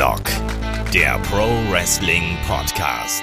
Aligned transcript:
Headlock, 0.00 0.22
der 0.94 1.18
Pro 1.18 1.46
Wrestling 1.70 2.38
Podcast. 2.48 3.22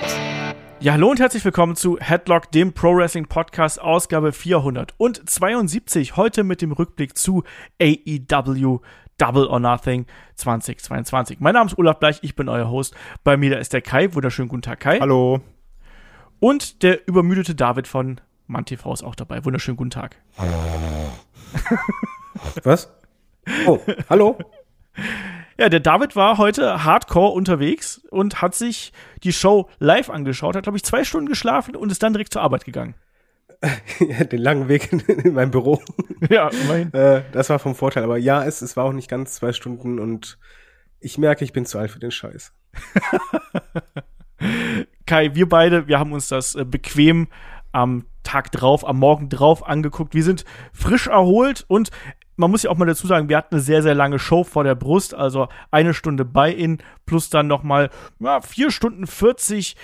Ja, 0.80 0.94
hallo 0.94 1.10
und 1.10 1.20
herzlich 1.20 1.44
willkommen 1.44 1.76
zu 1.76 1.98
Headlock, 1.98 2.52
dem 2.52 2.72
Pro 2.72 2.96
Wrestling 2.96 3.26
Podcast, 3.26 3.82
Ausgabe 3.82 4.32
472. 4.32 6.18
Heute 6.18 6.44
mit 6.44 6.62
dem 6.62 6.72
Rückblick 6.72 7.18
zu 7.18 7.44
AEW 7.82 8.82
Double 9.18 9.48
or 9.48 9.60
Nothing 9.60 10.06
2022. 10.36 11.40
Mein 11.40 11.56
Name 11.56 11.66
ist 11.66 11.80
Olaf 11.80 11.98
Bleich, 11.98 12.20
ich 12.22 12.36
bin 12.36 12.48
euer 12.48 12.70
Host. 12.70 12.96
Bei 13.24 13.38
mir 13.38 13.50
da 13.50 13.58
ist 13.58 13.74
der 13.74 13.82
Kai. 13.82 14.14
Wunderschönen 14.14 14.48
guten 14.48 14.62
Tag, 14.62 14.80
Kai. 14.80 15.00
Hallo. 15.00 15.42
Und 16.40 16.84
der 16.84 17.08
übermüdete 17.08 17.56
David 17.56 17.88
von 17.88 18.22
MannTV 18.46 18.94
ist 18.94 19.04
auch 19.04 19.16
dabei. 19.16 19.44
Wunderschönen 19.44 19.78
guten 19.78 19.90
Tag. 19.90 20.18
Was? 22.64 22.94
Oh, 23.66 23.80
hallo. 24.12 24.38
Ja, 25.60 25.70
der 25.70 25.80
David 25.80 26.16
war 26.16 26.38
heute 26.38 26.84
hardcore 26.84 27.32
unterwegs 27.32 28.02
und 28.12 28.42
hat 28.42 28.54
sich 28.54 28.94
die 29.24 29.34
Show 29.34 29.70
live 29.80 30.10
angeschaut, 30.10 30.56
hat, 30.56 30.64
glaube 30.64 30.78
ich, 30.78 30.84
zwei 30.84 31.04
Stunden 31.04 31.28
geschlafen 31.28 31.76
und 31.76 31.92
ist 31.92 32.04
dann 32.04 32.14
direkt 32.14 32.34
zur 32.34 32.44
Arbeit 32.44 32.66
gegangen. 32.66 32.96
Ja, 34.00 34.24
den 34.24 34.42
langen 34.42 34.68
Weg 34.68 34.92
in, 34.94 35.00
in 35.00 35.34
meinem 35.34 35.50
Büro. 35.50 35.82
Ja, 36.30 36.50
immerhin. 36.50 36.94
Äh, 36.94 37.24
das 37.32 37.50
war 37.50 37.58
vom 37.58 37.74
Vorteil. 37.74 38.04
Aber 38.04 38.18
ja, 38.18 38.44
es, 38.44 38.62
es 38.62 38.78
war 38.78 38.86
auch 38.86 38.94
nicht 38.94 39.10
ganz 39.10 39.34
zwei 39.34 39.52
Stunden 39.52 40.00
und 40.00 40.38
ich 41.00 41.18
merke, 41.18 41.44
ich 41.44 41.54
bin 41.54 41.66
zu 41.66 41.80
alt 41.80 41.92
für 41.92 42.00
den 42.00 42.12
Scheiß. 42.12 42.54
Kai, 45.06 45.34
wir 45.34 45.50
beide, 45.50 45.88
wir 45.88 46.00
haben 46.00 46.12
uns 46.12 46.28
das 46.28 46.54
äh, 46.56 46.66
bequem 46.66 47.28
am 47.72 48.06
Tag 48.24 48.52
drauf, 48.52 48.88
am 48.88 49.00
Morgen 49.00 49.30
drauf 49.30 49.66
angeguckt. 49.68 50.14
Wir 50.14 50.24
sind 50.24 50.46
frisch 50.74 51.08
erholt 51.08 51.66
und 51.68 51.92
man 52.38 52.52
muss 52.52 52.64
ja 52.64 52.70
auch 52.70 52.78
mal 52.78 52.86
dazu 52.86 53.08
sagen, 53.08 53.30
wir 53.30 53.38
hatten 53.38 53.56
eine 53.56 53.62
sehr, 53.62 53.84
sehr 53.84 53.96
lange 53.96 54.20
Show 54.20 54.44
vor 54.44 54.64
der 54.64 54.76
Brust, 54.76 55.14
also 55.14 55.50
eine 55.72 55.94
Stunde 55.94 56.24
Buy-In 56.24 56.78
plus 57.06 57.30
dann 57.30 57.48
noch 57.48 57.64
mal 57.64 57.90
ja, 58.20 58.42
vier 58.42 58.72
Stunden 58.72 59.06
40 59.06 59.76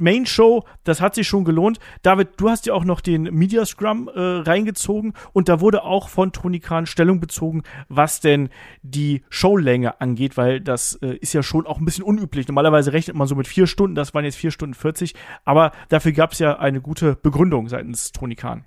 Main 0.00 0.24
Show, 0.24 0.64
das 0.84 1.02
hat 1.02 1.14
sich 1.14 1.28
schon 1.28 1.44
gelohnt. 1.44 1.78
David, 2.00 2.28
du 2.38 2.48
hast 2.48 2.64
ja 2.64 2.72
auch 2.72 2.84
noch 2.84 3.02
den 3.02 3.24
Media 3.24 3.66
Scrum 3.66 4.08
äh, 4.08 4.18
reingezogen 4.18 5.12
und 5.34 5.50
da 5.50 5.60
wurde 5.60 5.84
auch 5.84 6.08
von 6.08 6.32
Tony 6.32 6.58
Khan 6.58 6.86
Stellung 6.86 7.20
bezogen, 7.20 7.62
was 7.88 8.20
denn 8.20 8.48
die 8.82 9.22
Showlänge 9.28 10.00
angeht, 10.00 10.38
weil 10.38 10.60
das 10.62 10.94
äh, 11.02 11.16
ist 11.16 11.34
ja 11.34 11.42
schon 11.42 11.66
auch 11.66 11.78
ein 11.78 11.84
bisschen 11.84 12.04
unüblich. 12.04 12.48
Normalerweise 12.48 12.94
rechnet 12.94 13.14
man 13.14 13.28
so 13.28 13.34
mit 13.34 13.46
vier 13.46 13.66
Stunden, 13.66 13.94
das 13.94 14.14
waren 14.14 14.24
jetzt 14.24 14.36
vier 14.36 14.50
Stunden 14.50 14.74
40, 14.74 15.14
aber 15.44 15.72
dafür 15.90 16.12
gab 16.12 16.32
es 16.32 16.38
ja 16.38 16.58
eine 16.58 16.80
gute 16.80 17.14
Begründung 17.16 17.68
seitens 17.68 18.10
Tony 18.12 18.36
Khan. 18.36 18.64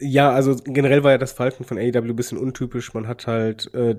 Ja, 0.00 0.32
also 0.32 0.56
generell 0.56 1.04
war 1.04 1.12
ja 1.12 1.18
das 1.18 1.32
Verhalten 1.32 1.64
von 1.64 1.78
AEW 1.78 1.98
ein 1.98 2.16
bisschen 2.16 2.38
untypisch. 2.38 2.94
Man 2.94 3.06
hat 3.06 3.26
halt 3.26 3.72
äh, 3.74 3.96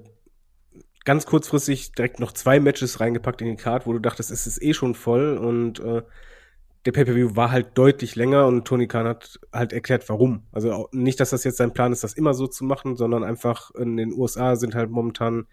ganz 1.05 1.25
kurzfristig 1.25 1.93
direkt 1.93 2.19
noch 2.19 2.31
zwei 2.31 2.59
Matches 2.59 2.99
reingepackt 2.99 3.41
in 3.41 3.47
die 3.47 3.55
Card, 3.55 3.85
wo 3.85 3.93
du 3.93 3.99
dachtest, 3.99 4.31
es 4.31 4.47
ist 4.47 4.61
eh 4.61 4.73
schon 4.73 4.95
voll 4.95 5.37
und 5.37 5.79
äh, 5.79 6.01
der 6.85 6.91
Pay-Per-View 6.91 7.35
war 7.35 7.51
halt 7.51 7.77
deutlich 7.77 8.15
länger 8.15 8.47
und 8.47 8.65
Tony 8.65 8.87
Khan 8.87 9.07
hat 9.07 9.39
halt 9.53 9.71
erklärt, 9.71 10.09
warum. 10.09 10.43
Also 10.51 10.89
nicht, 10.91 11.19
dass 11.19 11.29
das 11.29 11.43
jetzt 11.43 11.57
sein 11.57 11.73
Plan 11.73 11.91
ist, 11.91 12.03
das 12.03 12.13
immer 12.13 12.33
so 12.33 12.47
zu 12.47 12.63
machen, 12.63 12.95
sondern 12.95 13.23
einfach 13.23 13.71
in 13.75 13.97
den 13.97 14.13
USA 14.13 14.55
sind 14.55 14.73
halt 14.73 14.89
momentan 14.89 15.45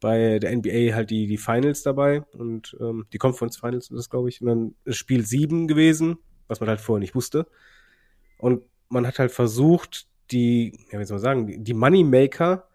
bei 0.00 0.38
der 0.38 0.56
NBA 0.56 0.94
halt 0.94 1.10
die, 1.10 1.26
die 1.26 1.36
Finals 1.36 1.82
dabei 1.82 2.22
und 2.32 2.76
ähm, 2.80 3.06
die 3.12 3.18
Conference 3.18 3.58
Finals 3.58 3.90
ist 3.90 3.96
das, 3.96 4.10
glaube 4.10 4.30
ich. 4.30 4.40
Und 4.40 4.48
dann 4.48 4.74
ist 4.84 4.96
Spiel 4.96 5.24
sieben 5.24 5.68
gewesen, 5.68 6.18
was 6.48 6.60
man 6.60 6.68
halt 6.68 6.80
vorher 6.80 7.00
nicht 7.00 7.14
wusste. 7.14 7.46
Und 8.38 8.62
man 8.92 9.06
hat 9.06 9.18
halt 9.18 9.32
versucht, 9.32 10.06
die, 10.30 10.86
ja, 10.90 10.98
wie 10.98 11.04
soll 11.04 11.16
man 11.16 11.22
sagen, 11.22 11.64
die 11.64 11.74
Moneymaker 11.74 12.68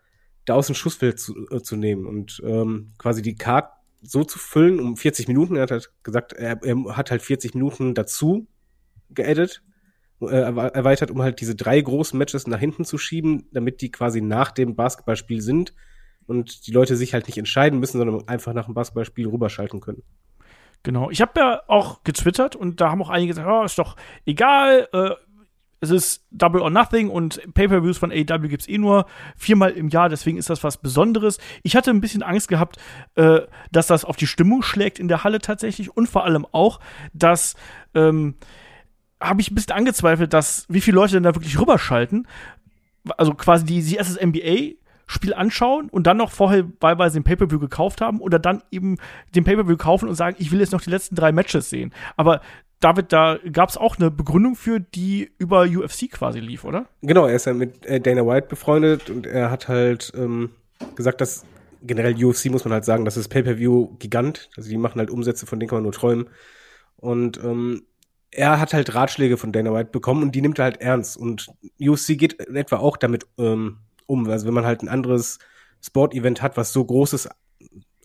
da 0.45 0.53
aus 0.55 0.67
dem 0.67 0.75
Schussfeld 0.75 1.19
zu, 1.19 1.47
äh, 1.51 1.61
zu 1.61 1.75
nehmen 1.75 2.05
und 2.05 2.41
ähm, 2.45 2.93
quasi 2.97 3.21
die 3.21 3.35
Card 3.35 3.71
so 4.01 4.23
zu 4.23 4.39
füllen 4.39 4.79
um 4.79 4.95
40 4.95 5.27
Minuten. 5.27 5.55
Er 5.55 5.63
hat 5.63 5.71
halt 5.71 5.91
gesagt, 6.03 6.33
er, 6.33 6.63
er 6.63 6.97
hat 6.97 7.11
halt 7.11 7.21
40 7.21 7.53
Minuten 7.53 7.93
dazu 7.93 8.47
geedit, 9.09 9.61
äh, 10.21 10.25
erweitert, 10.25 11.11
um 11.11 11.21
halt 11.21 11.41
diese 11.41 11.55
drei 11.55 11.81
großen 11.81 12.17
Matches 12.17 12.47
nach 12.47 12.59
hinten 12.59 12.85
zu 12.85 12.97
schieben, 12.97 13.47
damit 13.51 13.81
die 13.81 13.91
quasi 13.91 14.21
nach 14.21 14.51
dem 14.51 14.75
Basketballspiel 14.75 15.41
sind 15.41 15.73
und 16.27 16.67
die 16.67 16.71
Leute 16.71 16.95
sich 16.95 17.13
halt 17.13 17.27
nicht 17.27 17.37
entscheiden 17.37 17.79
müssen, 17.79 17.97
sondern 17.97 18.27
einfach 18.27 18.53
nach 18.53 18.65
dem 18.65 18.73
Basketballspiel 18.73 19.27
rüberschalten 19.27 19.81
können. 19.81 20.03
Genau. 20.83 21.09
Ich 21.09 21.21
habe 21.21 21.39
ja 21.39 21.61
auch 21.67 22.03
getwittert 22.03 22.55
und 22.55 22.79
da 22.79 22.91
haben 22.91 23.01
auch 23.01 23.09
einige 23.09 23.29
gesagt, 23.29 23.47
oh, 23.49 23.63
ist 23.63 23.77
doch 23.77 23.95
egal, 24.25 24.87
äh, 24.93 25.11
es 25.79 25.89
ist 25.89 26.25
Double 26.31 26.61
or 26.61 26.69
Nothing 26.69 27.09
und 27.09 27.41
Pay-Per-Views 27.53 27.97
von 27.97 28.11
AEW 28.11 28.47
gibt's 28.47 28.67
eh 28.67 28.77
nur 28.77 29.05
viermal 29.35 29.71
im 29.71 29.89
Jahr, 29.89 30.09
deswegen 30.09 30.37
ist 30.37 30.49
das 30.49 30.63
was 30.63 30.77
Besonderes. 30.77 31.37
Ich 31.63 31.75
hatte 31.75 31.91
ein 31.91 32.01
bisschen 32.01 32.23
Angst 32.23 32.47
gehabt, 32.47 32.77
äh, 33.15 33.41
dass 33.71 33.87
das 33.87 34.05
auf 34.05 34.15
die 34.15 34.27
Stimmung 34.27 34.63
schlägt 34.63 34.99
in 34.99 35.07
der 35.07 35.23
Halle 35.23 35.39
tatsächlich 35.39 35.95
und 35.95 36.07
vor 36.07 36.25
allem 36.25 36.45
auch, 36.51 36.79
dass 37.13 37.55
ähm, 37.93 38.35
habe 39.21 39.41
ich 39.41 39.51
ein 39.51 39.55
bisschen 39.55 39.73
angezweifelt, 39.73 40.33
dass 40.33 40.65
wie 40.69 40.81
viele 40.81 40.95
Leute 40.95 41.13
denn 41.13 41.23
da 41.23 41.35
wirklich 41.35 41.59
rüberschalten. 41.59 42.27
Also 43.17 43.33
quasi 43.33 43.65
die, 43.65 43.81
die 43.81 43.95
erst 43.95 44.15
das 44.15 44.25
NBA 44.25 44.75
Spiel 45.09 45.33
anschauen 45.33 45.89
und 45.89 46.05
dann 46.05 46.17
noch 46.17 46.31
vorher 46.31 46.65
wahlweise 46.81 47.17
den 47.17 47.23
Pay-Per-View 47.23 47.59
gekauft 47.59 48.01
haben 48.01 48.19
oder 48.19 48.39
dann 48.39 48.61
eben 48.71 48.97
den 49.33 49.45
Pay-Per-View 49.45 49.77
kaufen 49.77 50.09
und 50.09 50.15
sagen, 50.15 50.35
ich 50.37 50.51
will 50.51 50.59
jetzt 50.59 50.73
noch 50.73 50.81
die 50.81 50.89
letzten 50.89 51.15
drei 51.15 51.31
Matches 51.31 51.69
sehen. 51.69 51.93
Aber 52.17 52.41
David, 52.79 53.11
da 53.11 53.39
gab 53.51 53.69
es 53.69 53.77
auch 53.77 53.97
eine 53.97 54.11
Begründung 54.11 54.55
für, 54.55 54.79
die 54.79 55.31
über 55.39 55.63
UFC 55.63 56.11
quasi 56.11 56.39
lief, 56.39 56.63
oder? 56.63 56.85
Genau, 57.01 57.25
er 57.25 57.35
ist 57.35 57.45
ja 57.45 57.53
mit 57.53 57.85
äh, 57.85 57.99
Dana 57.99 58.25
White 58.25 58.47
befreundet 58.47 59.09
und 59.09 59.25
er 59.25 59.49
hat 59.49 59.67
halt 59.67 60.13
ähm, 60.15 60.51
gesagt, 60.95 61.21
dass 61.21 61.43
generell 61.81 62.23
UFC 62.23 62.45
muss 62.45 62.65
man 62.65 62.73
halt 62.73 62.85
sagen, 62.85 63.05
das 63.05 63.17
ist 63.17 63.29
Pay-Per-View-Gigant. 63.29 64.49
Also 64.55 64.69
die 64.69 64.77
machen 64.77 64.99
halt 64.99 65.09
Umsätze, 65.09 65.47
von 65.47 65.59
denen 65.59 65.69
kann 65.69 65.77
man 65.77 65.83
nur 65.83 65.91
träumen. 65.91 66.29
Und 66.97 67.43
ähm, 67.43 67.83
er 68.31 68.59
hat 68.59 68.73
halt 68.73 68.93
Ratschläge 68.93 69.37
von 69.37 69.51
Dana 69.51 69.73
White 69.73 69.89
bekommen 69.91 70.21
und 70.21 70.35
die 70.35 70.41
nimmt 70.41 70.59
er 70.59 70.65
halt 70.65 70.81
ernst. 70.81 71.17
Und 71.17 71.47
UFC 71.79 72.17
geht 72.17 72.33
in 72.33 72.55
etwa 72.55 72.77
auch 72.77 72.97
damit 72.97 73.25
ähm, 73.39 73.77
um. 74.05 74.29
Also 74.29 74.45
wenn 74.45 74.53
man 74.53 74.65
halt 74.65 74.83
ein 74.83 74.89
anderes 74.89 75.39
Sport-Event 75.81 76.43
hat, 76.43 76.57
was 76.57 76.73
so 76.73 76.85
groß 76.85 77.13
ist, 77.13 77.29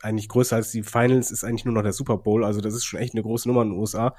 eigentlich 0.02 0.28
größer 0.28 0.56
als 0.56 0.70
die 0.70 0.82
Finals, 0.82 1.30
ist 1.30 1.44
eigentlich 1.44 1.64
nur 1.64 1.74
noch 1.74 1.82
der 1.82 1.92
Super 1.92 2.16
Bowl. 2.16 2.44
Also 2.44 2.60
das 2.60 2.74
ist 2.74 2.84
schon 2.84 3.00
echt 3.00 3.14
eine 3.14 3.22
große 3.22 3.48
Nummer 3.48 3.62
in 3.62 3.70
den 3.70 3.78
USA 3.78 4.14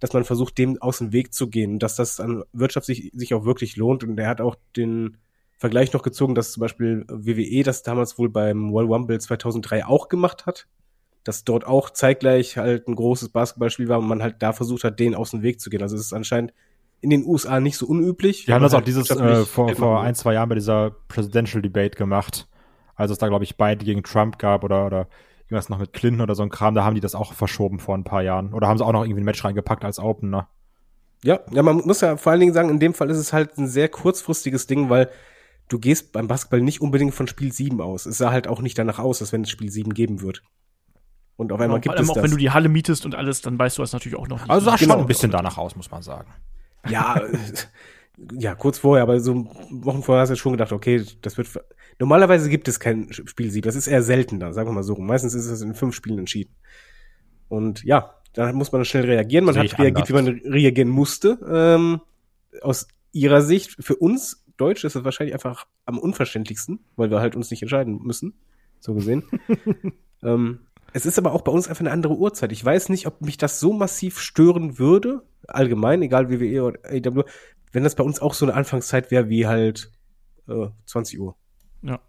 dass 0.00 0.12
man 0.12 0.24
versucht, 0.24 0.58
dem 0.58 0.80
aus 0.80 0.98
dem 0.98 1.12
Weg 1.12 1.32
zu 1.32 1.48
gehen, 1.48 1.78
dass 1.78 1.96
das 1.96 2.20
an 2.20 2.44
Wirtschaft 2.52 2.86
sich, 2.86 3.34
auch 3.34 3.44
wirklich 3.44 3.76
lohnt. 3.76 4.04
Und 4.04 4.18
er 4.18 4.28
hat 4.28 4.40
auch 4.40 4.56
den 4.76 5.16
Vergleich 5.58 5.92
noch 5.92 6.02
gezogen, 6.02 6.34
dass 6.34 6.52
zum 6.52 6.60
Beispiel 6.60 7.04
WWE 7.08 7.62
das 7.62 7.82
damals 7.82 8.18
wohl 8.18 8.28
beim 8.28 8.72
World 8.72 8.90
Rumble 8.90 9.18
2003 9.18 9.86
auch 9.86 10.08
gemacht 10.08 10.44
hat, 10.46 10.66
dass 11.24 11.44
dort 11.44 11.66
auch 11.66 11.90
zeitgleich 11.90 12.58
halt 12.58 12.88
ein 12.88 12.94
großes 12.94 13.30
Basketballspiel 13.30 13.88
war 13.88 13.98
und 13.98 14.08
man 14.08 14.22
halt 14.22 14.36
da 14.40 14.52
versucht 14.52 14.84
hat, 14.84 15.00
den 15.00 15.14
aus 15.14 15.30
dem 15.30 15.42
Weg 15.42 15.60
zu 15.60 15.70
gehen. 15.70 15.82
Also 15.82 15.96
es 15.96 16.02
ist 16.02 16.12
anscheinend 16.12 16.52
in 17.00 17.10
den 17.10 17.24
USA 17.24 17.60
nicht 17.60 17.78
so 17.78 17.86
unüblich. 17.86 18.44
Die 18.44 18.52
haben 18.52 18.62
das 18.62 18.72
halt 18.72 18.82
auch 18.82 18.84
dieses 18.84 19.10
äh, 19.10 19.44
vor, 19.44 19.74
vor 19.74 20.02
ein, 20.02 20.14
zwei 20.14 20.34
Jahren 20.34 20.48
bei 20.48 20.54
dieser 20.54 20.90
Presidential 21.08 21.62
Debate 21.62 21.96
gemacht, 21.96 22.48
als 22.94 23.10
es 23.10 23.18
da, 23.18 23.28
glaube 23.28 23.44
ich, 23.44 23.56
beide 23.56 23.84
gegen 23.84 24.02
Trump 24.02 24.38
gab 24.38 24.62
oder, 24.62 24.86
oder 24.86 25.08
irgendwas 25.46 25.68
noch 25.68 25.78
mit 25.78 25.92
Clinton 25.92 26.20
oder 26.20 26.34
so 26.34 26.42
ein 26.42 26.50
Kram, 26.50 26.74
da 26.74 26.84
haben 26.84 26.94
die 26.94 27.00
das 27.00 27.14
auch 27.14 27.32
verschoben 27.32 27.78
vor 27.78 27.96
ein 27.96 28.04
paar 28.04 28.22
Jahren. 28.22 28.52
Oder 28.52 28.68
haben 28.68 28.78
sie 28.78 28.84
auch 28.84 28.92
noch 28.92 29.04
irgendwie 29.04 29.20
ein 29.20 29.24
Match 29.24 29.44
reingepackt 29.44 29.84
als 29.84 29.98
Opener. 29.98 30.48
Ja, 31.22 31.40
ja, 31.50 31.62
man 31.62 31.76
muss 31.78 32.00
ja 32.00 32.16
vor 32.16 32.32
allen 32.32 32.40
Dingen 32.40 32.52
sagen, 32.52 32.68
in 32.68 32.80
dem 32.80 32.94
Fall 32.94 33.10
ist 33.10 33.18
es 33.18 33.32
halt 33.32 33.56
ein 33.58 33.68
sehr 33.68 33.88
kurzfristiges 33.88 34.66
Ding, 34.66 34.90
weil 34.90 35.08
du 35.68 35.78
gehst 35.78 36.12
beim 36.12 36.28
Basketball 36.28 36.60
nicht 36.60 36.80
unbedingt 36.80 37.14
von 37.14 37.28
Spiel 37.28 37.52
7 37.52 37.80
aus. 37.80 38.06
Es 38.06 38.18
sah 38.18 38.30
halt 38.30 38.48
auch 38.48 38.60
nicht 38.60 38.78
danach 38.78 38.98
aus, 38.98 39.20
als 39.20 39.32
wenn 39.32 39.42
es 39.42 39.50
Spiel 39.50 39.70
7 39.70 39.94
geben 39.94 40.20
wird. 40.20 40.42
Und 41.36 41.52
auf 41.52 41.60
einmal 41.60 41.80
genau, 41.80 41.94
gibt 41.94 42.02
es 42.02 42.10
auch 42.10 42.14
das. 42.14 42.24
wenn 42.24 42.30
du 42.30 42.36
die 42.36 42.50
Halle 42.50 42.68
mietest 42.68 43.04
und 43.04 43.14
alles, 43.14 43.42
dann 43.42 43.58
weißt 43.58 43.78
du 43.78 43.82
das 43.82 43.92
natürlich 43.92 44.18
auch 44.18 44.28
noch 44.28 44.40
nicht. 44.40 44.50
Also 44.50 44.66
sah 44.66 44.76
genau. 44.76 44.94
schon 44.94 45.00
ein 45.02 45.06
bisschen 45.06 45.30
danach 45.30 45.58
aus, 45.58 45.76
muss 45.76 45.90
man 45.90 46.02
sagen. 46.02 46.32
Ja, 46.88 47.20
ja, 48.16 48.54
kurz 48.54 48.78
vorher, 48.78 49.02
aber 49.02 49.20
so 49.20 49.46
Wochen 49.70 50.02
vorher 50.02 50.22
hast 50.22 50.30
du 50.30 50.36
schon 50.36 50.52
gedacht, 50.52 50.72
okay, 50.72 51.04
das 51.22 51.36
wird. 51.36 51.48
Normalerweise 51.98 52.48
gibt 52.48 52.68
es 52.68 52.80
kein 52.80 53.12
Spielsieg. 53.12 53.64
Das 53.64 53.76
ist 53.76 53.86
eher 53.86 54.02
seltener, 54.02 54.52
sagen 54.52 54.68
wir 54.68 54.74
mal 54.74 54.82
so. 54.82 54.96
Meistens 54.96 55.34
ist 55.34 55.46
es 55.46 55.62
in 55.62 55.74
fünf 55.74 55.94
Spielen 55.94 56.18
entschieden. 56.18 56.54
Und 57.48 57.84
ja, 57.84 58.14
da 58.32 58.52
muss 58.52 58.72
man 58.72 58.84
schnell 58.84 59.04
reagieren. 59.04 59.44
Man 59.44 59.56
hat 59.56 59.78
reagiert, 59.78 59.96
anders. 59.96 60.08
wie 60.08 60.12
man 60.12 60.52
reagieren 60.52 60.88
musste. 60.88 61.38
Ähm, 61.50 62.00
aus 62.62 62.88
ihrer 63.12 63.42
Sicht, 63.42 63.76
für 63.80 63.96
uns 63.96 64.44
Deutsche 64.56 64.86
ist 64.86 64.96
das 64.96 65.04
wahrscheinlich 65.04 65.34
einfach 65.34 65.66
am 65.84 65.98
unverständlichsten, 65.98 66.80
weil 66.96 67.10
wir 67.10 67.20
halt 67.20 67.36
uns 67.36 67.50
nicht 67.50 67.62
entscheiden 67.62 68.00
müssen. 68.02 68.34
So 68.80 68.94
gesehen. 68.94 69.24
ähm, 70.22 70.60
es 70.92 71.04
ist 71.04 71.18
aber 71.18 71.32
auch 71.32 71.42
bei 71.42 71.52
uns 71.52 71.68
einfach 71.68 71.80
eine 71.80 71.90
andere 71.90 72.14
Uhrzeit. 72.14 72.52
Ich 72.52 72.64
weiß 72.64 72.88
nicht, 72.88 73.06
ob 73.06 73.20
mich 73.20 73.36
das 73.36 73.60
so 73.60 73.72
massiv 73.72 74.18
stören 74.18 74.78
würde, 74.78 75.22
allgemein, 75.46 76.02
egal 76.02 76.30
WWE 76.30 76.62
oder 76.62 76.80
AW, 76.84 77.24
wenn 77.76 77.84
das 77.84 77.94
bei 77.94 78.02
uns 78.02 78.20
auch 78.20 78.32
so 78.32 78.46
eine 78.46 78.54
Anfangszeit 78.54 79.10
wäre 79.10 79.28
wie 79.28 79.46
halt 79.46 79.92
äh, 80.48 80.68
20 80.86 81.20
Uhr. 81.20 81.36
Ja. 81.82 82.00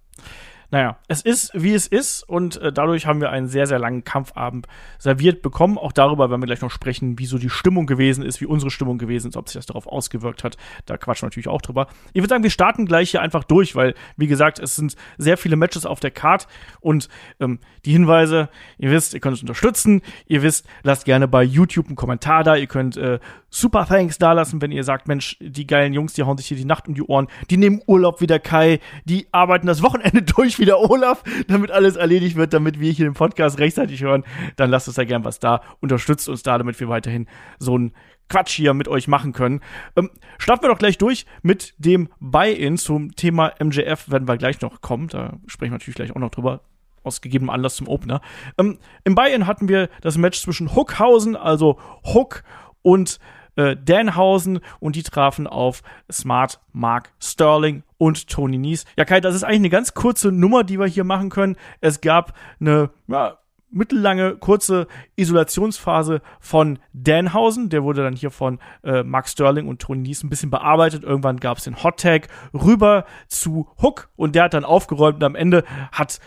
Naja, 0.70 0.98
es 1.08 1.22
ist, 1.22 1.52
wie 1.54 1.74
es 1.74 1.88
ist 1.88 2.24
und 2.24 2.58
äh, 2.62 2.74
dadurch 2.74 3.06
haben 3.06 3.22
wir 3.22 3.30
einen 3.30 3.48
sehr, 3.48 3.68
sehr 3.68 3.80
langen 3.80 4.04
Kampfabend 4.04 4.68
serviert 5.00 5.42
bekommen. 5.42 5.78
Auch 5.78 5.94
darüber 5.94 6.30
werden 6.30 6.42
wir 6.42 6.48
gleich 6.48 6.62
noch 6.62 6.72
sprechen, 6.72 7.18
wie 7.20 7.26
so 7.26 7.38
die 7.38 7.50
Stimmung 7.50 7.88
gewesen 7.88 8.24
ist, 8.24 8.42
wie 8.42 8.46
unsere 8.46 8.70
Stimmung 8.70 8.98
gewesen 8.98 9.30
ist, 9.30 9.38
ob 9.38 9.48
sich 9.48 9.56
das 9.56 9.66
darauf 9.66 9.88
ausgewirkt 9.88 10.44
hat. 10.44 10.58
Da 10.86 10.98
quatschen 10.98 11.24
wir 11.24 11.28
natürlich 11.28 11.48
auch 11.48 11.62
drüber. 11.62 11.88
Ich 12.12 12.22
würde 12.22 12.30
sagen, 12.30 12.44
wir 12.44 12.50
starten 12.50 12.86
gleich 12.86 13.12
hier 13.12 13.22
einfach 13.22 13.46
durch, 13.46 13.76
weil, 13.76 13.94
wie 14.18 14.28
gesagt, 14.28 14.60
es 14.60 14.76
sind 14.76 14.96
sehr 15.18 15.38
viele 15.38 15.56
Matches 15.56 15.86
auf 15.86 16.02
der 16.02 16.12
Card 16.12 16.48
und 16.82 17.08
ähm, 17.40 17.60
die 17.86 17.94
Hinweise, 17.94 18.50
ihr 18.78 18.92
wisst, 18.92 19.14
ihr 19.14 19.22
könnt 19.22 19.34
uns 19.34 19.42
unterstützen, 19.42 20.02
ihr 20.26 20.42
wisst, 20.42 20.68
lasst 20.84 21.06
gerne 21.06 21.30
bei 21.30 21.44
YouTube 21.44 21.88
einen 21.88 21.96
Kommentar 21.96 22.44
da, 22.44 22.58
ihr 22.58 22.68
könnt 22.68 22.98
äh, 22.98 23.20
Super 23.50 23.86
Thanks 23.86 24.18
da 24.18 24.34
lassen, 24.34 24.62
wenn 24.62 24.74
ihr 24.74 24.84
sagt, 24.84 25.08
Mensch, 25.08 25.38
die 25.40 25.66
geilen 25.66 25.94
Jungs, 25.94 26.14
die 26.14 26.24
hauen 26.24 26.38
sich 26.38 26.48
hier 26.48 26.58
die 26.58 26.66
Nacht 26.66 26.90
um 26.90 26.94
die 26.94 27.02
Ohren, 27.02 27.28
die 27.50 27.56
nehmen 27.56 27.82
Urlaub 27.88 28.20
wie 28.20 28.28
der 28.28 28.40
Kai, 28.40 28.82
die 29.06 29.28
arbeiten 29.32 29.68
das 29.68 29.82
Wochenende 29.82 30.22
durch 30.36 30.57
wie 30.60 30.66
der 30.66 30.80
Olaf, 30.80 31.24
damit 31.48 31.72
alles 31.72 31.96
erledigt 31.96 32.36
wird, 32.36 32.54
damit 32.54 32.80
wir 32.80 32.92
hier 32.92 33.06
den 33.06 33.14
Podcast 33.14 33.60
rechtzeitig 33.60 34.02
hören, 34.02 34.24
dann 34.56 34.70
lasst 34.70 34.88
uns 34.88 34.96
da 34.96 35.04
gern 35.04 35.24
was 35.24 35.40
da, 35.40 35.62
unterstützt 35.80 36.30
uns 36.30 36.44
da, 36.44 36.58
damit 36.58 36.80
wir 36.80 36.90
weiterhin 36.90 37.28
so 37.60 37.76
einen 37.76 37.94
Quatsch 38.30 38.56
hier 38.56 38.74
mit 38.74 38.88
euch 38.88 39.08
machen 39.08 39.34
können. 39.34 39.62
Ähm, 39.96 40.10
starten 40.38 40.64
wir 40.64 40.70
doch 40.70 40.80
gleich 40.80 40.98
durch 40.98 41.26
mit 41.42 41.74
dem 41.78 42.10
Buy-in 42.20 42.78
zum 42.78 43.16
Thema 43.16 43.54
MJF, 43.60 44.10
werden 44.12 44.28
wir 44.28 44.38
gleich 44.38 44.62
noch 44.62 44.82
kommen, 44.82 45.08
da 45.08 45.38
sprechen 45.48 45.72
wir 45.72 45.78
natürlich 45.78 45.96
gleich 45.96 46.16
auch 46.16 46.20
noch 46.20 46.32
drüber, 46.32 46.62
aus 47.04 47.22
gegebenem 47.22 47.50
Anlass 47.50 47.78
zum 47.78 47.88
Opener. 47.88 48.22
Ähm, 48.58 48.80
Im 49.06 49.16
Buy-in 49.16 49.48
hatten 49.48 49.70
wir 49.70 49.90
das 50.02 50.18
Match 50.18 50.42
zwischen 50.42 50.76
Hookhausen, 50.76 51.36
also 51.36 51.80
Hook 52.04 52.44
und 52.82 53.20
äh, 53.58 53.76
Danhausen 53.76 54.62
und 54.80 54.96
die 54.96 55.04
trafen 55.04 55.48
auf 55.48 55.84
Smart, 56.12 56.62
Mark 56.72 57.12
Sterling 57.20 57.84
und 57.98 58.30
Tony 58.30 58.58
Nies. 58.58 58.86
Ja, 58.98 59.04
Kai, 59.04 59.20
das 59.20 59.36
ist 59.36 59.44
eigentlich 59.44 59.58
eine 59.58 59.70
ganz 59.70 59.94
kurze 59.94 60.32
Nummer, 60.32 60.64
die 60.64 60.80
wir 60.80 60.88
hier 60.88 61.04
machen 61.04 61.30
können. 61.30 61.58
Es 61.82 62.00
gab 62.00 62.34
eine 62.60 62.92
ja, 63.08 63.38
mittellange, 63.70 64.36
kurze 64.36 64.88
Isolationsphase 65.16 66.22
von 66.40 66.80
Danhausen. 66.94 67.70
Der 67.70 67.84
wurde 67.84 68.04
dann 68.04 68.16
hier 68.16 68.32
von 68.32 68.60
äh, 68.84 69.04
Mark 69.04 69.28
Sterling 69.28 69.68
und 69.68 69.82
Tony 69.82 70.02
Nies 70.02 70.24
ein 70.24 70.30
bisschen 70.30 70.50
bearbeitet. 70.50 71.04
Irgendwann 71.04 71.38
gab 71.40 71.58
es 71.58 71.66
den 71.66 71.84
Hot 71.84 72.00
Tag 72.00 72.28
rüber 72.54 73.06
zu 73.28 73.68
Hook 73.82 74.10
und 74.16 74.36
der 74.36 74.46
hat 74.46 74.54
dann 74.54 74.66
aufgeräumt 74.66 75.16
und 75.16 75.24
am 75.24 75.36
Ende 75.36 75.64
hat 75.92 76.20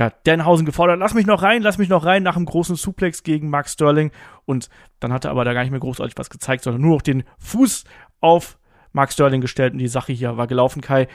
ja, 0.00 0.10
Danhausen 0.24 0.64
gefordert, 0.64 0.98
lass 0.98 1.12
mich 1.12 1.26
noch 1.26 1.42
rein, 1.42 1.60
lass 1.60 1.76
mich 1.76 1.90
noch 1.90 2.06
rein 2.06 2.22
nach 2.22 2.34
einem 2.34 2.46
großen 2.46 2.74
Suplex 2.74 3.22
gegen 3.22 3.50
Mark 3.50 3.68
Sterling. 3.68 4.12
Und 4.46 4.70
dann 4.98 5.12
hat 5.12 5.26
er 5.26 5.30
aber 5.30 5.44
da 5.44 5.52
gar 5.52 5.60
nicht 5.60 5.72
mehr 5.72 5.78
großartig 5.78 6.16
was 6.16 6.30
gezeigt, 6.30 6.64
sondern 6.64 6.80
nur 6.80 6.94
noch 6.94 7.02
den 7.02 7.22
Fuß 7.38 7.84
auf 8.20 8.58
Mark 8.92 9.12
Sterling 9.12 9.42
gestellt 9.42 9.74
und 9.74 9.78
die 9.78 9.88
Sache 9.88 10.14
hier 10.14 10.38
war 10.38 10.46
gelaufen, 10.46 10.80
Kai. 10.80 11.06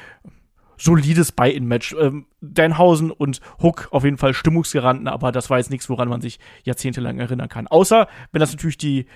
Solides 0.77 1.31
Buy-In-Match. 1.31 1.95
Ähm, 1.99 2.27
Danhausen 2.41 3.09
und 3.09 3.41
Hook 3.59 3.87
auf 3.89 4.03
jeden 4.03 4.17
Fall 4.17 4.35
stimmungsgerannt, 4.35 5.07
aber 5.07 5.31
das 5.31 5.49
war 5.49 5.57
jetzt 5.57 5.71
nichts, 5.71 5.89
woran 5.89 6.07
man 6.07 6.21
sich 6.21 6.39
jahrzehntelang 6.63 7.17
erinnern 7.17 7.49
kann. 7.49 7.65
Außer, 7.65 8.07
wenn 8.33 8.39
das 8.39 8.51
natürlich 8.51 8.77
die, 8.77 9.07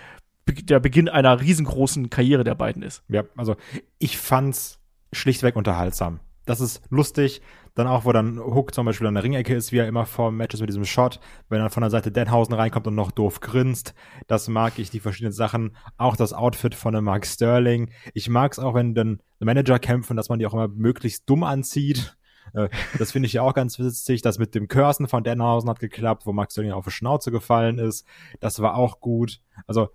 der 0.47 0.79
Beginn 0.79 1.09
einer 1.09 1.41
riesengroßen 1.41 2.09
Karriere 2.09 2.43
der 2.43 2.55
beiden 2.55 2.81
ist. 2.81 3.03
Ja, 3.07 3.23
also 3.37 3.55
ich 3.99 4.17
fand's 4.17 4.79
schlichtweg 5.13 5.55
unterhaltsam. 5.55 6.21
Das 6.47 6.59
ist 6.59 6.81
lustig, 6.89 7.43
dann 7.75 7.87
auch, 7.87 8.05
wo 8.05 8.11
dann 8.11 8.39
Hook 8.39 8.73
zum 8.73 8.85
Beispiel 8.85 9.07
an 9.07 9.13
der 9.13 9.23
Ringecke 9.23 9.55
ist, 9.55 9.71
wie 9.71 9.77
er 9.77 9.87
immer 9.87 10.05
vor 10.05 10.31
Matches 10.31 10.59
mit 10.59 10.69
diesem 10.69 10.85
Shot, 10.85 11.19
wenn 11.49 11.61
er 11.61 11.69
von 11.69 11.81
der 11.81 11.89
Seite 11.89 12.11
Denhausen 12.11 12.53
reinkommt 12.53 12.87
und 12.87 12.95
noch 12.95 13.11
doof 13.11 13.39
grinst. 13.39 13.93
Das 14.27 14.47
mag 14.47 14.79
ich, 14.79 14.89
die 14.89 14.99
verschiedenen 14.99 15.33
Sachen. 15.33 15.75
Auch 15.97 16.15
das 16.15 16.33
Outfit 16.33 16.75
von 16.75 16.93
dem 16.93 17.05
Mark 17.05 17.25
Sterling. 17.25 17.91
Ich 18.13 18.29
mag 18.29 18.51
es 18.51 18.59
auch, 18.59 18.73
wenn 18.73 18.95
dann 18.95 19.21
Manager 19.39 19.79
kämpfen, 19.79 20.17
dass 20.17 20.29
man 20.29 20.39
die 20.39 20.47
auch 20.47 20.53
immer 20.53 20.67
möglichst 20.67 21.29
dumm 21.29 21.43
anzieht. 21.43 22.17
Äh, 22.53 22.69
das 22.97 23.11
finde 23.11 23.27
ich 23.27 23.33
ja 23.33 23.41
auch 23.41 23.53
ganz 23.53 23.79
witzig. 23.79 24.21
Das 24.21 24.39
mit 24.39 24.55
dem 24.55 24.67
Cursen 24.67 25.07
von 25.07 25.23
Denhausen 25.23 25.69
hat 25.69 25.79
geklappt, 25.79 26.25
wo 26.25 26.33
Mark 26.33 26.51
Sterling 26.51 26.71
auf 26.71 26.85
die 26.85 26.91
Schnauze 26.91 27.31
gefallen 27.31 27.79
ist. 27.79 28.05
Das 28.39 28.61
war 28.61 28.75
auch 28.75 28.99
gut. 28.99 29.41
Also, 29.67 29.89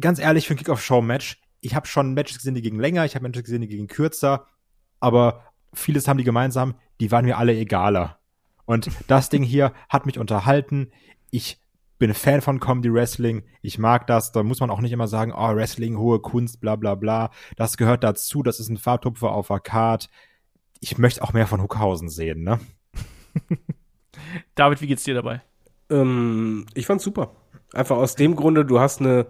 ganz 0.00 0.18
ehrlich, 0.18 0.46
für 0.46 0.54
ein 0.54 0.58
Kick-Off-Show-Match, 0.58 1.40
ich 1.60 1.74
habe 1.74 1.86
schon 1.86 2.14
Matches 2.14 2.38
gesehen, 2.38 2.54
die 2.54 2.62
gegen 2.62 2.78
länger, 2.78 3.04
ich 3.04 3.14
habe 3.14 3.24
Matches 3.24 3.44
gesehen, 3.44 3.60
die 3.60 3.68
gegen 3.68 3.88
kürzer, 3.88 4.46
aber 5.00 5.42
vieles 5.72 6.08
haben 6.08 6.18
die 6.18 6.24
gemeinsam, 6.24 6.74
die 7.00 7.10
waren 7.10 7.24
mir 7.24 7.38
alle 7.38 7.54
egaler. 7.54 8.18
Und 8.64 8.90
das 9.06 9.28
Ding 9.30 9.42
hier 9.42 9.72
hat 9.88 10.06
mich 10.06 10.18
unterhalten. 10.18 10.90
Ich 11.30 11.60
bin 11.98 12.14
Fan 12.14 12.40
von 12.40 12.60
Comedy 12.60 12.92
Wrestling. 12.92 13.44
Ich 13.62 13.78
mag 13.78 14.06
das. 14.06 14.32
Da 14.32 14.42
muss 14.42 14.60
man 14.60 14.70
auch 14.70 14.80
nicht 14.80 14.92
immer 14.92 15.08
sagen, 15.08 15.32
oh, 15.32 15.54
Wrestling, 15.54 15.96
hohe 15.96 16.20
Kunst, 16.20 16.60
bla 16.60 16.76
bla 16.76 16.94
bla. 16.94 17.30
Das 17.56 17.76
gehört 17.76 18.04
dazu. 18.04 18.42
Das 18.42 18.60
ist 18.60 18.68
ein 18.68 18.76
Farbtupfer 18.76 19.32
auf 19.32 19.48
der 19.48 19.60
Card. 19.60 20.08
Ich 20.80 20.98
möchte 20.98 21.22
auch 21.22 21.32
mehr 21.32 21.46
von 21.46 21.62
Huckhausen 21.62 22.08
sehen, 22.08 22.42
ne? 22.42 22.60
David, 24.54 24.80
wie 24.80 24.86
geht's 24.86 25.04
dir 25.04 25.14
dabei? 25.14 25.42
Ähm, 25.90 26.66
ich 26.74 26.86
fand's 26.86 27.04
super. 27.04 27.32
Einfach 27.72 27.96
aus 27.96 28.14
dem 28.14 28.36
Grunde, 28.36 28.64
du 28.64 28.80
hast 28.80 29.00
eine 29.00 29.26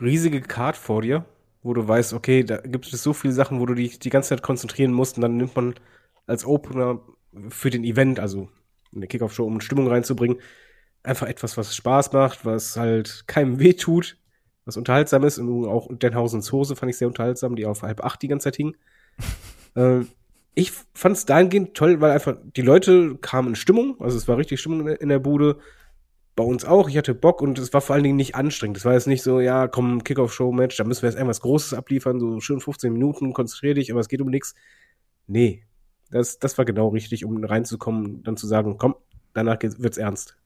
riesige 0.00 0.40
Card 0.40 0.76
vor 0.76 1.02
dir 1.02 1.24
wo 1.66 1.74
du 1.74 1.86
weißt, 1.86 2.12
okay, 2.12 2.44
da 2.44 2.58
gibt 2.58 2.92
es 2.92 3.02
so 3.02 3.12
viele 3.12 3.34
Sachen, 3.34 3.60
wo 3.60 3.66
du 3.66 3.74
dich 3.74 3.98
die 3.98 4.10
ganze 4.10 4.30
Zeit 4.30 4.42
konzentrieren 4.42 4.92
musst 4.92 5.16
und 5.16 5.22
dann 5.22 5.36
nimmt 5.36 5.56
man 5.56 5.74
als 6.26 6.44
Opener 6.44 7.00
für 7.48 7.70
den 7.70 7.84
Event, 7.84 8.20
also 8.20 8.48
in 8.92 9.00
der 9.00 9.08
Kickoff-Show, 9.08 9.44
um 9.44 9.60
Stimmung 9.60 9.88
reinzubringen, 9.88 10.38
einfach 11.02 11.26
etwas, 11.26 11.56
was 11.56 11.74
Spaß 11.74 12.12
macht, 12.12 12.44
was 12.44 12.76
halt 12.76 13.24
keinem 13.26 13.58
weh 13.60 13.74
tut, 13.74 14.16
was 14.64 14.76
unterhaltsam 14.76 15.24
ist. 15.24 15.38
Und 15.38 15.66
auch 15.66 15.88
Denhausens 15.90 16.52
Hose 16.52 16.76
fand 16.76 16.90
ich 16.90 16.98
sehr 16.98 17.08
unterhaltsam, 17.08 17.56
die 17.56 17.66
auf 17.66 17.82
halb 17.82 18.04
acht 18.04 18.22
die 18.22 18.28
ganze 18.28 18.44
Zeit 18.44 18.56
hing. 18.56 18.76
äh, 19.74 20.00
ich 20.54 20.72
fand 20.94 21.16
es 21.16 21.26
dahingehend 21.26 21.74
toll, 21.74 22.00
weil 22.00 22.12
einfach 22.12 22.36
die 22.56 22.62
Leute 22.62 23.16
kamen 23.16 23.48
in 23.48 23.54
Stimmung, 23.56 24.00
also 24.00 24.16
es 24.16 24.26
war 24.26 24.38
richtig 24.38 24.58
Stimmung 24.60 24.88
in 24.88 25.10
der 25.10 25.18
Bude 25.18 25.58
bei 26.36 26.44
uns 26.44 26.64
auch. 26.64 26.88
Ich 26.88 26.96
hatte 26.96 27.14
Bock 27.14 27.40
und 27.40 27.58
es 27.58 27.72
war 27.72 27.80
vor 27.80 27.94
allen 27.94 28.04
Dingen 28.04 28.16
nicht 28.16 28.34
anstrengend. 28.34 28.76
Es 28.76 28.84
war 28.84 28.92
jetzt 28.92 29.06
nicht 29.06 29.22
so, 29.22 29.40
ja, 29.40 29.66
komm, 29.66 30.04
Kickoff-Show-Match, 30.04 30.76
da 30.76 30.84
müssen 30.84 31.02
wir 31.02 31.08
jetzt 31.08 31.16
irgendwas 31.16 31.40
Großes 31.40 31.74
abliefern, 31.74 32.20
so 32.20 32.38
schön 32.40 32.60
15 32.60 32.92
Minuten, 32.92 33.32
konzentrier 33.32 33.74
dich, 33.74 33.90
aber 33.90 34.00
es 34.00 34.08
geht 34.08 34.20
um 34.20 34.28
nichts. 34.28 34.54
Nee, 35.26 35.64
das, 36.10 36.38
das 36.38 36.56
war 36.58 36.64
genau 36.64 36.88
richtig, 36.88 37.24
um 37.24 37.42
reinzukommen, 37.42 38.22
dann 38.22 38.36
zu 38.36 38.46
sagen, 38.46 38.76
komm, 38.78 38.94
danach 39.32 39.58
wird's 39.62 39.98
ernst. 39.98 40.36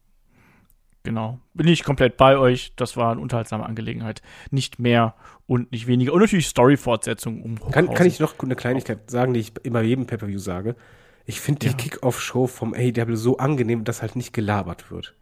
Genau. 1.02 1.40
Bin 1.54 1.66
ich 1.66 1.82
komplett 1.82 2.18
bei 2.18 2.36
euch. 2.36 2.74
Das 2.76 2.96
war 2.96 3.12
eine 3.12 3.22
unterhaltsame 3.22 3.64
Angelegenheit. 3.64 4.20
Nicht 4.50 4.78
mehr 4.78 5.14
und 5.46 5.72
nicht 5.72 5.86
weniger. 5.86 6.12
Und 6.12 6.20
natürlich 6.20 6.46
Story-Fortsetzung 6.48 7.42
um 7.42 7.70
kann, 7.70 7.92
kann 7.94 8.06
ich 8.06 8.20
noch 8.20 8.38
eine 8.38 8.54
Kleinigkeit 8.54 9.10
sagen, 9.10 9.32
die 9.32 9.40
ich 9.40 9.52
immer 9.62 9.80
jedem 9.80 10.06
Pay-Per-View 10.06 10.38
sage? 10.38 10.76
Ich 11.24 11.40
finde 11.40 11.60
die 11.60 11.66
ja. 11.68 11.72
Kick-Off-Show 11.72 12.46
vom 12.46 12.74
AEW 12.74 13.16
so 13.16 13.38
angenehm, 13.38 13.84
dass 13.84 14.02
halt 14.02 14.14
nicht 14.14 14.34
gelabert 14.34 14.90
wird. 14.90 15.16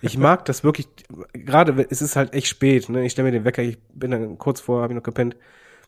Ich 0.00 0.16
mag 0.16 0.44
das 0.44 0.64
wirklich, 0.64 0.88
gerade 1.32 1.86
es 1.90 2.02
ist 2.02 2.16
halt 2.16 2.32
echt 2.32 2.46
spät, 2.46 2.88
ne? 2.88 3.04
Ich 3.04 3.12
stelle 3.12 3.28
mir 3.28 3.32
den 3.32 3.44
Wecker, 3.44 3.62
ich 3.62 3.78
bin 3.92 4.10
dann 4.10 4.38
kurz 4.38 4.60
vor, 4.60 4.82
habe 4.82 4.92
ich 4.92 4.96
noch 4.96 5.02
gepennt. 5.02 5.36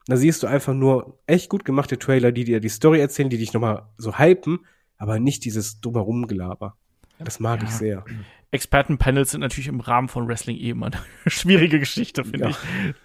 Da 0.07 0.17
siehst 0.17 0.43
du 0.43 0.47
einfach 0.47 0.75
nur 0.75 1.21
echt 1.27 1.49
gut 1.49 1.65
gemachte 1.65 1.99
Trailer, 1.99 2.33
die 2.33 2.45
dir 2.45 2.61
die 2.61 2.69
Story 2.69 3.01
erzählen, 3.01 3.31
die 3.31 3.39
dich 3.39 3.53
nochmal 3.53 3.85
so 3.97 4.19
hypen, 4.19 4.61
aber 4.97 5.21
nicht 5.21 5.45
dieses 5.45 5.81
drumherum 5.81 6.27
Gelaber. 6.27 6.77
Das 7.19 7.39
mag 7.39 7.63
ja. 7.63 7.69
ich 7.69 7.75
sehr. 7.75 8.05
Expertenpanels 8.51 9.31
sind 9.31 9.43
natürlich 9.43 9.69
im 9.69 9.79
Rahmen 9.79 10.09
von 10.09 10.27
Wrestling 10.27 10.57
eh 10.57 10.71
immer 10.71 10.87
eine 10.87 11.01
schwierige 11.27 11.79
Geschichte, 11.79 12.25
finde 12.25 12.47
ja. 12.47 12.51
ich. 12.51 12.57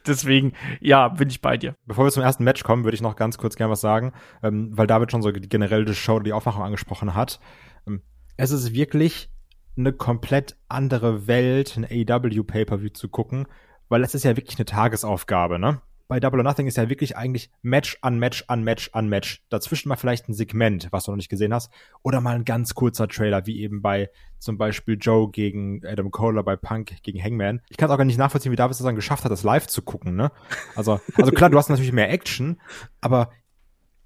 Deswegen, 0.08 0.54
ja, 0.80 1.10
bin 1.10 1.30
ich 1.30 1.42
bei 1.42 1.58
dir. 1.58 1.76
Bevor 1.86 2.06
wir 2.06 2.12
zum 2.12 2.24
ersten 2.24 2.44
Match 2.44 2.64
kommen, 2.64 2.84
würde 2.84 2.96
ich 2.96 3.02
noch 3.02 3.16
ganz 3.16 3.38
kurz 3.38 3.56
gerne 3.56 3.72
was 3.72 3.82
sagen, 3.82 4.14
ähm, 4.42 4.70
weil 4.76 4.88
David 4.88 5.12
schon 5.12 5.22
so 5.22 5.32
generell 5.32 5.86
die 5.86 5.94
Show, 5.94 6.20
die 6.20 6.34
Aufmachung 6.34 6.64
angesprochen 6.64 7.14
hat. 7.14 7.40
Ähm, 7.86 8.02
es 8.38 8.52
ist 8.52 8.74
wirklich 8.74 9.30
eine 9.78 9.94
komplett 9.94 10.58
andere 10.68 11.28
Welt, 11.28 11.78
ein 11.78 11.86
AEW 11.86 12.44
Pay-Per-View 12.44 12.90
zu 12.90 13.10
gucken, 13.10 13.48
weil 13.90 14.02
das 14.02 14.16
ist 14.16 14.24
ja 14.24 14.36
wirklich 14.38 14.58
eine 14.58 14.66
Tagesaufgabe, 14.66 15.60
ne? 15.60 15.82
Bei 16.08 16.20
Double 16.20 16.40
or 16.40 16.44
Nothing 16.44 16.68
ist 16.68 16.78
ja 16.78 16.88
wirklich 16.88 17.18
eigentlich 17.18 17.50
Match 17.64 17.98
an 18.02 18.20
Match 18.20 18.46
an 18.48 18.64
Match 18.64 18.92
an 18.94 19.10
Match. 19.10 19.44
Dazwischen 19.50 19.90
mal 19.90 19.96
vielleicht 19.96 20.30
ein 20.30 20.36
Segment, 20.36 20.88
was 20.92 21.06
du 21.06 21.12
noch 21.12 21.16
nicht 21.16 21.30
gesehen 21.30 21.52
hast, 21.52 21.72
oder 22.04 22.22
mal 22.22 22.36
ein 22.36 22.46
ganz 22.46 22.76
kurzer 22.76 23.08
Trailer, 23.08 23.48
wie 23.48 23.60
eben 23.60 23.82
bei 23.82 24.12
zum 24.38 24.60
Beispiel 24.60 24.98
Joe 25.02 25.32
gegen 25.32 25.84
Adam 25.84 26.12
Cole 26.12 26.44
bei 26.44 26.56
Punk 26.58 27.02
gegen 27.02 27.22
Hangman. 27.22 27.62
Ich 27.70 27.78
kann 27.78 27.90
es 27.90 27.94
auch 27.94 27.98
gar 27.98 28.06
nicht 28.06 28.20
nachvollziehen, 28.20 28.52
wie 28.52 28.56
David 28.56 28.74
es 28.74 28.84
dann 28.84 28.96
geschafft 28.96 29.24
hat, 29.24 29.32
das 29.32 29.42
live 29.42 29.66
zu 29.66 29.82
gucken, 29.82 30.16
ne? 30.16 30.32
Also, 30.76 31.00
also 31.18 31.32
klar, 31.32 31.50
du 31.50 31.58
hast 31.58 31.70
natürlich 31.70 31.92
mehr 31.92 32.12
Action, 32.12 32.62
aber 33.02 33.32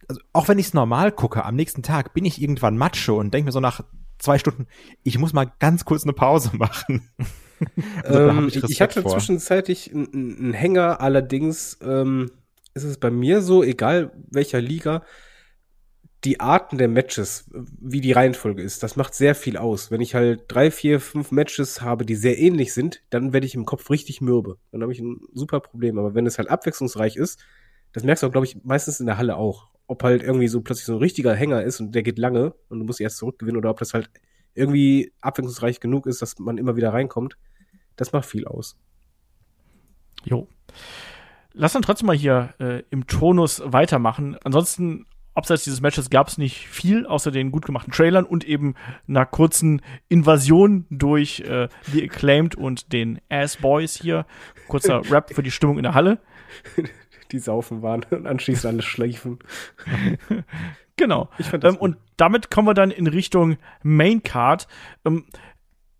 also 0.07 0.21
auch 0.31 0.47
wenn 0.47 0.57
ich 0.57 0.67
es 0.67 0.73
normal 0.73 1.11
gucke, 1.11 1.43
am 1.43 1.55
nächsten 1.55 1.83
Tag 1.83 2.13
bin 2.13 2.23
ich 2.23 2.41
irgendwann 2.41 2.77
Macho 2.77 3.17
und 3.19 3.33
denke 3.33 3.47
mir 3.47 3.51
so 3.51 3.59
nach 3.59 3.81
zwei 4.19 4.37
Stunden, 4.37 4.67
ich 5.03 5.17
muss 5.17 5.33
mal 5.33 5.51
ganz 5.59 5.85
kurz 5.85 6.03
eine 6.03 6.13
Pause 6.13 6.51
machen. 6.55 7.09
also, 8.03 8.19
ähm, 8.19 8.47
ich, 8.47 8.63
ich, 8.63 8.81
hatte 8.81 9.01
vor. 9.01 9.11
zwischenzeitlich 9.11 9.91
einen 9.93 10.53
Hänger, 10.53 11.01
allerdings 11.01 11.77
ähm, 11.81 12.31
ist 12.73 12.83
es 12.83 12.97
bei 12.97 13.11
mir 13.11 13.41
so, 13.41 13.63
egal 13.63 14.11
welcher 14.29 14.61
Liga, 14.61 15.03
die 16.25 16.41
Arten 16.41 16.77
der 16.77 16.89
Matches, 16.89 17.49
wie 17.79 18.01
die 18.01 18.11
Reihenfolge 18.11 18.61
ist, 18.61 18.83
das 18.83 18.97
macht 18.97 19.13
sehr 19.15 19.35
viel 19.35 19.55
aus. 19.55 19.89
Wenn 19.89 20.01
ich 20.01 20.15
halt 20.15 20.43
drei, 20.49 20.69
vier, 20.69 20.99
fünf 20.99 21.31
Matches 21.31 21.81
habe, 21.81 22.05
die 22.05 22.15
sehr 22.15 22.37
ähnlich 22.37 22.73
sind, 22.73 23.01
dann 23.09 23.31
werde 23.31 23.45
ich 23.45 23.55
im 23.55 23.65
Kopf 23.65 23.89
richtig 23.89 24.19
mürbe. 24.19 24.57
Dann 24.71 24.81
habe 24.81 24.91
ich 24.91 24.99
ein 24.99 25.21
super 25.33 25.61
Problem. 25.61 25.97
Aber 25.97 26.15
wenn 26.15 26.25
es 26.25 26.37
halt 26.37 26.49
abwechslungsreich 26.49 27.15
ist, 27.15 27.39
das 27.93 28.03
merkst 28.03 28.23
du 28.23 28.29
glaube 28.29 28.45
ich, 28.45 28.63
meistens 28.63 28.99
in 28.99 29.05
der 29.05 29.17
Halle 29.17 29.37
auch. 29.37 29.69
Ob 29.89 30.03
halt 30.03 30.21
irgendwie 30.21 30.47
so 30.47 30.61
plötzlich 30.61 30.85
so 30.85 30.93
ein 30.93 30.99
richtiger 30.99 31.33
Hänger 31.33 31.63
ist 31.63 31.79
und 31.79 31.93
der 31.93 32.03
geht 32.03 32.19
lange 32.19 32.53
und 32.69 32.79
du 32.79 32.85
musst 32.85 33.01
erst 33.01 33.17
zurückgewinnen 33.17 33.57
oder 33.57 33.71
ob 33.71 33.79
das 33.79 33.95
halt 33.95 34.11
irgendwie 34.53 35.11
abwechslungsreich 35.19 35.79
genug 35.79 36.05
ist, 36.05 36.21
dass 36.21 36.37
man 36.37 36.59
immer 36.59 36.75
wieder 36.75 36.93
reinkommt. 36.93 37.37
Das 37.95 38.13
macht 38.13 38.25
viel 38.25 38.45
aus. 38.45 38.77
Jo. 40.23 40.47
Lass 41.53 41.73
dann 41.73 41.81
trotzdem 41.81 42.05
mal 42.05 42.15
hier 42.15 42.53
äh, 42.59 42.83
im 42.91 43.07
Tonus 43.07 43.63
weitermachen. 43.65 44.37
Ansonsten, 44.43 45.07
abseits 45.33 45.63
dieses 45.63 45.81
Matches 45.81 46.11
gab 46.11 46.27
es 46.27 46.37
nicht 46.37 46.67
viel, 46.67 47.07
außer 47.07 47.31
den 47.31 47.51
gut 47.51 47.65
gemachten 47.65 47.91
Trailern 47.91 48.25
und 48.25 48.43
eben 48.43 48.75
einer 49.07 49.25
kurzen 49.25 49.81
Invasion 50.07 50.85
durch 50.91 51.39
äh, 51.39 51.67
The 51.91 52.03
Acclaimed 52.03 52.53
und 52.53 52.93
den 52.93 53.19
Ass 53.29 53.57
Boys 53.57 53.95
hier. 53.95 54.27
Kurzer 54.67 55.01
Rap 55.11 55.33
für 55.33 55.41
die 55.41 55.51
Stimmung 55.51 55.77
in 55.77 55.83
der 55.83 55.95
Halle. 55.95 56.19
Die 57.31 57.39
saufen 57.39 57.81
waren 57.81 58.05
und 58.09 58.27
anschließend 58.27 58.73
alles 58.73 58.85
schleifen. 58.85 59.39
genau. 60.95 61.29
Ähm, 61.61 61.77
und 61.77 61.97
damit 62.17 62.49
kommen 62.49 62.67
wir 62.67 62.73
dann 62.73 62.91
in 62.91 63.07
Richtung 63.07 63.57
Main 63.83 64.23
Card. 64.23 64.67
Ähm, 65.05 65.25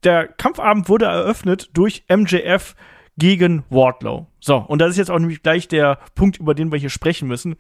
der 0.04 0.28
Kampfabend 0.28 0.90
wurde 0.90 1.06
eröffnet 1.06 1.70
durch 1.74 2.04
MJF 2.10 2.76
gegen 3.18 3.64
Wardlow. 3.70 4.28
So, 4.40 4.58
und 4.58 4.80
das 4.80 4.92
ist 4.92 4.98
jetzt 4.98 5.12
auch 5.12 5.20
nämlich 5.20 5.44
gleich 5.44 5.68
der 5.68 6.00
Punkt, 6.16 6.38
über 6.38 6.56
den 6.56 6.72
wir 6.72 6.80
hier 6.80 6.90
sprechen 6.90 7.28
müssen. 7.28 7.58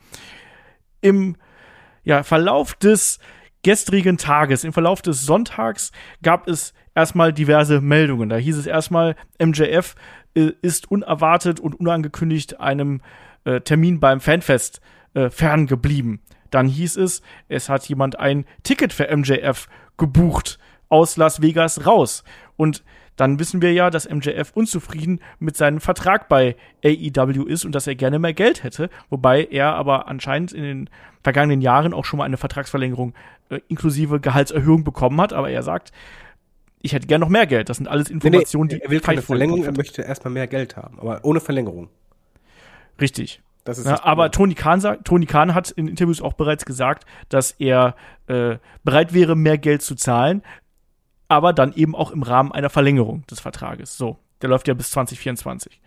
Im 1.01 1.35
ja, 2.03 2.23
Verlauf 2.23 2.73
des 2.75 3.19
gestrigen 3.61 4.17
Tages, 4.17 4.63
im 4.63 4.73
Verlauf 4.73 5.01
des 5.01 5.25
Sonntags 5.25 5.91
gab 6.23 6.47
es 6.47 6.73
erstmal 6.95 7.33
diverse 7.33 7.81
Meldungen. 7.81 8.29
Da 8.29 8.37
hieß 8.37 8.57
es 8.57 8.67
erstmal, 8.67 9.15
MJF 9.41 9.95
äh, 10.33 10.51
ist 10.61 10.89
unerwartet 10.89 11.59
und 11.59 11.79
unangekündigt 11.79 12.59
einem 12.59 13.01
äh, 13.49 13.61
Termin 13.61 13.99
beim 13.99 14.21
Fanfest 14.21 14.81
äh, 15.13 15.29
ferngeblieben. 15.29 16.21
Dann 16.51 16.67
hieß 16.67 16.97
es, 16.97 17.21
es 17.47 17.69
hat 17.69 17.87
jemand 17.87 18.19
ein 18.19 18.45
Ticket 18.63 18.93
für 18.93 19.15
MJF 19.15 19.67
gebucht 19.97 20.59
aus 20.89 21.17
Las 21.17 21.41
Vegas 21.41 21.85
raus. 21.85 22.23
Und 22.57 22.83
dann 23.15 23.39
wissen 23.39 23.61
wir 23.61 23.73
ja, 23.73 23.89
dass 23.89 24.09
MJF 24.09 24.51
unzufrieden 24.53 25.19
mit 25.39 25.57
seinem 25.57 25.81
Vertrag 25.81 26.29
bei 26.29 26.55
AEW 26.85 27.43
ist 27.43 27.65
und 27.65 27.75
dass 27.75 27.85
er 27.85 27.95
gerne 27.95 28.17
mehr 28.17 28.33
Geld 28.33 28.63
hätte, 28.63 28.89
wobei 29.09 29.43
er 29.43 29.73
aber 29.73 30.07
anscheinend 30.07 30.53
in 30.53 30.63
den 30.63 30.89
vergangenen 31.21 31.61
Jahren 31.61 31.93
auch 31.93 32.05
schon 32.05 32.19
mal 32.19 32.23
eine 32.23 32.37
Vertragsverlängerung 32.37 33.13
äh, 33.49 33.59
inklusive 33.67 34.19
Gehaltserhöhung 34.21 34.83
bekommen 34.85 35.19
hat, 35.19 35.33
aber 35.33 35.49
er 35.49 35.63
sagt, 35.63 35.91
ich 36.81 36.93
hätte 36.93 37.07
gerne 37.07 37.25
noch 37.25 37.29
mehr 37.29 37.45
Geld. 37.45 37.67
Das 37.67 37.75
sind 37.75 37.87
alles 37.87 38.09
Informationen, 38.09 38.69
nee, 38.69 38.75
nee, 38.75 38.83
er 38.83 38.89
will 38.89 39.01
keine 39.01 39.21
Verlängerung, 39.21 39.65
er 39.65 39.73
möchte 39.73 40.01
erstmal 40.01 40.33
mehr 40.33 40.47
Geld 40.47 40.77
haben, 40.77 40.97
aber 40.99 41.19
ohne 41.23 41.41
Verlängerung. 41.41 41.89
Richtig. 42.99 43.41
Ja, 43.85 44.03
aber 44.03 44.31
Tony 44.31 44.55
Khan, 44.55 44.81
sagt, 44.81 45.05
Tony 45.05 45.25
Khan 45.25 45.53
hat 45.53 45.69
in 45.69 45.87
Interviews 45.87 46.21
auch 46.21 46.33
bereits 46.33 46.65
gesagt, 46.65 47.05
dass 47.27 47.51
er 47.51 47.95
äh, 48.27 48.57
bereit 48.83 49.13
wäre, 49.13 49.35
mehr 49.35 49.57
Geld 49.57 49.83
zu 49.83 49.95
zahlen, 49.95 50.41
aber 51.27 51.53
dann 51.53 51.73
eben 51.73 51.95
auch 51.95 52.11
im 52.11 52.23
Rahmen 52.23 52.51
einer 52.51 52.69
Verlängerung 52.69 53.27
des 53.27 53.39
Vertrages. 53.39 53.95
So, 53.95 54.17
der 54.41 54.49
läuft 54.49 54.67
ja 54.67 54.73
bis 54.73 54.89
2024. 54.91 55.79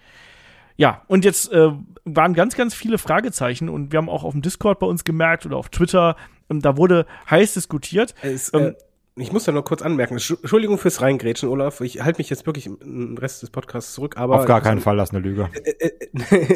Ja, 0.77 1.03
und 1.09 1.25
jetzt 1.25 1.53
äh, 1.53 1.71
waren 2.05 2.35
ganz, 2.35 2.57
ganz 2.57 2.75
viele 2.75 2.99
Fragezeichen 2.99 3.69
und 3.69 3.93
wir 3.93 3.99
haben 3.99 4.09
auch 4.09 4.25
auf 4.25 4.33
dem 4.33 4.43
Discord 4.43 4.79
bei 4.79 4.87
uns 4.87 5.05
gemerkt 5.05 5.45
oder 5.45 5.57
auf 5.57 5.69
Twitter, 5.69 6.17
ähm, 6.51 6.61
da 6.61 6.77
wurde 6.77 7.07
heiß 7.31 7.55
diskutiert. 7.55 8.15
Es, 8.23 8.53
ähm, 8.55 8.61
äh, 8.61 8.75
ich 9.17 9.33
muss 9.33 9.45
da 9.45 9.53
noch 9.53 9.65
kurz 9.65 9.83
anmerken, 9.83 10.15
Entschuldigung 10.15 10.79
fürs 10.79 11.03
Reingrätschen, 11.03 11.49
Olaf. 11.49 11.81
Ich 11.83 12.03
halte 12.03 12.19
mich 12.19 12.31
jetzt 12.31 12.47
wirklich 12.47 12.67
im 12.67 13.17
Rest 13.19 13.43
des 13.43 13.51
Podcasts 13.51 13.93
zurück, 13.93 14.17
aber. 14.17 14.41
Auf 14.41 14.47
gar 14.47 14.63
keinen 14.63 14.81
Fall, 14.81 14.97
das 14.97 15.11
ist 15.11 15.15
eine 15.15 15.23
Lüge. 15.23 15.51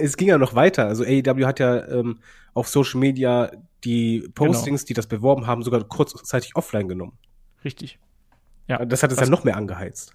Es 0.02 0.16
ging 0.16 0.28
ja 0.28 0.38
noch 0.38 0.54
weiter. 0.54 0.86
Also 0.86 1.04
AEW 1.04 1.46
hat 1.46 1.60
ja 1.60 1.86
ähm, 1.88 2.18
auf 2.54 2.68
Social 2.68 3.00
Media 3.00 3.50
die 3.84 4.28
Postings, 4.34 4.82
genau. 4.82 4.88
die 4.88 4.94
das 4.94 5.06
beworben 5.06 5.46
haben, 5.46 5.62
sogar 5.62 5.82
kurzzeitig 5.84 6.56
offline 6.56 6.88
genommen. 6.88 7.12
Richtig. 7.64 7.98
Ja, 8.68 8.84
das 8.84 9.02
hat 9.02 9.12
es 9.12 9.20
ja 9.20 9.26
noch 9.26 9.44
mehr 9.44 9.56
angeheizt. 9.56 10.12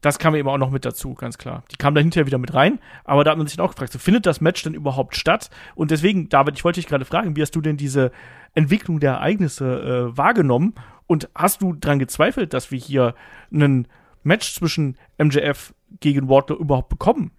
Das 0.00 0.18
kam 0.18 0.34
eben 0.36 0.48
auch 0.48 0.58
noch 0.58 0.70
mit 0.70 0.84
dazu, 0.84 1.14
ganz 1.14 1.38
klar. 1.38 1.64
Die 1.72 1.76
kam 1.76 1.94
da 1.94 2.00
hinterher 2.00 2.26
wieder 2.26 2.38
mit 2.38 2.54
rein, 2.54 2.78
aber 3.04 3.24
da 3.24 3.32
hat 3.32 3.38
man 3.38 3.48
sich 3.48 3.58
auch 3.58 3.72
gefragt, 3.72 3.92
so 3.92 3.98
findet 3.98 4.26
das 4.26 4.40
Match 4.40 4.62
denn 4.62 4.74
überhaupt 4.74 5.16
statt? 5.16 5.50
Und 5.74 5.90
deswegen, 5.90 6.28
David, 6.28 6.56
ich 6.56 6.64
wollte 6.64 6.80
dich 6.80 6.86
gerade 6.86 7.04
fragen, 7.04 7.34
wie 7.34 7.42
hast 7.42 7.56
du 7.56 7.60
denn 7.60 7.76
diese 7.76 8.12
Entwicklung 8.54 9.00
der 9.00 9.14
Ereignisse 9.14 10.10
äh, 10.12 10.16
wahrgenommen? 10.16 10.74
Und 11.08 11.28
hast 11.34 11.62
du 11.62 11.72
daran 11.72 11.98
gezweifelt, 11.98 12.52
dass 12.52 12.70
wir 12.70 12.78
hier 12.78 13.16
einen 13.52 13.88
Match 14.22 14.54
zwischen 14.54 14.96
MJF 15.18 15.74
gegen 15.98 16.28
Wardlow 16.28 16.56
überhaupt 16.56 16.90
bekommen? 16.90 17.32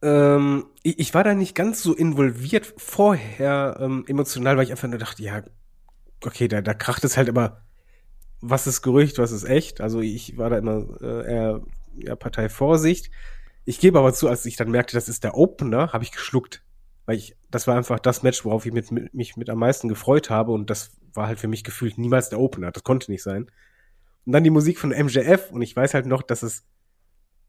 Ähm, 0.00 0.64
ich, 0.82 1.12
war 1.12 1.24
da 1.24 1.34
nicht 1.34 1.54
ganz 1.54 1.82
so 1.82 1.92
involviert 1.92 2.72
vorher 2.78 3.76
ähm, 3.80 4.04
emotional, 4.06 4.56
weil 4.56 4.64
ich 4.64 4.70
einfach 4.70 4.88
nur 4.88 4.98
dachte, 4.98 5.22
ja, 5.22 5.42
okay, 6.24 6.48
da, 6.48 6.62
da 6.62 6.72
kracht 6.72 7.04
es 7.04 7.18
halt 7.18 7.28
immer 7.28 7.60
was 8.40 8.66
ist 8.66 8.82
Gerücht, 8.82 9.18
was 9.18 9.32
ist 9.32 9.44
echt. 9.44 9.80
Also 9.80 10.00
ich 10.00 10.38
war 10.38 10.50
da 10.50 10.58
immer 10.58 10.86
äh, 11.00 11.30
eher 11.30 11.60
ja, 11.96 12.16
Partei 12.16 12.48
Vorsicht. 12.48 13.10
Ich 13.64 13.80
gebe 13.80 13.98
aber 13.98 14.14
zu, 14.14 14.28
als 14.28 14.46
ich 14.46 14.56
dann 14.56 14.70
merkte, 14.70 14.96
das 14.96 15.08
ist 15.08 15.24
der 15.24 15.36
Opener, 15.36 15.92
habe 15.92 16.04
ich 16.04 16.12
geschluckt. 16.12 16.62
Weil 17.06 17.16
ich, 17.16 17.36
das 17.50 17.66
war 17.66 17.76
einfach 17.76 17.98
das 17.98 18.22
Match, 18.22 18.44
worauf 18.44 18.66
ich 18.66 18.72
mit, 18.72 18.90
mit, 18.90 19.12
mich 19.14 19.36
mit 19.36 19.50
am 19.50 19.58
meisten 19.58 19.88
gefreut 19.88 20.30
habe 20.30 20.52
und 20.52 20.70
das 20.70 20.99
war 21.14 21.26
halt 21.26 21.38
für 21.38 21.48
mich 21.48 21.64
gefühlt 21.64 21.98
niemals 21.98 22.28
der 22.28 22.40
Opener. 22.40 22.70
Das 22.70 22.84
konnte 22.84 23.10
nicht 23.10 23.22
sein. 23.22 23.50
Und 24.26 24.32
dann 24.32 24.44
die 24.44 24.50
Musik 24.50 24.78
von 24.78 24.90
MJF 24.90 25.50
und 25.50 25.62
ich 25.62 25.74
weiß 25.74 25.94
halt 25.94 26.06
noch, 26.06 26.22
dass 26.22 26.42
es, 26.42 26.64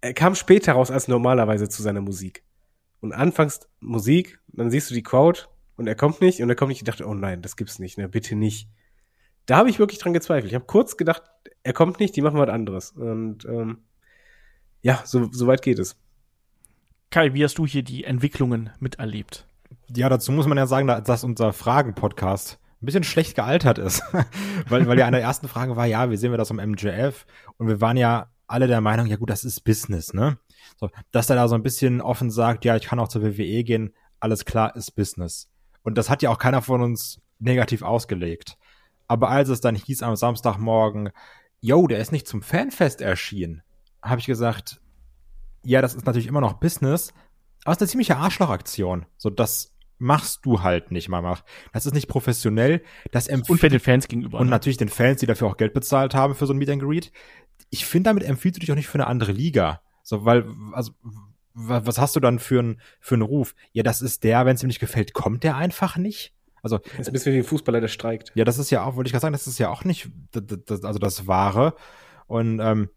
er 0.01 0.13
kam 0.13 0.35
später 0.35 0.73
raus 0.73 0.91
als 0.91 1.07
normalerweise 1.07 1.69
zu 1.69 1.81
seiner 1.81 2.01
Musik. 2.01 2.43
Und 3.01 3.13
anfangs 3.13 3.67
Musik, 3.79 4.39
dann 4.47 4.71
siehst 4.71 4.89
du 4.89 4.93
die 4.93 5.03
Crowd 5.03 5.41
und 5.75 5.87
er 5.87 5.95
kommt 5.95 6.21
nicht 6.21 6.41
und 6.41 6.49
er 6.49 6.55
kommt 6.55 6.69
nicht. 6.69 6.81
Ich 6.81 6.85
dachte, 6.85 7.07
oh 7.07 7.13
nein, 7.13 7.41
das 7.41 7.55
gibt's 7.55 7.79
nicht, 7.79 7.97
ne, 7.97 8.07
bitte 8.07 8.35
nicht 8.35 8.67
da 9.45 9.57
habe 9.57 9.69
ich 9.69 9.79
wirklich 9.79 9.99
dran 9.99 10.13
gezweifelt. 10.13 10.49
Ich 10.49 10.55
habe 10.55 10.63
kurz 10.63 10.95
gedacht, 10.95 11.23
er 11.63 11.73
kommt 11.73 11.99
nicht, 11.99 12.15
die 12.15 12.21
machen 12.21 12.39
was 12.39 12.47
anderes. 12.47 12.91
Und 12.91 13.43
ähm, 13.43 13.79
ja, 14.81 15.01
so, 15.05 15.29
so 15.31 15.45
weit 15.45 15.61
geht 15.61 15.77
es. 15.77 15.97
Kai, 17.09 17.33
wie 17.33 17.43
hast 17.43 17.57
du 17.57 17.65
hier 17.65 17.83
die 17.83 18.05
Entwicklungen 18.05 18.69
miterlebt? 18.79 19.45
Ja, 19.93 20.07
dazu 20.07 20.31
muss 20.31 20.47
man 20.47 20.57
ja 20.57 20.67
sagen, 20.67 20.87
dass 20.87 21.25
unser 21.25 21.51
Fragen-Podcast 21.51 22.59
ein 22.81 22.85
bisschen 22.85 23.03
schlecht 23.03 23.35
gealtert 23.35 23.77
ist. 23.77 24.03
weil, 24.69 24.87
weil 24.87 24.97
ja 24.97 25.05
eine 25.05 25.17
der 25.17 25.25
ersten 25.25 25.47
Fragen 25.47 25.75
war, 25.75 25.85
ja, 25.85 26.09
wie 26.09 26.17
sehen 26.17 26.31
wir 26.31 26.37
das 26.37 26.51
am 26.51 26.57
MJF? 26.57 27.25
Und 27.57 27.67
wir 27.67 27.81
waren 27.81 27.97
ja 27.97 28.31
alle 28.47 28.67
der 28.67 28.81
Meinung, 28.81 29.05
ja 29.05 29.15
gut, 29.15 29.29
das 29.29 29.43
ist 29.43 29.61
Business, 29.63 30.13
ne? 30.13 30.37
So, 30.77 30.89
dass 31.11 31.29
er 31.29 31.35
da 31.35 31.47
so 31.47 31.55
ein 31.55 31.63
bisschen 31.63 32.01
offen 32.01 32.31
sagt, 32.31 32.65
ja, 32.65 32.75
ich 32.75 32.85
kann 32.85 32.99
auch 32.99 33.07
zur 33.07 33.23
WWE 33.23 33.63
gehen, 33.63 33.93
alles 34.19 34.45
klar, 34.45 34.75
ist 34.75 34.91
Business. 34.91 35.49
Und 35.83 35.97
das 35.97 36.09
hat 36.09 36.21
ja 36.21 36.29
auch 36.29 36.37
keiner 36.37 36.61
von 36.61 36.81
uns 36.81 37.21
negativ 37.39 37.81
ausgelegt. 37.81 38.57
Aber 39.07 39.29
als 39.29 39.49
es 39.49 39.61
dann 39.61 39.75
hieß 39.75 40.03
am 40.03 40.15
Samstagmorgen, 40.15 41.09
yo, 41.59 41.87
der 41.87 41.99
ist 41.99 42.11
nicht 42.11 42.27
zum 42.27 42.41
Fanfest 42.41 43.01
erschienen, 43.01 43.61
habe 44.01 44.19
ich 44.19 44.27
gesagt, 44.27 44.81
ja, 45.63 45.81
das 45.81 45.93
ist 45.93 46.05
natürlich 46.05 46.27
immer 46.27 46.41
noch 46.41 46.53
Business, 46.53 47.13
aber 47.63 47.73
es 47.73 47.77
ist 47.77 47.81
eine 47.81 47.89
ziemliche 47.89 48.17
Arschlochaktion. 48.17 49.05
So, 49.17 49.29
das 49.29 49.73
machst 50.01 50.45
du 50.45 50.61
halt 50.61 50.91
nicht, 50.91 51.07
Mama. 51.07 51.37
Das 51.73 51.85
ist 51.85 51.93
nicht 51.93 52.07
professionell. 52.07 52.81
Das 53.11 53.27
und 53.27 53.45
für 53.45 53.69
den 53.69 53.79
Fans 53.79 54.07
gegenüber. 54.07 54.39
Und 54.39 54.47
ne? 54.47 54.51
natürlich 54.51 54.77
den 54.77 54.89
Fans, 54.89 55.19
die 55.19 55.25
dafür 55.25 55.47
auch 55.47 55.57
Geld 55.57 55.73
bezahlt 55.73 56.13
haben 56.13 56.35
für 56.35 56.45
so 56.45 56.53
ein 56.53 56.57
Meet 56.57 56.69
and 56.69 56.81
Greet. 56.81 57.11
Ich 57.69 57.85
finde, 57.85 58.09
damit 58.09 58.23
empfiehlst 58.23 58.57
du 58.57 58.59
dich 58.59 58.71
auch 58.71 58.75
nicht 58.75 58.87
für 58.87 58.95
eine 58.95 59.07
andere 59.07 59.31
Liga. 59.31 59.81
So, 60.03 60.25
weil, 60.25 60.45
also, 60.73 60.91
was 61.53 61.99
hast 61.99 62.15
du 62.15 62.19
dann 62.19 62.39
für 62.39 62.59
einen 62.59 62.81
für 62.99 63.15
einen 63.15 63.21
Ruf? 63.21 63.55
Ja, 63.71 63.83
das 63.83 64.01
ist 64.01 64.23
der, 64.23 64.45
wenn 64.45 64.55
es 64.55 64.63
ihm 64.63 64.67
nicht 64.67 64.79
gefällt, 64.79 65.13
kommt 65.13 65.43
der 65.43 65.55
einfach 65.55 65.97
nicht. 65.97 66.33
Also 66.63 66.77
das 66.77 66.99
ist 66.99 67.07
ein 67.07 67.13
bisschen 67.13 67.33
wie 67.33 67.39
ein 67.39 67.43
Fußballer, 67.43 67.81
der 67.81 67.87
streikt. 67.87 68.31
Ja, 68.35 68.45
das 68.45 68.57
ist 68.57 68.69
ja 68.69 68.83
auch, 68.83 68.95
wollte 68.95 69.07
ich 69.07 69.13
gerade 69.13 69.21
sagen, 69.21 69.33
das 69.33 69.47
ist 69.47 69.57
ja 69.57 69.69
auch 69.69 69.83
nicht 69.83 70.09
das, 70.31 70.43
das, 70.65 70.83
also 70.83 70.99
das 70.99 71.27
Wahre. 71.27 71.75
Und 72.27 72.59
ähm, 72.59 72.89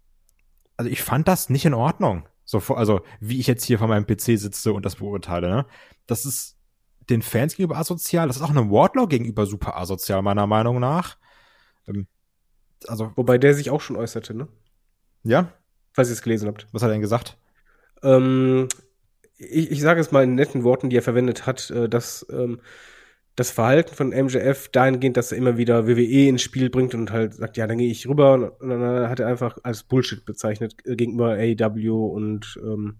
also 0.77 0.91
ich 0.91 1.03
fand 1.03 1.29
das 1.29 1.51
nicht 1.51 1.65
in 1.65 1.75
Ordnung. 1.75 2.29
So, 2.45 2.59
also 2.75 3.01
wie 3.21 3.41
ich 3.41 3.47
jetzt 3.47 3.65
hier 3.65 3.79
vor 3.79 3.89
meinem 3.89 4.07
PC 4.07 4.39
sitze 4.39 4.73
und 4.73 4.85
das 4.85 4.97
beurteile. 4.97 5.49
Ne? 5.49 5.67
Das 6.07 6.25
ist 6.27 6.57
den 7.11 7.23
Fans 7.23 7.57
gegenüber 7.57 7.79
asozial. 7.79 8.27
Das 8.27 8.37
ist 8.37 8.43
auch 8.43 8.51
einem 8.51 8.71
Wardlaw 8.71 9.07
gegenüber 9.07 9.47
super 9.47 9.77
asozial 9.77 10.23
meiner 10.23 10.47
Meinung 10.47 10.81
nach. 10.81 11.17
Ähm, 11.87 12.07
also 12.87 13.13
wobei 13.17 13.39
der 13.39 13.55
sich 13.55 13.71
auch 13.71 13.81
schon 13.81 13.97
äußerte, 13.97 14.35
ne? 14.35 14.49
Ja. 15.23 15.53
Falls 15.93 16.09
ihr 16.09 16.15
es 16.15 16.23
gelesen 16.23 16.49
habt. 16.49 16.67
Was 16.73 16.83
hat 16.83 16.91
er 16.91 16.93
denn 16.93 17.01
gesagt? 17.01 17.39
Ähm, 18.03 18.69
ich, 19.37 19.71
ich 19.71 19.81
sage 19.81 20.01
es 20.01 20.13
mal 20.13 20.25
in 20.25 20.35
netten 20.35 20.65
Worten, 20.65 20.91
die 20.91 20.97
er 20.97 21.03
verwendet 21.03 21.47
hat, 21.47 21.71
äh, 21.71 21.89
dass 21.89 22.27
ähm, 22.31 22.61
das 23.37 23.51
Verhalten 23.51 23.95
von 23.95 24.11
MJF 24.11 24.69
dahingehend, 24.69 25.17
dass 25.17 25.33
er 25.33 25.39
immer 25.39 25.57
wieder 25.57 25.89
WWE 25.89 26.29
ins 26.29 26.43
Spiel 26.43 26.71
bringt 26.71 26.95
und 26.95 27.11
halt 27.11 27.35
sagt, 27.35 27.57
ja, 27.57 27.67
dann 27.67 27.79
gehe 27.79 27.91
ich 27.91 28.09
rüber 28.09 28.55
und 28.61 28.69
dann 28.69 29.09
hat 29.09 29.21
er 29.21 29.27
einfach 29.27 29.59
als 29.63 29.83
Bullshit 29.83 30.25
bezeichnet 30.25 30.77
äh, 30.85 30.95
gegenüber 30.95 31.37
AEW 31.37 32.07
und 32.07 32.59
ähm, 32.63 32.99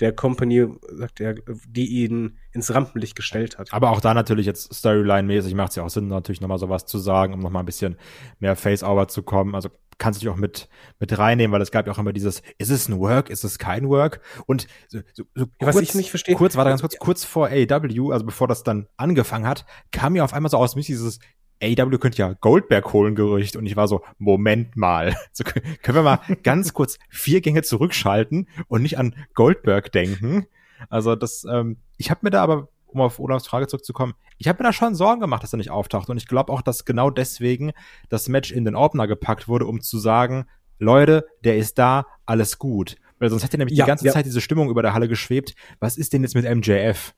der 0.00 0.12
Company, 0.12 0.66
sagt 0.90 1.20
er, 1.20 1.34
die 1.68 2.02
ihn 2.02 2.38
ins 2.52 2.72
Rampenlicht 2.72 3.16
gestellt 3.16 3.58
hat. 3.58 3.72
Aber 3.72 3.90
auch 3.90 4.00
da 4.00 4.14
natürlich 4.14 4.46
jetzt 4.46 4.72
Storyline-mäßig 4.72 5.54
macht 5.54 5.70
es 5.70 5.76
ja 5.76 5.84
auch 5.84 5.90
Sinn, 5.90 6.08
natürlich 6.08 6.40
nochmal 6.40 6.58
sowas 6.58 6.86
zu 6.86 6.98
sagen, 6.98 7.34
um 7.34 7.40
nochmal 7.40 7.62
ein 7.62 7.66
bisschen 7.66 7.96
mehr 8.38 8.56
Face-Over 8.56 9.08
zu 9.08 9.22
kommen. 9.22 9.54
Also 9.54 9.70
kannst 9.98 10.20
du 10.20 10.24
dich 10.24 10.32
auch 10.32 10.36
mit, 10.36 10.68
mit 11.00 11.18
reinnehmen, 11.18 11.52
weil 11.52 11.60
es 11.60 11.70
gab 11.70 11.86
ja 11.86 11.92
auch 11.92 11.98
immer 11.98 12.12
dieses, 12.12 12.42
ist 12.56 12.70
es 12.70 12.88
ein 12.88 12.98
Work, 12.98 13.30
ist 13.30 13.44
es 13.44 13.58
kein 13.58 13.88
Work? 13.88 14.20
Und 14.46 14.68
so, 14.88 15.00
so, 15.12 15.24
so 15.34 15.46
Was 15.58 15.74
kurz, 15.74 15.88
ich 15.88 15.94
nicht 15.94 16.10
verstehe. 16.10 16.36
Kurz, 16.36 16.56
warte 16.56 16.70
ganz 16.70 16.80
kurz, 16.80 16.98
kurz 16.98 17.24
vor 17.24 17.48
AEW, 17.48 18.12
also 18.12 18.24
bevor 18.24 18.48
das 18.48 18.62
dann 18.62 18.86
angefangen 18.96 19.46
hat, 19.46 19.66
kam 19.90 20.14
ja 20.16 20.24
auf 20.24 20.32
einmal 20.32 20.50
so 20.50 20.56
aus 20.56 20.76
mich 20.76 20.86
dieses, 20.86 21.18
AW 21.62 21.98
könnte 21.98 22.18
ja 22.18 22.32
Goldberg 22.34 22.92
holen 22.92 23.14
Gerücht 23.14 23.56
und 23.56 23.66
ich 23.66 23.76
war 23.76 23.88
so 23.88 24.02
Moment 24.18 24.76
mal. 24.76 25.14
So, 25.32 25.44
können 25.44 25.96
wir 25.96 26.02
mal 26.02 26.20
ganz 26.42 26.72
kurz 26.72 26.98
vier 27.08 27.40
Gänge 27.40 27.62
zurückschalten 27.62 28.48
und 28.66 28.82
nicht 28.82 28.98
an 28.98 29.14
Goldberg 29.34 29.92
denken? 29.92 30.46
Also 30.88 31.14
das 31.14 31.44
ähm, 31.50 31.78
ich 31.96 32.10
habe 32.10 32.20
mir 32.22 32.30
da 32.30 32.42
aber 32.42 32.68
um 32.86 33.00
auf 33.00 33.20
Olafs 33.20 33.46
Frage 33.46 33.66
zurückzukommen 33.66 34.14
ich 34.38 34.48
habe 34.48 34.62
mir 34.62 34.68
da 34.68 34.72
schon 34.72 34.94
Sorgen 34.94 35.20
gemacht 35.20 35.42
dass 35.42 35.52
er 35.52 35.58
nicht 35.58 35.70
auftaucht. 35.70 36.08
Und 36.10 36.16
ich 36.16 36.26
glaube 36.26 36.52
auch 36.52 36.62
dass 36.62 36.84
genau 36.84 37.10
deswegen 37.10 37.72
das 38.08 38.28
Match 38.28 38.50
in 38.50 38.64
den 38.64 38.74
Opener 38.74 39.06
gepackt 39.06 39.48
wurde 39.48 39.66
um 39.66 39.80
zu 39.80 39.98
sagen 39.98 40.46
Leute 40.78 41.26
der 41.44 41.56
ist 41.56 41.78
da 41.78 42.06
alles 42.26 42.58
gut. 42.58 42.96
Weil 43.18 43.30
sonst 43.30 43.42
hätte 43.42 43.58
nämlich 43.58 43.76
ja, 43.76 43.84
die 43.84 43.88
ganze 43.88 44.06
ja. 44.06 44.12
Zeit 44.12 44.26
diese 44.26 44.40
Stimmung 44.40 44.70
über 44.70 44.82
der 44.82 44.94
Halle 44.94 45.08
geschwebt. 45.08 45.54
Was 45.80 45.96
ist 45.96 46.12
denn 46.12 46.22
jetzt 46.22 46.34
mit 46.34 46.44
MJF 46.44 47.14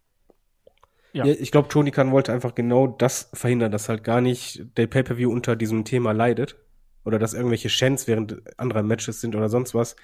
ja. 1.12 1.25
ja 1.25 1.33
ich 1.33 1.50
glaube, 1.50 1.69
Tony 1.69 1.90
Khan 1.90 2.12
wollte 2.12 2.33
einfach 2.33 2.55
genau 2.55 2.87
das 2.87 3.31
verhindern, 3.33 3.73
dass 3.73 3.88
halt 3.88 4.05
gar 4.05 4.21
nicht 4.21 4.64
der 4.76 4.87
Pay-Per-View 4.87 5.31
unter 5.31 5.57
diesem 5.57 5.85
Thema 5.85 6.12
leidet. 6.12 6.57
Oder 7.05 7.19
dass 7.19 7.33
irgendwelche 7.33 7.69
Chants 7.69 8.07
während 8.07 8.43
anderer 8.59 8.83
Matches 8.83 9.21
sind 9.21 9.35
oder 9.35 9.49
sonst 9.49 9.75
was. 9.75 9.97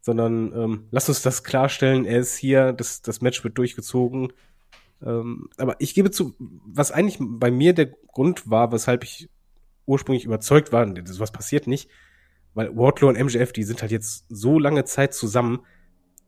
Sondern 0.00 0.52
ähm, 0.54 0.84
lass 0.90 1.08
uns 1.08 1.22
das 1.22 1.44
klarstellen, 1.44 2.04
er 2.04 2.20
ist 2.20 2.36
hier, 2.36 2.72
das, 2.72 3.02
das 3.02 3.20
Match 3.20 3.42
wird 3.44 3.58
durchgezogen. 3.58 4.32
Ähm, 5.02 5.48
aber 5.56 5.76
ich 5.78 5.94
gebe 5.94 6.10
zu, 6.10 6.34
was 6.38 6.92
eigentlich 6.92 7.18
bei 7.20 7.50
mir 7.50 7.72
der 7.72 7.86
Grund 7.86 8.48
war, 8.48 8.72
weshalb 8.72 9.02
ich 9.04 9.28
ursprünglich 9.86 10.24
überzeugt 10.24 10.72
war, 10.72 10.86
was 10.86 11.32
passiert 11.32 11.66
nicht, 11.66 11.90
weil 12.54 12.76
Wardlow 12.76 13.08
und 13.08 13.18
MJF, 13.18 13.52
die 13.52 13.64
sind 13.64 13.82
halt 13.82 13.90
jetzt 13.90 14.26
so 14.28 14.58
lange 14.58 14.84
Zeit 14.84 15.14
zusammen, 15.14 15.60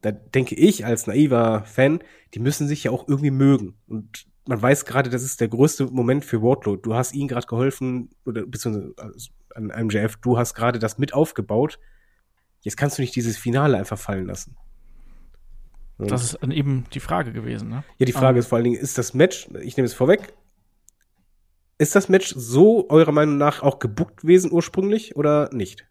da 0.03 0.11
denke 0.13 0.55
ich 0.55 0.85
als 0.85 1.07
naiver 1.07 1.65
Fan, 1.65 2.01
die 2.35 2.41
müssen 2.41 2.69
sich 2.69 2.85
ja 2.85 2.91
auch 2.91 3.09
irgendwie 3.09 3.31
mögen. 3.31 3.75
Und 3.87 4.27
man 4.47 4.61
weiß 4.61 4.85
gerade, 4.85 5.11
das 5.11 5.23
ist 5.23 5.41
der 5.41 5.49
größte 5.49 5.87
Moment 5.87 6.25
für 6.25 6.43
Wardlow. 6.43 6.77
Du 6.77 6.95
hast 6.95 7.15
ihm 7.15 7.29
gerade 7.29 7.47
geholfen, 7.47 8.11
oder 8.27 8.45
beziehungsweise 8.45 8.95
also 8.97 9.31
an 9.55 9.73
MJF, 9.87 10.17
du 10.17 10.39
hast 10.39 10.55
gerade 10.55 10.79
das 10.79 10.99
mit 10.99 11.15
aufgebaut. 11.15 11.79
Jetzt 12.61 12.77
kannst 12.77 12.99
du 12.99 13.03
nicht 13.03 13.15
dieses 13.15 13.37
Finale 13.37 13.77
einfach 13.79 13.99
fallen 13.99 14.27
lassen. 14.27 14.57
Und 15.99 16.11
das 16.11 16.25
ist 16.25 16.43
eben 16.43 16.85
die 16.93 17.01
Frage 17.01 17.33
gewesen, 17.33 17.69
ne? 17.69 17.85
Ja, 17.99 18.07
die 18.07 18.13
Frage 18.13 18.31
um, 18.31 18.35
ähm. 18.35 18.41
ist 18.41 18.47
vor 18.49 18.57
allen 18.57 18.65
Dingen, 18.65 18.81
ist 18.81 18.99
das 18.99 19.15
Match, 19.15 19.49
ich 19.61 19.77
nehme 19.77 19.87
es 19.87 19.95
vorweg, 19.95 20.33
ist 21.79 21.95
das 21.95 22.09
Match 22.09 22.35
so 22.37 22.89
eurer 22.89 23.13
Meinung 23.13 23.37
nach 23.37 23.63
auch 23.63 23.79
gebuckt 23.79 24.23
gewesen 24.23 24.51
ursprünglich 24.53 25.17
oder 25.17 25.51
nicht? 25.53 25.87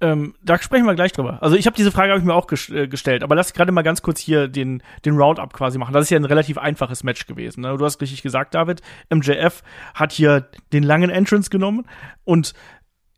Ähm, 0.00 0.34
da 0.42 0.58
sprechen 0.58 0.86
wir 0.86 0.94
gleich 0.94 1.12
drüber. 1.12 1.38
Also 1.42 1.56
ich 1.56 1.66
habe 1.66 1.76
diese 1.76 1.90
Frage 1.90 2.12
habe 2.12 2.20
ich 2.20 2.24
mir 2.26 2.34
auch 2.34 2.46
ges 2.46 2.68
äh, 2.68 2.86
gestellt, 2.86 3.24
aber 3.24 3.34
lass 3.34 3.52
gerade 3.52 3.72
mal 3.72 3.82
ganz 3.82 4.00
kurz 4.00 4.20
hier 4.20 4.46
den 4.46 4.82
den 5.04 5.16
Roundup 5.16 5.52
quasi 5.52 5.76
machen. 5.78 5.92
Das 5.92 6.04
ist 6.04 6.10
ja 6.10 6.18
ein 6.18 6.24
relativ 6.24 6.56
einfaches 6.56 7.02
Match 7.02 7.26
gewesen. 7.26 7.62
Ne? 7.62 7.76
Du 7.76 7.84
hast 7.84 8.00
richtig 8.00 8.22
gesagt, 8.22 8.54
David. 8.54 8.80
MJF 9.12 9.62
hat 9.94 10.12
hier 10.12 10.48
den 10.72 10.84
langen 10.84 11.10
Entrance 11.10 11.50
genommen 11.50 11.84
und 12.24 12.54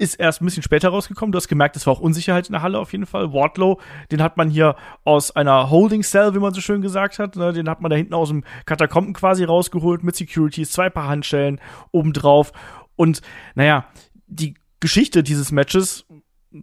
ist 0.01 0.15
erst 0.15 0.41
ein 0.41 0.47
bisschen 0.47 0.63
später 0.63 0.89
rausgekommen. 0.89 1.31
Du 1.31 1.37
hast 1.37 1.49
gemerkt, 1.49 1.77
es 1.77 1.87
war 1.87 1.93
auch 1.93 2.01
Unsicherheit 2.01 2.47
in 2.47 2.53
der 2.53 2.63
Halle 2.63 2.79
auf 2.79 2.93
jeden 2.93 3.05
Fall. 3.05 3.35
Wardlow, 3.35 3.79
den 4.11 4.23
hat 4.23 4.39
man 4.39 4.49
hier 4.49 4.75
aus 5.05 5.37
einer 5.37 5.69
Holding 5.69 6.03
Cell, 6.03 6.35
wie 6.35 6.39
man 6.39 6.55
so 6.55 6.63
schön 6.63 6.81
gesagt 6.81 7.19
hat, 7.19 7.37
ne? 7.37 7.53
den 7.53 7.69
hat 7.69 7.83
man 7.83 7.91
da 7.91 7.97
hinten 7.97 8.15
aus 8.15 8.31
dem 8.31 8.43
Katakomben 8.65 9.13
quasi 9.13 9.45
rausgeholt 9.45 10.03
mit 10.03 10.17
Securities, 10.17 10.73
zwei 10.73 10.89
Paar 10.89 11.09
Handschellen 11.09 11.61
obendrauf. 11.93 12.53
Und 12.97 13.21
naja, 13.55 13.85
die 14.27 14.55
Geschichte 14.81 15.23
dieses 15.23 15.53
Matches 15.53 16.07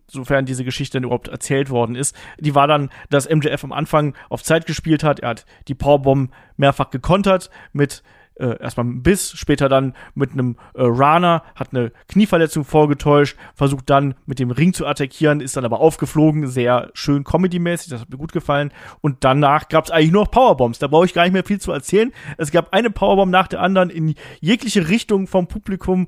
sofern 0.07 0.45
diese 0.45 0.63
Geschichte 0.63 0.97
überhaupt 0.97 1.27
erzählt 1.27 1.69
worden 1.69 1.95
ist, 1.95 2.15
die 2.39 2.55
war 2.55 2.67
dann, 2.67 2.89
dass 3.09 3.29
MJF 3.29 3.63
am 3.63 3.71
Anfang 3.71 4.15
auf 4.29 4.43
Zeit 4.43 4.65
gespielt 4.65 5.03
hat. 5.03 5.19
Er 5.19 5.29
hat 5.29 5.45
die 5.67 5.75
Powerbomb 5.75 6.31
mehrfach 6.57 6.89
gekontert 6.89 7.49
mit 7.73 8.03
äh, 8.39 8.59
erstmal 8.59 8.85
einem 8.85 9.03
Biss, 9.03 9.31
später 9.31 9.69
dann 9.69 9.93
mit 10.13 10.31
einem 10.31 10.57
äh, 10.73 10.83
Rana, 10.83 11.43
hat 11.55 11.73
eine 11.73 11.91
Knieverletzung 12.07 12.63
vorgetäuscht, 12.63 13.37
versucht 13.55 13.89
dann 13.89 14.15
mit 14.25 14.39
dem 14.39 14.51
Ring 14.51 14.73
zu 14.73 14.85
attackieren, 14.85 15.41
ist 15.41 15.57
dann 15.57 15.65
aber 15.65 15.79
aufgeflogen, 15.79 16.47
sehr 16.47 16.91
schön 16.93 17.23
Comedy-mäßig, 17.23 17.89
das 17.89 18.01
hat 18.01 18.09
mir 18.09 18.17
gut 18.17 18.33
gefallen. 18.33 18.71
Und 19.01 19.23
danach 19.23 19.69
gab 19.69 19.85
es 19.85 19.91
eigentlich 19.91 20.11
nur 20.11 20.23
noch 20.23 20.31
Powerbombs, 20.31 20.79
da 20.79 20.87
brauche 20.87 21.05
ich 21.05 21.13
gar 21.13 21.23
nicht 21.23 21.33
mehr 21.33 21.43
viel 21.43 21.59
zu 21.59 21.71
erzählen. 21.71 22.11
Es 22.37 22.51
gab 22.51 22.73
eine 22.73 22.89
Powerbomb 22.89 23.31
nach 23.31 23.47
der 23.47 23.61
anderen 23.61 23.89
in 23.89 24.15
jegliche 24.39 24.87
Richtung 24.87 25.27
vom 25.27 25.47
Publikum 25.47 26.07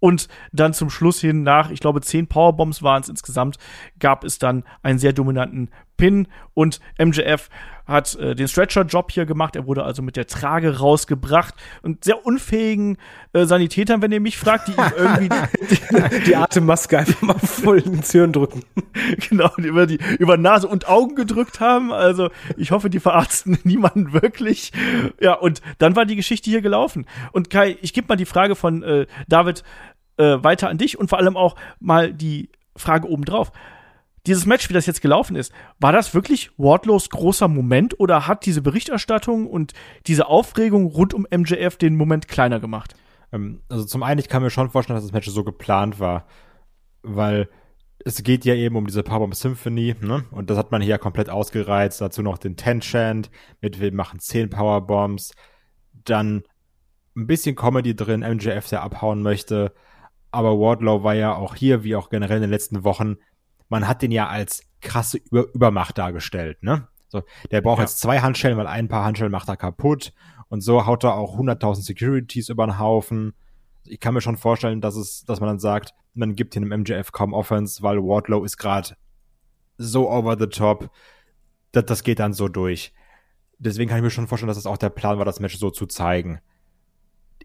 und 0.00 0.28
dann 0.52 0.72
zum 0.72 0.90
Schluss 0.90 1.20
hin 1.20 1.42
nach, 1.42 1.70
ich 1.70 1.80
glaube, 1.80 2.00
zehn 2.00 2.26
Powerbombs 2.26 2.82
waren 2.82 3.02
es 3.02 3.08
insgesamt, 3.08 3.58
gab 3.98 4.24
es 4.24 4.38
dann 4.38 4.64
einen 4.82 4.98
sehr 4.98 5.12
dominanten 5.12 5.70
Pin 6.00 6.28
und 6.54 6.80
MJF 6.98 7.50
hat 7.86 8.14
äh, 8.16 8.34
den 8.34 8.48
Stretcher-Job 8.48 9.10
hier 9.10 9.26
gemacht. 9.26 9.54
Er 9.56 9.66
wurde 9.66 9.82
also 9.82 10.00
mit 10.00 10.16
der 10.16 10.26
Trage 10.26 10.78
rausgebracht 10.78 11.54
und 11.82 12.04
sehr 12.04 12.24
unfähigen 12.24 12.96
äh, 13.32 13.44
Sanitätern, 13.44 14.00
wenn 14.00 14.12
ihr 14.12 14.20
mich 14.20 14.38
fragt, 14.38 14.68
die 14.68 14.72
ihm 14.72 14.92
irgendwie 14.96 15.28
die, 15.70 16.24
die 16.26 16.36
Atemmaske 16.36 16.98
einfach 17.00 17.20
mal 17.20 17.38
voll 17.38 17.80
ins 17.80 18.12
Hirn 18.12 18.32
drücken. 18.32 18.62
genau, 19.28 19.50
die 19.58 19.66
über 19.66 19.86
die 19.86 19.98
über 20.18 20.36
Nase 20.36 20.68
und 20.68 20.88
Augen 20.88 21.16
gedrückt 21.16 21.60
haben. 21.60 21.92
Also 21.92 22.30
ich 22.56 22.70
hoffe, 22.70 22.88
die 22.88 23.00
verarzten 23.00 23.58
niemanden 23.64 24.12
wirklich. 24.14 24.72
Ja, 25.20 25.34
und 25.34 25.60
dann 25.78 25.96
war 25.96 26.06
die 26.06 26.16
Geschichte 26.16 26.48
hier 26.48 26.62
gelaufen. 26.62 27.06
Und 27.32 27.50
Kai, 27.50 27.76
ich 27.82 27.92
gebe 27.92 28.08
mal 28.08 28.16
die 28.16 28.24
Frage 28.24 28.54
von 28.54 28.82
äh, 28.82 29.06
David 29.28 29.64
äh, 30.16 30.38
weiter 30.42 30.68
an 30.70 30.78
dich 30.78 30.98
und 30.98 31.08
vor 31.10 31.18
allem 31.18 31.36
auch 31.36 31.56
mal 31.80 32.12
die 32.14 32.48
Frage 32.76 33.08
obendrauf 33.08 33.52
dieses 34.26 34.46
Match, 34.46 34.68
wie 34.68 34.74
das 34.74 34.86
jetzt 34.86 35.00
gelaufen 35.00 35.36
ist, 35.36 35.52
war 35.78 35.92
das 35.92 36.14
wirklich 36.14 36.50
Wardlows 36.58 37.10
großer 37.10 37.48
Moment 37.48 37.98
oder 37.98 38.26
hat 38.26 38.44
diese 38.44 38.62
Berichterstattung 38.62 39.46
und 39.46 39.72
diese 40.06 40.26
Aufregung 40.26 40.86
rund 40.86 41.14
um 41.14 41.26
MJF 41.30 41.76
den 41.76 41.96
Moment 41.96 42.28
kleiner 42.28 42.60
gemacht? 42.60 42.94
Ähm, 43.32 43.62
also 43.68 43.84
zum 43.84 44.02
einen, 44.02 44.20
ich 44.20 44.28
kann 44.28 44.42
mir 44.42 44.50
schon 44.50 44.70
vorstellen, 44.70 44.96
dass 44.96 45.04
das 45.04 45.12
Match 45.12 45.28
so 45.28 45.44
geplant 45.44 46.00
war, 46.00 46.26
weil 47.02 47.48
es 48.04 48.22
geht 48.22 48.44
ja 48.44 48.54
eben 48.54 48.76
um 48.76 48.86
diese 48.86 49.02
Powerbomb 49.02 49.34
Symphony, 49.34 49.94
ne? 50.00 50.24
Und 50.30 50.48
das 50.48 50.56
hat 50.56 50.72
man 50.72 50.80
hier 50.80 50.98
komplett 50.98 51.28
ausgereizt. 51.28 52.00
Dazu 52.00 52.22
noch 52.22 52.38
den 52.38 52.56
Ten 52.56 52.80
Chant 52.80 53.30
mit 53.60 53.80
wir 53.80 53.92
machen 53.92 54.20
zehn 54.20 54.48
Powerbombs, 54.48 55.32
dann 56.04 56.42
ein 57.16 57.26
bisschen 57.26 57.56
Comedy 57.56 57.94
drin, 57.94 58.20
MJF, 58.20 58.68
der 58.68 58.82
abhauen 58.82 59.22
möchte. 59.22 59.74
Aber 60.30 60.58
Wardlow 60.58 61.02
war 61.02 61.14
ja 61.14 61.34
auch 61.34 61.54
hier, 61.54 61.84
wie 61.84 61.96
auch 61.96 62.08
generell 62.08 62.36
in 62.36 62.42
den 62.42 62.50
letzten 62.50 62.84
Wochen, 62.84 63.16
man 63.70 63.88
hat 63.88 64.02
den 64.02 64.10
ja 64.12 64.28
als 64.28 64.62
krasse 64.82 65.18
Über 65.18 65.46
Übermacht 65.54 65.96
dargestellt, 65.96 66.62
ne? 66.62 66.88
So, 67.08 67.22
der 67.50 67.60
braucht 67.60 67.78
ja. 67.78 67.84
jetzt 67.84 67.98
zwei 67.98 68.20
Handschellen, 68.20 68.56
weil 68.56 68.66
ein 68.66 68.88
paar 68.88 69.04
Handschellen 69.04 69.32
macht 69.32 69.48
er 69.48 69.56
kaputt. 69.56 70.12
Und 70.48 70.60
so 70.60 70.86
haut 70.86 71.04
er 71.04 71.14
auch 71.14 71.38
100.000 71.38 71.82
Securities 71.82 72.48
über 72.48 72.66
den 72.66 72.78
Haufen. 72.78 73.34
Ich 73.84 73.98
kann 73.98 74.14
mir 74.14 74.20
schon 74.20 74.36
vorstellen, 74.36 74.80
dass 74.80 74.96
es, 74.96 75.24
dass 75.24 75.40
man 75.40 75.48
dann 75.48 75.58
sagt, 75.58 75.94
man 76.14 76.34
gibt 76.34 76.54
hier 76.54 76.62
einem 76.62 76.80
MJF 76.80 77.12
kaum 77.12 77.32
Offense, 77.32 77.82
weil 77.82 77.98
Wardlow 77.98 78.44
ist 78.44 78.58
gerade 78.58 78.96
so 79.76 80.10
over 80.10 80.36
the 80.38 80.46
top. 80.46 80.90
Das, 81.72 81.84
das 81.86 82.02
geht 82.02 82.18
dann 82.18 82.32
so 82.32 82.48
durch. 82.48 82.92
Deswegen 83.58 83.88
kann 83.88 83.98
ich 83.98 84.04
mir 84.04 84.10
schon 84.10 84.28
vorstellen, 84.28 84.48
dass 84.48 84.56
es 84.56 84.66
auch 84.66 84.78
der 84.78 84.90
Plan 84.90 85.18
war, 85.18 85.24
das 85.24 85.40
Match 85.40 85.56
so 85.56 85.70
zu 85.70 85.86
zeigen. 85.86 86.40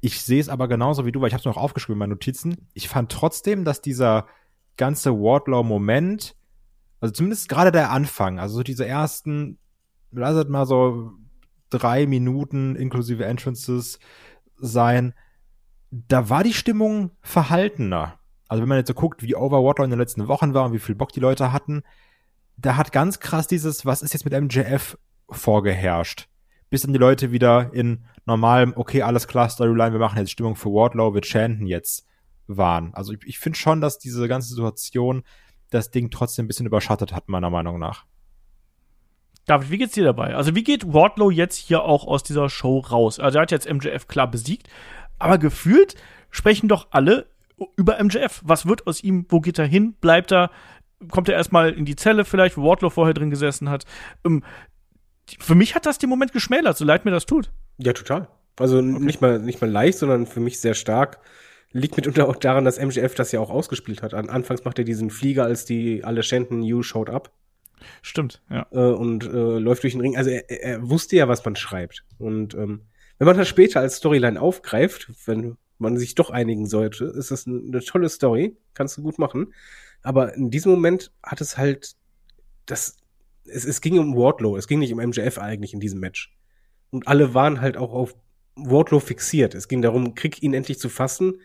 Ich 0.01 0.21
sehe 0.21 0.39
es 0.39 0.49
aber 0.49 0.67
genauso 0.67 1.05
wie 1.05 1.11
du, 1.11 1.21
weil 1.21 1.27
ich 1.27 1.33
habe 1.33 1.41
es 1.41 1.45
noch 1.45 1.57
aufgeschrieben 1.57 1.95
in 1.95 1.99
meinen 1.99 2.09
Notizen. 2.11 2.67
Ich 2.73 2.87
fand 2.87 3.11
trotzdem, 3.11 3.65
dass 3.65 3.81
dieser 3.81 4.27
ganze 4.77 5.11
Wardlaw-Moment, 5.11 6.35
also 6.99 7.13
zumindest 7.13 7.49
gerade 7.49 7.71
der 7.71 7.91
Anfang, 7.91 8.39
also 8.39 8.57
so 8.57 8.63
diese 8.63 8.85
ersten, 8.85 9.57
lasst 10.11 10.49
mal 10.49 10.65
so 10.65 11.11
drei 11.69 12.05
Minuten 12.05 12.75
inklusive 12.75 13.25
Entrances 13.25 13.99
sein, 14.57 15.13
da 15.91 16.29
war 16.29 16.43
die 16.43 16.53
Stimmung 16.53 17.11
verhaltener. 17.21 18.19
Also 18.47 18.61
wenn 18.61 18.69
man 18.69 18.77
jetzt 18.77 18.87
so 18.87 18.93
guckt, 18.93 19.23
wie 19.23 19.35
over 19.35 19.63
Wardlaw 19.63 19.85
in 19.85 19.91
den 19.91 19.99
letzten 19.99 20.27
Wochen 20.27 20.53
war 20.53 20.65
und 20.65 20.73
wie 20.73 20.79
viel 20.79 20.95
Bock 20.95 21.11
die 21.11 21.19
Leute 21.19 21.51
hatten, 21.51 21.83
da 22.57 22.77
hat 22.77 22.91
ganz 22.91 23.19
krass 23.19 23.47
dieses, 23.47 23.85
was 23.85 24.01
ist 24.01 24.13
jetzt 24.13 24.25
mit 24.25 24.33
MJF 24.33 24.97
vorgeherrscht. 25.29 26.29
Bis 26.69 26.81
dann 26.81 26.93
die 26.93 26.99
Leute 26.99 27.31
wieder 27.31 27.73
in 27.73 28.05
normalem, 28.25 28.73
okay, 28.75 29.01
alles 29.01 29.27
klar, 29.27 29.49
Storyline, 29.49 29.93
wir 29.93 29.99
machen 29.99 30.17
jetzt 30.17 30.31
Stimmung 30.31 30.55
für 30.55 30.69
Wardlaw, 30.69 31.13
wir 31.13 31.23
chanten 31.23 31.67
jetzt 31.67 32.05
waren. 32.47 32.93
Also 32.93 33.13
ich, 33.13 33.19
ich 33.25 33.39
finde 33.39 33.57
schon, 33.57 33.81
dass 33.81 33.99
diese 33.99 34.27
ganze 34.27 34.49
Situation 34.49 35.23
das 35.69 35.91
Ding 35.91 36.09
trotzdem 36.11 36.45
ein 36.45 36.47
bisschen 36.47 36.65
überschattet 36.65 37.13
hat, 37.13 37.29
meiner 37.29 37.49
Meinung 37.49 37.79
nach. 37.79 38.05
David, 39.45 39.69
wie 39.69 39.77
geht's 39.77 39.93
dir 39.93 40.03
dabei? 40.03 40.35
Also 40.35 40.55
wie 40.55 40.63
geht 40.63 40.91
Wardlow 40.93 41.29
jetzt 41.29 41.57
hier 41.57 41.83
auch 41.83 42.05
aus 42.05 42.23
dieser 42.23 42.49
Show 42.49 42.79
raus? 42.79 43.19
Also 43.19 43.37
er 43.37 43.43
hat 43.43 43.51
jetzt 43.51 43.71
MJF 43.71 44.07
klar 44.07 44.29
besiegt, 44.29 44.67
aber 45.19 45.37
gefühlt 45.37 45.95
sprechen 46.31 46.67
doch 46.67 46.87
alle 46.91 47.27
über 47.77 48.03
MJF. 48.03 48.41
Was 48.43 48.65
wird 48.65 48.87
aus 48.87 49.03
ihm? 49.03 49.25
Wo 49.29 49.39
geht 49.39 49.59
er 49.59 49.65
hin? 49.65 49.93
Bleibt 50.01 50.31
er? 50.31 50.49
kommt 51.09 51.29
er 51.29 51.35
erstmal 51.35 51.71
in 51.73 51.85
die 51.85 51.95
Zelle 51.95 52.25
vielleicht, 52.25 52.57
wo 52.57 52.63
Wardlow 52.63 52.89
vorher 52.89 53.13
drin 53.13 53.29
gesessen 53.29 53.69
hat. 53.69 53.85
Ähm, 54.25 54.43
für 55.39 55.55
mich 55.55 55.75
hat 55.75 55.85
das 55.85 55.97
den 55.97 56.09
Moment 56.09 56.33
geschmälert, 56.33 56.77
so 56.77 56.85
leid 56.85 57.05
mir 57.05 57.11
das 57.11 57.25
tut. 57.25 57.51
Ja, 57.77 57.93
total. 57.93 58.27
Also 58.57 58.77
okay. 58.77 58.87
nicht 58.87 59.21
mal 59.21 59.39
nicht 59.39 59.59
mal 59.59 59.69
leicht, 59.69 59.97
sondern 59.97 60.27
für 60.27 60.39
mich 60.39 60.59
sehr 60.59 60.75
stark. 60.75 61.19
Liegt 61.77 61.97
mitunter 61.97 62.29
auch 62.29 62.37
daran, 62.37 62.63
dass 62.63 62.77
MGF 62.77 63.15
das 63.15 63.33
ja 63.33 63.41
auch 63.41 63.49
ausgespielt 63.49 64.01
hat. 64.01 64.13
An, 64.13 64.29
anfangs 64.29 64.63
macht 64.63 64.79
er 64.79 64.85
diesen 64.85 65.09
Flieger, 65.09 65.43
als 65.43 65.65
die 65.65 66.05
alle 66.05 66.23
Shanton 66.23 66.63
You 66.63 66.83
showed 66.83 67.09
up. 67.09 67.33
Stimmt, 68.01 68.41
ja. 68.49 68.65
Äh, 68.71 68.93
und 68.93 69.25
äh, 69.25 69.59
läuft 69.59 69.83
durch 69.83 69.91
den 69.91 69.99
Ring. 69.99 70.15
Also 70.15 70.29
er, 70.29 70.49
er 70.49 70.89
wusste 70.89 71.17
ja, 71.17 71.27
was 71.27 71.43
man 71.43 71.57
schreibt. 71.57 72.05
Und 72.17 72.53
ähm, 72.53 72.83
wenn 73.17 73.25
man 73.25 73.37
das 73.37 73.49
später 73.49 73.81
als 73.81 73.97
Storyline 73.97 74.39
aufgreift, 74.39 75.11
wenn 75.25 75.57
man 75.77 75.97
sich 75.97 76.15
doch 76.15 76.29
einigen 76.29 76.65
sollte, 76.65 77.05
ist 77.05 77.31
das 77.31 77.45
eine, 77.45 77.59
eine 77.59 77.81
tolle 77.81 78.07
Story. 78.07 78.55
Kannst 78.73 78.97
du 78.97 79.01
gut 79.01 79.19
machen. 79.19 79.53
Aber 80.01 80.33
in 80.33 80.51
diesem 80.51 80.71
Moment 80.71 81.11
hat 81.23 81.41
es 81.41 81.57
halt 81.57 81.97
das. 82.65 82.95
Es, 83.43 83.65
es 83.65 83.81
ging 83.81 83.99
um 83.99 84.15
Wardlow, 84.15 84.55
es 84.55 84.69
ging 84.69 84.79
nicht 84.79 84.93
um 84.93 85.05
MJF 85.05 85.39
eigentlich 85.39 85.73
in 85.73 85.81
diesem 85.81 85.99
Match. 85.99 86.33
Und 86.89 87.09
alle 87.09 87.33
waren 87.33 87.59
halt 87.59 87.75
auch 87.75 87.91
auf 87.91 88.15
Wardlow 88.55 89.01
fixiert. 89.01 89.55
Es 89.55 89.67
ging 89.67 89.81
darum, 89.81 90.15
krieg 90.15 90.41
ihn 90.41 90.53
endlich 90.53 90.79
zu 90.79 90.87
fassen, 90.87 91.41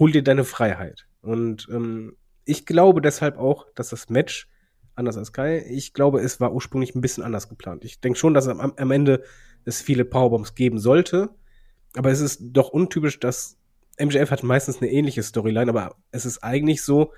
hol 0.00 0.10
dir 0.10 0.24
deine 0.24 0.42
Freiheit. 0.44 1.06
Und 1.22 1.68
ähm, 1.70 2.16
ich 2.44 2.66
glaube 2.66 3.00
deshalb 3.00 3.38
auch, 3.38 3.66
dass 3.76 3.90
das 3.90 4.08
Match, 4.08 4.48
anders 4.96 5.16
als 5.16 5.32
Kai, 5.32 5.64
ich 5.68 5.92
glaube, 5.94 6.20
es 6.20 6.40
war 6.40 6.52
ursprünglich 6.52 6.94
ein 6.96 7.00
bisschen 7.00 7.22
anders 7.22 7.48
geplant. 7.48 7.84
Ich 7.84 8.00
denke 8.00 8.18
schon, 8.18 8.34
dass 8.34 8.48
am, 8.48 8.60
am 8.60 8.90
Ende 8.90 9.22
es 9.64 9.80
viele 9.80 10.04
Powerbombs 10.04 10.54
geben 10.54 10.78
sollte. 10.78 11.30
Aber 11.94 12.10
es 12.10 12.20
ist 12.20 12.40
doch 12.42 12.70
untypisch, 12.70 13.20
dass 13.20 13.58
MJF 14.00 14.30
hat 14.30 14.42
meistens 14.42 14.80
eine 14.80 14.90
ähnliche 14.90 15.22
Storyline, 15.22 15.70
aber 15.70 15.96
es 16.10 16.24
ist 16.24 16.42
eigentlich 16.42 16.82
so, 16.82 17.12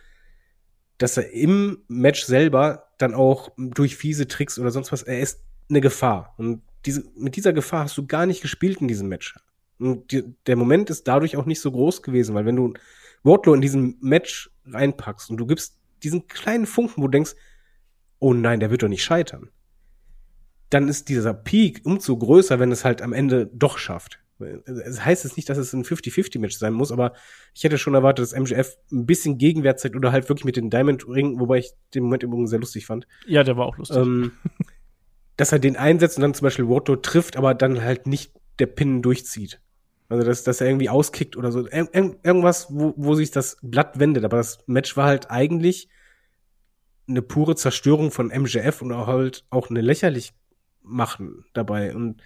dass 0.99 1.17
er 1.17 1.31
im 1.33 1.83
Match 1.89 2.25
selber 2.25 2.89
dann 2.99 3.15
auch 3.15 3.51
durch 3.57 3.97
fiese 3.97 4.27
Tricks 4.29 4.59
oder 4.59 4.71
sonst 4.71 4.93
was, 4.93 5.03
er 5.03 5.21
ist 5.21 5.43
eine 5.69 5.81
Gefahr. 5.81 6.35
Und 6.37 6.63
diese, 6.85 7.05
mit 7.17 7.37
dieser 7.37 7.53
Gefahr 7.53 7.85
hast 7.85 7.97
du 7.97 8.07
gar 8.07 8.27
nicht 8.27 8.43
gespielt 8.43 8.81
in 8.81 8.89
diesem 8.89 9.09
Match. 9.09 9.35
Und 9.79 10.13
die, 10.13 10.35
der 10.47 10.57
Moment 10.57 10.91
ist 10.91 11.09
dadurch 11.09 11.37
auch 11.37 11.47
nicht 11.47 11.61
so 11.61 11.73
groß 11.73 12.03
gewesen, 12.03 12.35
weil 12.35 12.47
wenn 12.47 12.57
du 12.57 12.75
Wardlow 13.23 13.55
in 13.55 13.61
diesem 13.61 13.97
Match 14.01 14.51
reinpackst 14.67 15.31
und 15.31 15.37
du 15.37 15.47
gibst 15.47 15.79
diesen 16.03 16.27
kleinen 16.27 16.67
Funken, 16.67 17.03
wo 17.03 17.07
du 17.07 17.13
denkst, 17.13 17.35
oh 18.19 18.35
nein, 18.35 18.61
der 18.61 18.71
wird 18.71 18.83
doch 18.83 18.89
nicht 18.89 19.05
scheitern, 19.05 19.51
dann 20.71 20.89
ist 20.89 21.09
dieser 21.09 21.35
Peak 21.35 21.81
umso 21.85 22.17
größer, 22.17 22.59
wenn 22.59 22.73
es 22.73 22.85
halt 22.85 23.03
am 23.03 23.13
Ende 23.13 23.51
doch 23.53 23.79
schafft. 23.79 24.21
Es 24.65 25.05
heißt 25.05 25.25
jetzt 25.25 25.37
nicht, 25.37 25.49
dass 25.49 25.59
es 25.59 25.73
ein 25.73 25.85
50-50-Match 25.85 26.57
sein 26.57 26.73
muss, 26.73 26.91
aber 26.91 27.13
ich 27.55 27.63
hätte 27.63 27.79
schon 27.79 27.95
erwartet, 27.95 28.25
dass 28.25 28.33
MGF 28.33 28.77
ein 28.91 29.07
bisschen 29.07 29.39
Gegenwert 29.39 29.79
zeigt 29.79 29.95
oder 29.95 30.11
halt 30.11 30.29
wirklich 30.29 30.45
mit 30.45 30.57
den 30.57 30.71
Diamond 30.71 31.07
Ring, 31.07 31.39
wobei 31.39 31.59
ich 31.59 31.73
den 31.95 32.05
Moment 32.05 32.23
übrigens 32.25 32.51
sehr 32.51 32.59
lustig 32.59 32.87
fand. 32.87 33.07
Ja, 33.27 33.45
der 33.45 33.57
war 33.57 33.67
auch 33.67 33.77
lustig. 33.77 33.99
Ähm, 33.99 34.33
dass 35.37 35.53
er 35.53 35.59
den 35.59 35.77
einsetzt 35.77 36.17
und 36.17 36.23
dann 36.23 36.35
zum 36.35 36.47
Beispiel 36.47 36.69
Wardlow 36.69 36.97
trifft, 36.97 37.37
aber 37.37 37.55
dann 37.55 37.83
halt 37.83 38.07
nicht 38.07 38.33
der 38.59 38.67
Pin 38.67 39.03
durchzieht. 39.03 39.61
Also, 40.09 40.25
dass, 40.25 40.45
dass 40.45 40.61
er 40.61 40.69
irgendwie 40.69 40.91
auskickt 40.91 41.37
oder 41.37 41.51
so. 41.51 41.67
Ir 41.67 41.89
irgendwas, 41.95 42.67
wo, 42.71 42.93
wo 42.97 43.15
sich 43.15 43.31
das 43.31 43.57
Blatt 43.63 43.99
wendet. 43.99 44.25
Aber 44.25 44.37
das 44.37 44.59
Match 44.67 44.97
war 44.97 45.07
halt 45.07 45.31
eigentlich 45.31 45.89
eine 47.09 47.23
pure 47.23 47.57
Zerstörung 47.57 48.11
von 48.11 48.27
MJF 48.29 48.83
und 48.83 48.93
auch 48.93 49.07
halt 49.07 49.45
auch 49.51 49.71
eine 49.71 49.81
lächerlich 49.81 50.35
machen 50.83 51.45
dabei. 51.55 51.95
Und 51.95 52.23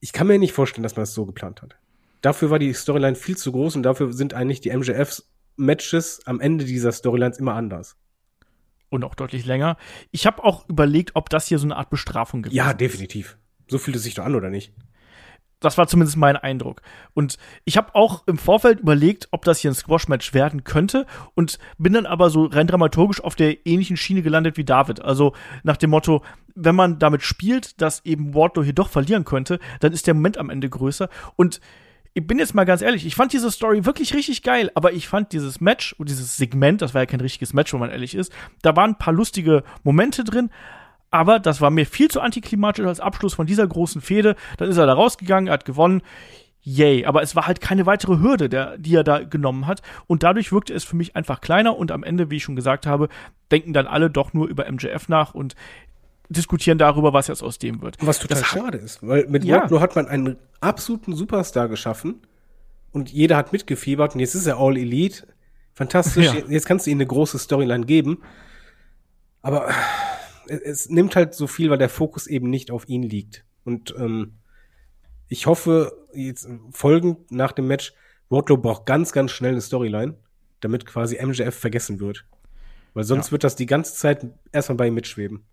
ich 0.00 0.12
kann 0.12 0.26
mir 0.26 0.38
nicht 0.38 0.52
vorstellen, 0.52 0.82
dass 0.82 0.96
man 0.96 1.02
das 1.02 1.14
so 1.14 1.26
geplant 1.26 1.62
hat. 1.62 1.76
Dafür 2.20 2.50
war 2.50 2.58
die 2.58 2.72
Storyline 2.72 3.16
viel 3.16 3.36
zu 3.36 3.52
groß 3.52 3.76
und 3.76 3.82
dafür 3.82 4.12
sind 4.12 4.34
eigentlich 4.34 4.60
die 4.60 4.76
MJFs 4.76 5.30
Matches 5.56 6.20
am 6.26 6.40
Ende 6.40 6.64
dieser 6.64 6.92
Storylines 6.92 7.38
immer 7.38 7.54
anders. 7.54 7.96
Und 8.88 9.04
auch 9.04 9.14
deutlich 9.14 9.46
länger. 9.46 9.76
Ich 10.10 10.26
habe 10.26 10.42
auch 10.42 10.68
überlegt, 10.68 11.12
ob 11.14 11.30
das 11.30 11.46
hier 11.46 11.58
so 11.58 11.66
eine 11.66 11.76
Art 11.76 11.90
Bestrafung 11.90 12.42
gibt. 12.42 12.54
Ja, 12.54 12.74
definitiv. 12.74 13.38
So 13.68 13.78
fühlt 13.78 13.96
es 13.96 14.02
sich 14.02 14.14
doch 14.14 14.24
an, 14.24 14.34
oder 14.34 14.50
nicht? 14.50 14.74
Das 15.60 15.76
war 15.76 15.86
zumindest 15.86 16.16
mein 16.16 16.36
Eindruck. 16.36 16.82
Und 17.12 17.36
ich 17.64 17.76
habe 17.76 17.94
auch 17.94 18.26
im 18.26 18.38
Vorfeld 18.38 18.80
überlegt, 18.80 19.28
ob 19.30 19.44
das 19.44 19.60
hier 19.60 19.70
ein 19.70 19.74
Squash-Match 19.74 20.32
werden 20.34 20.64
könnte 20.64 21.06
und 21.34 21.58
bin 21.78 21.92
dann 21.92 22.06
aber 22.06 22.30
so 22.30 22.46
rein 22.46 22.66
dramaturgisch 22.66 23.22
auf 23.22 23.34
der 23.34 23.66
ähnlichen 23.66 23.96
Schiene 23.96 24.22
gelandet 24.22 24.56
wie 24.56 24.64
David. 24.64 25.02
Also 25.02 25.34
nach 25.62 25.76
dem 25.76 25.90
Motto, 25.90 26.22
wenn 26.54 26.74
man 26.74 26.98
damit 26.98 27.22
spielt, 27.22 27.80
dass 27.80 28.04
eben 28.04 28.34
Wardlow 28.34 28.64
hier 28.64 28.72
doch 28.72 28.88
verlieren 28.88 29.24
könnte, 29.24 29.60
dann 29.80 29.92
ist 29.92 30.06
der 30.06 30.14
Moment 30.14 30.38
am 30.38 30.50
Ende 30.50 30.68
größer. 30.68 31.08
Und 31.36 31.60
ich 32.12 32.26
bin 32.26 32.38
jetzt 32.38 32.54
mal 32.54 32.64
ganz 32.64 32.82
ehrlich, 32.82 33.06
ich 33.06 33.14
fand 33.14 33.32
diese 33.32 33.50
Story 33.50 33.84
wirklich 33.84 34.14
richtig 34.14 34.42
geil, 34.42 34.70
aber 34.74 34.92
ich 34.92 35.06
fand 35.06 35.32
dieses 35.32 35.60
Match 35.60 35.92
und 35.92 36.08
dieses 36.08 36.36
Segment, 36.36 36.82
das 36.82 36.92
war 36.92 37.02
ja 37.02 37.06
kein 37.06 37.20
richtiges 37.20 37.52
Match, 37.52 37.72
wenn 37.72 37.80
man 37.80 37.90
ehrlich 37.90 38.14
ist, 38.14 38.32
da 38.62 38.74
waren 38.74 38.92
ein 38.92 38.98
paar 38.98 39.14
lustige 39.14 39.62
Momente 39.84 40.24
drin, 40.24 40.50
aber 41.10 41.38
das 41.38 41.60
war 41.60 41.70
mir 41.70 41.86
viel 41.86 42.08
zu 42.08 42.20
antiklimatisch 42.20 42.86
als 42.86 43.00
Abschluss 43.00 43.34
von 43.34 43.46
dieser 43.46 43.66
großen 43.66 44.00
Fehde. 44.00 44.36
Dann 44.58 44.68
ist 44.68 44.76
er 44.76 44.86
da 44.86 44.94
rausgegangen, 44.94 45.48
er 45.48 45.54
hat 45.54 45.64
gewonnen. 45.64 46.02
Yay, 46.62 47.06
aber 47.06 47.22
es 47.22 47.34
war 47.34 47.46
halt 47.46 47.60
keine 47.60 47.86
weitere 47.86 48.18
Hürde, 48.18 48.48
der, 48.48 48.76
die 48.76 48.94
er 48.94 49.02
da 49.02 49.20
genommen 49.24 49.66
hat. 49.66 49.80
Und 50.06 50.22
dadurch 50.22 50.52
wirkte 50.52 50.74
es 50.74 50.84
für 50.84 50.94
mich 50.94 51.16
einfach 51.16 51.40
kleiner 51.40 51.76
und 51.76 51.90
am 51.90 52.04
Ende, 52.04 52.30
wie 52.30 52.36
ich 52.36 52.42
schon 52.42 52.56
gesagt 52.56 52.86
habe, 52.86 53.08
denken 53.50 53.72
dann 53.72 53.86
alle 53.86 54.10
doch 54.10 54.34
nur 54.34 54.46
über 54.46 54.70
MJF 54.70 55.08
nach 55.08 55.34
und 55.34 55.54
diskutieren 56.28 56.78
darüber, 56.78 57.12
was 57.12 57.26
jetzt 57.26 57.42
aus 57.42 57.58
dem 57.58 57.82
wird. 57.82 57.96
Was 58.00 58.18
total 58.18 58.38
das 58.38 58.46
schade 58.46 58.78
ist, 58.78 59.06
weil 59.06 59.26
mit 59.26 59.44
ja. 59.44 59.62
Wardlow 59.62 59.80
hat 59.80 59.96
man 59.96 60.06
einen 60.06 60.36
absoluten 60.60 61.14
Superstar 61.14 61.68
geschaffen 61.68 62.20
und 62.92 63.10
jeder 63.10 63.36
hat 63.36 63.52
mitgefiebert 63.52 64.14
und 64.14 64.20
jetzt 64.20 64.34
ist 64.34 64.46
er 64.46 64.58
All 64.58 64.76
Elite. 64.76 65.26
Fantastisch, 65.74 66.26
ja. 66.26 66.42
jetzt 66.48 66.66
kannst 66.66 66.86
du 66.86 66.90
ihm 66.90 66.98
eine 66.98 67.06
große 67.06 67.38
Storyline 67.38 67.86
geben. 67.86 68.22
Aber 69.42 69.70
es 70.50 70.88
nimmt 70.88 71.16
halt 71.16 71.34
so 71.34 71.46
viel, 71.46 71.70
weil 71.70 71.78
der 71.78 71.88
Fokus 71.88 72.26
eben 72.26 72.50
nicht 72.50 72.70
auf 72.70 72.88
ihn 72.88 73.02
liegt. 73.02 73.44
Und 73.64 73.94
ähm, 73.96 74.34
ich 75.28 75.46
hoffe, 75.46 75.92
jetzt 76.12 76.48
folgend 76.72 77.30
nach 77.30 77.52
dem 77.52 77.66
Match, 77.66 77.92
Wardlow 78.28 78.56
braucht 78.56 78.86
ganz, 78.86 79.12
ganz 79.12 79.30
schnell 79.30 79.52
eine 79.52 79.60
Storyline, 79.60 80.16
damit 80.60 80.86
quasi 80.86 81.24
MJF 81.24 81.54
vergessen 81.54 82.00
wird. 82.00 82.24
Weil 82.94 83.04
sonst 83.04 83.28
ja. 83.28 83.32
wird 83.32 83.44
das 83.44 83.56
die 83.56 83.66
ganze 83.66 83.94
Zeit 83.94 84.26
erstmal 84.52 84.76
bei 84.76 84.86
ihm 84.88 84.94
mitschweben. 84.94 85.44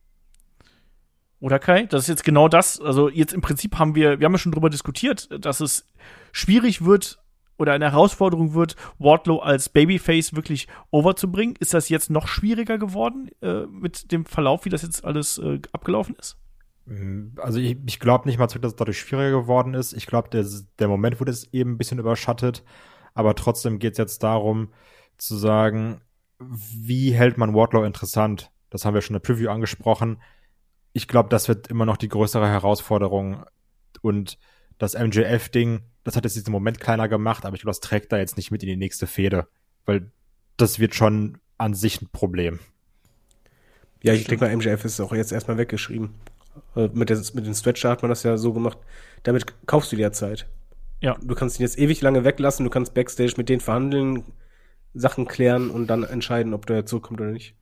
Oder 1.39 1.60
Kai? 1.60 1.86
Das 1.86 2.03
ist 2.03 2.07
jetzt 2.07 2.23
genau 2.23 2.47
das. 2.47 2.81
Also 2.81 3.10
jetzt 3.10 3.33
im 3.33 3.41
Prinzip 3.41 3.77
haben 3.77 3.93
wir, 3.93 4.19
wir 4.19 4.25
haben 4.25 4.33
ja 4.33 4.39
schon 4.39 4.51
drüber 4.51 4.71
diskutiert, 4.71 5.29
dass 5.45 5.60
es 5.60 5.86
schwierig 6.31 6.83
wird, 6.83 7.19
oder 7.58 7.74
eine 7.74 7.91
Herausforderung 7.91 8.54
wird, 8.54 8.76
Wardlow 9.00 9.39
als 9.39 9.70
Babyface 9.70 10.36
wirklich 10.36 10.67
overzubringen. 10.91 11.56
Ist 11.60 11.74
das 11.74 11.89
jetzt 11.89 12.10
noch 12.10 12.28
schwieriger 12.28 12.78
geworden 12.78 13.30
äh, 13.41 13.65
mit 13.65 14.12
dem 14.12 14.26
Verlauf, 14.26 14.65
wie 14.65 14.70
das 14.70 14.84
jetzt 14.84 15.04
alles 15.04 15.38
äh, 15.38 15.60
abgelaufen 15.72 16.15
ist? 16.15 16.38
Mm, 16.86 17.38
also 17.38 17.60
ich, 17.60 17.78
ich 17.86 18.00
glaube 18.00 18.28
nicht 18.28 18.39
mal, 18.39 18.48
dass 18.48 18.56
es 18.56 18.76
dadurch 18.76 19.00
schwieriger 19.00 19.41
geworden 19.41 19.74
ist. 19.74 19.93
Ich 19.93 20.06
glaube, 20.06 20.30
der, 20.30 20.46
der 20.80 20.88
Moment 20.88 21.20
wurde 21.20 21.32
es 21.32 21.52
eben 21.54 21.72
ein 21.72 21.78
bisschen 21.78 22.00
überschattet. 22.00 22.63
Aber 23.13 23.36
trotzdem 23.36 23.80
geht 23.80 23.93
es 23.93 23.98
jetzt 23.98 24.24
darum 24.24 24.70
zu 25.17 25.36
sagen, 25.36 26.02
wie 26.39 27.13
hält 27.13 27.38
man 27.38 27.56
Wardlow 27.56 27.84
interessant? 27.84 28.52
Das 28.70 28.86
haben 28.86 28.93
wir 28.93 29.02
schon 29.02 29.15
in 29.15 29.22
der 29.22 29.28
Preview 29.28 29.50
angesprochen. 29.50 30.22
Ich 30.93 31.08
glaube, 31.08 31.30
das 31.30 31.48
wird 31.48 31.67
immer 31.67 31.86
noch 31.86 31.98
die 31.98 32.10
größere 32.10 32.48
Herausforderung. 32.48 33.43
Und 34.02 34.38
das 34.78 34.93
MJF-Ding, 34.93 35.82
das 36.08 36.15
hat 36.15 36.24
jetzt 36.24 36.38
diesen 36.38 36.54
Moment 36.54 36.80
kleiner 36.80 37.10
gemacht, 37.10 37.46
aber 37.46 37.56
ich 37.56 37.62
glaube, 37.62 37.72
das 37.72 37.82
trägt 37.82 38.13
da 38.13 38.17
jetzt 38.17 38.38
nicht 38.38 38.50
mit 38.50 38.63
in 38.63 38.70
die 38.70 38.78
nächste 38.78 39.08
Fehde, 39.08 39.48
weil 39.86 40.10
das 40.56 40.80
wird 40.80 40.96
schon 40.96 41.38
an 41.58 41.74
sich 41.74 42.02
ein 42.02 42.08
Problem. 42.08 42.60
Ja, 44.02 44.13
ich 44.13 44.24
denke 44.24 44.46
mal, 44.46 44.56
MJF 44.56 44.86
ist 44.86 45.02
auch 45.02 45.13
jetzt 45.13 45.34
erstmal 45.34 45.58
weggeschrieben. 45.58 46.12
Äh, 46.78 46.88
mit, 46.93 47.10
der, 47.10 47.17
mit 47.34 47.46
den 47.46 47.54
Stretcher 47.54 47.89
hat 47.89 48.04
man 48.04 48.10
das 48.10 48.24
ja 48.24 48.38
so 48.38 48.54
gemacht. 48.54 48.78
Damit 49.24 49.48
kaufst 49.67 49.91
du 49.91 49.98
dir 49.98 50.13
Zeit. 50.13 50.48
Ja. 51.02 51.17
Du 51.22 51.36
kannst 51.36 51.60
ihn 51.60 51.63
jetzt 51.63 51.78
ewig 51.78 52.00
lange 52.00 52.24
weglassen, 52.24 52.63
du 52.63 52.70
kannst 52.70 52.93
Backstage 52.93 53.34
mit 53.36 53.50
denen 53.50 53.60
verhandeln, 53.60 54.24
Sachen 54.93 55.28
klären 55.28 55.70
und 55.70 55.88
dann 55.88 56.06
entscheiden, 56.06 56.54
ob 56.54 56.65
der 56.67 56.86
zurückkommt 56.86 57.20
oder 57.20 57.32
nicht. 57.32 57.54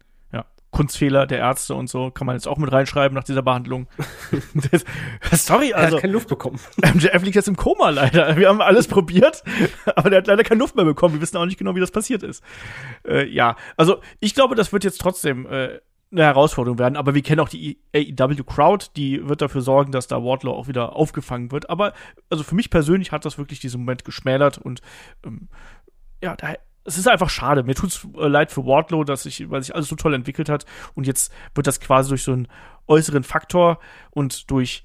Kunstfehler 0.75 1.25
der 1.25 1.39
Ärzte 1.39 1.73
und 1.73 1.87
so 1.87 2.11
kann 2.11 2.27
man 2.27 2.35
jetzt 2.35 2.49
auch 2.49 2.57
mit 2.57 2.69
reinschreiben 2.69 3.15
nach 3.15 3.23
dieser 3.23 3.41
Behandlung. 3.41 3.87
Sorry, 5.31 5.71
also. 5.71 5.73
Er 5.73 5.77
hat 5.77 5.85
also 5.85 5.97
keine 5.99 6.13
Luft 6.13 6.27
bekommen. 6.27 6.59
MJF 6.93 7.23
liegt 7.23 7.35
jetzt 7.35 7.47
im 7.47 7.55
Koma 7.55 7.91
leider. 7.91 8.35
Wir 8.35 8.49
haben 8.49 8.61
alles 8.61 8.87
probiert, 8.89 9.41
aber 9.95 10.09
der 10.09 10.17
hat 10.17 10.27
leider 10.27 10.43
keine 10.43 10.59
Luft 10.59 10.75
mehr 10.75 10.83
bekommen. 10.83 11.13
Wir 11.13 11.21
wissen 11.21 11.37
auch 11.37 11.45
nicht 11.45 11.57
genau, 11.57 11.75
wie 11.75 11.79
das 11.79 11.91
passiert 11.91 12.23
ist. 12.23 12.43
Äh, 13.07 13.25
ja, 13.29 13.55
also 13.77 14.01
ich 14.19 14.35
glaube, 14.35 14.55
das 14.55 14.73
wird 14.73 14.83
jetzt 14.83 14.99
trotzdem 14.99 15.45
äh, 15.45 15.79
eine 16.11 16.23
Herausforderung 16.23 16.77
werden, 16.77 16.97
aber 16.97 17.15
wir 17.15 17.21
kennen 17.21 17.39
auch 17.39 17.49
die 17.49 17.79
AEW 17.95 18.43
Crowd, 18.43 18.87
die 18.97 19.27
wird 19.27 19.41
dafür 19.41 19.61
sorgen, 19.61 19.93
dass 19.93 20.07
da 20.07 20.21
Wardlow 20.23 20.51
auch 20.51 20.67
wieder 20.67 20.93
aufgefangen 20.93 21.51
wird. 21.51 21.69
Aber 21.69 21.93
also 22.29 22.43
für 22.43 22.55
mich 22.55 22.69
persönlich 22.69 23.13
hat 23.13 23.23
das 23.23 23.37
wirklich 23.37 23.61
diesen 23.61 23.79
Moment 23.79 24.03
geschmälert 24.03 24.57
und 24.57 24.81
ähm, 25.25 25.47
ja, 26.21 26.35
da 26.35 26.55
es 26.85 26.97
ist 26.97 27.07
einfach 27.07 27.29
schade. 27.29 27.63
Mir 27.63 27.75
tut's 27.75 28.07
äh, 28.17 28.27
leid 28.27 28.51
für 28.51 28.65
Wardlow, 28.65 29.03
dass 29.03 29.23
sich, 29.23 29.49
weil 29.49 29.61
sich 29.61 29.75
alles 29.75 29.89
so 29.89 29.95
toll 29.95 30.13
entwickelt 30.13 30.49
hat. 30.49 30.65
Und 30.93 31.07
jetzt 31.07 31.33
wird 31.53 31.67
das 31.67 31.79
quasi 31.79 32.09
durch 32.09 32.23
so 32.23 32.31
einen 32.31 32.47
äußeren 32.87 33.23
Faktor 33.23 33.79
und 34.11 34.49
durch 34.51 34.83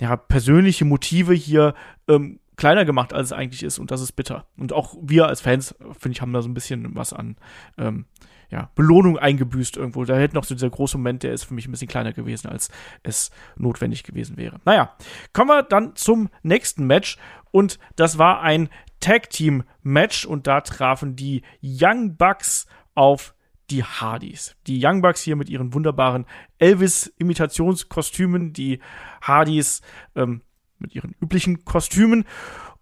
ja, 0.00 0.16
persönliche 0.16 0.84
Motive 0.84 1.34
hier 1.34 1.74
ähm, 2.08 2.40
kleiner 2.56 2.84
gemacht, 2.84 3.12
als 3.12 3.28
es 3.28 3.32
eigentlich 3.32 3.62
ist. 3.62 3.78
Und 3.78 3.90
das 3.90 4.00
ist 4.00 4.12
bitter. 4.12 4.46
Und 4.56 4.72
auch 4.72 4.96
wir 5.02 5.26
als 5.26 5.40
Fans, 5.40 5.74
finde 5.98 6.16
ich, 6.16 6.22
haben 6.22 6.32
da 6.32 6.42
so 6.42 6.48
ein 6.48 6.54
bisschen 6.54 6.94
was 6.94 7.12
an, 7.12 7.36
ähm, 7.76 8.06
ja, 8.50 8.68
Belohnung 8.74 9.16
eingebüßt 9.16 9.76
irgendwo. 9.76 10.04
Da 10.04 10.16
hätte 10.16 10.34
noch 10.34 10.44
so 10.44 10.54
dieser 10.54 10.70
große 10.70 10.98
Moment, 10.98 11.22
der 11.22 11.32
ist 11.32 11.44
für 11.44 11.54
mich 11.54 11.68
ein 11.68 11.70
bisschen 11.70 11.88
kleiner 11.88 12.12
gewesen, 12.12 12.48
als 12.48 12.70
es 13.02 13.30
notwendig 13.56 14.02
gewesen 14.02 14.36
wäre. 14.36 14.60
Naja, 14.64 14.94
kommen 15.32 15.50
wir 15.50 15.62
dann 15.62 15.94
zum 15.94 16.30
nächsten 16.42 16.86
Match. 16.86 17.16
Und 17.50 17.78
das 17.96 18.18
war 18.18 18.40
ein 18.40 18.68
Tag 19.00 19.30
Team 19.30 19.64
Match. 19.82 20.24
Und 20.24 20.46
da 20.46 20.60
trafen 20.60 21.16
die 21.16 21.42
Young 21.62 22.16
Bucks 22.16 22.66
auf 22.94 23.34
die 23.70 23.84
Hardys. 23.84 24.56
Die 24.66 24.84
Young 24.84 25.00
Bucks 25.00 25.22
hier 25.22 25.36
mit 25.36 25.48
ihren 25.48 25.72
wunderbaren 25.72 26.26
Elvis-Imitationskostümen, 26.58 28.52
die 28.52 28.80
Hardys 29.22 29.80
ähm, 30.16 30.42
mit 30.78 30.94
ihren 30.94 31.14
üblichen 31.20 31.64
Kostümen. 31.64 32.24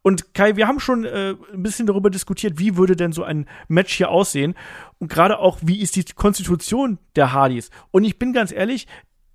Und 0.02 0.32
Kai, 0.32 0.56
wir 0.56 0.66
haben 0.66 0.80
schon 0.80 1.04
äh, 1.04 1.34
ein 1.52 1.62
bisschen 1.62 1.86
darüber 1.86 2.08
diskutiert, 2.08 2.58
wie 2.58 2.76
würde 2.76 2.96
denn 2.96 3.12
so 3.12 3.24
ein 3.24 3.46
Match 3.66 3.92
hier 3.94 4.10
aussehen 4.10 4.54
und 4.98 5.08
gerade 5.08 5.38
auch, 5.38 5.58
wie 5.60 5.80
ist 5.80 5.96
die 5.96 6.04
Konstitution 6.04 6.98
der 7.16 7.32
Hardys. 7.32 7.70
Und 7.90 8.04
ich 8.04 8.18
bin 8.18 8.32
ganz 8.32 8.52
ehrlich, 8.52 8.86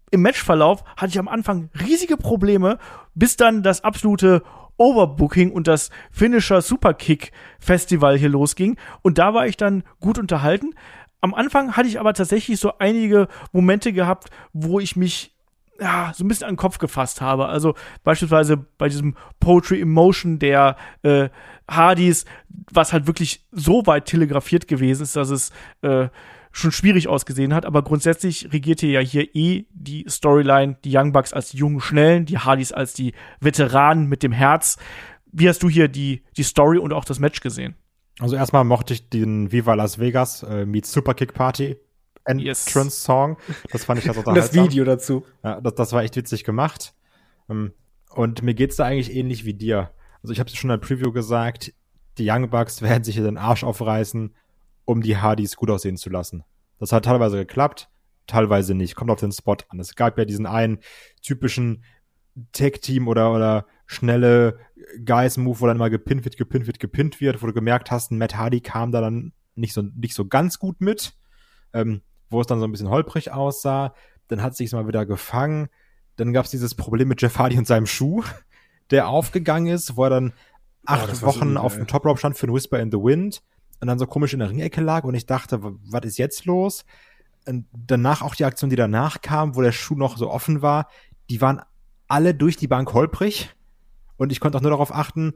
im 0.09 0.21
Matchverlauf 0.21 0.83
hatte 0.95 1.09
ich 1.09 1.19
am 1.19 1.27
Anfang 1.27 1.69
riesige 1.79 2.17
Probleme, 2.17 2.79
bis 3.13 3.35
dann 3.35 3.61
das 3.61 3.83
absolute 3.83 4.43
Overbooking 4.77 5.51
und 5.51 5.67
das 5.67 5.89
Finisher 6.11 6.61
Superkick 6.61 7.31
Festival 7.59 8.17
hier 8.17 8.29
losging. 8.29 8.77
Und 9.01 9.17
da 9.17 9.33
war 9.33 9.47
ich 9.47 9.57
dann 9.57 9.83
gut 9.99 10.17
unterhalten. 10.17 10.73
Am 11.21 11.33
Anfang 11.33 11.77
hatte 11.77 11.87
ich 11.87 11.99
aber 11.99 12.13
tatsächlich 12.13 12.59
so 12.59 12.77
einige 12.79 13.27
Momente 13.51 13.93
gehabt, 13.93 14.29
wo 14.51 14.79
ich 14.79 14.95
mich 14.95 15.33
ja, 15.79 16.11
so 16.13 16.23
ein 16.23 16.27
bisschen 16.27 16.47
an 16.47 16.53
den 16.53 16.57
Kopf 16.57 16.77
gefasst 16.77 17.21
habe. 17.21 17.47
Also 17.47 17.75
beispielsweise 18.03 18.57
bei 18.57 18.89
diesem 18.89 19.15
Poetry 19.39 19.81
Emotion 19.81 20.39
der 20.39 20.77
äh, 21.01 21.29
Hardys, 21.69 22.25
was 22.71 22.93
halt 22.93 23.07
wirklich 23.07 23.45
so 23.51 23.85
weit 23.85 24.05
telegrafiert 24.05 24.67
gewesen 24.67 25.03
ist, 25.03 25.15
dass 25.15 25.29
es 25.29 25.51
äh, 25.81 26.09
schon 26.53 26.71
schwierig 26.71 27.09
ausgesehen 27.09 27.53
hat. 27.53 27.65
Aber 27.65 27.81
grundsätzlich 27.81 28.53
regierte 28.53 28.87
ja 28.87 29.01
hier 29.01 29.35
eh 29.35 29.65
die 29.71 30.05
Storyline, 30.07 30.77
die 30.85 30.95
Young 30.95 31.11
Bucks 31.11 31.33
als 31.33 31.49
die 31.49 31.57
jungen 31.57 31.81
Schnellen, 31.81 32.25
die 32.25 32.37
Hardys 32.37 32.71
als 32.71 32.93
die 32.93 33.13
Veteranen 33.41 34.07
mit 34.07 34.23
dem 34.23 34.31
Herz. 34.31 34.77
Wie 35.31 35.49
hast 35.49 35.63
du 35.63 35.69
hier 35.69 35.89
die, 35.89 36.23
die 36.37 36.43
Story 36.43 36.77
und 36.77 36.93
auch 36.93 37.03
das 37.03 37.19
Match 37.19 37.41
gesehen? 37.41 37.75
Also 38.19 38.35
erstmal 38.35 38.63
mochte 38.63 38.93
ich 38.93 39.09
den 39.09 39.51
Viva 39.51 39.73
Las 39.73 39.99
Vegas 39.99 40.43
äh, 40.43 40.65
Meets 40.65 40.93
Superkick 40.93 41.33
Party 41.33 41.75
Entrance 42.25 42.83
yes. 42.83 43.03
Song. 43.03 43.37
Das 43.71 43.83
fand 43.83 43.99
ich 43.99 44.05
ganz 44.05 44.17
unterhaltsam. 44.19 44.55
das 44.55 44.71
Video 44.71 44.85
dazu. 44.85 45.25
Ja, 45.43 45.59
das, 45.59 45.75
das 45.75 45.91
war 45.91 46.03
echt 46.03 46.15
witzig 46.15 46.43
gemacht. 46.43 46.93
Ähm, 47.49 47.73
und 48.11 48.43
mir 48.43 48.53
geht's 48.53 48.75
da 48.75 48.85
eigentlich 48.85 49.13
ähnlich 49.13 49.45
wie 49.45 49.55
dir. 49.55 49.91
Also 50.21 50.31
ich 50.31 50.39
habe 50.39 50.49
es 50.49 50.55
schon 50.55 50.69
in 50.69 50.79
der 50.79 50.85
Preview 50.85 51.11
gesagt, 51.11 51.73
die 52.17 52.29
Young 52.29 52.49
Bucks 52.49 52.81
werden 52.83 53.03
sich 53.03 53.15
hier 53.15 53.23
den 53.23 53.37
Arsch 53.37 53.63
aufreißen, 53.63 54.35
um 54.85 55.01
die 55.01 55.17
Hardys 55.17 55.55
gut 55.55 55.69
aussehen 55.69 55.97
zu 55.97 56.09
lassen. 56.09 56.43
Das 56.79 56.91
hat 56.91 57.05
teilweise 57.05 57.37
geklappt, 57.37 57.89
teilweise 58.27 58.73
nicht. 58.73 58.95
Kommt 58.95 59.11
auf 59.11 59.19
den 59.19 59.31
Spot 59.31 59.57
an. 59.69 59.79
Es 59.79 59.95
gab 59.95 60.17
ja 60.17 60.25
diesen 60.25 60.45
einen 60.45 60.79
typischen 61.21 61.83
Tag-Team 62.51 63.07
oder, 63.07 63.33
oder 63.33 63.65
schnelle 63.85 64.59
Guys-Move, 65.05 65.59
wo 65.59 65.67
dann 65.67 65.77
immer 65.77 65.89
gepinnt 65.89 66.25
wird, 66.25 66.37
gepinnt 66.37 66.67
wird, 66.67 66.79
gepinnt 66.79 67.21
wird, 67.21 67.41
wo 67.41 67.47
du 67.47 67.53
gemerkt 67.53 67.91
hast, 67.91 68.11
Matt 68.11 68.35
Hardy 68.35 68.61
kam 68.61 68.91
da 68.91 69.01
dann 69.01 69.33
nicht 69.55 69.73
so, 69.73 69.81
nicht 69.81 70.15
so 70.15 70.25
ganz 70.25 70.59
gut 70.59 70.81
mit. 70.81 71.13
Ähm, 71.73 72.01
wo 72.33 72.41
es 72.41 72.47
dann 72.47 72.59
so 72.59 72.65
ein 72.65 72.71
bisschen 72.71 72.89
holprig 72.89 73.31
aussah. 73.31 73.93
Dann 74.27 74.41
hat 74.41 74.55
sich's 74.55 74.73
mal 74.73 74.87
wieder 74.87 75.05
gefangen. 75.05 75.69
Dann 76.17 76.33
gab 76.33 76.45
es 76.45 76.51
dieses 76.51 76.75
Problem 76.75 77.07
mit 77.07 77.21
Jeff 77.21 77.37
Hardy 77.37 77.57
und 77.57 77.67
seinem 77.67 77.85
Schuh, 77.85 78.23
der 78.91 79.07
aufgegangen 79.07 79.73
ist, 79.73 79.95
wo 79.95 80.03
er 80.03 80.09
dann 80.09 80.33
acht 80.85 81.21
oh, 81.21 81.27
Wochen 81.27 81.55
auf 81.55 81.75
dem 81.75 81.87
Top 81.87 82.05
Rope 82.05 82.19
stand 82.19 82.37
für 82.37 82.47
ein 82.47 82.53
Whisper 82.53 82.79
in 82.79 82.91
the 82.91 82.97
Wind 82.97 83.41
und 83.83 83.87
dann 83.87 83.99
so 83.99 84.07
komisch 84.07 84.33
in 84.33 84.39
der 84.39 84.49
Ringecke 84.49 84.81
lag 84.81 85.03
und 85.03 85.13
ich 85.13 85.25
dachte, 85.25 85.59
was 85.61 86.05
ist 86.05 86.17
jetzt 86.17 86.45
los? 86.45 86.85
Und 87.47 87.67
danach 87.71 88.21
auch 88.21 88.35
die 88.35 88.45
Aktion, 88.45 88.69
die 88.69 88.75
danach 88.75 89.21
kam, 89.21 89.55
wo 89.55 89.61
der 89.61 89.71
Schuh 89.73 89.95
noch 89.95 90.17
so 90.17 90.29
offen 90.29 90.61
war, 90.61 90.87
die 91.29 91.41
waren 91.41 91.61
alle 92.07 92.33
durch 92.33 92.57
die 92.57 92.67
Bank 92.67 92.93
holprig 92.93 93.53
und 94.17 94.31
ich 94.31 94.39
konnte 94.39 94.57
auch 94.57 94.61
nur 94.61 94.71
darauf 94.71 94.93
achten, 94.93 95.33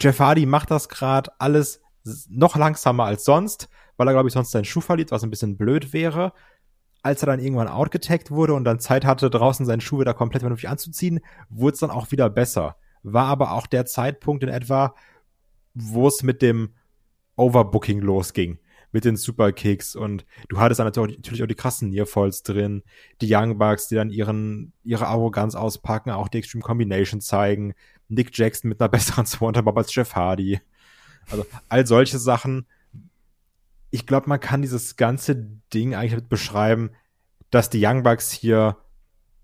Jeff 0.00 0.20
Hardy 0.20 0.46
macht 0.46 0.70
das 0.70 0.88
gerade 0.88 1.32
alles 1.38 1.80
noch 2.28 2.56
langsamer 2.56 3.04
als 3.04 3.24
sonst 3.24 3.68
weil 4.00 4.08
er, 4.08 4.14
glaube 4.14 4.28
ich, 4.28 4.32
sonst 4.32 4.52
seinen 4.52 4.64
Schuh 4.64 4.80
verliert, 4.80 5.10
was 5.10 5.22
ein 5.22 5.28
bisschen 5.28 5.58
blöd 5.58 5.92
wäre. 5.92 6.32
Als 7.02 7.22
er 7.22 7.26
dann 7.26 7.38
irgendwann 7.38 7.68
outgetaggt 7.68 8.30
wurde 8.30 8.54
und 8.54 8.64
dann 8.64 8.80
Zeit 8.80 9.04
hatte, 9.04 9.28
draußen 9.28 9.66
seinen 9.66 9.82
Schuh 9.82 10.00
wieder 10.00 10.14
komplett 10.14 10.40
vernünftig 10.40 10.70
anzuziehen, 10.70 11.20
wurde 11.50 11.74
es 11.74 11.80
dann 11.80 11.90
auch 11.90 12.10
wieder 12.10 12.30
besser. 12.30 12.76
War 13.02 13.26
aber 13.26 13.52
auch 13.52 13.66
der 13.66 13.84
Zeitpunkt 13.84 14.42
in 14.42 14.48
etwa, 14.48 14.94
wo 15.74 16.08
es 16.08 16.22
mit 16.22 16.40
dem 16.40 16.72
Overbooking 17.40 18.00
losging 18.00 18.58
mit 18.92 19.04
den 19.04 19.16
Superkicks 19.16 19.94
und 19.94 20.24
du 20.48 20.58
hattest 20.58 20.80
dann 20.80 20.86
natürlich 20.86 21.42
auch 21.42 21.46
die 21.46 21.54
krassen 21.54 21.90
Nearfalls 21.90 22.42
drin, 22.42 22.82
die 23.20 23.32
Young 23.32 23.56
Bucks, 23.58 23.88
die 23.88 23.94
dann 23.94 24.10
ihren, 24.10 24.72
ihre 24.84 25.06
Arroganz 25.06 25.54
auspacken, 25.54 26.10
auch 26.10 26.28
die 26.28 26.38
Extreme 26.38 26.62
Combination 26.62 27.20
zeigen, 27.20 27.74
Nick 28.08 28.36
Jackson 28.36 28.68
mit 28.68 28.80
einer 28.80 28.88
besseren 28.90 29.26
Swanton 29.26 29.64
Bob 29.64 29.78
als 29.78 29.94
Jeff 29.94 30.14
Hardy. 30.14 30.60
Also 31.30 31.46
all 31.68 31.86
solche 31.86 32.18
Sachen, 32.18 32.66
ich 33.90 34.06
glaube, 34.06 34.28
man 34.28 34.40
kann 34.40 34.62
dieses 34.62 34.96
ganze 34.96 35.36
Ding 35.72 35.94
eigentlich 35.94 36.12
damit 36.12 36.28
beschreiben, 36.28 36.90
dass 37.50 37.70
die 37.70 37.84
Young 37.84 38.02
Bucks 38.02 38.30
hier 38.30 38.76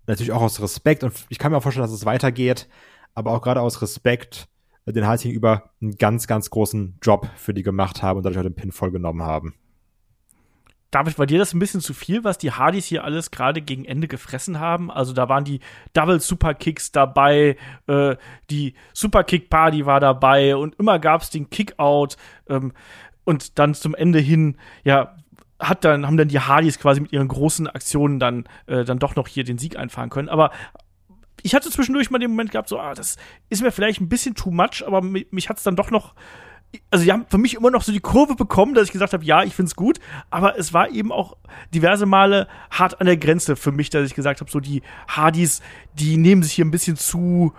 natürlich 0.07 0.31
auch 0.31 0.41
aus 0.41 0.61
Respekt 0.61 1.03
und 1.03 1.13
ich 1.29 1.39
kann 1.39 1.51
mir 1.51 1.57
auch 1.57 1.63
vorstellen, 1.63 1.85
dass 1.85 1.93
es 1.93 2.05
weitergeht, 2.05 2.67
aber 3.13 3.31
auch 3.31 3.41
gerade 3.41 3.61
aus 3.61 3.81
Respekt 3.81 4.49
den 4.95 5.07
Hals 5.07 5.23
gegenüber 5.23 5.71
einen 5.81 5.97
ganz, 5.97 6.27
ganz 6.27 6.49
großen 6.49 6.97
Job 7.01 7.27
für 7.35 7.53
die 7.53 7.63
gemacht 7.63 8.01
haben 8.01 8.17
und 8.17 8.23
dadurch 8.23 8.39
auch 8.39 8.43
den 8.43 8.55
Pin 8.55 8.71
vollgenommen 8.71 9.21
haben. 9.21 9.53
David, 10.91 11.19
war 11.19 11.25
dir 11.25 11.37
das 11.37 11.53
ein 11.53 11.59
bisschen 11.59 11.81
zu 11.81 11.93
viel, 11.93 12.23
was 12.23 12.37
die 12.37 12.51
Hardys 12.51 12.85
hier 12.85 13.03
alles 13.03 13.29
gerade 13.29 13.61
gegen 13.61 13.83
Ende 13.83 14.07
gefressen 14.07 14.59
haben? 14.59 14.89
Also 14.89 15.11
da 15.11 15.27
waren 15.27 15.43
die 15.43 15.59
Double 15.91 16.21
Superkicks 16.21 16.93
dabei, 16.93 17.57
äh, 17.87 18.15
die 18.49 18.73
Superkick 18.93 19.49
Party 19.49 19.85
war 19.85 19.99
dabei 19.99 20.55
und 20.55 20.75
immer 20.79 20.97
gab 20.99 21.21
es 21.21 21.29
den 21.29 21.49
Kickout. 21.49 22.15
Ähm, 22.47 22.71
und 23.25 23.59
dann 23.59 23.73
zum 23.73 23.95
Ende 23.95 24.19
hin, 24.19 24.55
ja, 24.85 25.17
hat 25.59 25.83
dann, 25.83 26.07
haben 26.07 26.15
dann 26.15 26.29
die 26.29 26.39
Hardys 26.39 26.79
quasi 26.79 27.01
mit 27.01 27.11
ihren 27.11 27.27
großen 27.27 27.67
Aktionen 27.67 28.19
dann, 28.19 28.45
äh, 28.67 28.85
dann 28.85 28.99
doch 28.99 29.15
noch 29.17 29.27
hier 29.27 29.43
den 29.43 29.57
Sieg 29.57 29.77
einfahren 29.77 30.09
können. 30.09 30.29
Aber 30.29 30.51
ich 31.43 31.55
hatte 31.55 31.69
zwischendurch 31.69 32.09
mal 32.09 32.19
den 32.19 32.31
Moment 32.31 32.51
gehabt, 32.51 32.69
so, 32.69 32.79
ah, 32.79 32.93
das 32.93 33.17
ist 33.49 33.61
mir 33.61 33.71
vielleicht 33.71 34.01
ein 34.01 34.09
bisschen 34.09 34.35
too 34.35 34.51
much, 34.51 34.83
aber 34.85 35.01
mich, 35.01 35.27
mich 35.31 35.49
hat 35.49 35.57
es 35.57 35.63
dann 35.63 35.75
doch 35.75 35.91
noch. 35.91 36.15
Also, 36.91 37.05
die 37.05 37.13
haben 37.13 37.25
für 37.29 37.37
mich 37.37 37.55
immer 37.55 37.71
noch 37.71 37.81
so 37.81 37.93
die 37.93 38.01
Kurve 38.01 38.35
bekommen, 38.35 38.73
dass 38.73 38.87
ich 38.87 38.91
gesagt 38.91 39.13
habe, 39.13 39.23
ja, 39.23 39.43
ich 39.43 39.55
find's 39.55 39.75
gut, 39.75 39.99
aber 40.29 40.59
es 40.59 40.73
war 40.73 40.89
eben 40.89 41.11
auch 41.11 41.37
diverse 41.73 42.05
Male 42.05 42.47
hart 42.69 42.99
an 42.99 43.07
der 43.07 43.17
Grenze 43.17 43.55
für 43.55 43.71
mich, 43.71 43.89
dass 43.89 44.05
ich 44.05 44.15
gesagt 44.15 44.41
habe, 44.41 44.51
so 44.51 44.59
die 44.59 44.81
Hardys, 45.07 45.61
die 45.93 46.17
nehmen 46.17 46.43
sich 46.43 46.53
hier 46.53 46.65
ein 46.65 46.71
bisschen 46.71 46.97
zu 46.97 47.53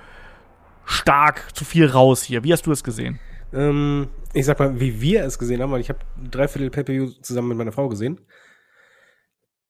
stark, 0.84 1.56
zu 1.56 1.64
viel 1.64 1.86
raus 1.86 2.22
hier. 2.22 2.44
Wie 2.44 2.52
hast 2.52 2.66
du 2.66 2.72
es 2.72 2.84
gesehen? 2.84 3.18
Ähm, 3.52 4.08
ich 4.32 4.46
sag 4.46 4.58
mal, 4.58 4.78
wie 4.80 5.00
wir 5.00 5.24
es 5.24 5.38
gesehen 5.38 5.62
haben, 5.62 5.72
weil 5.72 5.80
ich 5.80 5.88
habe 5.88 6.00
dreiviertel 6.30 6.70
pay 6.70 7.20
zusammen 7.22 7.48
mit 7.48 7.58
meiner 7.58 7.72
Frau 7.72 7.88
gesehen. 7.88 8.20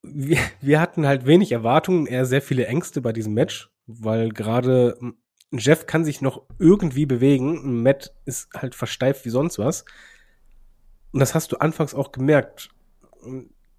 Wir, 0.03 0.39
wir 0.61 0.81
hatten 0.81 1.07
halt 1.07 1.27
wenig 1.27 1.53
Erwartungen, 1.53 2.07
eher 2.07 2.25
sehr 2.25 2.43
viele 2.43 2.67
Ängste 2.67 3.01
bei 3.01 3.13
diesem 3.13 3.35
Match, 3.35 3.71
weil 3.89 4.29
gerade 4.29 4.97
Jeff 5.51 5.87
kann 5.87 6.05
sich 6.05 6.21
noch 6.21 6.43
irgendwie 6.59 7.07
bewegen, 7.07 7.83
Matt 7.83 8.15
ist 8.27 8.51
halt 8.55 8.75
versteift 8.75 9.25
wie 9.25 9.31
sonst 9.31 9.59
was. 9.59 9.85
Und 11.11 11.21
das 11.21 11.35
hast 11.35 11.51
du 11.53 11.57
anfangs 11.57 11.95
auch 11.95 12.13
gemerkt. 12.13 12.69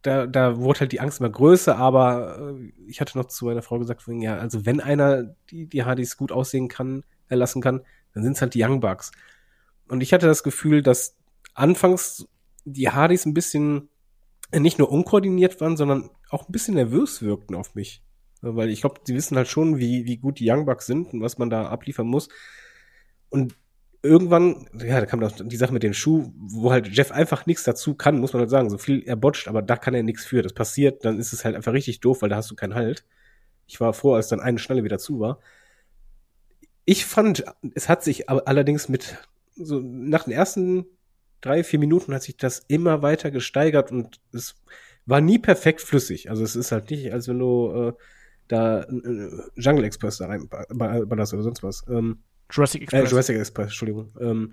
Da, 0.02 0.26
da 0.26 0.58
wurde 0.58 0.82
halt 0.82 0.92
die 0.92 1.00
Angst 1.00 1.20
immer 1.20 1.30
größer, 1.30 1.78
aber 1.78 2.56
äh, 2.58 2.74
ich 2.88 3.02
hatte 3.02 3.18
noch 3.18 3.26
zu 3.26 3.46
meiner 3.46 3.62
Frau 3.62 3.78
gesagt, 3.78 4.04
ja, 4.08 4.38
also 4.38 4.66
wenn 4.66 4.80
einer 4.80 5.36
die, 5.52 5.68
die 5.68 5.84
Hardys 5.84 6.18
gut 6.18 6.32
aussehen 6.32 6.70
kann, 6.70 7.04
erlassen 7.28 7.62
kann, 7.62 7.82
dann 8.14 8.24
sind 8.24 8.34
es 8.34 8.42
halt 8.42 8.56
die 8.56 8.64
Young 8.64 8.80
Bucks. 8.80 9.12
Und 9.88 10.02
ich 10.02 10.14
hatte 10.14 10.26
das 10.26 10.42
Gefühl, 10.42 10.82
dass 10.82 11.18
anfangs 11.54 12.28
die 12.66 12.90
Hardys 12.90 13.26
ein 13.26 13.34
bisschen 13.34 13.90
äh, 14.52 14.60
nicht 14.60 14.80
nur 14.80 14.92
unkoordiniert 14.92 15.62
waren, 15.62 15.78
sondern 15.78 16.10
auch 16.30 16.48
ein 16.48 16.52
bisschen 16.52 16.76
nervös 16.76 17.22
wirkten 17.22 17.56
auf 17.56 17.76
mich. 17.76 18.02
Weil 18.42 18.70
ich 18.70 18.82
glaube, 18.82 19.02
die 19.06 19.16
wissen 19.16 19.38
halt 19.38 19.48
schon, 19.48 19.78
wie, 19.78 20.06
wie 20.06 20.18
gut 20.18 20.40
die 20.40 20.50
Young 20.50 20.66
Bucks 20.66 20.86
sind 20.86 21.14
und 21.14 21.22
was 21.22 21.38
man 21.38 21.50
da 21.50 21.68
abliefern 21.68 22.08
muss. 22.08 22.30
Und 23.30 23.56
irgendwann, 24.02 24.68
ja, 24.74 25.00
da 25.00 25.06
kam 25.06 25.20
doch 25.20 25.32
die 25.36 25.58
Sache 25.58 25.74
mit 25.74 25.84
dem 25.84 25.94
Schuh, 25.94 26.32
wo 26.38 26.72
halt 26.72 26.88
Jeff 26.88 27.12
einfach 27.12 27.46
nichts 27.46 27.64
dazu 27.64 27.96
kann, 27.96 28.20
muss 28.20 28.34
man 28.34 28.42
halt 28.42 28.50
sagen. 28.50 28.70
So 28.70 28.78
viel 28.78 29.04
er 29.06 29.16
botcht, 29.16 29.48
aber 29.48 29.62
da 29.62 29.76
kann 29.76 29.94
er 29.94 30.04
nichts 30.04 30.26
für. 30.26 30.42
Das 30.42 30.54
passiert, 30.54 31.04
dann 31.06 31.20
ist 31.20 31.34
es 31.34 31.44
halt 31.44 31.56
einfach 31.56 31.74
richtig 31.74 32.00
doof, 32.00 32.22
weil 32.22 32.30
da 32.30 32.38
hast 32.38 32.50
du 32.50 32.56
keinen 32.56 32.76
Halt. 32.76 33.06
Ich 33.68 33.80
war 33.80 33.94
froh, 33.94 34.14
als 34.14 34.30
dann 34.30 34.40
eine 34.40 34.60
Schnalle 34.60 34.84
wieder 34.84 35.00
zu 35.00 35.20
war. 35.20 35.40
Ich 36.86 37.06
fand, 37.06 37.44
es 37.76 37.88
hat 37.90 38.04
sich 38.04 38.30
allerdings 38.30 38.90
mit 38.90 39.18
so 39.56 39.80
nach 39.80 40.24
den 40.24 40.34
ersten 40.34 40.86
drei, 41.42 41.64
vier 41.64 41.80
Minuten 41.80 42.14
hat 42.14 42.24
sich 42.24 42.38
das 42.38 42.60
immer 42.68 43.02
weiter 43.02 43.32
gesteigert 43.32 43.92
und 43.92 44.20
es 44.34 44.56
war 45.06 45.22
nie 45.22 45.40
perfekt 45.40 45.82
flüssig. 45.82 46.30
Also 46.30 46.44
es 46.44 46.56
ist 46.56 46.72
halt 46.72 46.90
nicht, 46.90 47.14
als 47.14 47.28
wenn 47.28 47.40
du 47.40 47.72
äh, 47.72 47.94
da 48.50 48.82
äh, 48.82 49.30
Jungle 49.56 49.86
Express 49.86 50.18
da 50.18 50.28
rein 50.28 50.50
ballerst 50.50 51.34
oder 51.34 51.44
sonst 51.44 51.64
was. 51.64 51.86
Ähm, 51.88 52.20
Jurassic 52.52 52.82
Express. 52.82 53.08
Äh, 53.08 53.12
Jurassic 53.12 53.38
Express, 53.38 53.68
Entschuldigung. 53.68 54.12
Ähm, 54.20 54.52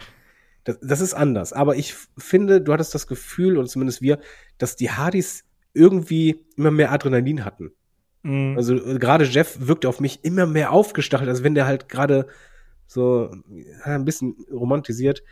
Das, 0.65 0.79
das 0.83 1.01
ist 1.01 1.15
anders. 1.15 1.53
Aber 1.53 1.77
ich 1.77 1.95
finde, 2.19 2.61
du 2.61 2.73
hattest 2.73 2.93
das 2.93 3.07
Gefühl, 3.07 3.57
oder 3.57 3.69
zumindest 3.69 4.03
wir, 4.03 4.19
dass 4.59 4.75
die 4.75 4.91
Hardys 4.91 5.45
irgendwie 5.73 6.45
immer 6.57 6.71
mehr 6.73 6.91
Adrenalin 6.91 7.45
hatten. 7.45 7.71
Mhm. 8.23 8.55
Also 8.57 8.75
äh, 8.75 8.99
gerade 8.99 9.25
Jeff 9.25 9.59
wirkte 9.61 9.89
auf 9.89 10.01
mich 10.01 10.25
immer 10.25 10.45
mehr 10.47 10.73
aufgestachelt, 10.73 11.29
als 11.29 11.43
wenn 11.43 11.55
der 11.55 11.67
halt 11.67 11.89
gerade 11.89 12.27
so 12.89 13.31
ein 13.85 14.05
bisschen 14.05 14.37
romantisiert, 14.51 15.23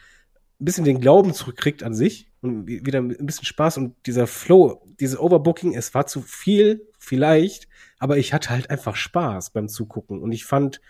ein 0.60 0.64
bisschen 0.64 0.84
den 0.84 1.00
Glauben 1.00 1.34
zurückkriegt 1.34 1.82
an 1.82 1.94
sich 1.94 2.30
und 2.44 2.66
wieder 2.66 3.00
ein 3.00 3.26
bisschen 3.26 3.44
Spaß 3.46 3.78
und 3.78 3.94
dieser 4.06 4.26
Flow, 4.26 4.82
diese 5.00 5.20
Overbooking, 5.20 5.74
es 5.74 5.94
war 5.94 6.06
zu 6.06 6.20
viel, 6.20 6.86
vielleicht, 6.98 7.68
aber 7.98 8.18
ich 8.18 8.32
hatte 8.32 8.50
halt 8.50 8.70
einfach 8.70 8.96
Spaß 8.96 9.50
beim 9.50 9.68
Zugucken 9.68 10.20
und 10.20 10.32
ich 10.32 10.44
fand, 10.44 10.80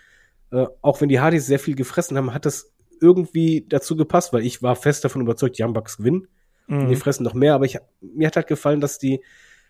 äh, 0.51 0.65
auch 0.81 1.01
wenn 1.01 1.09
die 1.09 1.19
Hardys 1.19 1.45
sehr 1.45 1.59
viel 1.59 1.75
gefressen 1.75 2.17
haben, 2.17 2.33
hat 2.33 2.45
das 2.45 2.73
irgendwie 3.01 3.65
dazu 3.67 3.95
gepasst, 3.95 4.33
weil 4.33 4.45
ich 4.45 4.61
war 4.61 4.75
fest 4.75 5.03
davon 5.03 5.21
überzeugt, 5.21 5.57
die 5.57 5.63
Young 5.63 5.73
Bucks 5.73 5.97
gewinnen. 5.97 6.27
Mhm. 6.67 6.81
Und 6.81 6.89
die 6.89 6.95
fressen 6.95 7.23
noch 7.23 7.33
mehr, 7.33 7.53
aber 7.53 7.65
ich, 7.65 7.77
mir 8.01 8.27
hat 8.27 8.35
halt 8.35 8.47
gefallen, 8.47 8.81
dass 8.81 8.99
die 8.99 9.21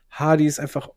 Hardys 0.10 0.60
einfach 0.60 0.90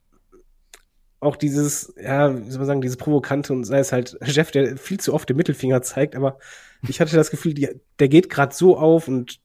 auch 1.21 1.37
dieses, 1.37 1.95
ja, 2.01 2.37
wie 2.39 2.51
soll 2.51 2.59
man 2.59 2.67
sagen, 2.67 2.81
dieses 2.81 2.97
Provokante 2.97 3.53
und 3.53 3.65
sei 3.65 3.81
es 3.81 3.93
halt 3.93 4.17
Jeff, 4.25 4.51
der 4.51 4.77
viel 4.77 5.01
zu 5.01 5.15
oft 5.15 5.29
den 5.29 5.37
Mittelfinger 5.37 5.83
zeigt, 5.83 6.15
aber 6.15 6.39
ich 6.87 7.01
hatte 7.01 7.17
das 7.17 7.31
Gefühl, 7.31 7.55
die, 7.55 7.69
der 7.99 8.09
geht 8.09 8.31
gerade 8.31 8.55
so 8.55 8.77
auf 8.77 9.09
und 9.09 9.41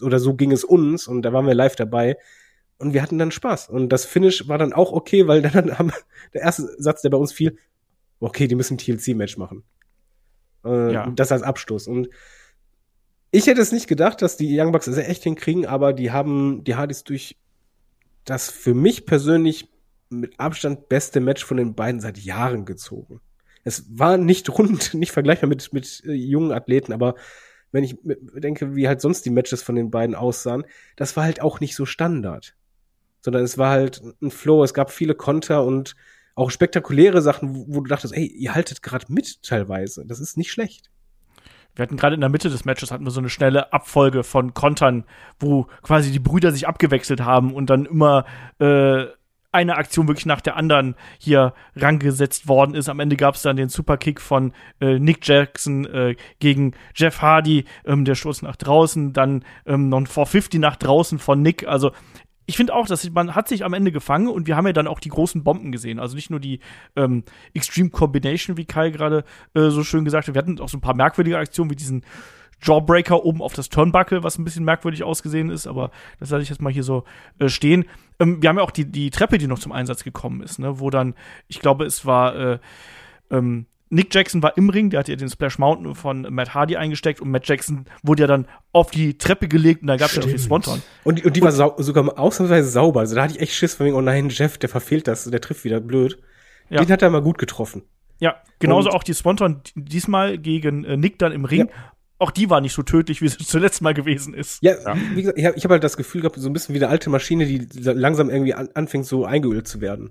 oder 0.00 0.18
so 0.18 0.34
ging 0.34 0.52
es 0.52 0.64
uns 0.64 1.06
und 1.06 1.22
da 1.22 1.32
waren 1.32 1.46
wir 1.46 1.54
live 1.54 1.76
dabei 1.76 2.16
und 2.78 2.94
wir 2.94 3.02
hatten 3.02 3.18
dann 3.18 3.30
Spaß 3.30 3.68
und 3.68 3.88
das 3.90 4.04
Finish 4.04 4.48
war 4.48 4.58
dann 4.58 4.72
auch 4.72 4.92
okay, 4.92 5.26
weil 5.26 5.42
dann 5.42 5.78
haben 5.78 5.92
der 6.34 6.42
erste 6.42 6.68
Satz, 6.78 7.02
der 7.02 7.10
bei 7.10 7.18
uns 7.18 7.32
fiel, 7.32 7.56
okay, 8.20 8.46
die 8.46 8.54
müssen 8.54 8.78
TLC-Match 8.78 9.36
machen. 9.36 9.64
Äh, 10.64 10.92
ja. 10.92 11.10
Das 11.10 11.32
als 11.32 11.42
Abstoß 11.42 11.86
und 11.88 12.08
ich 13.32 13.46
hätte 13.46 13.60
es 13.60 13.70
nicht 13.70 13.86
gedacht, 13.86 14.22
dass 14.22 14.36
die 14.36 14.58
Young 14.58 14.72
Bucks 14.72 14.88
es 14.88 14.96
echt 14.96 15.22
hinkriegen, 15.22 15.64
aber 15.64 15.92
die 15.92 16.10
haben 16.10 16.64
die 16.64 16.74
Hardys 16.74 17.04
durch 17.04 17.36
das 18.24 18.50
für 18.50 18.74
mich 18.74 19.06
persönlich 19.06 19.68
mit 20.08 20.38
Abstand 20.38 20.88
beste 20.88 21.20
Match 21.20 21.44
von 21.44 21.56
den 21.56 21.74
beiden 21.74 22.00
seit 22.00 22.18
Jahren 22.18 22.64
gezogen. 22.64 23.20
Es 23.64 23.86
war 23.90 24.16
nicht 24.16 24.50
rund, 24.50 24.94
nicht 24.94 25.12
vergleichbar 25.12 25.48
mit, 25.48 25.72
mit 25.72 26.02
äh, 26.04 26.12
jungen 26.12 26.52
Athleten, 26.52 26.92
aber 26.92 27.14
wenn 27.72 27.84
ich 27.84 27.96
denke, 28.02 28.74
wie 28.74 28.88
halt 28.88 29.00
sonst 29.00 29.24
die 29.24 29.30
Matches 29.30 29.62
von 29.62 29.74
den 29.74 29.90
beiden 29.90 30.14
aussahen, 30.14 30.64
das 30.96 31.16
war 31.16 31.24
halt 31.24 31.40
auch 31.40 31.60
nicht 31.60 31.76
so 31.76 31.86
Standard. 31.86 32.54
Sondern 33.22 33.44
es 33.44 33.58
war 33.58 33.70
halt 33.70 34.02
ein 34.22 34.30
Flow, 34.30 34.64
es 34.64 34.74
gab 34.74 34.90
viele 34.90 35.14
Konter 35.14 35.64
und 35.64 35.94
auch 36.34 36.50
spektakuläre 36.50 37.20
Sachen, 37.22 37.66
wo, 37.68 37.80
du 37.80 37.88
dachtest, 37.88 38.14
ey, 38.14 38.26
ihr 38.26 38.54
haltet 38.54 38.82
gerade 38.82 39.06
mit 39.08 39.42
teilweise. 39.42 40.04
Das 40.06 40.20
ist 40.20 40.38
nicht 40.38 40.50
schlecht. 40.50 40.90
Wir 41.74 41.82
hatten 41.84 41.96
gerade 41.96 42.14
in 42.14 42.20
der 42.20 42.30
Mitte 42.30 42.50
des 42.50 42.64
Matches 42.64 42.90
hatten 42.90 43.04
wir 43.04 43.10
so 43.10 43.20
eine 43.20 43.28
schnelle 43.28 43.72
Abfolge 43.72 44.24
von 44.24 44.54
Kontern, 44.54 45.04
wo 45.38 45.66
quasi 45.82 46.10
die 46.10 46.18
Brüder 46.18 46.50
sich 46.50 46.66
abgewechselt 46.66 47.20
haben 47.20 47.54
und 47.54 47.70
dann 47.70 47.86
immer 47.86 48.24
äh, 48.58 49.06
eine 49.52 49.76
Aktion 49.76 50.06
wirklich 50.06 50.26
nach 50.26 50.40
der 50.40 50.56
anderen 50.56 50.94
hier 51.18 51.54
rangesetzt 51.74 52.48
worden 52.48 52.74
ist. 52.74 52.88
Am 52.88 53.00
Ende 53.00 53.16
gab 53.16 53.34
es 53.34 53.42
dann 53.42 53.56
den 53.56 53.68
Superkick 53.68 54.20
von 54.20 54.52
äh, 54.80 54.98
Nick 54.98 55.26
Jackson 55.26 55.84
äh, 55.86 56.16
gegen 56.38 56.72
Jeff 56.94 57.20
Hardy, 57.20 57.64
ähm, 57.84 58.04
der 58.04 58.14
Stoß 58.14 58.42
nach 58.42 58.56
draußen, 58.56 59.12
dann 59.12 59.44
ähm, 59.66 59.88
noch 59.88 59.98
ein 59.98 60.06
450 60.06 60.60
nach 60.60 60.76
draußen 60.76 61.18
von 61.18 61.42
Nick. 61.42 61.66
Also 61.66 61.90
ich 62.50 62.56
finde 62.56 62.74
auch, 62.74 62.86
dass 62.86 63.08
man 63.10 63.34
hat 63.34 63.48
sich 63.48 63.64
am 63.64 63.74
Ende 63.74 63.92
gefangen 63.92 64.28
und 64.28 64.48
wir 64.48 64.56
haben 64.56 64.66
ja 64.66 64.72
dann 64.72 64.88
auch 64.88 64.98
die 64.98 65.08
großen 65.08 65.44
Bomben 65.44 65.70
gesehen. 65.70 66.00
Also 66.00 66.16
nicht 66.16 66.30
nur 66.30 66.40
die 66.40 66.60
ähm, 66.96 67.22
Extreme 67.54 67.90
Combination, 67.90 68.56
wie 68.56 68.64
Kai 68.64 68.90
gerade 68.90 69.24
äh, 69.54 69.68
so 69.70 69.84
schön 69.84 70.04
gesagt 70.04 70.26
hat. 70.26 70.34
Wir 70.34 70.42
hatten 70.42 70.60
auch 70.60 70.68
so 70.68 70.76
ein 70.76 70.80
paar 70.80 70.96
merkwürdige 70.96 71.38
Aktionen 71.38 71.70
wie 71.70 71.76
diesen 71.76 72.04
Jawbreaker 72.62 73.24
oben 73.24 73.42
auf 73.42 73.54
das 73.54 73.68
Turnbuckle, 73.68 74.22
was 74.22 74.38
ein 74.38 74.44
bisschen 74.44 74.64
merkwürdig 74.64 75.02
ausgesehen 75.02 75.50
ist, 75.50 75.66
aber 75.66 75.90
das 76.18 76.30
lasse 76.30 76.42
ich 76.42 76.48
jetzt 76.48 76.62
mal 76.62 76.72
hier 76.72 76.84
so 76.84 77.04
äh, 77.38 77.48
stehen. 77.48 77.86
Ähm, 78.18 78.42
wir 78.42 78.48
haben 78.48 78.58
ja 78.58 78.62
auch 78.62 78.70
die, 78.70 78.84
die 78.84 79.10
Treppe, 79.10 79.38
die 79.38 79.46
noch 79.46 79.58
zum 79.58 79.72
Einsatz 79.72 80.04
gekommen 80.04 80.42
ist, 80.42 80.58
ne, 80.58 80.80
wo 80.80 80.90
dann, 80.90 81.14
ich 81.48 81.60
glaube, 81.60 81.84
es 81.84 82.04
war 82.06 82.36
äh, 82.36 82.58
ähm, 83.30 83.66
Nick 83.92 84.14
Jackson 84.14 84.40
war 84.40 84.56
im 84.56 84.70
Ring, 84.70 84.90
der 84.90 85.00
hat 85.00 85.08
ja 85.08 85.16
den 85.16 85.28
Splash 85.28 85.58
Mountain 85.58 85.96
von 85.96 86.22
Matt 86.30 86.54
Hardy 86.54 86.76
eingesteckt 86.76 87.20
und 87.20 87.30
Matt 87.30 87.48
Jackson 87.48 87.86
wurde 88.04 88.22
ja 88.22 88.26
dann 88.28 88.46
auf 88.72 88.92
die 88.92 89.18
Treppe 89.18 89.48
gelegt 89.48 89.82
und 89.82 89.88
da 89.88 89.96
gab 89.96 90.10
es 90.10 90.16
ja 90.16 90.22
noch 90.22 90.28
den 90.28 90.38
Swanton. 90.38 90.80
Und 91.02 91.18
die, 91.18 91.24
und 91.24 91.36
die 91.36 91.42
war 91.42 91.50
sogar 91.50 92.16
ausnahmsweise 92.16 92.68
sauber. 92.68 93.00
Also 93.00 93.16
da 93.16 93.24
hatte 93.24 93.34
ich 93.34 93.40
echt 93.40 93.52
Schiss 93.52 93.74
von 93.74 93.86
wegen, 93.86 93.96
oh 93.96 94.00
nein, 94.00 94.28
Jeff, 94.28 94.58
der 94.58 94.68
verfehlt 94.68 95.08
das, 95.08 95.24
der 95.24 95.40
trifft 95.40 95.64
wieder 95.64 95.80
blöd. 95.80 96.22
Ja. 96.68 96.84
Den 96.84 96.92
hat 96.92 97.02
er 97.02 97.10
mal 97.10 97.20
gut 97.20 97.38
getroffen. 97.38 97.82
Ja, 98.20 98.36
genauso 98.60 98.90
und 98.90 98.94
auch 98.94 99.02
die 99.02 99.12
Swanton 99.12 99.60
diesmal 99.74 100.38
gegen 100.38 100.84
äh, 100.84 100.96
Nick 100.96 101.18
dann 101.18 101.32
im 101.32 101.44
Ring. 101.44 101.66
Ja 101.66 101.74
auch 102.20 102.30
die 102.30 102.50
war 102.50 102.60
nicht 102.60 102.74
so 102.74 102.82
tödlich, 102.82 103.22
wie 103.22 103.28
sie 103.28 103.38
zuletzt 103.44 103.82
mal 103.82 103.94
gewesen 103.94 104.34
ist. 104.34 104.62
Ja, 104.62 104.74
ja. 104.74 104.96
wie 105.14 105.22
gesagt, 105.22 105.38
ich 105.38 105.46
habe 105.46 105.58
hab 105.58 105.70
halt 105.70 105.84
das 105.84 105.96
Gefühl 105.96 106.20
gehabt, 106.20 106.36
so 106.36 106.48
ein 106.48 106.52
bisschen 106.52 106.74
wie 106.74 106.78
eine 106.78 106.88
alte 106.88 107.10
Maschine, 107.10 107.46
die 107.46 107.66
langsam 107.80 108.30
irgendwie 108.30 108.54
an, 108.54 108.68
anfängt, 108.74 109.06
so 109.06 109.24
eingeölt 109.24 109.66
zu 109.66 109.80
werden. 109.80 110.10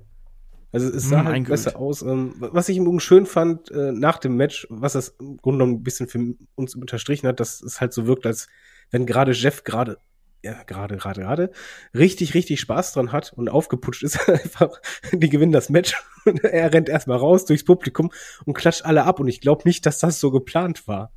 Also 0.71 0.87
es 0.87 1.09
sah 1.09 1.19
hm, 1.19 1.25
halt 1.25 1.35
eingeölt. 1.35 1.63
besser 1.63 1.79
aus. 1.79 2.01
Ähm, 2.01 2.35
was 2.37 2.69
ich 2.69 2.77
im 2.77 2.83
Übrigen 2.83 2.99
schön 2.99 3.25
fand 3.25 3.71
äh, 3.71 3.91
nach 3.91 4.19
dem 4.19 4.35
Match, 4.35 4.67
was 4.69 4.93
das 4.93 5.15
im 5.19 5.37
Grunde 5.37 5.59
genommen 5.59 5.79
ein 5.79 5.83
bisschen 5.83 6.07
für 6.07 6.35
uns 6.55 6.75
unterstrichen 6.75 7.27
hat, 7.27 7.39
dass 7.39 7.61
es 7.61 7.81
halt 7.81 7.93
so 7.93 8.05
wirkt, 8.05 8.25
als 8.25 8.47
wenn 8.91 9.05
gerade 9.05 9.31
Jeff 9.31 9.63
gerade 9.63 9.97
ja, 10.41 10.63
gerade, 10.63 10.95
gerade, 10.95 11.21
gerade, 11.21 11.51
richtig, 11.93 12.33
richtig 12.33 12.61
Spaß 12.61 12.93
dran 12.93 13.11
hat 13.11 13.33
und 13.33 13.49
aufgeputscht 13.49 14.03
ist, 14.03 14.29
einfach, 14.29 14.79
die 15.11 15.29
gewinnen 15.29 15.51
das 15.51 15.69
Match 15.69 15.95
und 16.25 16.43
er 16.43 16.71
rennt 16.71 16.87
erstmal 16.87 17.17
raus 17.17 17.43
durchs 17.43 17.65
Publikum 17.65 18.11
und 18.45 18.53
klatscht 18.53 18.85
alle 18.85 19.03
ab 19.03 19.19
und 19.19 19.27
ich 19.27 19.41
glaube 19.41 19.63
nicht, 19.65 19.85
dass 19.85 19.99
das 19.99 20.19
so 20.19 20.31
geplant 20.31 20.87
war. 20.87 21.11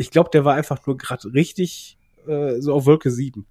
Ich 0.00 0.10
glaube, 0.10 0.30
der 0.32 0.46
war 0.46 0.54
einfach 0.54 0.86
nur 0.86 0.96
gerade 0.96 1.32
richtig 1.34 1.98
äh, 2.26 2.58
so 2.60 2.72
auf 2.72 2.86
Wolke 2.86 3.10
7. 3.10 3.44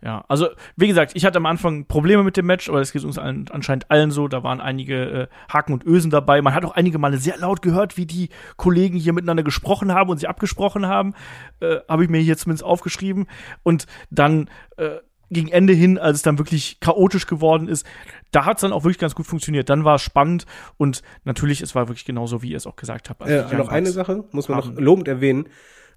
Ja, 0.00 0.24
also 0.28 0.50
wie 0.76 0.86
gesagt, 0.86 1.12
ich 1.16 1.24
hatte 1.24 1.38
am 1.38 1.46
Anfang 1.46 1.86
Probleme 1.86 2.22
mit 2.22 2.36
dem 2.36 2.46
Match, 2.46 2.68
aber 2.68 2.78
das 2.78 2.92
geht 2.92 3.02
uns 3.02 3.18
allen, 3.18 3.48
anscheinend 3.50 3.90
allen 3.90 4.12
so. 4.12 4.28
Da 4.28 4.44
waren 4.44 4.60
einige 4.60 4.94
äh, 4.94 5.26
Haken 5.52 5.72
und 5.72 5.84
Ösen 5.84 6.12
dabei. 6.12 6.40
Man 6.42 6.54
hat 6.54 6.64
auch 6.64 6.76
einige 6.76 7.00
Male 7.00 7.18
sehr 7.18 7.36
laut 7.38 7.60
gehört, 7.60 7.96
wie 7.96 8.06
die 8.06 8.28
Kollegen 8.56 8.96
hier 8.96 9.12
miteinander 9.12 9.42
gesprochen 9.42 9.92
haben 9.92 10.10
und 10.10 10.18
sich 10.18 10.28
abgesprochen 10.28 10.86
haben. 10.86 11.14
Äh, 11.58 11.78
Habe 11.88 12.04
ich 12.04 12.10
mir 12.10 12.20
hier 12.20 12.36
zumindest 12.36 12.62
aufgeschrieben. 12.62 13.26
Und 13.64 13.86
dann 14.10 14.48
äh, 14.76 14.98
gegen 15.30 15.48
Ende 15.48 15.72
hin, 15.72 15.98
als 15.98 16.18
es 16.18 16.22
dann 16.22 16.38
wirklich 16.38 16.80
chaotisch 16.80 17.26
geworden 17.26 17.68
ist, 17.68 17.86
da 18.30 18.44
hat 18.44 18.58
es 18.58 18.62
dann 18.62 18.72
auch 18.72 18.84
wirklich 18.84 18.98
ganz 18.98 19.14
gut 19.14 19.26
funktioniert. 19.26 19.68
Dann 19.68 19.84
war 19.84 19.96
es 19.96 20.02
spannend 20.02 20.46
und 20.76 21.02
natürlich, 21.24 21.60
es 21.60 21.74
war 21.74 21.88
wirklich 21.88 22.04
genauso, 22.04 22.42
wie 22.42 22.50
ihr 22.50 22.56
es 22.56 22.66
auch 22.66 22.76
gesagt 22.76 23.10
habt. 23.10 23.22
Also 23.22 23.54
äh, 23.54 23.58
noch 23.58 23.68
eine 23.68 23.90
Sache 23.90 24.24
muss 24.32 24.48
man 24.48 24.58
noch 24.58 24.72
lobend 24.74 25.08
erwähnen. 25.08 25.48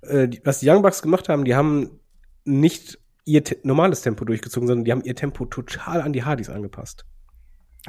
Äh, 0.02 0.28
die, 0.28 0.42
was 0.44 0.60
die 0.60 0.70
Young 0.70 0.82
Bucks 0.82 1.02
gemacht 1.02 1.30
haben, 1.30 1.46
die 1.46 1.56
haben 1.56 2.00
nicht 2.44 3.00
ihr 3.26 3.44
normales 3.64 4.02
Tempo 4.02 4.26
durchgezogen, 4.26 4.68
sondern 4.68 4.86
die 4.86 4.92
haben 4.92 5.04
ihr 5.04 5.16
Tempo 5.16 5.46
total 5.46 6.02
an 6.02 6.14
die 6.14 6.24
Hardys 6.24 6.50
angepasst. 6.50 7.06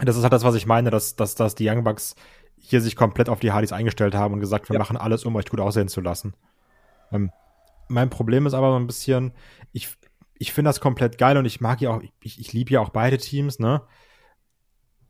Das 0.03 0.17
ist 0.17 0.23
halt 0.23 0.33
das, 0.33 0.45
was 0.45 0.55
ich 0.55 0.67
meine, 0.67 0.91
dass, 0.91 1.17
dass, 1.17 1.35
dass 1.35 1.55
die 1.55 1.69
Young 1.69 1.85
Bucks 1.85 2.15
hier 2.57 2.81
sich 2.81 2.97
komplett 2.97 3.29
auf 3.29 3.41
die 3.41 3.53
Hardys 3.53 3.73
eingestellt 3.73 4.15
haben 4.15 4.35
und 4.35 4.41
gesagt, 4.41 4.69
wir 4.69 4.75
ja. 4.75 4.79
machen 4.79 4.97
alles, 4.97 5.25
um 5.25 5.35
euch 5.37 5.47
gut 5.47 5.61
aussehen 5.61 5.89
zu 5.89 6.01
lassen. 6.01 6.35
Ähm, 7.11 7.31
mein 7.89 8.09
Problem 8.09 8.47
ist 8.47 8.55
aber 8.55 8.71
so 8.71 8.77
ein 8.77 8.87
bisschen, 8.87 9.33
ich, 9.73 9.97
ich 10.43 10.53
finde 10.53 10.71
das 10.71 10.81
komplett 10.81 11.19
geil 11.19 11.37
und 11.37 11.45
ich 11.45 11.61
mag 11.61 11.81
ja 11.81 11.91
auch, 11.91 12.03
ich, 12.21 12.41
ich 12.41 12.53
liebe 12.53 12.73
ja 12.73 12.81
auch 12.81 12.89
beide 12.89 13.17
Teams, 13.17 13.61
ne? 13.61 13.83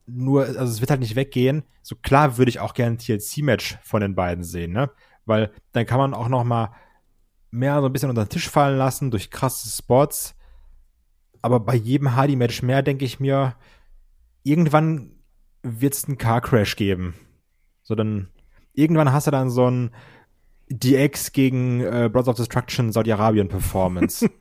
Nur, 0.05 0.45
also 0.45 0.65
es 0.65 0.81
wird 0.81 0.91
halt 0.91 1.01
nicht 1.01 1.17
weggehen. 1.17 1.63
So 1.81 1.97
klar 1.97 2.37
würde 2.37 2.51
ich 2.51 2.61
auch 2.61 2.75
gerne 2.75 2.97
ein 2.97 2.99
TLC-Match 2.99 3.79
von 3.83 4.03
den 4.03 4.15
beiden 4.15 4.45
sehen, 4.45 4.73
ne? 4.73 4.91
Weil 5.25 5.51
dann 5.73 5.87
kann 5.87 5.97
man 5.97 6.13
auch 6.13 6.29
noch 6.29 6.45
mal 6.45 6.75
mehr 7.51 7.81
so 7.81 7.87
ein 7.87 7.93
bisschen 7.95 8.11
unter 8.11 8.27
den 8.27 8.29
Tisch 8.29 8.51
fallen 8.51 8.77
lassen 8.77 9.11
durch 9.11 9.31
krasse 9.31 9.71
Spots. 9.71 10.35
Aber 11.41 11.61
bei 11.61 11.77
jedem 11.77 12.15
Hardy-Match 12.15 12.61
mehr 12.61 12.83
denke 12.83 13.07
ich 13.07 13.19
mir, 13.19 13.57
irgendwann 14.43 15.13
wird 15.63 15.95
es 15.95 16.05
einen 16.05 16.19
Car-Crash 16.19 16.77
geben. 16.77 17.15
So 17.83 17.95
dann, 17.95 18.29
irgendwann 18.75 19.13
hast 19.15 19.29
du 19.29 19.31
dann 19.31 19.49
so 19.49 19.67
ein 19.71 19.93
DX 20.69 21.33
gegen 21.33 21.81
äh, 21.81 22.11
Brothers 22.13 22.29
of 22.29 22.37
Destruction 22.37 22.93
Saudi-Arabien 22.93 23.49
Performance. 23.49 24.29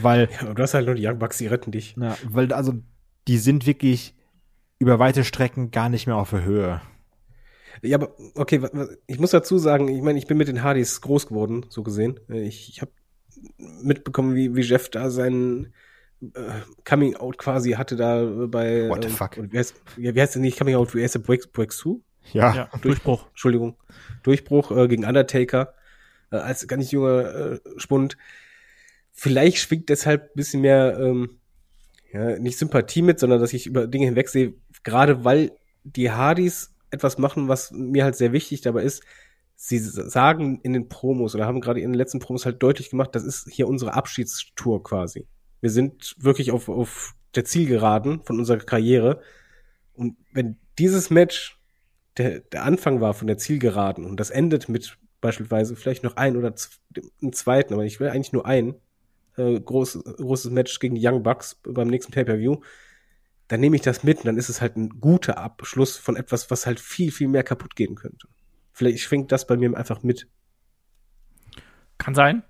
weil. 0.00 0.28
Ja, 0.40 0.52
du 0.52 0.62
hast 0.62 0.74
halt 0.74 0.86
nur 0.86 0.94
die 0.94 1.06
Young 1.06 1.18
Bucks, 1.18 1.38
die 1.38 1.46
retten 1.46 1.70
dich. 1.70 1.96
Ja, 2.00 2.16
weil, 2.28 2.52
also, 2.52 2.74
die 3.28 3.38
sind 3.38 3.66
wirklich 3.66 4.14
über 4.78 4.98
weite 4.98 5.24
Strecken 5.24 5.70
gar 5.70 5.88
nicht 5.88 6.06
mehr 6.06 6.16
auf 6.16 6.30
der 6.30 6.44
Höhe. 6.44 6.80
Ja, 7.82 7.96
aber 7.96 8.14
okay, 8.34 8.60
ich 9.06 9.18
muss 9.18 9.30
dazu 9.30 9.58
sagen, 9.58 9.88
ich 9.88 10.02
meine, 10.02 10.18
ich 10.18 10.26
bin 10.26 10.36
mit 10.36 10.48
den 10.48 10.62
Hardys 10.62 11.00
groß 11.00 11.28
geworden, 11.28 11.66
so 11.68 11.82
gesehen. 11.82 12.20
Ich, 12.28 12.68
ich 12.68 12.80
habe 12.80 12.92
mitbekommen, 13.56 14.34
wie, 14.34 14.54
wie 14.54 14.60
Jeff 14.60 14.90
da 14.90 15.10
sein 15.10 15.72
äh, 16.22 16.60
Coming 16.84 17.16
Out 17.16 17.38
quasi 17.38 17.72
hatte 17.72 17.96
da 17.96 18.24
bei. 18.46 18.88
What 18.88 19.02
the 19.02 19.08
ähm, 19.08 19.14
fuck? 19.14 19.52
Wie 19.52 19.58
heißt, 19.58 19.74
wie 19.96 20.20
heißt 20.20 20.34
denn 20.34 20.42
nicht 20.42 20.58
Coming 20.58 20.76
Out? 20.76 20.94
Wie 20.94 21.02
heißt 21.02 21.14
der 21.14 21.20
Break, 21.20 21.52
Breakthrough? 21.52 22.00
Ja, 22.32 22.54
ja 22.54 22.70
Durchbruch. 22.80 23.28
Entschuldigung. 23.30 23.76
Durchbruch 24.22 24.70
äh, 24.70 24.88
gegen 24.88 25.04
Undertaker 25.04 25.74
äh, 26.30 26.36
als 26.36 26.66
ganz 26.68 26.90
junger 26.90 27.52
äh, 27.54 27.60
Spund. 27.76 28.16
Vielleicht 29.12 29.58
schwingt 29.58 29.88
deshalb 29.88 30.22
ein 30.22 30.34
bisschen 30.34 30.62
mehr, 30.62 30.98
ähm, 30.98 31.38
ja, 32.12 32.38
nicht 32.38 32.58
Sympathie 32.58 33.02
mit, 33.02 33.20
sondern 33.20 33.40
dass 33.40 33.52
ich 33.52 33.66
über 33.66 33.86
Dinge 33.86 34.06
hinwegsehe, 34.06 34.54
gerade 34.82 35.24
weil 35.24 35.52
die 35.84 36.10
Hardys 36.10 36.74
etwas 36.90 37.18
machen, 37.18 37.48
was 37.48 37.70
mir 37.72 38.04
halt 38.04 38.16
sehr 38.16 38.32
wichtig 38.32 38.60
dabei 38.60 38.82
ist. 38.82 39.02
sie 39.54 39.78
sagen 39.78 40.60
in 40.62 40.72
den 40.72 40.88
Promos 40.88 41.34
oder 41.34 41.46
haben 41.46 41.60
gerade 41.60 41.80
in 41.80 41.92
den 41.92 41.98
letzten 41.98 42.18
Promos 42.18 42.44
halt 42.44 42.62
deutlich 42.62 42.90
gemacht, 42.90 43.14
das 43.14 43.24
ist 43.24 43.48
hier 43.50 43.68
unsere 43.68 43.94
Abschiedstour 43.94 44.82
quasi. 44.82 45.26
Wir 45.60 45.70
sind 45.70 46.16
wirklich 46.18 46.50
auf, 46.50 46.68
auf 46.68 47.14
der 47.34 47.44
Zielgeraden 47.44 48.22
von 48.24 48.38
unserer 48.38 48.58
Karriere. 48.58 49.20
Und 49.94 50.16
wenn 50.32 50.56
dieses 50.78 51.10
Match 51.10 51.58
der, 52.16 52.40
der 52.40 52.64
Anfang 52.64 53.00
war 53.00 53.14
von 53.14 53.26
der 53.26 53.38
Zielgeraden 53.38 54.04
und 54.04 54.18
das 54.18 54.30
endet 54.30 54.68
mit 54.68 54.98
beispielsweise 55.20 55.76
vielleicht 55.76 56.02
noch 56.02 56.16
ein 56.16 56.36
oder 56.36 56.54
einen 57.22 57.32
zweiten, 57.32 57.72
aber 57.72 57.84
ich 57.84 58.00
will 58.00 58.08
eigentlich 58.08 58.32
nur 58.32 58.44
ein 58.44 58.74
äh, 59.36 59.60
groß, 59.60 60.02
großes 60.04 60.50
Match 60.50 60.78
gegen 60.78 60.96
Young 60.98 61.22
Bucks 61.22 61.60
beim 61.62 61.88
nächsten 61.88 62.12
Pay-Per-View, 62.12 62.60
dann 63.48 63.60
nehme 63.60 63.76
ich 63.76 63.82
das 63.82 64.02
mit 64.02 64.18
und 64.18 64.26
dann 64.26 64.38
ist 64.38 64.48
es 64.48 64.60
halt 64.60 64.76
ein 64.76 65.00
guter 65.00 65.38
Abschluss 65.38 65.96
von 65.96 66.16
etwas, 66.16 66.50
was 66.50 66.66
halt 66.66 66.80
viel, 66.80 67.12
viel 67.12 67.28
mehr 67.28 67.42
kaputt 67.42 67.76
gehen 67.76 67.94
könnte. 67.94 68.28
Vielleicht 68.72 69.00
schwingt 69.00 69.30
das 69.32 69.46
bei 69.46 69.56
mir 69.56 69.76
einfach 69.76 70.02
mit. 70.02 70.28
Kann 71.98 72.14
sein. 72.14 72.42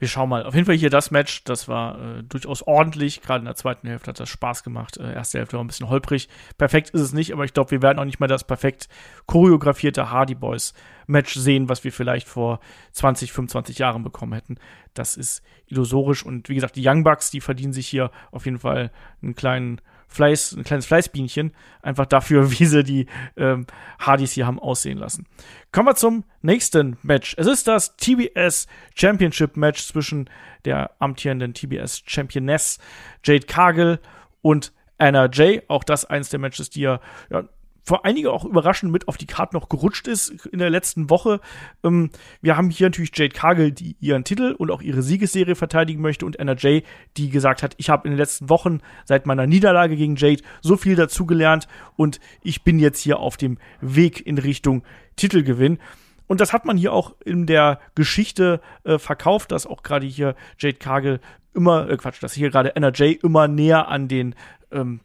Wir 0.00 0.08
schauen 0.08 0.30
mal. 0.30 0.44
Auf 0.44 0.54
jeden 0.54 0.64
Fall 0.64 0.76
hier 0.76 0.88
das 0.88 1.10
Match, 1.10 1.44
das 1.44 1.68
war 1.68 2.00
äh, 2.00 2.22
durchaus 2.22 2.62
ordentlich. 2.62 3.20
Gerade 3.20 3.40
in 3.40 3.44
der 3.44 3.54
zweiten 3.54 3.86
Hälfte 3.86 4.08
hat 4.08 4.18
das 4.18 4.30
Spaß 4.30 4.64
gemacht. 4.64 4.96
Äh, 4.96 5.12
erste 5.12 5.36
Hälfte 5.36 5.58
war 5.58 5.62
ein 5.62 5.66
bisschen 5.66 5.90
holprig. 5.90 6.30
Perfekt 6.56 6.88
ist 6.90 7.02
es 7.02 7.12
nicht, 7.12 7.34
aber 7.34 7.44
ich 7.44 7.52
glaube, 7.52 7.70
wir 7.70 7.82
werden 7.82 7.98
auch 7.98 8.06
nicht 8.06 8.18
mal 8.18 8.26
das 8.26 8.44
perfekt 8.44 8.88
choreografierte 9.26 10.10
Hardy 10.10 10.34
Boys 10.34 10.72
Match 11.06 11.34
sehen, 11.34 11.68
was 11.68 11.84
wir 11.84 11.92
vielleicht 11.92 12.28
vor 12.28 12.60
20, 12.92 13.30
25 13.30 13.76
Jahren 13.76 14.02
bekommen 14.02 14.32
hätten. 14.32 14.56
Das 14.94 15.18
ist 15.18 15.42
illusorisch 15.66 16.24
und 16.24 16.48
wie 16.48 16.54
gesagt, 16.54 16.76
die 16.76 16.88
Young 16.88 17.04
Bucks, 17.04 17.30
die 17.30 17.42
verdienen 17.42 17.74
sich 17.74 17.86
hier 17.86 18.10
auf 18.32 18.46
jeden 18.46 18.60
Fall 18.60 18.90
einen 19.22 19.34
kleinen 19.34 19.82
Fleiß, 20.10 20.56
ein 20.56 20.64
kleines 20.64 20.86
Fleißbienchen, 20.86 21.52
einfach 21.82 22.06
dafür, 22.06 22.50
wie 22.58 22.66
sie 22.66 22.84
die 22.84 23.06
ähm, 23.36 23.66
Hardys 23.98 24.32
hier 24.32 24.46
haben 24.46 24.58
aussehen 24.58 24.98
lassen. 24.98 25.26
Kommen 25.72 25.88
wir 25.88 25.94
zum 25.94 26.24
nächsten 26.42 26.98
Match. 27.02 27.34
Es 27.38 27.46
ist 27.46 27.68
das 27.68 27.96
TBS 27.96 28.66
Championship 28.94 29.56
Match 29.56 29.86
zwischen 29.86 30.28
der 30.64 30.90
amtierenden 30.98 31.54
TBS 31.54 32.02
Championess 32.04 32.78
Jade 33.24 33.46
Cargill 33.46 34.00
und 34.42 34.72
Anna 34.98 35.28
Jay. 35.32 35.62
Auch 35.68 35.84
das 35.84 36.04
eins 36.04 36.28
der 36.28 36.40
Matches, 36.40 36.70
die 36.70 36.80
ja, 36.80 37.00
ja 37.30 37.44
vor 37.82 38.04
einige 38.04 38.32
auch 38.32 38.44
überraschend 38.44 38.92
mit 38.92 39.08
auf 39.08 39.16
die 39.16 39.26
Karte 39.26 39.56
noch 39.56 39.68
gerutscht 39.68 40.06
ist 40.06 40.46
in 40.46 40.58
der 40.58 40.70
letzten 40.70 41.10
Woche. 41.10 41.40
Ähm, 41.82 42.10
wir 42.40 42.56
haben 42.56 42.70
hier 42.70 42.86
natürlich 42.86 43.10
Jade 43.14 43.34
Cargill, 43.34 43.72
die 43.72 43.96
ihren 44.00 44.24
Titel 44.24 44.54
und 44.56 44.70
auch 44.70 44.82
ihre 44.82 45.02
Siegesserie 45.02 45.54
verteidigen 45.54 46.00
möchte 46.00 46.26
und 46.26 46.38
Anna 46.38 46.54
Jay, 46.56 46.82
die 47.16 47.30
gesagt 47.30 47.62
hat, 47.62 47.74
ich 47.78 47.90
habe 47.90 48.06
in 48.06 48.12
den 48.12 48.18
letzten 48.18 48.48
Wochen 48.48 48.80
seit 49.04 49.26
meiner 49.26 49.46
Niederlage 49.46 49.96
gegen 49.96 50.16
Jade 50.16 50.42
so 50.60 50.76
viel 50.76 50.96
dazugelernt 50.96 51.68
und 51.96 52.20
ich 52.42 52.62
bin 52.62 52.78
jetzt 52.78 53.00
hier 53.00 53.18
auf 53.18 53.36
dem 53.36 53.58
Weg 53.80 54.26
in 54.26 54.38
Richtung 54.38 54.82
Titelgewinn. 55.16 55.78
Und 56.26 56.40
das 56.40 56.52
hat 56.52 56.64
man 56.64 56.76
hier 56.76 56.92
auch 56.92 57.16
in 57.24 57.46
der 57.46 57.80
Geschichte 57.96 58.60
äh, 58.84 58.98
verkauft, 58.98 59.50
dass 59.50 59.66
auch 59.66 59.82
gerade 59.82 60.06
hier 60.06 60.36
Jade 60.58 60.78
Cargill 60.78 61.20
immer, 61.54 61.88
äh, 61.90 61.96
Quatsch, 61.96 62.22
dass 62.22 62.34
hier 62.34 62.50
gerade 62.50 62.76
Anna 62.76 62.92
Jay 62.94 63.18
immer 63.20 63.48
näher 63.48 63.88
an 63.88 64.06
den 64.06 64.36
ähm, 64.70 65.00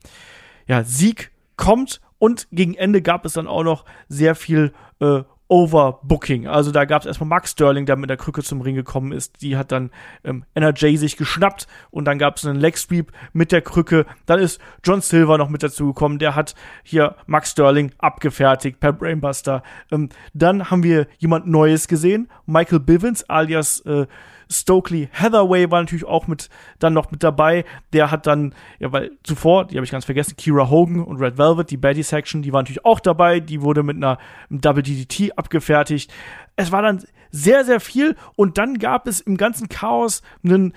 ja, 0.67 0.83
Sieg 0.83 1.31
kommt 1.57 2.01
und 2.17 2.47
gegen 2.51 2.75
Ende 2.75 3.01
gab 3.01 3.25
es 3.25 3.33
dann 3.33 3.47
auch 3.47 3.63
noch 3.63 3.85
sehr 4.07 4.35
viel 4.35 4.73
äh, 4.99 5.23
Overbooking. 5.47 6.47
Also 6.47 6.71
da 6.71 6.85
gab 6.85 7.03
es 7.03 7.05
erstmal 7.05 7.29
Max 7.29 7.51
Sterling, 7.51 7.85
der 7.85 7.97
mit 7.97 8.09
der 8.09 8.17
Krücke 8.17 8.41
zum 8.41 8.61
Ring 8.61 8.73
gekommen 8.73 9.11
ist. 9.11 9.43
Die 9.43 9.57
hat 9.57 9.71
dann 9.71 9.91
ähm, 10.23 10.43
NRJ 10.55 10.95
sich 10.95 11.17
geschnappt 11.17 11.67
und 11.91 12.05
dann 12.05 12.17
gab 12.17 12.37
es 12.37 12.45
einen 12.45 12.59
Leg 12.59 12.77
Sweep 12.77 13.11
mit 13.31 13.51
der 13.51 13.61
Krücke. 13.61 14.07
Dann 14.25 14.39
ist 14.39 14.59
John 14.83 15.01
Silver 15.01 15.37
noch 15.37 15.49
mit 15.49 15.61
dazu 15.61 15.87
gekommen. 15.87 16.17
Der 16.17 16.33
hat 16.33 16.55
hier 16.83 17.15
Max 17.27 17.51
Sterling 17.51 17.91
abgefertigt 17.99 18.79
per 18.79 18.91
Brainbuster. 18.91 19.61
Ähm, 19.91 20.09
dann 20.33 20.71
haben 20.71 20.81
wir 20.81 21.05
jemand 21.19 21.45
Neues 21.45 21.87
gesehen. 21.87 22.27
Michael 22.47 22.79
Bivens 22.79 23.23
alias 23.29 23.81
äh, 23.81 24.07
Stokely 24.49 25.09
Hathaway 25.13 25.69
war 25.71 25.81
natürlich 25.81 26.05
auch 26.05 26.27
mit 26.27 26.49
dann 26.79 26.93
noch 26.93 27.11
mit 27.11 27.23
dabei. 27.23 27.65
Der 27.93 28.11
hat 28.11 28.27
dann, 28.27 28.53
ja, 28.79 28.91
weil 28.91 29.11
zuvor, 29.23 29.65
die 29.65 29.75
habe 29.77 29.85
ich 29.85 29.91
ganz 29.91 30.05
vergessen, 30.05 30.35
Kira 30.37 30.69
Hogan 30.69 31.03
und 31.03 31.17
Red 31.17 31.37
Velvet, 31.37 31.71
die 31.71 31.77
Betty 31.77 32.03
Section, 32.03 32.41
die 32.41 32.53
waren 32.53 32.63
natürlich 32.63 32.85
auch 32.85 32.99
dabei. 32.99 33.39
Die 33.39 33.61
wurde 33.61 33.83
mit 33.83 33.97
einer 33.97 34.17
Double 34.49 34.83
DDT 34.83 35.37
abgefertigt. 35.37 36.13
Es 36.55 36.71
war 36.71 36.81
dann 36.81 37.03
sehr, 37.31 37.65
sehr 37.65 37.79
viel 37.79 38.15
und 38.35 38.57
dann 38.57 38.79
gab 38.79 39.07
es 39.07 39.19
im 39.19 39.37
ganzen 39.37 39.67
Chaos 39.67 40.21
einen 40.43 40.73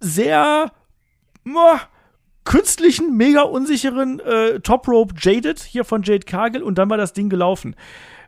sehr 0.00 0.72
oh, 1.46 1.78
künstlichen, 2.44 3.16
mega 3.16 3.42
unsicheren 3.42 4.20
äh, 4.20 4.60
Top 4.60 4.88
Rope 4.88 5.14
Jaded 5.18 5.60
hier 5.60 5.84
von 5.84 6.02
Jade 6.02 6.24
Cargill 6.24 6.62
und 6.62 6.78
dann 6.78 6.90
war 6.90 6.96
das 6.96 7.12
Ding 7.12 7.28
gelaufen. 7.28 7.76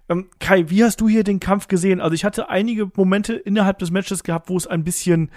Ähm, 0.09 0.29
Kai, 0.41 0.71
wie 0.71 0.85
hast 0.85 1.01
du 1.01 1.09
hier 1.09 1.25
den 1.25 1.41
Kampf 1.41 1.69
gesehen? 1.69 2.01
Also 2.01 2.15
ich 2.15 2.25
hatte 2.25 2.49
einige 2.49 2.91
Momente 2.97 3.35
innerhalb 3.35 3.79
des 3.79 3.91
Matches 3.91 4.23
gehabt, 4.23 4.49
wo 4.49 4.57
es 4.57 4.67
ein 4.67 4.85
bisschen 4.85 5.31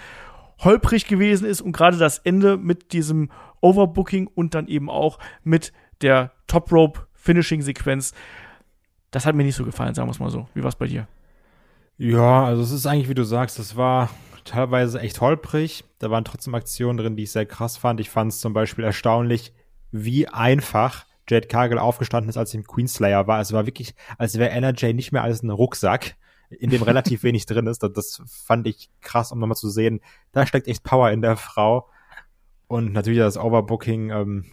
holprig 0.60 1.06
gewesen 1.06 1.46
ist 1.46 1.60
und 1.60 1.72
gerade 1.72 1.96
das 1.96 2.18
Ende 2.18 2.56
mit 2.56 2.92
diesem 2.92 3.30
Overbooking 3.60 4.28
und 4.28 4.54
dann 4.54 4.68
eben 4.68 4.88
auch 4.88 5.18
mit 5.44 5.72
der 6.00 6.32
Top 6.46 6.72
Rope 6.72 7.06
Finishing 7.12 7.62
Sequenz. 7.62 8.12
Das 9.10 9.26
hat 9.26 9.34
mir 9.34 9.44
nicht 9.44 9.56
so 9.56 9.64
gefallen, 9.64 9.94
sagen 9.94 10.08
wir 10.08 10.12
es 10.12 10.20
mal 10.20 10.30
so. 10.30 10.48
Wie 10.54 10.62
war 10.62 10.68
es 10.68 10.76
bei 10.76 10.86
dir? 10.86 11.06
Ja, 11.98 12.44
also 12.44 12.62
es 12.62 12.70
ist 12.70 12.86
eigentlich, 12.86 13.08
wie 13.08 13.14
du 13.14 13.24
sagst, 13.24 13.58
das 13.58 13.76
war 13.76 14.10
teilweise 14.44 15.00
echt 15.00 15.20
holprig. 15.20 15.84
Da 15.98 16.10
waren 16.10 16.24
trotzdem 16.24 16.54
Aktionen 16.54 16.96
drin, 16.96 17.16
die 17.16 17.24
ich 17.24 17.32
sehr 17.32 17.46
krass 17.46 17.76
fand. 17.76 18.00
Ich 18.00 18.10
fand 18.10 18.32
es 18.32 18.40
zum 18.40 18.52
Beispiel 18.52 18.84
erstaunlich, 18.84 19.52
wie 19.90 20.26
einfach 20.28 21.04
Jade 21.28 21.48
Cargill 21.48 21.78
aufgestanden 21.78 22.28
ist, 22.28 22.36
als 22.36 22.50
sie 22.50 22.58
im 22.58 22.66
Queenslayer 22.66 23.26
war. 23.26 23.40
Es 23.40 23.52
war 23.52 23.66
wirklich, 23.66 23.94
als 24.18 24.38
wäre 24.38 24.50
NRJ 24.50 24.92
nicht 24.92 25.12
mehr 25.12 25.22
als 25.22 25.42
ein 25.42 25.50
Rucksack, 25.50 26.16
in 26.50 26.70
dem 26.70 26.82
relativ 26.82 27.22
wenig 27.22 27.46
drin 27.46 27.66
ist. 27.66 27.82
Das, 27.82 27.92
das 27.92 28.22
fand 28.26 28.66
ich 28.66 28.90
krass, 29.00 29.32
um 29.32 29.38
nochmal 29.38 29.56
zu 29.56 29.70
sehen. 29.70 30.00
Da 30.32 30.46
steckt 30.46 30.68
echt 30.68 30.82
Power 30.82 31.10
in 31.10 31.22
der 31.22 31.36
Frau. 31.36 31.88
Und 32.66 32.92
natürlich 32.92 33.18
das 33.18 33.36
Overbooking 33.36 34.10
ähm, 34.10 34.44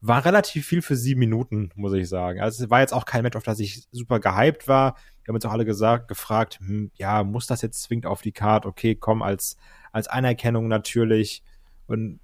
war 0.00 0.24
relativ 0.24 0.66
viel 0.66 0.82
für 0.82 0.96
sieben 0.96 1.20
Minuten, 1.20 1.70
muss 1.74 1.92
ich 1.92 2.08
sagen. 2.08 2.40
Also 2.40 2.64
es 2.64 2.70
war 2.70 2.80
jetzt 2.80 2.92
auch 2.92 3.04
kein 3.04 3.22
Match, 3.22 3.36
auf 3.36 3.44
das 3.44 3.60
ich 3.60 3.86
super 3.92 4.18
gehypt 4.18 4.66
war. 4.66 4.96
Wir 5.22 5.28
haben 5.28 5.36
uns 5.36 5.44
auch 5.44 5.52
alle 5.52 5.64
gesagt, 5.64 6.08
gefragt, 6.08 6.58
hm, 6.60 6.90
ja, 6.94 7.22
muss 7.22 7.46
das 7.46 7.62
jetzt 7.62 7.82
zwingend 7.82 8.06
auf 8.06 8.22
die 8.22 8.32
Card? 8.32 8.66
Okay, 8.66 8.96
komm, 8.96 9.22
als, 9.22 9.56
als 9.92 10.08
Anerkennung 10.08 10.66
natürlich. 10.66 11.42
Und 11.86 12.18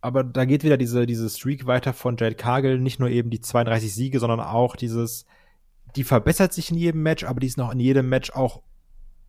aber 0.00 0.24
da 0.24 0.44
geht 0.44 0.64
wieder 0.64 0.76
diese, 0.76 1.06
diese 1.06 1.28
Streak 1.28 1.66
weiter 1.66 1.92
von 1.92 2.16
Jade 2.16 2.36
Cargill. 2.36 2.78
Nicht 2.78 3.00
nur 3.00 3.08
eben 3.08 3.30
die 3.30 3.40
32 3.40 3.92
Siege, 3.94 4.20
sondern 4.20 4.40
auch 4.40 4.76
dieses, 4.76 5.26
die 5.96 6.04
verbessert 6.04 6.52
sich 6.52 6.70
in 6.70 6.76
jedem 6.76 7.02
Match, 7.02 7.24
aber 7.24 7.40
die 7.40 7.46
ist 7.46 7.58
noch 7.58 7.72
in 7.72 7.80
jedem 7.80 8.08
Match 8.08 8.30
auch 8.30 8.62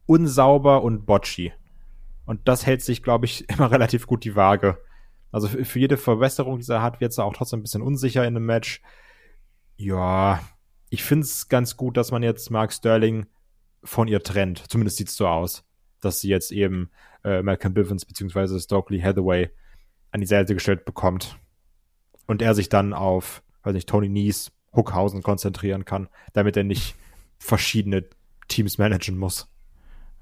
unsauber 0.06 0.84
und 0.84 1.06
botchy. 1.06 1.54
Und 2.26 2.48
das 2.48 2.66
hält 2.66 2.82
sich, 2.82 3.04
glaube 3.04 3.26
ich, 3.26 3.50
immer 3.58 3.72
relativ 3.72 4.08
gut 4.08 4.24
die 4.24 4.36
Waage. 4.36 4.78
Also 5.32 5.48
für, 5.48 5.80
jede 5.80 5.98
Verbesserung, 5.98 6.58
die 6.58 6.64
sie 6.64 6.82
hat, 6.82 7.02
wird 7.02 7.14
sie 7.14 7.24
auch 7.24 7.34
trotzdem 7.34 7.60
ein 7.60 7.64
bisschen 7.64 7.82
unsicher 7.82 8.24
in 8.24 8.36
einem 8.36 8.46
Match. 8.46 8.82
Ja, 9.76 10.42
ich 10.90 11.04
finde 11.04 11.26
es 11.26 11.50
ganz 11.50 11.78
gut, 11.78 11.98
dass 11.98 12.12
man 12.12 12.24
jetzt 12.24 12.50
Mark 12.50 12.72
Sterling 12.72 13.26
von 13.84 14.08
ihr 14.08 14.24
trennt. 14.24 14.64
Zumindest 14.70 14.98
sieht 14.98 15.10
es 15.10 15.16
so 15.16 15.28
aus, 15.28 15.64
dass 16.02 16.20
sie 16.20 16.30
jetzt 16.30 16.52
eben 16.52 16.90
äh, 17.24 17.42
Malcolm 17.42 17.74
Bivens 17.74 18.06
bzw. 18.06 18.60
Stokely 18.60 19.00
Hathaway 19.00 19.50
an 20.18 20.22
die 20.22 20.28
Seite 20.28 20.56
gestellt 20.56 20.84
bekommt. 20.84 21.38
Und 22.26 22.42
er 22.42 22.56
sich 22.56 22.70
dann 22.70 22.94
auf, 22.94 23.44
weiß 23.64 23.74
nicht, 23.74 23.88
Tony 23.88 24.10
Nies, 24.10 24.52
Hookhausen 24.76 25.24
konzentrieren 25.24 25.86
kann, 25.86 26.10
damit 26.34 26.58
er 26.58 26.64
nicht 26.64 26.96
verschiedene 27.38 28.04
Teams 28.48 28.78
managen 28.78 29.18
muss. 29.18 29.48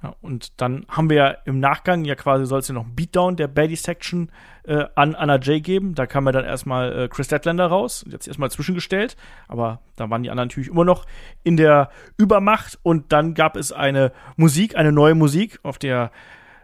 Ja, 0.04 0.14
und 0.22 0.62
dann 0.62 0.86
haben 0.90 1.10
wir 1.10 1.18
ja 1.18 1.28
im 1.46 1.60
Nachgang 1.60 2.04
ja 2.04 2.16
quasi 2.16 2.46
soll 2.46 2.60
es 2.60 2.68
ja 2.68 2.74
noch 2.74 2.84
einen 2.84 2.96
Beatdown 2.96 3.38
der 3.38 3.48
Baddy 3.48 3.78
Section 3.78 4.30
äh, 4.64 4.86
an 4.96 5.16
Anna 5.16 5.38
J 5.38 5.64
geben. 5.64 5.96
Da 5.96 6.06
kam 6.06 6.26
ja 6.26 6.34
dann 6.34 6.46
erstmal 6.46 7.04
äh, 7.04 7.08
Chris 7.08 7.30
Deadlander 7.30 7.68
raus, 7.68 8.06
jetzt 8.10 8.28
erstmal 8.28 8.52
zwischengestellt, 8.52 9.16
aber 9.48 9.82
da 9.96 10.10
waren 10.10 10.22
die 10.22 10.30
anderen 10.30 10.50
natürlich 10.50 10.70
immer 10.70 10.84
noch 10.84 11.06
in 11.44 11.56
der 11.58 11.90
Übermacht 12.18 12.78
und 12.84 13.14
dann 13.14 13.34
gab 13.34 13.56
es 13.56 13.72
eine 13.72 14.12
Musik, 14.36 14.76
eine 14.76 14.92
neue 14.92 15.16
Musik, 15.16 15.60
auf 15.64 15.80
der 15.80 16.12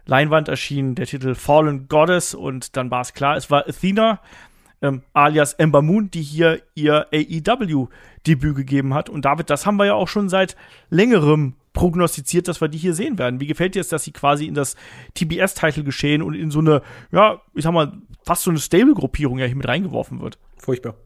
Leinwand 0.06 0.48
erschien 0.48 0.94
der 0.94 1.06
Titel 1.06 1.34
Fallen 1.34 1.88
Goddess 1.88 2.34
und 2.34 2.76
dann 2.76 2.90
war 2.90 3.02
es 3.02 3.14
klar, 3.14 3.36
es 3.36 3.50
war 3.50 3.68
Athena, 3.68 4.20
ähm, 4.82 5.02
alias 5.12 5.54
Ember 5.54 5.80
Moon, 5.80 6.10
die 6.10 6.22
hier 6.22 6.60
ihr 6.74 7.06
AEW-Debüt 7.12 8.56
gegeben 8.56 8.94
hat. 8.94 9.08
Und 9.08 9.24
David, 9.24 9.48
das 9.48 9.64
haben 9.64 9.76
wir 9.76 9.86
ja 9.86 9.94
auch 9.94 10.08
schon 10.08 10.28
seit 10.28 10.56
längerem 10.90 11.54
prognostiziert, 11.72 12.48
dass 12.48 12.60
wir 12.60 12.68
die 12.68 12.78
hier 12.78 12.94
sehen 12.94 13.18
werden. 13.18 13.40
Wie 13.40 13.46
gefällt 13.46 13.74
dir 13.74 13.80
es, 13.80 13.88
dass 13.88 14.04
sie 14.04 14.12
quasi 14.12 14.46
in 14.46 14.54
das 14.54 14.76
TBS-Title 15.14 15.84
geschehen 15.84 16.22
und 16.22 16.34
in 16.34 16.50
so 16.50 16.58
eine, 16.58 16.82
ja, 17.12 17.40
ich 17.54 17.64
sag 17.64 17.72
mal, 17.72 17.92
fast 18.24 18.42
so 18.42 18.50
eine 18.50 18.58
Stable-Gruppierung 18.58 19.38
ja 19.38 19.46
hier 19.46 19.56
mit 19.56 19.68
reingeworfen 19.68 20.20
wird? 20.20 20.38
Furchtbar. 20.58 20.96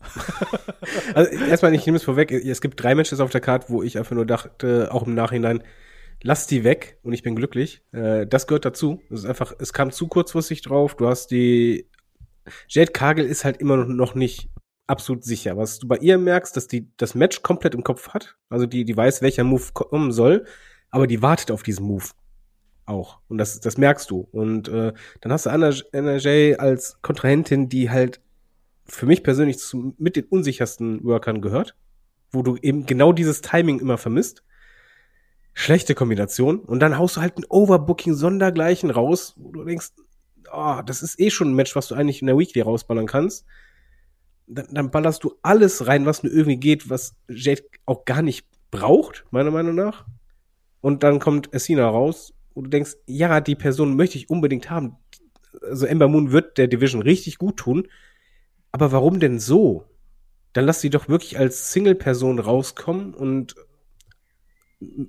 also 1.14 1.30
erstmal, 1.30 1.74
ich 1.74 1.84
nehme 1.84 1.96
es 1.96 2.04
vorweg, 2.04 2.32
es 2.32 2.60
gibt 2.62 2.82
drei 2.82 2.94
Matches 2.94 3.20
auf 3.20 3.30
der 3.30 3.42
Karte, 3.42 3.66
wo 3.68 3.82
ich 3.82 3.98
einfach 3.98 4.16
nur 4.16 4.26
dachte, 4.26 4.88
auch 4.90 5.06
im 5.06 5.14
Nachhinein, 5.14 5.62
lass 6.22 6.46
die 6.46 6.64
weg 6.64 6.98
und 7.02 7.12
ich 7.12 7.22
bin 7.22 7.36
glücklich. 7.36 7.82
Äh, 7.92 8.26
das 8.26 8.46
gehört 8.46 8.64
dazu. 8.64 9.00
Es 9.10 9.20
ist 9.20 9.26
einfach, 9.26 9.54
es 9.58 9.72
kam 9.72 9.90
zu 9.90 10.08
kurzfristig 10.08 10.62
drauf. 10.62 10.94
Du 10.96 11.08
hast 11.08 11.30
die 11.30 11.88
Jade 12.68 12.92
Kagel 12.92 13.26
ist 13.26 13.44
halt 13.44 13.58
immer 13.58 13.76
noch 13.76 14.14
nicht 14.14 14.48
absolut 14.86 15.24
sicher. 15.24 15.56
Was 15.56 15.78
du 15.78 15.86
bei 15.86 15.96
ihr 15.98 16.18
merkst, 16.18 16.56
dass 16.56 16.66
die 16.66 16.88
das 16.96 17.14
Match 17.14 17.42
komplett 17.42 17.74
im 17.74 17.84
Kopf 17.84 18.08
hat. 18.08 18.36
Also 18.48 18.66
die, 18.66 18.84
die 18.84 18.96
weiß, 18.96 19.22
welcher 19.22 19.44
Move 19.44 19.72
kommen 19.72 20.12
soll, 20.12 20.44
aber 20.90 21.06
die 21.06 21.22
wartet 21.22 21.50
auf 21.50 21.62
diesen 21.62 21.86
Move 21.86 22.06
auch. 22.86 23.20
Und 23.28 23.38
das, 23.38 23.60
das 23.60 23.78
merkst 23.78 24.10
du. 24.10 24.28
Und 24.32 24.68
äh, 24.68 24.92
dann 25.20 25.32
hast 25.32 25.46
du 25.46 25.50
Anna, 25.50 25.72
Anna 25.92 26.16
Jay 26.16 26.56
als 26.56 27.00
Kontrahentin, 27.02 27.68
die 27.68 27.90
halt 27.90 28.20
für 28.84 29.06
mich 29.06 29.22
persönlich 29.22 29.58
zu, 29.58 29.94
mit 29.98 30.16
den 30.16 30.24
unsichersten 30.24 31.04
Workern 31.04 31.40
gehört, 31.40 31.76
wo 32.32 32.42
du 32.42 32.56
eben 32.56 32.86
genau 32.86 33.12
dieses 33.12 33.40
Timing 33.40 33.78
immer 33.78 33.98
vermisst. 33.98 34.42
Schlechte 35.60 35.94
Kombination. 35.94 36.60
Und 36.60 36.80
dann 36.80 36.96
haust 36.96 37.16
du 37.16 37.20
halt 37.20 37.36
ein 37.36 37.44
Overbooking 37.46 38.14
sondergleichen 38.14 38.90
raus, 38.90 39.34
wo 39.36 39.52
du 39.52 39.62
denkst, 39.62 39.90
oh, 40.50 40.80
das 40.86 41.02
ist 41.02 41.20
eh 41.20 41.28
schon 41.28 41.50
ein 41.50 41.54
Match, 41.54 41.76
was 41.76 41.88
du 41.88 41.94
eigentlich 41.94 42.22
in 42.22 42.28
der 42.28 42.38
Weekly 42.38 42.62
rausballern 42.62 43.06
kannst. 43.06 43.44
Dann, 44.46 44.68
dann 44.72 44.90
ballerst 44.90 45.22
du 45.22 45.34
alles 45.42 45.86
rein, 45.86 46.06
was 46.06 46.22
nur 46.22 46.32
irgendwie 46.32 46.56
geht, 46.56 46.88
was 46.88 47.14
Jade 47.28 47.64
auch 47.84 48.06
gar 48.06 48.22
nicht 48.22 48.46
braucht, 48.70 49.26
meiner 49.32 49.50
Meinung 49.50 49.74
nach. 49.74 50.06
Und 50.80 51.02
dann 51.02 51.18
kommt 51.18 51.52
Essina 51.52 51.86
raus, 51.86 52.32
wo 52.54 52.62
du 52.62 52.70
denkst, 52.70 52.96
ja, 53.04 53.42
die 53.42 53.54
Person 53.54 53.96
möchte 53.96 54.16
ich 54.16 54.30
unbedingt 54.30 54.70
haben. 54.70 54.96
Also 55.60 55.84
Ember 55.84 56.08
Moon 56.08 56.32
wird 56.32 56.56
der 56.56 56.68
Division 56.68 57.02
richtig 57.02 57.36
gut 57.36 57.58
tun. 57.58 57.86
Aber 58.72 58.92
warum 58.92 59.20
denn 59.20 59.38
so? 59.38 59.84
Dann 60.54 60.64
lass 60.64 60.80
sie 60.80 60.88
doch 60.88 61.10
wirklich 61.10 61.38
als 61.38 61.70
Single-Person 61.70 62.38
rauskommen 62.38 63.12
und 63.12 63.56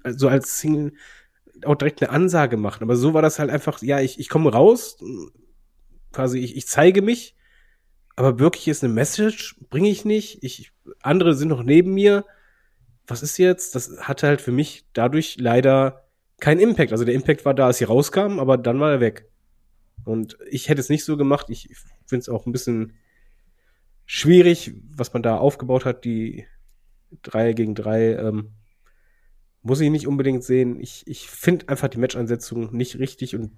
also 0.03 0.27
als 0.27 0.59
Single 0.59 0.93
auch 1.65 1.75
direkt 1.75 2.01
eine 2.01 2.11
Ansage 2.11 2.57
machen. 2.57 2.83
Aber 2.83 2.95
so 2.95 3.13
war 3.13 3.21
das 3.21 3.39
halt 3.39 3.49
einfach, 3.49 3.81
ja, 3.81 3.99
ich, 3.99 4.19
ich 4.19 4.29
komme 4.29 4.51
raus, 4.51 4.97
quasi, 6.11 6.39
ich, 6.39 6.55
ich 6.55 6.67
zeige 6.67 7.01
mich, 7.01 7.35
aber 8.15 8.39
wirklich 8.39 8.67
ist 8.67 8.83
eine 8.83 8.93
Message, 8.93 9.55
bringe 9.69 9.89
ich 9.89 10.05
nicht. 10.05 10.43
Ich, 10.43 10.71
andere 11.01 11.33
sind 11.33 11.47
noch 11.49 11.63
neben 11.63 11.93
mir. 11.93 12.25
Was 13.07 13.23
ist 13.23 13.37
jetzt? 13.37 13.75
Das 13.75 13.97
hatte 14.01 14.27
halt 14.27 14.41
für 14.41 14.51
mich 14.51 14.85
dadurch 14.93 15.37
leider 15.39 16.05
keinen 16.39 16.59
Impact. 16.59 16.91
Also 16.91 17.05
der 17.05 17.15
Impact 17.15 17.45
war 17.45 17.53
da, 17.53 17.67
als 17.67 17.77
sie 17.77 17.85
rauskam, 17.85 18.39
aber 18.39 18.57
dann 18.57 18.79
war 18.79 18.91
er 18.91 18.99
weg. 18.99 19.29
Und 20.03 20.37
ich 20.49 20.69
hätte 20.69 20.81
es 20.81 20.89
nicht 20.89 21.05
so 21.05 21.17
gemacht. 21.17 21.47
Ich 21.49 21.69
finde 22.05 22.21
es 22.21 22.29
auch 22.29 22.45
ein 22.45 22.51
bisschen 22.51 22.93
schwierig, 24.05 24.73
was 24.95 25.13
man 25.13 25.23
da 25.23 25.37
aufgebaut 25.37 25.85
hat, 25.85 26.03
die 26.03 26.45
drei 27.21 27.53
gegen 27.53 27.75
drei. 27.75 28.15
Ähm, 28.15 28.51
muss 29.63 29.79
ich 29.79 29.89
nicht 29.91 30.07
unbedingt 30.07 30.43
sehen. 30.43 30.79
Ich, 30.79 31.03
ich 31.07 31.27
finde 31.29 31.69
einfach 31.69 31.87
die 31.87 31.99
Match-Ansetzung 31.99 32.75
nicht 32.75 32.97
richtig 32.99 33.35
und 33.35 33.51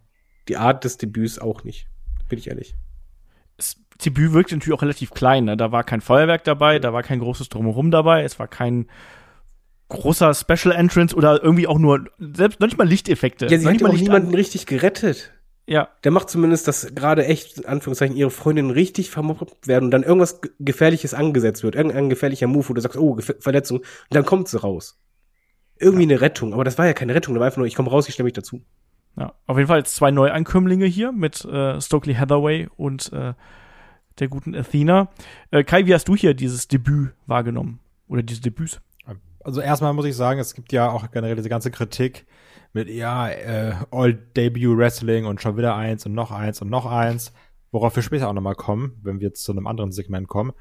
die 0.47 0.57
Art 0.57 0.83
des 0.83 0.97
Debüts 0.97 1.39
auch 1.39 1.63
nicht. 1.63 1.87
Bin 2.29 2.37
ich 2.39 2.47
ehrlich. 2.49 2.75
Das 3.57 3.77
Debüt 4.03 4.33
wirkte 4.33 4.55
natürlich 4.55 4.77
auch 4.77 4.81
relativ 4.81 5.11
klein. 5.11 5.45
Ne? 5.45 5.55
Da 5.55 5.71
war 5.71 5.83
kein 5.83 6.01
Feuerwerk 6.01 6.43
dabei, 6.43 6.79
da 6.79 6.91
war 6.93 7.03
kein 7.03 7.19
großes 7.19 7.49
Drumherum 7.49 7.91
dabei, 7.91 8.23
es 8.23 8.39
war 8.39 8.47
kein 8.47 8.87
großer 9.89 10.33
Special 10.33 10.73
Entrance 10.75 11.15
oder 11.15 11.43
irgendwie 11.43 11.67
auch 11.67 11.77
nur, 11.77 12.05
selbst 12.19 12.59
noch 12.59 12.67
nicht 12.67 12.77
mal 12.77 12.87
Lichteffekte. 12.87 13.45
Ja, 13.47 13.57
sie 13.59 13.67
hat 13.67 13.83
auch 13.83 13.93
niemanden 13.93 14.29
an- 14.29 14.35
richtig 14.35 14.65
gerettet. 14.65 15.31
Ja, 15.65 15.87
Der 16.03 16.11
macht 16.11 16.29
zumindest, 16.29 16.67
dass 16.67 16.93
gerade 16.93 17.25
echt, 17.25 17.59
in 17.59 17.65
Anführungszeichen, 17.65 18.17
ihre 18.17 18.31
Freundinnen 18.31 18.71
richtig 18.71 19.09
vermobbt 19.11 19.65
werden 19.67 19.85
und 19.85 19.91
dann 19.91 20.03
irgendwas 20.03 20.41
Ge- 20.41 20.51
Gefährliches 20.59 21.13
angesetzt 21.13 21.63
wird. 21.63 21.75
Irgendein 21.75 22.09
gefährlicher 22.09 22.47
Move, 22.47 22.67
wo 22.67 22.73
du 22.73 22.81
sagst, 22.81 22.97
oh, 22.97 23.13
Gef 23.13 23.35
Verletzung, 23.39 23.77
und 23.79 23.85
dann 24.09 24.25
kommt 24.25 24.49
sie 24.49 24.59
raus. 24.59 24.99
Irgendwie 25.83 26.03
eine 26.03 26.21
Rettung, 26.21 26.53
aber 26.53 26.63
das 26.63 26.77
war 26.77 26.85
ja 26.85 26.93
keine 26.93 27.13
Rettung, 27.13 27.33
das 27.33 27.39
war 27.39 27.45
einfach 27.45 27.57
nur, 27.57 27.67
ich 27.67 27.75
komme 27.75 27.89
raus, 27.89 28.07
ich 28.07 28.13
stelle 28.13 28.25
mich 28.25 28.33
dazu. 28.33 28.61
ja. 29.17 29.33
Auf 29.45 29.57
jeden 29.57 29.67
Fall 29.67 29.79
jetzt 29.79 29.95
zwei 29.95 30.11
Neuankömmlinge 30.11 30.85
hier 30.85 31.11
mit 31.11 31.45
äh, 31.45 31.79
Stokely 31.79 32.15
Hathaway 32.15 32.69
und 32.75 33.11
äh, 33.13 33.33
der 34.19 34.27
guten 34.27 34.55
Athena. 34.55 35.09
Äh, 35.51 35.63
Kai, 35.63 35.85
wie 35.85 35.93
hast 35.93 36.07
du 36.07 36.15
hier 36.15 36.33
dieses 36.33 36.67
Debüt 36.67 37.13
wahrgenommen? 37.25 37.79
Oder 38.07 38.23
diese 38.23 38.41
Debüts? 38.41 38.79
Also 39.43 39.59
erstmal 39.59 39.93
muss 39.93 40.05
ich 40.05 40.15
sagen, 40.15 40.39
es 40.39 40.53
gibt 40.53 40.71
ja 40.71 40.89
auch 40.89 41.11
generell 41.11 41.35
diese 41.35 41.49
ganze 41.49 41.69
Kritik 41.69 42.25
mit, 42.71 42.89
ja, 42.89 43.29
äh, 43.29 43.73
All-Debut-Wrestling 43.91 45.25
und 45.25 45.41
schon 45.41 45.57
wieder 45.57 45.75
eins 45.75 46.05
und 46.05 46.13
noch 46.13 46.31
eins 46.31 46.61
und 46.61 46.69
noch 46.69 46.85
eins, 46.85 47.33
worauf 47.71 47.95
wir 47.95 48.03
später 48.03 48.29
auch 48.29 48.33
nochmal 48.33 48.55
kommen, 48.55 48.99
wenn 49.03 49.19
wir 49.19 49.27
jetzt 49.27 49.43
zu 49.43 49.51
einem 49.51 49.67
anderen 49.67 49.91
Segment 49.91 50.27
kommen. 50.27 50.53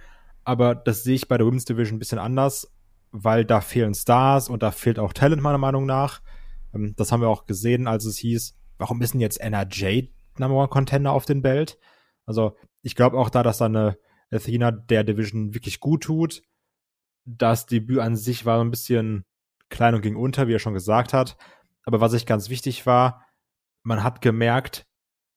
Aber 0.44 0.74
das 0.74 1.04
sehe 1.04 1.14
ich 1.14 1.28
bei 1.28 1.38
der 1.38 1.46
Women's 1.46 1.64
Division 1.64 1.96
ein 1.96 1.98
bisschen 2.00 2.18
anders, 2.18 2.72
weil 3.12 3.44
da 3.44 3.60
fehlen 3.60 3.94
Stars 3.94 4.48
und 4.48 4.62
da 4.62 4.70
fehlt 4.70 4.98
auch 4.98 5.12
Talent 5.12 5.42
meiner 5.42 5.58
Meinung 5.58 5.86
nach. 5.86 6.22
Ähm, 6.74 6.94
das 6.96 7.12
haben 7.12 7.20
wir 7.20 7.28
auch 7.28 7.46
gesehen, 7.46 7.86
als 7.86 8.04
es 8.04 8.18
hieß, 8.18 8.56
warum 8.78 9.00
ist 9.02 9.12
denn 9.12 9.20
jetzt 9.20 9.40
NRJ 9.40 10.08
Number 10.38 10.56
One 10.56 10.68
Contender 10.68 11.12
auf 11.12 11.26
den 11.26 11.42
Belt? 11.42 11.78
Also 12.26 12.56
ich 12.82 12.96
glaube 12.96 13.18
auch 13.18 13.30
da, 13.30 13.42
dass 13.42 13.58
da 13.58 13.66
eine 13.66 13.98
Athena 14.30 14.70
der 14.70 15.04
Division 15.04 15.54
wirklich 15.54 15.78
gut 15.78 16.04
tut. 16.04 16.42
Das 17.24 17.66
Debüt 17.66 18.00
an 18.00 18.16
sich 18.16 18.46
war 18.46 18.60
ein 18.60 18.70
bisschen 18.70 19.24
klein 19.68 19.94
und 19.94 20.02
ging 20.02 20.16
unter, 20.16 20.48
wie 20.48 20.54
er 20.54 20.58
schon 20.58 20.74
gesagt 20.74 21.12
hat. 21.12 21.36
Aber 21.84 22.00
was 22.00 22.14
ich 22.14 22.26
ganz 22.26 22.48
wichtig 22.48 22.86
war, 22.86 23.24
man 23.82 24.02
hat 24.02 24.20
gemerkt, 24.20 24.86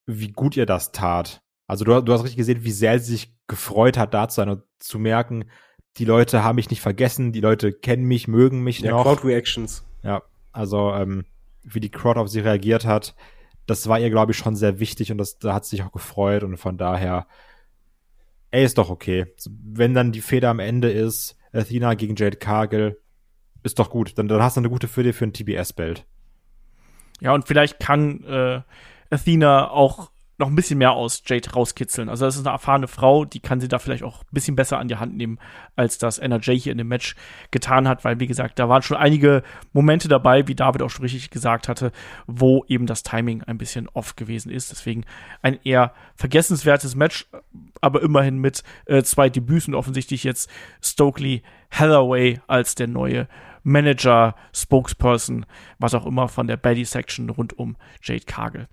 wie 0.06 0.32
gut 0.32 0.56
ihr 0.56 0.66
das 0.66 0.92
tat. 0.92 1.42
Also 1.66 1.84
du, 1.84 2.00
du 2.00 2.12
hast 2.12 2.22
richtig 2.22 2.36
gesehen, 2.36 2.64
wie 2.64 2.70
sehr 2.70 2.98
sie 2.98 3.12
sich 3.12 3.36
gefreut 3.48 3.98
hat, 3.98 4.14
da 4.14 4.28
zu 4.28 4.36
sein 4.36 4.48
und 4.48 4.62
zu 4.78 4.98
merken, 4.98 5.50
die 5.98 6.04
Leute 6.04 6.42
haben 6.44 6.56
mich 6.56 6.70
nicht 6.70 6.80
vergessen, 6.80 7.32
die 7.32 7.40
Leute 7.40 7.72
kennen 7.72 8.04
mich, 8.04 8.28
mögen 8.28 8.62
mich 8.62 8.80
Ja, 8.80 8.92
noch. 8.92 9.04
Crowd 9.04 9.26
Reactions. 9.26 9.84
Ja, 10.02 10.22
also 10.52 10.92
ähm, 10.92 11.24
wie 11.62 11.80
die 11.80 11.90
Crowd 11.90 12.18
auf 12.18 12.28
sie 12.28 12.40
reagiert 12.40 12.84
hat, 12.84 13.14
das 13.66 13.88
war 13.88 13.98
ihr, 13.98 14.10
glaube 14.10 14.32
ich, 14.32 14.38
schon 14.38 14.54
sehr 14.56 14.78
wichtig 14.78 15.10
und 15.10 15.18
das, 15.18 15.38
da 15.38 15.54
hat 15.54 15.64
sie 15.64 15.76
sich 15.76 15.84
auch 15.84 15.92
gefreut 15.92 16.44
und 16.44 16.56
von 16.56 16.78
daher, 16.78 17.26
ey, 18.50 18.64
ist 18.64 18.78
doch 18.78 18.90
okay. 18.90 19.26
Wenn 19.48 19.94
dann 19.94 20.12
die 20.12 20.20
Feder 20.20 20.50
am 20.50 20.60
Ende 20.60 20.90
ist, 20.90 21.36
Athena 21.52 21.94
gegen 21.94 22.14
Jade 22.16 22.36
Cargill, 22.36 23.00
ist 23.62 23.78
doch 23.78 23.90
gut. 23.90 24.16
Dann, 24.16 24.28
dann 24.28 24.42
hast 24.42 24.56
du 24.56 24.60
eine 24.60 24.70
gute 24.70 24.86
Fehde 24.86 25.12
für 25.12 25.24
ein 25.24 25.32
TBS-Belt. 25.32 26.04
Ja, 27.20 27.32
und 27.34 27.48
vielleicht 27.48 27.80
kann 27.80 28.22
äh, 28.24 28.60
Athena 29.10 29.70
auch 29.70 30.10
noch 30.38 30.48
ein 30.48 30.54
bisschen 30.54 30.78
mehr 30.78 30.92
aus 30.92 31.22
Jade 31.24 31.50
rauskitzeln. 31.50 32.08
Also 32.08 32.26
das 32.26 32.36
ist 32.36 32.46
eine 32.46 32.54
erfahrene 32.54 32.88
Frau, 32.88 33.24
die 33.24 33.40
kann 33.40 33.60
sie 33.60 33.68
da 33.68 33.78
vielleicht 33.78 34.02
auch 34.02 34.20
ein 34.20 34.32
bisschen 34.32 34.56
besser 34.56 34.78
an 34.78 34.88
die 34.88 34.96
Hand 34.96 35.16
nehmen, 35.16 35.38
als 35.76 35.98
das 35.98 36.18
NRJ 36.18 36.58
hier 36.58 36.72
in 36.72 36.78
dem 36.78 36.88
Match 36.88 37.16
getan 37.50 37.88
hat, 37.88 38.04
weil 38.04 38.20
wie 38.20 38.26
gesagt, 38.26 38.58
da 38.58 38.68
waren 38.68 38.82
schon 38.82 38.96
einige 38.96 39.42
Momente 39.72 40.08
dabei, 40.08 40.46
wie 40.46 40.54
David 40.54 40.82
auch 40.82 40.90
schon 40.90 41.04
richtig 41.04 41.30
gesagt 41.30 41.68
hatte, 41.68 41.90
wo 42.26 42.64
eben 42.68 42.86
das 42.86 43.02
Timing 43.02 43.42
ein 43.44 43.58
bisschen 43.58 43.88
off 43.88 44.16
gewesen 44.16 44.50
ist. 44.50 44.70
Deswegen 44.70 45.04
ein 45.42 45.58
eher 45.64 45.92
vergessenswertes 46.16 46.94
Match, 46.96 47.26
aber 47.80 48.02
immerhin 48.02 48.38
mit 48.38 48.62
äh, 48.86 49.02
zwei 49.02 49.30
Debüts 49.30 49.68
offensichtlich 49.72 50.22
jetzt 50.24 50.50
Stokely 50.82 51.42
Hathaway 51.70 52.40
als 52.46 52.74
der 52.74 52.88
neue 52.88 53.26
Manager, 53.66 54.36
Spokesperson, 54.54 55.44
was 55.80 55.92
auch 55.94 56.06
immer 56.06 56.28
von 56.28 56.46
der 56.46 56.56
Baddy 56.56 56.84
Section 56.84 57.28
rund 57.28 57.58
um 57.58 57.76
Jade 58.00 58.24
Cargill. 58.24 58.68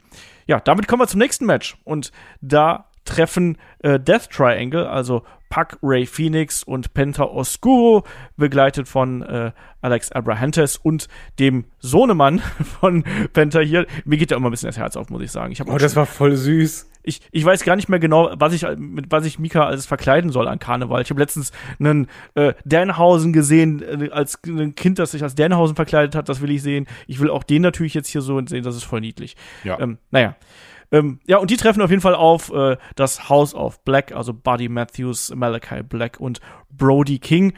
Ja, 0.46 0.60
damit 0.60 0.88
kommen 0.88 1.02
wir 1.02 1.08
zum 1.08 1.20
nächsten 1.20 1.48
Match 1.48 1.78
und 1.84 2.12
da 2.42 2.92
treffen 3.06 3.58
äh, 3.80 4.00
Death 4.00 4.30
Triangle, 4.30 4.88
also 4.90 5.24
Puck, 5.50 5.78
Ray 5.84 6.06
Phoenix 6.08 6.64
und 6.64 6.94
Penta 6.96 7.26
Oscuro, 7.26 8.04
begleitet 8.38 8.88
von 8.88 9.22
äh, 9.22 9.52
Alex 9.82 10.12
Abrahantes 10.12 10.78
und 10.78 11.08
dem 11.38 11.66
Sohnemann 11.80 12.40
von 12.80 13.04
Penta 13.34 13.60
hier. 13.60 13.86
Mir 14.04 14.18
geht 14.18 14.32
da 14.32 14.36
immer 14.36 14.50
ein 14.50 14.52
bisschen 14.52 14.70
das 14.70 14.78
Herz 14.78 14.96
auf, 14.96 15.10
muss 15.10 15.22
ich 15.22 15.32
sagen. 15.32 15.52
Ich, 15.52 15.62
Oh, 15.64 15.78
das 15.78 15.96
war 15.96 16.08
voll 16.08 16.36
süß. 16.36 16.90
ich, 17.04 17.22
ich 17.32 17.46
weiß 17.46 17.66
gar 17.66 17.76
nicht 17.76 17.88
mehr 17.88 18.00
genau, 18.00 18.32
was 18.36 18.54
ich 18.54 18.66
mit 18.78 19.12
was 19.12 19.26
ich 19.26 19.38
Mika 19.38 19.68
alles 19.68 19.86
verkleiden 19.86 20.32
soll 20.32 20.48
an 20.48 20.58
Karneval. 20.58 21.04
Ich 21.04 21.12
habe 21.12 21.20
letztens 21.20 21.52
einen 21.80 22.08
äh, 22.34 22.54
Danhausen 22.66 23.32
gesehen, 23.32 23.84
äh, 23.84 24.10
als 24.10 24.40
ein 24.48 24.74
Kind, 24.74 24.98
das 24.98 25.12
sich 25.12 25.22
als 25.22 25.36
Danhausen 25.36 25.76
verkleidet 25.76 26.16
hat. 26.16 26.30
Das 26.30 26.42
will 26.42 26.50
ich 26.50 26.64
sehen. 26.64 26.88
Ich 27.06 27.20
will 27.20 27.30
auch 27.30 27.44
den 27.44 27.62
natürlich 27.62 27.94
jetzt 27.94 28.08
hier 28.08 28.22
so 28.22 28.44
sehen. 28.48 28.64
Das 28.64 28.76
ist 28.76 28.86
voll 28.86 29.02
niedlich. 29.02 29.36
Ja. 29.64 29.80
Ähm, 29.80 30.00
naja. 30.10 30.36
Ähm, 30.94 31.20
ja, 31.26 31.38
und 31.38 31.50
die 31.50 31.58
treffen 31.58 31.82
auf 31.82 31.90
jeden 31.90 32.04
Fall 32.04 32.14
auf 32.14 32.54
äh, 32.54 32.78
das 32.96 33.28
House 33.28 33.56
of 33.56 33.84
Black, 33.84 34.12
also 34.12 34.32
Buddy 34.32 34.70
Matthews, 34.70 35.34
Malachi 35.36 35.82
Black 35.82 36.20
und 36.20 36.40
Brody 36.70 37.18
King. 37.18 37.54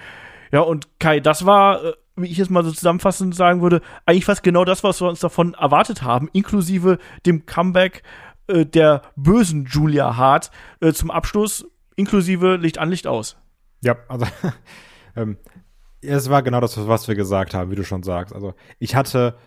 Ja, 0.54 0.62
und 0.62 1.00
Kai, 1.00 1.20
das 1.20 1.46
war, 1.46 1.84
äh, 1.84 1.94
wie 2.16 2.28
ich 2.32 2.40
es 2.40 2.50
mal 2.50 2.64
so 2.64 2.72
zusammenfassend 2.72 3.36
sagen 3.36 3.62
würde, 3.62 3.82
eigentlich 4.06 4.24
fast 4.24 4.42
genau 4.42 4.64
das, 4.64 4.86
was 4.86 5.02
wir 5.02 5.10
uns 5.10 5.20
davon 5.20 5.54
erwartet 5.54 6.02
haben, 6.02 6.30
inklusive 6.32 6.98
dem 7.26 7.46
Comeback 7.46 8.04
äh, 8.48 8.66
der 8.66 9.02
bösen 9.18 9.66
Julia 9.66 10.16
Hart 10.16 10.50
äh, 10.80 10.94
zum 10.94 11.12
Abschluss, 11.12 11.70
inklusive 11.98 12.56
Licht 12.56 12.78
an, 12.78 12.90
Licht 12.90 13.06
aus. 13.06 13.36
Ja, 13.82 13.98
also 14.08 14.26
ähm, 15.18 15.38
es 16.00 16.30
war 16.30 16.42
genau 16.42 16.62
das, 16.62 16.88
was 16.88 17.10
wir 17.10 17.16
gesagt 17.16 17.54
haben, 17.54 17.70
wie 17.70 17.76
du 17.76 17.84
schon 17.84 18.04
sagst. 18.04 18.34
Also 18.34 18.54
ich 18.80 18.96
hatte 18.96 19.38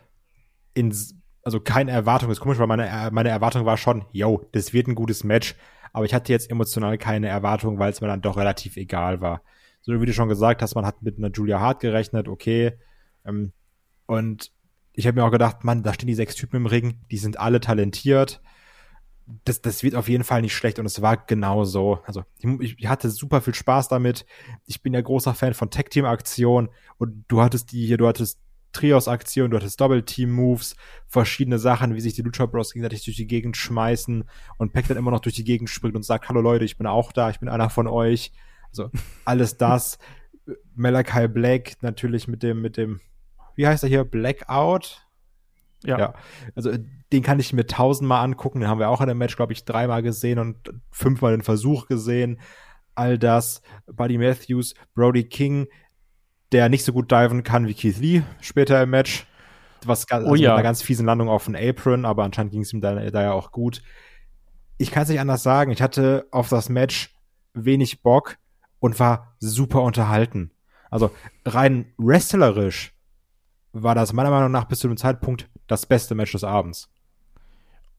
in, 0.74 0.94
also 1.42 1.60
keine 1.60 1.90
Erwartung, 1.90 2.30
ist 2.30 2.40
komisch, 2.40 2.58
weil 2.58 2.66
meine, 2.66 3.10
meine 3.12 3.28
Erwartung 3.30 3.64
war 3.64 3.76
schon, 3.76 4.04
yo, 4.12 4.46
das 4.52 4.72
wird 4.72 4.88
ein 4.88 4.94
gutes 4.94 5.24
Match, 5.24 5.54
aber 5.92 6.04
ich 6.04 6.14
hatte 6.14 6.32
jetzt 6.32 6.50
emotional 6.50 6.98
keine 6.98 7.28
Erwartung, 7.28 7.78
weil 7.78 7.90
es 7.90 8.00
mir 8.00 8.08
dann 8.08 8.20
doch 8.22 8.36
relativ 8.36 8.76
egal 8.76 9.20
war. 9.20 9.42
So 9.80 9.98
wie 10.00 10.06
du 10.06 10.12
schon 10.12 10.28
gesagt 10.28 10.60
hast, 10.60 10.74
man 10.74 10.84
hat 10.84 11.02
mit 11.02 11.18
einer 11.18 11.30
Julia 11.30 11.60
Hart 11.60 11.80
gerechnet, 11.80 12.28
okay, 12.28 12.72
ähm, 13.24 13.52
und 14.06 14.52
ich 14.92 15.06
habe 15.06 15.20
mir 15.20 15.24
auch 15.24 15.30
gedacht, 15.30 15.64
Mann, 15.64 15.82
da 15.82 15.94
stehen 15.94 16.08
die 16.08 16.14
sechs 16.14 16.34
Typen 16.34 16.56
im 16.56 16.66
Ring, 16.66 17.00
die 17.10 17.18
sind 17.18 17.38
alle 17.38 17.60
talentiert. 17.60 18.40
das, 19.44 19.60
das 19.60 19.82
wird 19.82 19.94
auf 19.94 20.08
jeden 20.08 20.24
Fall 20.24 20.40
nicht 20.42 20.54
schlecht 20.54 20.78
und 20.78 20.86
es 20.86 21.02
war 21.02 21.16
genau 21.26 21.64
so. 21.64 22.00
Also 22.04 22.24
ich, 22.60 22.78
ich 22.78 22.86
hatte 22.88 23.10
super 23.10 23.40
viel 23.40 23.54
Spaß 23.54 23.88
damit. 23.88 24.24
Ich 24.66 24.82
bin 24.82 24.94
ja 24.94 25.00
großer 25.00 25.34
Fan 25.34 25.54
von 25.54 25.70
Tag-Team-Aktionen 25.70 26.70
und 26.96 27.24
du 27.28 27.42
hattest 27.42 27.72
die 27.72 27.86
hier, 27.86 27.98
du 27.98 28.08
hattest 28.08 28.40
Trios-Aktionen, 28.72 29.50
du 29.50 29.56
hattest 29.56 29.80
Double-Team-Moves, 29.80 30.76
verschiedene 31.06 31.58
Sachen, 31.58 31.94
wie 31.94 32.00
sich 32.00 32.14
die 32.14 32.22
Lucha 32.22 32.46
Bros 32.46 32.72
gegenseitig 32.72 33.04
durch 33.04 33.16
die 33.16 33.26
Gegend 33.26 33.56
schmeißen 33.56 34.24
und 34.58 34.72
Pac 34.72 34.88
dann 34.88 34.96
immer 34.96 35.10
noch 35.10 35.20
durch 35.20 35.34
die 35.34 35.44
Gegend 35.44 35.70
springt 35.70 35.96
und 35.96 36.04
sagt, 36.04 36.28
hallo 36.28 36.40
Leute, 36.40 36.64
ich 36.64 36.76
bin 36.76 36.86
auch 36.86 37.12
da, 37.12 37.30
ich 37.30 37.40
bin 37.40 37.48
einer 37.48 37.70
von 37.70 37.86
euch. 37.86 38.32
Also 38.70 38.90
alles 39.24 39.56
das. 39.58 39.98
Malachi 40.74 41.28
Black 41.28 41.76
natürlich 41.82 42.28
mit 42.28 42.42
dem, 42.42 42.62
mit 42.62 42.76
dem, 42.76 43.00
wie 43.54 43.66
heißt 43.66 43.82
er 43.82 43.88
hier, 43.88 44.04
Blackout? 44.04 45.06
Ja. 45.84 45.98
ja. 45.98 46.14
Also 46.54 46.72
den 47.12 47.22
kann 47.22 47.40
ich 47.40 47.52
mir 47.52 47.66
tausendmal 47.66 48.24
angucken. 48.24 48.60
Den 48.60 48.68
haben 48.68 48.80
wir 48.80 48.88
auch 48.88 49.00
in 49.00 49.08
dem 49.08 49.18
Match, 49.18 49.36
glaube 49.36 49.52
ich, 49.52 49.64
dreimal 49.64 50.02
gesehen 50.02 50.38
und 50.38 50.56
fünfmal 50.90 51.32
den 51.32 51.42
Versuch 51.42 51.86
gesehen. 51.86 52.40
All 52.94 53.18
das. 53.18 53.62
Buddy 53.86 54.18
Matthews, 54.18 54.74
Brody 54.94 55.24
King, 55.24 55.68
der 56.52 56.68
nicht 56.68 56.84
so 56.84 56.92
gut 56.92 57.10
diven 57.10 57.42
kann 57.42 57.66
wie 57.66 57.74
Keith 57.74 57.98
Lee 57.98 58.22
später 58.40 58.82
im 58.82 58.90
Match. 58.90 59.26
Was 59.84 60.10
also 60.10 60.28
oh, 60.28 60.34
ja. 60.34 60.48
mit 60.48 60.54
einer 60.54 60.62
ganz 60.62 60.82
fiesen 60.82 61.06
Landung 61.06 61.28
auf 61.28 61.44
den 61.44 61.54
Apron, 61.54 62.04
aber 62.04 62.24
anscheinend 62.24 62.52
ging 62.52 62.62
es 62.62 62.72
ihm 62.72 62.80
da, 62.80 62.94
da 62.94 63.22
ja 63.22 63.32
auch 63.32 63.52
gut. 63.52 63.82
Ich 64.76 64.90
kann 64.90 65.04
es 65.04 65.08
nicht 65.08 65.20
anders 65.20 65.42
sagen. 65.42 65.70
Ich 65.70 65.82
hatte 65.82 66.26
auf 66.30 66.48
das 66.48 66.68
Match 66.68 67.14
wenig 67.54 68.02
Bock 68.02 68.38
und 68.80 68.98
war 68.98 69.36
super 69.38 69.82
unterhalten. 69.82 70.50
Also 70.90 71.10
rein 71.44 71.92
wrestlerisch 71.98 72.92
war 73.72 73.94
das 73.94 74.12
meiner 74.12 74.30
Meinung 74.30 74.50
nach 74.50 74.64
bis 74.64 74.80
zu 74.80 74.88
dem 74.88 74.96
Zeitpunkt 74.96 75.48
das 75.66 75.86
beste 75.86 76.14
Match 76.14 76.32
des 76.32 76.44
Abends. 76.44 76.90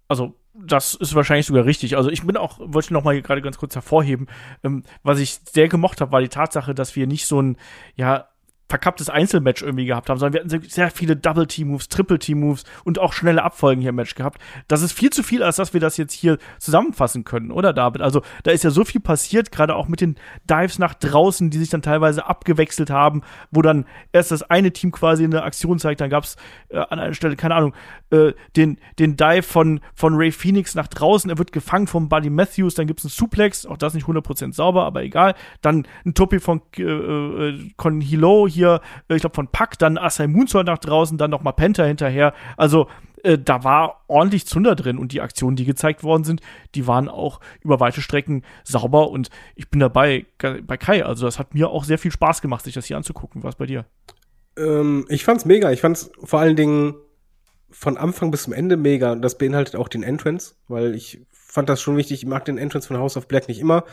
Also, 0.08 0.36
das 0.56 0.96
ist 0.96 1.14
wahrscheinlich 1.14 1.46
sogar 1.46 1.66
richtig. 1.66 1.96
Also, 1.96 2.10
ich 2.10 2.26
bin 2.26 2.36
auch, 2.36 2.60
wollte 2.60 2.88
ich 2.88 2.92
noch 2.92 3.04
mal 3.04 3.22
gerade 3.22 3.42
ganz 3.42 3.60
kurz 3.60 3.76
hervorheben, 3.76 4.28
ähm, 4.64 4.84
was 5.04 5.20
ich 5.20 5.40
sehr 5.50 5.68
gemocht 5.68 6.02
habe, 6.02 6.12
war 6.12 6.22
die 6.22 6.30
Tatsache, 6.30 6.74
dass 6.74 6.96
wir 6.96 7.06
nicht 7.06 7.28
so 7.28 7.42
ein, 7.42 7.58
ja, 7.96 8.29
verkapptes 8.70 9.10
Einzelmatch 9.10 9.64
irgendwie 9.64 9.86
gehabt 9.86 10.10
haben, 10.10 10.20
sondern 10.20 10.34
wir 10.34 10.58
hatten 10.58 10.70
sehr 10.70 10.92
viele 10.92 11.16
Double-Team-Moves, 11.16 11.90
Triple-Team-Moves 11.90 12.66
und 12.84 13.00
auch 13.00 13.14
schnelle 13.14 13.44
Abfolgen 13.44 13.82
hier 13.82 13.90
im 13.90 13.96
Match 13.96 14.14
gehabt. 14.14 14.40
Das 14.68 14.84
ist 14.84 14.92
viel 14.92 15.10
zu 15.10 15.24
viel, 15.24 15.42
als 15.42 15.56
dass 15.56 15.74
wir 15.74 15.82
das 15.82 15.98
jetzt 15.98 16.14
hier 16.14 16.38
zusammenfassen 16.60 17.24
können, 17.24 17.52
oder 17.52 17.74
David? 17.74 18.02
Also 18.02 18.22
da 18.44 18.52
ist 18.52 18.64
ja 18.64 18.70
so 18.70 18.86
viel 18.86 19.02
passiert, 19.02 19.52
gerade 19.52 19.76
auch 19.76 19.88
mit 19.88 20.02
den 20.02 20.16
Dives 20.48 20.78
nach 20.78 20.94
draußen, 20.94 21.50
die 21.50 21.58
sich 21.58 21.70
dann 21.70 21.82
teilweise 21.82 22.28
abgewechselt 22.28 22.92
haben, 22.92 23.24
wo 23.50 23.64
dann 23.64 23.86
erst 24.12 24.32
das 24.32 24.44
eine 24.44 24.72
Team 24.72 24.92
quasi 24.92 25.24
eine 25.24 25.42
Aktion 25.42 25.80
zeigt, 25.80 26.02
dann 26.02 26.12
gab's 26.12 26.36
äh, 26.70 26.78
an 26.78 27.00
einer 27.00 27.16
Stelle, 27.16 27.36
keine 27.36 27.56
Ahnung, 27.56 27.74
äh, 28.12 28.34
den, 28.56 28.78
den 29.00 29.18
Dive 29.18 29.42
von, 29.42 29.80
von 29.96 30.14
Ray 30.14 30.32
Phoenix 30.32 30.76
nach 30.76 30.88
draußen, 30.88 31.32
er 31.32 31.40
wird 31.40 31.52
gefangen 31.52 31.88
vom 31.88 32.08
Buddy 32.08 32.30
Matthews, 32.30 32.76
dann 32.76 32.86
gibt's 32.86 33.04
einen 33.04 33.10
Suplex, 33.10 33.66
auch 33.66 33.78
das 33.78 33.96
nicht 33.96 34.06
100% 34.06 34.54
sauber, 34.54 34.86
aber 34.86 35.02
egal. 35.02 35.34
Dann 35.62 35.88
ein 36.06 36.14
Topi 36.14 36.40
von 36.40 36.62
äh, 36.78 36.84
äh, 36.84 37.70
Con 37.76 38.00
Hilo 38.00 38.48
hier 38.48 38.59
hier, 38.60 38.82
äh, 39.08 39.16
ich 39.16 39.22
glaube 39.22 39.36
von 39.36 39.48
Pack, 39.48 39.80
dann 39.80 39.98
Asai 39.98 40.28
Moonsault 40.28 40.68
nach 40.68 40.78
draußen, 40.78 41.18
dann 41.18 41.32
nochmal 41.32 41.54
Penta 41.54 41.84
hinterher. 41.84 42.34
Also 42.58 42.88
äh, 43.24 43.38
da 43.38 43.64
war 43.64 44.02
ordentlich 44.08 44.46
Zunder 44.46 44.76
drin 44.76 44.98
und 44.98 45.12
die 45.12 45.22
Aktionen, 45.22 45.56
die 45.56 45.66
gezeigt 45.66 46.04
worden 46.04 46.24
sind, 46.24 46.42
die 46.76 46.88
waren 46.88 47.10
auch 47.10 47.40
über 47.62 47.80
weite 47.80 48.02
Strecken 48.02 48.44
sauber 48.64 49.10
und 49.10 49.30
ich 49.56 49.70
bin 49.70 49.80
dabei 49.80 50.26
bei 50.38 50.78
Kai. 50.78 51.06
Also 51.06 51.26
das 51.26 51.40
hat 51.40 51.54
mir 51.54 51.70
auch 51.70 51.84
sehr 51.84 51.98
viel 51.98 52.12
Spaß 52.12 52.42
gemacht, 52.42 52.64
sich 52.64 52.74
das 52.74 52.86
hier 52.86 52.98
anzugucken. 52.98 53.44
Was 53.44 53.56
bei 53.56 53.66
dir? 53.66 53.86
Ähm, 54.58 55.06
ich 55.10 55.24
fand's 55.24 55.46
mega. 55.46 55.72
Ich 55.72 55.82
fand's 55.82 56.12
vor 56.24 56.40
allen 56.40 56.56
Dingen 56.56 56.96
von 57.72 57.98
Anfang 57.98 58.32
bis 58.32 58.44
zum 58.44 58.54
Ende 58.54 58.78
mega 58.78 59.12
und 59.12 59.22
das 59.22 59.38
beinhaltet 59.38 59.76
auch 59.76 59.88
den 59.88 60.04
Entrance, 60.04 60.56
weil 60.68 60.96
ich 60.96 61.22
fand 61.32 61.70
das 61.70 61.82
schon 61.82 61.98
wichtig. 61.98 62.24
Ich 62.24 62.30
mag 62.30 62.46
den 62.46 62.58
Entrance 62.58 62.88
von 62.88 62.98
House 62.98 63.16
of 63.16 63.28
Black 63.28 63.48
nicht 63.48 63.60
immer 63.60 63.84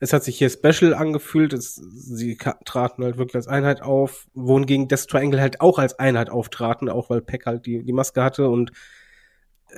es 0.00 0.14
hat 0.14 0.24
sich 0.24 0.38
hier 0.38 0.48
special 0.48 0.94
angefühlt. 0.94 1.52
Es, 1.52 1.74
sie 1.74 2.36
traten 2.36 3.04
halt 3.04 3.18
wirklich 3.18 3.36
als 3.36 3.48
Einheit 3.48 3.82
auf, 3.82 4.26
wohingegen 4.34 4.88
Death 4.88 5.06
Triangle 5.08 5.40
halt 5.40 5.60
auch 5.60 5.78
als 5.78 5.98
Einheit 5.98 6.30
auftraten, 6.30 6.88
auch 6.88 7.10
weil 7.10 7.20
Peck 7.20 7.46
halt 7.46 7.66
die, 7.66 7.84
die 7.84 7.92
Maske 7.92 8.24
hatte 8.24 8.48
und 8.48 8.72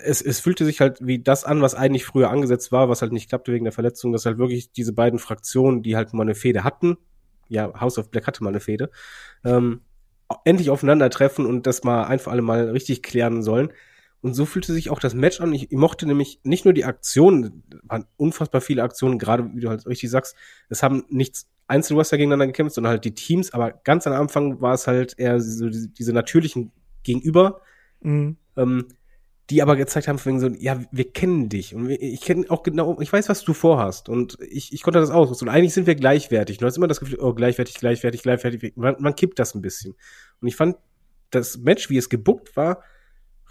es, 0.04 0.22
es 0.22 0.40
fühlte 0.40 0.64
sich 0.64 0.80
halt 0.80 0.98
wie 1.06 1.18
das 1.18 1.44
an, 1.44 1.60
was 1.60 1.74
eigentlich 1.74 2.06
früher 2.06 2.30
angesetzt 2.30 2.72
war, 2.72 2.88
was 2.88 3.02
halt 3.02 3.12
nicht 3.12 3.28
klappte 3.28 3.52
wegen 3.52 3.64
der 3.64 3.72
Verletzung, 3.72 4.12
dass 4.12 4.24
halt 4.24 4.38
wirklich 4.38 4.72
diese 4.72 4.94
beiden 4.94 5.18
Fraktionen, 5.18 5.82
die 5.82 5.96
halt 5.96 6.14
mal 6.14 6.22
eine 6.22 6.34
Fehde 6.34 6.64
hatten, 6.64 6.96
ja, 7.48 7.78
House 7.78 7.98
of 7.98 8.10
Black 8.10 8.26
hatte 8.26 8.42
mal 8.42 8.50
eine 8.50 8.60
Fehde, 8.60 8.90
ähm, 9.44 9.82
endlich 10.44 10.70
aufeinandertreffen 10.70 11.44
und 11.44 11.66
das 11.66 11.84
mal 11.84 12.04
ein 12.04 12.20
für 12.20 12.30
alle 12.30 12.40
Mal 12.40 12.70
richtig 12.70 13.02
klären 13.02 13.42
sollen. 13.42 13.70
Und 14.22 14.34
so 14.34 14.46
fühlte 14.46 14.72
sich 14.72 14.88
auch 14.88 15.00
das 15.00 15.14
Match 15.14 15.40
an. 15.40 15.52
Ich, 15.52 15.72
ich 15.72 15.76
mochte 15.76 16.06
nämlich 16.06 16.40
nicht 16.44 16.64
nur 16.64 16.72
die 16.72 16.84
Aktionen, 16.84 17.64
waren 17.82 18.06
unfassbar 18.16 18.60
viele 18.60 18.84
Aktionen, 18.84 19.18
gerade 19.18 19.50
wie 19.54 19.60
du 19.60 19.68
halt 19.68 19.84
richtig 19.86 20.10
sagst, 20.10 20.36
es 20.68 20.82
haben 20.82 21.04
nichts 21.08 21.48
Einzelwrestler 21.66 22.18
gegeneinander 22.18 22.46
gekämpft, 22.46 22.74
sondern 22.74 22.92
halt 22.92 23.04
die 23.04 23.14
Teams, 23.14 23.52
aber 23.52 23.72
ganz 23.72 24.06
am 24.06 24.12
Anfang 24.12 24.60
war 24.60 24.74
es 24.74 24.86
halt 24.86 25.18
eher 25.18 25.40
so 25.40 25.68
diese, 25.68 25.88
diese 25.88 26.12
natürlichen 26.12 26.70
Gegenüber, 27.02 27.62
mhm. 28.00 28.36
ähm, 28.56 28.86
die 29.50 29.60
aber 29.60 29.76
gezeigt 29.76 30.06
haben, 30.06 30.24
wegen 30.24 30.38
so, 30.38 30.48
ja, 30.48 30.80
wir 30.92 31.12
kennen 31.12 31.48
dich 31.48 31.74
und 31.74 31.90
ich 31.90 32.20
kenne 32.20 32.48
auch 32.48 32.62
genau, 32.62 33.00
ich 33.00 33.12
weiß, 33.12 33.28
was 33.28 33.42
du 33.42 33.54
vorhast 33.54 34.08
und 34.08 34.38
ich, 34.40 34.72
ich 34.72 34.82
konnte 34.82 35.00
das 35.00 35.10
aus 35.10 35.42
und 35.42 35.48
eigentlich 35.48 35.74
sind 35.74 35.86
wir 35.86 35.94
gleichwertig. 35.94 36.58
Du 36.58 36.66
hast 36.66 36.76
immer 36.76 36.86
das 36.86 37.00
Gefühl, 37.00 37.18
oh, 37.20 37.34
gleichwertig, 37.34 37.74
gleichwertig, 37.74 38.22
gleichwertig, 38.22 38.74
man, 38.76 38.96
man 39.00 39.16
kippt 39.16 39.38
das 39.38 39.54
ein 39.54 39.62
bisschen. 39.62 39.94
Und 40.40 40.48
ich 40.48 40.56
fand 40.56 40.76
das 41.30 41.58
Match, 41.58 41.90
wie 41.90 41.96
es 41.96 42.08
gebuckt 42.08 42.56
war, 42.56 42.82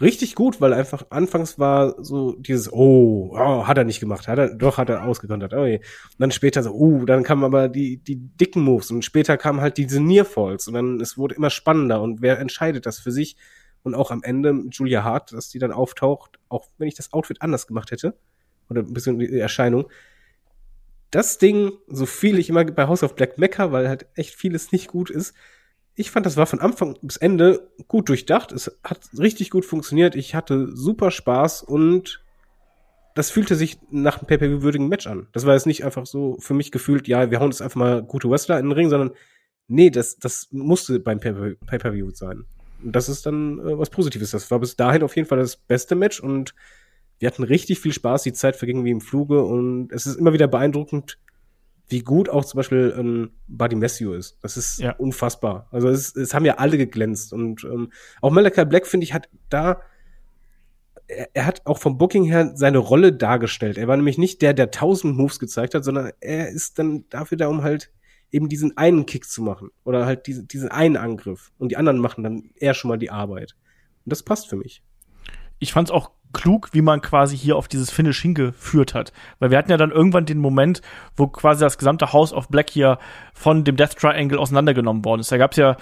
richtig 0.00 0.34
gut, 0.34 0.60
weil 0.60 0.72
einfach 0.72 1.06
anfangs 1.10 1.58
war 1.58 2.02
so 2.02 2.34
dieses, 2.36 2.72
oh, 2.72 3.30
oh 3.32 3.66
hat 3.66 3.78
er 3.78 3.84
nicht 3.84 4.00
gemacht, 4.00 4.28
hat 4.28 4.38
er, 4.38 4.54
doch 4.54 4.78
hat 4.78 4.88
er 4.88 5.04
ausgekontert, 5.04 5.54
oh 5.54 5.64
je. 5.64 5.76
Und 5.78 5.84
dann 6.18 6.30
später 6.30 6.62
so, 6.62 6.72
uh, 6.72 7.04
dann 7.04 7.22
kamen 7.22 7.44
aber 7.44 7.68
die, 7.68 7.98
die 7.98 8.16
dicken 8.16 8.62
Moves 8.62 8.90
und 8.90 9.04
später 9.04 9.36
kamen 9.36 9.60
halt 9.60 9.76
diese 9.76 10.00
Nearfalls 10.00 10.68
und 10.68 10.74
dann, 10.74 11.00
es 11.00 11.16
wurde 11.16 11.34
immer 11.34 11.50
spannender 11.50 12.00
und 12.02 12.22
wer 12.22 12.38
entscheidet 12.38 12.86
das 12.86 12.98
für 12.98 13.12
sich? 13.12 13.36
Und 13.84 13.96
auch 13.96 14.12
am 14.12 14.22
Ende 14.22 14.64
Julia 14.70 15.02
Hart, 15.02 15.32
dass 15.32 15.48
die 15.48 15.58
dann 15.58 15.72
auftaucht, 15.72 16.38
auch 16.48 16.68
wenn 16.78 16.86
ich 16.86 16.94
das 16.94 17.12
Outfit 17.12 17.42
anders 17.42 17.66
gemacht 17.66 17.90
hätte, 17.90 18.16
oder 18.70 18.82
ein 18.82 18.92
bisschen 18.92 19.18
die 19.18 19.38
Erscheinung, 19.38 19.86
das 21.10 21.38
Ding, 21.38 21.72
so 21.88 22.06
viel 22.06 22.38
ich 22.38 22.48
immer 22.48 22.64
bei 22.64 22.86
House 22.86 23.02
of 23.02 23.14
Black 23.14 23.38
mecker, 23.38 23.70
weil 23.70 23.88
halt 23.88 24.06
echt 24.14 24.34
vieles 24.34 24.72
nicht 24.72 24.88
gut 24.88 25.10
ist, 25.10 25.34
ich 25.94 26.10
fand, 26.10 26.24
das 26.26 26.36
war 26.36 26.46
von 26.46 26.60
Anfang 26.60 26.96
bis 27.02 27.16
Ende 27.16 27.70
gut 27.86 28.08
durchdacht. 28.08 28.52
Es 28.52 28.78
hat 28.82 29.10
richtig 29.18 29.50
gut 29.50 29.64
funktioniert. 29.64 30.14
Ich 30.14 30.34
hatte 30.34 30.74
super 30.74 31.10
Spaß 31.10 31.62
und 31.62 32.22
das 33.14 33.30
fühlte 33.30 33.56
sich 33.56 33.78
nach 33.90 34.18
einem 34.18 34.26
Pay-Per-View-würdigen 34.26 34.88
Match 34.88 35.06
an. 35.06 35.28
Das 35.32 35.44
war 35.44 35.54
jetzt 35.54 35.66
nicht 35.66 35.84
einfach 35.84 36.06
so 36.06 36.38
für 36.40 36.54
mich 36.54 36.72
gefühlt, 36.72 37.08
ja, 37.08 37.30
wir 37.30 37.40
hauen 37.40 37.50
jetzt 37.50 37.60
einfach 37.60 37.78
mal 37.78 38.02
gute 38.02 38.30
Wrestler 38.30 38.58
in 38.58 38.66
den 38.66 38.72
Ring, 38.72 38.88
sondern 38.88 39.10
nee, 39.68 39.90
das, 39.90 40.16
das 40.16 40.48
musste 40.50 40.98
beim 40.98 41.20
Pay-Per-View 41.20 42.10
sein. 42.12 42.44
Und 42.82 42.96
das 42.96 43.10
ist 43.10 43.26
dann 43.26 43.58
äh, 43.58 43.78
was 43.78 43.90
Positives. 43.90 44.30
Das 44.30 44.50
war 44.50 44.58
bis 44.60 44.76
dahin 44.76 45.02
auf 45.02 45.14
jeden 45.14 45.28
Fall 45.28 45.38
das 45.38 45.56
beste 45.56 45.94
Match 45.94 46.20
und 46.20 46.54
wir 47.18 47.28
hatten 47.28 47.44
richtig 47.44 47.78
viel 47.78 47.92
Spaß. 47.92 48.22
Die 48.22 48.32
Zeit 48.32 48.56
verging 48.56 48.84
wie 48.84 48.90
im 48.90 49.00
Fluge 49.00 49.44
und 49.44 49.92
es 49.92 50.06
ist 50.06 50.16
immer 50.16 50.32
wieder 50.32 50.48
beeindruckend, 50.48 51.18
wie 51.88 52.00
gut 52.00 52.28
auch 52.28 52.44
zum 52.44 52.58
Beispiel 52.58 52.94
ähm, 52.96 53.30
Buddy 53.48 53.76
Matthew 53.76 54.14
ist. 54.14 54.38
Das 54.42 54.56
ist 54.56 54.78
ja. 54.78 54.92
unfassbar. 54.96 55.68
Also 55.70 55.88
es, 55.88 56.16
es 56.16 56.32
haben 56.32 56.44
ja 56.44 56.56
alle 56.56 56.78
geglänzt. 56.78 57.32
Und 57.32 57.64
ähm, 57.64 57.92
auch 58.20 58.30
Malachi 58.30 58.64
Black, 58.64 58.86
finde 58.86 59.04
ich, 59.04 59.12
hat 59.12 59.28
da 59.50 59.82
er, 61.08 61.28
er, 61.34 61.46
hat 61.46 61.62
auch 61.66 61.78
vom 61.78 61.98
Booking 61.98 62.24
her 62.24 62.52
seine 62.54 62.78
Rolle 62.78 63.12
dargestellt. 63.12 63.78
Er 63.78 63.88
war 63.88 63.96
nämlich 63.96 64.18
nicht 64.18 64.42
der, 64.42 64.54
der 64.54 64.70
tausend 64.70 65.16
Moves 65.16 65.38
gezeigt 65.38 65.74
hat, 65.74 65.84
sondern 65.84 66.12
er 66.20 66.48
ist 66.48 66.78
dann 66.78 67.04
dafür 67.10 67.36
da, 67.36 67.48
um 67.48 67.62
halt 67.62 67.92
eben 68.30 68.48
diesen 68.48 68.76
einen 68.76 69.06
Kick 69.06 69.26
zu 69.26 69.42
machen. 69.42 69.70
Oder 69.84 70.06
halt 70.06 70.26
diese, 70.26 70.44
diesen 70.44 70.70
einen 70.70 70.96
Angriff. 70.96 71.52
Und 71.58 71.70
die 71.70 71.76
anderen 71.76 71.98
machen 71.98 72.24
dann 72.24 72.50
eher 72.54 72.74
schon 72.74 72.88
mal 72.88 72.98
die 72.98 73.10
Arbeit. 73.10 73.54
Und 74.04 74.10
das 74.10 74.22
passt 74.22 74.48
für 74.48 74.56
mich. 74.56 74.82
Ich 75.58 75.72
fand's 75.72 75.90
auch 75.90 76.10
klug, 76.32 76.70
wie 76.72 76.82
man 76.82 77.00
quasi 77.00 77.36
hier 77.36 77.56
auf 77.56 77.68
dieses 77.68 77.90
Finish 77.90 78.20
hingeführt 78.22 78.94
hat. 78.94 79.12
Weil 79.38 79.50
wir 79.50 79.58
hatten 79.58 79.70
ja 79.70 79.76
dann 79.76 79.90
irgendwann 79.90 80.26
den 80.26 80.38
Moment, 80.38 80.82
wo 81.16 81.26
quasi 81.26 81.60
das 81.60 81.78
gesamte 81.78 82.12
House 82.12 82.32
of 82.32 82.48
Black 82.48 82.70
hier 82.70 82.98
von 83.34 83.64
dem 83.64 83.76
Death 83.76 83.96
Triangle 83.96 84.38
auseinandergenommen 84.38 85.04
worden 85.04 85.20
ist. 85.20 85.32
Da 85.32 85.38
gab's 85.38 85.56
ja 85.56 85.76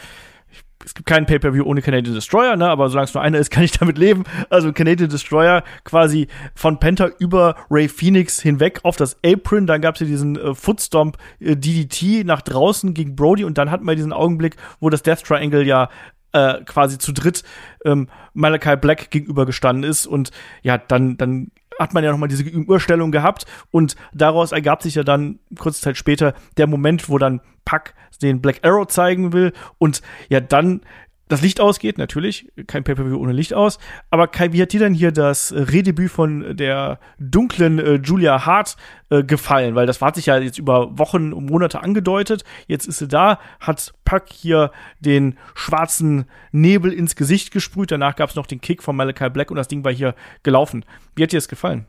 es 0.85 0.95
gibt 0.95 1.07
keinen 1.07 1.27
Pay-Per-View 1.27 1.65
ohne 1.65 1.83
Canadian 1.83 2.15
Destroyer, 2.15 2.57
ne? 2.57 2.69
aber 2.69 2.89
solange 2.89 3.05
es 3.05 3.15
nur 3.15 3.23
einer 3.23 3.39
ist, 3.39 3.51
kann 3.51 3.65
ich 3.65 3.73
damit 3.73 3.99
leben. 3.99 4.25
Also 4.49 4.73
Canadian 4.73 5.11
Destroyer 5.11 5.63
quasi 5.85 6.29
von 6.55 6.79
Penta 6.79 7.09
über 7.19 7.57
Ray 7.71 7.89
Phoenix 7.89 8.41
hinweg 8.41 8.81
auf 8.83 8.97
das 8.97 9.19
Apron. 9.25 9.67
Dann 9.67 9.81
gab 9.81 9.97
es 9.97 10.01
ja 10.01 10.07
diesen 10.07 10.37
äh, 10.37 10.55
Footstomp 10.55 11.19
äh, 11.39 11.57
DDT 11.57 12.25
nach 12.25 12.43
draußen 12.43 12.95
gegen 12.95 13.15
Brody 13.15 13.45
und 13.45 13.59
dann 13.59 13.71
hatten 13.71 13.85
wir 13.85 13.95
diesen 13.95 14.13
Augenblick, 14.13 14.57
wo 14.81 14.89
das 14.89 15.03
Death 15.03 15.25
Triangle 15.25 15.67
ja 15.67 15.91
äh, 16.33 16.63
quasi 16.65 16.99
zu 16.99 17.13
dritt 17.13 17.43
ähm, 17.85 18.09
Malachi 18.35 18.77
Black 18.77 19.11
gegenübergestanden 19.11 19.89
ist 19.89 20.07
und 20.07 20.31
ja, 20.63 20.79
dann, 20.79 21.17
dann 21.17 21.51
hat 21.79 21.95
man 21.95 22.05
ja 22.05 22.11
nochmal 22.11 22.29
diese 22.29 22.45
Gegenüberstellung 22.45 23.11
gehabt 23.11 23.47
und 23.71 23.97
daraus 24.13 24.53
ergab 24.53 24.83
sich 24.83 24.95
ja 24.95 25.03
dann 25.03 25.39
kurze 25.59 25.81
Zeit 25.81 25.97
später 25.97 26.35
der 26.57 26.67
Moment, 26.67 27.09
wo 27.09 27.19
dann 27.19 27.41
Puck 27.65 27.95
den 28.23 28.43
Black 28.43 28.61
Arrow 28.63 28.87
zeigen 28.87 29.33
will 29.33 29.53
und 29.79 30.03
ja 30.29 30.41
dann 30.41 30.83
das 31.31 31.43
Licht 31.43 31.61
ausgeht, 31.61 31.97
natürlich. 31.97 32.51
Kein 32.67 32.83
Pay-Per-View 32.83 33.17
ohne 33.17 33.33
Licht 33.33 33.55
aus. 33.55 33.79
Aber 34.11 34.27
Kai, 34.27 34.53
wie 34.53 34.61
hat 34.61 34.73
dir 34.73 34.81
denn 34.81 34.95
hier 34.95 35.13
das 35.13 35.53
Redebüt 35.53 36.11
von 36.11 36.57
der 36.57 36.99
dunklen 37.19 37.79
äh, 37.79 37.95
Julia 38.03 38.45
Hart 38.47 38.77
äh, 39.11 39.23
gefallen? 39.23 39.77
Weil 39.77 39.87
das 39.87 40.01
war 40.01 40.13
sich 40.13 40.27
ja 40.27 40.39
jetzt 40.39 40.59
über 40.59 40.99
Wochen 40.99 41.33
und 41.33 41.47
Monate 41.49 41.83
angedeutet. 41.85 42.43
Jetzt 42.67 42.89
ist 42.89 42.99
sie 42.99 43.07
da, 43.07 43.39
hat 43.61 43.95
Puck 44.05 44.25
hier 44.33 44.73
den 44.99 45.39
schwarzen 45.55 46.25
Nebel 46.51 46.93
ins 46.93 47.15
Gesicht 47.15 47.53
gesprüht. 47.53 47.93
Danach 47.93 48.17
gab 48.17 48.31
es 48.31 48.37
noch 48.37 48.47
den 48.47 48.61
Kick 48.61 48.83
von 48.83 48.97
Malachi 48.97 49.31
Black 49.31 49.53
und 49.53 49.57
das 49.57 49.69
Ding 49.69 49.85
war 49.85 49.93
hier 49.93 50.17
gelaufen. 50.43 50.85
Wie 51.15 51.23
hat 51.23 51.31
dir 51.31 51.39
das 51.39 51.49
gefallen? 51.49 51.87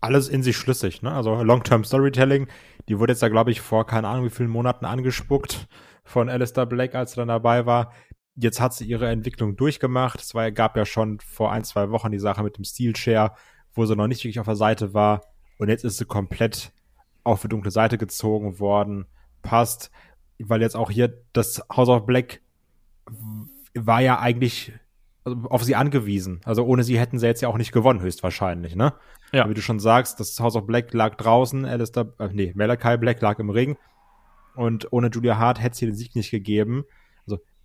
Alles 0.00 0.28
in 0.28 0.44
sich 0.44 0.56
schlüssig, 0.56 1.02
ne? 1.02 1.10
Also 1.10 1.42
Long-Term 1.42 1.82
Storytelling. 1.82 2.46
Die 2.88 3.00
wurde 3.00 3.14
jetzt 3.14 3.22
da, 3.22 3.28
glaube 3.28 3.50
ich, 3.50 3.60
vor 3.60 3.84
keine 3.84 4.06
Ahnung 4.06 4.26
wie 4.26 4.30
vielen 4.30 4.48
Monaten 4.48 4.84
angespuckt 4.84 5.66
von 6.04 6.28
Alistair 6.28 6.66
Black, 6.66 6.94
als 6.94 7.12
er 7.12 7.22
dann 7.22 7.28
dabei 7.28 7.66
war 7.66 7.92
jetzt 8.42 8.60
hat 8.60 8.74
sie 8.74 8.84
ihre 8.84 9.08
Entwicklung 9.08 9.56
durchgemacht. 9.56 10.20
Es 10.20 10.34
war, 10.34 10.50
gab 10.50 10.76
ja 10.76 10.84
schon 10.84 11.20
vor 11.20 11.52
ein, 11.52 11.64
zwei 11.64 11.90
Wochen 11.90 12.10
die 12.10 12.18
Sache 12.18 12.42
mit 12.42 12.56
dem 12.56 12.64
Steel 12.64 12.96
Share, 12.96 13.34
wo 13.74 13.86
sie 13.86 13.96
noch 13.96 14.06
nicht 14.06 14.24
wirklich 14.24 14.40
auf 14.40 14.46
der 14.46 14.56
Seite 14.56 14.94
war. 14.94 15.22
Und 15.58 15.68
jetzt 15.68 15.84
ist 15.84 15.98
sie 15.98 16.06
komplett 16.06 16.72
auf 17.22 17.42
die 17.42 17.48
dunkle 17.48 17.70
Seite 17.70 17.98
gezogen 17.98 18.58
worden. 18.58 19.06
Passt, 19.42 19.90
weil 20.38 20.62
jetzt 20.62 20.76
auch 20.76 20.90
hier 20.90 21.22
das 21.32 21.62
House 21.74 21.88
of 21.88 22.06
Black 22.06 22.40
war 23.74 24.00
ja 24.00 24.18
eigentlich 24.18 24.72
auf 25.24 25.62
sie 25.62 25.76
angewiesen. 25.76 26.40
Also 26.44 26.64
ohne 26.64 26.82
sie 26.82 26.98
hätten 26.98 27.18
sie 27.18 27.26
jetzt 27.26 27.42
ja 27.42 27.48
auch 27.48 27.58
nicht 27.58 27.72
gewonnen, 27.72 28.00
höchstwahrscheinlich, 28.00 28.74
ne? 28.74 28.94
Ja. 29.32 29.48
Wie 29.48 29.54
du 29.54 29.60
schon 29.62 29.78
sagst, 29.78 30.18
das 30.18 30.40
House 30.40 30.56
of 30.56 30.66
Black 30.66 30.92
lag 30.94 31.16
draußen, 31.16 31.64
Alistair, 31.64 32.12
äh, 32.18 32.28
nee, 32.32 32.52
Malachi 32.56 32.96
Black 32.96 33.20
lag 33.20 33.38
im 33.38 33.50
Ring. 33.50 33.76
Und 34.56 34.92
ohne 34.92 35.08
Julia 35.08 35.36
Hart 35.36 35.60
hätte 35.60 35.76
sie 35.76 35.86
den 35.86 35.94
Sieg 35.94 36.16
nicht 36.16 36.30
gegeben. 36.30 36.84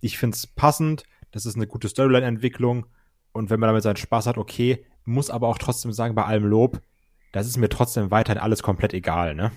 Ich 0.00 0.18
finde 0.18 0.34
es 0.34 0.46
passend, 0.46 1.04
das 1.30 1.46
ist 1.46 1.56
eine 1.56 1.66
gute 1.66 1.88
Storyline-Entwicklung 1.88 2.86
und 3.32 3.50
wenn 3.50 3.60
man 3.60 3.68
damit 3.68 3.82
seinen 3.82 3.96
Spaß 3.96 4.26
hat, 4.26 4.38
okay, 4.38 4.86
muss 5.04 5.30
aber 5.30 5.48
auch 5.48 5.58
trotzdem 5.58 5.92
sagen, 5.92 6.14
bei 6.14 6.24
allem 6.24 6.44
Lob, 6.44 6.80
das 7.32 7.46
ist 7.46 7.56
mir 7.56 7.68
trotzdem 7.68 8.10
weiterhin 8.10 8.40
alles 8.40 8.62
komplett 8.62 8.94
egal, 8.94 9.34
ne? 9.34 9.52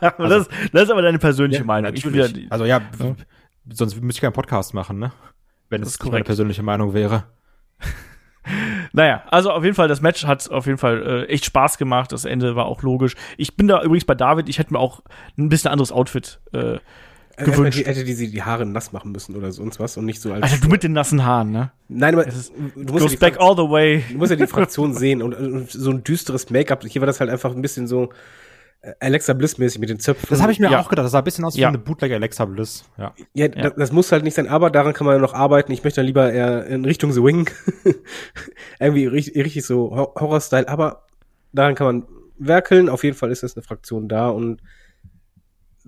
also, 0.00 0.12
das, 0.18 0.48
das, 0.72 0.82
ist 0.84 0.90
aber 0.90 1.02
deine 1.02 1.18
persönliche 1.18 1.62
ja, 1.62 1.66
Meinung. 1.66 1.92
Wieder, 1.92 2.28
also 2.50 2.64
ja, 2.64 2.80
ja, 2.98 3.16
sonst 3.70 4.00
müsste 4.00 4.18
ich 4.18 4.20
keinen 4.22 4.32
Podcast 4.32 4.74
machen, 4.74 4.98
ne? 4.98 5.12
Wenn 5.68 5.82
es 5.82 6.02
meine 6.02 6.24
persönliche 6.24 6.62
Meinung 6.62 6.94
wäre. 6.94 7.24
Naja, 8.92 9.22
also 9.30 9.52
auf 9.52 9.62
jeden 9.62 9.76
Fall, 9.76 9.86
das 9.86 10.00
Match 10.00 10.26
hat 10.26 10.50
auf 10.50 10.66
jeden 10.66 10.76
Fall 10.76 11.02
äh, 11.02 11.26
echt 11.26 11.44
Spaß 11.44 11.78
gemacht. 11.78 12.10
Das 12.10 12.24
Ende 12.24 12.56
war 12.56 12.66
auch 12.66 12.82
logisch. 12.82 13.14
Ich 13.36 13.56
bin 13.56 13.68
da 13.68 13.82
übrigens 13.82 14.04
bei 14.04 14.16
David, 14.16 14.48
ich 14.48 14.58
hätte 14.58 14.72
mir 14.72 14.80
auch 14.80 15.00
ein 15.38 15.48
bisschen 15.48 15.70
anderes 15.70 15.92
Outfit 15.92 16.40
äh, 16.52 16.78
gewünscht. 17.36 17.78
Hätte, 17.78 17.90
hätte 17.90 18.04
die 18.04 18.14
sie 18.14 18.30
die 18.30 18.42
Haare 18.42 18.66
nass 18.66 18.92
machen 18.92 19.12
müssen 19.12 19.36
oder 19.36 19.52
sonst 19.52 19.80
was 19.80 19.96
und 19.96 20.04
nicht 20.04 20.20
so 20.20 20.32
als. 20.32 20.42
Alter, 20.42 20.58
du 20.58 20.68
mit 20.68 20.82
den 20.82 20.92
nassen 20.92 21.24
Haaren, 21.24 21.52
ne? 21.52 21.72
Nein, 21.88 22.14
aber 22.14 22.26
ist, 22.26 22.52
du 22.74 22.92
musst 22.92 23.04
goes 23.04 23.12
ja 23.12 23.18
back 23.18 23.36
all 23.38 23.56
the 23.56 23.62
way. 23.62 24.04
Du 24.10 24.18
musst 24.18 24.30
ja 24.30 24.36
die 24.36 24.46
Fraktion 24.46 24.94
sehen 24.94 25.22
und, 25.22 25.34
und, 25.34 25.70
so 25.70 25.90
ein 25.90 26.04
düsteres 26.04 26.50
Make-up. 26.50 26.84
Hier 26.84 27.00
war 27.00 27.06
das 27.06 27.20
halt 27.20 27.30
einfach 27.30 27.54
ein 27.54 27.62
bisschen 27.62 27.86
so 27.86 28.10
äh, 28.82 28.92
Alexa 29.00 29.32
Bliss-mäßig 29.32 29.80
mit 29.80 29.88
den 29.88 29.98
Zöpfen. 29.98 30.26
Das 30.30 30.42
habe 30.42 30.52
ich 30.52 30.60
mir 30.60 30.70
ja. 30.70 30.80
auch 30.80 30.88
gedacht. 30.88 31.04
Das 31.04 31.12
sah 31.12 31.18
ein 31.18 31.24
bisschen 31.24 31.44
aus 31.44 31.56
wie 31.56 31.60
ja. 31.60 31.68
eine 31.68 31.78
Bootleg 31.78 32.12
Alexa 32.12 32.44
Bliss. 32.44 32.84
Ja, 32.98 33.14
ja, 33.34 33.46
ja. 33.46 33.48
Das, 33.48 33.74
das, 33.76 33.92
muss 33.92 34.12
halt 34.12 34.24
nicht 34.24 34.34
sein, 34.34 34.48
aber 34.48 34.70
daran 34.70 34.92
kann 34.92 35.06
man 35.06 35.20
noch 35.20 35.34
arbeiten. 35.34 35.72
Ich 35.72 35.84
möchte 35.84 36.00
dann 36.00 36.06
lieber 36.06 36.32
eher 36.32 36.66
in 36.66 36.84
Richtung 36.84 37.12
The 37.12 37.22
Wing. 37.22 37.48
Irgendwie 38.80 39.06
richtig, 39.06 39.36
richtig 39.44 39.64
so 39.64 39.90
Horror-Style, 39.90 40.68
aber 40.68 41.06
daran 41.52 41.74
kann 41.74 41.86
man 41.86 42.06
werkeln. 42.38 42.88
Auf 42.88 43.04
jeden 43.04 43.16
Fall 43.16 43.30
ist 43.30 43.42
das 43.42 43.56
eine 43.56 43.62
Fraktion 43.62 44.08
da 44.08 44.28
und 44.28 44.60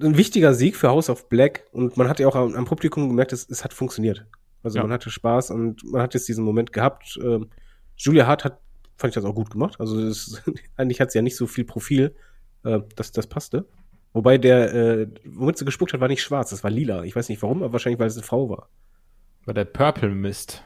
ein 0.00 0.16
wichtiger 0.16 0.54
Sieg 0.54 0.76
für 0.76 0.88
House 0.88 1.10
of 1.10 1.28
Black 1.28 1.64
und 1.72 1.96
man 1.96 2.08
hat 2.08 2.20
ja 2.20 2.26
auch 2.26 2.34
am, 2.34 2.54
am 2.54 2.64
Publikum 2.64 3.08
gemerkt, 3.08 3.32
es, 3.32 3.48
es 3.48 3.64
hat 3.64 3.72
funktioniert. 3.72 4.26
Also 4.62 4.78
ja. 4.78 4.82
man 4.82 4.92
hatte 4.92 5.10
Spaß 5.10 5.50
und 5.50 5.84
man 5.84 6.02
hat 6.02 6.14
jetzt 6.14 6.26
diesen 6.28 6.44
Moment 6.44 6.72
gehabt. 6.72 7.18
Ähm, 7.22 7.50
Julia 7.96 8.26
Hart 8.26 8.44
hat, 8.44 8.60
fand 8.96 9.10
ich 9.10 9.14
das 9.14 9.24
auch 9.24 9.34
gut 9.34 9.50
gemacht. 9.50 9.76
Also 9.78 10.08
das, 10.08 10.42
eigentlich 10.76 11.00
hat 11.00 11.12
sie 11.12 11.18
ja 11.18 11.22
nicht 11.22 11.36
so 11.36 11.46
viel 11.46 11.64
Profil. 11.64 12.14
Äh, 12.64 12.80
das, 12.96 13.12
das 13.12 13.26
passte. 13.26 13.66
Wobei 14.12 14.38
der, 14.38 14.74
äh, 14.74 15.06
womit 15.24 15.58
sie 15.58 15.64
gespuckt 15.64 15.92
hat, 15.92 16.00
war 16.00 16.08
nicht 16.08 16.22
schwarz, 16.22 16.50
das 16.50 16.62
war 16.62 16.70
lila. 16.70 17.02
Ich 17.04 17.14
weiß 17.16 17.28
nicht 17.28 17.42
warum, 17.42 17.62
aber 17.62 17.72
wahrscheinlich, 17.72 17.98
weil 17.98 18.06
es 18.06 18.16
eine 18.16 18.22
Frau 18.22 18.48
war. 18.48 18.68
War 19.44 19.54
der 19.54 19.64
Purple 19.64 20.10
Mist. 20.10 20.62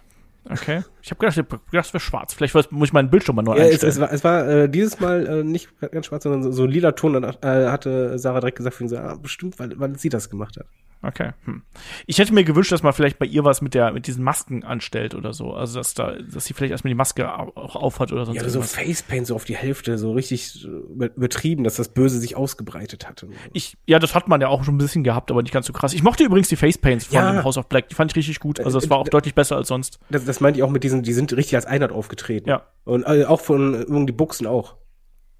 Okay. 0.50 0.82
Ich 1.02 1.10
habe 1.10 1.20
gedacht, 1.20 1.54
das 1.72 1.92
wäre 1.92 2.00
schwarz. 2.00 2.32
Vielleicht 2.32 2.54
muss 2.54 2.88
ich 2.88 2.92
meinen 2.92 3.10
Bildschirm 3.10 3.36
mal 3.36 3.42
neu 3.42 3.58
ja, 3.58 3.64
einstellen. 3.64 3.90
Es, 3.90 3.96
es 3.96 4.00
war, 4.00 4.12
es 4.12 4.24
war 4.24 4.48
äh, 4.48 4.68
dieses 4.68 4.98
Mal 4.98 5.26
äh, 5.26 5.44
nicht 5.44 5.68
ganz 5.80 6.06
schwarz, 6.06 6.22
sondern 6.22 6.42
so, 6.42 6.52
so 6.52 6.66
lila 6.66 6.92
Ton. 6.92 7.14
Dann 7.14 7.24
äh, 7.24 7.70
hatte 7.70 8.18
Sarah 8.18 8.40
direkt 8.40 8.56
gesagt, 8.56 8.76
für 8.76 8.84
ihn 8.84 8.88
so, 8.88 8.96
ah, 8.96 9.16
bestimmt, 9.20 9.58
weil, 9.58 9.78
weil 9.78 9.98
sie 9.98 10.08
das 10.08 10.30
gemacht 10.30 10.56
hat. 10.56 10.66
Okay. 11.00 11.30
Hm. 11.44 11.62
Ich 12.06 12.18
hätte 12.18 12.34
mir 12.34 12.42
gewünscht, 12.42 12.72
dass 12.72 12.82
man 12.82 12.92
vielleicht 12.92 13.18
bei 13.18 13.26
ihr 13.26 13.44
was 13.44 13.62
mit 13.62 13.74
der 13.74 13.92
mit 13.92 14.06
diesen 14.08 14.24
Masken 14.24 14.64
anstellt 14.64 15.14
oder 15.14 15.32
so. 15.32 15.52
Also 15.52 15.78
dass 15.78 15.94
da, 15.94 16.16
dass 16.16 16.46
sie 16.46 16.54
vielleicht 16.54 16.72
erstmal 16.72 16.90
die 16.90 16.96
Maske 16.96 17.32
auch 17.32 17.76
aufhat 17.76 18.12
oder 18.12 18.26
sonst 18.26 18.36
Ja, 18.36 18.42
oder 18.42 18.50
so 18.50 18.62
Facepaint 18.62 19.26
so 19.26 19.36
auf 19.36 19.44
die 19.44 19.56
Hälfte, 19.56 19.96
so 19.96 20.12
richtig 20.12 20.64
übertrieben, 20.64 21.62
dass 21.62 21.76
das 21.76 21.88
Böse 21.90 22.18
sich 22.18 22.36
ausgebreitet 22.36 23.08
hatte. 23.08 23.28
Ich, 23.52 23.76
ja, 23.86 23.98
das 23.98 24.14
hat 24.14 24.26
man 24.26 24.40
ja 24.40 24.48
auch 24.48 24.64
schon 24.64 24.74
ein 24.74 24.78
bisschen 24.78 25.04
gehabt, 25.04 25.30
aber 25.30 25.42
nicht 25.42 25.52
ganz 25.52 25.66
so 25.66 25.72
krass. 25.72 25.92
Ich 25.92 26.02
mochte 26.02 26.24
übrigens 26.24 26.48
die 26.48 26.56
Facepaints 26.56 27.06
von 27.06 27.14
ja. 27.14 27.44
House 27.44 27.58
of 27.58 27.68
Black. 27.68 27.88
Die 27.88 27.94
fand 27.94 28.10
ich 28.10 28.16
richtig 28.16 28.40
gut. 28.40 28.58
Also 28.60 28.80
das 28.80 28.90
war 28.90 28.98
auch 28.98 29.06
äh, 29.06 29.10
deutlich 29.10 29.34
besser 29.34 29.56
als 29.56 29.68
sonst. 29.68 30.00
Das, 30.10 30.24
das 30.24 30.40
meinte 30.40 30.58
ich 30.58 30.64
auch 30.64 30.70
mit 30.70 30.82
diesen, 30.82 31.02
die 31.02 31.12
sind 31.12 31.32
richtig 31.32 31.54
als 31.54 31.66
Einheit 31.66 31.92
aufgetreten. 31.92 32.48
Ja. 32.48 32.66
Und 32.84 33.04
äh, 33.04 33.24
auch 33.24 33.40
von 33.40 33.74
irgendwie 33.74 34.06
die 34.06 34.12
Buchsen 34.12 34.46
auch. 34.46 34.76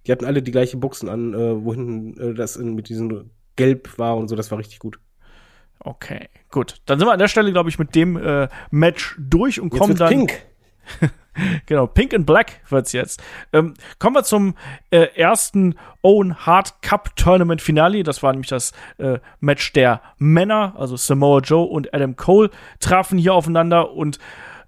Die 0.06 0.12
hatten 0.12 0.24
alle 0.24 0.42
die 0.42 0.52
gleiche 0.52 0.76
Buchsen 0.76 1.08
an, 1.08 1.34
äh, 1.34 1.64
wo 1.64 1.74
hinten 1.74 2.18
äh, 2.20 2.34
das 2.34 2.56
in, 2.56 2.74
mit 2.74 2.88
diesem 2.88 3.30
Gelb 3.56 3.98
war 3.98 4.16
und 4.16 4.28
so, 4.28 4.36
das 4.36 4.50
war 4.50 4.58
richtig 4.58 4.78
gut. 4.78 5.00
Okay, 5.80 6.28
gut. 6.50 6.76
Dann 6.86 6.98
sind 6.98 7.08
wir 7.08 7.12
an 7.12 7.18
der 7.18 7.28
Stelle, 7.28 7.52
glaube 7.52 7.68
ich, 7.68 7.78
mit 7.78 7.94
dem 7.94 8.16
äh, 8.16 8.48
Match 8.70 9.16
durch 9.18 9.60
und 9.60 9.70
kommen 9.70 9.96
dann. 9.96 10.08
Pink. 10.08 10.42
genau, 11.66 11.86
Pink 11.86 12.14
and 12.14 12.26
Black 12.26 12.60
wird's 12.68 12.92
jetzt. 12.92 13.22
Ähm, 13.52 13.74
kommen 13.98 14.16
wir 14.16 14.24
zum 14.24 14.54
äh, 14.90 15.06
ersten 15.14 15.76
Owen 16.02 16.46
Hard 16.46 16.82
Cup 16.82 17.14
Tournament 17.16 17.62
Finale. 17.62 18.02
Das 18.02 18.22
war 18.22 18.32
nämlich 18.32 18.48
das 18.48 18.72
äh, 18.98 19.18
Match 19.40 19.72
der 19.72 20.02
Männer, 20.18 20.74
also 20.76 20.96
Samoa 20.96 21.40
Joe 21.40 21.66
und 21.66 21.94
Adam 21.94 22.16
Cole 22.16 22.50
trafen 22.80 23.18
hier 23.18 23.34
aufeinander 23.34 23.92
und 23.92 24.18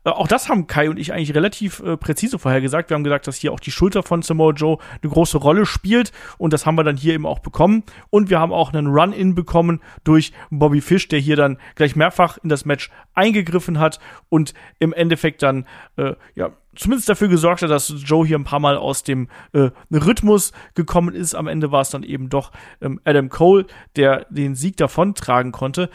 auch 0.04 0.28
das 0.28 0.48
haben 0.48 0.66
Kai 0.66 0.88
und 0.88 0.98
ich 0.98 1.12
eigentlich 1.12 1.34
relativ 1.34 1.80
äh, 1.80 1.96
präzise 1.96 2.38
vorher 2.38 2.60
gesagt. 2.60 2.90
Wir 2.90 2.94
haben 2.94 3.04
gesagt, 3.04 3.26
dass 3.26 3.36
hier 3.36 3.52
auch 3.52 3.60
die 3.60 3.70
Schulter 3.70 4.02
von 4.02 4.22
Samoa 4.22 4.52
Joe 4.52 4.78
eine 5.02 5.12
große 5.12 5.36
Rolle 5.38 5.66
spielt 5.66 6.12
und 6.38 6.52
das 6.52 6.64
haben 6.64 6.76
wir 6.76 6.84
dann 6.84 6.96
hier 6.96 7.14
eben 7.14 7.26
auch 7.26 7.40
bekommen. 7.40 7.82
Und 8.08 8.30
wir 8.30 8.40
haben 8.40 8.52
auch 8.52 8.72
einen 8.72 8.86
Run-In 8.86 9.34
bekommen 9.34 9.80
durch 10.04 10.32
Bobby 10.50 10.80
Fish, 10.80 11.08
der 11.08 11.18
hier 11.18 11.36
dann 11.36 11.58
gleich 11.74 11.96
mehrfach 11.96 12.38
in 12.42 12.48
das 12.48 12.64
Match 12.64 12.90
eingegriffen 13.14 13.78
hat 13.78 14.00
und 14.30 14.54
im 14.78 14.94
Endeffekt 14.94 15.42
dann, 15.42 15.66
äh, 15.96 16.14
ja, 16.34 16.50
zumindest 16.74 17.08
dafür 17.08 17.28
gesorgt 17.28 17.62
hat, 17.62 17.70
dass 17.70 17.92
Joe 18.04 18.26
hier 18.26 18.38
ein 18.38 18.44
paar 18.44 18.60
Mal 18.60 18.76
aus 18.76 19.02
dem 19.02 19.28
äh, 19.52 19.70
Rhythmus 19.92 20.52
gekommen 20.74 21.14
ist. 21.14 21.34
Am 21.34 21.46
Ende 21.46 21.72
war 21.72 21.82
es 21.82 21.90
dann 21.90 22.04
eben 22.04 22.30
doch 22.30 22.52
ähm, 22.80 23.00
Adam 23.04 23.28
Cole, 23.28 23.66
der 23.96 24.26
den 24.30 24.54
Sieg 24.54 24.76
davontragen 24.76 25.52
konnte. 25.52 25.90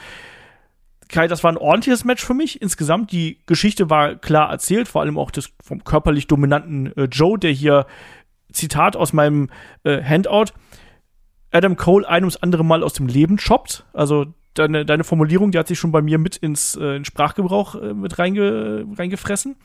Kai, 1.10 1.28
das 1.28 1.44
war 1.44 1.52
ein 1.52 1.58
ordentliches 1.58 2.04
Match 2.04 2.24
für 2.24 2.34
mich. 2.34 2.62
Insgesamt, 2.62 3.12
die 3.12 3.40
Geschichte 3.46 3.90
war 3.90 4.16
klar 4.16 4.50
erzählt, 4.50 4.88
vor 4.88 5.02
allem 5.02 5.18
auch 5.18 5.32
das 5.32 5.52
vom 5.64 5.84
körperlich 5.84 6.28
dominanten 6.28 6.96
äh, 6.98 7.04
Joe, 7.06 7.38
der 7.38 7.52
hier, 7.52 7.86
Zitat 8.52 8.96
aus 8.96 9.14
meinem 9.14 9.50
äh, 9.84 10.02
Handout, 10.02 10.54
Adam 11.52 11.76
Cole 11.76 12.08
ein 12.08 12.24
ums 12.24 12.38
andere 12.38 12.64
Mal 12.64 12.84
aus 12.84 12.94
dem 12.94 13.08
Leben 13.08 13.38
choppt. 13.38 13.86
Also 13.94 14.28
deine, 14.54 14.86
deine 14.86 15.04
Formulierung, 15.04 15.52
die 15.52 15.58
hat 15.58 15.68
sich 15.68 15.80
schon 15.80 15.92
bei 15.92 16.02
mir 16.02 16.18
mit 16.18 16.38
ins 16.38 16.76
äh, 16.76 16.96
in 16.96 17.06
Sprachgebrauch 17.06 17.76
äh, 17.76 17.94
mit 17.94 18.18
reinge, 18.18 18.86
reingefressen. 18.98 19.56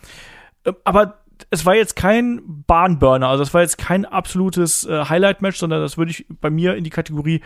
Äh, 0.65 0.73
aber 0.85 1.19
es 1.51 1.65
war 1.65 1.75
jetzt 1.75 1.97
kein 1.97 2.43
Bahnburner, 2.67 3.29
also 3.29 3.43
es 3.43 3.55
war 3.55 3.63
jetzt 3.63 3.79
kein 3.79 4.05
absolutes 4.05 4.85
äh, 4.85 5.05
Highlight-Match, 5.07 5.57
sondern 5.59 5.81
das 5.81 5.97
würde 5.97 6.11
ich 6.11 6.27
bei 6.29 6.51
mir 6.51 6.75
in 6.75 6.85
die 6.85 6.91
Kategorie 6.91 7.41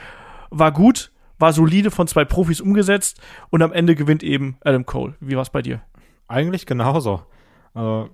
war 0.51 0.72
gut, 0.72 1.12
war 1.45 1.53
solide 1.53 1.90
von 1.90 2.07
zwei 2.07 2.24
Profis 2.24 2.62
umgesetzt 2.62 3.20
und 3.51 3.61
am 3.61 3.70
Ende 3.70 3.95
gewinnt 3.95 4.22
eben 4.22 4.57
Adam 4.62 4.86
Cole. 4.86 5.14
Wie 5.20 5.36
war 5.36 5.42
es 5.42 5.51
bei 5.51 5.61
dir? 5.61 5.82
Eigentlich 6.26 6.64
genauso. 6.64 7.20
Also, 7.74 8.09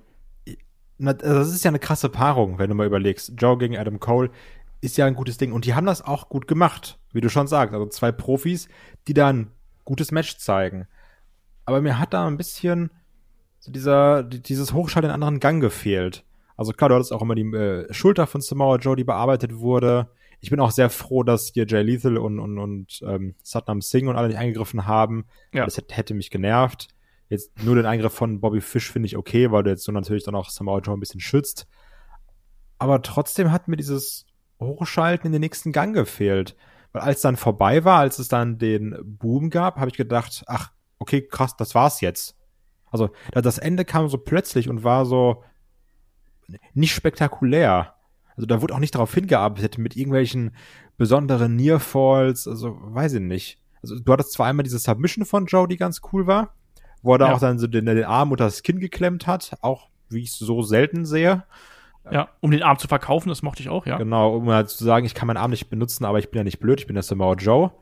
das 0.98 1.52
ist 1.52 1.62
ja 1.64 1.68
eine 1.68 1.78
krasse 1.78 2.08
Paarung, 2.08 2.58
wenn 2.58 2.68
du 2.68 2.74
mal 2.74 2.88
überlegst. 2.88 3.34
Joe 3.38 3.56
gegen 3.56 3.78
Adam 3.78 4.00
Cole 4.00 4.32
ist 4.80 4.96
ja 4.96 5.06
ein 5.06 5.14
gutes 5.14 5.38
Ding 5.38 5.52
und 5.52 5.64
die 5.64 5.74
haben 5.74 5.86
das 5.86 6.02
auch 6.02 6.28
gut 6.28 6.48
gemacht, 6.48 6.98
wie 7.12 7.20
du 7.20 7.30
schon 7.30 7.46
sagst. 7.46 7.72
Also 7.72 7.86
zwei 7.86 8.10
Profis, 8.10 8.68
die 9.06 9.14
da 9.14 9.28
ein 9.28 9.52
gutes 9.84 10.10
Match 10.10 10.38
zeigen. 10.38 10.88
Aber 11.66 11.80
mir 11.80 12.00
hat 12.00 12.12
da 12.12 12.26
ein 12.26 12.36
bisschen 12.36 12.90
so 13.60 13.70
dieser, 13.70 14.24
dieses 14.24 14.72
Hochschalten 14.72 15.08
in 15.08 15.14
anderen 15.14 15.38
Gang 15.38 15.62
gefehlt. 15.62 16.24
Also 16.56 16.72
klar, 16.72 16.88
du 16.88 16.96
hattest 16.96 17.12
auch 17.12 17.22
immer 17.22 17.36
die 17.36 17.42
äh, 17.42 17.94
Schulter 17.94 18.26
von 18.26 18.40
Samoa 18.40 18.78
Joe, 18.78 18.96
die 18.96 19.04
bearbeitet 19.04 19.56
wurde. 19.60 20.08
Ich 20.40 20.50
bin 20.50 20.60
auch 20.60 20.70
sehr 20.70 20.90
froh, 20.90 21.22
dass 21.22 21.48
hier 21.52 21.66
Jay 21.66 21.82
Lethal 21.82 22.16
und, 22.16 22.38
und, 22.38 22.58
und 22.58 23.00
ähm, 23.06 23.34
Satnam 23.42 23.80
Singh 23.80 24.08
und 24.08 24.16
alle 24.16 24.28
nicht 24.28 24.38
eingegriffen 24.38 24.86
haben. 24.86 25.26
Ja. 25.52 25.64
Das 25.64 25.76
hätte, 25.76 25.94
hätte 25.94 26.14
mich 26.14 26.30
genervt. 26.30 26.88
Jetzt 27.28 27.62
nur 27.62 27.76
den 27.76 27.86
Eingriff 27.86 28.12
von 28.12 28.40
Bobby 28.40 28.60
Fish 28.60 28.90
finde 28.90 29.06
ich 29.06 29.16
okay, 29.16 29.52
weil 29.52 29.62
du 29.62 29.70
jetzt 29.70 29.84
so 29.84 29.92
natürlich 29.92 30.24
dann 30.24 30.34
auch 30.34 30.50
Samoa 30.50 30.80
Joe 30.80 30.96
ein 30.96 31.00
bisschen 31.00 31.20
schützt. 31.20 31.68
Aber 32.78 33.02
trotzdem 33.02 33.52
hat 33.52 33.68
mir 33.68 33.76
dieses 33.76 34.26
Hochschalten 34.58 35.26
in 35.26 35.32
den 35.32 35.40
nächsten 35.40 35.72
Gang 35.72 35.94
gefehlt. 35.94 36.56
Weil 36.92 37.02
als 37.02 37.20
dann 37.20 37.36
vorbei 37.36 37.84
war, 37.84 38.00
als 38.00 38.18
es 38.18 38.28
dann 38.28 38.58
den 38.58 38.96
Boom 39.04 39.50
gab, 39.50 39.76
habe 39.76 39.90
ich 39.90 39.96
gedacht, 39.96 40.42
ach, 40.46 40.72
okay, 40.98 41.22
krass, 41.26 41.56
das 41.56 41.74
war's 41.74 42.00
jetzt. 42.00 42.36
Also 42.90 43.10
das 43.32 43.58
Ende 43.58 43.84
kam 43.84 44.08
so 44.08 44.18
plötzlich 44.18 44.68
und 44.68 44.82
war 44.82 45.06
so 45.06 45.44
nicht 46.74 46.92
spektakulär. 46.92 47.94
Also 48.40 48.46
da 48.46 48.62
wurde 48.62 48.72
auch 48.72 48.78
nicht 48.78 48.94
darauf 48.94 49.12
hingearbeitet 49.12 49.76
mit 49.76 49.96
irgendwelchen 49.96 50.52
besonderen 50.96 51.56
Nearfalls, 51.56 52.48
also 52.48 52.74
weiß 52.80 53.12
ich 53.12 53.20
nicht. 53.20 53.58
Also 53.82 53.98
du 53.98 54.10
hattest 54.10 54.32
zwar 54.32 54.46
einmal 54.46 54.62
diese 54.62 54.78
Submission 54.78 55.26
von 55.26 55.44
Joe, 55.44 55.68
die 55.68 55.76
ganz 55.76 56.00
cool 56.10 56.26
war, 56.26 56.54
wo 57.02 57.12
er 57.14 57.18
da 57.18 57.28
Ja. 57.28 57.34
auch 57.34 57.38
dann 57.38 57.58
so 57.58 57.66
den, 57.66 57.84
den 57.84 58.04
Arm 58.04 58.30
unter 58.30 58.44
das 58.44 58.62
Kinn 58.62 58.80
geklemmt 58.80 59.26
hat, 59.26 59.58
auch 59.60 59.90
wie 60.08 60.22
ich 60.22 60.30
es 60.30 60.38
so 60.38 60.62
selten 60.62 61.04
sehe. 61.04 61.44
Ja, 62.10 62.30
um 62.40 62.50
den 62.50 62.62
Arm 62.62 62.78
zu 62.78 62.88
verkaufen, 62.88 63.28
das 63.28 63.42
mochte 63.42 63.62
ich 63.62 63.68
auch, 63.68 63.84
ja. 63.84 63.98
Genau, 63.98 64.36
um 64.36 64.48
halt 64.48 64.70
zu 64.70 64.84
sagen, 64.84 65.04
ich 65.04 65.12
kann 65.14 65.26
meinen 65.26 65.36
Arm 65.36 65.50
nicht 65.50 65.68
benutzen, 65.68 66.06
aber 66.06 66.18
ich 66.18 66.30
bin 66.30 66.38
ja 66.38 66.44
nicht 66.44 66.60
blöd, 66.60 66.80
ich 66.80 66.86
bin 66.86 66.94
der 66.94 67.02
Samoa 67.02 67.34
Joe. 67.34 67.72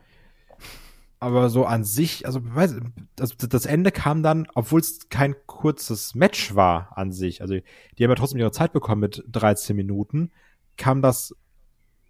Aber 1.20 1.50
so 1.50 1.64
an 1.66 1.82
sich, 1.84 2.26
also, 2.26 2.40
weiß, 2.42 2.80
das, 3.16 3.36
das 3.36 3.64
Ende 3.64 3.90
kam 3.92 4.22
dann, 4.24 4.48
obwohl 4.54 4.80
es 4.80 5.08
kein 5.08 5.34
kurzes 5.46 6.14
Match 6.16 6.54
war 6.54 6.96
an 6.96 7.10
sich, 7.12 7.42
also 7.42 7.54
die 7.54 8.04
haben 8.04 8.10
ja 8.10 8.14
trotzdem 8.16 8.38
ihre 8.40 8.52
Zeit 8.52 8.72
bekommen 8.72 9.00
mit 9.00 9.24
13 9.28 9.74
Minuten, 9.74 10.30
kam 10.78 11.02
das 11.02 11.34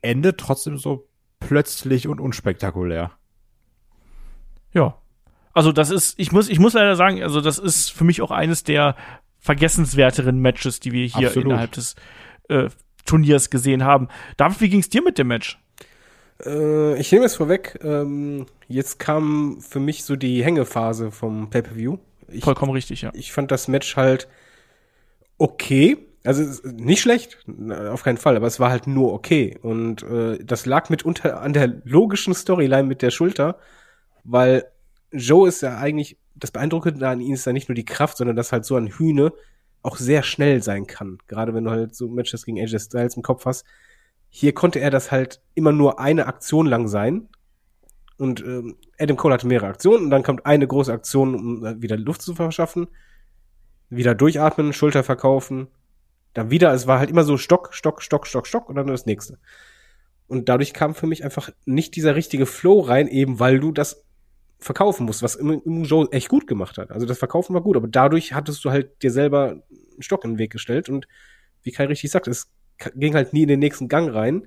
Ende 0.01 0.37
trotzdem 0.37 0.79
so 0.79 1.09
plötzlich 1.41 2.07
und 2.07 2.21
unspektakulär. 2.21 3.11
Ja. 4.73 4.99
Also 5.53 5.73
das 5.73 5.91
ist, 5.91 6.19
ich 6.19 6.31
muss, 6.31 6.49
ich 6.49 6.61
muss 6.61 6.75
leider 6.75 6.95
sagen, 6.95 7.23
also 7.23 7.41
das 7.41 7.59
ist 7.59 7.91
für 7.91 8.05
mich 8.05 8.23
auch 8.23 8.31
eines 8.31 8.63
der 8.63 8.95
vergessenswerteren 9.41 10.39
Matches, 10.39 10.79
die 10.79 10.93
wir 10.93 11.07
hier 11.07 11.29
Absolut. 11.29 11.47
innerhalb 11.47 11.73
des 11.73 11.97
äh, 12.49 12.69
Turniers 13.05 13.51
gesehen 13.51 13.85
haben. 13.85 14.09
David, 14.37 14.61
wie 14.61 14.69
ging's 14.69 14.89
dir 14.89 15.03
mit 15.03 15.19
dem 15.19 15.29
Match? 15.29 15.59
Äh, 16.45 16.99
ich 17.01 17.11
nehme 17.11 17.25
es 17.25 17.37
vorweg. 17.37 17.79
Ähm, 17.83 18.47
jetzt 18.69 18.99
kam 18.99 19.61
für 19.61 19.81
mich 19.81 20.05
so 20.05 20.17
die 20.17 20.45
Hängephase 20.45 21.11
vom 21.11 21.51
Pay-Per-View. 21.51 21.99
Vollkommen 22.41 22.73
richtig, 22.73 23.03
ja. 23.03 23.11
ich 23.15 23.33
fand 23.33 23.51
das 23.51 23.69
Match 23.69 23.97
halt 23.97 24.29
okay. 25.39 25.97
Also 26.25 26.43
nicht 26.65 27.01
schlecht, 27.01 27.39
auf 27.71 28.03
keinen 28.03 28.19
Fall, 28.19 28.37
aber 28.37 28.47
es 28.47 28.61
war 28.61 28.71
halt 28.71 28.87
nur 28.87 29.13
okay. 29.13 29.57
Und 29.63 30.03
äh, 30.03 30.43
das 30.45 30.67
lag 30.67 30.91
mitunter 30.91 31.41
an 31.41 31.53
der 31.53 31.81
logischen 31.85 32.35
Storyline 32.35 32.89
mit 32.89 33.03
der 33.03 33.11
Schulter, 33.11 33.59
weil 34.25 34.65
Joe 35.13 35.49
ist 35.49 35.63
ja 35.63 35.79
eigentlich, 35.79 36.19
das 36.35 36.51
Beeindruckende 36.51 37.09
an 37.09 37.21
ihm 37.21 37.35
ist 37.35 37.47
ja 37.47 37.53
nicht 37.53 37.69
nur 37.69 37.77
die 37.77 37.85
Kraft, 37.85 38.17
sondern 38.17 38.37
dass 38.37 38.53
halt 38.53 38.65
so 38.65 38.77
ein 38.77 38.89
Hühne 38.89 39.33
auch 39.83 39.97
sehr 39.97 40.23
schnell 40.23 40.63
sein 40.63 40.87
kann. 40.87 41.19
Gerade 41.29 41.55
wenn 41.55 41.65
du 41.65 41.71
halt 41.71 41.95
so 41.95 42.09
Matches 42.09 42.45
gegen 42.45 42.59
AJ 42.59 42.79
Styles 42.81 43.17
im 43.17 43.23
Kopf 43.23 43.47
hast. 43.47 43.65
Hier 44.29 44.53
konnte 44.53 44.81
er 44.81 44.91
das 44.91 45.11
halt 45.11 45.41
immer 45.55 45.73
nur 45.73 46.01
eine 46.01 46.27
Aktion 46.27 46.67
lang 46.67 46.89
sein. 46.89 47.29
Und 48.19 48.41
ähm, 48.41 48.77
Adam 48.99 49.17
Cole 49.17 49.35
hatte 49.35 49.47
mehrere 49.47 49.69
Aktionen 49.69 50.05
und 50.05 50.11
dann 50.11 50.25
kommt 50.25 50.45
eine 50.45 50.67
große 50.67 50.93
Aktion, 50.93 51.35
um 51.35 51.65
äh, 51.65 51.81
wieder 51.81 51.97
Luft 51.97 52.23
zu 52.23 52.35
verschaffen. 52.35 52.89
Wieder 53.89 54.15
durchatmen, 54.15 54.73
Schulter 54.73 55.05
verkaufen. 55.05 55.69
Dann 56.39 56.53
wieder, 56.53 56.73
es 56.73 56.87
war 56.87 57.01
halt 57.01 57.11
immer 57.11 57.25
so 57.25 57.37
Stock, 57.37 57.75
Stock, 57.75 58.01
Stock, 58.01 58.25
Stock, 58.25 58.47
Stock 58.47 58.69
und 58.69 58.77
dann 58.77 58.87
das 58.87 59.07
nächste. 59.07 59.39
Und 60.29 60.49
dadurch 60.49 60.73
kam 60.73 60.95
für 60.95 61.09
mich 61.09 61.25
einfach 61.25 61.51
nicht 61.65 61.97
dieser 61.97 62.15
richtige 62.15 62.47
Flow 62.47 62.79
rein, 62.79 63.09
eben 63.09 63.41
weil 63.41 63.59
du 63.59 63.73
das 63.73 64.05
verkaufen 64.61 65.05
musst, 65.05 65.21
was 65.21 65.35
im, 65.35 65.83
Joe 65.83 66.07
echt 66.13 66.29
gut 66.29 66.47
gemacht 66.47 66.79
hat. 66.79 66.93
Also 66.93 67.07
das 67.07 67.19
Verkaufen 67.19 67.55
war 67.55 67.61
gut, 67.61 67.77
aber 67.77 67.89
dadurch 67.89 68.35
hattest 68.35 68.65
du 68.65 68.71
halt 68.71 69.03
dir 69.03 69.11
selber 69.11 69.51
einen 69.51 69.63
Stock 69.99 70.25
in 70.25 70.35
den 70.35 70.39
Weg 70.39 70.53
gestellt 70.53 70.89
und 70.89 71.09
wie 71.65 71.73
Kai 71.73 71.87
richtig 71.87 72.13
sagt, 72.13 72.29
es 72.29 72.53
ging 72.95 73.15
halt 73.15 73.33
nie 73.33 73.43
in 73.43 73.49
den 73.49 73.59
nächsten 73.59 73.89
Gang 73.89 74.15
rein. 74.15 74.47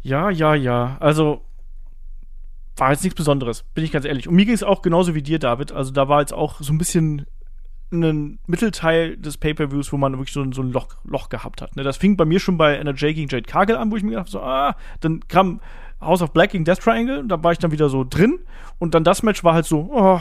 Ja, 0.00 0.30
ja, 0.30 0.54
ja. 0.54 0.96
Also 1.00 1.42
war 2.76 2.92
jetzt 2.92 3.04
nichts 3.04 3.18
Besonderes, 3.18 3.64
bin 3.74 3.84
ich 3.84 3.92
ganz 3.92 4.06
ehrlich. 4.06 4.26
Und 4.26 4.36
mir 4.36 4.46
ging 4.46 4.54
es 4.54 4.62
auch 4.62 4.80
genauso 4.80 5.14
wie 5.14 5.22
dir, 5.22 5.38
David. 5.38 5.70
Also 5.70 5.92
da 5.92 6.08
war 6.08 6.20
jetzt 6.20 6.32
auch 6.32 6.62
so 6.62 6.72
ein 6.72 6.78
bisschen 6.78 7.26
ein 7.92 8.38
Mittelteil 8.46 9.16
des 9.16 9.36
Pay-Per-Views, 9.38 9.92
wo 9.92 9.96
man 9.96 10.12
wirklich 10.14 10.32
so, 10.32 10.42
ein- 10.42 10.52
so 10.52 10.62
ein 10.62 10.72
Loch, 10.72 10.88
Loch 11.04 11.28
gehabt 11.28 11.62
hat. 11.62 11.76
Ne? 11.76 11.82
Das 11.84 11.96
fing 11.96 12.16
bei 12.16 12.24
mir 12.24 12.40
schon 12.40 12.56
bei 12.58 12.74
NRJ 12.76 13.12
gegen 13.14 13.28
Jade 13.28 13.42
Cargill 13.46 13.76
an, 13.76 13.90
wo 13.92 13.96
ich 13.96 14.02
mir 14.02 14.10
gedacht 14.10 14.26
habe, 14.26 14.30
so, 14.30 14.40
ah, 14.42 14.74
dann 15.00 15.20
kam 15.28 15.60
House 16.00 16.20
of 16.22 16.32
Black 16.32 16.50
gegen 16.50 16.64
Death 16.64 16.80
Triangle, 16.80 17.24
da 17.26 17.42
war 17.42 17.52
ich 17.52 17.58
dann 17.58 17.70
wieder 17.70 17.88
so 17.88 18.04
drin. 18.04 18.40
Und 18.78 18.94
dann 18.94 19.04
das 19.04 19.22
Match 19.22 19.44
war 19.44 19.54
halt 19.54 19.66
so, 19.66 19.88
oh, 19.92 20.20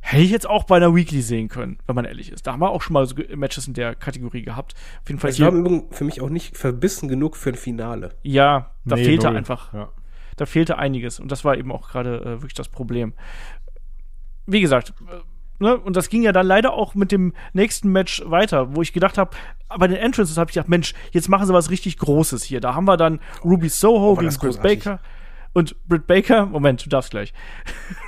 hätte 0.00 0.22
ich 0.22 0.30
jetzt 0.30 0.48
auch 0.48 0.64
bei 0.64 0.76
einer 0.76 0.94
Weekly 0.94 1.22
sehen 1.22 1.48
können, 1.48 1.78
wenn 1.86 1.94
man 1.94 2.04
ehrlich 2.04 2.32
ist. 2.32 2.46
Da 2.46 2.52
haben 2.52 2.60
wir 2.60 2.70
auch 2.70 2.82
schon 2.82 2.94
mal 2.94 3.06
so 3.06 3.14
Matches 3.36 3.66
in 3.68 3.74
der 3.74 3.94
Kategorie 3.94 4.42
gehabt. 4.42 4.74
Auf 5.02 5.08
jeden 5.08 5.20
Fall 5.20 5.30
im 5.34 5.56
Übrigen 5.60 5.84
für 5.92 6.04
mich 6.04 6.20
auch 6.20 6.28
nicht 6.30 6.56
verbissen 6.56 7.08
genug 7.08 7.36
für 7.36 7.50
ein 7.50 7.54
Finale. 7.56 8.10
ja, 8.22 8.70
da 8.84 8.96
Nee, 8.96 9.04
fehlte 9.04 9.26
null. 9.28 9.36
einfach 9.36 9.72
Ja. 9.72 9.88
da 10.36 10.46
fehlte 10.46 10.78
einiges 10.78 11.20
und 11.20 11.30
das 11.32 11.44
war 11.44 11.56
eben 11.56 11.70
auch 11.72 11.88
gerade 11.90 12.20
äh, 12.20 12.24
wirklich 12.42 12.54
das 12.54 12.68
Problem. 12.68 13.12
Wie 14.46 14.60
gesagt, 14.60 14.94
äh, 15.10 15.20
ne, 15.58 15.76
und 15.76 15.96
das 15.96 16.08
ging 16.08 16.22
ja 16.22 16.32
dann 16.32 16.46
leider 16.46 16.72
auch 16.72 16.94
mit 16.94 17.12
dem 17.12 17.32
nächsten 17.52 17.90
Match 17.90 18.22
weiter, 18.26 18.74
wo 18.74 18.82
ich 18.82 18.92
gedacht 18.92 19.18
habe, 19.18 19.30
bei 19.76 19.86
den 19.86 19.96
Entrances 19.96 20.36
habe 20.38 20.50
ich 20.50 20.54
gedacht, 20.54 20.68
Mensch, 20.68 20.94
jetzt 21.12 21.28
machen 21.28 21.46
sie 21.46 21.52
was 21.52 21.70
richtig 21.70 21.98
Großes 21.98 22.44
hier. 22.44 22.60
Da 22.60 22.74
haben 22.74 22.86
wir 22.86 22.96
dann 22.96 23.20
Ruby 23.44 23.68
Soho 23.68 24.16
war 24.16 24.22
gegen 24.22 24.34
großartig. 24.34 24.84
Baker. 24.84 25.00
Und 25.54 25.76
Britt 25.88 26.06
Baker, 26.06 26.46
Moment, 26.46 26.84
du 26.84 26.88
darfst 26.88 27.10
gleich. 27.10 27.32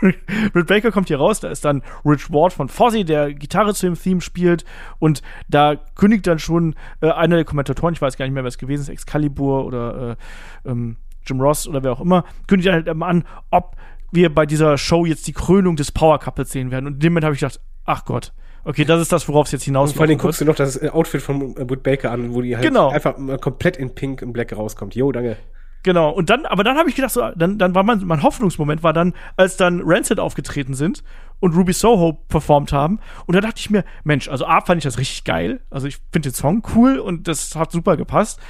Britt 0.53 0.67
Baker 0.67 0.93
kommt 0.93 1.09
hier 1.09 1.19
raus, 1.19 1.41
da 1.41 1.49
ist 1.49 1.65
dann 1.65 1.83
Rich 2.05 2.31
Ward 2.31 2.53
von 2.53 2.69
Fozzy, 2.69 3.05
der 3.05 3.33
Gitarre 3.35 3.75
zu 3.75 3.87
dem 3.87 4.01
Theme 4.01 4.21
spielt. 4.21 4.65
Und 4.99 5.23
da 5.49 5.77
kündigt 5.97 6.27
dann 6.27 6.39
schon 6.39 6.75
äh, 7.01 7.11
einer 7.11 7.37
der 7.37 7.45
Kommentatoren, 7.45 7.95
ich 7.95 8.03
weiß 8.03 8.17
gar 8.17 8.27
nicht 8.27 8.35
mehr, 8.35 8.45
wer 8.45 8.49
es 8.49 8.59
gewesen 8.59 8.83
ist, 8.83 8.89
Excalibur 8.89 9.65
oder 9.65 10.17
äh, 10.65 10.71
ähm, 10.71 10.97
Jim 11.27 11.41
Ross 11.41 11.67
oder 11.67 11.83
wer 11.83 11.93
auch 11.93 12.01
immer, 12.01 12.25
kündigt 12.47 12.71
halt 12.71 12.89
an, 12.89 13.25
ob 13.51 13.77
wir 14.13 14.35
bei 14.35 14.47
dieser 14.47 14.79
Show 14.79 15.05
jetzt 15.07 15.27
die 15.27 15.33
Krönung 15.33 15.77
des 15.77 15.93
Power 15.93 16.19
Couples 16.19 16.51
sehen 16.51 16.71
werden. 16.71 16.87
Und 16.87 16.95
in 16.95 17.01
dem 17.01 17.13
Moment 17.13 17.25
habe 17.27 17.35
ich 17.35 17.41
gedacht, 17.41 17.61
ach 17.85 18.05
Gott, 18.05 18.33
okay, 18.65 18.85
das 18.85 19.01
ist 19.01 19.13
das, 19.13 19.29
worauf 19.29 19.47
es 19.47 19.53
jetzt 19.53 19.65
hinaus 19.65 19.91
Und 19.91 19.97
vor 19.97 20.07
allem 20.07 20.19
guckst 20.19 20.41
du 20.41 20.45
noch 20.45 20.55
das 20.57 20.81
äh, 20.83 20.91
Outfit 20.91 21.23
von 21.23 21.57
äh, 21.57 21.65
Britt 21.65 21.83
Baker 21.83 22.11
an, 22.11 22.35
wo 22.35 22.43
die 22.43 22.57
halt 22.57 22.65
Genau. 22.65 22.91
einfach 22.91 23.17
mal 23.19 23.39
komplett 23.39 23.77
in 23.77 23.95
Pink 23.95 24.23
und 24.23 24.33
Black 24.33 24.57
rauskommt. 24.57 24.95
Jo, 24.95 25.13
danke. 25.13 25.37
Genau, 25.83 26.11
und 26.11 26.29
dann, 26.29 26.45
aber 26.45 26.63
dann 26.63 26.77
habe 26.77 26.91
ich 26.91 26.95
gedacht, 26.95 27.13
so, 27.13 27.31
dann, 27.35 27.57
dann 27.57 27.75
war 27.75 27.83
mein, 27.83 28.05
mein 28.05 28.23
Hoffnungsmoment 28.23 28.83
war 28.83 28.93
dann, 28.93 29.15
als 29.39 29.57
dann 29.57 29.81
Rancid 29.83 30.21
aufgetreten 30.21 30.75
sind 30.75 31.03
und 31.39 31.57
Ruby 31.57 31.73
Soho 31.73 32.13
performt 32.29 32.71
haben. 32.71 33.01
Und 33.25 33.35
da 33.35 33.41
dachte 33.41 33.61
ich 33.61 33.71
mir, 33.71 33.85
Mensch, 34.05 34.29
also 34.29 34.45
A, 34.45 34.61
fand 34.61 34.77
ich 34.79 34.85
das 34.85 34.99
richtig 34.99 35.25
geil. 35.25 35.63
Also 35.71 35.87
ich 35.87 35.97
finde 36.13 36.29
den 36.29 36.35
Song 36.35 36.63
cool 36.77 36.99
und 36.99 37.29
das 37.29 37.57
hat 37.57 37.73
super 37.73 37.97
gepasst. 37.97 38.41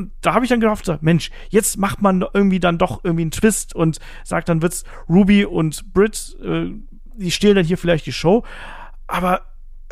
Und 0.00 0.12
da 0.22 0.32
habe 0.34 0.44
ich 0.44 0.48
dann 0.48 0.60
gedacht, 0.60 0.84
so, 0.84 0.96
Mensch, 1.02 1.30
jetzt 1.50 1.76
macht 1.76 2.00
man 2.00 2.24
irgendwie 2.32 2.58
dann 2.58 2.78
doch 2.78 3.04
irgendwie 3.04 3.22
einen 3.22 3.30
Twist 3.30 3.74
und 3.74 3.98
sagt, 4.24 4.48
dann 4.48 4.62
wird's 4.62 4.84
Ruby 5.08 5.44
und 5.44 5.92
Brit, 5.92 6.36
äh, 6.42 6.70
die 7.16 7.30
stehlen 7.30 7.56
dann 7.56 7.64
hier 7.66 7.76
vielleicht 7.76 8.06
die 8.06 8.12
Show. 8.12 8.44
Aber 9.06 9.42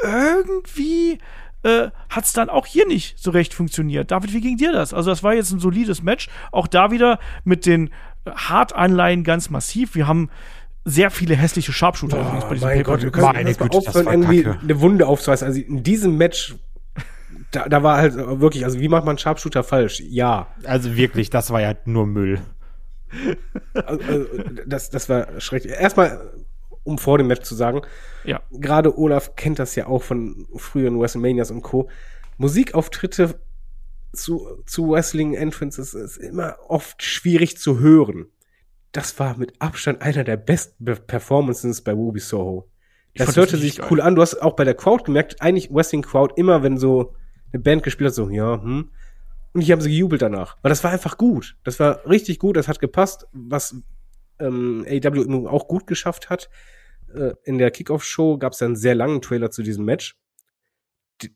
irgendwie 0.02 1.18
äh, 1.62 1.88
hat 2.08 2.24
es 2.24 2.32
dann 2.32 2.48
auch 2.48 2.66
hier 2.66 2.86
nicht 2.86 3.18
so 3.18 3.30
recht 3.30 3.52
funktioniert. 3.52 4.10
David, 4.10 4.32
wie 4.32 4.40
ging 4.40 4.56
dir 4.56 4.72
das? 4.72 4.94
Also, 4.94 5.10
das 5.10 5.22
war 5.22 5.34
jetzt 5.34 5.50
ein 5.50 5.58
solides 5.60 6.02
Match. 6.02 6.28
Auch 6.52 6.66
da 6.66 6.90
wieder 6.90 7.18
mit 7.44 7.66
den 7.66 7.88
äh, 8.24 8.30
Hartanleihen 8.30 9.24
ganz 9.24 9.50
massiv. 9.50 9.94
Wir 9.94 10.06
haben 10.06 10.30
sehr 10.84 11.10
viele 11.10 11.36
hässliche 11.36 11.72
Sharpshooter 11.72 12.18
übrigens 12.18 12.44
bei 12.44 12.54
diesem 12.54 12.68
Oh 12.68 12.72
mein 12.72 12.82
Gott, 12.82 13.00
Pay-Per-View 13.00 13.10
du 13.10 13.10
kannst 13.10 13.32
Meine 13.34 13.54
Güte, 13.54 13.78
das 13.84 13.88
aufhören, 13.88 14.06
war 14.06 14.12
irgendwie 14.12 14.42
Kacke. 14.44 14.60
eine 14.62 14.80
Wunde 14.80 15.06
aufzuweisen. 15.06 15.46
Also 15.46 15.60
in 15.60 15.82
diesem 15.82 16.16
Match, 16.16 16.54
da, 17.52 17.68
da 17.68 17.82
war 17.82 17.96
halt 17.98 18.14
wirklich, 18.16 18.64
also 18.64 18.78
wie 18.80 18.88
macht 18.88 19.04
man 19.04 19.16
Sharpshooter 19.18 19.62
falsch? 19.64 20.00
Ja. 20.00 20.48
Also 20.64 20.96
wirklich, 20.96 21.30
das 21.30 21.50
war 21.50 21.60
ja 21.60 21.74
nur 21.84 22.06
Müll. 22.06 22.40
Also, 23.74 24.02
also, 24.04 24.26
das, 24.66 24.90
das 24.90 25.08
war 25.08 25.40
schrecklich. 25.40 25.72
Erstmal, 25.72 26.30
um 26.84 26.98
vor 26.98 27.18
dem 27.18 27.26
Match 27.26 27.42
zu 27.42 27.54
sagen, 27.54 27.82
Ja. 28.24 28.42
gerade 28.50 28.98
Olaf 28.98 29.34
kennt 29.36 29.58
das 29.58 29.74
ja 29.76 29.86
auch 29.86 30.02
von 30.02 30.46
früheren 30.56 30.98
WrestleManias 31.00 31.50
und 31.50 31.62
Co. 31.62 31.88
Musikauftritte 32.36 33.40
zu, 34.12 34.46
zu 34.66 34.90
Wrestling-Entrances 34.90 35.94
ist 35.94 36.16
immer 36.16 36.56
oft 36.68 37.02
schwierig 37.02 37.58
zu 37.58 37.78
hören. 37.78 38.26
Das 38.92 39.18
war 39.18 39.36
mit 39.36 39.60
Abstand 39.60 40.00
einer 40.02 40.24
der 40.24 40.36
besten 40.38 40.84
Be- 40.84 40.96
Performances 40.96 41.82
bei 41.82 41.92
Ruby 41.92 42.20
Soho. 42.20 42.68
Das 43.16 43.36
hörte 43.36 43.56
sich 43.58 43.76
geil. 43.78 43.86
cool 43.90 44.00
an. 44.00 44.14
Du 44.14 44.22
hast 44.22 44.40
auch 44.40 44.54
bei 44.54 44.64
der 44.64 44.74
Crowd 44.74 45.04
gemerkt, 45.04 45.42
eigentlich 45.42 45.70
Wrestling 45.72 46.02
Crowd 46.02 46.34
immer, 46.36 46.62
wenn 46.62 46.78
so 46.78 47.14
eine 47.52 47.62
Band 47.62 47.82
gespielt 47.82 48.08
hat, 48.08 48.14
so, 48.14 48.28
ja, 48.30 48.62
hm. 48.62 48.90
Und 49.54 49.62
hier 49.62 49.72
haben 49.72 49.80
sie 49.80 49.90
gejubelt 49.90 50.22
danach. 50.22 50.56
Weil 50.62 50.68
das 50.68 50.84
war 50.84 50.90
einfach 50.90 51.16
gut. 51.16 51.56
Das 51.64 51.80
war 51.80 52.06
richtig 52.06 52.38
gut, 52.38 52.56
das 52.56 52.68
hat 52.68 52.80
gepasst, 52.80 53.26
was 53.32 53.74
ähm, 54.38 54.84
AEW 54.88 55.48
auch 55.48 55.68
gut 55.68 55.86
geschafft 55.86 56.30
hat. 56.30 56.50
Äh, 57.14 57.32
in 57.44 57.58
der 57.58 57.70
Kickoff-Show 57.70 58.38
gab 58.38 58.52
es 58.52 58.62
einen 58.62 58.76
sehr 58.76 58.94
langen 58.94 59.22
Trailer 59.22 59.50
zu 59.50 59.62
diesem 59.62 59.84
Match, 59.84 60.16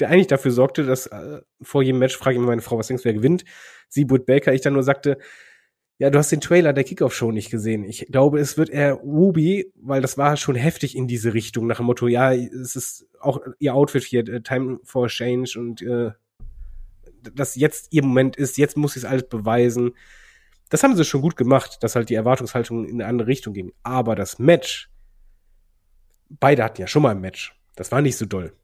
der 0.00 0.08
eigentlich 0.08 0.28
dafür 0.28 0.52
sorgte, 0.52 0.84
dass 0.84 1.06
äh, 1.06 1.40
vor 1.60 1.82
jedem 1.82 1.98
Match 1.98 2.16
frage 2.16 2.34
ich 2.34 2.38
immer 2.38 2.48
meine 2.48 2.62
Frau, 2.62 2.78
was 2.78 2.86
denkst 2.86 3.02
du, 3.02 3.08
wer 3.08 3.14
gewinnt? 3.14 3.44
Sie, 3.88 4.04
Britt 4.04 4.26
Baker, 4.26 4.54
ich 4.54 4.60
dann 4.60 4.74
nur 4.74 4.82
sagte, 4.82 5.18
ja, 6.00 6.08
du 6.08 6.18
hast 6.18 6.32
den 6.32 6.40
Trailer 6.40 6.72
der 6.72 6.82
Kickoff-Show 6.82 7.30
nicht 7.30 7.50
gesehen. 7.50 7.84
Ich 7.84 8.06
glaube, 8.06 8.40
es 8.40 8.56
wird 8.56 8.70
eher 8.70 8.94
Ruby, 8.94 9.70
weil 9.74 10.00
das 10.00 10.16
war 10.16 10.38
schon 10.38 10.54
heftig 10.56 10.96
in 10.96 11.06
diese 11.06 11.34
Richtung, 11.34 11.66
nach 11.66 11.76
dem 11.76 11.84
Motto, 11.84 12.08
ja, 12.08 12.32
es 12.32 12.74
ist 12.74 13.06
auch 13.20 13.38
ihr 13.58 13.74
Outfit 13.74 14.04
hier, 14.04 14.26
äh, 14.26 14.40
Time 14.40 14.80
for 14.82 15.08
Change 15.08 15.60
und 15.60 15.82
äh, 15.82 16.12
dass 17.34 17.54
jetzt 17.54 17.88
ihr 17.90 18.02
Moment 18.02 18.36
ist, 18.36 18.56
jetzt 18.56 18.78
muss 18.78 18.94
sie 18.94 19.00
es 19.00 19.04
alles 19.04 19.28
beweisen. 19.28 19.90
Das 20.70 20.82
haben 20.82 20.96
sie 20.96 21.04
schon 21.04 21.20
gut 21.20 21.36
gemacht, 21.36 21.82
dass 21.82 21.96
halt 21.96 22.08
die 22.08 22.14
Erwartungshaltung 22.14 22.86
in 22.86 22.94
eine 22.94 23.06
andere 23.06 23.28
Richtung 23.28 23.52
ging. 23.52 23.74
Aber 23.82 24.14
das 24.14 24.38
Match, 24.38 24.88
beide 26.30 26.64
hatten 26.64 26.80
ja 26.80 26.86
schon 26.86 27.02
mal 27.02 27.10
ein 27.10 27.20
Match. 27.20 27.54
Das 27.76 27.92
war 27.92 28.00
nicht 28.00 28.16
so 28.16 28.24
doll. 28.24 28.54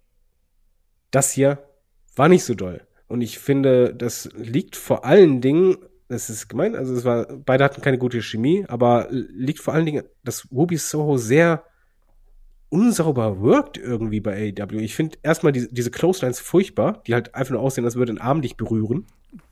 Das 1.10 1.32
hier 1.32 1.68
war 2.14 2.30
nicht 2.30 2.44
so 2.44 2.54
doll. 2.54 2.86
Und 3.08 3.20
ich 3.20 3.38
finde, 3.38 3.94
das 3.94 4.30
liegt 4.34 4.74
vor 4.74 5.04
allen 5.04 5.42
Dingen, 5.42 5.76
das 6.08 6.30
ist 6.30 6.48
gemein, 6.48 6.76
also 6.76 6.94
es 6.94 7.04
war, 7.04 7.26
beide 7.26 7.64
hatten 7.64 7.82
keine 7.82 7.98
gute 7.98 8.22
Chemie, 8.22 8.64
aber 8.68 9.08
liegt 9.10 9.60
vor 9.60 9.74
allen 9.74 9.86
Dingen, 9.86 10.04
dass 10.24 10.48
Ruby 10.52 10.76
Soho 10.76 11.16
sehr 11.16 11.64
unsauber 12.68 13.40
wirkt 13.40 13.78
irgendwie 13.78 14.20
bei 14.20 14.52
AEW. 14.58 14.80
Ich 14.80 14.94
finde 14.94 15.18
erstmal 15.22 15.52
die, 15.52 15.68
diese 15.70 15.90
Clotheslines 15.90 16.40
furchtbar, 16.40 17.02
die 17.06 17.14
halt 17.14 17.34
einfach 17.34 17.52
nur 17.52 17.60
aussehen, 17.60 17.84
als 17.84 17.96
würde 17.96 18.12
ein 18.12 18.20
Arm 18.20 18.42
dich 18.42 18.56
berühren. 18.56 19.06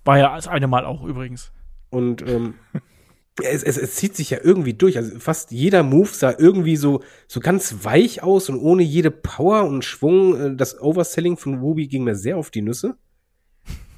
War 0.04 0.18
ja 0.18 0.34
das 0.34 0.48
eine 0.48 0.66
Mal 0.66 0.84
auch 0.84 1.04
übrigens. 1.04 1.52
Und 1.90 2.28
ähm, 2.28 2.54
es, 3.42 3.62
es, 3.62 3.76
es 3.76 3.94
zieht 3.96 4.16
sich 4.16 4.30
ja 4.30 4.38
irgendwie 4.42 4.74
durch. 4.74 4.96
Also 4.96 5.18
fast 5.18 5.52
jeder 5.52 5.82
Move 5.82 6.08
sah 6.08 6.34
irgendwie 6.36 6.76
so, 6.76 7.02
so 7.28 7.40
ganz 7.40 7.84
weich 7.84 8.22
aus 8.22 8.48
und 8.48 8.58
ohne 8.58 8.82
jede 8.82 9.10
Power 9.10 9.64
und 9.64 9.84
Schwung. 9.84 10.40
Äh, 10.40 10.56
Das 10.56 10.80
Overselling 10.80 11.36
von 11.36 11.58
Ruby 11.58 11.86
ging 11.86 12.04
mir 12.04 12.16
sehr 12.16 12.36
auf 12.36 12.50
die 12.50 12.62
Nüsse. 12.62 12.96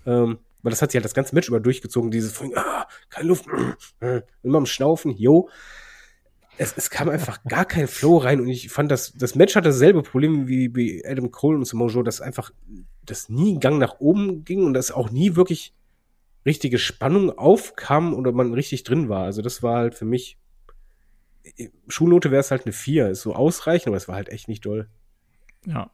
ähm, 0.07 0.39
weil 0.67 0.73
das 0.73 0.83
hat 0.83 0.91
sie 0.91 0.99
halt 0.99 1.05
das 1.05 1.15
ganze 1.15 1.33
Match 1.33 1.47
über 1.47 1.61
durchgezogen. 1.61 2.11
Dieses 2.11 2.33
von, 2.33 2.51
ah, 2.57 2.89
keine 3.09 3.29
Luft, 3.29 3.47
äh, 4.01 4.23
immer 4.43 4.59
am 4.59 4.67
Schnaufen, 4.67 5.17
yo. 5.17 5.49
Es, 6.59 6.75
es 6.77 6.91
kam 6.91 7.09
einfach 7.09 7.45
gar 7.45 7.65
kein 7.65 7.87
Flow 7.87 8.17
rein 8.17 8.41
und 8.41 8.49
ich 8.49 8.69
fand, 8.71 8.91
das, 8.91 9.13
das 9.13 9.37
Match 9.37 9.55
hatte 9.55 9.69
dasselbe 9.69 10.03
Problem 10.03 10.49
wie 10.49 10.69
bei 10.69 11.03
Adam 11.09 11.31
Cole 11.31 11.59
und 11.59 11.67
Samoa 11.67 11.89
Joe, 11.89 12.03
dass 12.03 12.21
einfach 12.21 12.51
das 13.05 13.29
nie 13.29 13.51
einen 13.51 13.61
Gang 13.61 13.79
nach 13.79 14.01
oben 14.01 14.45
ging 14.45 14.65
und 14.65 14.75
dass 14.75 14.91
auch 14.91 15.11
nie 15.11 15.37
wirklich 15.37 15.73
richtige 16.45 16.79
Spannung 16.79 17.31
aufkam 17.39 18.13
oder 18.13 18.33
man 18.33 18.53
richtig 18.53 18.83
drin 18.83 19.09
war. 19.09 19.23
Also 19.23 19.43
das 19.43 19.63
war 19.63 19.77
halt 19.77 19.95
für 19.95 20.05
mich 20.05 20.37
Schulnote 21.87 22.33
wäre 22.33 22.41
es 22.41 22.51
halt 22.51 22.65
eine 22.65 22.73
4, 22.73 23.11
ist 23.11 23.23
so 23.23 23.37
ausreichend, 23.37 23.87
aber 23.87 23.99
es 23.99 24.09
war 24.09 24.17
halt 24.17 24.31
echt 24.31 24.49
nicht 24.49 24.67
doll. 24.67 24.89
Ja. 25.67 25.91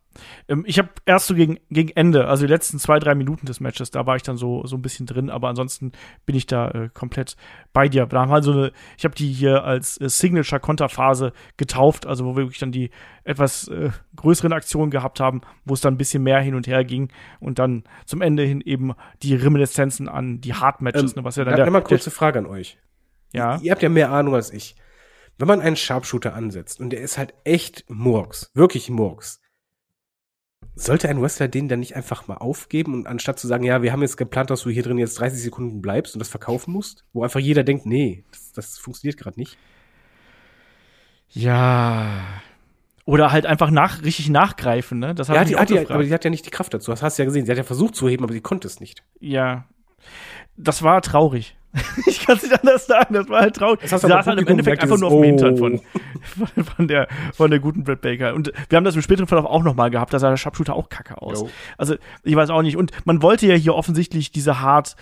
Ähm, 0.48 0.64
ich 0.66 0.78
habe 0.78 0.90
erst 1.06 1.26
so 1.26 1.34
gegen, 1.34 1.58
gegen 1.70 1.88
Ende, 1.96 2.26
also 2.26 2.46
die 2.46 2.52
letzten 2.52 2.78
zwei, 2.78 2.98
drei 2.98 3.14
Minuten 3.14 3.46
des 3.46 3.58
Matches, 3.60 3.90
da 3.90 4.04
war 4.04 4.16
ich 4.16 4.22
dann 4.22 4.36
so, 4.36 4.66
so 4.66 4.76
ein 4.76 4.82
bisschen 4.82 5.06
drin, 5.06 5.30
aber 5.30 5.48
ansonsten 5.48 5.92
bin 6.26 6.36
ich 6.36 6.46
da 6.46 6.70
äh, 6.70 6.90
komplett 6.92 7.36
bei 7.72 7.88
dir. 7.88 8.04
Da 8.04 8.20
haben 8.20 8.28
wir 8.28 8.34
halt 8.34 8.44
so 8.44 8.52
eine, 8.52 8.72
ich 8.98 9.04
habe 9.04 9.14
die 9.14 9.32
hier 9.32 9.64
als 9.64 9.98
äh, 9.98 10.10
Signature-Konterphase 10.10 11.32
getauft, 11.56 12.06
also 12.06 12.26
wo 12.26 12.36
wir 12.36 12.44
wirklich 12.44 12.58
dann 12.58 12.70
die 12.72 12.90
etwas 13.24 13.68
äh, 13.68 13.90
größeren 14.16 14.52
Aktionen 14.52 14.90
gehabt 14.90 15.20
haben, 15.20 15.40
wo 15.64 15.72
es 15.72 15.80
dann 15.80 15.94
ein 15.94 15.98
bisschen 15.98 16.22
mehr 16.22 16.40
hin 16.40 16.54
und 16.54 16.66
her 16.66 16.84
ging 16.84 17.08
und 17.40 17.58
dann 17.58 17.84
zum 18.04 18.20
Ende 18.20 18.42
hin 18.42 18.60
eben 18.60 18.92
die 19.22 19.34
Reminiszenzen 19.34 20.08
an 20.08 20.42
die 20.42 20.52
Hard-Matches, 20.52 21.12
Ähm, 21.16 21.22
ne, 21.22 21.24
was 21.24 21.36
ja 21.36 21.44
dann 21.44 21.56
da 21.56 21.62
der, 21.62 21.72
mal 21.72 21.80
der, 21.80 21.88
kurze 21.88 22.10
Frage 22.10 22.38
an 22.38 22.46
euch. 22.46 22.76
ja, 23.32 23.58
Ihr 23.62 23.72
habt 23.72 23.82
ja 23.82 23.88
mehr 23.88 24.10
Ahnung 24.10 24.34
als 24.34 24.52
ich. 24.52 24.76
Wenn 25.38 25.48
man 25.48 25.62
einen 25.62 25.76
Sharpshooter 25.76 26.34
ansetzt 26.34 26.78
und 26.78 26.90
der 26.90 27.00
ist 27.00 27.16
halt 27.16 27.32
echt 27.44 27.84
Murks, 27.88 28.50
wirklich 28.54 28.90
Murks, 28.90 29.40
sollte 30.74 31.08
ein 31.08 31.20
Wrestler 31.20 31.48
den 31.48 31.68
dann 31.68 31.80
nicht 31.80 31.96
einfach 31.96 32.28
mal 32.28 32.36
aufgeben 32.36 32.94
und 32.94 33.06
anstatt 33.06 33.38
zu 33.38 33.46
sagen, 33.46 33.64
ja, 33.64 33.82
wir 33.82 33.92
haben 33.92 34.02
jetzt 34.02 34.16
geplant, 34.16 34.50
dass 34.50 34.62
du 34.62 34.70
hier 34.70 34.82
drin 34.82 34.98
jetzt 34.98 35.18
30 35.20 35.42
Sekunden 35.42 35.82
bleibst 35.82 36.14
und 36.14 36.20
das 36.20 36.28
verkaufen 36.28 36.72
musst, 36.72 37.04
wo 37.12 37.22
einfach 37.22 37.40
jeder 37.40 37.62
denkt, 37.64 37.86
nee, 37.86 38.24
das, 38.30 38.52
das 38.52 38.78
funktioniert 38.78 39.18
gerade 39.18 39.38
nicht. 39.38 39.58
ja. 41.28 42.22
Oder 43.04 43.32
halt 43.32 43.46
einfach 43.46 43.70
nach, 43.70 44.02
richtig 44.04 44.30
nachgreifen, 44.30 45.00
ne? 45.00 45.12
Das 45.12 45.26
Ja, 45.26 45.44
die, 45.44 45.54
gefragt. 45.54 45.90
aber 45.90 46.04
die 46.04 46.12
hat 46.14 46.22
ja 46.24 46.30
nicht 46.30 46.46
die 46.46 46.50
Kraft 46.50 46.72
dazu. 46.72 46.92
Das 46.92 47.02
hast 47.02 47.18
du 47.18 47.22
ja 47.22 47.26
gesehen. 47.26 47.44
Sie 47.44 47.50
hat 47.50 47.58
ja 47.58 47.64
versucht 47.64 47.96
zu 47.96 48.08
heben, 48.08 48.22
aber 48.22 48.32
sie 48.32 48.40
konnte 48.40 48.68
es 48.68 48.78
nicht. 48.78 49.02
Ja. 49.18 49.66
Das 50.56 50.82
war 50.82 51.00
traurig. 51.02 51.56
ich 52.06 52.26
kann 52.26 52.36
es 52.36 52.42
nicht 52.42 52.52
anders 52.52 52.86
sagen, 52.86 53.14
das 53.14 53.28
war 53.30 53.40
halt 53.40 53.56
traurig. 53.56 53.80
Das 53.80 54.02
du 54.02 54.08
saß 54.08 54.26
halt 54.26 54.40
im 54.40 54.46
Endeffekt 54.46 54.82
einfach 54.82 54.98
nur 54.98 55.08
auf 55.08 55.14
dem 55.14 55.24
Hintern 55.24 55.56
von, 55.56 55.80
von, 56.22 56.64
von, 56.64 56.88
der, 56.88 57.08
von 57.32 57.50
der 57.50 57.60
guten 57.60 57.82
Brett 57.82 58.02
Baker. 58.02 58.34
Und 58.34 58.52
wir 58.68 58.76
haben 58.76 58.84
das 58.84 58.94
im 58.94 59.00
späteren 59.00 59.26
Verlauf 59.26 59.46
auch 59.46 59.62
nochmal 59.62 59.90
gehabt, 59.90 60.12
da 60.12 60.18
sah 60.18 60.28
der 60.28 60.36
Sharpshooter 60.36 60.74
auch 60.74 60.90
kacke 60.90 61.20
aus. 61.22 61.40
Jo. 61.40 61.50
Also, 61.78 61.96
ich 62.24 62.36
weiß 62.36 62.50
auch 62.50 62.60
nicht. 62.60 62.76
Und 62.76 62.92
man 63.06 63.22
wollte 63.22 63.46
ja 63.46 63.54
hier 63.54 63.74
offensichtlich 63.74 64.30
diese 64.30 64.60
hart 64.60 64.96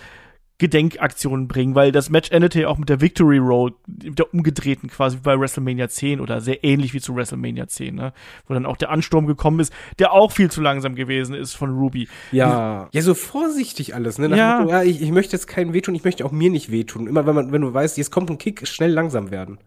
Gedenkaktionen 0.61 1.47
bringen, 1.47 1.73
weil 1.73 1.91
das 1.91 2.11
Match 2.11 2.29
endete 2.29 2.61
ja 2.61 2.67
auch 2.67 2.77
mit 2.77 2.87
der 2.87 3.01
Victory 3.01 3.39
Roll, 3.39 3.73
der 3.87 4.31
umgedrehten 4.31 4.91
quasi 4.91 5.17
wie 5.17 5.21
bei 5.21 5.39
WrestleMania 5.39 5.89
10 5.89 6.21
oder 6.21 6.39
sehr 6.39 6.63
ähnlich 6.63 6.93
wie 6.93 7.01
zu 7.01 7.15
WrestleMania 7.15 7.67
10, 7.67 7.95
ne? 7.95 8.13
Wo 8.45 8.53
dann 8.53 8.67
auch 8.67 8.77
der 8.77 8.91
Ansturm 8.91 9.25
gekommen 9.25 9.59
ist, 9.59 9.73
der 9.97 10.13
auch 10.13 10.31
viel 10.31 10.51
zu 10.51 10.61
langsam 10.61 10.93
gewesen 10.93 11.33
ist 11.33 11.55
von 11.55 11.71
Ruby. 11.71 12.07
Ja. 12.31 12.89
Ja, 12.91 13.01
so 13.01 13.15
vorsichtig 13.15 13.95
alles, 13.95 14.19
ne? 14.19 14.29
Nach 14.29 14.37
Ja. 14.37 14.59
Motto, 14.59 14.69
ja 14.69 14.83
ich, 14.83 15.01
ich 15.01 15.11
möchte 15.11 15.35
jetzt 15.35 15.47
keinen 15.47 15.73
wehtun, 15.73 15.95
ich 15.95 16.03
möchte 16.03 16.23
auch 16.23 16.31
mir 16.31 16.51
nicht 16.51 16.71
wehtun. 16.71 17.07
Immer 17.07 17.25
wenn 17.25 17.33
man, 17.33 17.51
wenn 17.51 17.63
du 17.63 17.73
weißt, 17.73 17.97
jetzt 17.97 18.11
kommt 18.11 18.29
ein 18.29 18.37
Kick, 18.37 18.67
schnell 18.67 18.91
langsam 18.91 19.31
werden. 19.31 19.57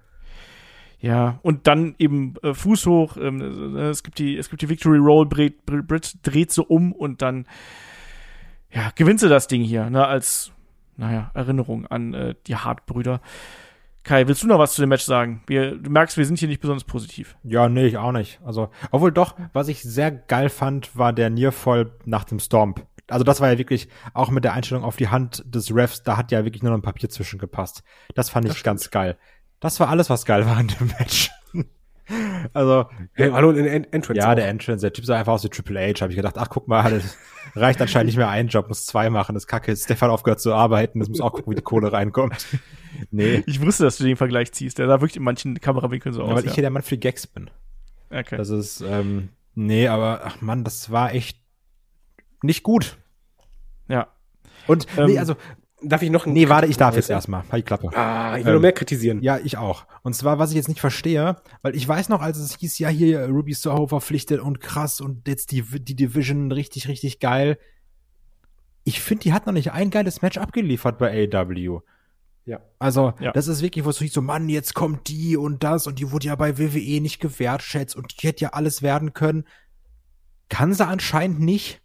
Ja, 1.00 1.40
und 1.42 1.66
dann 1.66 1.96
eben 1.98 2.34
äh, 2.44 2.54
Fuß 2.54 2.86
hoch, 2.86 3.16
ähm, 3.16 3.76
äh, 3.76 3.88
es 3.88 4.04
gibt 4.04 4.20
die, 4.20 4.36
es 4.36 4.48
gibt 4.48 4.62
die 4.62 4.68
Victory 4.68 4.98
Roll, 4.98 5.26
Britt, 5.26 5.66
Britt 5.66 6.18
dreht 6.22 6.52
so 6.52 6.62
um 6.62 6.92
und 6.92 7.20
dann, 7.20 7.46
ja, 8.72 8.92
gewinnt 8.94 9.18
sie 9.18 9.28
das 9.28 9.48
Ding 9.48 9.62
hier, 9.62 9.90
ne, 9.90 10.06
als, 10.06 10.53
naja, 10.96 11.30
Erinnerung 11.34 11.86
an 11.86 12.14
äh, 12.14 12.34
die 12.46 12.56
Hart-Brüder. 12.56 13.20
Kai, 14.02 14.28
willst 14.28 14.42
du 14.42 14.46
noch 14.46 14.58
was 14.58 14.74
zu 14.74 14.82
dem 14.82 14.90
Match 14.90 15.04
sagen? 15.04 15.42
Wir, 15.46 15.76
du 15.76 15.90
merkst, 15.90 16.18
wir 16.18 16.26
sind 16.26 16.38
hier 16.38 16.48
nicht 16.48 16.60
besonders 16.60 16.84
positiv. 16.84 17.36
Ja, 17.42 17.70
nee, 17.70 17.86
ich 17.86 17.96
auch 17.96 18.12
nicht. 18.12 18.38
Also, 18.44 18.68
obwohl 18.90 19.12
doch, 19.12 19.34
was 19.54 19.68
ich 19.68 19.82
sehr 19.82 20.10
geil 20.10 20.50
fand, 20.50 20.94
war 20.96 21.14
der 21.14 21.30
Nearfall 21.30 21.90
nach 22.04 22.24
dem 22.24 22.38
Stomp. 22.38 22.86
Also 23.08 23.24
das 23.24 23.40
war 23.40 23.50
ja 23.50 23.58
wirklich, 23.58 23.88
auch 24.12 24.30
mit 24.30 24.44
der 24.44 24.52
Einstellung 24.52 24.84
auf 24.84 24.96
die 24.96 25.08
Hand 25.08 25.42
des 25.46 25.74
Refs, 25.74 26.02
da 26.02 26.16
hat 26.16 26.32
ja 26.32 26.44
wirklich 26.44 26.62
nur 26.62 26.72
noch 26.72 26.78
ein 26.78 26.82
Papier 26.82 27.08
zwischengepasst. 27.08 27.82
Das 28.14 28.30
fand 28.30 28.46
ich 28.48 28.62
ganz 28.62 28.90
geil. 28.90 29.16
Das 29.60 29.80
war 29.80 29.88
alles, 29.88 30.10
was 30.10 30.24
geil 30.26 30.46
war 30.46 30.60
in 30.60 30.68
dem 30.68 30.86
Match. 30.98 31.30
Also, 32.52 32.86
Hey, 33.12 33.30
hallo, 33.30 33.50
in 33.50 33.66
en 33.66 33.84
Entrance. 33.92 34.18
ja, 34.20 34.30
auch. 34.30 34.34
der 34.34 34.48
Entrance, 34.48 34.82
der 34.82 34.92
Typ 34.92 35.04
sah 35.04 35.16
einfach 35.18 35.32
aus 35.32 35.44
wie 35.44 35.48
Triple 35.48 35.80
H. 35.80 36.00
Habe 36.02 36.12
ich 36.12 36.16
gedacht, 36.16 36.36
ach 36.38 36.48
guck 36.50 36.68
mal, 36.68 36.90
das 36.90 37.16
reicht 37.54 37.80
anscheinend 37.80 38.06
nicht 38.08 38.16
mehr 38.16 38.28
ein 38.28 38.48
Job, 38.48 38.68
muss 38.68 38.86
zwei 38.86 39.10
machen. 39.10 39.34
Das 39.34 39.46
Kacke 39.46 39.72
ist. 39.72 39.84
Stefan 39.84 40.10
aufgehört 40.10 40.40
zu 40.40 40.52
arbeiten, 40.54 40.98
das 41.00 41.08
muss 41.08 41.20
auch 41.20 41.32
gucken, 41.32 41.50
wie 41.52 41.56
die 41.56 41.62
Kohle 41.62 41.92
reinkommt. 41.92 42.46
Nee, 43.10 43.42
Ich 43.46 43.60
wusste, 43.60 43.82
dass 43.82 43.96
du 43.98 44.04
den 44.04 44.16
Vergleich 44.16 44.52
ziehst. 44.52 44.78
Der 44.78 44.86
sah 44.86 45.00
wirklich 45.00 45.16
in 45.16 45.24
manchen 45.24 45.60
Kamerawinkeln 45.60 46.12
so 46.14 46.20
ja, 46.22 46.28
aus. 46.28 46.36
weil 46.36 46.46
ich 46.46 46.54
hier 46.54 46.62
der 46.62 46.70
Mann 46.70 46.82
für 46.82 46.90
die 46.94 47.00
Gags 47.00 47.26
bin. 47.26 47.50
okay. 48.08 48.36
Das 48.36 48.50
ist, 48.50 48.82
ähm, 48.82 49.30
nee, 49.56 49.88
aber 49.88 50.20
ach 50.24 50.40
Mann, 50.40 50.62
das 50.62 50.92
war 50.92 51.12
echt 51.12 51.36
nicht 52.42 52.62
gut. 52.62 52.96
ja. 53.88 54.06
Und 54.68 54.86
Ähm, 54.96 55.06
nee, 55.06 55.18
also, 55.18 55.34
Darf 55.88 56.02
ich 56.02 56.10
noch 56.10 56.24
einen 56.26 56.34
nee, 56.34 56.48
warte, 56.48 56.66
ich 56.66 56.76
darf 56.76 56.96
jetzt 56.96 57.10
erstmal. 57.10 57.42
Halt 57.50 57.62
die 57.62 57.66
Klappe. 57.66 57.90
Ah, 57.96 58.36
ich 58.38 58.44
will 58.44 58.50
Ähm, 58.50 58.54
noch 58.56 58.62
mehr 58.62 58.72
kritisieren. 58.72 59.22
Ja, 59.22 59.38
ich 59.38 59.56
auch. 59.58 59.86
Und 60.02 60.14
zwar, 60.14 60.38
was 60.38 60.50
ich 60.50 60.56
jetzt 60.56 60.68
nicht 60.68 60.80
verstehe, 60.80 61.36
weil 61.62 61.74
ich 61.76 61.86
weiß 61.86 62.08
noch, 62.08 62.20
als 62.22 62.38
es 62.38 62.56
hieß, 62.56 62.78
ja, 62.78 62.88
hier 62.88 63.26
Ruby 63.28 63.52
Soho 63.52 63.86
verpflichtet 63.86 64.40
und 64.40 64.60
krass 64.60 65.00
und 65.00 65.26
jetzt 65.28 65.52
die, 65.52 65.62
die 65.62 65.94
Division 65.96 66.50
richtig, 66.52 66.88
richtig 66.88 67.20
geil. 67.20 67.58
Ich 68.84 69.00
finde, 69.00 69.22
die 69.22 69.32
hat 69.32 69.46
noch 69.46 69.52
nicht 69.52 69.72
ein 69.72 69.90
geiles 69.90 70.22
Match 70.22 70.38
abgeliefert 70.38 70.98
bei 70.98 71.28
AW. 71.32 71.80
Ja. 72.46 72.60
Also, 72.78 73.14
Ja. 73.20 73.32
das 73.32 73.48
ist 73.48 73.62
wirklich, 73.62 73.84
wo 73.84 73.90
es 73.90 73.98
so, 73.98 74.20
Mann, 74.22 74.48
jetzt 74.48 74.74
kommt 74.74 75.08
die 75.08 75.36
und 75.36 75.64
das 75.64 75.86
und 75.86 75.98
die 75.98 76.10
wurde 76.10 76.26
ja 76.26 76.36
bei 76.36 76.58
WWE 76.58 77.00
nicht 77.00 77.20
gewertschätzt 77.20 77.96
und 77.96 78.22
die 78.22 78.26
hätte 78.26 78.42
ja 78.44 78.48
alles 78.50 78.82
werden 78.82 79.14
können. 79.14 79.44
Kann 80.50 80.74
sie 80.74 80.86
anscheinend 80.86 81.40
nicht. 81.40 81.80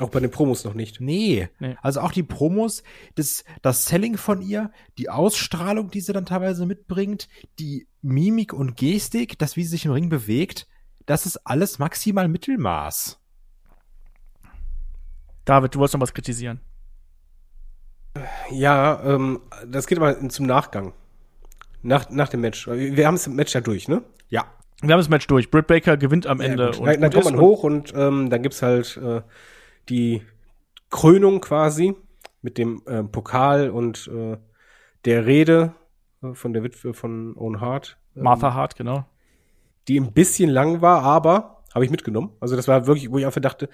Auch 0.00 0.08
bei 0.10 0.18
den 0.18 0.30
Promos 0.30 0.64
noch 0.64 0.74
nicht. 0.74 1.00
Nee. 1.00 1.48
Nee. 1.60 1.76
Also 1.80 2.00
auch 2.00 2.10
die 2.10 2.24
Promos, 2.24 2.82
das, 3.14 3.44
das 3.62 3.84
Selling 3.86 4.16
von 4.16 4.42
ihr, 4.42 4.72
die 4.98 5.08
Ausstrahlung, 5.08 5.90
die 5.90 6.00
sie 6.00 6.12
dann 6.12 6.26
teilweise 6.26 6.66
mitbringt, 6.66 7.28
die 7.60 7.86
Mimik 8.02 8.52
und 8.52 8.76
Gestik, 8.76 9.38
das, 9.38 9.56
wie 9.56 9.62
sie 9.62 9.70
sich 9.70 9.84
im 9.84 9.92
Ring 9.92 10.08
bewegt, 10.08 10.66
das 11.06 11.26
ist 11.26 11.36
alles 11.46 11.78
maximal 11.78 12.26
Mittelmaß. 12.28 13.20
David, 15.44 15.74
du 15.74 15.78
wolltest 15.78 15.94
noch 15.94 16.00
was 16.00 16.14
kritisieren. 16.14 16.60
Ja, 18.50 19.02
ähm, 19.04 19.40
das 19.66 19.86
geht 19.86 19.98
aber 19.98 20.28
zum 20.28 20.46
Nachgang. 20.46 20.92
Nach, 21.82 22.08
nach 22.10 22.28
dem 22.30 22.40
Match. 22.40 22.66
Wir 22.66 23.06
haben 23.06 23.14
das 23.16 23.28
Match 23.28 23.54
ja 23.54 23.60
durch, 23.60 23.88
ne? 23.88 24.02
Ja. 24.28 24.46
Wir 24.80 24.92
haben 24.92 25.00
das 25.00 25.08
Match 25.08 25.26
durch. 25.26 25.50
Britt 25.50 25.66
Baker 25.66 25.96
gewinnt 25.96 26.26
am 26.26 26.40
Ende. 26.40 26.72
Ja, 26.72 26.78
und 26.78 26.86
dann, 26.86 27.00
dann 27.00 27.12
kommt 27.12 27.24
man 27.26 27.34
und- 27.34 27.40
hoch 27.40 27.62
und 27.62 27.92
ähm, 27.94 28.30
dann 28.30 28.42
gibt's 28.42 28.62
halt 28.62 28.96
äh, 28.96 29.22
die 29.88 30.22
Krönung 30.90 31.40
quasi 31.40 31.94
mit 32.42 32.58
dem 32.58 32.82
äh, 32.86 33.02
Pokal 33.02 33.70
und 33.70 34.08
äh, 34.08 34.36
der 35.04 35.26
Rede 35.26 35.74
äh, 36.22 36.34
von 36.34 36.52
der 36.52 36.62
Witwe 36.62 36.94
von 36.94 37.36
Owen 37.36 37.60
Hart. 37.60 37.98
ähm, 38.16 38.22
Martha 38.22 38.54
Hart, 38.54 38.76
genau. 38.76 39.06
die 39.88 39.98
ein 39.98 40.12
bisschen 40.12 40.50
lang 40.50 40.80
war, 40.80 41.02
aber 41.02 41.62
habe 41.74 41.84
ich 41.84 41.90
mitgenommen. 41.90 42.32
Also 42.40 42.54
das 42.54 42.68
war 42.68 42.86
wirklich, 42.86 43.10
wo 43.10 43.18
ich 43.18 43.26
einfach 43.26 43.40
dachte, 43.40 43.68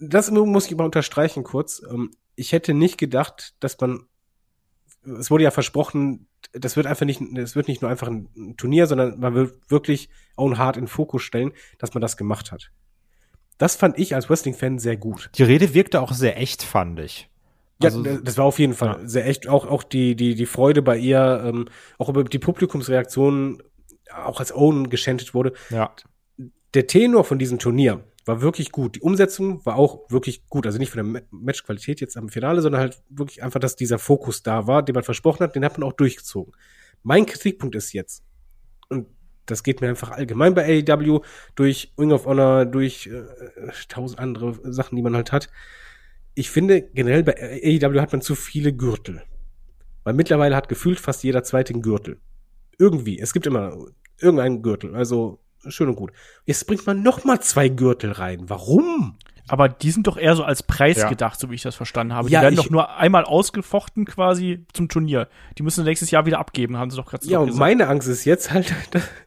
das 0.00 0.30
muss 0.30 0.66
ich 0.66 0.76
mal 0.76 0.84
unterstreichen 0.84 1.44
kurz. 1.44 1.82
Ähm, 1.88 2.10
ich 2.34 2.52
hätte 2.52 2.74
nicht 2.74 2.98
gedacht, 2.98 3.54
dass 3.60 3.80
man, 3.80 4.06
es 5.04 5.30
wurde 5.30 5.44
ja 5.44 5.50
versprochen, 5.52 6.26
das 6.52 6.76
wird 6.76 6.86
einfach 6.86 7.06
nicht, 7.06 7.20
es 7.20 7.54
wird 7.54 7.68
nicht 7.68 7.82
nur 7.82 7.90
einfach 7.90 8.08
ein 8.08 8.56
Turnier, 8.56 8.86
sondern 8.86 9.20
man 9.20 9.34
wird 9.34 9.70
wirklich 9.70 10.08
Owen 10.36 10.58
Hart 10.58 10.76
in 10.76 10.88
Fokus 10.88 11.22
stellen, 11.22 11.52
dass 11.78 11.94
man 11.94 12.00
das 12.00 12.16
gemacht 12.16 12.50
hat. 12.50 12.72
Das 13.58 13.76
fand 13.76 13.98
ich 13.98 14.14
als 14.14 14.28
Wrestling-Fan 14.28 14.78
sehr 14.78 14.96
gut. 14.96 15.30
Die 15.36 15.42
Rede 15.44 15.74
wirkte 15.74 16.00
auch 16.00 16.12
sehr 16.12 16.38
echt, 16.40 16.62
fand 16.62 16.98
ich. 17.00 17.28
Ja, 17.82 17.88
Also- 17.90 18.02
das 18.02 18.36
war 18.38 18.44
auf 18.44 18.58
jeden 18.58 18.74
Fall 18.74 19.00
sehr 19.08 19.26
echt. 19.26 19.48
Auch, 19.48 19.66
auch 19.66 19.82
die, 19.82 20.16
die, 20.16 20.34
die 20.34 20.46
Freude 20.46 20.82
bei 20.82 20.96
ihr, 20.96 21.42
ähm, 21.46 21.66
auch 21.98 22.08
über 22.08 22.24
die 22.24 22.38
Publikumsreaktionen, 22.38 23.62
auch 24.24 24.40
als 24.40 24.54
Owen 24.54 24.90
geschändet 24.90 25.34
wurde, 25.34 25.52
Ja. 25.70 25.92
der 26.74 26.86
Tenor 26.86 27.24
von 27.24 27.38
diesem 27.38 27.58
Turnier 27.58 28.04
war 28.26 28.40
wirklich 28.40 28.72
gut. 28.72 28.96
Die 28.96 29.00
Umsetzung 29.00 29.64
war 29.66 29.76
auch 29.76 30.10
wirklich 30.10 30.46
gut. 30.48 30.66
Also 30.66 30.78
nicht 30.78 30.90
von 30.90 31.12
der 31.12 31.22
Matchqualität 31.30 32.00
jetzt 32.00 32.16
am 32.16 32.28
Finale, 32.28 32.62
sondern 32.62 32.80
halt 32.80 33.02
wirklich 33.10 33.42
einfach, 33.42 33.60
dass 33.60 33.76
dieser 33.76 33.98
Fokus 33.98 34.42
da 34.42 34.66
war, 34.66 34.82
den 34.82 34.94
man 34.94 35.04
versprochen 35.04 35.40
hat, 35.44 35.54
den 35.54 35.64
hat 35.64 35.76
man 35.78 35.86
auch 35.88 35.92
durchgezogen. 35.92 36.54
Mein 37.02 37.26
Kritikpunkt 37.26 37.74
ist 37.74 37.92
jetzt, 37.92 38.22
und 38.88 39.06
das 39.46 39.62
geht 39.62 39.80
mir 39.80 39.88
einfach 39.88 40.10
allgemein 40.10 40.54
bei 40.54 40.82
AEW 40.88 41.20
durch 41.54 41.92
Wing 41.96 42.12
of 42.12 42.26
Honor, 42.26 42.64
durch 42.66 43.06
äh, 43.08 43.22
tausend 43.88 44.18
andere 44.18 44.58
Sachen, 44.72 44.96
die 44.96 45.02
man 45.02 45.14
halt 45.14 45.32
hat. 45.32 45.48
Ich 46.34 46.50
finde, 46.50 46.82
generell 46.82 47.22
bei 47.22 47.34
AEW 47.36 48.00
hat 48.00 48.12
man 48.12 48.20
zu 48.22 48.34
viele 48.34 48.72
Gürtel. 48.72 49.22
Weil 50.02 50.14
mittlerweile 50.14 50.56
hat 50.56 50.68
gefühlt 50.68 51.00
fast 51.00 51.22
jeder 51.24 51.42
zweite 51.44 51.72
einen 51.72 51.82
Gürtel. 51.82 52.18
Irgendwie. 52.78 53.18
Es 53.18 53.32
gibt 53.32 53.46
immer 53.46 53.76
irgendeinen 54.20 54.62
Gürtel. 54.62 54.94
Also 54.94 55.40
schön 55.66 55.88
und 55.88 55.96
gut. 55.96 56.12
Jetzt 56.44 56.66
bringt 56.66 56.86
man 56.86 57.02
noch 57.02 57.24
mal 57.24 57.40
zwei 57.40 57.68
Gürtel 57.68 58.12
rein. 58.12 58.44
Warum? 58.48 59.16
Aber 59.46 59.68
die 59.68 59.90
sind 59.90 60.06
doch 60.06 60.16
eher 60.16 60.34
so 60.36 60.42
als 60.42 60.62
Preis 60.62 60.98
Ja. 60.98 61.08
gedacht, 61.08 61.38
so 61.38 61.50
wie 61.50 61.54
ich 61.54 61.62
das 61.62 61.74
verstanden 61.74 62.14
habe. 62.14 62.28
Ja, 62.30 62.40
die 62.40 62.44
werden 62.44 62.56
doch 62.56 62.70
nur 62.70 62.96
einmal 62.96 63.24
ausgefochten 63.24 64.06
quasi 64.06 64.64
zum 64.72 64.88
Turnier. 64.88 65.28
Die 65.58 65.62
müssen 65.62 65.82
sie 65.82 65.88
nächstes 65.88 66.10
Jahr 66.10 66.24
wieder 66.26 66.38
abgeben, 66.38 66.78
haben 66.78 66.90
sie 66.90 66.96
doch 66.96 67.06
gerade 67.06 67.26
Ja, 67.26 67.38
und 67.40 67.54
meine 67.56 67.88
Angst 67.88 68.08
ist 68.08 68.24
jetzt 68.24 68.50
halt, 68.52 68.74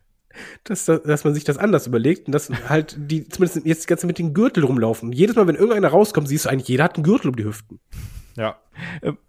dass, 0.63 0.85
dass 0.85 1.23
man 1.23 1.33
sich 1.33 1.43
das 1.43 1.57
anders 1.57 1.87
überlegt 1.87 2.27
und 2.27 2.31
dass 2.33 2.49
halt 2.69 2.95
die 2.99 3.27
zumindest 3.27 3.65
jetzt 3.65 3.83
die 3.83 3.87
ganze 3.87 4.07
mit 4.07 4.17
den 4.19 4.33
Gürtel 4.33 4.63
rumlaufen. 4.63 5.11
Jedes 5.11 5.35
Mal, 5.35 5.47
wenn 5.47 5.55
irgendeiner 5.55 5.89
rauskommt, 5.89 6.27
siehst 6.27 6.45
du 6.45 6.49
eigentlich, 6.49 6.67
jeder 6.67 6.83
hat 6.85 6.95
einen 6.95 7.03
Gürtel 7.03 7.29
um 7.29 7.35
die 7.35 7.45
Hüften. 7.45 7.79
Ja, 8.35 8.57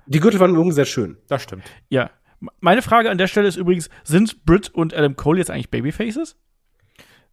Die 0.07 0.21
Gürtel 0.21 0.39
waren 0.41 0.51
übrigens 0.55 0.75
sehr 0.75 0.85
schön. 0.85 1.17
das 1.29 1.43
stimmt. 1.43 1.65
Ja. 1.89 2.11
Meine 2.61 2.83
Frage 2.83 3.11
an 3.11 3.19
der 3.19 3.27
Stelle 3.27 3.49
ist 3.49 3.57
übrigens, 3.57 3.89
sind 4.05 4.45
Britt 4.45 4.69
und 4.73 4.95
Adam 4.95 5.17
Cole 5.17 5.39
jetzt 5.39 5.51
eigentlich 5.51 5.71
Babyfaces? 5.71 6.37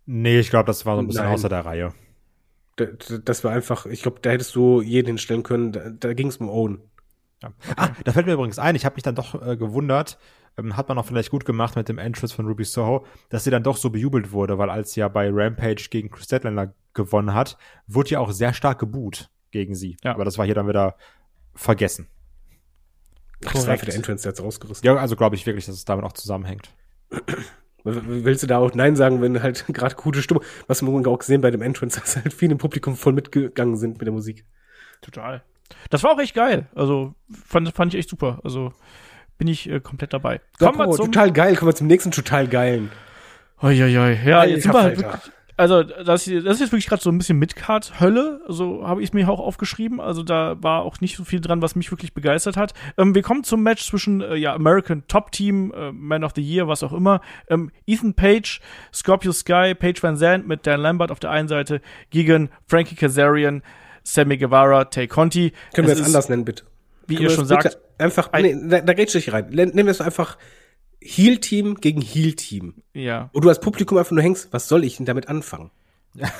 Nee, 0.05 0.39
ich 0.39 0.49
glaube, 0.49 0.65
das 0.67 0.85
war 0.85 0.95
so 0.95 1.01
ein 1.01 1.07
bisschen 1.07 1.23
Nein. 1.25 1.33
außer 1.33 1.49
der 1.49 1.65
Reihe. 1.65 1.93
Da- 2.77 2.85
da- 2.85 3.17
Das 3.17 3.43
war 3.43 3.51
einfach, 3.51 3.85
ich 3.85 4.01
glaube, 4.01 4.19
da 4.21 4.31
hättest 4.31 4.55
du 4.55 4.81
jeden 4.81 5.07
hinstellen 5.07 5.43
können. 5.43 5.71
Da, 5.71 5.89
da 5.89 6.13
ging 6.13 6.27
es 6.27 6.37
um 6.37 6.49
Owen. 6.49 6.81
Ja. 7.43 7.51
Ah, 7.75 7.89
da 8.03 8.11
fällt 8.13 8.25
mir 8.25 8.33
übrigens 8.33 8.57
ein, 8.59 8.75
ich 8.75 8.85
habe 8.85 8.95
mich 8.95 9.03
dann 9.03 9.15
doch 9.15 9.45
äh, 9.45 9.57
gewundert, 9.57 10.17
ähm, 10.57 10.77
hat 10.77 10.89
man 10.89 10.97
auch 10.97 11.05
vielleicht 11.05 11.31
gut 11.31 11.45
gemacht 11.45 11.75
mit 11.75 11.89
dem 11.89 11.97
Entrance 11.97 12.35
von 12.35 12.47
Ruby 12.47 12.63
Soho, 12.63 13.05
dass 13.29 13.43
sie 13.43 13.51
dann 13.51 13.63
doch 13.63 13.77
so 13.77 13.89
bejubelt 13.89 14.31
wurde, 14.31 14.57
weil 14.57 14.69
als 14.69 14.93
sie 14.93 15.01
ja 15.01 15.07
bei 15.07 15.29
Rampage 15.31 15.87
gegen 15.89 16.09
Chris 16.09 16.25
Statlander 16.25 16.73
gewonnen 16.93 17.33
hat, 17.33 17.57
wurde 17.87 18.11
ja 18.11 18.19
auch 18.19 18.31
sehr 18.31 18.53
stark 18.53 18.79
geboot 18.79 19.29
gegen 19.51 19.75
sie. 19.75 19.97
Ja. 20.03 20.13
Aber 20.13 20.25
das 20.25 20.37
war 20.37 20.45
hier 20.45 20.55
dann 20.55 20.67
wieder 20.67 20.95
vergessen. 21.53 22.07
Ach, 23.45 23.53
das 23.53 23.67
war 23.67 23.77
für 23.77 23.85
der 23.85 23.95
Entrance 23.95 24.27
jetzt 24.27 24.41
rausgerissen. 24.41 24.85
Ja, 24.85 24.95
also 24.95 25.15
glaube 25.15 25.35
ich 25.35 25.45
wirklich, 25.45 25.65
dass 25.65 25.75
es 25.75 25.85
damit 25.85 26.05
auch 26.05 26.13
zusammenhängt. 26.13 26.69
Willst 27.83 28.41
du 28.41 28.47
da 28.47 28.57
auch 28.57 28.73
Nein 28.73 28.95
sagen, 28.95 29.21
wenn 29.21 29.43
halt 29.43 29.65
gerade 29.73 29.95
gute 29.95 30.21
Stimmung, 30.21 30.43
was 30.67 30.81
wir 30.81 31.07
auch 31.07 31.19
gesehen 31.19 31.41
bei 31.41 31.51
dem 31.51 31.61
Entrance, 31.61 31.99
dass 32.01 32.15
halt 32.15 32.33
viele 32.33 32.53
im 32.53 32.57
Publikum 32.57 32.95
voll 32.95 33.13
mitgegangen 33.13 33.77
sind 33.77 33.99
mit 33.99 34.05
der 34.07 34.13
Musik. 34.13 34.45
Total. 35.01 35.43
Das 35.89 36.03
war 36.03 36.11
auch 36.11 36.19
echt 36.19 36.33
geil. 36.33 36.67
Also 36.75 37.13
fand, 37.29 37.71
fand 37.73 37.93
ich 37.93 37.99
echt 37.99 38.09
super. 38.09 38.39
Also 38.43 38.73
bin 39.37 39.47
ich 39.47 39.69
äh, 39.69 39.79
komplett 39.79 40.13
dabei. 40.13 40.41
Kommen 40.59 40.77
wir 40.77 40.87
oh, 40.87 40.95
zum. 40.95 41.11
total 41.11 41.31
geil, 41.31 41.55
kommen 41.55 41.69
wir 41.69 41.75
zum 41.75 41.87
nächsten 41.87 42.11
total 42.11 42.47
geilen. 42.47 42.91
Uiuiui. 43.61 44.19
Ja, 44.25 44.39
Alter 44.39 44.51
jetzt 44.51 44.63
sind 44.63 44.73
wir 44.73 44.81
halt 44.81 44.97
wirklich, 44.97 45.31
also 45.57 45.83
das, 45.83 46.05
das 46.05 46.25
ist 46.25 46.59
jetzt 46.59 46.59
wirklich 46.59 46.87
gerade 46.87 47.01
so 47.01 47.09
ein 47.09 47.17
bisschen 47.17 47.39
Midcard-Hölle, 47.39 48.41
so 48.49 48.85
habe 48.85 49.01
ich 49.01 49.09
es 49.09 49.13
mir 49.13 49.29
auch 49.29 49.39
aufgeschrieben. 49.39 50.01
Also 50.01 50.21
da 50.21 50.61
war 50.61 50.81
auch 50.81 50.99
nicht 50.99 51.15
so 51.15 51.23
viel 51.23 51.39
dran, 51.39 51.61
was 51.61 51.75
mich 51.75 51.91
wirklich 51.91 52.13
begeistert 52.13 52.57
hat. 52.57 52.73
Ähm, 52.97 53.15
wir 53.15 53.21
kommen 53.21 53.45
zum 53.45 53.63
Match 53.63 53.85
zwischen 53.85 54.21
äh, 54.21 54.35
ja, 54.35 54.53
American 54.53 55.03
Top 55.07 55.31
Team, 55.31 55.73
äh, 55.73 55.93
Man 55.93 56.25
of 56.25 56.33
the 56.35 56.41
Year, 56.41 56.67
was 56.67 56.83
auch 56.83 56.91
immer. 56.91 57.21
Ähm, 57.49 57.71
Ethan 57.87 58.15
Page, 58.15 58.59
Scorpio 58.93 59.31
Sky, 59.31 59.73
Page 59.73 60.03
Van 60.03 60.17
Zandt 60.17 60.45
mit 60.45 60.67
Dan 60.67 60.81
Lambert 60.81 61.11
auf 61.11 61.19
der 61.19 61.31
einen 61.31 61.47
Seite 61.47 61.79
gegen 62.09 62.49
Frankie 62.67 62.95
Kazarian, 62.95 63.63
Sammy 64.03 64.37
Guevara, 64.37 64.85
Tay 64.85 65.07
Conti. 65.07 65.53
Können 65.73 65.87
wir 65.87 65.93
Es 65.93 65.99
jetzt 65.99 66.07
ist, 66.09 66.15
anders 66.15 66.27
nennen, 66.27 66.43
bitte? 66.43 66.65
Wie 67.07 67.15
ihr 67.15 67.29
schon 67.29 67.45
sagt, 67.45 67.77
Einfach, 67.97 68.33
ein- 68.33 68.43
nee, 68.43 68.69
da, 68.69 68.81
da 68.81 68.93
rätsch 68.93 69.15
ich 69.15 69.31
rein. 69.31 69.47
Nennen 69.51 69.75
wir 69.75 69.87
es 69.87 70.01
einfach 70.01 70.37
Heal-Team 71.01 71.75
gegen 71.75 72.01
Heal-Team. 72.01 72.75
ja. 72.93 73.29
Und 73.33 73.43
du 73.45 73.49
als 73.49 73.59
Publikum 73.59 73.97
einfach 73.97 74.11
nur 74.11 74.23
hängst, 74.23 74.49
was 74.51 74.67
soll 74.67 74.83
ich 74.83 74.97
denn 74.97 75.05
damit 75.05 75.27
anfangen? 75.29 75.71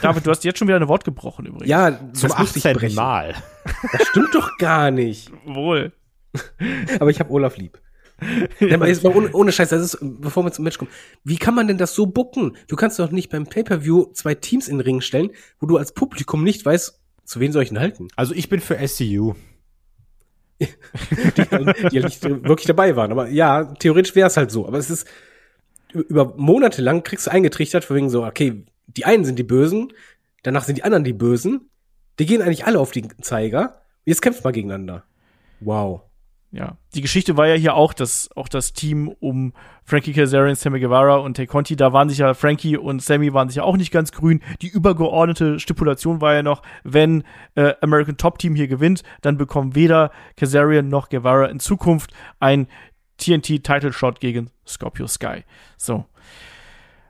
David, 0.01 0.26
du 0.26 0.32
hast 0.32 0.43
jetzt 0.45 0.57
schon 0.59 0.68
wieder 0.70 0.80
ein 0.80 0.88
Wort 0.88 1.03
gebrochen 1.03 1.45
übrigens. 1.45 1.70
Ja, 1.70 1.91
Zum 2.13 2.30
das 2.30 2.38
muss 2.39 2.55
ich 2.55 2.66
18. 2.66 2.74
brechen. 2.78 2.95
Mal. 2.95 3.36
Das 3.91 4.07
stimmt 4.07 4.34
doch 4.34 4.57
gar 4.57 4.89
nicht. 4.91 5.32
Wohl. 5.45 5.91
Aber 6.99 7.09
ich 7.09 7.20
habe 7.20 7.32
Olaf 7.32 7.57
lieb. 7.57 7.80
Ja, 8.61 8.76
aber 8.76 8.88
jetzt 8.88 9.03
mal 9.03 9.13
ohne, 9.13 9.30
ohne 9.34 9.51
Scheiß, 9.51 9.68
das 9.70 9.82
ist, 9.93 9.97
bevor 10.01 10.45
wir 10.45 10.51
zum 10.53 10.63
Match 10.63 10.78
kommen, 10.78 10.89
wie 11.26 11.36
kann 11.36 11.53
man 11.53 11.68
denn 11.68 11.78
das 11.78 11.93
so 11.93 12.05
bucken? 12.05 12.55
Du 12.70 12.78
kannst 12.78 12.97
doch 12.97 13.11
nicht 13.11 13.30
beim 13.30 13.45
Pay-Per-View 13.45 14.13
zwei 14.13 14.34
Teams 14.36 14.70
in 14.70 14.78
den 14.78 14.82
Ring 14.86 15.01
stellen, 15.01 15.32
wo 15.59 15.68
du 15.68 15.76
als 15.76 15.93
Publikum 15.93 16.41
nicht 16.45 16.66
weißt, 16.66 16.97
zu 17.26 17.39
wen 17.41 17.51
soll 17.51 17.63
ich 17.63 17.70
denn 17.70 17.80
halten? 17.80 18.07
Also 18.16 18.34
ich 18.34 18.47
bin 18.47 18.61
für 18.61 18.78
SCU. 18.88 19.34
Die, 20.60 20.68
die 21.91 22.01
halt 22.01 22.03
nicht 22.03 22.24
wirklich 22.24 22.68
dabei 22.68 22.95
waren. 22.95 23.12
Aber 23.12 23.28
ja, 23.28 23.66
theoretisch 23.76 24.16
wäre 24.16 24.28
es 24.28 24.38
halt 24.38 24.51
so. 24.51 24.68
Aber 24.68 24.78
es 24.78 24.89
ist 24.89 25.08
über 25.93 26.34
Monate 26.38 26.82
lang 26.82 27.03
kriegst 27.03 27.28
du 27.28 27.32
eingetrichtert, 27.32 27.86
von 27.86 27.95
wegen 27.95 28.10
so, 28.10 28.26
okay, 28.26 28.66
die 28.88 29.06
einen 29.06 29.26
sind 29.26 29.39
die 29.39 29.43
Bösen, 29.43 29.93
danach 30.43 30.64
sind 30.64 30.78
die 30.78 30.84
anderen 30.84 31.03
die 31.03 31.14
Bösen. 31.14 31.70
Die 32.20 32.26
gehen 32.26 32.41
eigentlich 32.41 32.66
alle 32.66 32.80
auf 32.80 32.91
den 32.91 33.10
Zeiger. 33.22 33.82
Jetzt 34.06 34.22
kämpft 34.22 34.43
mal 34.43 34.51
gegeneinander. 34.51 35.03
Wow. 35.60 36.01
Ja, 36.52 36.78
die 36.93 37.02
Geschichte 37.02 37.36
war 37.36 37.48
ja 37.48 37.56
hier 37.56 37.76
auch, 37.76 37.93
dass 37.93 38.30
auch 38.36 38.48
das 38.48 38.72
Team 38.72 39.10
um 39.20 39.52
Frankie 39.84 40.14
Kazarian, 40.14 40.56
Sammy 40.56 40.80
Guevara 40.80 41.18
und 41.18 41.36
Tay 41.36 41.48
Conti, 41.48 41.76
da 41.76 41.91
waren 41.91 42.08
sich 42.08 42.20
ja 42.20 42.34
Frankie 42.34 42.78
und 42.78 43.02
Sammy 43.02 43.34
waren 43.34 43.50
sich 43.50 43.58
ja 43.58 43.64
auch 43.64 43.76
nicht 43.76 43.91
ganz 43.91 44.14
grün. 44.14 44.41
Die 44.62 44.70
übergeordnete 44.70 45.60
Stipulation 45.60 46.22
war 46.22 46.34
ja 46.34 46.43
noch, 46.43 46.62
wenn 46.84 47.24
äh, 47.56 47.74
American 47.82 48.16
Top 48.16 48.39
Team 48.39 48.56
hier 48.56 48.70
gewinnt, 48.70 49.04
dann 49.22 49.38
bekommen 49.38 49.76
weder 49.76 50.12
Kazarian 50.38 50.88
noch 50.88 51.10
Guevara 51.10 51.48
in 51.48 51.60
Zukunft 51.60 52.14
ein 52.39 52.68
TNT 53.18 53.64
Title 53.64 53.91
Shot 53.91 54.20
gegen 54.20 54.50
Scorpio 54.66 55.08
Sky. 55.08 55.43
So. 55.78 56.06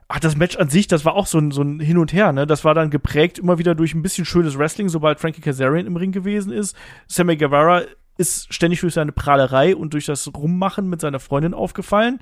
Ach, 0.08 0.20
das 0.20 0.36
Match 0.36 0.56
an 0.56 0.70
sich, 0.70 0.86
das 0.86 1.04
war 1.04 1.14
auch 1.14 1.26
so 1.26 1.38
ein, 1.38 1.50
so 1.50 1.62
ein 1.62 1.80
Hin 1.80 1.98
und 1.98 2.12
Her, 2.12 2.32
ne? 2.32 2.46
Das 2.46 2.64
war 2.64 2.74
dann 2.74 2.90
geprägt 2.90 3.38
immer 3.38 3.58
wieder 3.58 3.74
durch 3.74 3.92
ein 3.92 4.02
bisschen 4.02 4.24
schönes 4.24 4.56
Wrestling, 4.56 4.88
sobald 4.88 5.18
Frankie 5.18 5.40
Kazarian 5.40 5.86
im 5.86 5.96
Ring 5.96 6.12
gewesen 6.12 6.52
ist. 6.52 6.76
Sammy 7.08 7.36
Guevara 7.36 7.82
ist 8.16 8.52
ständig 8.52 8.80
durch 8.80 8.94
seine 8.94 9.12
Prahlerei 9.12 9.76
und 9.76 9.92
durch 9.92 10.06
das 10.06 10.28
Rummachen 10.34 10.88
mit 10.88 11.00
seiner 11.00 11.20
Freundin 11.20 11.54
aufgefallen. 11.54 12.18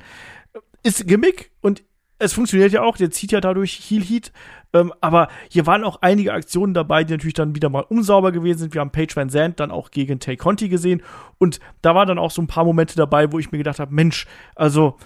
Ist 0.82 1.07
Gimmick 1.07 1.51
und 1.61 1.82
es 2.18 2.32
funktioniert 2.32 2.72
ja 2.72 2.82
auch, 2.82 2.97
der 2.97 3.11
zieht 3.11 3.32
ja 3.32 3.40
dadurch 3.40 3.72
Heel 3.72 4.03
Heat. 4.03 4.32
Ähm, 4.72 4.92
aber 5.01 5.28
hier 5.49 5.66
waren 5.66 5.84
auch 5.84 5.99
einige 6.01 6.32
Aktionen 6.32 6.74
dabei, 6.74 7.05
die 7.05 7.12
natürlich 7.12 7.34
dann 7.34 7.55
wieder 7.55 7.68
mal 7.68 7.84
unsauber 7.88 8.32
gewesen 8.32 8.61
sind. 8.61 8.74
Wir 8.74 8.80
haben 8.80 8.90
Paige 8.90 9.16
Van 9.16 9.30
Zandt 9.30 9.61
dann 9.61 9.70
auch 9.70 9.90
gegen 9.90 10.20
Tay 10.20 10.36
Conti 10.36 10.68
gesehen. 10.68 11.03
Und 11.38 11.61
da 11.82 11.95
waren 11.95 12.09
dann 12.09 12.18
auch 12.18 12.30
so 12.30 12.40
ein 12.40 12.47
paar 12.47 12.64
Momente 12.64 12.97
dabei, 12.97 13.32
wo 13.32 13.38
ich 13.38 13.53
mir 13.53 13.59
gedacht 13.59 13.78
habe, 13.78 13.95
Mensch, 13.95 14.26
also 14.55 14.97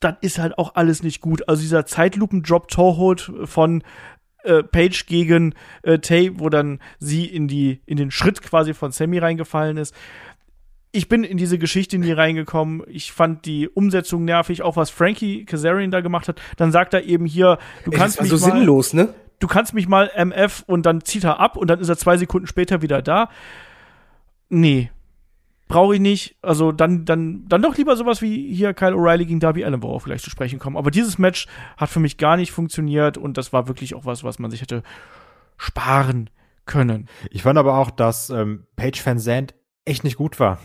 das 0.00 0.14
ist 0.20 0.38
halt 0.38 0.58
auch 0.58 0.74
alles 0.76 1.02
nicht 1.02 1.20
gut. 1.20 1.48
Also 1.48 1.62
dieser 1.62 1.86
Zeitlupen-Drop-Toe-Hold 1.86 3.32
von 3.44 3.82
äh, 4.44 4.62
Page 4.62 5.06
gegen 5.06 5.54
äh, 5.82 5.98
Tay, 5.98 6.32
wo 6.34 6.48
dann 6.48 6.80
sie 6.98 7.26
in 7.26 7.48
die 7.48 7.80
in 7.86 7.96
den 7.96 8.10
Schritt 8.10 8.42
quasi 8.42 8.74
von 8.74 8.92
Sammy 8.92 9.18
reingefallen 9.18 9.76
ist. 9.76 9.94
Ich 10.90 11.08
bin 11.08 11.22
in 11.22 11.36
diese 11.36 11.58
Geschichte 11.58 11.98
nie 11.98 12.12
reingekommen. 12.12 12.82
Ich 12.86 13.12
fand 13.12 13.44
die 13.44 13.68
Umsetzung 13.68 14.24
nervig, 14.24 14.62
auch 14.62 14.76
was 14.76 14.90
Frankie 14.90 15.44
Kazarian 15.44 15.90
da 15.90 16.00
gemacht 16.00 16.28
hat. 16.28 16.40
Dann 16.56 16.72
sagt 16.72 16.94
er 16.94 17.04
eben 17.04 17.26
hier, 17.26 17.58
du 17.84 17.90
Ey, 17.90 17.98
kannst 17.98 18.18
das 18.18 18.30
war 18.30 18.32
mich 18.32 18.40
so 18.40 18.48
mal, 18.48 18.56
sinnlos, 18.56 18.92
ne? 18.94 19.14
du 19.38 19.46
kannst 19.46 19.74
mich 19.74 19.88
mal 19.88 20.10
MF 20.14 20.64
und 20.66 20.86
dann 20.86 21.02
zieht 21.02 21.24
er 21.24 21.40
ab 21.40 21.56
und 21.56 21.68
dann 21.68 21.80
ist 21.80 21.88
er 21.88 21.96
zwei 21.96 22.16
Sekunden 22.16 22.46
später 22.46 22.82
wieder 22.82 23.02
da. 23.02 23.28
Nee. 24.48 24.90
Brauche 25.68 25.94
ich 25.94 26.00
nicht. 26.00 26.36
Also 26.42 26.72
dann, 26.72 27.04
dann, 27.04 27.46
dann 27.46 27.62
doch 27.62 27.76
lieber 27.76 27.94
sowas 27.96 28.22
wie 28.22 28.54
hier 28.54 28.74
Kyle 28.74 28.94
O'Reilly 28.94 29.26
gegen 29.26 29.40
Darby 29.40 29.64
Allen, 29.64 29.82
worauf 29.82 30.04
wir 30.04 30.10
gleich 30.10 30.22
zu 30.22 30.30
sprechen 30.30 30.58
kommen. 30.58 30.76
Aber 30.76 30.90
dieses 30.90 31.18
Match 31.18 31.46
hat 31.76 31.90
für 31.90 32.00
mich 32.00 32.16
gar 32.16 32.36
nicht 32.36 32.52
funktioniert 32.52 33.18
und 33.18 33.36
das 33.36 33.52
war 33.52 33.68
wirklich 33.68 33.94
auch 33.94 34.06
was, 34.06 34.24
was 34.24 34.38
man 34.38 34.50
sich 34.50 34.62
hätte 34.62 34.82
sparen 35.58 36.30
können. 36.64 37.08
Ich 37.30 37.42
fand 37.42 37.58
aber 37.58 37.76
auch, 37.76 37.90
dass 37.90 38.30
ähm, 38.30 38.66
Page 38.76 39.04
Van 39.04 39.18
Zandt 39.18 39.54
echt 39.84 40.04
nicht 40.04 40.16
gut 40.16 40.40
war. 40.40 40.58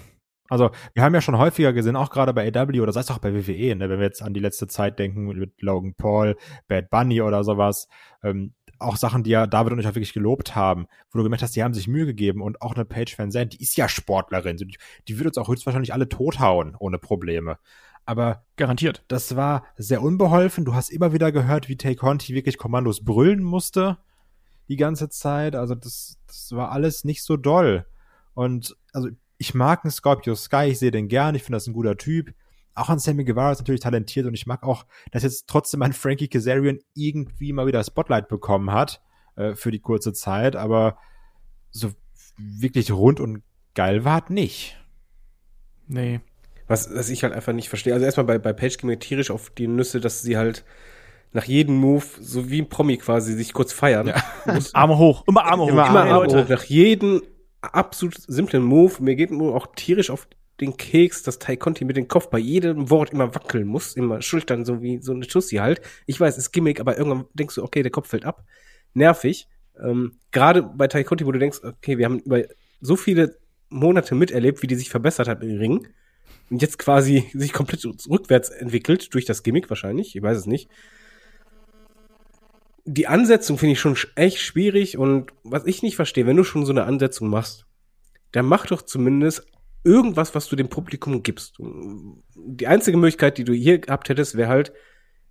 Also, 0.49 0.71
wir 0.93 1.03
haben 1.03 1.15
ja 1.15 1.21
schon 1.21 1.37
häufiger 1.37 1.73
gesehen, 1.73 1.95
auch 1.95 2.09
gerade 2.11 2.33
bei 2.33 2.47
AW 2.47 2.81
oder 2.81 2.91
sei 2.91 2.99
es 2.99 3.09
auch 3.09 3.17
bei 3.17 3.33
WWE, 3.33 3.75
ne, 3.75 3.89
wenn 3.89 3.97
wir 3.97 4.05
jetzt 4.05 4.21
an 4.21 4.33
die 4.33 4.39
letzte 4.39 4.67
Zeit 4.67 4.99
denken 4.99 5.25
mit 5.25 5.61
Logan 5.61 5.95
Paul, 5.95 6.35
Bad 6.67 6.89
Bunny 6.89 7.21
oder 7.21 7.43
sowas, 7.43 7.87
ähm, 8.23 8.53
auch 8.83 8.97
Sachen, 8.97 9.23
die 9.23 9.31
ja 9.31 9.47
David 9.47 9.73
und 9.73 9.79
ich 9.79 9.87
auch 9.87 9.95
wirklich 9.95 10.13
gelobt 10.13 10.55
haben, 10.55 10.87
wo 11.11 11.17
du 11.17 11.23
gemerkt 11.23 11.43
hast, 11.43 11.55
die 11.55 11.63
haben 11.63 11.73
sich 11.73 11.87
Mühe 11.87 12.05
gegeben 12.05 12.41
und 12.41 12.61
auch 12.61 12.75
eine 12.75 12.85
Paige 12.85 13.13
Van 13.17 13.31
Zandt, 13.31 13.53
die 13.53 13.61
ist 13.61 13.77
ja 13.77 13.89
Sportlerin, 13.89 14.57
die, 14.57 14.77
die 15.07 15.17
würde 15.17 15.29
uns 15.29 15.37
auch 15.37 15.47
höchstwahrscheinlich 15.47 15.93
alle 15.93 16.09
tothauen 16.09 16.75
ohne 16.77 16.99
Probleme. 16.99 17.57
Aber 18.05 18.43
Garantiert. 18.57 19.03
das 19.07 19.35
war 19.35 19.63
sehr 19.77 20.01
unbeholfen. 20.01 20.65
Du 20.65 20.73
hast 20.73 20.89
immer 20.89 21.13
wieder 21.13 21.31
gehört, 21.31 21.69
wie 21.69 21.77
Tay 21.77 21.95
Conti 21.95 22.33
wirklich 22.33 22.57
Kommandos 22.57 23.03
brüllen 23.03 23.41
musste 23.41 23.97
die 24.69 24.75
ganze 24.75 25.09
Zeit. 25.09 25.55
Also 25.55 25.75
das, 25.75 26.17
das 26.27 26.51
war 26.51 26.71
alles 26.71 27.03
nicht 27.03 27.23
so 27.23 27.37
doll. 27.37 27.85
Und 28.33 28.75
also 28.91 29.09
ich 29.37 29.53
mag 29.53 29.83
einen 29.83 29.91
Scorpio 29.91 30.35
Sky, 30.35 30.65
ich 30.69 30.79
sehe 30.79 30.91
den 30.91 31.07
gern, 31.07 31.35
ich 31.35 31.43
finde 31.43 31.57
das 31.57 31.67
ein 31.67 31.73
guter 31.73 31.97
Typ. 31.97 32.33
Auch 32.75 32.89
an 32.89 32.99
Sammy 32.99 33.23
Guevara 33.23 33.51
ist 33.51 33.59
natürlich 33.59 33.81
talentiert 33.81 34.25
und 34.25 34.33
ich 34.33 34.45
mag 34.45 34.63
auch, 34.63 34.85
dass 35.11 35.23
jetzt 35.23 35.47
trotzdem 35.47 35.81
ein 35.81 35.93
Frankie 35.93 36.27
Kazarian 36.27 36.79
irgendwie 36.95 37.53
mal 37.53 37.67
wieder 37.67 37.83
Spotlight 37.83 38.27
bekommen 38.27 38.71
hat 38.71 39.01
äh, 39.35 39.55
für 39.55 39.71
die 39.71 39.79
kurze 39.79 40.13
Zeit, 40.13 40.55
aber 40.55 40.97
so 41.71 41.91
wirklich 42.37 42.91
rund 42.91 43.19
und 43.19 43.43
geil 43.75 44.05
war 44.05 44.23
es 44.23 44.29
nicht. 44.29 44.77
Nee. 45.87 46.21
Was, 46.67 46.93
was 46.93 47.09
ich 47.09 47.23
halt 47.23 47.33
einfach 47.33 47.53
nicht 47.53 47.69
verstehe. 47.69 47.93
Also 47.93 48.05
erstmal 48.05 48.25
bei, 48.25 48.39
bei 48.39 48.53
Page 48.53 48.77
ging 48.77 48.89
mir 48.89 48.99
tierisch 48.99 49.31
auf 49.31 49.49
die 49.49 49.67
Nüsse, 49.67 49.99
dass 49.99 50.21
sie 50.21 50.37
halt 50.37 50.63
nach 51.33 51.45
jedem 51.45 51.75
Move, 51.75 52.05
so 52.19 52.49
wie 52.49 52.61
ein 52.61 52.69
Promi 52.69 52.97
quasi, 52.97 53.33
sich 53.33 53.53
kurz 53.53 53.73
feiern. 53.73 54.07
Ja. 54.07 54.23
Muss. 54.53 54.73
Arme 54.75 54.97
hoch, 54.97 55.23
immer 55.27 55.45
Arme 55.45 55.63
hoch. 55.63 55.69
Immer 55.69 55.85
Arme 55.85 56.25
hoch. 56.25 56.49
Nach 56.49 56.63
jedem 56.63 57.21
absolut 57.61 58.15
simplen 58.27 58.63
Move, 58.63 59.01
mir 59.01 59.15
geht 59.15 59.31
nur 59.31 59.55
auch 59.55 59.67
tierisch 59.75 60.09
auf 60.09 60.27
den 60.61 60.77
Keks, 60.77 61.23
dass 61.23 61.39
Tai 61.39 61.55
Conti 61.55 61.85
mit 61.85 61.97
dem 61.97 62.07
Kopf 62.07 62.29
bei 62.29 62.39
jedem 62.39 62.89
Wort 62.89 63.11
immer 63.11 63.33
wackeln 63.33 63.67
muss, 63.67 63.95
immer 63.95 64.21
schultern, 64.21 64.65
so 64.65 64.81
wie 64.81 65.01
so 65.01 65.11
eine 65.11 65.25
Tussi 65.25 65.57
halt. 65.57 65.81
Ich 66.05 66.19
weiß, 66.19 66.37
ist 66.37 66.51
Gimmick, 66.51 66.79
aber 66.79 66.97
irgendwann 66.97 67.25
denkst 67.33 67.55
du, 67.55 67.63
okay, 67.63 67.81
der 67.81 67.91
Kopf 67.91 68.09
fällt 68.09 68.25
ab. 68.25 68.45
Nervig. 68.93 69.47
Ähm, 69.83 70.19
Gerade 70.31 70.63
bei 70.63 70.87
Tai 70.87 71.03
Conti, 71.03 71.25
wo 71.25 71.31
du 71.31 71.39
denkst, 71.39 71.59
okay, 71.63 71.97
wir 71.97 72.05
haben 72.05 72.19
über 72.19 72.43
so 72.81 72.95
viele 72.95 73.37
Monate 73.69 74.13
miterlebt, 74.13 74.61
wie 74.61 74.67
die 74.67 74.75
sich 74.75 74.89
verbessert 74.89 75.27
hat 75.27 75.41
im 75.41 75.57
Ring. 75.57 75.87
Und 76.49 76.61
jetzt 76.61 76.77
quasi 76.77 77.29
sich 77.33 77.51
komplett 77.51 77.85
rückwärts 78.07 78.49
entwickelt, 78.49 79.13
durch 79.13 79.25
das 79.25 79.41
Gimmick 79.43 79.69
wahrscheinlich, 79.69 80.15
ich 80.15 80.21
weiß 80.21 80.37
es 80.37 80.45
nicht 80.45 80.69
die 82.85 83.07
Ansetzung 83.07 83.57
finde 83.57 83.73
ich 83.73 83.79
schon 83.79 83.97
echt 84.15 84.39
schwierig 84.39 84.97
und 84.97 85.31
was 85.43 85.65
ich 85.65 85.83
nicht 85.83 85.95
verstehe, 85.95 86.25
wenn 86.25 86.37
du 86.37 86.43
schon 86.43 86.65
so 86.65 86.71
eine 86.71 86.83
Ansetzung 86.83 87.29
machst, 87.29 87.65
dann 88.31 88.45
mach 88.45 88.65
doch 88.65 88.81
zumindest 88.81 89.45
irgendwas, 89.83 90.33
was 90.35 90.47
du 90.47 90.55
dem 90.55 90.69
Publikum 90.69 91.23
gibst. 91.23 91.57
Die 91.59 92.67
einzige 92.67 92.97
Möglichkeit, 92.97 93.37
die 93.37 93.43
du 93.43 93.53
hier 93.53 93.79
gehabt 93.79 94.09
hättest, 94.09 94.35
wäre 94.35 94.49
halt, 94.49 94.73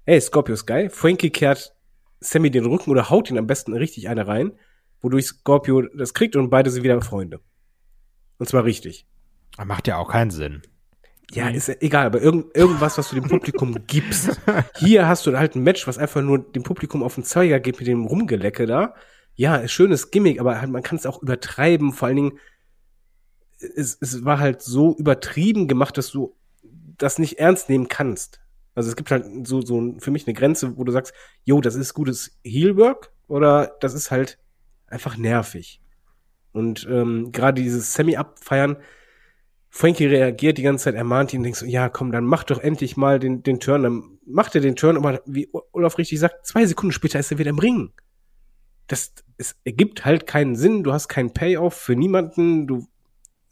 ey, 0.05 0.21
Scorpio 0.21 0.57
Sky, 0.57 0.89
Frankie 0.91 1.31
kehrt 1.31 1.75
Sammy 2.21 2.51
den 2.51 2.67
Rücken 2.67 2.91
oder 2.91 3.11
haut 3.11 3.31
ihn 3.31 3.39
am 3.39 3.47
besten 3.47 3.75
richtig 3.75 4.09
eine 4.09 4.27
rein, 4.27 4.53
wodurch 5.01 5.27
Scorpio 5.27 5.83
das 5.83 6.15
kriegt 6.15 6.37
und 6.37 6.51
beide 6.51 6.71
sind 6.71 6.85
wieder 6.85 7.01
Freunde. 7.01 7.41
Und 8.39 8.49
zwar 8.49 8.65
richtig. 8.65 9.07
Macht 9.65 9.89
ja 9.89 9.99
auch 9.99 10.11
keinen 10.11 10.31
Sinn. 10.31 10.63
Ja, 11.33 11.49
ist 11.49 11.69
egal, 11.83 12.07
aber 12.07 12.21
irgend, 12.21 12.55
irgendwas, 12.55 12.99
was 12.99 13.09
du 13.09 13.15
dem 13.15 13.29
Publikum 13.29 13.77
gibst. 13.87 14.41
Hier 14.77 15.09
hast 15.09 15.27
du 15.27 15.37
halt 15.37 15.55
ein 15.55 15.63
Match, 15.63 15.87
was 15.87 15.97
einfach 15.97 16.21
nur 16.21 16.39
dem 16.39 16.63
Publikum 16.63 17.03
auf 17.03 17.15
den 17.15 17.25
Zeiger 17.25 17.59
geht 17.59 17.79
mit 17.79 17.89
dem 17.89 18.05
Rumgelecke 18.05 18.67
da. 18.67 18.95
Ja, 19.35 19.57
ist 19.57 19.73
schönes 19.73 20.11
Gimmick, 20.11 20.41
aber 20.41 20.61
halt, 20.61 20.71
man 20.71 20.83
kann 20.83 20.99
es 20.99 21.07
auch 21.07 21.23
übertreiben. 21.23 21.93
Vor 21.93 22.09
allen 22.09 22.17
Dingen, 22.17 22.39
es, 23.63 23.97
es 24.01 24.25
war 24.25 24.39
halt 24.39 24.63
so 24.63 24.97
übertrieben 24.97 25.69
gemacht, 25.69 25.97
dass 25.97 26.11
du 26.11 26.35
das 26.99 27.19
nicht 27.19 27.39
ernst 27.39 27.69
nehmen 27.69 27.89
kannst. 27.89 28.41
Also 28.75 28.89
es 28.89 28.97
gibt 28.97 29.11
halt 29.11 29.47
so, 29.47 29.61
so 29.61 29.95
für 29.99 30.11
mich 30.11 30.27
eine 30.27 30.35
Grenze, 30.35 30.77
wo 30.77 30.85
du 30.85 30.93
sagst, 30.93 31.13
yo, 31.45 31.61
das 31.61 31.75
ist 31.75 31.95
gutes 31.95 32.39
Heelwork 32.45 33.13
oder 33.29 33.77
das 33.81 33.95
ist 33.95 34.11
halt 34.11 34.39
einfach 34.87 35.17
nervig. 35.17 35.81
Und 36.53 36.87
ähm, 36.91 37.33
gerade 37.33 37.63
dieses 37.63 37.95
Semi-Abfeiern, 37.95 38.77
Frankie 39.71 40.07
reagiert 40.07 40.59
die 40.59 40.63
ganze 40.63 40.85
Zeit, 40.85 40.95
er 40.95 41.05
mahnt 41.05 41.33
ihn, 41.33 41.43
denkst 41.43 41.61
so, 41.61 41.67
ja, 41.67 41.89
komm, 41.89 42.13
dann 42.13 42.25
mach 42.25 42.45
doch 42.45 42.59
endlich 42.59 42.97
mal 42.97 43.19
den, 43.19 43.43
den 43.43 43.59
Turn. 43.59 43.83
Dann 43.83 44.19
macht 44.27 44.55
er 44.55 44.61
den 44.61 44.77
Turn, 44.77 44.99
aber 44.99 45.23
wie 45.25 45.49
Olaf 45.73 45.97
richtig 45.97 46.21
sagt, 46.21 46.47
zwei 46.47 46.67
Sekunden 46.67 46.93
später 46.93 47.19
ist 47.19 47.33
er 47.33 47.39
wieder 47.39 47.51
im 47.51 47.59
Ring. 47.59 47.93
Das, 48.87 49.15
es 49.39 49.57
ergibt 49.65 50.05
halt 50.05 50.27
keinen 50.27 50.57
Sinn, 50.57 50.83
du 50.83 50.93
hast 50.93 51.09
keinen 51.09 51.33
Payoff 51.33 51.75
für 51.75 51.97
niemanden, 51.97 52.67
du 52.67 52.87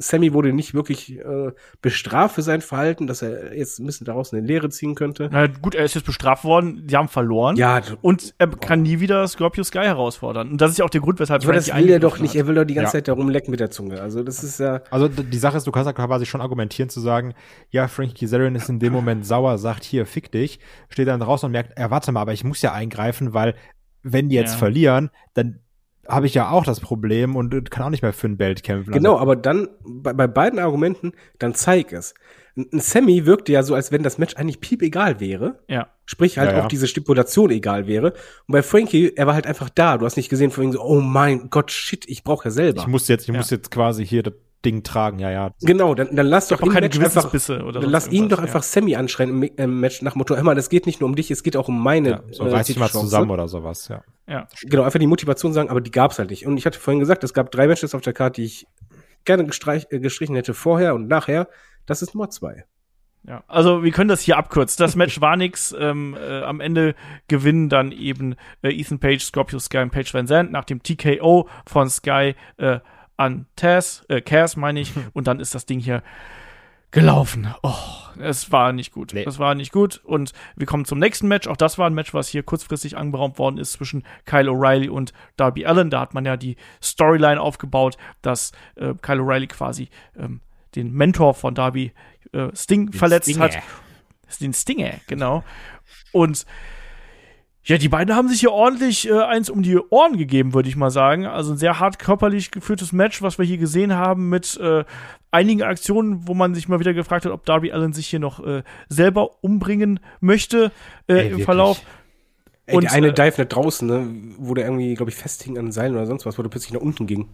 Sammy 0.03 0.33
wurde 0.33 0.53
nicht 0.53 0.73
wirklich 0.73 1.19
äh, 1.19 1.53
bestraft 1.83 2.35
für 2.37 2.43
sein 2.43 2.63
Verhalten, 2.63 3.07
dass 3.07 3.21
er 3.21 3.55
jetzt 3.55 3.79
ein 3.79 3.87
bisschen 3.87 4.07
daraus 4.07 4.33
eine 4.33 4.45
Lehre 4.45 4.71
ziehen 4.71 4.95
könnte. 4.95 5.29
Na 5.31 5.47
gut, 5.47 5.75
er 5.75 5.85
ist 5.85 5.95
jetzt 5.95 6.07
bestraft 6.07 6.45
worden, 6.45 6.87
die 6.87 6.97
haben 6.97 7.09
verloren. 7.09 7.57
Ja. 7.57 7.83
Und 8.01 8.35
er 8.39 8.49
kann 8.49 8.83
nie 8.83 9.01
wieder 9.01 9.29
Scorpio 9.29 9.63
Sky 9.63 9.81
herausfordern. 9.81 10.53
Und 10.53 10.61
das 10.61 10.71
ist 10.71 10.79
ja 10.79 10.87
auch 10.87 10.91
der 10.91 11.03
Grund, 11.03 11.21
weshalb 11.21 11.45
Aber 11.45 11.53
das 11.53 11.75
will 11.75 11.91
er 11.91 12.01
doch 12.01 12.19
nicht. 12.19 12.35
Er 12.35 12.47
will 12.47 12.55
doch 12.55 12.65
die 12.65 12.75
ganze 12.75 12.89
ja. 12.89 12.93
Zeit 12.93 13.09
darum 13.09 13.29
lecken 13.29 13.51
mit 13.51 13.61
der 13.61 13.71
Zunge. 13.71 14.01
Also 14.01 14.23
das 14.23 14.43
ist 14.43 14.59
ja. 14.59 14.81
Also 14.91 15.09
die 15.09 15.39
Sache 15.39 15.59
ist, 15.59 15.67
du 15.67 15.71
kannst 15.71 15.87
ja 15.87 15.93
quasi 15.93 16.25
schon 16.25 16.41
argumentieren 16.41 16.89
zu 16.89 17.01
sagen, 17.01 17.35
ja, 17.69 17.87
Frankie 17.87 18.25
Kazarian 18.25 18.55
ist 18.55 18.71
in 18.71 18.79
dem 18.79 18.95
Moment 18.95 19.27
sauer, 19.27 19.59
sagt 19.59 19.85
hier, 19.85 20.07
fick 20.07 20.33
dich, 20.33 20.61
steht 20.89 21.09
dann 21.09 21.21
draußen 21.21 21.47
und 21.47 21.53
merkt, 21.53 21.77
er 21.77 21.91
warte 21.91 22.11
mal, 22.11 22.23
aber 22.23 22.33
ich 22.33 22.43
muss 22.43 22.63
ja 22.63 22.73
eingreifen, 22.73 23.35
weil 23.35 23.55
wenn 24.03 24.31
die 24.31 24.37
jetzt 24.37 24.53
ja. 24.53 24.59
verlieren, 24.59 25.11
dann 25.35 25.61
habe 26.09 26.27
ich 26.27 26.35
ja 26.35 26.51
auch 26.51 26.65
das 26.65 26.81
Problem 26.81 27.37
und 27.37 27.71
kann 27.71 27.85
auch 27.85 27.91
nicht 27.91 28.03
mehr 28.03 28.13
für 28.13 28.29
ein 28.29 28.37
Belt 28.37 28.63
kämpfen. 28.63 28.93
Genau, 28.93 29.13
also. 29.13 29.23
aber 29.23 29.37
dann 29.37 29.69
bei, 29.85 30.13
bei, 30.13 30.27
beiden 30.27 30.59
Argumenten, 30.59 31.13
dann 31.39 31.55
zeig 31.55 31.93
es. 31.93 32.15
Ein 32.57 32.81
Sammy 32.81 33.27
wirkte 33.27 33.53
ja 33.53 33.63
so, 33.63 33.75
als 33.75 33.93
wenn 33.93 34.03
das 34.03 34.19
Match 34.19 34.37
eigentlich 34.37 34.61
piep 34.61 34.83
egal 34.83 35.21
wäre. 35.21 35.61
Ja. 35.69 35.89
Sprich 36.05 36.39
halt 36.39 36.51
ja, 36.51 36.59
ja. 36.59 36.65
auch 36.65 36.69
diese 36.69 36.89
Stipulation 36.89 37.51
egal 37.51 37.87
wäre. 37.87 38.13
Und 38.47 38.53
bei 38.53 38.63
Frankie, 38.63 39.13
er 39.15 39.27
war 39.27 39.35
halt 39.35 39.47
einfach 39.47 39.71
da. 39.71 39.99
Du 39.99 40.05
hast 40.05 40.17
nicht 40.17 40.29
gesehen 40.29 40.51
von 40.51 40.65
ihm 40.65 40.73
so, 40.73 40.83
oh 40.83 41.01
mein 41.01 41.49
Gott, 41.51 41.71
shit, 41.71 42.09
ich 42.09 42.25
brauche 42.25 42.47
ja 42.47 42.51
selber. 42.51 42.81
Ich 42.81 42.89
muss 42.89 43.07
jetzt, 43.07 43.23
ich 43.23 43.29
ja. 43.29 43.37
muss 43.37 43.51
jetzt 43.51 43.71
quasi 43.71 44.05
hier 44.05 44.25
das 44.25 44.35
Ding 44.65 44.83
tragen, 44.83 45.19
ja, 45.19 45.31
ja. 45.31 45.51
Genau, 45.63 45.95
dann, 45.95 46.15
dann 46.15 46.27
lass 46.27 46.49
doch 46.49 46.61
ihn 46.61 46.73
Match 46.73 46.99
einfach, 46.99 47.33
oder 47.33 47.81
dann 47.81 47.91
lass 47.91 48.09
ihn 48.09 48.29
doch 48.29 48.39
einfach 48.39 48.63
Sammy 48.63 48.95
anschreien 48.95 49.31
im, 49.31 49.43
im, 49.43 49.81
Match 49.81 50.03
nach 50.03 50.15
Motto, 50.15 50.37
hör 50.37 50.43
mal, 50.43 50.55
das 50.55 50.69
geht 50.69 50.87
nicht 50.87 51.01
nur 51.01 51.09
um 51.09 51.17
dich, 51.17 51.31
es 51.31 51.43
geht 51.43 51.57
auch 51.57 51.69
um 51.69 51.83
meine. 51.83 52.11
Ja, 52.11 52.23
so 52.31 52.45
äh, 52.45 52.51
reiß 52.51 52.67
dich 52.67 52.79
mal 52.79 52.91
zusammen 52.91 53.31
oder 53.31 53.49
sowas, 53.49 53.89
ja. 53.89 54.03
Ja. 54.27 54.47
Genau, 54.63 54.83
einfach 54.83 54.99
die 54.99 55.07
Motivation 55.07 55.53
sagen, 55.53 55.71
aber 55.71 55.81
die 55.81 55.91
gab's 55.91 56.19
halt 56.19 56.31
nicht. 56.31 56.47
Und 56.47 56.57
ich 56.57 56.67
hatte 56.67 56.79
vorhin 56.79 57.01
gesagt, 57.01 57.25
es 57.25 57.35
gab 57.35 57.51
drei 57.51 57.67
Matches 57.67 57.95
auf 57.95 58.03
der 58.03 58.13
Karte, 58.13 58.41
die 58.41 58.47
ich 58.47 58.67
gerne 59.25 59.45
gestreich, 59.45 59.87
äh, 59.91 59.99
gestrichen 59.99 60.35
hätte 60.37 60.55
vorher 60.55 60.95
und 60.95 61.09
nachher. 61.09 61.49
Das 61.87 62.03
ist 62.03 62.15
Nummer 62.15 62.31
zwei. 62.31 62.65
Ja, 63.23 63.45
also 63.49 63.85
wir 63.85 63.91
können 63.93 64.09
das 64.09 64.23
hier 64.23 64.39
abkürzen. 64.39 64.83
Das 64.83 64.97
Match 64.97 65.21
war 65.21 65.37
nix. 65.37 65.75
Ähm, 65.79 66.17
äh, 66.19 66.43
am 66.43 66.61
Ende 66.61 66.95
gewinnen 67.29 67.69
dann 67.69 67.93
eben 67.93 68.35
äh, 68.63 68.71
Ethan 68.71 68.99
Page, 68.99 69.23
Scorpio 69.23 69.59
Sky 69.59 69.79
und 69.79 69.91
Page 69.91 70.13
Van 70.15 70.27
Zandt 70.27 70.53
nach 70.53 70.65
dem 70.65 70.83
TKO 70.83 71.49
von 71.67 71.91
Sky 71.91 72.35
äh, 72.57 72.81
an 73.21 73.47
Taz, 73.55 74.05
äh, 74.09 74.21
Cass 74.23 74.57
meine 74.57 74.81
ich, 74.81 74.93
und 75.13 75.27
dann 75.27 75.41
ist 75.41 75.55
das 75.55 75.67
Ding 75.67 75.79
hier 75.79 76.03
gelaufen. 76.91 77.55
Oh, 77.63 77.75
es 78.19 78.51
war 78.51 78.73
nicht 78.73 78.93
gut. 78.93 79.13
Nee. 79.15 79.25
Es 79.25 79.39
war 79.39 79.55
nicht 79.55 79.71
gut. 79.73 80.01
Und 80.05 80.33
wir 80.57 80.67
kommen 80.67 80.85
zum 80.85 80.99
nächsten 80.99 81.29
Match. 81.29 81.47
Auch 81.47 81.57
das 81.57 81.79
war 81.79 81.87
ein 81.87 81.95
Match, 81.95 82.15
was 82.15 82.29
hier 82.29 82.43
kurzfristig 82.43 82.97
anberaumt 82.97 83.39
worden 83.39 83.59
ist 83.59 83.73
zwischen 83.73 84.03
Kyle 84.25 84.51
O'Reilly 84.51 84.89
und 84.89 85.13
Darby 85.37 85.67
Allen. 85.67 85.91
Da 85.91 86.01
hat 86.01 86.15
man 86.15 86.25
ja 86.25 86.37
die 86.37 86.57
Storyline 86.83 87.41
aufgebaut, 87.41 87.97
dass 88.23 88.51
äh, 88.75 88.95
Kyle 89.03 89.21
O'Reilly 89.21 89.47
quasi 89.47 89.89
ähm, 90.19 90.41
den 90.75 90.93
Mentor 90.93 91.35
von 91.35 91.55
Darby 91.55 91.93
äh, 92.33 92.49
Sting 92.55 92.91
den 92.91 92.99
verletzt 92.99 93.31
Stinger. 93.31 93.45
hat. 93.45 93.59
Den 94.41 94.53
Stinger, 94.53 94.95
genau. 95.07 95.45
Und 96.13 96.45
ja, 97.65 97.77
die 97.77 97.89
beiden 97.89 98.15
haben 98.15 98.29
sich 98.29 98.41
hier 98.41 98.53
ordentlich 98.53 99.09
äh, 99.09 99.23
eins 99.23 99.51
um 99.51 99.63
die 99.63 99.79
Ohren 99.79 100.17
gegeben, 100.17 100.55
würde 100.55 100.69
ich 100.69 100.77
mal 100.77 100.91
sagen. 100.91 101.27
Also 101.27 101.53
ein 101.53 101.59
sehr 101.59 101.79
hart 101.79 101.99
körperlich 101.99 102.51
geführtes 102.51 102.93
Match, 102.93 103.21
was 103.21 103.39
wir 103.39 103.45
hier 103.45 103.59
gesehen 103.59 103.95
haben 103.95 104.31
mit 104.31 104.59
äh, 104.59 104.85
einigen 105.31 105.63
Aktionen, 105.63 106.27
wo 106.27 106.33
man 106.33 106.55
sich 106.55 106.69
mal 106.69 106.81
wieder 106.81 106.95
gefragt 106.95 107.27
hat, 107.27 107.33
ob 107.33 107.45
Darby 107.45 107.71
Allen 107.71 107.93
sich 107.93 108.07
hier 108.07 108.19
noch 108.19 108.45
äh, 108.45 108.63
selber 108.89 109.43
umbringen 109.43 110.01
möchte 110.21 110.73
äh, 111.07 111.13
Ey, 111.13 111.21
im 111.21 111.31
wirklich? 111.31 111.45
Verlauf. 111.45 111.83
Ey, 112.65 112.77
und, 112.77 112.85
der 112.85 112.93
eine 112.93 113.09
äh, 113.09 113.13
Dive 113.13 113.37
da 113.37 113.45
draußen, 113.45 113.87
ne, 113.87 114.09
wo 114.39 114.55
der 114.55 114.65
irgendwie, 114.65 114.95
glaube 114.95 115.11
ich, 115.11 115.17
festhing 115.17 115.59
an 115.59 115.71
Seilen 115.71 115.95
oder 115.95 116.07
sonst 116.07 116.25
was, 116.25 116.39
wo 116.39 116.43
der 116.43 116.49
plötzlich 116.49 116.73
nach 116.73 116.81
unten 116.81 117.07
ging. 117.07 117.29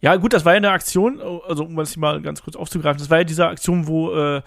Ja, 0.00 0.16
gut, 0.16 0.34
das 0.34 0.44
war 0.44 0.52
ja 0.52 0.58
eine 0.58 0.70
Aktion, 0.70 1.22
also 1.48 1.64
um 1.64 1.76
das 1.76 1.96
mal 1.96 2.20
ganz 2.20 2.42
kurz 2.42 2.56
aufzugreifen, 2.56 2.98
das 2.98 3.08
war 3.08 3.18
ja 3.18 3.24
diese 3.24 3.46
Aktion, 3.46 3.86
wo 3.86 4.12
äh, 4.14 4.42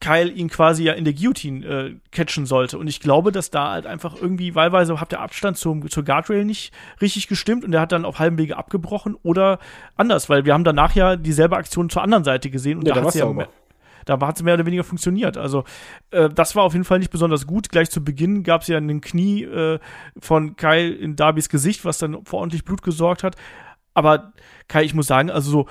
Kyle 0.00 0.30
ihn 0.30 0.48
quasi 0.48 0.84
ja 0.84 0.94
in 0.94 1.04
der 1.04 1.12
Guillotine 1.12 1.66
äh, 1.66 1.94
catchen 2.10 2.46
sollte. 2.46 2.78
Und 2.78 2.88
ich 2.88 3.00
glaube, 3.00 3.32
dass 3.32 3.50
da 3.50 3.70
halt 3.70 3.86
einfach 3.86 4.16
irgendwie 4.20 4.54
wahlweise 4.54 4.98
hat 5.00 5.12
der 5.12 5.20
Abstand 5.20 5.58
zum, 5.58 5.88
zur 5.90 6.04
Guardrail 6.04 6.44
nicht 6.44 6.72
richtig 7.00 7.28
gestimmt 7.28 7.64
und 7.64 7.74
er 7.74 7.82
hat 7.82 7.92
dann 7.92 8.06
auf 8.06 8.18
halbem 8.18 8.38
Wege 8.38 8.56
abgebrochen 8.56 9.14
oder 9.22 9.58
anders, 9.96 10.30
weil 10.30 10.46
wir 10.46 10.54
haben 10.54 10.64
danach 10.64 10.94
ja 10.94 11.16
dieselbe 11.16 11.56
Aktion 11.56 11.90
zur 11.90 12.02
anderen 12.02 12.24
Seite 12.24 12.50
gesehen 12.50 12.78
und 12.78 12.88
ja, 12.88 12.94
da 12.94 13.04
hat 13.04 13.14
ja 13.14 13.30
mehr, 13.30 13.48
da 14.06 14.18
hat 14.20 14.36
es 14.36 14.42
mehr 14.42 14.54
oder 14.54 14.64
weniger 14.64 14.84
funktioniert. 14.84 15.36
Also 15.36 15.64
äh, 16.10 16.30
das 16.30 16.56
war 16.56 16.64
auf 16.64 16.72
jeden 16.72 16.84
Fall 16.84 16.98
nicht 16.98 17.10
besonders 17.10 17.46
gut. 17.46 17.68
Gleich 17.68 17.90
zu 17.90 18.02
Beginn 18.02 18.42
gab 18.42 18.62
es 18.62 18.68
ja 18.68 18.78
einen 18.78 19.02
Knie 19.02 19.44
äh, 19.44 19.78
von 20.18 20.56
Kyle 20.56 20.90
in 20.90 21.14
Darbys 21.14 21.50
Gesicht, 21.50 21.84
was 21.84 21.98
dann 21.98 22.24
vor 22.24 22.40
ordentlich 22.40 22.64
Blut 22.64 22.82
gesorgt 22.82 23.22
hat. 23.22 23.36
Aber 23.92 24.32
Kai, 24.68 24.84
ich 24.84 24.94
muss 24.94 25.08
sagen, 25.08 25.30
also 25.30 25.50
so 25.50 25.66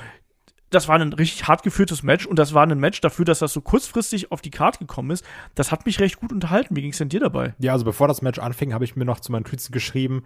das 0.69 0.87
war 0.87 0.99
ein 0.99 1.13
richtig 1.13 1.47
hart 1.47 1.63
geführtes 1.63 2.03
Match 2.03 2.25
und 2.25 2.37
das 2.37 2.53
war 2.53 2.65
ein 2.65 2.79
Match 2.79 3.01
dafür, 3.01 3.25
dass 3.25 3.39
das 3.39 3.53
so 3.53 3.61
kurzfristig 3.61 4.31
auf 4.31 4.41
die 4.41 4.51
Karte 4.51 4.79
gekommen 4.79 5.11
ist. 5.11 5.25
Das 5.55 5.71
hat 5.71 5.85
mich 5.85 5.99
recht 5.99 6.19
gut 6.19 6.31
unterhalten. 6.31 6.75
Wie 6.75 6.81
ging 6.81 6.91
es 6.91 6.97
denn 6.97 7.09
dir 7.09 7.19
dabei? 7.19 7.55
Ja, 7.59 7.73
also 7.73 7.85
bevor 7.85 8.07
das 8.07 8.21
Match 8.21 8.39
anfing, 8.39 8.73
habe 8.73 8.85
ich 8.85 8.95
mir 8.95 9.05
noch 9.05 9.19
zu 9.19 9.31
meinen 9.31 9.45
Tweets 9.45 9.71
geschrieben, 9.71 10.23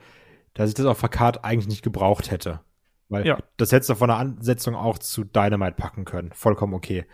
dass 0.53 0.69
ich 0.69 0.75
das 0.75 0.85
auf 0.85 0.99
der 0.99 1.09
Karte 1.09 1.43
eigentlich 1.43 1.67
nicht 1.67 1.83
gebraucht 1.83 2.31
hätte. 2.31 2.61
Weil 3.09 3.25
ja. 3.25 3.37
das 3.57 3.71
hättest 3.71 3.89
du 3.91 3.95
von 3.95 4.09
der 4.09 4.17
Ansetzung 4.17 4.75
auch 4.75 4.97
zu 4.97 5.23
Dynamite 5.23 5.75
packen 5.75 6.05
können. 6.05 6.31
Vollkommen 6.33 6.73
okay. 6.73 7.05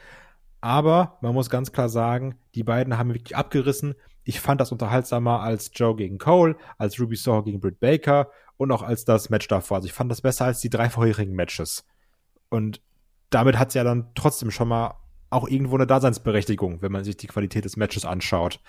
Aber 0.62 1.18
man 1.22 1.34
muss 1.34 1.50
ganz 1.50 1.72
klar 1.72 1.90
sagen, 1.90 2.36
die 2.56 2.64
beiden 2.64 2.98
haben 2.98 3.14
wirklich 3.14 3.36
abgerissen. 3.36 3.96
Ich 4.24 4.40
fand 4.40 4.60
das 4.62 4.72
unterhaltsamer 4.72 5.42
als 5.42 5.72
Joe 5.74 5.96
gegen 5.96 6.18
Cole, 6.18 6.56
als 6.78 7.00
Ruby 7.00 7.16
Soho 7.16 7.44
gegen 7.44 7.60
Britt 7.60 7.80
Baker 7.80 8.30
und 8.58 8.72
auch 8.72 8.84
als 8.84 9.06
das 9.06 9.30
Match 9.30 9.48
davor. 9.48 9.78
Also 9.78 9.88
ich 9.88 9.94
fand 9.94 10.12
das 10.12 10.22
besser 10.22 10.46
als 10.46 10.60
die 10.60 10.70
drei 10.70 10.90
vorherigen 10.90 11.34
Matches. 11.34 11.86
Und 12.50 12.82
damit 13.30 13.58
hat 13.58 13.70
es 13.70 13.74
ja 13.76 13.84
dann 13.84 14.10
trotzdem 14.16 14.52
schon 14.52 14.68
mal 14.68 14.96
auch 15.30 15.48
irgendwo 15.48 15.76
eine 15.76 15.88
Daseinsberechtigung, 15.88 16.82
wenn 16.82 16.92
man 16.92 17.04
sich 17.04 17.18
die 17.18 17.28
Qualität 17.28 17.66
des 17.66 17.78
Matches 17.78 18.06
anschaut. 18.06 18.60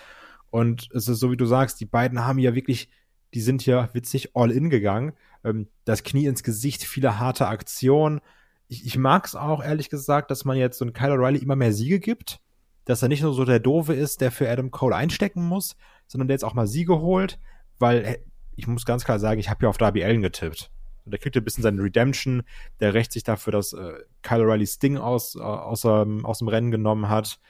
Und 0.51 0.89
es 0.93 1.09
ist 1.09 1.21
so, 1.21 1.31
wie 1.31 1.37
du 1.37 1.47
sagst, 1.47 1.81
die 1.81 1.87
beiden 1.87 2.25
haben 2.27 2.39
ja 2.39 2.55
wirklich, 2.55 2.91
die 3.35 3.41
sind 3.41 3.65
ja 3.65 3.89
witzig 3.95 4.31
all 4.35 4.51
in 4.51 4.69
gegangen. 4.69 5.13
Ähm, 5.45 5.69
das 5.85 6.03
Knie 6.03 6.27
ins 6.27 6.43
Gesicht, 6.43 6.85
viele 6.85 7.19
harte 7.19 7.47
Aktionen. 7.47 8.21
Ich, 8.69 8.85
ich 8.85 8.99
mag 8.99 9.27
es 9.27 9.35
auch, 9.35 9.63
ehrlich 9.63 9.89
gesagt, 9.89 10.31
dass 10.31 10.45
man 10.45 10.57
jetzt 10.57 10.79
so 10.79 10.85
einen 10.85 10.93
Kyle 10.93 11.15
O'Reilly 11.15 11.41
immer 11.41 11.57
mehr 11.57 11.73
Siege 11.73 12.01
gibt. 12.01 12.41
Dass 12.85 13.03
er 13.03 13.09
nicht 13.09 13.23
nur 13.23 13.35
so 13.35 13.45
der 13.45 13.61
Doofe 13.61 13.95
ist, 13.95 14.21
der 14.21 14.33
für 14.33 14.51
Adam 14.51 14.71
Cole 14.71 14.97
einstecken 14.97 15.45
muss, 15.45 15.77
sondern 16.07 16.29
der 16.29 16.35
jetzt 16.35 16.45
auch 16.45 16.55
mal 16.55 16.67
Siege 16.67 16.99
holt, 16.99 17.39
weil 17.79 18.19
ich 18.57 18.67
muss 18.67 18.85
ganz 18.85 19.05
klar 19.05 19.19
sagen, 19.19 19.39
ich 19.39 19.49
habe 19.49 19.65
ja 19.65 19.69
auf 19.69 19.79
Darby 19.79 20.03
Allen 20.03 20.23
getippt. 20.23 20.71
Der 21.05 21.19
kriegt 21.19 21.37
ein 21.37 21.45
bisschen 21.45 21.63
seine 21.63 21.83
Redemption, 21.83 22.43
der 22.81 22.95
rächt 22.95 23.13
sich 23.13 23.23
dafür, 23.23 23.53
dass 23.53 23.73
äh, 23.73 23.95
Kyle 24.23 24.45
O'Reilly 24.45 24.67
Sting 24.67 24.97
aus, 24.99 25.35
äh, 25.35 25.41
aus, 25.41 25.85
ähm, 25.85 26.25
aus 26.25 26.39
dem 26.39 26.49
Rennen 26.49 26.71
genommen 26.71 27.09
hat. 27.09 27.41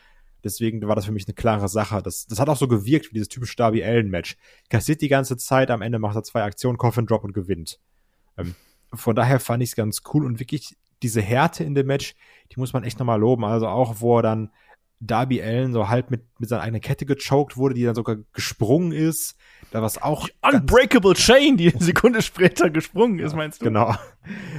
Deswegen 0.43 0.81
war 0.86 0.97
das 0.97 1.05
für 1.05 1.12
mich 1.12 1.27
eine 1.27 1.35
klare 1.35 1.68
Sache. 1.68 2.02
Das, 2.02 2.27
das 2.27 2.40
hat 2.40 2.48
auch 2.48 2.56
so 2.56 2.68
gewirkt 2.68 3.10
wie 3.10 3.14
dieses 3.14 3.28
typische 3.28 3.56
Darby 3.56 3.85
Allen-Match. 3.85 4.36
Kassiert 4.70 5.02
die 5.02 5.09
ganze 5.09 5.36
Zeit, 5.36 5.70
am 5.70 5.82
Ende 5.82 5.98
macht 5.98 6.16
er 6.16 6.22
zwei 6.22 6.43
Aktionen, 6.43 6.78
Coffin 6.78 7.06
Drop 7.06 7.24
und 7.24 7.35
gewinnt. 7.35 7.78
Ähm, 8.39 8.55
von 8.93 9.14
daher 9.14 9.40
fand 9.40 9.62
ich 9.62 9.70
es 9.70 9.77
ganz 9.77 10.02
cool 10.12 10.24
und 10.24 10.40
wirklich 10.40 10.77
diese 11.02 11.20
Härte 11.22 11.64
in 11.64 11.74
dem 11.74 11.86
Match, 11.86 12.14
die 12.52 12.60
muss 12.60 12.72
man 12.72 12.85
echt 12.85 12.98
nochmal 12.98 13.20
loben. 13.20 13.44
Also 13.44 13.68
auch, 13.68 14.01
wo 14.01 14.18
er 14.18 14.22
dann 14.22 14.51
Darby 15.01 15.43
Allen 15.43 15.72
so 15.72 15.89
halb 15.89 16.10
mit, 16.10 16.22
mit 16.39 16.48
seiner 16.48 16.62
eigenen 16.62 16.82
Kette 16.82 17.06
gechoked 17.06 17.56
wurde, 17.56 17.74
die 17.74 17.85
dann 17.85 17.94
sogar 17.94 18.16
gesprungen 18.32 18.93
ist. 18.93 19.36
Da 19.70 19.81
was 19.82 20.01
auch. 20.01 20.28
Unbreakable 20.43 21.14
Chain, 21.14 21.56
die 21.56 21.72
eine 21.72 21.82
Sekunde 21.82 22.20
später 22.22 22.68
gesprungen 22.70 23.18
ist, 23.18 23.35
meinst 23.35 23.62
du? 23.62 23.64
Genau. 23.64 23.94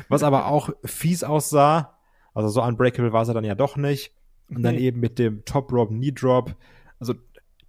Was 0.09 0.23
aber 0.23 0.47
auch 0.47 0.71
fies 0.83 1.23
aussah. 1.23 1.99
Also 2.33 2.49
so 2.49 2.63
unbreakable 2.63 3.13
war 3.13 3.25
sie 3.25 3.33
dann 3.33 3.43
ja 3.43 3.55
doch 3.55 3.77
nicht. 3.77 4.13
Und 4.49 4.63
dann 4.63 4.75
eben 4.75 4.99
mit 4.99 5.17
dem 5.17 5.45
Top 5.45 5.71
Rope 5.71 5.93
Knee 5.93 6.11
Drop. 6.11 6.55
Also 6.99 7.13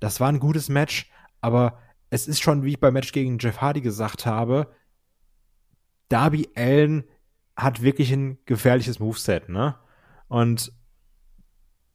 das 0.01 0.19
war 0.19 0.29
ein 0.29 0.41
gutes 0.41 0.69
Match, 0.69 1.11
aber 1.41 1.79
es 2.11 2.27
ist 2.27 2.43
schon, 2.43 2.65
wie 2.65 2.71
ich 2.71 2.81
beim 2.81 2.95
Match 2.95 3.13
gegen 3.13 3.39
Jeff 3.39 3.61
Hardy 3.61 3.81
gesagt 3.81 4.27
habe, 4.27 4.69
Darby 6.09 6.49
Allen 6.57 7.05
hat 7.57 7.83
wirklich 7.83 8.13
ein 8.13 8.39
gefährliches 8.45 8.99
Moveset, 8.99 9.49
ne? 9.49 9.77
Und 10.29 10.73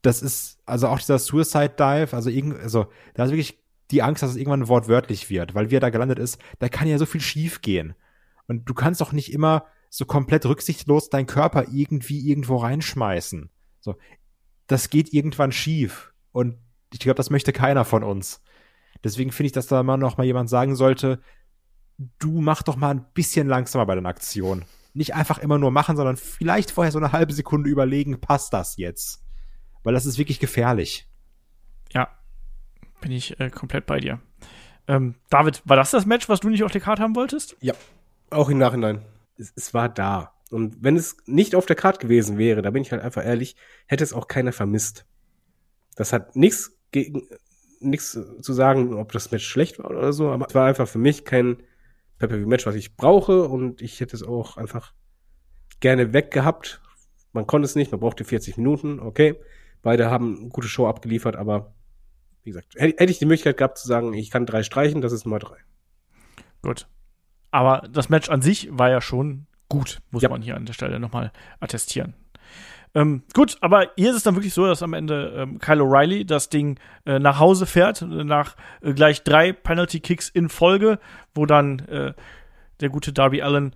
das 0.01 0.21
ist, 0.21 0.59
also 0.65 0.87
auch 0.87 0.99
dieser 0.99 1.19
Suicide 1.19 1.75
Dive, 1.77 2.15
also 2.15 2.29
irgend, 2.29 2.59
also 2.59 2.87
da 3.13 3.25
ist 3.25 3.31
wirklich 3.31 3.59
die 3.91 4.01
Angst, 4.01 4.21
dass 4.21 4.31
es 4.31 4.35
irgendwann 4.35 4.67
wortwörtlich 4.67 5.29
wird, 5.29 5.55
weil 5.55 5.71
wie 5.71 5.75
er 5.75 5.81
da 5.81 5.89
gelandet 5.89 6.19
ist, 6.19 6.39
da 6.59 6.69
kann 6.69 6.87
ja 6.87 6.97
so 6.97 7.05
viel 7.05 7.21
schief 7.21 7.61
gehen. 7.61 7.95
Und 8.47 8.65
du 8.69 8.73
kannst 8.73 9.01
doch 9.01 9.11
nicht 9.11 9.31
immer 9.31 9.65
so 9.89 10.05
komplett 10.05 10.45
rücksichtslos 10.45 11.09
deinen 11.09 11.27
Körper 11.27 11.65
irgendwie 11.71 12.29
irgendwo 12.29 12.57
reinschmeißen. 12.57 13.49
So, 13.79 13.95
das 14.67 14.89
geht 14.89 15.13
irgendwann 15.13 15.51
schief. 15.51 16.13
Und 16.31 16.57
ich 16.93 16.99
glaube, 16.99 17.15
das 17.15 17.29
möchte 17.29 17.53
keiner 17.53 17.85
von 17.85 18.03
uns. 18.03 18.41
Deswegen 19.03 19.31
finde 19.31 19.47
ich, 19.47 19.53
dass 19.53 19.67
da 19.67 19.83
mal 19.83 19.97
noch 19.97 20.17
mal 20.17 20.25
jemand 20.25 20.49
sagen 20.49 20.75
sollte, 20.75 21.21
du 22.19 22.41
mach 22.41 22.63
doch 22.63 22.75
mal 22.75 22.91
ein 22.91 23.05
bisschen 23.13 23.47
langsamer 23.47 23.85
bei 23.85 23.95
deiner 23.95 24.09
Aktion. 24.09 24.65
Nicht 24.93 25.13
einfach 25.15 25.39
immer 25.39 25.57
nur 25.57 25.71
machen, 25.71 25.95
sondern 25.95 26.17
vielleicht 26.17 26.71
vorher 26.71 26.91
so 26.91 26.97
eine 26.97 27.11
halbe 27.11 27.33
Sekunde 27.33 27.69
überlegen, 27.69 28.19
passt 28.19 28.53
das 28.53 28.77
jetzt? 28.77 29.23
Weil 29.87 29.93
das 29.93 30.05
ist 30.05 30.17
wirklich 30.17 30.41
gefährlich. 30.41 31.07
Ja, 31.93 32.09
bin 32.99 33.13
ich 33.13 33.39
äh, 33.39 33.49
komplett 33.49 33.85
bei 33.85 34.01
dir. 34.01 34.19
Ähm, 34.85 35.15
David, 35.29 35.61
war 35.63 35.77
das 35.77 35.91
das 35.91 36.05
Match, 36.05 36.27
was 36.27 36.41
du 36.41 36.49
nicht 36.49 36.65
auf 36.65 36.73
der 36.73 36.81
Karte 36.81 37.01
haben 37.01 37.15
wolltest? 37.15 37.55
Ja, 37.61 37.73
auch 38.29 38.49
im 38.49 38.57
Nachhinein. 38.57 39.05
Es, 39.37 39.53
es 39.55 39.73
war 39.73 39.87
da. 39.87 40.33
Und 40.51 40.83
wenn 40.83 40.97
es 40.97 41.15
nicht 41.25 41.55
auf 41.55 41.65
der 41.65 41.77
Karte 41.77 41.99
gewesen 41.99 42.37
wäre, 42.37 42.61
da 42.61 42.71
bin 42.71 42.81
ich 42.81 42.91
halt 42.91 43.01
einfach 43.01 43.23
ehrlich, 43.23 43.55
hätte 43.85 44.03
es 44.03 44.11
auch 44.11 44.27
keiner 44.27 44.51
vermisst. 44.51 45.05
Das 45.95 46.11
hat 46.11 46.35
nichts 46.35 46.77
gegen 46.91 47.25
nichts 47.79 48.11
zu 48.41 48.53
sagen, 48.53 48.93
ob 48.93 49.13
das 49.13 49.31
Match 49.31 49.47
schlecht 49.47 49.79
war 49.79 49.89
oder 49.89 50.11
so, 50.11 50.31
aber 50.31 50.47
es 50.49 50.53
war 50.53 50.67
einfach 50.67 50.89
für 50.89 50.99
mich 50.99 51.23
kein 51.23 51.63
Pay-Per-View-Match, 52.19 52.65
was 52.65 52.75
ich 52.75 52.97
brauche 52.97 53.47
und 53.47 53.81
ich 53.81 54.01
hätte 54.01 54.17
es 54.17 54.23
auch 54.23 54.57
einfach 54.57 54.91
gerne 55.79 56.11
weggehabt. 56.11 56.81
Man 57.31 57.47
konnte 57.47 57.67
es 57.67 57.75
nicht, 57.75 57.91
man 57.91 58.01
brauchte 58.01 58.25
40 58.25 58.57
Minuten, 58.57 58.99
okay. 58.99 59.39
Beide 59.81 60.09
haben 60.09 60.37
eine 60.39 60.49
gute 60.49 60.67
Show 60.67 60.87
abgeliefert, 60.87 61.35
aber 61.35 61.73
wie 62.43 62.51
gesagt, 62.51 62.75
hätte 62.75 63.11
ich 63.11 63.19
die 63.19 63.25
Möglichkeit 63.25 63.57
gehabt 63.57 63.77
zu 63.77 63.87
sagen, 63.87 64.13
ich 64.13 64.31
kann 64.31 64.45
drei 64.45 64.63
streichen, 64.63 65.01
das 65.01 65.11
ist 65.11 65.25
Nummer 65.25 65.39
drei. 65.39 65.57
Gut. 66.61 66.87
Aber 67.51 67.87
das 67.91 68.09
Match 68.09 68.29
an 68.29 68.41
sich 68.41 68.69
war 68.71 68.89
ja 68.89 69.01
schon 69.01 69.47
gut, 69.69 70.01
muss 70.11 70.23
ja. 70.23 70.29
man 70.29 70.41
hier 70.41 70.55
an 70.55 70.65
der 70.65 70.73
Stelle 70.73 70.99
nochmal 70.99 71.31
attestieren. 71.59 72.13
Ähm, 72.95 73.23
gut, 73.33 73.57
aber 73.61 73.91
hier 73.95 74.09
ist 74.09 74.15
es 74.15 74.23
dann 74.23 74.35
wirklich 74.35 74.53
so, 74.53 74.65
dass 74.65 74.81
am 74.81 74.93
Ende 74.93 75.33
ähm, 75.37 75.59
Kyle 75.59 75.81
O'Reilly 75.81 76.25
das 76.25 76.49
Ding 76.49 76.79
äh, 77.05 77.19
nach 77.19 77.39
Hause 77.39 77.65
fährt, 77.65 78.01
nach 78.01 78.55
äh, 78.81 78.93
gleich 78.93 79.23
drei 79.23 79.51
Penalty 79.51 79.99
Kicks 79.99 80.29
in 80.29 80.49
Folge, 80.49 80.99
wo 81.35 81.45
dann 81.45 81.79
äh, 81.79 82.13
der 82.79 82.89
gute 82.89 83.13
Darby 83.13 83.41
Allen 83.41 83.75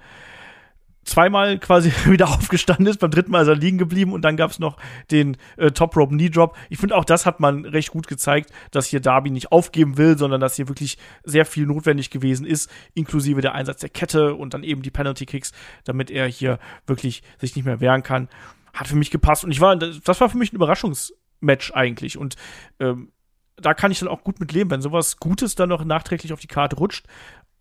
zweimal 1.04 1.60
quasi 1.60 1.92
wieder 2.06 2.30
aufgestanden 2.30 2.88
ist, 2.88 3.00
beim 3.00 3.12
dritten 3.12 3.32
Mal 3.32 3.42
ist 3.42 3.48
er 3.48 3.56
liegen 3.56 3.78
geblieben 3.78 4.14
und 4.14 4.22
dann 4.22 4.38
gab 4.38 4.52
es 4.52 4.60
noch 4.60 4.78
den 5.10 5.38
äh, 5.58 5.72
Top 5.72 5.96
Rope 5.96 6.14
Knee 6.14 6.30
Drop. 6.30 6.56
Ich 6.70 6.80
finde 6.80 6.96
auch 6.96 7.06
das 7.06 7.26
hat 7.26 7.40
man 7.40 7.66
recht 7.66 7.92
gut 7.92 8.08
gezeigt, 8.08 8.52
dass 8.72 8.88
hier 8.88 9.00
Darby 9.00 9.32
nicht 9.32 9.52
aufgeben 9.52 9.98
will, 9.98 10.18
sondern 10.18 10.42
dass 10.42 10.56
hier 10.56 10.68
wirklich 10.68 10.98
sehr 11.24 11.46
viel 11.46 11.66
notwendig 11.66 12.10
gewesen 12.10 12.46
ist, 12.46 12.70
inklusive 12.94 13.42
der 13.42 13.56
Einsatz 13.56 13.82
der 13.82 13.90
Kette 13.90 14.36
und 14.36 14.54
dann 14.54 14.64
eben 14.64 14.82
die 14.82 14.92
Penalty 14.92 15.26
Kicks, 15.26 15.52
damit 15.84 16.12
er 16.12 16.28
hier 16.28 16.60
wirklich 16.86 17.24
sich 17.40 17.56
nicht 17.56 17.66
mehr 17.66 17.80
wehren 17.80 18.04
kann. 18.04 18.30
Hat 18.74 18.88
für 18.88 18.96
mich 18.96 19.12
gepasst 19.12 19.44
und 19.44 19.52
ich 19.52 19.60
war, 19.60 19.76
das 19.76 20.22
war 20.22 20.30
für 20.30 20.38
mich 20.38 20.54
ein 20.54 20.56
Überraschungsmatch 20.56 21.74
eigentlich 21.74 22.18
und 22.18 22.36
ähm, 22.80 23.12
da 23.58 23.74
kann 23.74 23.92
ich 23.92 24.00
dann 24.00 24.10
auch 24.10 24.24
gut 24.24 24.40
mit 24.40 24.52
leben, 24.52 24.72
wenn 24.72 24.82
sowas 24.82 25.18
Gutes 25.18 25.56
dann 25.56 25.70
noch 25.70 25.84
nachträglich 25.84 26.34
auf 26.34 26.40
die 26.40 26.48
Karte 26.48 26.78
rutscht, 26.78 27.06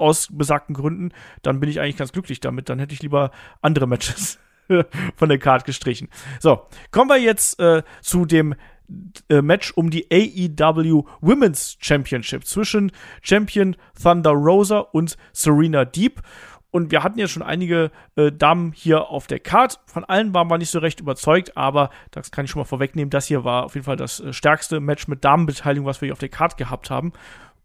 aus 0.01 0.29
besagten 0.31 0.75
Gründen, 0.75 1.13
dann 1.43 1.61
bin 1.61 1.69
ich 1.69 1.81
eigentlich 1.81 1.97
ganz 1.97 2.13
glücklich 2.13 2.41
damit. 2.41 2.69
Dann 2.69 2.79
hätte 2.79 2.95
ich 2.95 3.03
lieber 3.03 3.31
andere 3.61 3.87
Matches 3.87 4.39
von 5.17 5.29
der 5.29 5.39
Card 5.39 5.65
gestrichen. 5.65 6.09
So, 6.41 6.67
kommen 6.91 7.11
wir 7.11 7.19
jetzt 7.19 7.61
äh, 7.61 7.83
zu 8.01 8.25
dem 8.25 8.55
äh, 9.29 9.43
Match 9.43 9.73
um 9.73 9.91
die 9.91 10.07
AEW 10.11 11.05
Women's 11.21 11.77
Championship 11.81 12.45
zwischen 12.45 12.93
Champion 13.23 13.77
Thunder 14.01 14.33
Rosa 14.33 14.79
und 14.79 15.17
Serena 15.33 15.85
Deep. 15.85 16.21
Und 16.73 16.93
wir 16.93 17.03
hatten 17.03 17.19
ja 17.19 17.27
schon 17.27 17.43
einige 17.43 17.91
äh, 18.15 18.31
Damen 18.31 18.73
hier 18.73 19.09
auf 19.09 19.27
der 19.27 19.41
Card. 19.41 19.81
Von 19.87 20.05
allen 20.05 20.33
waren 20.35 20.49
wir 20.49 20.57
nicht 20.57 20.71
so 20.71 20.79
recht 20.79 21.01
überzeugt, 21.01 21.57
aber 21.57 21.91
das 22.13 22.31
kann 22.31 22.45
ich 22.45 22.53
schon 22.53 22.61
mal 22.61 22.65
vorwegnehmen. 22.65 23.11
Das 23.11 23.27
hier 23.27 23.43
war 23.43 23.65
auf 23.65 23.75
jeden 23.75 23.85
Fall 23.85 23.97
das 23.97 24.21
äh, 24.21 24.33
stärkste 24.33 24.79
Match 24.79 25.09
mit 25.09 25.25
Damenbeteiligung, 25.25 25.87
was 25.87 26.01
wir 26.01 26.07
hier 26.07 26.13
auf 26.13 26.21
der 26.21 26.29
Card 26.29 26.57
gehabt 26.57 26.89
haben 26.91 27.13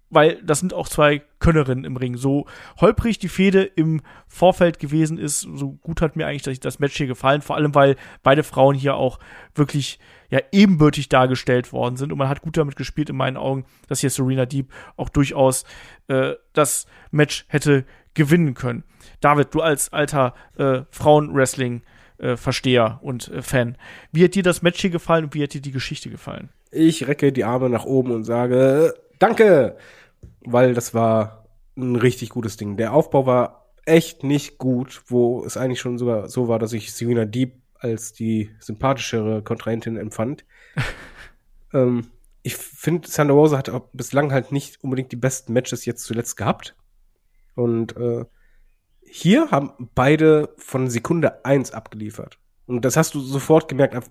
weil 0.10 0.42
das 0.44 0.60
sind 0.60 0.74
auch 0.74 0.88
zwei 0.88 1.22
Könnerinnen 1.40 1.86
im 1.86 1.98
Ring. 1.98 2.18
So 2.18 2.46
holprig 2.80 3.20
die 3.20 3.30
Fehde 3.30 3.64
im 3.64 4.02
Vorfeld 4.28 4.80
gewesen 4.80 5.18
ist, 5.18 5.42
so 5.42 5.74
gut 5.74 6.02
hat 6.02 6.16
mir 6.16 6.28
eigentlich 6.28 6.60
das 6.60 6.80
Match 6.80 6.96
hier 6.96 7.08
gefallen, 7.08 7.42
vor 7.42 7.56
allem 7.56 7.76
weil 7.76 7.96
beide 8.24 8.44
Frauen 8.44 8.76
hier 8.76 8.96
auch 8.96 9.20
wirklich 9.54 10.00
ja 10.30 10.40
ebenbürtig 10.52 11.10
dargestellt 11.10 11.72
worden 11.72 11.98
sind 11.98 12.12
und 12.12 12.18
man 12.18 12.30
hat 12.30 12.42
gut 12.42 12.58
damit 12.58 12.76
gespielt 12.76 13.10
in 13.10 13.16
meinen 13.16 13.38
Augen, 13.38 13.66
dass 13.88 14.00
hier 14.00 14.10
Serena 14.10 14.46
Deep 14.46 14.72
auch 14.98 15.10
durchaus 15.10 15.66
äh, 16.08 16.34
das 16.54 16.88
Match 17.12 17.46
hätte 17.48 17.86
gewinnen 18.14 18.54
können. 18.54 18.84
David, 19.22 19.54
du 19.54 19.62
als 19.62 19.94
alter 19.94 20.34
äh, 20.58 20.82
Frauenwrestling 20.90 21.84
äh, 22.18 22.38
Versteher 22.38 23.00
und 23.02 23.28
äh, 23.28 23.42
Fan. 23.42 23.78
Wie 24.12 24.24
hat 24.24 24.36
dir 24.36 24.44
das 24.44 24.62
Match 24.62 24.80
hier 24.80 24.90
gefallen 24.90 25.26
und 25.26 25.34
wie 25.34 25.44
hat 25.44 25.54
dir 25.54 25.62
die 25.62 25.72
Geschichte 25.72 26.10
gefallen? 26.10 26.50
Ich 26.72 27.08
recke 27.08 27.32
die 27.32 27.44
Arme 27.44 27.70
nach 27.70 27.86
oben 27.86 28.12
und 28.12 28.24
sage, 28.24 28.94
danke! 29.20 29.78
Weil 30.42 30.74
das 30.74 30.94
war 30.94 31.46
ein 31.78 31.96
richtig 31.96 32.30
gutes 32.30 32.58
Ding. 32.58 32.78
Der 32.78 32.94
Aufbau 32.94 33.26
war 33.26 33.72
echt 33.86 34.24
nicht 34.24 34.58
gut, 34.58 35.04
wo 35.08 35.44
es 35.46 35.58
eigentlich 35.58 35.80
schon 35.80 35.98
sogar 35.98 36.30
so 36.30 36.48
war, 36.48 36.60
dass 36.60 36.74
ich 36.74 36.94
Serena 36.94 37.26
Deep 37.26 37.62
als 37.76 38.14
die 38.14 38.52
sympathischere 38.60 39.44
Kontrahentin 39.44 39.98
empfand. 39.98 40.46
ähm, 41.74 42.08
ich 42.42 42.58
finde, 42.58 43.10
Thunder 43.10 43.34
Rosa 43.34 43.58
hat 43.58 43.70
auch 43.70 43.88
bislang 43.94 44.32
halt 44.32 44.52
nicht 44.52 44.84
unbedingt 44.84 45.12
die 45.12 45.18
besten 45.18 45.54
Matches 45.54 45.86
jetzt 45.86 46.04
zuletzt 46.04 46.38
gehabt. 46.38 46.76
Und 47.56 47.96
äh, 47.98 48.26
hier 49.02 49.52
haben 49.52 49.72
beide 49.96 50.54
von 50.58 50.90
Sekunde 50.90 51.46
eins 51.46 51.72
abgeliefert. 51.72 52.40
Und 52.66 52.86
das 52.86 52.98
hast 52.98 53.14
du 53.14 53.20
sofort 53.20 53.68
gemerkt. 53.68 54.10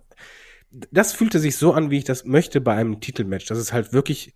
Das 0.91 1.13
fühlte 1.13 1.39
sich 1.39 1.57
so 1.57 1.73
an, 1.73 1.91
wie 1.91 1.99
ich 1.99 2.05
das 2.05 2.25
möchte 2.25 2.61
bei 2.61 2.75
einem 2.75 3.01
Titelmatch. 3.01 3.47
Dass 3.47 3.59
es 3.59 3.73
halt 3.73 3.93
wirklich 3.93 4.35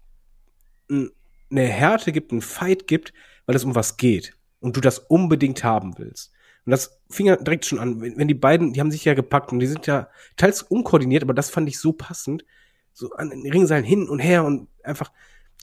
eine 0.90 1.62
Härte 1.62 2.12
gibt, 2.12 2.32
einen 2.32 2.42
Fight 2.42 2.86
gibt, 2.86 3.12
weil 3.46 3.56
es 3.56 3.64
um 3.64 3.74
was 3.74 3.96
geht 3.96 4.34
und 4.60 4.76
du 4.76 4.80
das 4.80 4.98
unbedingt 4.98 5.64
haben 5.64 5.98
willst. 5.98 6.32
Und 6.64 6.72
das 6.72 7.00
fing 7.08 7.26
ja 7.26 7.36
direkt 7.36 7.64
schon 7.64 7.78
an, 7.78 8.00
wenn, 8.00 8.28
die 8.28 8.34
beiden, 8.34 8.72
die 8.72 8.80
haben 8.80 8.90
sich 8.90 9.04
ja 9.04 9.14
gepackt 9.14 9.52
und 9.52 9.60
die 9.60 9.66
sind 9.66 9.86
ja 9.86 10.08
teils 10.36 10.62
unkoordiniert, 10.62 11.22
aber 11.22 11.32
das 11.32 11.48
fand 11.48 11.68
ich 11.68 11.78
so 11.78 11.92
passend, 11.92 12.44
so 12.92 13.12
an 13.12 13.30
den 13.30 13.50
Ringseilen 13.50 13.84
hin 13.84 14.08
und 14.08 14.18
her 14.18 14.44
und 14.44 14.68
einfach, 14.82 15.10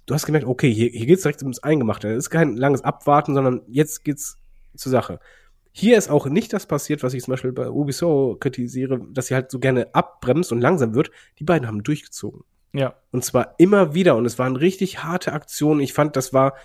du 0.05 0.13
hast 0.13 0.25
gemerkt, 0.25 0.47
okay, 0.47 0.73
hier, 0.73 0.89
hier 0.89 1.05
geht's 1.05 1.21
direkt 1.21 1.43
ums 1.43 1.59
Eingemachte. 1.59 2.09
Es 2.09 2.25
ist 2.25 2.29
kein 2.29 2.55
langes 2.57 2.81
Abwarten, 2.83 3.35
sondern 3.35 3.61
jetzt 3.67 4.03
geht's 4.03 4.37
zur 4.75 4.91
Sache. 4.91 5.19
Hier 5.71 5.97
ist 5.97 6.09
auch 6.09 6.25
nicht 6.27 6.53
das 6.53 6.65
passiert, 6.65 7.03
was 7.03 7.13
ich 7.13 7.23
zum 7.23 7.33
Beispiel 7.33 7.51
bei 7.51 7.69
Ubisoft 7.69 8.41
kritisiere, 8.41 8.99
dass 9.11 9.27
sie 9.27 9.35
halt 9.35 9.51
so 9.51 9.59
gerne 9.59 9.93
abbremst 9.93 10.51
und 10.51 10.61
langsam 10.61 10.95
wird. 10.95 11.11
Die 11.37 11.43
beiden 11.43 11.67
haben 11.67 11.83
durchgezogen. 11.83 12.45
Ja. 12.75 12.95
Und 13.11 13.23
zwar 13.23 13.55
immer 13.57 13.93
wieder. 13.93 14.15
Und 14.15 14.25
es 14.25 14.37
waren 14.37 14.55
richtig 14.55 15.03
harte 15.03 15.33
Aktionen. 15.33 15.79
Ich 15.79 15.93
fand, 15.93 16.15
das 16.15 16.33
war 16.33 16.55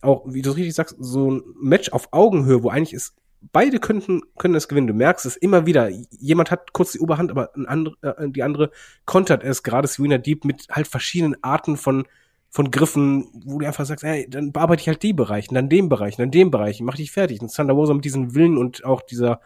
auch, 0.00 0.24
wie 0.26 0.42
du 0.42 0.50
richtig 0.50 0.74
sagst, 0.74 0.96
so 0.98 1.30
ein 1.30 1.42
Match 1.60 1.90
auf 1.90 2.08
Augenhöhe, 2.12 2.62
wo 2.62 2.70
eigentlich 2.70 2.94
ist, 2.94 3.14
beide 3.52 3.78
könnten, 3.78 4.22
können 4.38 4.54
es 4.54 4.68
gewinnen. 4.68 4.86
Du 4.86 4.94
merkst 4.94 5.26
es 5.26 5.36
immer 5.36 5.66
wieder. 5.66 5.90
Jemand 6.18 6.50
hat 6.50 6.72
kurz 6.72 6.92
die 6.92 7.00
Oberhand, 7.00 7.30
aber 7.30 7.54
ein 7.54 7.66
andere, 7.66 7.96
äh, 8.02 8.28
die 8.30 8.42
andere 8.42 8.70
kontert 9.04 9.44
es, 9.44 9.62
gerade 9.62 9.86
Serena 9.86 10.18
Deep, 10.18 10.44
mit 10.44 10.66
halt 10.70 10.88
verschiedenen 10.88 11.36
Arten 11.42 11.76
von, 11.76 12.06
von 12.48 12.70
Griffen, 12.70 13.28
wo 13.44 13.58
du 13.58 13.66
einfach 13.66 13.84
sagst, 13.84 14.04
ey, 14.04 14.28
dann 14.28 14.52
bearbeite 14.52 14.80
ich 14.80 14.88
halt 14.88 15.02
die 15.02 15.12
Bereiche, 15.12 15.52
dann 15.52 15.68
den 15.68 15.90
Bereich, 15.90 16.16
dann 16.16 16.30
den 16.30 16.50
Bereich, 16.50 16.80
mach 16.80 16.96
dich 16.96 17.12
fertig. 17.12 17.40
Und 17.40 17.54
Thunder 17.54 17.74
Rosa 17.74 17.92
mit 17.92 18.04
diesem 18.06 18.34
Willen 18.34 18.56
und 18.56 18.84
auch 18.84 19.02
dieser, 19.02 19.40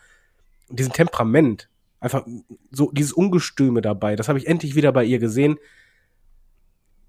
diesem 0.69 0.93
Temperament, 0.93 1.69
einfach 1.99 2.24
so 2.70 2.91
dieses 2.93 3.12
Ungestüme 3.12 3.81
dabei, 3.81 4.15
das 4.15 4.28
habe 4.28 4.39
ich 4.39 4.47
endlich 4.47 4.74
wieder 4.77 4.93
bei 4.93 5.05
ihr 5.05 5.19
gesehen. 5.19 5.59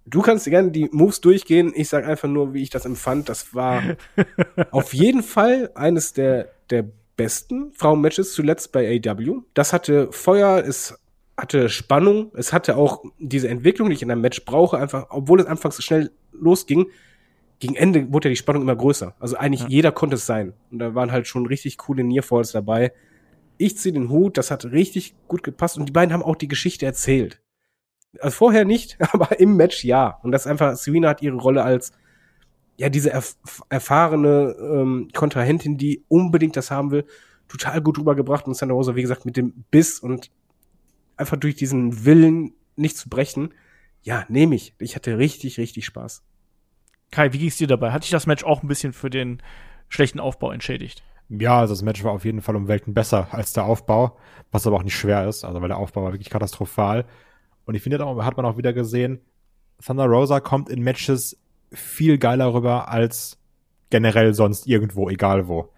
Du 0.06 0.22
kannst 0.22 0.46
gerne 0.46 0.72
die 0.72 0.88
Moves 0.92 1.20
durchgehen. 1.22 1.74
Ich 1.76 1.90
sag 1.90 2.06
einfach 2.06 2.28
nur, 2.28 2.54
wie 2.54 2.62
ich 2.62 2.70
das 2.70 2.86
empfand. 2.86 3.28
Das 3.28 3.56
war 3.56 3.82
auf 4.72 4.94
jeden 4.94 5.24
Fall 5.24 5.72
eines 5.74 6.14
der, 6.14 6.50
der 6.70 6.86
besten 7.18 7.72
Frauenmatches 7.74 8.34
zuletzt 8.34 8.72
bei 8.72 9.02
AW. 9.04 9.42
Das 9.54 9.74
hatte 9.74 10.12
Feuer, 10.12 10.64
es 10.66 11.00
hatte 11.38 11.70
Spannung, 11.70 12.32
es 12.36 12.54
hatte 12.54 12.78
auch 12.78 13.04
diese 13.20 13.50
Entwicklung, 13.50 13.90
die 13.90 13.96
ich 13.96 14.02
in 14.02 14.12
einem 14.12 14.22
Match 14.22 14.46
brauche, 14.46 14.78
einfach, 14.78 15.08
obwohl 15.10 15.40
es 15.40 15.48
anfangs 15.48 15.76
so 15.76 15.82
schnell 15.82 16.12
losging, 16.32 16.88
gegen 17.60 17.76
Ende 17.76 18.12
wurde 18.12 18.28
ja 18.28 18.32
die 18.32 18.38
Spannung 18.38 18.64
immer 18.64 18.76
größer. 18.76 19.16
Also 19.20 19.38
eigentlich 19.38 19.62
ja. 19.62 19.68
jeder 19.68 19.92
konnte 19.92 20.16
es 20.16 20.26
sein. 20.26 20.54
Und 20.72 20.80
da 20.80 20.94
waren 20.94 21.12
halt 21.12 21.28
schon 21.28 21.46
richtig 21.46 21.78
coole 21.78 22.04
Nearfalls 22.04 22.52
dabei. 22.52 22.92
Ich 23.58 23.78
ziehe 23.78 23.94
den 23.94 24.10
Hut, 24.10 24.38
das 24.38 24.52
hat 24.52 24.66
richtig 24.66 25.16
gut 25.28 25.42
gepasst 25.42 25.78
und 25.78 25.86
die 25.88 25.94
beiden 25.94 26.14
haben 26.14 26.24
auch 26.24 26.36
die 26.36 26.50
Geschichte 26.50 26.86
erzählt. 26.86 27.42
Also 28.22 28.36
vorher 28.36 28.66
nicht, 28.66 28.98
aber 29.14 29.40
im 29.40 29.56
Match 29.56 29.84
ja. 29.84 30.20
Und 30.24 30.32
das 30.32 30.46
ist 30.46 30.48
einfach, 30.48 30.76
Serena 30.76 31.10
hat 31.10 31.22
ihre 31.22 31.38
Rolle 31.38 31.64
als 31.64 31.92
ja 32.78 32.90
diese 32.90 33.10
erf 33.10 33.36
erfahrene 33.70 34.56
ähm, 34.60 35.10
Kontrahentin, 35.14 35.78
die 35.78 36.04
unbedingt 36.08 36.58
das 36.58 36.72
haben 36.72 36.92
will, 36.92 37.06
total 37.48 37.82
gut 37.82 37.98
rübergebracht 37.98 38.48
und 38.48 38.56
Santa 38.56 38.74
Rosa, 38.74 38.96
wie 38.96 39.02
gesagt, 39.02 39.26
mit 39.26 39.38
dem 39.38 39.66
Biss 39.72 40.00
und 40.00 40.32
einfach 41.18 41.38
durch 41.38 41.56
diesen 41.56 42.06
Willen 42.06 42.54
nicht 42.76 42.98
zu 42.98 43.10
brechen. 43.10 43.54
Ja, 44.02 44.26
nehme 44.28 44.56
ich. 44.56 44.74
Ich 44.80 44.96
hatte 44.96 45.18
richtig, 45.18 45.58
richtig 45.58 45.86
Spaß. 45.86 46.24
Kai, 47.12 47.34
wie 47.34 47.40
ging's 47.40 47.58
dir 47.58 47.68
dabei? 47.68 47.92
Hat 47.92 48.04
dich 48.04 48.12
das 48.12 48.28
Match 48.28 48.44
auch 48.44 48.62
ein 48.62 48.68
bisschen 48.68 48.94
für 48.94 49.10
den 49.10 49.42
schlechten 49.90 50.20
Aufbau 50.20 50.52
entschädigt? 50.52 51.04
Ja, 51.30 51.60
also 51.60 51.74
das 51.74 51.82
Match 51.82 52.04
war 52.04 52.12
auf 52.12 52.26
jeden 52.26 52.42
Fall 52.42 52.56
um 52.56 52.68
Welten 52.68 52.94
besser 52.94 53.30
als 53.32 53.54
der 53.54 53.66
Aufbau, 53.66 54.18
was 54.52 54.68
aber 54.68 54.76
auch 54.76 54.84
nicht 54.84 54.96
schwer 54.96 55.28
ist, 55.28 55.44
also 55.44 55.62
weil 55.62 55.70
der 55.70 55.78
Aufbau 55.78 56.04
war 56.04 56.12
wirklich 56.12 56.30
katastrophal. 56.30 57.06
Und 57.66 57.76
ich 57.76 57.82
finde, 57.82 57.98
da 57.98 58.24
hat 58.24 58.38
man 58.38 58.46
auch 58.46 58.58
wieder 58.58 58.74
gesehen, 58.74 59.20
Thunder 59.84 60.06
Rosa 60.06 60.40
kommt 60.40 60.70
in 60.70 60.82
Matches 60.84 61.38
viel 61.72 62.18
geiler 62.18 62.54
rüber 62.54 62.90
als 62.90 63.38
generell 63.90 64.34
sonst 64.34 64.68
irgendwo, 64.68 65.10
egal 65.10 65.48
wo. 65.48 65.72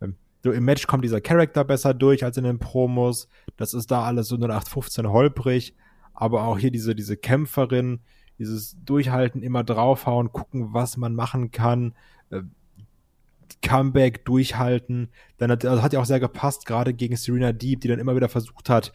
Ähm, 0.00 0.16
so 0.42 0.52
im 0.52 0.64
Match 0.64 0.86
kommt 0.86 1.04
dieser 1.04 1.20
Charakter 1.20 1.64
besser 1.64 1.94
durch 1.94 2.24
als 2.24 2.36
in 2.36 2.44
den 2.44 2.58
Promos. 2.58 3.28
Das 3.56 3.74
ist 3.74 3.90
da 3.90 4.02
alles 4.02 4.28
so 4.28 4.36
0815 4.36 5.08
holprig. 5.08 5.74
Aber 6.14 6.44
auch 6.44 6.58
hier 6.58 6.70
diese, 6.70 6.94
diese 6.94 7.16
Kämpferin, 7.16 8.00
dieses 8.38 8.76
Durchhalten, 8.84 9.42
immer 9.42 9.64
draufhauen, 9.64 10.32
gucken, 10.32 10.72
was 10.72 10.96
man 10.96 11.14
machen 11.14 11.50
kann. 11.50 11.94
Äh, 12.30 12.42
Comeback 13.62 14.24
durchhalten. 14.24 15.08
Dann 15.38 15.50
hat, 15.50 15.64
also 15.64 15.82
hat 15.82 15.92
ja 15.92 16.00
auch 16.00 16.06
sehr 16.06 16.20
gepasst, 16.20 16.66
gerade 16.66 16.94
gegen 16.94 17.16
Serena 17.16 17.52
Deep, 17.52 17.80
die 17.80 17.88
dann 17.88 17.98
immer 17.98 18.16
wieder 18.16 18.28
versucht 18.28 18.68
hat, 18.68 18.92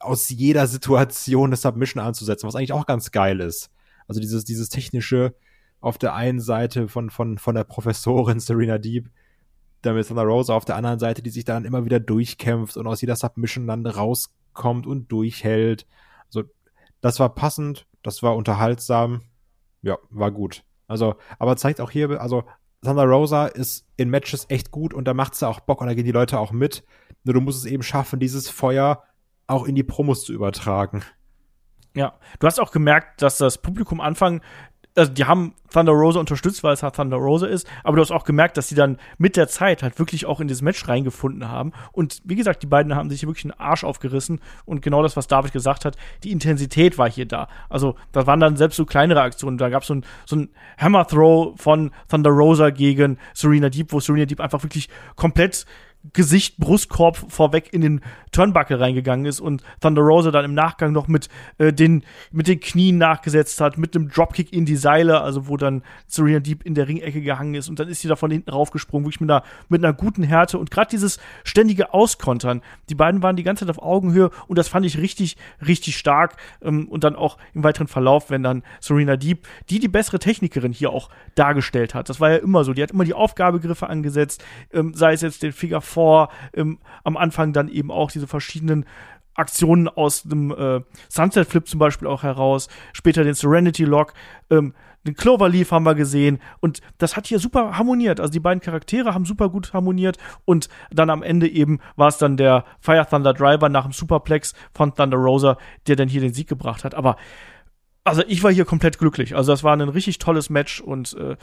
aus 0.00 0.28
jeder 0.28 0.66
Situation 0.66 1.50
eine 1.50 1.56
Submission 1.56 2.02
anzusetzen, 2.02 2.46
was 2.46 2.54
eigentlich 2.54 2.72
auch 2.72 2.86
ganz 2.86 3.10
geil 3.10 3.40
ist. 3.40 3.70
Also 4.06 4.20
dieses, 4.20 4.44
dieses 4.44 4.68
technische 4.68 5.34
auf 5.80 5.98
der 5.98 6.14
einen 6.14 6.40
Seite 6.40 6.88
von, 6.88 7.10
von, 7.10 7.38
von 7.38 7.54
der 7.54 7.64
Professorin 7.64 8.40
Serena 8.40 8.78
Deep, 8.78 9.10
damit 9.82 10.08
Thunder 10.08 10.22
Rosa 10.22 10.54
auf 10.54 10.64
der 10.64 10.76
anderen 10.76 10.98
Seite, 10.98 11.22
die 11.22 11.30
sich 11.30 11.44
dann 11.44 11.64
immer 11.64 11.84
wieder 11.84 12.00
durchkämpft 12.00 12.76
und 12.76 12.86
aus 12.86 13.00
jeder 13.00 13.16
Submission 13.16 13.66
dann 13.66 13.86
rauskommt 13.86 14.86
und 14.86 15.10
durchhält. 15.12 15.86
Also, 16.26 16.44
das 17.00 17.20
war 17.20 17.34
passend, 17.34 17.86
das 18.02 18.22
war 18.22 18.34
unterhaltsam, 18.34 19.22
ja, 19.82 19.96
war 20.10 20.32
gut. 20.32 20.64
Also, 20.88 21.16
aber 21.38 21.56
zeigt 21.56 21.80
auch 21.80 21.90
hier, 21.90 22.20
also 22.20 22.44
Thunder 22.82 23.04
Rosa 23.04 23.46
ist 23.46 23.86
in 23.96 24.10
Matches 24.10 24.46
echt 24.48 24.70
gut 24.70 24.94
und 24.94 25.04
da 25.04 25.14
macht 25.14 25.34
sie 25.34 25.46
auch 25.46 25.60
Bock 25.60 25.80
und 25.80 25.86
da 25.86 25.94
gehen 25.94 26.04
die 26.04 26.12
Leute 26.12 26.38
auch 26.38 26.52
mit. 26.52 26.84
Nur 27.24 27.34
du 27.34 27.40
musst 27.40 27.58
es 27.58 27.70
eben 27.70 27.82
schaffen, 27.82 28.20
dieses 28.20 28.48
Feuer 28.48 29.02
auch 29.48 29.66
in 29.66 29.74
die 29.74 29.82
Promos 29.82 30.24
zu 30.24 30.32
übertragen. 30.32 31.02
Ja, 31.94 32.14
du 32.38 32.46
hast 32.46 32.60
auch 32.60 32.70
gemerkt, 32.70 33.22
dass 33.22 33.38
das 33.38 33.58
Publikum 33.58 34.00
Anfang, 34.00 34.40
also 34.94 35.12
die 35.12 35.24
haben 35.24 35.54
Thunder 35.72 35.92
Rosa 35.92 36.20
unterstützt, 36.20 36.62
weil 36.62 36.74
es 36.74 36.82
halt 36.82 36.96
Thunder 36.96 37.16
Rosa 37.16 37.46
ist, 37.46 37.66
aber 37.82 37.96
du 37.96 38.02
hast 38.02 38.10
auch 38.10 38.24
gemerkt, 38.24 38.56
dass 38.56 38.68
sie 38.68 38.74
dann 38.74 38.98
mit 39.16 39.36
der 39.36 39.48
Zeit 39.48 39.82
halt 39.82 39.98
wirklich 39.98 40.26
auch 40.26 40.40
in 40.40 40.48
dieses 40.48 40.62
Match 40.62 40.86
reingefunden 40.86 41.48
haben. 41.48 41.72
Und 41.92 42.20
wie 42.24 42.36
gesagt, 42.36 42.62
die 42.62 42.66
beiden 42.66 42.94
haben 42.94 43.10
sich 43.10 43.26
wirklich 43.26 43.46
einen 43.46 43.58
Arsch 43.58 43.84
aufgerissen 43.84 44.40
und 44.64 44.82
genau 44.82 45.02
das, 45.02 45.16
was 45.16 45.26
David 45.26 45.52
gesagt 45.52 45.84
hat, 45.84 45.96
die 46.24 46.30
Intensität 46.30 46.98
war 46.98 47.10
hier 47.10 47.26
da. 47.26 47.48
Also 47.68 47.96
da 48.12 48.26
waren 48.26 48.40
dann 48.40 48.56
selbst 48.56 48.76
so 48.76 48.84
kleinere 48.84 49.22
Aktionen. 49.22 49.58
Da 49.58 49.70
gab 49.70 49.84
so 49.84 49.94
es 49.94 50.04
so 50.26 50.36
ein 50.36 50.50
Hammer 50.76 51.06
Throw 51.06 51.58
von 51.60 51.90
Thunder 52.08 52.30
Rosa 52.30 52.70
gegen 52.70 53.18
Serena 53.34 53.70
Deep, 53.70 53.92
wo 53.92 54.00
Serena 54.00 54.26
Deep 54.26 54.40
einfach 54.40 54.62
wirklich 54.62 54.88
komplett 55.16 55.64
Gesicht, 56.12 56.58
Brustkorb 56.58 57.16
vorweg 57.16 57.72
in 57.72 57.80
den 57.80 58.00
Turnbuckle 58.30 58.78
reingegangen 58.78 59.26
ist 59.26 59.40
und 59.40 59.62
Thunder 59.80 60.02
Rosa 60.02 60.30
dann 60.30 60.44
im 60.44 60.54
Nachgang 60.54 60.92
noch 60.92 61.08
mit, 61.08 61.28
äh, 61.58 61.72
den, 61.72 62.04
mit 62.30 62.46
den 62.46 62.60
Knien 62.60 62.98
nachgesetzt 62.98 63.60
hat, 63.60 63.78
mit 63.78 63.96
einem 63.96 64.08
Dropkick 64.08 64.52
in 64.52 64.64
die 64.64 64.76
Seile, 64.76 65.20
also 65.20 65.48
wo 65.48 65.56
dann 65.56 65.82
Serena 66.06 66.38
Deep 66.38 66.64
in 66.64 66.74
der 66.74 66.88
Ringecke 66.88 67.20
gehangen 67.20 67.54
ist 67.54 67.68
und 67.68 67.80
dann 67.80 67.88
ist 67.88 68.00
sie 68.00 68.08
da 68.08 68.16
von 68.16 68.30
hinten 68.30 68.50
raufgesprungen, 68.50 69.06
wirklich 69.06 69.20
mit 69.20 69.30
einer, 69.30 69.42
mit 69.68 69.84
einer 69.84 69.92
guten 69.92 70.22
Härte 70.22 70.58
und 70.58 70.70
gerade 70.70 70.90
dieses 70.90 71.18
ständige 71.44 71.92
Auskontern. 71.92 72.62
Die 72.88 72.94
beiden 72.94 73.22
waren 73.22 73.36
die 73.36 73.42
ganze 73.42 73.66
Zeit 73.66 73.76
auf 73.76 73.82
Augenhöhe 73.82 74.30
und 74.46 74.56
das 74.56 74.68
fand 74.68 74.86
ich 74.86 74.98
richtig, 74.98 75.36
richtig 75.66 75.96
stark 75.96 76.36
ähm, 76.62 76.88
und 76.88 77.04
dann 77.04 77.16
auch 77.16 77.38
im 77.54 77.64
weiteren 77.64 77.88
Verlauf, 77.88 78.30
wenn 78.30 78.42
dann 78.42 78.62
Serena 78.80 79.16
Deep, 79.16 79.46
die 79.68 79.80
die 79.80 79.88
bessere 79.88 80.18
Technikerin 80.18 80.72
hier 80.72 80.90
auch 80.90 81.10
dargestellt 81.34 81.94
hat. 81.94 82.08
Das 82.08 82.20
war 82.20 82.30
ja 82.30 82.36
immer 82.36 82.64
so. 82.64 82.72
Die 82.72 82.82
hat 82.82 82.92
immer 82.92 83.04
die 83.04 83.14
Aufgabegriffe 83.14 83.88
angesetzt, 83.88 84.44
ähm, 84.72 84.94
sei 84.94 85.12
es 85.12 85.22
jetzt 85.22 85.42
den 85.42 85.52
Finger 85.52 85.80
vor, 85.88 86.28
ähm, 86.54 86.78
am 87.04 87.16
Anfang 87.16 87.52
dann 87.52 87.68
eben 87.68 87.90
auch 87.90 88.10
diese 88.10 88.26
verschiedenen 88.26 88.84
Aktionen 89.34 89.88
aus 89.88 90.24
dem 90.24 90.50
äh, 90.50 90.80
Sunset 91.08 91.48
Flip 91.48 91.66
zum 91.66 91.78
Beispiel 91.78 92.08
auch 92.08 92.22
heraus, 92.22 92.68
später 92.92 93.24
den 93.24 93.34
Serenity 93.34 93.84
Lock, 93.84 94.12
ähm, 94.50 94.74
den 95.06 95.14
Cloverleaf 95.14 95.70
haben 95.70 95.86
wir 95.86 95.94
gesehen 95.94 96.40
und 96.60 96.80
das 96.98 97.16
hat 97.16 97.28
hier 97.28 97.38
super 97.38 97.78
harmoniert. 97.78 98.20
Also 98.20 98.32
die 98.32 98.40
beiden 98.40 98.60
Charaktere 98.60 99.14
haben 99.14 99.24
super 99.24 99.48
gut 99.48 99.72
harmoniert 99.72 100.18
und 100.44 100.68
dann 100.90 101.08
am 101.08 101.22
Ende 101.22 101.48
eben 101.48 101.78
war 101.96 102.08
es 102.08 102.18
dann 102.18 102.36
der 102.36 102.64
Fire 102.80 103.06
Thunder 103.08 103.32
Driver 103.32 103.68
nach 103.68 103.84
dem 103.84 103.92
Superplex 103.92 104.54
von 104.74 104.94
Thunder 104.94 105.16
Rosa, 105.16 105.56
der 105.86 105.96
dann 105.96 106.08
hier 106.08 106.20
den 106.20 106.34
Sieg 106.34 106.48
gebracht 106.48 106.84
hat. 106.84 106.94
Aber 106.94 107.16
also 108.08 108.22
ich 108.26 108.42
war 108.42 108.52
hier 108.52 108.64
komplett 108.64 108.98
glücklich. 108.98 109.36
Also 109.36 109.52
das 109.52 109.62
war 109.64 109.74
ein 109.74 109.88
richtig 109.88 110.18
tolles 110.18 110.50
Match 110.50 110.80
und 110.80 111.14
äh, 111.14 111.36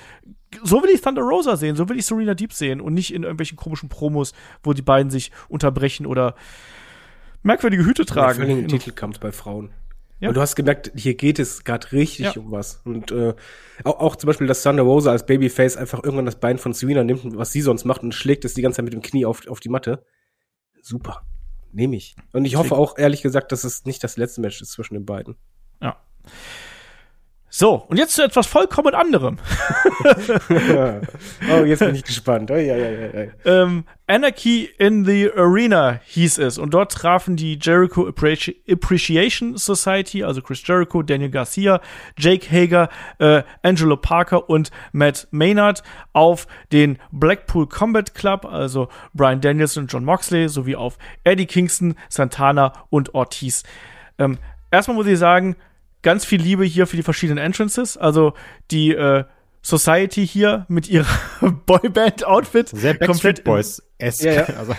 so 0.64 0.82
will 0.84 0.90
ich 0.90 1.02
Thunder 1.02 1.22
Rosa 1.22 1.58
sehen, 1.58 1.76
so 1.76 1.90
will 1.90 1.98
ich 1.98 2.06
Serena 2.06 2.34
Deep 2.34 2.54
sehen 2.54 2.82
und 2.82 2.94
nicht 2.94 3.14
in 3.14 3.24
irgendwelchen 3.24 3.58
komischen 3.58 3.90
Promos, 3.90 4.34
wo 4.64 4.74
die 4.74 4.82
beiden 4.82 5.10
sich 5.10 5.32
unterbrechen 5.50 6.06
oder 6.06 6.36
merkwürdige 7.44 7.86
Hüte 7.86 8.06
tragen. 8.06 8.50
Ja, 8.50 8.56
vor 8.56 8.68
Titelkampf 8.68 9.20
bei 9.20 9.32
Frauen. 9.32 9.72
Ja. 10.20 10.30
Und 10.30 10.38
du 10.38 10.42
hast 10.42 10.56
gemerkt, 10.56 10.92
hier 10.96 11.16
geht 11.16 11.40
es 11.40 11.64
gerade 11.64 11.92
richtig 11.92 12.36
ja. 12.36 12.42
um 12.42 12.52
was. 12.52 12.82
Und 12.86 13.12
äh, 13.12 13.36
auch, 13.84 14.00
auch 14.00 14.16
zum 14.16 14.28
Beispiel, 14.28 14.48
dass 14.48 14.64
Thunder 14.64 14.84
Rosa 14.84 15.12
als 15.12 15.26
Babyface 15.26 15.76
einfach 15.76 16.04
irgendwann 16.04 16.26
das 16.26 16.40
Bein 16.40 16.58
von 16.58 16.74
Serena 16.74 17.04
nimmt, 17.04 17.38
was 17.38 17.52
sie 17.52 17.62
sonst 17.62 17.84
macht, 17.84 18.02
und 18.02 18.14
schlägt 18.14 18.46
es 18.46 18.54
die 18.54 18.62
ganze 18.62 18.78
Zeit 18.78 18.86
mit 18.86 18.94
dem 18.94 19.02
Knie 19.02 19.26
auf, 19.26 19.46
auf 19.48 19.60
die 19.60 19.70
Matte. 19.70 20.06
Super. 20.82 21.24
Nehme 21.74 21.98
ich. 21.98 22.16
Und 22.32 22.46
ich 22.46 22.56
hoffe 22.56 22.76
auch, 22.76 22.98
ehrlich 22.98 23.22
gesagt, 23.22 23.52
dass 23.52 23.66
es 23.66 23.84
nicht 23.84 24.02
das 24.04 24.16
letzte 24.16 24.40
Match 24.40 24.62
ist 24.62 24.72
zwischen 24.72 24.94
den 24.94 25.06
beiden. 25.06 25.36
Ja. 25.82 25.98
So, 27.58 27.76
und 27.76 27.96
jetzt 27.96 28.16
zu 28.16 28.22
etwas 28.22 28.48
vollkommen 28.48 28.94
anderem. 28.94 29.38
oh, 31.50 31.64
jetzt 31.64 31.80
bin 31.80 31.96
ich 31.96 32.04
gespannt. 32.04 32.52
Oh, 32.52 32.56
ja, 32.56 32.76
ja, 32.76 32.90
ja, 32.90 33.28
ähm, 33.46 33.86
Anarchy 34.08 34.70
in 34.78 35.06
the 35.06 35.32
Arena 35.32 36.02
hieß 36.04 36.40
es. 36.40 36.58
Und 36.58 36.74
dort 36.74 36.92
trafen 36.92 37.38
die 37.38 37.58
Jericho 37.58 38.10
Appreciation 38.10 39.56
Society, 39.56 40.22
also 40.22 40.42
Chris 40.42 40.68
Jericho, 40.68 41.02
Daniel 41.02 41.30
Garcia, 41.30 41.80
Jake 42.18 42.46
Hager, 42.52 42.90
äh, 43.20 43.44
Angelo 43.64 43.96
Parker 43.96 44.50
und 44.50 44.70
Matt 44.92 45.30
Maynard 45.32 45.82
auf 46.12 46.48
den 46.74 47.00
Blackpool 47.14 47.70
Combat 47.70 48.14
Club, 48.14 48.44
also 48.44 48.90
Brian 49.14 49.40
Danielson 49.40 49.84
und 49.84 49.94
John 49.94 50.04
Moxley, 50.04 50.50
sowie 50.50 50.76
auf 50.76 50.98
Eddie 51.24 51.46
Kingston, 51.46 51.96
Santana 52.10 52.74
und 52.90 53.16
Ortiz. 53.16 53.64
Ähm, 54.18 54.40
erstmal 54.72 54.98
muss 54.98 55.08
ich 55.08 55.18
sagen, 55.18 55.56
ganz 56.06 56.24
viel 56.24 56.40
Liebe 56.40 56.64
hier 56.64 56.86
für 56.86 56.96
die 56.96 57.04
verschiedenen 57.04 57.40
Entrances. 57.40 57.98
Also 57.98 58.34
die 58.70 58.92
äh, 58.92 59.26
Society 59.64 60.26
hier 60.26 60.66
mit 60.70 60.88
ihrer 60.88 61.08
Boyband-Outfit. 61.66 62.70
Sehr 62.70 62.94
Backstreet 62.94 63.44
Boys. 63.44 63.82
Ja, 64.00 64.32
ja. 64.32 64.44
Also, 64.44 64.76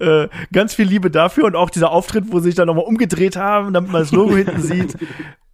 äh, 0.00 0.28
ganz 0.52 0.74
viel 0.74 0.86
Liebe 0.86 1.10
dafür 1.10 1.44
und 1.44 1.54
auch 1.54 1.70
dieser 1.70 1.92
Auftritt, 1.92 2.24
wo 2.32 2.40
sie 2.40 2.46
sich 2.46 2.54
dann 2.56 2.66
nochmal 2.66 2.84
umgedreht 2.84 3.36
haben, 3.36 3.72
damit 3.72 3.92
man 3.92 4.02
das 4.02 4.10
Logo 4.10 4.34
hinten 4.36 4.60
sieht. 4.60 4.96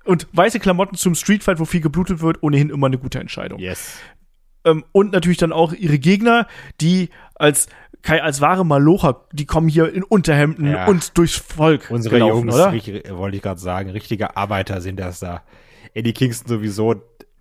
Und 0.05 0.27
weiße 0.33 0.59
Klamotten 0.59 0.97
zum 0.97 1.15
Streetfight, 1.15 1.61
wo 1.61 1.67
viel 1.67 1.83
geblutet 1.83 2.23
wird, 2.23 2.43
ohnehin 2.43 2.71
immer 2.71 2.87
eine 2.87 2.99
gute 2.99 3.21
Entscheidung. 3.21 3.59
yes. 3.61 3.99
Ähm, 4.65 4.85
und 4.93 5.13
natürlich 5.13 5.39
dann 5.39 5.53
auch 5.53 5.73
ihre 5.73 5.99
Gegner, 5.99 6.47
die 6.81 7.11
als 7.35 7.67
Kai 8.03 8.23
als 8.23 8.41
wahre 8.41 8.67
Malocher, 8.67 9.27
die 9.33 9.47
kommen 9.47 9.69
hier 9.69 9.93
in 9.93 10.03
Unterhemden 10.03 10.71
Ja. 10.73 10.87
und 10.87 11.17
durchs 11.17 11.37
Volk 11.37 11.89
Unsere 11.91 12.17
gelaufen, 12.17 12.49
Jungs, 12.49 12.55
oder? 12.55 12.73
richtig- 12.73 13.11
wollte 13.17 13.37
ich 13.37 13.43
gerade 13.43 13.61
sagen, 13.61 13.91
richtige 13.91 14.37
Arbeiter 14.37 14.81
sind 14.81 14.99
das 14.99 15.21
da. 15.21 15.43
Eddie 15.95 16.13
Kingston 16.13 16.49
sowieso 16.49 16.97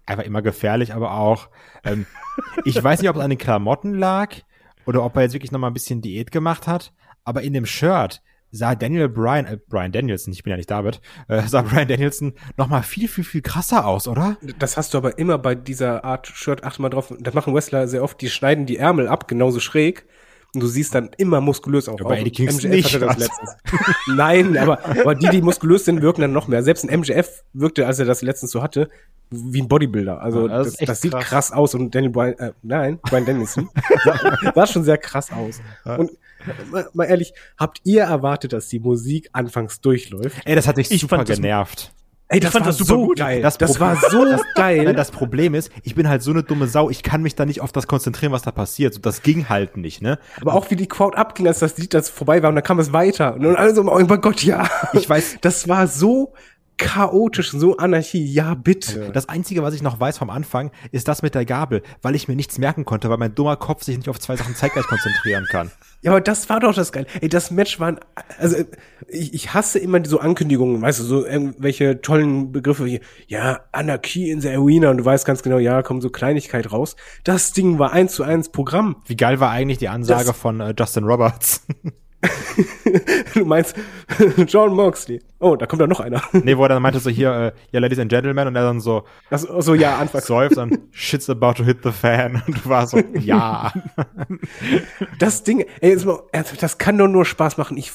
einfach 0.06 0.24
immer 0.24 0.42
gefährlich, 0.42 0.94
aber 0.94 1.14
auch. 1.14 1.50
Ähm, 1.84 2.06
ich 2.66 2.82
weiß 2.82 3.02
nicht, 3.02 3.10
ob 3.10 3.16
es 3.16 3.22
an 3.22 3.30
den 3.30 3.40
Klamotten 3.40 3.94
lag 3.96 4.30
oder 4.86 5.04
ob 5.04 5.16
er 5.16 5.24
jetzt 5.24 5.34
wirklich 5.34 5.52
noch 5.52 5.60
mal 5.60 5.68
ein 5.68 5.74
bisschen 5.74 6.02
Diät 6.02 6.32
gemacht 6.32 6.68
hat, 6.68 6.94
aber 7.24 7.42
in 7.42 7.54
dem 7.54 7.66
Shirt 7.66 8.22
sah 8.54 8.76
Daniel 8.76 9.08
Bryan, 9.08 9.46
äh, 9.46 9.58
Brian 9.70 9.92
Danielson, 9.94 10.34
ich 10.34 10.44
bin 10.44 10.52
ja 10.52 10.58
nicht 10.58 10.70
David, 10.70 11.00
äh, 11.30 11.42
sah 11.44 11.62
Brian 11.62 11.88
Danielson 11.88 12.34
noch 12.58 12.68
mal 12.68 12.84
viel, 12.84 13.08
viel, 13.08 13.24
viel 13.24 13.42
krasser 13.42 13.86
aus, 13.88 14.08
oder? 14.08 14.38
Das 14.60 14.76
hast 14.76 14.94
du 14.94 14.98
aber 14.98 15.18
immer 15.18 15.38
bei 15.38 15.56
dieser 15.56 16.04
Art 16.04 16.28
Shirt, 16.28 16.64
achte 16.66 16.82
mal 16.82 16.90
drauf, 16.90 17.14
das 17.20 17.34
machen 17.34 17.54
Wrestler 17.56 17.88
sehr 17.88 18.04
oft, 18.04 18.20
die 18.22 18.30
schneiden 18.30 18.66
die 18.66 18.78
Ärmel 18.78 19.08
ab, 19.08 19.28
genauso 19.30 19.60
schräg. 19.62 20.06
Und 20.53 20.61
du 20.61 20.68
siehst 20.68 20.94
dann 20.94 21.10
immer 21.18 21.40
muskulös 21.40 21.88
auf. 21.88 21.99
Ja, 21.99 22.06
bei 22.07 22.15
Auch 22.15 22.19
Eddie 22.22 22.32
Kingston 22.32 22.72
MJF 22.72 22.84
hatte 22.86 22.94
nicht, 22.99 23.02
das 23.02 23.10
also. 23.10 23.19
letztens. 23.22 23.56
Nein, 24.15 24.57
aber, 24.57 24.84
aber 24.86 25.15
die, 25.15 25.30
die 25.30 25.41
muskulös 25.41 25.86
sind, 25.86 26.02
wirken 26.02 26.22
dann 26.22 26.34
noch 26.34 26.48
mehr. 26.49 26.61
Selbst 26.61 26.84
ein 26.90 26.99
MJF 26.99 27.44
wirkte, 27.53 27.88
als 27.88 27.99
er 27.99 28.06
das 28.06 28.22
letztens 28.22 28.52
so 28.52 28.61
hatte, 28.61 28.90
wie 29.30 29.61
ein 29.61 29.69
Bodybuilder. 29.69 30.22
Also 30.22 30.49
Ja, 30.49 30.57
das 30.57 30.73
das, 30.73 30.88
das 30.88 31.02
sieht 31.02 31.14
krass. 31.14 31.23
krass. 31.23 31.52
aus 31.53 31.73
und 31.73 31.95
Daniel 31.95 32.11
Bryan, 32.11 32.34
äh, 32.38 32.52
nein, 32.64 32.99
Brian 33.02 33.26
Danielson 33.26 33.69
sah, 34.03 34.52
sah 34.53 34.68
schon 34.68 34.84
sehr 34.84 34.98
krass 34.98 35.32
aus. 35.32 35.61
Und 35.86 36.11
mal, 36.69 36.90
mal 36.94 37.06
ehrlich, 37.06 37.34
habt 37.57 37.80
ihr 37.86 38.02
erwartet, 38.03 38.52
dass 38.52 38.68
die 38.68 38.80
Musik 38.82 39.30
anfangs 39.32 39.80
durchläuft? 39.80 40.38
Ey, 40.44 40.56
das 40.56 40.68
hat 40.68 40.76
mich 40.76 40.91
Ich 40.91 40.99
super 40.99 41.15
fand 41.15 41.30
das- 41.30 41.38
genervt. 41.38 41.94
Ey, 42.32 42.40
das 42.40 42.52
fand 42.53 42.66
war 42.66 42.70
das 42.72 42.78
super 42.78 42.94
so 42.94 43.06
gut. 43.08 43.18
geil. 43.20 43.41
Das 43.41 43.58
Das, 43.58 43.80
war 43.80 43.95
so 44.10 44.26
geil. 44.56 44.84
Nein, 44.86 44.95
das 44.95 45.12
Problem 45.12 45.53
ist, 45.53 45.72
ich 45.84 45.95
bin 45.95 46.08
halt 46.08 46.22
so 46.22 46.32
eine 46.32 46.44
dumme 46.44 46.68
Sau, 46.68 46.90
ich 46.90 47.03
kann 47.03 47.22
mich 47.22 47.36
da 47.36 47.45
nicht 47.45 47.62
auf 47.62 47.72
das 47.72 47.88
konzentrieren, 47.88 48.32
was 48.32 48.41
da 48.41 48.52
passiert. 48.52 48.94
So, 48.94 49.02
das 49.02 49.22
ging 49.22 49.49
halt 49.49 49.76
nicht, 49.78 50.02
ne? 50.02 50.18
Aber 50.40 50.53
auch 50.53 50.72
wie 50.72 50.76
die 50.76 50.88
Crowd 50.88 51.18
abging, 51.18 51.48
als 51.48 51.60
das 51.60 51.78
Lied 51.78 51.94
das 51.94 52.10
vorbei 52.10 52.41
war 52.41 52.49
und 52.49 52.56
dann 52.56 52.64
kam 52.64 52.80
es 52.80 52.94
weiter. 52.94 53.36
Und 53.36 53.44
dann 53.44 53.56
alle 53.58 53.76
so, 53.76 53.82
oh 53.82 53.99
mein 53.99 54.22
Gott, 54.22 54.44
ja. 54.44 54.70
Ich 54.94 55.10
weiß- 55.10 55.38
Das 55.41 55.68
war 55.68 55.88
so 55.88 56.34
chaotisch, 56.82 57.52
so 57.52 57.78
Anarchie. 57.78 58.26
Ja, 58.26 58.56
bitte. 58.56 59.12
Das 59.14 59.30
Einzige, 59.30 59.62
was 59.62 59.76
ich 59.76 59.84
noch 59.84 59.99
weiß 59.99 60.18
vom 60.18 60.32
Anfang, 60.32 60.72
ist 60.91 61.08
das 61.08 61.22
mit 61.22 61.36
der 61.36 61.45
Gabel, 61.45 61.84
weil 62.02 62.16
ich 62.16 62.28
mir 62.28 62.36
nichts 62.36 62.58
merken 62.58 62.86
konnte, 62.86 63.10
weil 63.10 63.18
mein 63.18 63.36
dummer 63.36 63.56
Kopf 63.56 63.84
sich 63.84 63.95
nicht 63.95 64.10
auf 64.10 64.20
zwei 64.20 64.36
Sachen 64.36 64.56
zeitgleich 64.56 64.86
konzentrieren 64.88 65.45
kann. 65.49 65.72
Ja, 66.03 66.10
aber 66.14 66.22
das 66.22 66.49
war 66.49 66.60
doch 66.60 66.74
das 66.74 66.91
Geil. 66.91 67.06
Ey, 67.22 67.30
das 67.30 67.52
Match 67.52 67.80
war, 67.80 67.95
also 68.40 68.56
ich, 69.08 69.36
ich 69.36 69.53
hasse 69.53 69.78
immer 69.78 70.03
so 70.03 70.20
Ankündigungen, 70.20 70.82
weißt 70.82 70.99
du, 70.99 71.03
so 71.03 71.24
irgendwelche 71.28 72.02
tollen 72.02 72.52
Begriffe 72.52 72.86
wie, 72.86 73.02
ja, 73.28 73.60
Anarchie 73.72 74.32
in 74.32 74.41
der 74.41 74.58
Arena 74.58 74.90
und 74.90 74.98
du 74.98 75.06
weißt 75.06 75.28
ganz 75.28 75.44
genau, 75.44 75.60
ja, 75.60 75.84
kommt 75.84 76.02
so 76.02 76.10
Kleinigkeit 76.10 76.72
raus. 76.72 76.95
Das 77.24 77.53
Ding 77.53 77.78
war 77.78 77.91
eins 77.94 78.14
zu 78.16 78.24
eins 78.24 78.49
Programm. 78.49 78.95
Wie 79.06 79.16
geil 79.16 79.40
war 79.40 79.52
eigentlich 79.52 79.78
die 79.78 79.90
Ansage 79.90 80.26
Das- 80.26 80.36
von 80.38 80.60
äh, 80.60 80.74
Justin 80.76 81.03
Roberts? 81.03 81.68
Du 83.34 83.45
meinst 83.45 83.76
John 84.48 84.73
Moxley. 84.76 85.22
Oh, 85.39 85.56
da 85.56 85.65
kommt 85.65 85.81
da 85.81 85.88
noch 85.88 85.99
einer. 85.99 86.22
nee, 86.34 86.57
wo 86.57 86.64
er 86.64 86.69
dann 86.69 86.81
meinte 86.81 86.99
so 86.99 87.10
hier, 87.10 87.31
äh, 87.31 87.52
ja, 87.72 87.80
Ladies 87.80 87.99
and 87.99 88.10
Gentlemen, 88.10 88.48
und 88.48 88.56
er 88.56 88.64
dann 88.64 88.80
so 88.81 89.03
Das, 89.30 89.41
so, 89.43 89.73
ja, 89.73 89.98
Anfang. 89.98 90.22
seufzt 90.22 90.57
und 90.57 90.77
shit's 90.91 91.30
about 91.30 91.53
to 91.53 91.64
hit 91.64 91.80
the 91.84 91.91
fan. 91.91 92.43
Und 92.45 92.64
du 92.65 92.69
warst 92.69 92.91
so, 92.91 92.99
ja. 93.19 93.72
Das 95.19 95.43
Ding, 95.43 95.65
ey, 95.80 95.91
jetzt 95.91 96.06
mal, 96.06 96.19
das 96.60 96.77
kann 96.77 96.98
doch 96.98 97.07
nur 97.07 97.26
Spaß 97.26 97.57
machen. 97.57 97.77
Ich, 97.77 97.91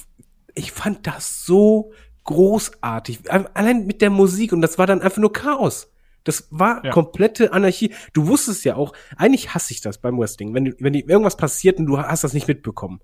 ich 0.55 0.73
fand 0.73 1.07
das 1.07 1.45
so 1.45 1.93
großartig. 2.25 3.31
Allein 3.31 3.87
mit 3.87 4.01
der 4.03 4.11
Musik 4.11 4.53
und 4.53 4.61
das 4.63 4.79
war 4.79 4.87
dann 4.87 5.03
einfach 5.03 5.19
nur 5.19 5.33
Chaos. 5.33 5.93
Das 6.25 6.49
war 6.51 6.85
Ja. 6.85 6.91
komplette 6.91 7.53
Anarchie. 7.53 7.95
Du 8.13 8.27
wusstest 8.27 8.65
ja 8.65 8.75
auch, 8.75 8.93
eigentlich 9.17 9.55
hasse 9.55 9.73
ich 9.73 9.81
das 9.81 9.99
beim 9.99 10.19
Wrestling, 10.19 10.55
wenn, 10.55 10.75
wenn 10.81 10.95
irgendwas 10.95 11.37
passiert 11.37 11.79
und 11.79 11.87
du 11.87 11.99
hast 11.99 12.25
das 12.25 12.33
nicht 12.33 12.49
mitbekommen. 12.49 13.01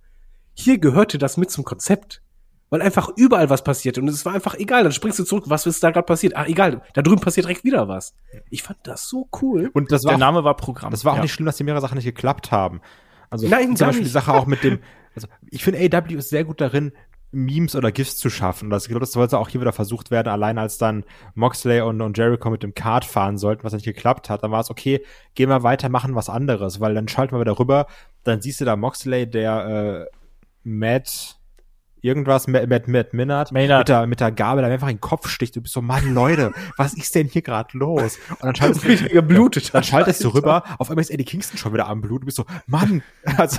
Hier 0.54 0.78
gehörte 0.78 1.18
das 1.18 1.36
mit 1.36 1.50
zum 1.50 1.64
Konzept. 1.64 2.22
Weil 2.70 2.80
einfach 2.80 3.10
überall 3.16 3.50
was 3.50 3.62
passiert 3.62 3.98
und 3.98 4.08
es 4.08 4.24
war 4.24 4.32
einfach 4.32 4.54
egal. 4.54 4.82
Dann 4.82 4.92
springst 4.92 5.18
du 5.18 5.24
zurück, 5.24 5.44
was 5.48 5.66
ist 5.66 5.82
da 5.84 5.90
gerade 5.90 6.06
passiert? 6.06 6.34
Ah, 6.36 6.46
egal, 6.46 6.80
da 6.94 7.02
drüben 7.02 7.20
passiert 7.20 7.44
direkt 7.44 7.64
wieder 7.64 7.86
was. 7.86 8.14
Ich 8.48 8.62
fand 8.62 8.78
das 8.84 9.10
so 9.10 9.28
cool. 9.42 9.70
Und 9.74 9.92
das 9.92 10.04
war, 10.04 10.12
Der 10.12 10.16
auch, 10.16 10.20
Name 10.20 10.42
war 10.42 10.56
Programm. 10.56 10.90
das 10.90 11.04
war 11.04 11.12
auch 11.12 11.16
Ja. 11.16 11.22
nicht 11.22 11.34
schlimm, 11.34 11.44
dass 11.44 11.58
die 11.58 11.64
mehrere 11.64 11.82
Sachen 11.82 11.96
nicht 11.96 12.06
geklappt 12.06 12.50
haben. 12.50 12.80
Also 13.28 13.46
Nein, 13.46 13.64
zum 13.66 13.74
gar 13.76 13.88
Beispiel 13.88 14.04
nicht. 14.04 14.08
die 14.08 14.12
Sache 14.12 14.32
auch 14.32 14.46
mit 14.46 14.64
dem, 14.64 14.78
also 15.14 15.28
ich 15.50 15.62
finde 15.62 15.80
AW 15.80 16.14
ist 16.14 16.30
sehr 16.30 16.44
gut 16.44 16.62
darin, 16.62 16.92
Memes 17.30 17.76
oder 17.76 17.92
GIFs 17.92 18.16
zu 18.16 18.30
schaffen. 18.30 18.66
Und 18.66 18.70
das, 18.70 18.84
ich 18.84 18.88
glaube, 18.88 19.00
das 19.00 19.12
sollte 19.12 19.38
auch 19.38 19.50
hier 19.50 19.60
wieder 19.60 19.72
versucht 19.74 20.10
werden, 20.10 20.28
allein 20.28 20.56
als 20.56 20.78
dann 20.78 21.04
Moxley 21.34 21.82
und, 21.82 22.00
und 22.00 22.16
Jericho 22.16 22.48
mit 22.48 22.62
dem 22.62 22.72
Kart 22.74 23.04
fahren 23.04 23.36
sollten, 23.36 23.64
was 23.64 23.74
nicht 23.74 23.84
geklappt 23.84 24.30
hat, 24.30 24.42
dann 24.44 24.50
war 24.50 24.60
es 24.60 24.70
okay, 24.70 25.04
gehen 25.34 25.50
wir 25.50 25.62
weiter, 25.62 25.90
machen 25.90 26.14
was 26.14 26.30
anderes, 26.30 26.80
weil 26.80 26.94
dann 26.94 27.06
schalten 27.08 27.34
wir 27.36 27.40
wieder 27.40 27.58
rüber, 27.58 27.86
dann 28.24 28.40
siehst 28.40 28.62
du 28.62 28.64
da 28.64 28.76
Moxley, 28.76 29.28
der 29.28 30.06
äh, 30.10 30.16
Matt 30.64 31.36
irgendwas, 32.02 32.48
Matt, 32.48 32.68
Matt, 32.68 32.88
Matt 32.88 33.14
Minard, 33.14 33.52
Maynard. 33.52 33.80
mit 33.80 33.88
der, 33.88 34.06
mit 34.06 34.20
der 34.20 34.32
Gabel, 34.32 34.64
einfach 34.64 34.88
in 34.88 34.96
den 34.96 35.00
Kopf 35.00 35.28
sticht. 35.28 35.56
Du 35.56 35.62
bist 35.62 35.72
so, 35.72 35.80
Mann, 35.80 36.12
Leute, 36.12 36.52
was 36.76 36.94
ist 36.94 37.14
denn 37.14 37.28
hier 37.28 37.42
gerade 37.42 37.78
los? 37.78 38.18
Und 38.28 38.42
dann 38.42 38.54
schaltest 38.54 38.84
der 38.84 39.08
geblutet 39.08 39.72
dann 39.72 39.84
schaltest 39.84 40.22
du 40.24 40.28
rüber, 40.28 40.64
auf 40.78 40.90
einmal 40.90 41.02
ist 41.02 41.10
Eddie 41.10 41.24
Kingston 41.24 41.56
schon 41.56 41.72
wieder 41.72 41.86
am 41.86 42.00
Blut. 42.02 42.22
Du 42.22 42.26
bist 42.26 42.36
so, 42.36 42.44
Mann, 42.66 43.02
also, 43.36 43.58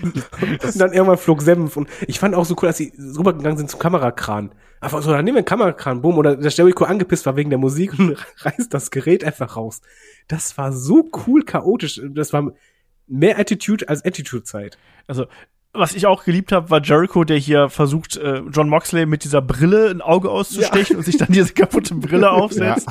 Und 0.00 0.80
dann 0.80 0.92
irgendwann 0.92 1.18
flog 1.18 1.42
Senf 1.42 1.76
und 1.76 1.88
ich 2.06 2.18
fand 2.18 2.34
auch 2.34 2.44
so 2.44 2.54
cool, 2.62 2.68
dass 2.68 2.78
sie 2.78 2.92
rübergegangen 2.96 3.58
sind 3.58 3.70
zum 3.70 3.80
Kamerakran. 3.80 4.52
Einfach 4.80 5.02
so, 5.02 5.10
dann 5.10 5.24
nehmen 5.24 5.34
wir 5.34 5.40
einen 5.40 5.44
Kamerakran, 5.44 6.02
boom, 6.02 6.18
oder 6.18 6.36
der 6.36 6.50
Jericho 6.52 6.84
angepisst 6.84 7.26
war 7.26 7.34
wegen 7.34 7.50
der 7.50 7.58
Musik 7.58 7.98
und 7.98 8.16
reißt 8.38 8.72
das 8.72 8.92
Gerät 8.92 9.24
einfach 9.24 9.56
raus. 9.56 9.80
Das 10.28 10.56
war 10.56 10.72
so 10.72 11.10
cool 11.26 11.44
chaotisch. 11.44 12.00
Das 12.10 12.32
war 12.32 12.52
mehr 13.08 13.40
Attitude 13.40 13.88
als 13.88 14.04
Attitude-Zeit. 14.04 14.78
Also, 15.08 15.26
was 15.78 15.94
ich 15.94 16.06
auch 16.06 16.24
geliebt 16.24 16.52
habe, 16.52 16.70
war 16.70 16.82
Jericho, 16.82 17.24
der 17.24 17.38
hier 17.38 17.68
versucht, 17.68 18.16
äh, 18.16 18.42
John 18.52 18.68
Moxley 18.68 19.06
mit 19.06 19.24
dieser 19.24 19.42
Brille 19.42 19.90
ein 19.90 20.00
Auge 20.00 20.30
auszustechen 20.30 20.96
und 20.96 21.04
sich 21.04 21.16
dann 21.16 21.30
diese 21.30 21.52
kaputte 21.52 21.94
Brille 21.94 22.30
aufsetzt. 22.30 22.88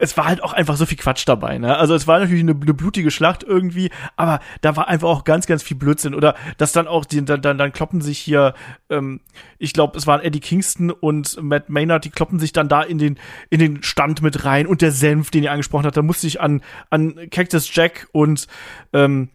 Es 0.00 0.16
war 0.16 0.26
halt 0.26 0.44
auch 0.44 0.52
einfach 0.52 0.76
so 0.76 0.86
viel 0.86 0.96
Quatsch 0.96 1.24
dabei, 1.26 1.58
ne? 1.58 1.76
Also 1.76 1.92
es 1.92 2.06
war 2.06 2.20
natürlich 2.20 2.44
eine, 2.44 2.52
eine 2.52 2.72
blutige 2.72 3.10
Schlacht 3.10 3.42
irgendwie, 3.42 3.90
aber 4.14 4.38
da 4.60 4.76
war 4.76 4.86
einfach 4.86 5.08
auch 5.08 5.24
ganz, 5.24 5.48
ganz 5.48 5.64
viel 5.64 5.76
Blödsinn. 5.76 6.14
Oder 6.14 6.36
dass 6.56 6.70
dann 6.70 6.86
auch 6.86 7.04
die, 7.04 7.24
dann, 7.24 7.42
dann, 7.42 7.58
dann 7.58 7.72
kloppen 7.72 8.00
sich 8.00 8.20
hier, 8.20 8.54
ähm, 8.90 9.18
ich 9.58 9.72
glaube, 9.72 9.98
es 9.98 10.06
waren 10.06 10.20
Eddie 10.20 10.38
Kingston 10.38 10.92
und 10.92 11.42
Matt 11.42 11.68
Maynard, 11.68 12.04
die 12.04 12.10
kloppen 12.10 12.38
sich 12.38 12.52
dann 12.52 12.68
da 12.68 12.82
in 12.82 12.98
den, 12.98 13.18
in 13.50 13.58
den 13.58 13.82
Stand 13.82 14.22
mit 14.22 14.44
rein 14.44 14.68
und 14.68 14.82
der 14.82 14.92
Senf, 14.92 15.32
den 15.32 15.42
ihr 15.42 15.50
angesprochen 15.50 15.86
habt, 15.86 15.96
da 15.96 16.02
musste 16.02 16.28
ich 16.28 16.40
an, 16.40 16.62
an 16.90 17.28
Cactus 17.30 17.74
Jack 17.74 18.06
und 18.12 18.46
ähm, 18.92 19.30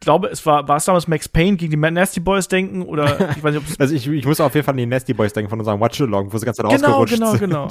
glaube, 0.00 0.28
es 0.28 0.44
war, 0.46 0.66
war 0.66 0.76
es 0.76 0.84
damals 0.86 1.06
Max 1.08 1.28
Payne 1.28 1.56
gegen 1.56 1.70
die 1.70 1.90
Nasty 1.90 2.20
Boys 2.20 2.48
denken 2.48 2.82
oder 2.82 3.30
ich 3.36 3.42
weiß 3.42 3.54
nicht, 3.54 3.62
ob 3.64 3.68
es 3.70 3.78
also 3.80 3.94
ich, 3.94 4.06
ich 4.08 4.24
muss 4.24 4.40
auf 4.40 4.54
jeden 4.54 4.64
Fall 4.64 4.72
an 4.72 4.78
die 4.78 4.86
Nasty 4.86 5.12
Boys 5.14 5.32
denken 5.32 5.50
von 5.50 5.58
unserem 5.58 5.80
Watch-Along, 5.80 6.32
wo 6.32 6.38
sie 6.38 6.46
ganz 6.46 6.56
Zeit 6.56 6.66
Genau, 6.68 6.98
ausgerutscht 7.02 7.14
genau, 7.14 7.30
sind. 7.32 7.40
genau. 7.40 7.68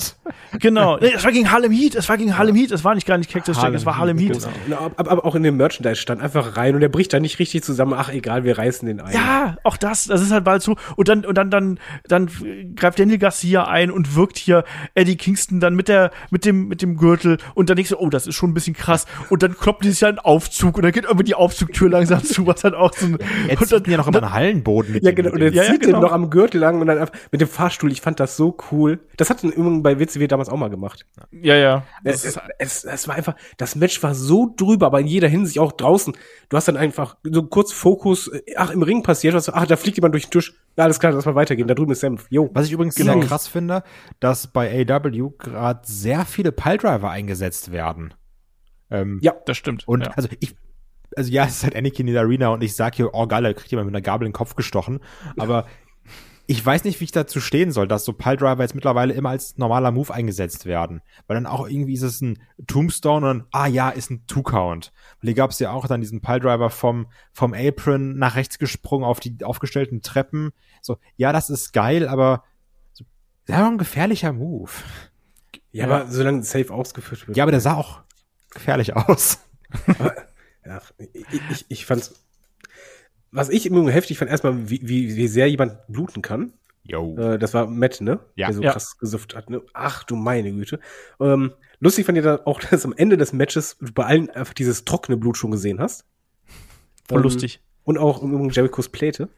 Genau. 0.59 0.97
Nee, 0.97 1.11
es 1.15 1.23
war 1.23 1.31
gegen 1.31 1.51
Harlem 1.51 1.71
Heat, 1.71 1.95
es 1.95 2.07
war 2.09 2.17
gegen 2.17 2.37
Harlem 2.37 2.55
Heat, 2.55 2.71
es 2.71 2.83
war 2.83 2.95
nicht 2.95 3.07
gar 3.07 3.17
nicht 3.17 3.31
Cactus 3.31 3.61
Jack, 3.61 3.73
es 3.73 3.85
war 3.85 3.93
Heat, 3.93 3.99
Harlem 3.99 4.17
Heat. 4.17 4.33
genau. 4.33 4.47
Na, 4.67 4.77
Aber, 4.97 5.11
aber 5.11 5.25
auch 5.25 5.35
in 5.35 5.43
dem 5.43 5.57
Merchandise 5.57 5.95
stand 5.95 6.21
einfach 6.21 6.55
rein 6.57 6.75
und 6.75 6.81
der 6.81 6.89
bricht 6.89 7.13
da 7.13 7.19
nicht 7.19 7.39
richtig 7.39 7.63
zusammen. 7.63 7.93
Ach 7.95 8.09
egal, 8.09 8.43
wir 8.43 8.57
reißen 8.57 8.87
den 8.87 9.01
ein. 9.01 9.13
Ja, 9.13 9.57
auch 9.63 9.77
das, 9.77 10.05
das 10.05 10.21
ist 10.21 10.31
halt 10.31 10.43
bald 10.43 10.61
so. 10.61 10.75
Und 10.95 11.07
dann, 11.07 11.25
und 11.25 11.37
dann, 11.37 11.49
dann, 11.49 11.79
dann 12.07 12.29
greift 12.75 12.99
Daniel 12.99 13.17
Garcia 13.17 13.65
ein 13.67 13.91
und 13.91 14.15
wirkt 14.15 14.37
hier 14.37 14.63
Eddie 14.95 15.17
Kingston 15.17 15.59
dann 15.59 15.75
mit 15.75 15.87
der, 15.87 16.11
mit 16.29 16.45
dem, 16.45 16.67
mit 16.67 16.81
dem 16.81 16.97
Gürtel. 16.97 17.37
Und 17.55 17.69
dann 17.69 17.75
denkst 17.75 17.89
du, 17.91 17.97
oh, 17.97 18.09
das 18.09 18.27
ist 18.27 18.35
schon 18.35 18.51
ein 18.51 18.53
bisschen 18.53 18.75
krass. 18.75 19.05
Und 19.29 19.41
dann 19.43 19.57
kloppt 19.57 19.83
die 19.83 19.89
sich 19.89 20.01
ja 20.01 20.09
einen 20.09 20.19
Aufzug 20.19 20.77
und 20.77 20.83
dann 20.83 20.91
geht 20.91 21.05
irgendwie 21.05 21.25
die 21.25 21.35
Aufzugtür 21.35 21.89
langsam 21.89 22.18
zu, 22.23 22.45
was 22.47 22.61
dann 22.61 22.73
auch 22.75 22.93
so 22.93 23.05
ein, 23.07 23.17
Er 23.47 23.57
zieht 23.57 23.85
ihn 23.87 23.91
ja 23.91 23.97
noch 23.97 24.07
immer 24.07 24.21
einen 24.23 24.33
Hallenboden 24.33 24.93
mit 24.93 25.03
Ja, 25.03 25.09
ihm- 25.11 25.15
genau. 25.15 25.31
Und 25.31 25.41
er. 25.41 25.51
Ja, 25.53 25.63
ja, 25.63 25.71
zieht 25.71 25.81
genau. 25.81 25.97
den 25.99 26.01
noch 26.03 26.11
am 26.11 26.29
Gürtel 26.29 26.59
lang 26.61 26.79
und 26.81 26.87
dann 26.87 26.97
einfach 26.97 27.13
mit 27.31 27.41
dem 27.41 27.47
Fahrstuhl. 27.47 27.91
Ich 27.91 28.01
fand 28.01 28.19
das 28.19 28.35
so 28.37 28.57
cool. 28.71 28.99
Das 29.17 29.29
hat 29.29 29.43
übrigens 29.43 29.83
bei 29.83 29.99
WCW 29.99 30.27
damals 30.27 30.49
auch 30.49 30.57
mal 30.57 30.69
gemacht. 30.69 31.05
ja, 31.31 31.55
ja. 31.55 31.83
Es, 32.03 32.25
es, 32.25 32.39
es, 32.57 32.83
es 32.83 33.07
war 33.07 33.15
einfach, 33.15 33.35
das 33.57 33.75
Match 33.75 34.01
war 34.03 34.13
so 34.15 34.53
drüber, 34.55 34.87
aber 34.87 34.99
in 34.99 35.07
jeder 35.07 35.27
Hinsicht 35.27 35.59
auch 35.59 35.71
draußen. 35.71 36.13
Du 36.49 36.57
hast 36.57 36.67
dann 36.67 36.77
einfach 36.77 37.17
so 37.23 37.43
kurz 37.43 37.71
Fokus, 37.71 38.27
äh, 38.27 38.41
ach, 38.57 38.71
im 38.71 38.81
Ring 38.83 39.03
passiert 39.03 39.33
was, 39.35 39.49
ach, 39.53 39.65
da 39.67 39.75
fliegt 39.77 39.97
jemand 39.97 40.13
durch 40.13 40.25
den 40.25 40.31
Tisch. 40.31 40.53
Ja, 40.77 40.85
alles 40.85 40.99
klar, 40.99 41.11
lass 41.11 41.25
mal 41.25 41.35
weitergehen. 41.35 41.67
Da 41.67 41.73
drüben 41.75 41.91
ist 41.91 41.99
Senf. 41.99 42.25
Jo. 42.29 42.49
Was 42.53 42.65
ich 42.65 42.71
übrigens 42.71 42.95
Genau. 42.95 43.13
sehr 43.13 43.21
krass 43.23 43.47
finde, 43.47 43.83
dass 44.19 44.47
bei 44.47 44.85
AW 44.87 45.31
gerade 45.37 45.81
sehr 45.83 46.25
viele 46.25 46.51
Piledriver 46.51 47.09
eingesetzt 47.09 47.71
werden. 47.71 48.13
Ähm, 48.91 49.19
Ja. 49.21 49.33
Das 49.45 49.57
stimmt. 49.57 49.87
Und 49.87 50.05
ja. 50.05 50.11
also 50.15 50.29
ich, 50.39 50.55
also 51.15 51.31
ja, 51.31 51.45
es 51.45 51.57
ist 51.57 51.63
halt 51.63 51.75
Anakin 51.75 52.07
in 52.07 52.13
der 52.13 52.23
Arena 52.23 52.49
und 52.49 52.63
ich 52.63 52.75
sag 52.75 52.95
hier, 52.95 53.13
oh 53.13 53.27
geil, 53.27 53.45
er 53.45 53.53
kriegt 53.53 53.71
jemand 53.71 53.87
mit 53.87 53.95
einer 53.95 54.01
Gabel 54.01 54.25
in 54.25 54.31
den 54.31 54.37
Kopf 54.37 54.55
gestochen. 54.55 54.99
Aber 55.37 55.65
ich 56.51 56.65
weiß 56.65 56.83
nicht, 56.83 56.99
wie 56.99 57.03
ich 57.03 57.11
dazu 57.11 57.39
stehen 57.39 57.71
soll, 57.71 57.87
dass 57.87 58.05
so 58.05 58.11
Piledriver 58.11 58.59
jetzt 58.59 58.73
mittlerweile 58.73 59.13
immer 59.13 59.29
als 59.29 59.57
normaler 59.59 59.91
Move 59.91 60.11
eingesetzt 60.11 60.65
werden. 60.65 61.01
Weil 61.27 61.35
dann 61.35 61.45
auch 61.45 61.69
irgendwie 61.69 61.93
ist 61.93 62.01
es 62.01 62.21
ein 62.21 62.39
Tombstone 62.65 63.29
und 63.29 63.43
ah 63.51 63.67
ja, 63.67 63.89
ist 63.89 64.09
ein 64.09 64.25
Two-Count. 64.25 64.91
Weil 65.21 65.27
hier 65.27 65.35
gab 65.35 65.51
es 65.51 65.59
ja 65.59 65.71
auch 65.71 65.85
dann 65.85 66.01
diesen 66.01 66.21
Piledriver 66.21 66.71
vom, 66.71 67.05
vom 67.33 67.53
Apron 67.53 68.17
nach 68.17 68.35
rechts 68.35 68.57
gesprungen 68.57 69.05
auf 69.05 69.19
die 69.19 69.37
aufgestellten 69.43 70.01
Treppen. 70.01 70.49
So, 70.81 70.97
ja, 71.17 71.31
das 71.33 71.51
ist 71.51 71.71
geil, 71.71 72.07
aber 72.07 72.43
so, 72.93 73.05
das 73.45 73.59
war 73.59 73.67
ein 73.67 73.77
gefährlicher 73.77 74.33
Move. 74.33 74.71
Ja, 75.71 75.85
aber 75.85 76.07
solange 76.07 76.41
safe 76.41 76.73
ausgeführt 76.73 77.27
wird. 77.27 77.37
Ja, 77.37 77.43
aber 77.43 77.51
der 77.51 77.61
sah 77.61 77.75
auch 77.75 78.01
gefährlich 78.49 78.95
aus. 78.95 79.37
Ja, 80.65 80.81
ich, 81.13 81.41
ich, 81.51 81.65
ich 81.69 81.85
fand's. 81.85 82.13
Was 83.31 83.49
ich 83.49 83.65
immer 83.65 83.89
heftig 83.91 84.17
fand, 84.17 84.31
erstmal, 84.31 84.69
wie, 84.69 84.81
wie, 84.83 85.15
wie 85.15 85.27
sehr 85.27 85.47
jemand 85.49 85.77
bluten 85.87 86.21
kann. 86.21 86.53
Yo. 86.83 87.15
Äh, 87.17 87.37
das 87.37 87.53
war 87.53 87.67
Matt, 87.67 88.01
ne? 88.01 88.19
Ja. 88.35 88.47
Der 88.47 88.55
so 88.55 88.63
Ja. 88.63 88.71
krass 88.71 88.97
gesufft 88.97 89.35
hat, 89.35 89.49
ne? 89.49 89.61
Ach 89.73 90.03
du 90.03 90.15
meine 90.15 90.51
Güte. 90.51 90.79
Ähm, 91.19 91.53
lustig 91.79 92.05
fand 92.05 92.17
ich 92.17 92.23
da 92.23 92.41
auch, 92.45 92.59
dass 92.71 92.85
am 92.85 92.93
Ende 92.97 93.17
des 93.17 93.31
Matches 93.33 93.77
du 93.79 93.93
bei 93.93 94.05
allen 94.05 94.29
einfach 94.31 94.53
dieses 94.53 94.85
trockene 94.85 95.17
Blut 95.17 95.37
schon 95.37 95.51
gesehen 95.51 95.79
hast. 95.79 96.05
Voll 97.07 97.19
Ähm, 97.19 97.23
lustig. 97.23 97.61
Und 97.83 97.97
auch 97.97 98.23
im 98.23 98.33
Übrigen 98.33 98.49
Jerichos 98.49 98.89
Pläte. 98.89 99.29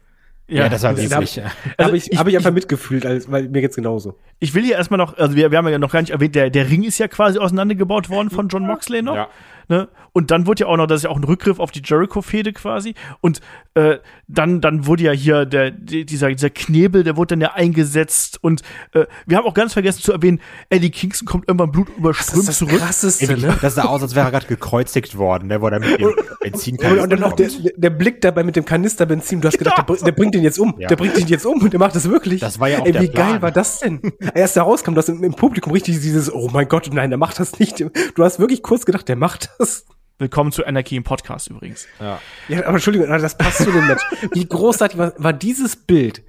Ja, 0.48 0.68
das 0.68 0.82
war 0.82 0.92
das 0.92 1.08
wirklich. 1.10 1.40
Also 1.42 1.52
habe 1.88 1.96
ich, 1.96 2.12
ich- 2.12 2.18
hab 2.18 2.26
ich 2.28 2.36
einfach 2.36 2.52
mitgefühlt, 2.52 3.06
als, 3.06 3.30
weil 3.30 3.48
mir 3.48 3.60
geht's 3.62 3.76
genauso. 3.76 4.18
Ich 4.38 4.54
will 4.54 4.64
hier 4.64 4.74
erstmal 4.76 4.98
noch, 4.98 5.16
also 5.16 5.34
wir, 5.36 5.50
wir 5.50 5.58
haben 5.58 5.68
ja 5.68 5.78
noch 5.78 5.92
gar 5.92 6.00
nicht 6.00 6.10
erwähnt, 6.10 6.34
der, 6.34 6.50
der 6.50 6.68
Ring 6.68 6.82
ist 6.82 6.98
ja 6.98 7.08
quasi 7.08 7.38
auseinandergebaut 7.38 8.10
worden 8.10 8.28
von 8.30 8.48
John 8.48 8.66
Moxley 8.66 9.02
noch. 9.02 9.14
Ja. 9.14 9.28
Ne? 9.68 9.88
Und 10.12 10.30
dann 10.32 10.46
wurde 10.46 10.62
ja 10.64 10.66
auch 10.66 10.76
noch, 10.76 10.86
das 10.88 10.98
ist 10.98 11.04
ja 11.04 11.10
auch 11.10 11.16
ein 11.16 11.24
Rückgriff 11.24 11.60
auf 11.60 11.70
die 11.70 11.80
Jericho-Fehde 11.82 12.52
quasi. 12.52 12.94
Und 13.20 13.40
äh, 13.74 13.98
dann, 14.26 14.60
dann 14.60 14.86
wurde 14.86 15.04
ja 15.04 15.12
hier 15.12 15.46
der, 15.46 15.70
die- 15.70 16.04
dieser, 16.04 16.28
dieser 16.28 16.50
Knebel, 16.50 17.04
der 17.04 17.16
wurde 17.16 17.28
dann 17.36 17.40
ja 17.40 17.52
eingesetzt. 17.54 18.38
Und 18.42 18.62
äh, 18.92 19.06
wir 19.24 19.36
haben 19.38 19.46
auch 19.46 19.54
ganz 19.54 19.72
vergessen 19.72 20.02
zu 20.02 20.12
erwähnen, 20.12 20.40
Eddie 20.68 20.90
Kingston 20.90 21.26
kommt 21.26 21.48
irgendwann 21.48 21.70
blutüberströmt 21.70 22.52
zurück. 22.52 22.78
Krasseste, 22.78 23.32
Ey, 23.32 23.46
Das 23.62 23.76
sah 23.76 23.84
aus, 23.84 24.02
als 24.02 24.14
wäre 24.16 24.26
er 24.26 24.32
gerade 24.32 24.46
gekreuzigt 24.46 25.16
worden, 25.16 25.46
ne, 25.48 25.60
wo 25.60 25.68
er 25.68 25.78
mit 25.78 25.98
dem 26.00 26.06
Und, 26.08 26.16
Benzinkanister 26.40 27.02
und 27.04 27.10
dann 27.12 27.22
auch 27.22 27.32
der, 27.34 27.48
der- 27.48 27.72
der 27.76 27.90
Blick 27.90 28.20
dabei 28.20 28.42
mit 28.42 28.56
dem 28.56 28.64
Kanisterbenzin, 28.64 29.40
du 29.40 29.48
hast 29.48 29.58
gedacht, 29.58 29.78
der, 29.78 29.84
br- 29.84 30.04
der 30.04 30.12
bringt 30.12 30.31
den 30.34 30.42
jetzt 30.42 30.58
um. 30.58 30.74
Ja. 30.78 30.88
Der 30.88 30.96
bringt 30.96 31.16
den 31.16 31.26
jetzt 31.26 31.46
um 31.46 31.60
und 31.60 31.72
der 31.72 31.80
macht 31.80 31.94
das 31.94 32.08
wirklich. 32.08 32.40
Das 32.40 32.58
war 32.60 32.68
ja 32.68 32.80
auch 32.80 32.86
Ey, 32.86 32.92
der 32.92 33.02
wie 33.02 33.08
Plan. 33.08 33.32
geil 33.32 33.42
war 33.42 33.50
das 33.50 33.80
denn? 33.80 34.00
Erst 34.34 34.56
da 34.56 34.62
rauskam, 34.62 34.94
dass 34.94 35.08
im, 35.08 35.22
im 35.24 35.34
Publikum 35.34 35.72
richtig 35.72 36.00
dieses, 36.00 36.32
oh 36.32 36.48
mein 36.52 36.68
Gott, 36.68 36.88
nein, 36.92 37.10
der 37.10 37.18
macht 37.18 37.38
das 37.38 37.58
nicht. 37.58 37.80
Du 37.80 38.24
hast 38.24 38.38
wirklich 38.38 38.62
kurz 38.62 38.84
gedacht, 38.86 39.08
der 39.08 39.16
macht 39.16 39.50
das. 39.58 39.86
Willkommen 40.18 40.52
zu 40.52 40.64
Anarchy 40.64 40.96
im 40.96 41.02
Podcast 41.04 41.48
übrigens. 41.50 41.86
Ja. 41.98 42.20
Ja, 42.48 42.60
aber 42.66 42.74
Entschuldigung, 42.74 43.08
das 43.08 43.36
passt 43.36 43.58
zu 43.64 43.72
dem 43.72 43.86
Match. 43.88 44.02
Wie 44.32 44.46
großartig 44.46 44.96
war, 44.98 45.12
war 45.16 45.32
dieses 45.32 45.74
Bild? 45.74 46.22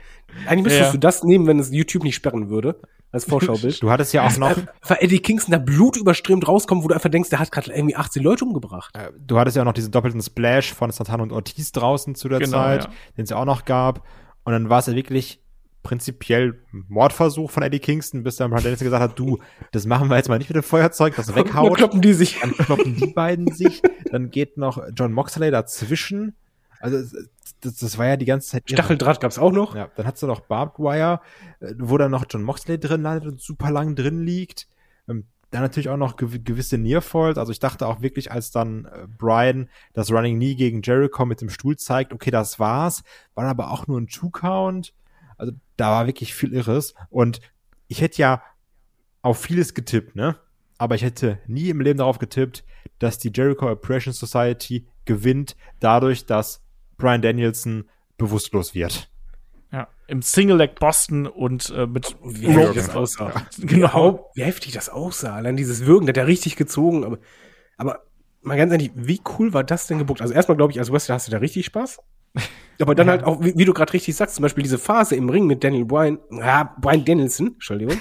Eigentlich 0.47 0.63
müsstest 0.63 0.85
Ja. 0.87 0.91
du 0.93 0.97
das 0.97 1.23
nehmen, 1.23 1.45
wenn 1.45 1.59
es 1.59 1.71
YouTube 1.71 2.03
nicht 2.03 2.15
sperren 2.15 2.49
würde, 2.49 2.79
als 3.13 3.25
Vorschaubild. 3.25 3.81
Du 3.81 3.89
hattest 3.89 4.11
ja 4.13 4.27
auch 4.27 4.37
noch, 4.37 4.57
Weil 4.81 4.97
Eddie 4.99 5.19
Kingston 5.19 5.51
da 5.53 5.57
Blut 5.59 5.95
überströmt 5.95 6.47
rauskommt, 6.47 6.83
wo 6.83 6.89
du 6.89 6.95
einfach 6.95 7.09
denkst, 7.09 7.29
der 7.29 7.39
hat 7.39 7.51
gerade 7.51 7.71
irgendwie 7.71 7.95
18 7.95 8.21
Leute 8.21 8.43
umgebracht. 8.43 8.93
äh, 8.97 9.11
du 9.17 9.39
hattest 9.39 9.55
ja 9.55 9.61
auch 9.61 9.65
noch 9.67 9.73
diesen 9.73 9.91
doppelten 9.91 10.21
Splash 10.21 10.73
von 10.73 10.91
Santana 10.91 11.23
und 11.23 11.31
Ortiz 11.31 11.71
draußen 11.71 12.15
zu 12.15 12.27
der 12.27 12.39
Genau, 12.39 12.57
Zeit, 12.57 12.83
ja. 12.85 12.89
den 13.17 13.23
es 13.23 13.29
ja 13.29 13.37
auch 13.37 13.45
noch 13.45 13.63
gab. 13.65 14.03
Und 14.43 14.51
dann 14.51 14.69
war 14.69 14.79
es 14.79 14.87
ja 14.87 14.93
wirklich 14.95 15.39
prinzipiell 15.83 16.59
Mordversuch 16.71 17.51
von 17.51 17.61
Eddie 17.61 17.79
Kingston, 17.79 18.23
bis 18.23 18.37
dann 18.37 18.49
Brian 18.51 18.63
Dennison 18.63 18.85
gesagt 18.85 19.03
hat, 19.03 19.19
du, 19.19 19.39
das 19.73 19.85
machen 19.85 20.09
wir 20.09 20.15
jetzt 20.17 20.29
mal 20.29 20.37
nicht 20.37 20.49
mit 20.49 20.55
dem 20.55 20.63
Feuerzeug, 20.63 21.15
das 21.15 21.25
Dann 21.27 21.35
weghaut. 21.35 21.75
kloppen 21.77 22.01
die 22.01 22.13
sich. 22.13 22.39
Dann 22.41 22.53
kloppen 22.53 22.95
die 22.95 23.07
beiden 23.07 23.53
sich, 23.53 23.81
dann 24.11 24.31
geht 24.31 24.57
noch 24.57 24.81
John 24.95 25.11
Moxley 25.11 25.51
dazwischen. 25.51 26.35
Also 26.79 26.97
es- 26.97 27.13
das, 27.63 27.75
das 27.75 27.97
war 27.97 28.07
ja 28.07 28.17
die 28.17 28.25
ganze 28.25 28.49
Zeit. 28.49 28.63
irre. 28.69 28.77
Stacheldraht 28.77 29.19
gab's 29.19 29.39
auch 29.39 29.51
noch. 29.51 29.75
Ja, 29.75 29.89
dann 29.95 30.05
hat's 30.05 30.19
da 30.19 30.27
noch 30.27 30.41
Barbed 30.41 30.79
Wire, 30.79 31.21
äh, 31.59 31.73
wo 31.77 31.97
dann 31.97 32.11
noch 32.11 32.25
John 32.29 32.43
Moxley 32.43 32.79
drin 32.79 33.01
landet 33.01 33.31
und 33.31 33.41
super 33.41 33.71
lang 33.71 33.95
drin 33.95 34.23
liegt. 34.23 34.67
Ähm, 35.07 35.25
dann 35.51 35.61
natürlich 35.61 35.89
auch 35.89 35.97
noch 35.97 36.15
gew 36.17 36.39
gewisse 36.43 36.77
Nearfalls. 36.77 37.37
Also 37.37 37.51
ich 37.51 37.59
dachte 37.59 37.87
auch 37.87 38.01
wirklich, 38.01 38.31
als 38.31 38.51
dann 38.51 38.85
äh, 38.85 39.07
Brian 39.17 39.69
das 39.93 40.11
Running 40.11 40.37
Knee 40.37 40.55
gegen 40.55 40.81
Jericho 40.81 41.25
mit 41.25 41.41
dem 41.41 41.49
Stuhl 41.49 41.77
zeigt, 41.77 42.11
okay, 42.11 42.31
das 42.31 42.59
war's. 42.59 43.03
War 43.35 43.45
aber 43.45 43.71
auch 43.71 43.87
nur 43.87 43.99
ein 43.99 44.07
Two-Count. 44.07 44.93
Also 45.37 45.53
da 45.77 45.91
war 45.91 46.07
wirklich 46.07 46.33
viel 46.33 46.53
Irres. 46.53 46.95
Und 47.09 47.39
ich 47.87 48.01
hätte 48.01 48.21
ja 48.21 48.41
auf 49.21 49.39
vieles 49.39 49.73
getippt, 49.73 50.15
ne? 50.15 50.37
Aber 50.77 50.95
ich 50.95 51.03
hätte 51.03 51.39
nie 51.47 51.69
im 51.69 51.81
Leben 51.81 51.99
darauf 51.99 52.17
getippt, 52.17 52.63
dass 52.99 53.19
die 53.19 53.31
Jericho 53.33 53.69
Oppression 53.69 54.13
Society 54.13 54.87
gewinnt, 55.05 55.55
dadurch, 55.79 56.25
dass 56.25 56.62
Brian 57.03 57.21
Danielson 57.21 57.83
bewusstlos 58.17 58.73
wird. 58.73 59.11
Ja. 59.73 59.89
Im 60.07 60.21
Single 60.21 60.55
Leg 60.55 60.79
Boston 60.79 61.27
und 61.27 61.69
äh, 61.75 61.85
mit 61.85 62.15
Wie 62.23 62.45
Ja, 62.45 62.51
heftig 62.51 62.85
das 62.85 62.95
aussah. 62.95 63.33
Genau. 63.59 64.31
Wie 64.35 64.43
heftig 64.43 64.71
das 64.71 64.87
aussah. 64.87 65.35
Allein 65.35 65.57
dieses 65.57 65.85
Würgen, 65.85 66.05
der 66.05 66.13
hat 66.13 66.17
ja 66.17 66.23
richtig 66.23 66.55
gezogen. 66.55 67.03
Aber, 67.03 67.19
aber 67.75 68.03
mal 68.41 68.55
ganz 68.55 68.71
ehrlich, 68.71 68.91
wie 68.95 69.19
cool 69.37 69.53
war 69.53 69.65
das 69.65 69.87
denn 69.87 69.97
gebuckt? 69.97 70.21
Also 70.21 70.33
erstmal 70.33 70.55
glaube 70.55 70.71
ich, 70.71 70.79
als 70.79 70.93
Wrestler 70.93 71.15
hast 71.15 71.27
du 71.27 71.31
da 71.31 71.39
richtig 71.39 71.65
Spaß. 71.65 71.99
Aber 72.81 72.95
dann 72.95 73.07
halt 73.07 73.23
auch, 73.23 73.43
wie, 73.43 73.55
wie 73.55 73.65
du 73.65 73.73
gerade 73.73 73.93
richtig 73.93 74.15
sagst, 74.15 74.35
zum 74.35 74.43
Beispiel 74.43 74.63
diese 74.63 74.79
Phase 74.79 75.15
im 75.15 75.29
Ring 75.29 75.45
mit 75.45 75.63
Daniel 75.63 75.85
Bryan, 75.85 76.17
ja, 76.31 76.73
Bryan 76.81 77.05
Danielson, 77.05 77.47
Entschuldigung. 77.53 77.97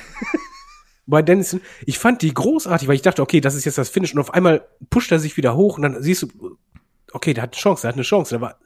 Bryan 1.07 1.27
Danielson, 1.27 1.61
ich 1.85 1.99
fand 1.99 2.23
die 2.23 2.33
großartig, 2.33 2.89
weil 2.89 2.95
ich 2.95 3.03
dachte, 3.03 3.21
okay, 3.21 3.41
das 3.41 3.55
ist 3.55 3.67
jetzt 3.67 3.77
das 3.77 3.91
Finish 3.91 4.15
und 4.15 4.21
auf 4.21 4.33
einmal 4.33 4.67
pusht 4.89 5.13
er 5.13 5.19
sich 5.19 5.37
wieder 5.37 5.55
hoch 5.55 5.77
und 5.77 5.83
dann 5.83 6.03
siehst 6.03 6.23
du, 6.23 6.57
okay, 7.13 7.35
der 7.35 7.43
hat 7.45 7.53
eine 7.55 7.61
Chance, 7.61 7.83
der 7.83 7.89
hat 7.89 7.95
eine 7.97 8.03
Chance. 8.03 8.35
Der 8.35 8.41
war, 8.41 8.57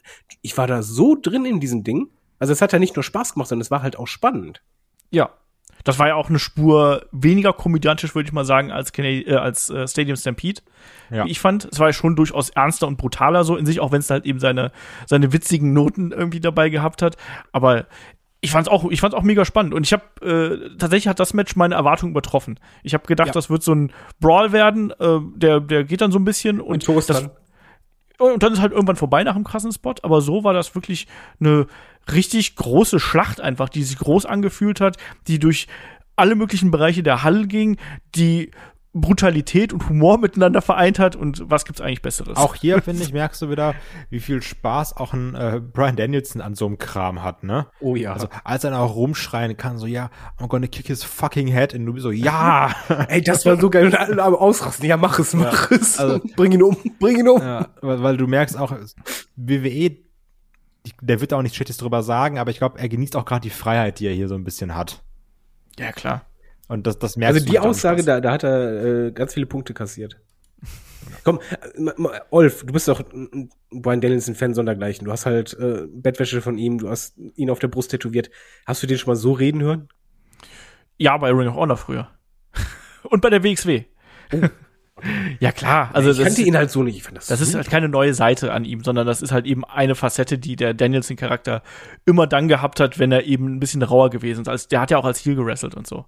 ich 0.43 0.56
war 0.56 0.66
da 0.66 0.82
so 0.82 1.16
drin 1.20 1.44
in 1.44 1.60
diesem 1.60 1.85
Ding. 1.85 2.09
Also 2.39 2.52
es 2.52 2.60
hat 2.62 2.73
ja 2.73 2.78
nicht 2.78 2.97
nur 2.97 3.02
Spaß 3.02 3.35
gemacht, 3.35 3.48
sondern 3.48 3.62
es 3.62 3.70
war 3.70 3.82
halt 3.82 3.98
auch 3.98 4.06
spannend. 4.06 4.62
Ja. 5.10 5.31
Das 5.85 6.01
war 6.01 6.09
ja 6.09 6.16
auch 6.16 6.28
eine 6.28 6.40
Spur 6.40 7.06
weniger 7.12 7.52
komödiantisch, 7.52 8.14
würde 8.14 8.27
ich 8.27 8.32
mal 8.32 8.44
sagen, 8.44 8.73
als, 8.73 8.93
Canadi 8.93 9.23
äh, 9.23 9.36
als 9.36 9.70
äh, 9.70 9.86
Stadium 9.86 10.16
Stampede. 10.16 10.60
Ja. 11.10 11.24
Wie 11.24 11.31
ich 11.31 11.39
fand. 11.39 11.66
Es 11.70 11.78
war 11.78 11.89
ja 11.89 11.93
schon 11.93 12.16
durchaus 12.16 12.51
ernster 12.51 12.89
und 12.89 12.97
brutaler 12.97 13.44
so 13.44 13.56
in 13.56 13.66
sich, 13.66 13.78
auch 13.78 13.93
wenn 13.93 14.01
es 14.01 14.10
halt 14.10 14.27
eben 14.27 14.40
seine, 14.40 14.73
seine 15.06 15.32
witzigen 15.32 15.73
Noten 15.73 16.10
irgendwie 16.10 16.40
dabei 16.40 16.70
gehabt 16.70 17.02
hat. 17.02 17.16
Aber 17.52 17.86
ich 18.40 18.51
fand's 18.51 18.68
auch, 18.68 18.90
ich 18.90 19.01
fand's 19.01 19.14
auch 19.16 19.23
mega 19.23 19.44
spannend. 19.44 19.74
Und 19.74 19.86
ich 19.86 19.93
habe 19.93 20.05
äh, 20.23 20.77
tatsächlich 20.77 21.09
hat 21.09 21.20
das 21.20 21.35
Match 21.35 21.55
meine 21.55 21.77
Erwartungen 21.77 22.10
übertroffen. 22.10 22.59
Ich 22.82 22.93
habe 22.93 23.06
gedacht, 23.06 23.28
Ja. 23.28 23.32
das 23.32 23.48
wird 23.48 23.62
so 23.62 23.73
ein 23.73 23.93
Brawl 24.20 24.52
werden. 24.52 24.90
Äh, 24.98 25.20
der, 25.36 25.60
der 25.60 25.85
geht 25.85 26.01
dann 26.01 26.10
so 26.10 26.18
ein 26.18 26.24
bisschen 26.24 26.60
und, 26.60 26.85
Toast 26.85 27.10
das, 27.10 27.23
dann. 27.23 27.31
Und 28.18 28.43
dann 28.43 28.52
ist 28.52 28.60
halt 28.60 28.72
irgendwann 28.72 28.97
vorbei 28.97 29.24
nach 29.24 29.34
dem 29.34 29.44
krassen 29.44 29.72
Spot. 29.72 29.94
Aber 30.02 30.20
so 30.20 30.44
war 30.44 30.52
das 30.52 30.74
wirklich 30.74 31.06
eine 31.40 31.66
richtig 32.12 32.56
große 32.56 33.01
Schlacht 33.01 33.40
einfach, 33.40 33.68
die 33.68 33.82
sich 33.82 33.98
groß 33.98 34.26
angefühlt 34.26 34.80
hat, 34.80 34.97
die 35.26 35.38
durch 35.38 35.66
alle 36.16 36.34
möglichen 36.34 36.70
Bereiche 36.70 37.02
der 37.02 37.22
Halle 37.22 37.47
ging, 37.47 37.76
die 38.14 38.51
Brutalität 39.01 39.73
und 39.73 39.89
Humor 39.89 40.18
miteinander 40.18 40.62
vereint 40.62 40.98
hat. 40.98 41.16
Und 41.16 41.43
was 41.51 41.64
gibt's 41.64 41.81
eigentlich 41.81 42.02
Besseres? 42.02 42.36
Auch 42.36 42.55
hier, 42.55 42.81
finde 42.82 43.02
ich, 43.02 43.12
merkst 43.12 43.40
du 43.43 43.51
wieder, 43.51 43.74
wie 44.10 44.20
viel 44.20 44.43
Spaß 44.43 44.97
auch 44.97 45.12
ein 45.12 45.35
äh, 45.35 45.60
Brian 45.60 45.97
Danielson 45.97 46.40
an 46.40 46.55
so 46.55 46.66
einem 46.66 46.78
Kram 46.78 47.23
hat, 47.23 47.44
ne? 47.44 47.66
Oh 47.81 47.94
ja. 47.97 48.12
Also, 48.12 48.28
als 48.44 48.64
er 48.64 48.70
dann 48.70 48.81
auch 48.81 48.94
rumschreien 48.97 49.56
kann, 49.56 49.78
so, 49.78 49.86
ja, 49.86 50.10
I'm 50.39 50.48
gonna 50.48 50.66
kick 50.66 50.86
his 50.86 51.05
fucking 51.05 51.48
head, 51.48 51.74
und 51.74 51.86
du 51.86 51.93
bist 51.93 52.05
so, 52.05 52.10
ja! 52.10 52.74
Ey, 53.09 53.23
das 53.23 53.44
war 53.47 53.60
so 53.60 53.70
geil. 53.70 53.86
Und 53.86 53.94
alle 53.94 54.23
aber 54.23 54.40
ausrasten. 54.40 54.86
Ja, 54.86 54.97
mach 54.97 55.18
es, 55.18 55.35
mach 55.35 55.70
es. 55.70 55.98
also- 55.98 56.20
bring 56.36 56.52
ihn 56.52 56.62
um, 56.62 56.77
bring 56.98 57.18
ihn 57.18 57.28
um. 57.28 57.40
ja 57.40 57.68
weil, 57.81 58.02
weil 58.02 58.16
du 58.16 58.27
merkst 58.27 58.59
auch, 58.59 58.74
WWE, 59.36 59.97
der 61.01 61.20
wird 61.20 61.32
auch 61.32 61.43
nichts 61.43 61.56
Schlechtes 61.56 61.77
drüber 61.77 62.02
sagen, 62.02 62.39
aber 62.39 62.51
ich 62.51 62.59
glaube, 62.59 62.78
er 62.78 62.89
genießt 62.89 63.16
auch 63.16 63.24
gerade 63.24 63.43
die 63.43 63.51
Freiheit, 63.51 63.98
die 64.01 64.06
er 64.06 64.14
hier 64.14 64.28
so 64.28 64.35
ein 64.35 64.44
bisschen 64.44 64.74
hat. 64.74 65.02
ja, 65.78 65.93
klar. 65.93 66.23
Und 66.68 66.86
das, 66.86 66.98
das 66.98 67.16
merkst 67.16 67.34
Also 67.34 67.47
du 67.47 67.51
die 67.52 67.56
mit 67.59 67.64
dem 67.64 67.70
Aussage, 67.70 68.02
da, 68.02 68.20
da 68.20 68.32
hat 68.32 68.43
er 68.43 69.06
äh, 69.06 69.12
ganz 69.12 69.34
viele 69.34 69.47
Punkte 69.47 69.72
kassiert. 69.74 70.18
Komm, 71.22 71.38
äh, 71.51 71.80
ma- 71.80 71.94
ma- 71.97 72.20
Olf, 72.30 72.64
du 72.64 72.72
bist 72.72 72.88
doch 72.88 73.01
ein 73.12 73.51
ein 73.72 73.82
Brian 73.82 74.01
Danielson-Fan 74.01 74.55
sondergleichen. 74.55 75.05
Du 75.05 75.12
hast 75.12 75.26
halt 75.26 75.55
äh, 75.59 75.86
Bettwäsche 75.88 76.40
von 76.40 76.56
ihm, 76.59 76.78
du 76.78 76.88
hast 76.88 77.16
ihn 77.34 77.51
auf 77.51 77.59
der 77.59 77.68
Brust 77.68 77.90
tätowiert. 77.90 78.30
Hast 78.64 78.82
du 78.82 78.86
den 78.86 78.97
schon 78.98 79.10
mal 79.10 79.16
so 79.16 79.32
reden 79.32 79.60
hören? 79.62 79.88
Ja, 80.98 81.16
bei 81.16 81.30
Ring 81.30 81.48
of 81.48 81.56
Honor 81.56 81.76
früher. 81.76 82.09
und 83.05 83.20
bei 83.22 83.30
der 83.30 83.43
WXW. 83.43 83.84
ja, 85.40 85.52
klar. 85.52 85.90
Also 85.93 86.10
ich 86.10 86.16
das, 86.18 86.26
kannte 86.26 86.43
ihn 86.43 86.56
halt 86.56 86.70
so 86.70 86.82
nicht. 86.82 86.97
Ich 86.97 87.02
fand 87.02 87.16
das, 87.16 87.26
das 87.26 87.40
ist 87.40 87.48
super. 87.48 87.59
halt 87.59 87.70
keine 87.70 87.88
neue 87.88 88.14
Seite 88.14 88.52
an 88.52 88.64
ihm, 88.64 88.82
sondern 88.82 89.06
das 89.06 89.20
ist 89.20 89.32
halt 89.32 89.47
eben 89.47 89.64
eine 89.64 89.94
Facette, 89.94 90.38
die 90.38 90.56
der 90.56 90.74
Danielson-Charakter 90.74 91.62
immer 92.06 92.26
dann 92.26 92.48
gehabt 92.48 92.80
hat, 92.80 92.98
wenn 92.98 93.12
er 93.12 93.24
eben 93.24 93.56
ein 93.56 93.60
bisschen 93.60 93.82
rauer 93.82 94.10
gewesen 94.10 94.43
ist. 94.43 94.48
Also, 94.48 94.68
der 94.68 94.80
hat 94.80 94.90
ja 94.90 94.98
auch 94.98 95.05
als 95.05 95.24
Heel 95.24 95.34
gewrestelt 95.34 95.74
und 95.74 95.86
so. 95.86 96.06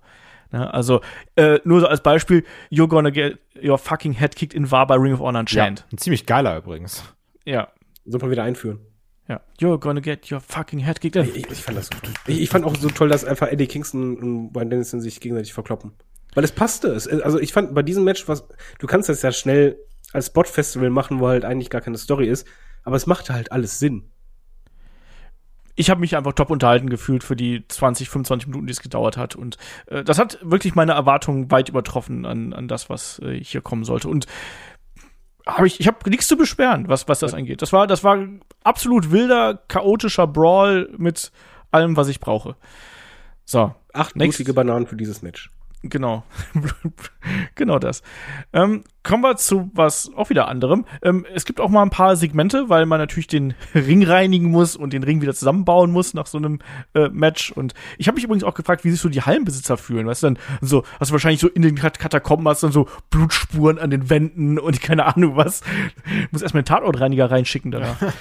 Ne, 0.51 0.73
also, 0.73 1.01
äh, 1.37 1.59
nur 1.65 1.81
so 1.81 1.87
als 1.87 2.03
Beispiel, 2.03 2.45
You're 2.71 2.89
gonna 2.89 3.11
get 3.11 3.39
your 3.63 3.77
fucking 3.79 4.13
head 4.13 4.35
kicked 4.35 4.55
in 4.55 4.71
war 4.71 4.87
bei 4.87 4.95
Ring 4.97 5.13
of 5.13 5.21
Honor 5.21 5.41
ein 5.41 5.47
ja, 5.49 5.65
ein 5.65 5.99
ziemlich 5.99 6.25
geiler 6.27 6.57
übrigens. 6.57 7.05
Ja. 7.45 7.69
Soll 8.07 8.21
man 8.21 8.31
wieder 8.31 8.45
einführen. 8.45 8.81
ja. 9.29 9.41
You're 9.61 9.79
gonna 9.79 10.01
get 10.01 10.31
your 10.33 10.41
fucking 10.41 10.79
head 10.79 11.01
kicked 11.01 11.17
in. 11.17 11.25
Ich, 11.35 11.51
ich 11.51 11.63
fand 11.63 11.77
das 11.77 11.91
ich, 12.27 12.41
ich 12.41 12.49
fand 12.49 12.65
auch 12.65 12.75
so 12.77 12.89
toll, 12.89 13.09
dass 13.11 13.25
einfach 13.25 13.49
Eddie 13.49 13.67
Kingston 13.67 14.17
und 14.17 14.53
Brian 14.53 14.71
Danielson 14.71 15.01
sich 15.03 15.21
gegenseitig 15.21 15.53
verkloppen. 15.53 15.93
Weil 16.35 16.45
es 16.45 16.53
passte. 16.53 16.89
Es, 16.89 17.07
also 17.09 17.39
ich 17.39 17.53
fand 17.53 17.75
bei 17.75 17.83
diesem 17.83 18.05
Match, 18.05 18.29
was 18.29 18.49
du 18.79 18.87
kannst 18.87 19.09
das 19.11 19.21
ja 19.23 19.33
schnell 19.33 19.79
als 20.15 20.29
Spot-Festival 20.29 20.89
machen, 20.89 21.21
wo 21.21 21.29
halt 21.29 21.45
eigentlich 21.45 21.69
gar 21.69 21.83
keine 21.83 21.99
Story 21.99 22.29
ist, 22.29 22.47
aber 22.85 22.97
es 22.97 23.07
machte 23.07 23.35
halt 23.35 23.53
alles 23.53 23.79
Sinn. 23.79 24.11
Ich 25.79 25.91
habe 25.91 26.01
mich 26.01 26.17
einfach 26.17 26.33
top 26.33 26.51
unterhalten 26.51 26.91
gefühlt 26.91 27.23
für 27.23 27.37
die 27.37 27.65
20, 27.69 28.11
25 28.11 28.49
Minuten, 28.49 28.67
die 28.67 28.73
es 28.73 28.83
gedauert 28.83 29.17
hat. 29.17 29.37
Und 29.37 29.59
äh, 29.87 30.03
das 30.03 30.19
hat 30.19 30.39
wirklich 30.43 30.75
meine 30.75 30.93
Erwartungen 30.93 31.53
weit 31.53 31.69
übertroffen 31.69 32.27
an, 32.27 32.53
an 32.53 32.67
das, 32.67 32.91
was 32.91 33.21
äh, 33.21 33.39
hier 33.41 33.61
kommen 33.61 33.85
sollte. 33.85 34.09
Und 34.09 34.27
hab 35.47 35.65
ich, 35.65 35.79
ich 35.79 35.87
habe 35.87 36.11
nichts 36.11 36.27
zu 36.27 36.37
beschweren, 36.37 36.89
was, 36.89 37.07
was 37.07 37.21
das 37.21 37.33
angeht. 37.33 37.63
Das 37.63 37.73
war, 37.73 37.87
das 37.87 38.03
war 38.03 38.19
absolut 38.65 39.13
wilder, 39.13 39.63
chaotischer 39.69 40.27
Brawl 40.27 40.91
mit 40.99 41.31
allem, 41.71 41.97
was 41.97 42.09
ich 42.09 42.19
brauche. 42.19 42.57
So. 43.45 43.73
Acht 43.93 44.15
blutige 44.15 44.55
Bananen 44.55 44.87
für 44.87 44.97
dieses 44.97 45.23
Match. 45.23 45.51
Genau. 45.83 46.25
genau 47.55 47.79
das. 47.79 48.03
Ähm, 48.53 48.83
kommen 49.05 49.23
wir 49.23 49.37
zu 49.37 49.71
was 49.75 50.11
auch 50.17 50.29
wieder 50.29 50.49
anderem. 50.49 50.85
Ähm, 51.03 51.25
es 51.33 51.45
gibt 51.45 51.61
auch 51.61 51.69
mal 51.69 51.83
ein 51.83 51.91
paar 51.91 52.17
Segmente, 52.17 52.69
weil 52.69 52.85
man 52.85 52.99
natürlich 52.99 53.29
den 53.29 53.55
Ring 53.75 54.05
reinigen 54.05 54.51
muss 54.51 54.75
und 54.75 54.93
den 54.93 55.05
Ring 55.05 55.23
wieder 55.23 55.35
zusammenbauen 55.35 55.93
muss 55.93 56.15
nach 56.15 56.27
so 56.27 56.39
einem 56.39 56.59
äh, 56.95 57.09
Match. 57.11 57.53
Und 57.53 57.75
ich 57.97 58.09
habe 58.09 58.17
mich 58.17 58.25
übrigens 58.25 58.43
auch 58.43 58.55
gefragt, 58.55 58.85
wie 58.85 58.91
sich 58.91 59.01
so 59.01 59.09
die 59.09 59.23
Hallenbesitzer 59.23 59.77
fühlen. 59.77 60.07
Weißt 60.07 60.25
du, 60.25 60.27
dann 60.29 60.39
so, 60.61 60.83
hast 60.99 61.11
du 61.11 61.13
wahrscheinlich 61.13 61.41
so 61.41 61.49
in 61.49 61.63
den 61.63 61.77
Katakomben 61.77 62.49
hast 62.49 62.65
dann 62.65 62.73
so 62.73 62.89
Blutspuren 63.11 63.79
an 63.79 63.91
den 63.91 64.11
Wänden 64.11 64.59
und 64.59 64.83
keine 64.83 65.07
Ahnung 65.07 65.37
was. 65.37 65.63
muss 66.33 66.43
erstmal 66.43 66.65
den 66.65 66.69
Tatortreiniger 66.69 67.31
reinschicken 67.31 67.71
danach. 67.71 67.97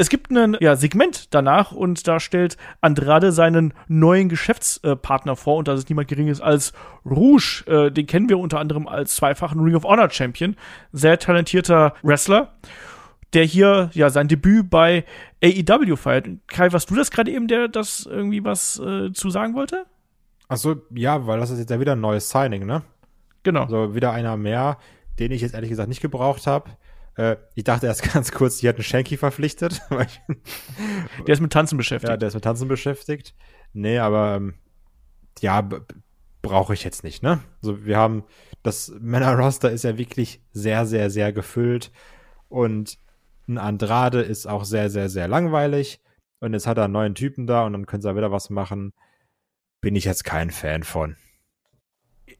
Es 0.00 0.08
gibt 0.08 0.30
ein 0.30 0.56
ja, 0.60 0.76
Segment 0.76 1.34
danach 1.34 1.72
und 1.72 2.08
da 2.08 2.20
stellt 2.20 2.56
Andrade 2.80 3.32
seinen 3.32 3.74
neuen 3.86 4.30
Geschäftspartner 4.30 5.36
vor 5.36 5.58
und 5.58 5.68
das 5.68 5.80
ist 5.80 5.90
niemand 5.90 6.08
geringes 6.08 6.40
als 6.40 6.72
Rouge. 7.04 7.64
Äh, 7.66 7.90
den 7.92 8.06
kennen 8.06 8.30
wir 8.30 8.38
unter 8.38 8.60
anderem 8.60 8.88
als 8.88 9.16
zweifachen 9.16 9.60
Ring 9.60 9.74
of 9.74 9.84
Honor 9.84 10.08
Champion. 10.08 10.56
Sehr 10.90 11.18
talentierter 11.18 11.92
Wrestler 12.02 12.54
der 13.34 13.44
hier 13.44 13.90
ja 13.92 14.08
sein 14.08 14.26
Debüt 14.26 14.70
bei 14.70 15.04
AEW 15.44 15.96
feiert. 15.96 16.28
Kai, 16.46 16.72
warst 16.72 16.90
du 16.90 16.96
das 16.96 17.10
gerade 17.10 17.30
eben, 17.30 17.46
der 17.46 17.68
das 17.68 18.06
irgendwie 18.06 18.42
was 18.42 18.80
äh, 18.80 19.12
zu 19.12 19.28
sagen 19.28 19.54
wollte? 19.54 19.84
Achso, 20.48 20.76
ja, 20.94 21.26
weil 21.26 21.38
das 21.38 21.50
ist 21.50 21.58
jetzt 21.58 21.70
ja 21.70 21.78
wieder 21.78 21.92
ein 21.92 22.00
neues 22.00 22.30
Signing, 22.30 22.64
ne? 22.64 22.82
Genau. 23.42 23.68
So 23.68 23.94
wieder 23.94 24.12
einer 24.12 24.38
mehr, 24.38 24.78
den 25.18 25.30
ich 25.30 25.42
jetzt 25.42 25.54
ehrlich 25.54 25.70
gesagt 25.70 25.90
nicht 25.90 26.00
gebraucht 26.00 26.46
habe. 26.46 26.70
Äh, 27.16 27.36
ich 27.54 27.64
dachte 27.64 27.86
erst 27.86 28.02
ganz 28.12 28.32
kurz, 28.32 28.58
die 28.58 28.68
hatten 28.68 28.82
Shanky 28.82 29.16
verpflichtet. 29.16 29.82
der 29.90 31.32
ist 31.32 31.40
mit 31.40 31.52
Tanzen 31.52 31.76
beschäftigt. 31.76 32.10
Ja, 32.10 32.16
der 32.16 32.28
ist 32.28 32.34
mit 32.34 32.44
Tanzen 32.44 32.68
beschäftigt. 32.68 33.34
Nee, 33.72 33.98
aber 33.98 34.36
ähm, 34.36 34.54
ja, 35.40 35.68
brauche 36.42 36.74
ich 36.74 36.84
jetzt 36.84 37.04
nicht, 37.04 37.22
ne? 37.22 37.40
Also 37.62 37.84
wir 37.84 37.96
haben, 37.96 38.24
das 38.62 38.92
Männer-Roster 39.00 39.70
ist 39.70 39.84
ja 39.84 39.98
wirklich 39.98 40.42
sehr, 40.52 40.86
sehr, 40.86 41.10
sehr 41.10 41.32
gefüllt. 41.32 41.92
Und 42.48 42.98
ein 43.48 43.58
Andrade 43.58 44.22
ist 44.22 44.46
auch 44.46 44.64
sehr, 44.64 44.90
sehr, 44.90 45.08
sehr 45.08 45.28
langweilig. 45.28 46.00
Und 46.40 46.54
jetzt 46.54 46.66
hat 46.66 46.78
er 46.78 46.84
einen 46.84 46.94
neuen 46.94 47.14
Typen 47.14 47.46
da 47.46 47.64
und 47.64 47.72
dann 47.72 47.86
können 47.86 48.02
sie 48.02 48.08
da 48.08 48.16
wieder 48.16 48.32
was 48.32 48.50
machen. 48.50 48.92
Bin 49.80 49.96
ich 49.96 50.04
jetzt 50.04 50.24
kein 50.24 50.50
Fan 50.50 50.82
von. 50.82 51.16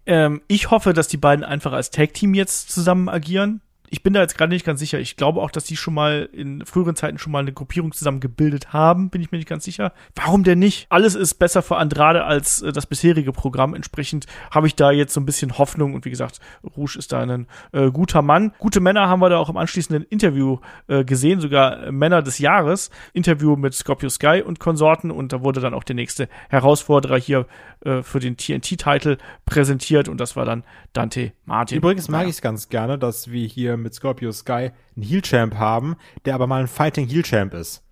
Ähm, 0.07 0.43
ich 0.49 0.71
hoffe, 0.71 0.93
dass 0.93 1.09
die 1.09 1.17
beiden 1.17 1.45
einfach 1.45 1.73
als 1.73 1.91
Tag-Team 1.91 2.35
jetzt 2.35 2.71
zusammen 2.71 3.09
agieren 3.09 3.61
ich 3.91 4.05
bin 4.05 4.13
da 4.13 4.21
jetzt 4.21 4.39
gerade 4.39 4.53
nicht 4.53 4.65
ganz 4.65 4.79
sicher. 4.79 5.01
Ich 5.01 5.17
glaube 5.17 5.43
auch, 5.43 5.51
dass 5.51 5.65
die 5.65 5.77
schon 5.77 5.95
mal 5.95 6.29
in 6.33 6.65
früheren 6.65 6.95
Zeiten 6.95 7.19
schon 7.19 7.33
mal 7.33 7.41
eine 7.41 7.53
Gruppierung 7.53 7.91
zusammen 7.93 8.21
gebildet 8.21 8.73
haben, 8.73 9.11
bin 9.11 9.21
ich 9.21 9.33
mir 9.33 9.39
nicht 9.39 9.49
ganz 9.49 9.65
sicher. 9.65 9.93
Warum 10.15 10.45
denn 10.45 10.61
nicht? 10.61 10.87
Alles 10.91 11.17
ist 11.17 11.35
besser 11.35 11.61
für 11.61 11.77
Andrade 11.77 12.25
als 12.25 12.63
äh, 12.63 12.73
das 12.73 12.87
bisherige 12.87 13.33
Programm. 13.33 13.75
Entsprechend 13.75 14.27
habe 14.53 14.69
ich 14.69 14.77
da 14.77 14.93
jetzt 14.93 15.13
so 15.13 15.21
ein 15.21 15.27
bisschen 15.27 15.59
Hoffnung 15.59 15.95
und 15.95 16.05
wie 16.05 16.11
gesagt, 16.11 16.39
Rouge 16.77 16.97
ist 16.99 17.11
da 17.11 17.21
ein 17.21 17.49
äh, 17.73 17.91
guter 17.91 18.23
Mann. 18.23 18.53
Gute 18.59 18.79
Männer 18.79 19.09
haben 19.09 19.21
wir 19.21 19.29
da 19.29 19.39
auch 19.39 19.51
im 19.51 19.57
anschließenden 19.57 20.05
Interview 20.05 20.59
äh, 20.87 21.05
gesehen, 21.05 21.41
sogar 21.41 21.91
Männer 21.91 22.23
des 22.23 22.39
Jahres. 22.39 22.91
Interview 23.13 23.57
mit 23.57 23.75
Scorpio 23.75 24.09
Sky 24.09 24.43
und 24.47 24.61
Konsorten 24.61 25.11
und 25.11 25.33
da 25.33 25.43
wurde 25.43 25.61
dann 25.61 25.75
auch 25.75 25.85
der 25.85 25.97
nächste 25.97 26.29
Herausforderer 26.49 27.19
hier 27.19 27.47
äh, 27.85 28.03
für 28.03 28.21
den 28.21 28.37
TNT-Titel 28.37 29.17
präsentiert 29.47 30.09
und 30.09 30.21
das 30.21 30.37
war 30.37 30.45
dann 30.45 30.63
Dante 30.93 31.33
Martin. 31.45 31.79
Übrigens 31.79 32.09
mag 32.09 32.25
ich 32.25 32.35
es 32.35 32.41
ganz 32.41 32.69
gerne, 32.69 32.97
dass 32.99 33.31
wir 33.31 33.47
hier 33.47 33.80
mit 33.81 33.95
Scorpio 33.95 34.33
Sky 34.33 34.71
einen 34.97 35.05
Heel-Champ 35.05 35.55
haben, 35.55 35.97
der 36.25 36.35
aber 36.35 36.47
mal 36.47 36.61
ein 36.61 36.69
Fighting 36.69 37.07
Heel-Champ 37.09 37.55
ist. 37.55 37.83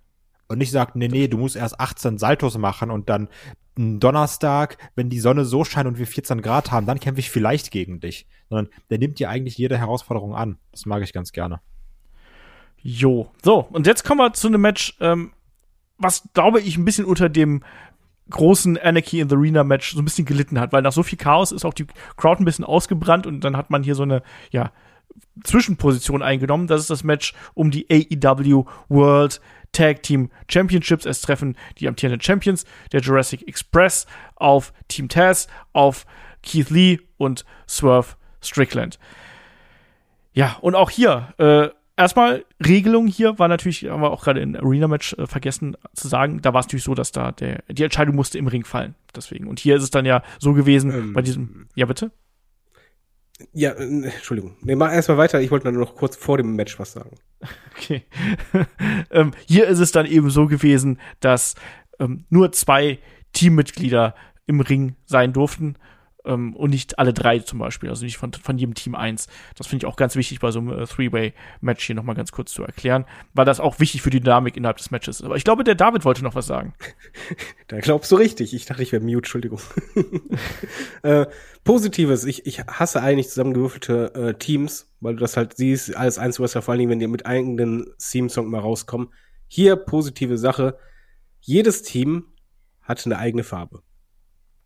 Und 0.47 0.57
nicht 0.57 0.71
sagt, 0.71 0.95
nee, 0.95 1.07
nee, 1.07 1.27
du 1.27 1.37
musst 1.37 1.55
erst 1.55 1.79
18 1.79 2.17
Saltos 2.17 2.57
machen 2.57 2.89
und 2.89 3.09
dann 3.09 3.29
Donnerstag, 3.75 4.77
wenn 4.95 5.09
die 5.09 5.19
Sonne 5.19 5.45
so 5.45 5.63
scheint 5.63 5.87
und 5.87 5.99
wir 5.99 6.07
14 6.07 6.41
Grad 6.41 6.71
haben, 6.71 6.85
dann 6.85 6.99
kämpfe 6.99 7.19
ich 7.19 7.29
vielleicht 7.29 7.71
gegen 7.71 7.99
dich. 7.99 8.27
Sondern 8.49 8.73
der 8.89 8.97
nimmt 8.97 9.19
dir 9.19 9.29
eigentlich 9.29 9.57
jede 9.57 9.77
Herausforderung 9.77 10.35
an. 10.35 10.57
Das 10.71 10.85
mag 10.85 11.01
ich 11.03 11.13
ganz 11.13 11.31
gerne. 11.31 11.61
Jo. 12.81 13.31
So, 13.43 13.67
und 13.71 13.87
jetzt 13.87 14.03
kommen 14.03 14.19
wir 14.19 14.33
zu 14.33 14.47
einem 14.47 14.61
Match, 14.61 14.97
ähm, 14.99 15.31
was, 15.97 16.29
glaube 16.33 16.59
ich, 16.59 16.77
ein 16.77 16.85
bisschen 16.85 17.05
unter 17.05 17.29
dem 17.29 17.63
großen 18.29 18.77
Anarchy 18.77 19.19
in 19.21 19.29
the 19.29 19.35
Arena 19.35 19.63
Match 19.63 19.93
so 19.93 20.01
ein 20.01 20.05
bisschen 20.05 20.25
gelitten 20.25 20.59
hat, 20.59 20.71
weil 20.71 20.81
nach 20.81 20.91
so 20.91 21.03
viel 21.03 21.17
Chaos 21.17 21.51
ist 21.51 21.65
auch 21.65 21.73
die 21.73 21.87
Crowd 22.15 22.41
ein 22.41 22.45
bisschen 22.45 22.65
ausgebrannt 22.65 23.25
und 23.25 23.43
dann 23.43 23.57
hat 23.57 23.69
man 23.69 23.83
hier 23.83 23.95
so 23.95 24.03
eine, 24.03 24.21
ja, 24.51 24.71
Zwischenposition 25.43 26.21
eingenommen. 26.21 26.67
Das 26.67 26.81
ist 26.81 26.89
das 26.89 27.03
Match 27.03 27.33
um 27.53 27.71
die 27.71 27.87
AEW 27.89 28.65
World 28.89 29.41
Tag 29.71 30.03
Team 30.03 30.29
Championships. 30.49 31.05
Es 31.05 31.21
treffen 31.21 31.55
die 31.77 31.87
amtierenden 31.87 32.21
Champions 32.21 32.65
der 32.91 33.01
Jurassic 33.01 33.47
Express 33.47 34.05
auf 34.35 34.73
Team 34.87 35.09
Taz, 35.09 35.47
auf 35.73 36.05
Keith 36.43 36.69
Lee 36.69 36.99
und 37.17 37.45
Swerve 37.67 38.15
Strickland. 38.41 38.99
Ja, 40.33 40.57
und 40.61 40.75
auch 40.75 40.89
hier, 40.89 41.33
äh, 41.37 41.69
erstmal 41.97 42.45
Regelung 42.65 43.07
hier 43.07 43.37
war 43.39 43.47
natürlich, 43.47 43.85
haben 43.85 44.01
wir 44.01 44.11
auch 44.11 44.23
gerade 44.23 44.39
im 44.39 44.55
Arena-Match 44.55 45.13
äh, 45.13 45.27
vergessen 45.27 45.75
zu 45.93 46.07
sagen, 46.07 46.41
da 46.41 46.53
war 46.53 46.61
es 46.61 46.67
natürlich 46.67 46.85
so, 46.85 46.95
dass 46.95 47.11
da 47.11 47.31
der, 47.31 47.63
die 47.69 47.83
Entscheidung 47.83 48.15
musste 48.15 48.37
im 48.37 48.47
Ring 48.47 48.63
fallen. 48.63 48.95
Deswegen. 49.15 49.47
Und 49.47 49.59
hier 49.59 49.75
ist 49.75 49.83
es 49.83 49.91
dann 49.91 50.05
ja 50.05 50.23
so 50.39 50.53
gewesen, 50.53 50.91
ähm, 50.91 51.13
bei 51.13 51.21
diesem, 51.21 51.67
ja 51.75 51.85
bitte? 51.85 52.11
Ja, 53.53 53.71
äh, 53.71 53.83
Entschuldigung. 53.83 54.55
Nee, 54.61 54.75
mach 54.75 54.91
erstmal 54.91 55.17
weiter. 55.17 55.41
Ich 55.41 55.51
wollte 55.51 55.71
nur 55.71 55.81
noch 55.81 55.95
kurz 55.95 56.15
vor 56.15 56.37
dem 56.37 56.55
Match 56.55 56.79
was 56.79 56.93
sagen. 56.93 57.11
Okay. 57.75 58.03
ähm, 59.11 59.31
hier 59.45 59.67
ist 59.67 59.79
es 59.79 59.91
dann 59.91 60.05
eben 60.05 60.29
so 60.29 60.47
gewesen, 60.47 60.99
dass 61.19 61.55
ähm, 61.99 62.25
nur 62.29 62.51
zwei 62.51 62.99
Teammitglieder 63.33 64.15
im 64.45 64.59
Ring 64.61 64.95
sein 65.05 65.33
durften 65.33 65.75
ähm, 66.29 66.55
und 66.55 66.69
nicht 66.69 66.99
alle 66.99 67.13
drei 67.13 67.39
zum 67.39 67.59
Beispiel, 67.59 67.89
also 67.89 68.05
nicht 68.05 68.17
von, 68.17 68.31
von 68.31 68.57
jedem 68.57 68.75
Team 68.75 68.95
eins. 68.95 69.27
Das 69.55 69.67
finde 69.67 69.83
ich 69.83 69.91
auch 69.91 69.95
ganz 69.95 70.15
wichtig 70.15 70.39
bei 70.39 70.51
so 70.51 70.59
einem 70.59 70.69
äh, 70.71 70.85
Three-Way-Match 70.85 71.85
hier 71.85 71.95
nochmal 71.95 72.15
ganz 72.15 72.31
kurz 72.31 72.53
zu 72.53 72.63
erklären, 72.63 73.05
weil 73.33 73.45
das 73.45 73.59
auch 73.59 73.79
wichtig 73.79 74.01
für 74.01 74.11
die 74.11 74.21
Dynamik 74.21 74.55
innerhalb 74.55 74.77
des 74.77 74.91
Matches 74.91 75.19
ist. 75.19 75.25
Aber 75.25 75.35
ich 75.35 75.43
glaube, 75.43 75.63
der 75.63 75.75
David 75.75 76.05
wollte 76.05 76.23
noch 76.23 76.35
was 76.35 76.45
sagen. 76.45 76.73
da 77.67 77.79
glaubst 77.79 78.11
du 78.11 78.15
richtig. 78.15 78.53
Ich 78.53 78.65
dachte, 78.65 78.83
ich 78.83 78.91
wäre 78.91 79.03
mute, 79.03 79.17
Entschuldigung. 79.17 79.59
äh, 81.01 81.25
Positives, 81.63 82.23
ich, 82.25 82.45
ich 82.45 82.65
hasse 82.67 83.01
eigentlich 83.01 83.29
zusammengewürfelte 83.29 84.13
äh, 84.13 84.33
Teams, 84.35 84.87
weil 85.01 85.15
du 85.15 85.19
das 85.19 85.35
halt 85.35 85.57
siehst, 85.57 85.95
alles 85.95 86.19
eins 86.19 86.39
Wrestler, 86.39 86.61
vor 86.61 86.73
allen 86.73 86.79
Dingen, 86.79 86.91
wenn 86.91 86.99
die 86.99 87.07
mit 87.07 87.25
eigenen 87.25 87.87
Theme-Song 87.97 88.49
mal 88.49 88.61
rauskommen. 88.61 89.09
Hier 89.47 89.75
positive 89.75 90.37
Sache. 90.37 90.77
Jedes 91.41 91.81
Team 91.81 92.25
hat 92.81 93.03
eine 93.05 93.17
eigene 93.17 93.43
Farbe 93.43 93.81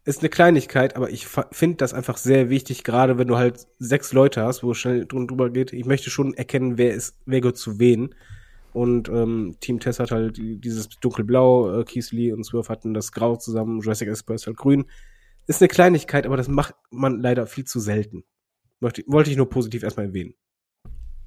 ist 0.06 0.20
eine 0.20 0.30
Kleinigkeit, 0.30 0.96
aber 0.96 1.10
ich 1.10 1.28
finde 1.28 1.78
das 1.78 1.94
einfach 1.94 2.18
sehr 2.18 2.50
wichtig, 2.50 2.84
gerade 2.84 3.18
wenn 3.18 3.28
du 3.28 3.38
halt 3.38 3.68
sechs 3.80 4.12
Leute 4.12 4.44
hast, 4.44 4.64
wo 4.64 4.72
es 4.72 4.78
schnell 4.78 5.06
drüber 5.06 5.50
geht. 5.50 5.72
Ich 5.72 5.86
möchte 5.86 6.10
schon 6.10 6.34
erkennen, 6.34 6.78
wer 6.78 6.94
ist, 6.94 7.18
wer 7.26 7.40
gehört 7.40 7.58
zu 7.58 7.80
wen. 7.80 8.14
Und 8.74 9.08
ähm, 9.08 9.56
Team 9.62 9.80
Tess 9.80 10.00
hat 10.00 10.12
halt 10.12 10.38
dieses 10.38 10.90
dunkelblau, 10.90 11.80
äh, 11.80 11.84
Keith 11.86 12.12
Lee 12.12 12.34
und 12.34 12.44
Swerve 12.44 12.70
hatten 12.70 12.94
das 12.94 13.12
grau 13.12 13.36
zusammen, 13.36 13.80
Jurassic 13.82 14.10
Express 14.10 14.48
halt 14.48 14.58
grün. 14.58 14.86
Ist 15.48 15.62
eine 15.62 15.68
Kleinigkeit, 15.68 16.26
aber 16.26 16.38
das 16.38 16.48
macht 16.48 16.76
man 16.90 17.20
leider 17.22 17.46
viel 17.48 17.66
zu 17.66 17.80
selten. 17.80 18.24
Möchte, 18.80 19.04
wollte 19.08 19.30
ich 19.30 19.38
nur 19.38 19.50
positiv 19.50 19.84
erstmal 19.84 20.08
erwähnen. 20.08 20.34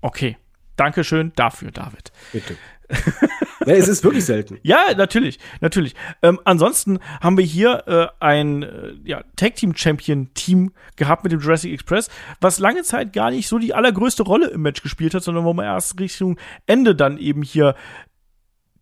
Okay. 0.02 0.36
Dankeschön 0.76 1.32
dafür, 1.36 1.70
David. 1.70 2.12
Bitte. 2.32 2.56
ja, 3.66 3.74
es 3.74 3.88
ist 3.88 4.04
wirklich 4.04 4.24
selten. 4.24 4.58
Ja, 4.66 4.94
natürlich, 4.96 5.38
natürlich. 5.60 5.94
Ähm, 6.22 6.40
ansonsten 6.44 6.98
haben 7.20 7.36
wir 7.36 7.44
hier 7.44 7.84
äh, 7.86 8.06
ein 8.20 8.62
äh, 8.62 8.94
ja, 9.04 9.22
Tag 9.36 9.56
Team 9.56 9.76
Champion 9.76 10.32
Team 10.34 10.72
gehabt 10.96 11.24
mit 11.24 11.32
dem 11.32 11.40
Jurassic 11.40 11.72
Express, 11.72 12.08
was 12.40 12.58
lange 12.58 12.82
Zeit 12.82 13.12
gar 13.12 13.30
nicht 13.30 13.48
so 13.48 13.58
die 13.58 13.74
allergrößte 13.74 14.22
Rolle 14.22 14.48
im 14.48 14.62
Match 14.62 14.82
gespielt 14.82 15.14
hat, 15.14 15.22
sondern 15.22 15.44
wo 15.44 15.52
man 15.52 15.64
erst 15.66 15.98
Richtung 16.00 16.38
Ende 16.66 16.94
dann 16.94 17.18
eben 17.18 17.42
hier 17.42 17.74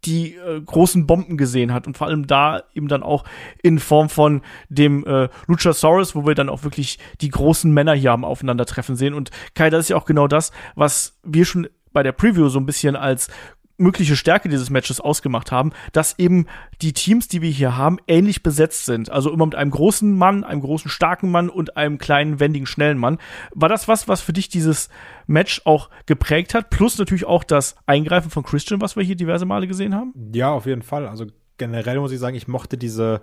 die 0.04 0.34
äh, 0.34 0.60
großen 0.60 1.06
Bomben 1.06 1.36
gesehen 1.36 1.72
hat 1.72 1.86
und 1.86 1.96
vor 1.96 2.06
allem 2.06 2.26
da 2.26 2.62
eben 2.74 2.88
dann 2.88 3.02
auch 3.02 3.24
in 3.62 3.78
Form 3.78 4.08
von 4.08 4.42
dem 4.68 5.04
äh, 5.06 5.28
Luchasaurus, 5.46 6.14
wo 6.14 6.26
wir 6.26 6.34
dann 6.34 6.48
auch 6.48 6.62
wirklich 6.62 6.98
die 7.20 7.30
großen 7.30 7.72
Männer 7.72 7.94
hier 7.94 8.10
haben 8.10 8.24
aufeinandertreffen 8.24 8.96
sehen 8.96 9.14
und 9.14 9.30
Kai, 9.54 9.70
das 9.70 9.84
ist 9.84 9.88
ja 9.90 9.96
auch 9.96 10.04
genau 10.04 10.28
das, 10.28 10.52
was 10.74 11.18
wir 11.22 11.44
schon 11.44 11.68
bei 11.92 12.02
der 12.02 12.12
Preview 12.12 12.48
so 12.48 12.58
ein 12.58 12.66
bisschen 12.66 12.96
als 12.96 13.28
mögliche 13.76 14.16
Stärke 14.16 14.48
dieses 14.48 14.70
Matches 14.70 15.00
ausgemacht 15.00 15.50
haben, 15.50 15.72
dass 15.92 16.18
eben 16.18 16.46
die 16.80 16.92
Teams, 16.92 17.28
die 17.28 17.42
wir 17.42 17.50
hier 17.50 17.76
haben, 17.76 17.98
ähnlich 18.06 18.42
besetzt 18.42 18.86
sind. 18.86 19.10
Also 19.10 19.32
immer 19.32 19.46
mit 19.46 19.54
einem 19.54 19.70
großen 19.70 20.16
Mann, 20.16 20.44
einem 20.44 20.60
großen 20.60 20.90
starken 20.90 21.30
Mann 21.30 21.48
und 21.48 21.76
einem 21.76 21.98
kleinen, 21.98 22.40
wendigen, 22.40 22.66
schnellen 22.66 22.98
Mann. 22.98 23.18
War 23.54 23.68
das 23.68 23.88
was, 23.88 24.08
was 24.08 24.20
für 24.20 24.32
dich 24.32 24.48
dieses 24.48 24.88
Match 25.26 25.62
auch 25.64 25.90
geprägt 26.06 26.54
hat? 26.54 26.70
Plus 26.70 26.98
natürlich 26.98 27.24
auch 27.24 27.44
das 27.44 27.76
Eingreifen 27.86 28.30
von 28.30 28.44
Christian, 28.44 28.80
was 28.80 28.96
wir 28.96 29.02
hier 29.02 29.16
diverse 29.16 29.46
Male 29.46 29.66
gesehen 29.66 29.94
haben? 29.94 30.14
Ja, 30.32 30.52
auf 30.52 30.66
jeden 30.66 30.82
Fall. 30.82 31.08
Also 31.08 31.26
generell 31.58 31.98
muss 31.98 32.12
ich 32.12 32.20
sagen, 32.20 32.36
ich 32.36 32.48
mochte 32.48 32.78
diese 32.78 33.22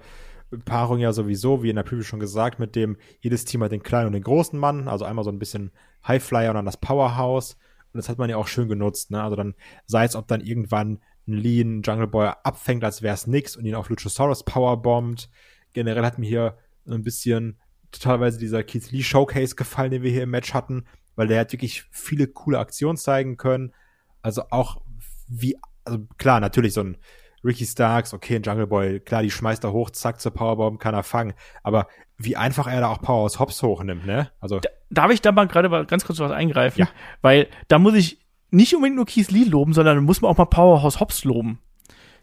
Paarung 0.65 0.99
ja 0.99 1.14
sowieso, 1.14 1.64
wie 1.64 1.69
in 1.69 1.78
der 1.78 1.84
Preview 1.84 2.03
schon 2.03 2.19
gesagt, 2.19 2.60
mit 2.60 2.76
dem 2.76 2.98
jedes 3.22 3.45
Team 3.45 3.64
hat 3.64 3.72
den 3.72 3.84
kleinen 3.84 4.07
und 4.07 4.14
den 4.14 4.23
großen 4.23 4.60
Mann, 4.60 4.88
also 4.88 5.06
einmal 5.06 5.23
so 5.23 5.32
ein 5.32 5.40
bisschen 5.40 5.72
Highflyer 6.06 6.49
und 6.49 6.56
dann 6.56 6.65
das 6.65 6.78
Powerhouse. 6.78 7.57
Und 7.93 7.97
das 7.97 8.09
hat 8.09 8.18
man 8.18 8.30
ja 8.30 8.38
auch 8.38 8.47
schön 8.47 8.68
genutzt, 8.68 9.11
ne? 9.11 9.22
Also 9.22 9.35
dann 9.35 9.55
sei 9.85 10.05
es, 10.05 10.15
ob 10.15 10.27
dann 10.27 10.41
irgendwann 10.41 10.99
ein 11.27 11.34
Lean 11.34 11.81
Jungle 11.81 12.07
Boy 12.07 12.31
abfängt, 12.43 12.84
als 12.84 13.01
wäre 13.01 13.13
es 13.13 13.27
nix 13.27 13.55
und 13.55 13.65
ihn 13.65 13.76
auf 13.76 13.89
Luchasaurus 13.89 14.43
powerbombt. 14.43 15.30
Generell 15.73 16.05
hat 16.05 16.18
mir 16.18 16.27
hier 16.27 16.57
ein 16.88 17.03
bisschen 17.03 17.59
totalweise 17.91 18.39
dieser 18.39 18.63
Keith 18.63 18.91
Lee 18.91 19.03
Showcase 19.03 19.55
gefallen, 19.55 19.91
den 19.91 20.03
wir 20.03 20.11
hier 20.11 20.23
im 20.23 20.31
Match 20.31 20.53
hatten, 20.53 20.85
weil 21.15 21.27
der 21.27 21.39
hat 21.39 21.51
wirklich 21.51 21.84
viele 21.91 22.27
coole 22.27 22.59
Aktionen 22.59 22.97
zeigen 22.97 23.38
können. 23.38 23.73
Also 24.22 24.43
auch 24.49 24.81
wie, 25.27 25.57
also 25.84 26.07
klar, 26.18 26.39
natürlich 26.39 26.73
so 26.73 26.81
ein 26.81 26.97
Ricky 27.43 27.65
Starks, 27.65 28.13
okay, 28.13 28.35
ein 28.35 28.43
Jungle 28.43 28.68
Boy, 28.68 28.99
klar, 28.99 29.23
die 29.23 29.31
schmeißt 29.31 29.63
er 29.63 29.73
hoch, 29.73 29.89
zack, 29.89 30.22
zur 30.22 30.31
Powerbomb, 30.31 30.80
kann 30.80 30.93
er 30.93 31.03
fangen. 31.03 31.34
Aber 31.63 31.88
wie 32.23 32.38
einfach 32.38 32.68
er 32.68 32.81
da 32.81 32.88
auch 32.89 33.02
Powerhouse 33.02 33.39
Hops 33.39 33.61
hochnimmt, 33.64 34.06
ne? 34.06 34.30
Also. 34.39 34.60
Da, 34.60 34.69
darf 34.89 35.11
ich 35.11 35.22
da 35.22 35.31
mal 35.31 35.48
gerade 35.48 35.69
mal 35.69 35.85
ganz 35.85 36.06
kurz 36.06 36.19
was 36.19 36.31
eingreifen? 36.31 36.80
Ja. 36.80 36.89
Weil 37.22 37.48
da 37.68 37.80
muss 37.80 37.95
ich 37.95 38.19
nicht 38.52 38.76
unbedingt 38.76 38.98
nur 38.98 39.06
Keith 39.06 39.31
Lee 39.31 39.45
loben, 39.45 39.73
sondern 39.73 40.03
muss 40.03 40.22
man 40.22 40.31
auch 40.31 40.38
mal 40.38 40.45
Powerhouse 40.45 40.99
Hops 40.99 41.23
loben. 41.23 41.60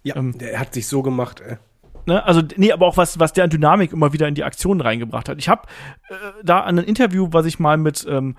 Ja, 0.03 0.17
ähm, 0.17 0.37
der 0.39 0.59
hat 0.61 0.75
sich 0.75 0.87
so 0.87 1.03
gemacht, 1.03 1.41
ey. 1.41 1.57
Ne, 2.07 2.25
also 2.25 2.41
nee, 2.57 2.73
aber 2.73 2.87
auch 2.87 2.97
was 2.97 3.19
was 3.19 3.35
der 3.35 3.45
an 3.45 3.51
Dynamik 3.51 3.93
immer 3.93 4.15
wieder 4.15 4.29
in 4.29 4.35
die 4.35 4.45
Aktion 4.45 4.81
reingebracht 4.81 5.29
hat. 5.29 5.39
Ich 5.39 5.49
habe 5.49 5.63
äh, 6.09 6.15
da 6.43 6.61
an 6.61 6.79
ein 6.79 6.85
Interview, 6.85 7.29
was 7.33 7.45
ich 7.45 7.59
mal 7.59 7.77
mit 7.77 8.07
ähm, 8.09 8.37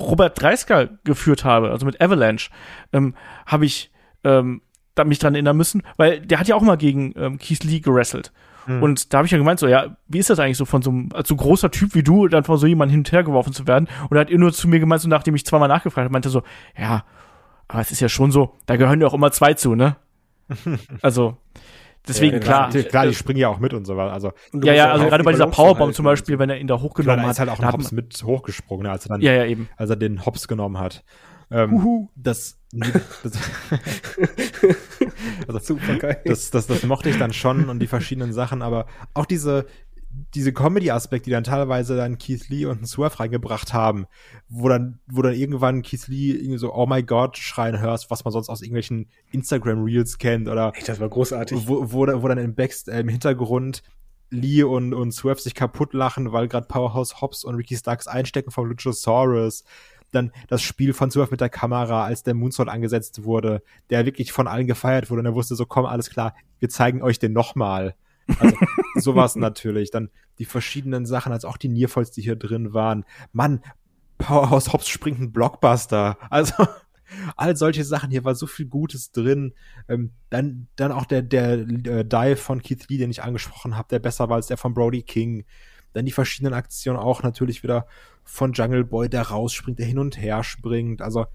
Robert 0.00 0.40
Dreiskal 0.40 0.98
geführt 1.04 1.44
habe, 1.44 1.70
also 1.70 1.84
mit 1.84 2.00
Avalanche, 2.00 2.50
ähm, 2.92 3.14
habe 3.44 3.66
ich 3.66 3.90
ähm, 4.24 4.62
da 4.94 5.04
mich 5.04 5.18
dran 5.18 5.34
erinnern 5.34 5.56
müssen, 5.56 5.82
weil 5.96 6.20
der 6.20 6.40
hat 6.40 6.48
ja 6.48 6.54
auch 6.54 6.62
mal 6.62 6.76
gegen 6.76 7.12
ähm, 7.16 7.38
Keith 7.38 7.62
Lee 7.64 7.80
gerasselt. 7.80 8.32
Mhm. 8.70 8.82
Und 8.82 9.12
da 9.12 9.18
habe 9.18 9.26
ich 9.26 9.32
ja 9.32 9.38
gemeint, 9.38 9.58
so, 9.58 9.66
ja, 9.66 9.96
wie 10.08 10.18
ist 10.18 10.30
das 10.30 10.38
eigentlich 10.38 10.56
so 10.56 10.64
von 10.64 10.82
so 10.82 10.90
einem, 10.90 11.08
als 11.12 11.28
so 11.28 11.36
großer 11.36 11.70
Typ 11.70 11.94
wie 11.94 12.02
du, 12.02 12.28
dann 12.28 12.44
von 12.44 12.56
so 12.56 12.66
jemandem 12.66 12.92
hin 12.92 13.00
und 13.00 13.12
her 13.12 13.24
geworfen 13.24 13.52
zu 13.52 13.66
werden? 13.66 13.88
Und 14.08 14.16
er 14.16 14.20
hat 14.20 14.30
nur 14.30 14.52
zu 14.52 14.68
mir 14.68 14.80
gemeint, 14.80 15.02
so 15.02 15.08
nachdem 15.08 15.34
ich 15.34 15.44
zweimal 15.44 15.68
nachgefragt 15.68 16.04
habe, 16.04 16.12
meinte 16.12 16.30
so, 16.30 16.42
ja, 16.78 17.04
aber 17.68 17.80
es 17.80 17.90
ist 17.90 18.00
ja 18.00 18.08
schon 18.08 18.30
so, 18.30 18.54
da 18.66 18.76
gehören 18.76 19.00
ja 19.00 19.06
auch 19.06 19.14
immer 19.14 19.32
zwei 19.32 19.54
zu, 19.54 19.74
ne? 19.74 19.96
also, 21.02 21.36
deswegen 22.06 22.34
ja, 22.34 22.40
klar. 22.40 22.70
Klar, 22.70 22.84
klar, 22.84 23.06
die 23.06 23.14
springen 23.14 23.38
ja 23.38 23.48
auch 23.48 23.58
mit 23.58 23.74
und 23.74 23.84
so 23.86 23.96
weiter. 23.96 24.12
Also, 24.12 24.32
ja, 24.52 24.72
ja, 24.72 24.92
also 24.92 25.06
gerade 25.06 25.24
bei 25.24 25.32
dieser 25.32 25.46
Powerbomb 25.46 25.94
zum 25.94 26.04
Beispiel, 26.04 26.38
wenn 26.38 26.50
er 26.50 26.58
ihn 26.58 26.66
da 26.66 26.80
hochgenommen 26.80 27.18
klar, 27.18 27.26
hat. 27.26 27.32
ist 27.32 27.40
halt 27.40 27.50
auch 27.50 27.60
ein 27.60 27.72
Hops 27.72 27.92
mit 27.92 28.22
hochgesprungen, 28.24 28.86
als 28.86 29.06
er 29.06 29.10
dann, 29.10 29.20
ja, 29.20 29.32
ja, 29.32 29.44
eben. 29.44 29.68
als 29.76 29.90
er 29.90 29.96
den 29.96 30.24
Hops 30.26 30.48
genommen 30.48 30.78
hat. 30.78 31.04
Ähm, 31.50 32.08
das, 32.14 32.58
das, 32.72 32.92
also, 35.48 35.58
Super 35.58 35.96
geil. 35.96 36.22
Das, 36.24 36.50
das, 36.50 36.66
das 36.68 36.84
mochte 36.84 37.10
ich 37.10 37.18
dann 37.18 37.32
schon 37.32 37.68
und 37.68 37.80
die 37.80 37.88
verschiedenen 37.88 38.32
Sachen, 38.32 38.62
aber 38.62 38.86
auch 39.14 39.26
diese, 39.26 39.66
diese 40.34 40.52
Comedy-Aspekte, 40.52 41.24
die 41.26 41.32
dann 41.32 41.44
teilweise 41.44 41.96
dann 41.96 42.18
Keith 42.18 42.48
Lee 42.48 42.66
und 42.66 42.86
Swerve 42.86 43.18
reingebracht 43.18 43.72
haben, 43.72 44.06
wo 44.48 44.68
dann, 44.68 45.00
wo 45.08 45.22
dann 45.22 45.34
irgendwann 45.34 45.82
Keith 45.82 46.06
Lee 46.06 46.32
irgendwie 46.32 46.58
so, 46.58 46.72
oh 46.72 46.86
my 46.86 47.02
God, 47.02 47.36
schreien 47.36 47.80
hörst, 47.80 48.10
was 48.10 48.24
man 48.24 48.32
sonst 48.32 48.48
aus 48.48 48.62
irgendwelchen 48.62 49.08
Instagram-Reels 49.32 50.18
kennt 50.18 50.48
oder. 50.48 50.72
Echt, 50.74 50.88
das 50.88 51.00
war 51.00 51.08
großartig. 51.08 51.66
Wo, 51.66 51.92
wo, 51.92 52.06
wo 52.06 52.28
dann 52.28 52.38
im 52.38 52.54
Backst, 52.54 52.88
äh, 52.88 53.00
im 53.00 53.08
Hintergrund 53.08 53.82
Lee 54.30 54.62
und, 54.62 54.94
und 54.94 55.12
Swerve 55.12 55.40
sich 55.40 55.54
kaputt 55.54 55.92
lachen, 55.92 56.32
weil 56.32 56.46
gerade 56.48 56.66
Powerhouse 56.66 57.20
Hobbs 57.20 57.44
und 57.44 57.56
Ricky 57.56 57.76
Starks 57.76 58.06
einstecken 58.06 58.52
vom 58.52 58.66
Luchasaurus 58.66 59.64
dann 60.10 60.32
das 60.48 60.62
Spiel 60.62 60.92
von 60.92 61.10
Swerve 61.10 61.30
mit 61.30 61.40
der 61.40 61.48
Kamera, 61.48 62.04
als 62.04 62.22
der 62.22 62.34
Moonsault 62.34 62.68
angesetzt 62.68 63.24
wurde, 63.24 63.62
der 63.90 64.06
wirklich 64.06 64.32
von 64.32 64.46
allen 64.46 64.66
gefeiert 64.66 65.10
wurde 65.10 65.20
und 65.20 65.26
er 65.26 65.34
wusste 65.34 65.54
so, 65.54 65.66
komm, 65.66 65.86
alles 65.86 66.10
klar, 66.10 66.34
wir 66.58 66.68
zeigen 66.68 67.02
euch 67.02 67.18
den 67.18 67.32
nochmal. 67.32 67.94
Also 68.38 68.56
sowas 68.96 69.36
natürlich. 69.36 69.90
Dann 69.90 70.10
die 70.38 70.44
verschiedenen 70.44 71.06
Sachen, 71.06 71.32
als 71.32 71.44
auch 71.44 71.56
die 71.56 71.68
Nearfalls, 71.68 72.10
die 72.10 72.22
hier 72.22 72.36
drin 72.36 72.72
waren. 72.72 73.04
Mann, 73.32 73.62
Powerhouse 74.18 74.72
Hobbs 74.72 74.88
springt 74.88 75.20
ein 75.20 75.32
Blockbuster. 75.32 76.18
Also 76.28 76.54
all 77.36 77.56
solche 77.56 77.84
Sachen, 77.84 78.10
hier 78.10 78.24
war 78.24 78.34
so 78.34 78.46
viel 78.46 78.66
Gutes 78.66 79.12
drin. 79.12 79.54
Ähm, 79.88 80.12
dann, 80.28 80.68
dann 80.76 80.92
auch 80.92 81.06
der, 81.06 81.22
der 81.22 81.58
äh, 81.58 82.04
Dive 82.04 82.36
von 82.36 82.62
Keith 82.62 82.88
Lee, 82.88 82.98
den 82.98 83.10
ich 83.10 83.22
angesprochen 83.22 83.76
habe, 83.76 83.88
der 83.88 83.98
besser 83.98 84.28
war 84.28 84.36
als 84.36 84.46
der 84.46 84.56
von 84.56 84.74
Brody 84.74 85.02
King. 85.02 85.44
Dann 85.92 86.06
die 86.06 86.12
verschiedenen 86.12 86.54
Aktionen 86.54 86.98
auch 86.98 87.22
natürlich 87.22 87.62
wieder 87.62 87.86
von 88.24 88.52
Jungle 88.52 88.84
Boy, 88.84 89.08
der 89.08 89.22
rausspringt, 89.22 89.78
der 89.78 89.86
hin 89.86 89.98
und 89.98 90.20
her 90.20 90.44
springt. 90.44 91.02
Also 91.02 91.26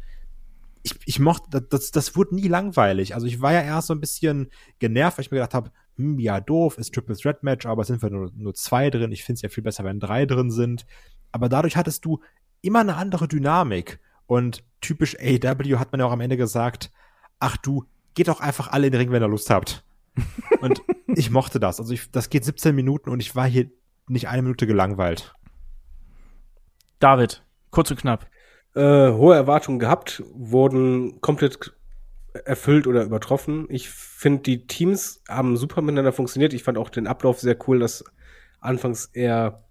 ich, 0.84 0.94
ich 1.06 1.20
mochte, 1.20 1.62
das, 1.62 1.92
das 1.92 2.16
wurde 2.16 2.36
nie 2.36 2.48
langweilig. 2.48 3.16
Also 3.16 3.26
ich 3.26 3.42
war 3.42 3.52
ja 3.52 3.62
erst 3.62 3.88
so 3.88 3.94
ein 3.94 4.00
bisschen 4.00 4.52
genervt, 4.80 5.18
weil 5.18 5.26
ich 5.26 5.32
mir 5.32 5.38
gedacht 5.38 5.56
habe, 5.56 5.72
hm, 5.98 6.20
ja, 6.20 6.40
doof, 6.40 6.78
ist 6.78 6.94
Triple 6.94 7.18
Threat 7.18 7.44
Match, 7.44 7.66
aber 7.66 7.82
es 7.82 7.88
sind 7.88 8.02
wir 8.02 8.10
nur, 8.10 8.32
nur 8.36 8.54
zwei 8.54 8.90
drin. 8.90 9.12
Ich 9.12 9.24
finde 9.24 9.38
es 9.38 9.42
ja 9.42 9.50
viel 9.50 9.64
besser, 9.64 9.84
wenn 9.84 10.00
drei 10.00 10.26
drin 10.26 10.52
sind. 10.52 10.86
Aber 11.32 11.50
dadurch 11.50 11.76
hattest 11.76 12.06
du 12.06 12.22
immer 12.62 12.80
eine 12.80 12.96
andere 12.96 13.28
Dynamik. 13.28 14.00
Und 14.28 14.64
typisch 14.82 15.18
AW 15.20 15.78
hat 15.78 15.92
man 15.92 16.00
ja 16.00 16.06
auch 16.06 16.12
am 16.12 16.22
Ende 16.22 16.38
gesagt, 16.38 16.92
ach 17.40 17.58
du, 17.58 17.86
geht 18.14 18.28
doch 18.28 18.40
einfach 18.40 18.68
alle 18.70 18.88
in 18.88 18.92
den 18.92 19.02
Ring, 19.02 19.12
wenn 19.12 19.24
ihr 19.24 19.28
Lust 19.28 19.50
habt. 19.50 19.84
und 20.62 20.82
ich 21.16 21.32
mochte 21.32 21.60
das. 21.60 21.80
Also 21.80 21.94
ich, 21.94 22.12
das 22.12 22.30
geht 22.30 22.46
17 22.46 22.76
Minuten 22.76 23.10
und 23.10 23.20
ich 23.20 23.36
war 23.36 23.48
hier 23.48 23.70
nicht 24.08 24.28
eine 24.28 24.42
Minute 24.42 24.68
gelangweilt. 24.68 25.34
David, 27.00 27.44
kurz 27.72 27.92
und 27.92 28.00
knapp. 28.00 28.28
Äh, 28.74 29.12
hohe 29.12 29.36
Erwartungen 29.36 29.80
gehabt, 29.80 30.24
wurden 30.34 31.22
komplett 31.22 31.74
erfüllt 32.44 32.88
oder 32.88 33.04
übertroffen. 33.04 33.68
Ich 33.70 33.90
finde, 33.90 34.44
die 34.44 34.68
Teams 34.68 35.22
haben 35.30 35.56
super 35.56 35.82
miteinander 35.82 36.12
funktioniert. 36.12 36.54
Ich 36.54 36.64
fand 36.64 36.78
auch 36.78 36.90
den 36.90 37.08
Ablauf 37.08 37.40
sehr 37.40 37.58
cool, 37.68 37.80
dass 37.80 38.04
anfangs 38.60 39.06
eher 39.14 39.64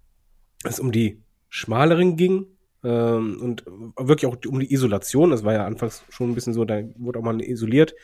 es 0.65 0.81
um 0.81 0.91
die 0.91 1.23
schmaleren 1.51 2.17
ging 2.17 2.47
ähm, 2.83 3.39
und 3.41 3.65
wirklich 3.99 4.27
auch 4.27 4.37
um 4.47 4.61
die 4.61 4.73
Isolation. 4.73 5.31
Das 5.31 5.45
war 5.45 5.53
ja 5.53 5.67
anfangs 5.67 6.05
schon 6.09 6.31
ein 6.31 6.35
bisschen 6.35 6.55
so, 6.55 6.65
da 6.65 6.83
wurde 6.97 7.19
auch 7.19 7.25
mal 7.25 7.41
isoliert. 7.43 7.95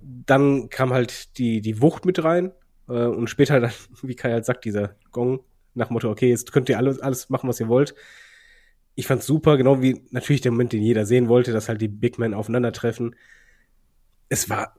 Dann 0.00 0.68
kam 0.68 0.92
halt 0.92 1.38
die, 1.38 1.60
die 1.60 1.80
Wucht 1.80 2.04
mit 2.04 2.22
rein 2.24 2.52
äh, 2.88 3.06
und 3.06 3.28
später 3.28 3.60
dann, 3.60 3.72
wie 4.02 4.16
Kai 4.16 4.32
halt 4.32 4.44
sagt, 4.44 4.64
dieser 4.64 4.96
Gong 5.12 5.40
nach 5.74 5.90
Motto, 5.90 6.10
okay, 6.10 6.28
jetzt 6.28 6.52
könnt 6.52 6.68
ihr 6.68 6.78
alles, 6.78 7.00
alles 7.00 7.30
machen, 7.30 7.48
was 7.48 7.60
ihr 7.60 7.68
wollt. 7.68 7.94
Ich 8.94 9.06
fand's 9.06 9.26
super, 9.26 9.56
genau 9.56 9.80
wie 9.80 10.02
natürlich 10.10 10.40
der 10.40 10.50
Moment, 10.50 10.72
den 10.72 10.82
jeder 10.82 11.06
sehen 11.06 11.28
wollte, 11.28 11.52
dass 11.52 11.68
halt 11.68 11.80
die 11.80 11.88
Big 11.88 12.18
Men 12.18 12.34
aufeinandertreffen. 12.34 13.14
Es 14.28 14.50
war, 14.50 14.74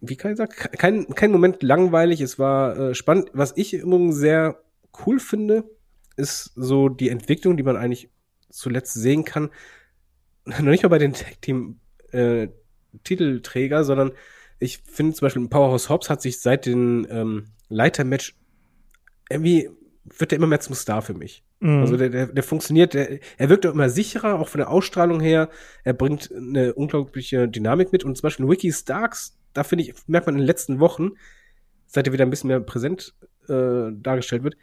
wie 0.00 0.16
Kai 0.16 0.34
sagt, 0.34 0.72
kein, 0.78 1.06
kein 1.08 1.32
Moment 1.32 1.62
langweilig, 1.62 2.20
es 2.20 2.38
war 2.38 2.78
äh, 2.78 2.94
spannend. 2.94 3.30
Was 3.34 3.52
ich 3.56 3.74
übrigens 3.74 4.16
sehr 4.16 4.62
cool 5.06 5.20
finde, 5.20 5.64
ist 6.16 6.52
so 6.56 6.88
die 6.88 7.10
Entwicklung, 7.10 7.56
die 7.56 7.62
man 7.62 7.76
eigentlich 7.76 8.10
zuletzt 8.48 8.94
sehen 8.94 9.24
kann. 9.24 9.50
Noch 10.46 10.60
nicht 10.60 10.82
mal 10.82 10.88
bei 10.88 10.98
den 10.98 11.12
Tag 11.12 11.42
Team 11.42 11.78
äh, 12.10 12.48
Titelträger, 13.04 13.84
sondern 13.84 14.12
ich 14.58 14.78
finde 14.78 15.14
zum 15.14 15.26
Beispiel 15.26 15.48
Powerhouse 15.48 15.88
Hobbs 15.88 16.10
hat 16.10 16.22
sich 16.22 16.40
seit 16.40 16.66
dem 16.66 17.06
ähm, 17.10 17.46
Leitermatch 17.68 18.34
irgendwie 19.30 19.70
wird 20.16 20.30
der 20.30 20.38
immer 20.38 20.46
mehr 20.46 20.60
zum 20.60 20.74
Star 20.74 21.02
für 21.02 21.14
mich. 21.14 21.44
Mhm. 21.60 21.80
Also 21.80 21.96
der, 21.96 22.08
der, 22.08 22.26
der 22.28 22.42
funktioniert, 22.42 22.94
der, 22.94 23.18
er 23.36 23.48
wirkt 23.48 23.66
auch 23.66 23.72
immer 23.72 23.90
sicherer, 23.90 24.38
auch 24.38 24.48
von 24.48 24.58
der 24.58 24.70
Ausstrahlung 24.70 25.20
her. 25.20 25.48
Er 25.84 25.92
bringt 25.92 26.32
eine 26.32 26.74
unglaubliche 26.74 27.48
Dynamik 27.48 27.92
mit. 27.92 28.04
Und 28.04 28.16
zum 28.16 28.22
Beispiel 28.22 28.48
Wiki 28.48 28.72
Starks, 28.72 29.36
da 29.52 29.64
finde 29.64 29.84
ich, 29.84 29.94
merkt 30.06 30.26
man 30.26 30.36
in 30.36 30.40
den 30.40 30.46
letzten 30.46 30.80
Wochen, 30.80 31.12
seit 31.86 32.06
er 32.06 32.12
wieder 32.12 32.24
ein 32.24 32.30
bisschen 32.30 32.48
mehr 32.48 32.60
präsent 32.60 33.14
äh, 33.48 33.90
dargestellt 33.92 34.44
wird, 34.44 34.56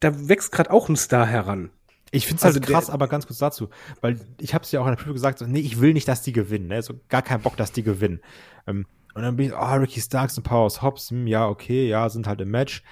da 0.00 0.28
wächst 0.28 0.52
gerade 0.52 0.70
auch 0.70 0.88
ein 0.88 0.96
Star 0.96 1.26
heran. 1.26 1.70
Ich 2.14 2.26
finde 2.26 2.40
es 2.40 2.44
also 2.44 2.60
halt 2.60 2.68
krass, 2.68 2.90
aber 2.90 3.08
ganz 3.08 3.26
kurz 3.26 3.38
dazu, 3.38 3.70
weil 4.02 4.20
ich 4.38 4.52
habe 4.52 4.64
es 4.64 4.70
ja 4.70 4.80
auch 4.80 4.84
in 4.84 4.92
der 4.92 4.96
Prüfung 4.96 5.14
gesagt, 5.14 5.38
so, 5.38 5.46
nee, 5.46 5.60
ich 5.60 5.80
will 5.80 5.94
nicht, 5.94 6.06
dass 6.06 6.22
die 6.22 6.32
gewinnen, 6.32 6.68
ne? 6.68 6.82
so 6.82 7.00
gar 7.08 7.22
keinen 7.22 7.40
Bock, 7.42 7.56
dass 7.56 7.72
die 7.72 7.82
gewinnen. 7.82 8.20
Ähm, 8.66 8.86
und 9.14 9.22
dann 9.22 9.36
bin 9.36 9.46
ich, 9.46 9.52
oh, 9.54 9.74
Ricky 9.76 10.00
Starks 10.00 10.36
und 10.36 10.44
Powers 10.44 10.82
Hobbs, 10.82 11.10
hm, 11.10 11.26
ja, 11.26 11.48
okay, 11.48 11.88
ja, 11.88 12.08
sind 12.10 12.26
halt 12.26 12.42
im 12.42 12.50
Match. 12.50 12.82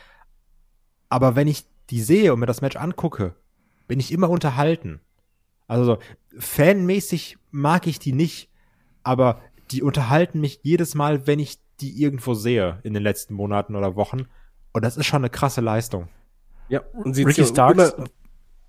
Aber 1.11 1.37
wenn 1.37 1.49
ich 1.49 1.67
die 1.91 2.01
sehe 2.01 2.33
und 2.33 2.41
mir 2.41 2.47
das 2.47 2.63
Match 2.63 2.77
angucke, 2.77 3.35
bin 3.89 4.01
ich 4.01 4.11
immer 4.11 4.31
unterhalten. 4.31 5.01
Also 5.67 5.99
fanmäßig 6.39 7.37
mag 7.51 7.87
ich 7.87 7.99
die 7.99 8.13
nicht, 8.13 8.49
aber 9.03 9.43
die 9.71 9.83
unterhalten 9.83 10.41
mich 10.41 10.61
jedes 10.63 10.95
Mal, 10.95 11.27
wenn 11.27 11.39
ich 11.39 11.59
die 11.81 12.01
irgendwo 12.01 12.35
sehe 12.35 12.81
in 12.85 12.95
den 12.95 13.03
letzten 13.03 13.35
Monaten 13.35 13.77
oder 13.77 13.97
Wochen. 13.97 14.29
Und 14.73 14.83
das 14.83 14.97
ist 14.97 15.07
schon 15.07 15.23
eine 15.23 15.31
krasse 15.31 15.61
Leistung. 15.61 16.09
Ja, 16.69 16.81
und 16.93 17.15
sie 17.15 17.25
Ricky 17.25 17.45
Starks 17.45 17.95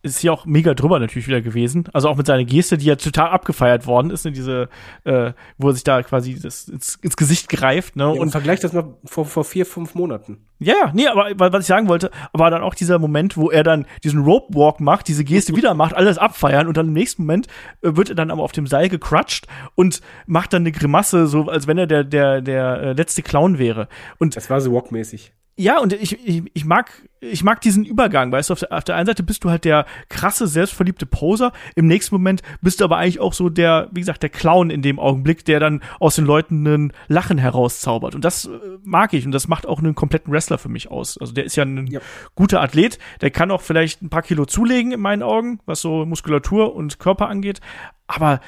ist 0.03 0.19
hier 0.19 0.33
auch 0.33 0.45
mega 0.45 0.73
drüber 0.73 0.99
natürlich 0.99 1.27
wieder 1.27 1.41
gewesen. 1.41 1.87
Also 1.93 2.09
auch 2.09 2.17
mit 2.17 2.25
seiner 2.25 2.43
Geste, 2.43 2.77
die 2.77 2.85
ja 2.85 2.95
total 2.95 3.29
abgefeiert 3.29 3.85
worden 3.85 4.09
ist, 4.09 4.25
ne? 4.25 4.31
diese, 4.31 4.69
äh, 5.03 5.33
wo 5.57 5.69
er 5.69 5.73
sich 5.73 5.83
da 5.83 6.01
quasi 6.01 6.39
das 6.39 6.67
ins, 6.67 6.95
ins 6.95 7.17
Gesicht 7.17 7.49
greift. 7.49 7.95
Ne? 7.95 8.03
Ja, 8.03 8.21
und, 8.21 8.31
vergleich 8.31 8.59
das 8.59 8.73
mal 8.73 8.95
vor, 9.05 9.25
vor 9.25 9.43
vier, 9.43 9.65
fünf 9.65 9.95
Monaten. 9.95 10.45
Ja, 10.59 10.75
ja, 10.75 10.91
nee, 10.93 11.07
aber 11.07 11.51
was 11.53 11.61
ich 11.61 11.67
sagen 11.67 11.87
wollte, 11.87 12.11
war 12.33 12.51
dann 12.51 12.61
auch 12.61 12.75
dieser 12.75 12.99
Moment, 12.99 13.35
wo 13.35 13.49
er 13.49 13.63
dann 13.63 13.87
diesen 14.03 14.23
Rope 14.23 14.53
Walk 14.53 14.79
macht, 14.79 15.07
diese 15.07 15.23
Geste 15.23 15.55
wieder 15.55 15.73
macht, 15.73 15.95
alles 15.95 16.19
abfeiern 16.19 16.67
und 16.67 16.77
dann 16.77 16.89
im 16.89 16.93
nächsten 16.93 17.23
Moment 17.23 17.47
äh, 17.81 17.95
wird 17.95 18.09
er 18.09 18.15
dann 18.15 18.29
aber 18.29 18.43
auf 18.43 18.51
dem 18.51 18.67
Seil 18.67 18.87
gecrutscht 18.87 19.47
und 19.73 20.01
macht 20.27 20.53
dann 20.53 20.61
eine 20.61 20.71
Grimasse, 20.71 21.25
so 21.25 21.47
als 21.47 21.65
wenn 21.65 21.79
er 21.79 21.87
der, 21.87 22.03
der, 22.03 22.41
der 22.41 22.81
äh, 22.81 22.93
letzte 22.93 23.23
Clown 23.23 23.57
wäre. 23.57 23.87
Und 24.19 24.35
das 24.35 24.49
war 24.49 24.61
so 24.61 24.71
walkmäßig. 24.71 25.33
Ja, 25.57 25.79
und 25.79 25.93
ich, 25.93 26.25
ich, 26.25 26.43
ich 26.53 26.65
mag 26.65 26.91
ich 27.21 27.43
mag 27.43 27.61
diesen 27.61 27.85
Übergang, 27.85 28.31
weißt 28.31 28.49
du, 28.49 28.53
auf 28.53 28.59
der, 28.59 28.71
auf 28.71 28.83
der 28.83 28.95
einen 28.95 29.05
Seite 29.05 29.21
bist 29.21 29.43
du 29.43 29.49
halt 29.51 29.63
der 29.63 29.85
krasse, 30.09 30.47
selbstverliebte 30.47 31.05
Poser, 31.05 31.51
im 31.75 31.85
nächsten 31.85 32.15
Moment 32.15 32.41
bist 32.61 32.79
du 32.79 32.83
aber 32.83 32.97
eigentlich 32.97 33.19
auch 33.19 33.33
so 33.33 33.49
der, 33.49 33.89
wie 33.91 33.99
gesagt, 33.99 34.23
der 34.23 34.31
Clown 34.31 34.71
in 34.71 34.81
dem 34.81 34.97
Augenblick, 34.97 35.45
der 35.45 35.59
dann 35.59 35.83
aus 35.99 36.15
den 36.15 36.25
Leuten 36.25 36.65
ein 36.65 36.93
Lachen 37.07 37.37
herauszaubert. 37.37 38.15
Und 38.15 38.25
das 38.25 38.45
äh, 38.45 38.49
mag 38.83 39.13
ich 39.13 39.25
und 39.25 39.31
das 39.31 39.47
macht 39.47 39.67
auch 39.67 39.79
einen 39.79 39.93
kompletten 39.93 40.33
Wrestler 40.33 40.57
für 40.57 40.69
mich 40.69 40.89
aus. 40.89 41.19
Also 41.19 41.33
der 41.33 41.45
ist 41.45 41.55
ja 41.55 41.63
ein 41.63 41.85
ja. 41.87 41.99
guter 42.33 42.61
Athlet, 42.61 42.97
der 43.21 43.29
kann 43.29 43.51
auch 43.51 43.61
vielleicht 43.61 44.01
ein 44.01 44.09
paar 44.09 44.23
Kilo 44.23 44.45
zulegen 44.45 44.91
in 44.91 44.99
meinen 44.99 45.21
Augen, 45.21 45.59
was 45.67 45.81
so 45.81 46.05
Muskulatur 46.05 46.73
und 46.75 46.97
Körper 46.97 47.27
angeht, 47.27 47.61
aber 48.07 48.39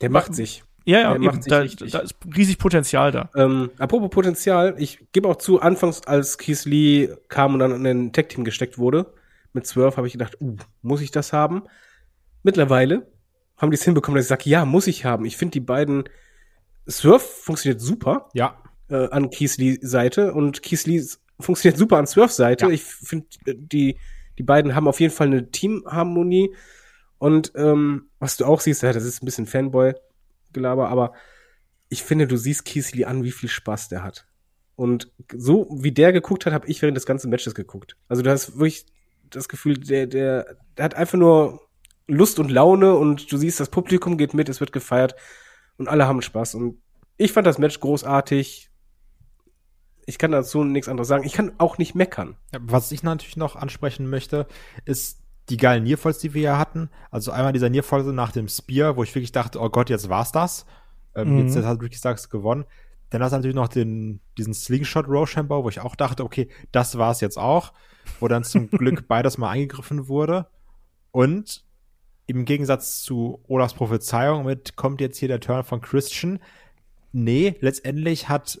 der 0.00 0.10
macht 0.10 0.34
sich. 0.34 0.64
Ja, 0.88 1.00
ja, 1.00 1.14
eben, 1.16 1.40
da, 1.44 1.64
da, 1.64 1.98
ist 1.98 2.16
riesig 2.34 2.56
Potenzial 2.56 3.12
da. 3.12 3.28
Ähm, 3.36 3.70
apropos 3.76 4.08
Potenzial, 4.08 4.74
ich 4.78 4.98
gebe 5.12 5.28
auch 5.28 5.36
zu, 5.36 5.60
anfangs, 5.60 6.06
als 6.06 6.38
Keith 6.38 6.64
Lee 6.64 7.10
kam 7.28 7.52
und 7.52 7.58
dann 7.58 7.72
in 7.72 7.84
ein 7.84 8.12
Tech-Team 8.14 8.42
gesteckt 8.42 8.78
wurde, 8.78 9.12
mit 9.52 9.66
12, 9.66 9.98
habe 9.98 10.06
ich 10.06 10.14
gedacht, 10.14 10.40
uh, 10.40 10.56
muss 10.80 11.02
ich 11.02 11.10
das 11.10 11.34
haben? 11.34 11.64
Mittlerweile 12.42 13.06
haben 13.58 13.70
die 13.70 13.74
es 13.74 13.84
hinbekommen, 13.84 14.16
dass 14.16 14.24
ich 14.24 14.30
sage, 14.30 14.48
ja, 14.48 14.64
muss 14.64 14.86
ich 14.86 15.04
haben. 15.04 15.26
Ich 15.26 15.36
finde 15.36 15.52
die 15.52 15.60
beiden 15.60 16.04
Surf 16.86 17.22
funktioniert 17.42 17.82
super. 17.82 18.30
Ja. 18.32 18.56
Äh, 18.88 19.10
an 19.10 19.28
Keith 19.28 19.58
Lee 19.58 19.76
Seite 19.82 20.32
und 20.32 20.62
Keith 20.62 20.86
Lee 20.86 21.04
funktioniert 21.38 21.76
super 21.76 21.98
an 21.98 22.06
Surf 22.06 22.32
Seite. 22.32 22.64
Ja. 22.64 22.70
Ich 22.70 22.82
finde, 22.82 23.26
äh, 23.44 23.54
die, 23.54 23.98
die 24.38 24.42
beiden 24.42 24.74
haben 24.74 24.88
auf 24.88 25.00
jeden 25.00 25.12
Fall 25.12 25.26
eine 25.26 25.50
Teamharmonie. 25.50 26.54
Und 27.18 27.52
ähm, 27.56 28.08
was 28.20 28.38
du 28.38 28.46
auch 28.46 28.60
siehst, 28.60 28.82
ja, 28.82 28.94
das 28.94 29.04
ist 29.04 29.22
ein 29.22 29.26
bisschen 29.26 29.44
Fanboy 29.44 29.92
Gelaber, 30.58 30.88
aber 30.88 31.14
ich 31.88 32.02
finde, 32.02 32.26
du 32.26 32.36
siehst 32.36 32.64
Kiesli 32.64 33.04
an, 33.04 33.24
wie 33.24 33.32
viel 33.32 33.48
Spaß 33.48 33.88
der 33.88 34.02
hat. 34.02 34.26
Und 34.76 35.10
so 35.34 35.68
wie 35.72 35.92
der 35.92 36.12
geguckt 36.12 36.46
hat, 36.46 36.52
habe 36.52 36.68
ich 36.68 36.82
während 36.82 36.96
des 36.96 37.06
ganzen 37.06 37.30
Matches 37.30 37.54
geguckt. 37.54 37.96
Also 38.08 38.22
du 38.22 38.30
hast 38.30 38.58
wirklich 38.58 38.86
das 39.30 39.48
Gefühl, 39.48 39.74
der, 39.74 40.06
der, 40.06 40.56
der 40.76 40.84
hat 40.84 40.94
einfach 40.94 41.18
nur 41.18 41.68
Lust 42.06 42.38
und 42.38 42.50
Laune 42.50 42.94
und 42.94 43.30
du 43.30 43.36
siehst, 43.36 43.60
das 43.60 43.70
Publikum 43.70 44.16
geht 44.16 44.34
mit, 44.34 44.48
es 44.48 44.60
wird 44.60 44.72
gefeiert 44.72 45.14
und 45.76 45.88
alle 45.88 46.06
haben 46.06 46.22
Spaß. 46.22 46.54
Und 46.54 46.80
ich 47.16 47.32
fand 47.32 47.46
das 47.46 47.58
Match 47.58 47.80
großartig. 47.80 48.70
Ich 50.06 50.18
kann 50.18 50.30
dazu 50.30 50.64
nichts 50.64 50.88
anderes 50.88 51.08
sagen. 51.08 51.24
Ich 51.24 51.34
kann 51.34 51.52
auch 51.58 51.76
nicht 51.78 51.94
meckern. 51.94 52.36
Was 52.58 52.92
ich 52.92 53.02
natürlich 53.02 53.36
noch 53.36 53.56
ansprechen 53.56 54.08
möchte, 54.08 54.46
ist 54.84 55.20
die 55.50 55.56
geilen 55.56 55.84
Nearfalls, 55.84 56.18
die 56.18 56.34
wir 56.34 56.42
ja 56.42 56.58
hatten. 56.58 56.90
Also 57.10 57.30
einmal 57.30 57.52
dieser 57.52 57.70
Nearfall 57.70 58.02
nach 58.04 58.32
dem 58.32 58.48
Spear, 58.48 58.96
wo 58.96 59.02
ich 59.02 59.14
wirklich 59.14 59.32
dachte, 59.32 59.60
oh 59.60 59.68
Gott, 59.70 59.90
jetzt 59.90 60.08
war's 60.08 60.32
das. 60.32 60.66
Ähm, 61.14 61.32
mhm. 61.32 61.38
Jetzt, 61.40 61.56
jetzt 61.56 61.64
hat 61.64 61.82
Ricky 61.82 61.96
Starks 61.96 62.28
gewonnen. 62.28 62.64
Dann 63.10 63.22
hast 63.22 63.32
du 63.32 63.36
natürlich 63.36 63.56
noch 63.56 63.68
den, 63.68 64.20
diesen 64.36 64.54
Slingshot 64.54 65.08
Rochambeau, 65.08 65.64
wo 65.64 65.68
ich 65.68 65.80
auch 65.80 65.96
dachte, 65.96 66.24
okay, 66.24 66.48
das 66.72 66.98
war's 66.98 67.20
jetzt 67.20 67.38
auch. 67.38 67.72
Wo 68.20 68.28
dann 68.28 68.44
zum 68.44 68.70
Glück 68.70 69.08
beides 69.08 69.38
mal 69.38 69.50
eingegriffen 69.50 70.08
wurde. 70.08 70.46
Und 71.10 71.64
im 72.26 72.44
Gegensatz 72.44 73.02
zu 73.02 73.42
Olafs 73.48 73.72
Prophezeiung 73.72 74.44
mit 74.44 74.76
kommt 74.76 75.00
jetzt 75.00 75.18
hier 75.18 75.28
der 75.28 75.40
Turn 75.40 75.64
von 75.64 75.80
Christian. 75.80 76.40
Nee, 77.12 77.56
letztendlich 77.60 78.28
hat 78.28 78.60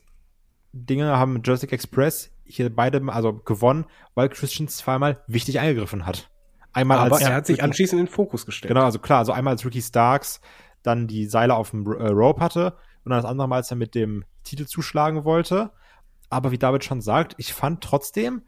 Dinge 0.72 1.16
haben 1.16 1.34
mit 1.34 1.46
Jurassic 1.46 1.72
Express 1.72 2.30
hier 2.44 2.74
beide 2.74 3.02
also 3.08 3.34
gewonnen, 3.34 3.84
weil 4.14 4.30
Christian 4.30 4.68
zweimal 4.68 5.22
wichtig 5.26 5.60
eingegriffen 5.60 6.06
hat. 6.06 6.30
Einmal 6.72 6.98
Aber 6.98 7.16
als 7.16 7.24
er 7.24 7.34
hat 7.34 7.46
sich 7.46 7.62
anschließend 7.62 8.00
in 8.00 8.06
den 8.06 8.12
Fokus 8.12 8.46
gestellt. 8.46 8.68
Genau, 8.68 8.84
also 8.84 8.98
klar, 8.98 9.20
also 9.20 9.32
einmal 9.32 9.52
als 9.52 9.64
Ricky 9.64 9.82
Starks 9.82 10.40
dann 10.82 11.06
die 11.06 11.26
Seile 11.26 11.54
auf 11.54 11.70
dem 11.70 11.86
äh, 11.86 12.08
Rope 12.08 12.40
hatte 12.40 12.76
und 13.04 13.10
dann 13.10 13.22
das 13.22 13.30
andere 13.30 13.48
Mal, 13.48 13.56
als 13.56 13.70
er 13.70 13.76
mit 13.76 13.94
dem 13.94 14.24
Titel 14.44 14.66
zuschlagen 14.66 15.24
wollte. 15.24 15.72
Aber 16.30 16.50
wie 16.50 16.58
David 16.58 16.84
schon 16.84 17.00
sagt, 17.00 17.34
ich 17.38 17.52
fand 17.52 17.82
trotzdem, 17.82 18.42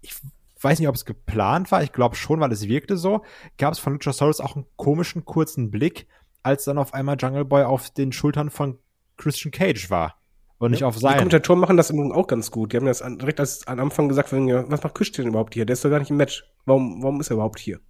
ich 0.00 0.14
weiß 0.60 0.78
nicht, 0.78 0.88
ob 0.88 0.94
es 0.94 1.04
geplant 1.04 1.70
war, 1.70 1.82
ich 1.82 1.92
glaube 1.92 2.16
schon, 2.16 2.40
weil 2.40 2.52
es 2.52 2.68
wirkte 2.68 2.96
so, 2.96 3.22
gab 3.58 3.72
es 3.72 3.78
von 3.78 3.92
Luchasaurus 3.92 4.40
auch 4.40 4.56
einen 4.56 4.66
komischen 4.76 5.24
kurzen 5.24 5.70
Blick, 5.70 6.06
als 6.42 6.64
dann 6.64 6.78
auf 6.78 6.94
einmal 6.94 7.16
Jungle 7.20 7.44
Boy 7.44 7.64
auf 7.64 7.90
den 7.90 8.12
Schultern 8.12 8.50
von 8.50 8.78
Christian 9.16 9.52
Cage 9.52 9.90
war 9.90 10.21
und 10.66 10.70
nicht 10.70 10.84
auf 10.84 10.96
sein. 10.96 11.14
Die 11.14 11.18
Kommentatoren 11.18 11.58
machen 11.58 11.76
das 11.76 11.90
im 11.90 11.96
Übrigen 11.96 12.12
auch 12.12 12.28
ganz 12.28 12.50
gut. 12.50 12.72
Die 12.72 12.76
haben 12.76 12.86
das 12.86 13.02
direkt 13.02 13.40
als, 13.40 13.66
am 13.66 13.80
Anfang 13.80 14.08
gesagt, 14.08 14.32
was 14.32 14.82
macht 14.82 14.94
Christian 14.94 15.26
überhaupt 15.26 15.54
hier? 15.54 15.66
Der 15.66 15.74
ist 15.74 15.84
doch 15.84 15.90
gar 15.90 15.98
nicht 15.98 16.10
im 16.10 16.16
Match. 16.16 16.44
Warum, 16.66 17.02
warum 17.02 17.20
ist 17.20 17.30
er 17.30 17.34
überhaupt 17.34 17.58
hier? 17.58 17.80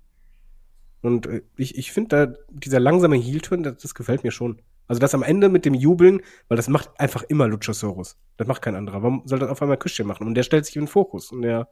Und 1.02 1.26
äh, 1.26 1.42
ich, 1.56 1.76
ich 1.76 1.92
finde 1.92 2.08
da, 2.26 2.34
dieser 2.48 2.80
langsame 2.80 3.16
Heel-Turn, 3.16 3.62
das, 3.62 3.76
das 3.76 3.94
gefällt 3.94 4.24
mir 4.24 4.30
schon. 4.30 4.62
Also 4.86 5.00
das 5.00 5.14
am 5.14 5.22
Ende 5.22 5.50
mit 5.50 5.64
dem 5.64 5.74
Jubeln, 5.74 6.22
weil 6.48 6.56
das 6.56 6.68
macht 6.68 6.98
einfach 6.98 7.22
immer 7.24 7.46
Luchasaurus. 7.46 8.16
Das 8.36 8.48
macht 8.48 8.62
kein 8.62 8.74
anderer. 8.74 9.02
Warum 9.02 9.22
soll 9.26 9.38
das 9.38 9.50
auf 9.50 9.60
einmal 9.60 9.76
Christian 9.76 10.08
machen? 10.08 10.26
Und 10.26 10.34
der 10.34 10.42
stellt 10.42 10.64
sich 10.64 10.76
in 10.76 10.82
den 10.82 10.88
Fokus. 10.88 11.30
Und 11.30 11.42
der, 11.42 11.68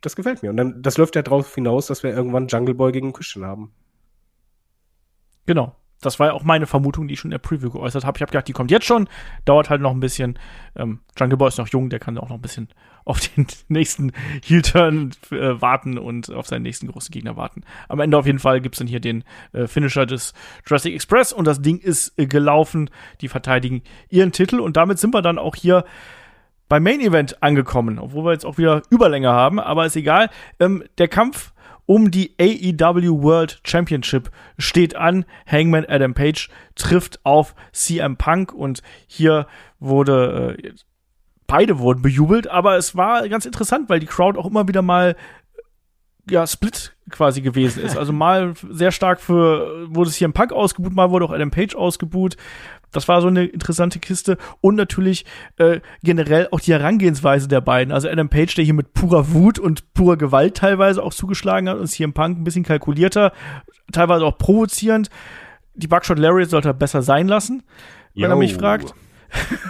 das 0.00 0.16
gefällt 0.16 0.42
mir. 0.42 0.50
Und 0.50 0.56
dann, 0.56 0.80
das 0.82 0.96
läuft 0.96 1.14
ja 1.14 1.22
drauf 1.22 1.54
hinaus, 1.54 1.88
dass 1.88 2.02
wir 2.02 2.10
irgendwann 2.10 2.48
Jungle 2.48 2.74
Boy 2.74 2.92
gegen 2.92 3.12
Christian 3.12 3.44
haben. 3.44 3.74
Genau 5.44 5.76
das 6.04 6.18
war 6.18 6.28
ja 6.28 6.32
auch 6.32 6.44
meine 6.44 6.66
Vermutung, 6.66 7.08
die 7.08 7.14
ich 7.14 7.20
schon 7.20 7.30
in 7.30 7.34
der 7.34 7.38
Preview 7.38 7.70
geäußert 7.70 8.04
habe. 8.04 8.18
Ich 8.18 8.22
habe 8.22 8.30
gedacht, 8.30 8.48
die 8.48 8.52
kommt 8.52 8.70
jetzt 8.70 8.86
schon, 8.86 9.08
dauert 9.44 9.70
halt 9.70 9.80
noch 9.80 9.92
ein 9.92 10.00
bisschen. 10.00 10.38
Ähm, 10.76 11.00
Jungle 11.18 11.36
Boy 11.36 11.48
ist 11.48 11.58
noch 11.58 11.68
jung, 11.68 11.90
der 11.90 11.98
kann 11.98 12.18
auch 12.18 12.28
noch 12.28 12.36
ein 12.36 12.42
bisschen 12.42 12.68
auf 13.04 13.20
den 13.20 13.46
nächsten 13.68 14.12
Heel-Turn 14.44 15.12
äh, 15.30 15.60
warten 15.60 15.98
und 15.98 16.32
auf 16.32 16.46
seinen 16.46 16.62
nächsten 16.62 16.86
großen 16.86 17.12
Gegner 17.12 17.36
warten. 17.36 17.62
Am 17.88 18.00
Ende 18.00 18.16
auf 18.16 18.26
jeden 18.26 18.38
Fall 18.38 18.60
gibt's 18.60 18.78
dann 18.78 18.88
hier 18.88 19.00
den 19.00 19.24
äh, 19.52 19.66
Finisher 19.66 20.06
des 20.06 20.32
Jurassic 20.66 20.94
Express 20.94 21.32
und 21.32 21.46
das 21.46 21.60
Ding 21.60 21.78
ist 21.78 22.18
äh, 22.18 22.26
gelaufen. 22.26 22.90
Die 23.20 23.28
verteidigen 23.28 23.82
ihren 24.08 24.32
Titel 24.32 24.58
und 24.58 24.76
damit 24.76 24.98
sind 24.98 25.12
wir 25.12 25.22
dann 25.22 25.38
auch 25.38 25.54
hier 25.54 25.84
beim 26.68 26.82
Main 26.82 27.00
Event 27.00 27.42
angekommen, 27.42 27.98
obwohl 27.98 28.24
wir 28.24 28.32
jetzt 28.32 28.46
auch 28.46 28.58
wieder 28.58 28.82
Überlänge 28.90 29.30
haben, 29.30 29.60
aber 29.60 29.86
ist 29.86 29.96
egal. 29.96 30.30
Ähm, 30.58 30.82
der 30.98 31.08
Kampf 31.08 31.52
um 31.86 32.10
die 32.10 32.34
AEW 32.38 33.22
World 33.22 33.60
Championship 33.64 34.30
steht 34.58 34.96
an. 34.96 35.24
Hangman 35.46 35.84
Adam 35.86 36.14
Page 36.14 36.48
trifft 36.74 37.20
auf 37.24 37.54
CM 37.72 38.16
Punk 38.16 38.52
und 38.52 38.82
hier 39.06 39.46
wurde 39.78 40.56
äh, 40.62 40.72
beide 41.46 41.78
wurden 41.78 42.02
bejubelt, 42.02 42.48
aber 42.48 42.76
es 42.76 42.96
war 42.96 43.28
ganz 43.28 43.46
interessant, 43.46 43.88
weil 43.88 44.00
die 44.00 44.06
Crowd 44.06 44.38
auch 44.38 44.46
immer 44.46 44.66
wieder 44.66 44.82
mal 44.82 45.16
ja, 46.28 46.46
Split 46.46 46.94
quasi 47.10 47.42
gewesen 47.42 47.82
ist. 47.82 47.96
Also 47.96 48.12
mal 48.12 48.54
sehr 48.70 48.92
stark 48.92 49.20
für, 49.20 49.86
wurde 49.94 50.10
es 50.10 50.16
hier 50.16 50.24
im 50.24 50.32
Punk 50.32 50.52
ausgebuht, 50.52 50.94
mal 50.94 51.10
wurde 51.10 51.26
auch 51.26 51.32
Adam 51.32 51.50
Page 51.50 51.74
ausgebuht. 51.74 52.36
Das 52.92 53.08
war 53.08 53.20
so 53.20 53.28
eine 53.28 53.44
interessante 53.44 53.98
Kiste. 53.98 54.38
Und 54.60 54.76
natürlich 54.76 55.26
äh, 55.58 55.80
generell 56.02 56.48
auch 56.50 56.60
die 56.60 56.72
Herangehensweise 56.72 57.48
der 57.48 57.60
beiden. 57.60 57.92
Also 57.92 58.08
Adam 58.08 58.28
Page, 58.28 58.54
der 58.54 58.64
hier 58.64 58.74
mit 58.74 58.94
purer 58.94 59.32
Wut 59.32 59.58
und 59.58 59.92
purer 59.94 60.16
Gewalt 60.16 60.56
teilweise 60.56 61.02
auch 61.02 61.12
zugeschlagen 61.12 61.68
hat 61.68 61.78
und 61.78 61.90
hier 61.90 62.04
im 62.04 62.14
Punk 62.14 62.38
ein 62.38 62.44
bisschen 62.44 62.64
kalkulierter, 62.64 63.32
teilweise 63.92 64.24
auch 64.24 64.38
provozierend. 64.38 65.10
Die 65.74 65.88
Buckshot 65.88 66.18
Larry 66.18 66.46
sollte 66.46 66.68
er 66.68 66.74
besser 66.74 67.02
sein 67.02 67.26
lassen, 67.26 67.64
wenn 68.14 68.22
Yo. 68.22 68.30
er 68.30 68.36
mich 68.36 68.54
fragt. 68.54 68.94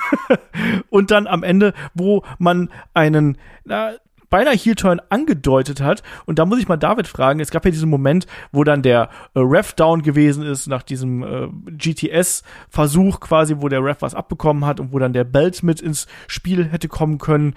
und 0.91 1.11
dann 1.11 1.27
am 1.27 1.43
Ende, 1.43 1.73
wo 1.95 2.23
man 2.39 2.71
einen, 2.93 3.39
na, 3.65 3.93
beinahe 4.35 4.57
Heel-Turn 4.57 5.01
angedeutet 5.11 5.81
hat. 5.81 6.03
Und 6.27 6.41
da 6.41 6.45
muss 6.45 6.59
ich 6.59 6.67
mal 6.67 6.77
David 6.77 7.07
fragen, 7.07 7.39
es 7.39 7.53
gab 7.53 7.65
ja 7.65 7.71
diesen 7.71 7.89
Moment, 7.89 8.27
wo 8.51 8.65
dann 8.65 8.83
der 8.83 9.09
äh, 9.35 9.39
Ref 9.39 9.75
down 9.75 10.03
gewesen 10.03 10.45
ist, 10.45 10.67
nach 10.67 10.83
diesem 10.83 11.23
äh, 11.23 11.47
GTS-Versuch 11.71 13.21
quasi, 13.21 13.55
wo 13.59 13.69
der 13.69 13.85
Ref 13.85 13.99
was 14.03 14.17
abbekommen 14.17 14.67
hat 14.67 14.81
und 14.81 14.93
wo 14.93 14.99
dann 14.99 15.13
der 15.13 15.23
Belt 15.23 15.63
mit 15.63 15.81
ins 15.81 16.09
Spiel 16.27 16.65
hätte 16.65 16.89
kommen 16.89 17.19
können. 17.19 17.55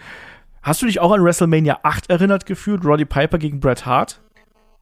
Hast 0.61 0.83
du 0.83 0.85
dich 0.85 0.99
auch 0.99 1.11
an 1.11 1.23
WrestleMania 1.23 1.79
8 1.81 2.11
erinnert 2.11 2.45
gefühlt? 2.45 2.85
Roddy 2.85 3.05
Piper 3.05 3.39
gegen 3.39 3.59
Bret 3.59 3.87
Hart? 3.87 4.21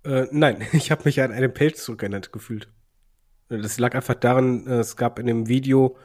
Äh, 0.04 0.28
nein, 0.32 0.68
ich 0.74 0.92
habe 0.92 1.04
mich 1.06 1.22
an 1.22 1.32
Adam 1.32 1.54
Page 1.54 1.76
zurückerinnert 1.76 2.34
gefühlt. 2.34 2.68
Das 3.48 3.80
lag 3.80 3.96
einfach 3.96 4.16
daran, 4.16 4.68
äh, 4.68 4.80
es 4.80 4.98
gab 4.98 5.18
in 5.18 5.28
dem 5.28 5.48
Video, 5.48 5.96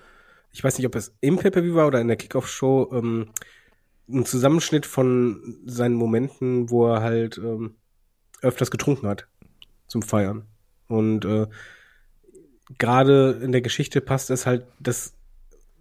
ich 0.53 0.62
weiß 0.62 0.79
nicht, 0.79 0.87
ob 0.87 0.95
es 0.95 1.17
im 1.21 1.37
Pay-Per-View 1.37 1.75
war 1.75 1.89
oder 1.89 2.01
in 2.01 2.07
der 2.07 2.17
Kickoff-Show, 2.17 2.93
ähm, 2.93 3.31
ein 4.12 4.24
Zusammenschnitt 4.24 4.87
von 4.87 5.59
seinen 5.65 5.95
Momenten, 5.95 6.70
wo 6.70 6.87
er 6.87 7.03
halt 7.03 7.39
ähm, 7.39 7.77
öfters 8.43 8.70
getrunken 8.70 9.07
hat 9.09 9.27
zum 9.87 10.03
Feiern. 10.03 10.47
Und 10.89 11.24
äh, 11.24 11.47
gerade 12.78 13.41
in 13.43 13.53
der 13.53 13.61
Geschichte 13.61 14.01
passt 14.01 14.31
es 14.31 14.47
halt, 14.47 14.66
dass 14.78 15.15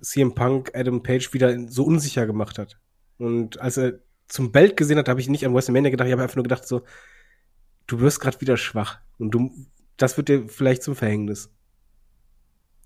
CM 0.02 0.34
Punk 0.34 0.72
Adam 0.74 1.04
Page 1.04 1.34
wieder 1.34 1.68
so 1.68 1.84
unsicher 1.84 2.26
gemacht 2.26 2.58
hat. 2.58 2.80
Und 3.18 3.60
als 3.60 3.78
er 3.78 4.00
zum 4.28 4.52
Belt 4.52 4.78
gesehen 4.78 4.98
hat, 4.98 5.10
habe 5.10 5.20
ich 5.20 5.30
nicht 5.30 5.46
an 5.46 5.54
WrestleMania 5.54 5.92
gedacht, 5.92 6.08
ich 6.08 6.14
habe 6.14 6.22
einfach 6.22 6.36
nur 6.36 6.44
gedacht 6.44 6.68
so, 6.68 6.84
du 7.88 8.00
wirst 8.00 8.20
gerade 8.20 8.40
wieder 8.42 8.58
schwach. 8.58 9.00
Und 9.18 9.32
du, 9.32 9.52
das 9.98 10.16
wird 10.18 10.30
dir 10.30 10.48
vielleicht 10.48 10.84
zum 10.84 10.96
Verhängnis. 10.96 11.52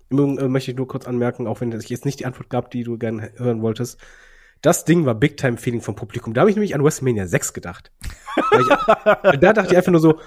Übrigens 0.08 0.40
äh, 0.40 0.48
möchte 0.48 0.70
ich 0.70 0.76
nur 0.76 0.88
kurz 0.88 1.06
anmerken, 1.06 1.46
auch 1.46 1.60
wenn 1.60 1.72
ich 1.72 1.88
jetzt 1.88 2.04
nicht 2.04 2.20
die 2.20 2.26
Antwort 2.26 2.50
gab, 2.50 2.70
die 2.70 2.82
du 2.82 2.98
gerne 2.98 3.32
hören 3.36 3.62
wolltest. 3.62 3.98
Das 4.64 4.86
Ding 4.86 5.04
war 5.04 5.14
Big 5.14 5.36
Time 5.36 5.58
Feeling 5.58 5.82
vom 5.82 5.94
Publikum. 5.94 6.32
Da 6.32 6.40
habe 6.40 6.48
ich 6.48 6.56
nämlich 6.56 6.74
an 6.74 6.82
WrestleMania 6.82 7.26
6 7.26 7.52
gedacht. 7.52 7.92
ich, 8.34 8.66
da 8.66 9.52
dachte 9.52 9.72
ich 9.72 9.76
einfach 9.76 9.92
nur 9.92 10.00
so, 10.00 10.18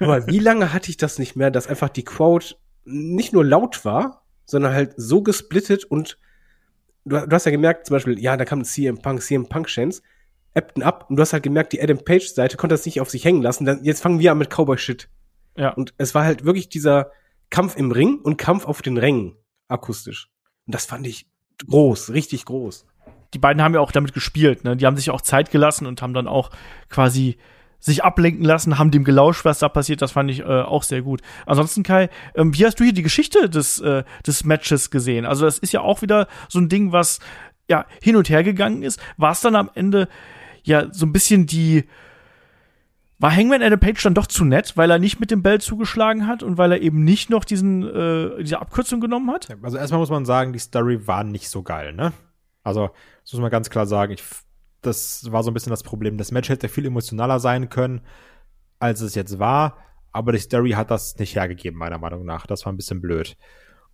aber 0.00 0.26
wie 0.26 0.40
lange 0.40 0.72
hatte 0.72 0.90
ich 0.90 0.96
das 0.96 1.20
nicht 1.20 1.36
mehr, 1.36 1.52
dass 1.52 1.68
einfach 1.68 1.88
die 1.88 2.02
Crowd 2.02 2.56
nicht 2.84 3.32
nur 3.32 3.44
laut 3.44 3.84
war, 3.84 4.24
sondern 4.46 4.74
halt 4.74 4.94
so 4.96 5.22
gesplittet 5.22 5.84
und 5.84 6.18
du, 7.04 7.24
du 7.24 7.30
hast 7.30 7.44
ja 7.44 7.52
gemerkt, 7.52 7.86
zum 7.86 7.94
Beispiel, 7.94 8.18
ja, 8.18 8.36
da 8.36 8.44
kam 8.44 8.64
CM 8.64 8.98
Punk, 8.98 9.22
CM 9.22 9.48
Punk 9.48 9.68
Chance, 9.68 10.02
ebbten 10.54 10.82
ab 10.82 11.06
und 11.08 11.14
du 11.14 11.22
hast 11.22 11.32
halt 11.32 11.44
gemerkt, 11.44 11.72
die 11.72 11.80
Adam 11.80 11.98
Page 11.98 12.26
Seite 12.26 12.56
konnte 12.56 12.74
das 12.74 12.86
nicht 12.86 13.00
auf 13.00 13.10
sich 13.10 13.24
hängen 13.24 13.42
lassen. 13.42 13.64
Dann, 13.64 13.84
jetzt 13.84 14.02
fangen 14.02 14.18
wir 14.18 14.32
an 14.32 14.38
mit 14.38 14.50
Cowboy 14.50 14.76
Shit. 14.76 15.08
Ja. 15.56 15.68
Und 15.68 15.94
es 15.98 16.16
war 16.16 16.24
halt 16.24 16.44
wirklich 16.44 16.68
dieser 16.68 17.12
Kampf 17.48 17.76
im 17.76 17.92
Ring 17.92 18.18
und 18.20 18.38
Kampf 18.38 18.64
auf 18.64 18.82
den 18.82 18.96
Rängen 18.96 19.36
akustisch. 19.68 20.32
Und 20.66 20.74
das 20.74 20.84
fand 20.84 21.06
ich 21.06 21.28
groß, 21.64 22.10
richtig 22.10 22.44
groß. 22.44 22.86
Die 23.34 23.38
beiden 23.38 23.62
haben 23.62 23.74
ja 23.74 23.80
auch 23.80 23.92
damit 23.92 24.14
gespielt, 24.14 24.64
ne? 24.64 24.76
Die 24.76 24.86
haben 24.86 24.96
sich 24.96 25.10
auch 25.10 25.20
Zeit 25.20 25.50
gelassen 25.50 25.86
und 25.86 26.00
haben 26.00 26.14
dann 26.14 26.28
auch 26.28 26.50
quasi 26.88 27.36
sich 27.84 28.02
ablenken 28.02 28.44
lassen, 28.44 28.78
haben 28.78 28.90
dem 28.90 29.04
gelauscht, 29.04 29.44
was 29.44 29.58
da 29.58 29.68
passiert. 29.68 30.00
Das 30.00 30.12
fand 30.12 30.30
ich 30.30 30.40
äh, 30.40 30.44
auch 30.44 30.82
sehr 30.82 31.02
gut. 31.02 31.20
Ansonsten, 31.44 31.82
Kai, 31.82 32.08
ähm, 32.34 32.56
wie 32.56 32.64
hast 32.64 32.80
du 32.80 32.84
hier 32.84 32.94
die 32.94 33.02
Geschichte 33.02 33.50
des, 33.50 33.78
äh, 33.78 34.04
des 34.26 34.44
Matches 34.44 34.90
gesehen? 34.90 35.26
Also, 35.26 35.44
das 35.44 35.58
ist 35.58 35.74
ja 35.74 35.82
auch 35.82 36.00
wieder 36.00 36.26
so 36.48 36.58
ein 36.60 36.70
Ding, 36.70 36.92
was 36.92 37.20
ja 37.68 37.84
hin 38.00 38.16
und 38.16 38.30
her 38.30 38.42
gegangen 38.42 38.82
ist. 38.82 38.98
War 39.18 39.32
es 39.32 39.42
dann 39.42 39.54
am 39.54 39.70
Ende 39.74 40.08
ja 40.62 40.86
so 40.92 41.04
ein 41.04 41.12
bisschen 41.12 41.44
die. 41.44 41.84
War 43.18 43.30
Hangman 43.30 43.62
Adam 43.62 43.78
Page 43.78 44.02
dann 44.02 44.14
doch 44.14 44.26
zu 44.26 44.44
nett, 44.44 44.76
weil 44.76 44.90
er 44.90 44.98
nicht 44.98 45.20
mit 45.20 45.30
dem 45.30 45.42
Bell 45.42 45.60
zugeschlagen 45.60 46.26
hat 46.26 46.42
und 46.42 46.58
weil 46.58 46.72
er 46.72 46.80
eben 46.80 47.04
nicht 47.04 47.30
noch 47.30 47.44
diesen, 47.44 47.82
äh, 47.82 48.42
diese 48.42 48.60
Abkürzung 48.60 49.00
genommen 49.00 49.30
hat? 49.30 49.48
Also 49.62 49.76
erstmal 49.76 50.00
muss 50.00 50.10
man 50.10 50.24
sagen, 50.24 50.52
die 50.52 50.58
Story 50.58 51.06
war 51.06 51.22
nicht 51.22 51.48
so 51.48 51.62
geil, 51.62 51.92
ne? 51.92 52.12
Also, 52.64 52.90
das 53.24 53.32
muss 53.32 53.40
man 53.40 53.50
ganz 53.50 53.70
klar 53.70 53.86
sagen. 53.86 54.12
Ich 54.12 54.22
das 54.84 55.30
war 55.32 55.42
so 55.42 55.50
ein 55.50 55.54
bisschen 55.54 55.70
das 55.70 55.82
Problem. 55.82 56.18
Das 56.18 56.30
Match 56.30 56.48
hätte 56.48 56.68
viel 56.68 56.86
emotionaler 56.86 57.40
sein 57.40 57.68
können, 57.68 58.02
als 58.78 59.00
es 59.00 59.14
jetzt 59.14 59.38
war. 59.38 59.78
Aber 60.12 60.32
die 60.32 60.38
Story 60.38 60.72
hat 60.72 60.90
das 60.90 61.18
nicht 61.18 61.34
hergegeben, 61.34 61.78
meiner 61.78 61.98
Meinung 61.98 62.24
nach. 62.24 62.46
Das 62.46 62.64
war 62.64 62.72
ein 62.72 62.76
bisschen 62.76 63.00
blöd. 63.00 63.36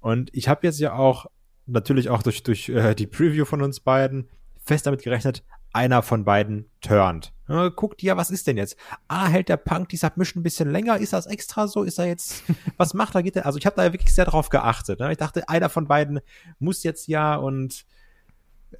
Und 0.01 0.31
ich 0.35 0.48
habe 0.48 0.66
jetzt 0.66 0.81
ja 0.81 0.94
auch, 0.94 1.27
natürlich 1.66 2.11
auch 2.11 2.23
durch, 2.23 2.43
durch 2.43 2.69
äh, 2.69 2.94
die 2.94 3.07
Preview 3.07 3.44
von 3.44 3.62
uns 3.62 3.81
beiden, 3.81 4.28
fest 4.62 4.86
damit 4.86 5.02
gerechnet, 5.02 5.44
einer 5.73 6.02
von 6.02 6.24
beiden 6.24 6.69
turnt. 6.81 7.32
Ja, 7.48 7.69
guckt 7.69 8.02
ja, 8.02 8.16
was 8.16 8.31
ist 8.31 8.47
denn 8.47 8.57
jetzt? 8.57 8.77
Ah, 9.09 9.28
hält 9.28 9.48
der 9.48 9.57
Punk 9.57 9.89
die 9.89 9.97
Submission 9.97 10.40
ein 10.40 10.43
bisschen 10.43 10.70
länger? 10.70 10.98
Ist 10.98 11.12
das 11.12 11.27
extra 11.27 11.69
so? 11.69 11.85
Ist 11.85 11.98
er 11.98 12.07
jetzt, 12.07 12.43
was 12.77 12.93
macht 12.93 13.15
er? 13.15 13.23
Geht 13.23 13.36
er? 13.36 13.47
Also 13.47 13.59
ich 13.59 13.66
habe 13.66 13.77
da 13.77 13.93
wirklich 13.93 14.15
sehr 14.15 14.24
drauf 14.24 14.51
geachtet. 14.51 15.01
Ne? 15.01 15.12
Ich 15.12 15.19
dachte, 15.19 15.48
einer 15.48 15.69
von 15.69 15.86
beiden 15.86 16.20
muss 16.59 16.82
jetzt 16.82 17.07
ja 17.09 17.36
und 17.36 17.86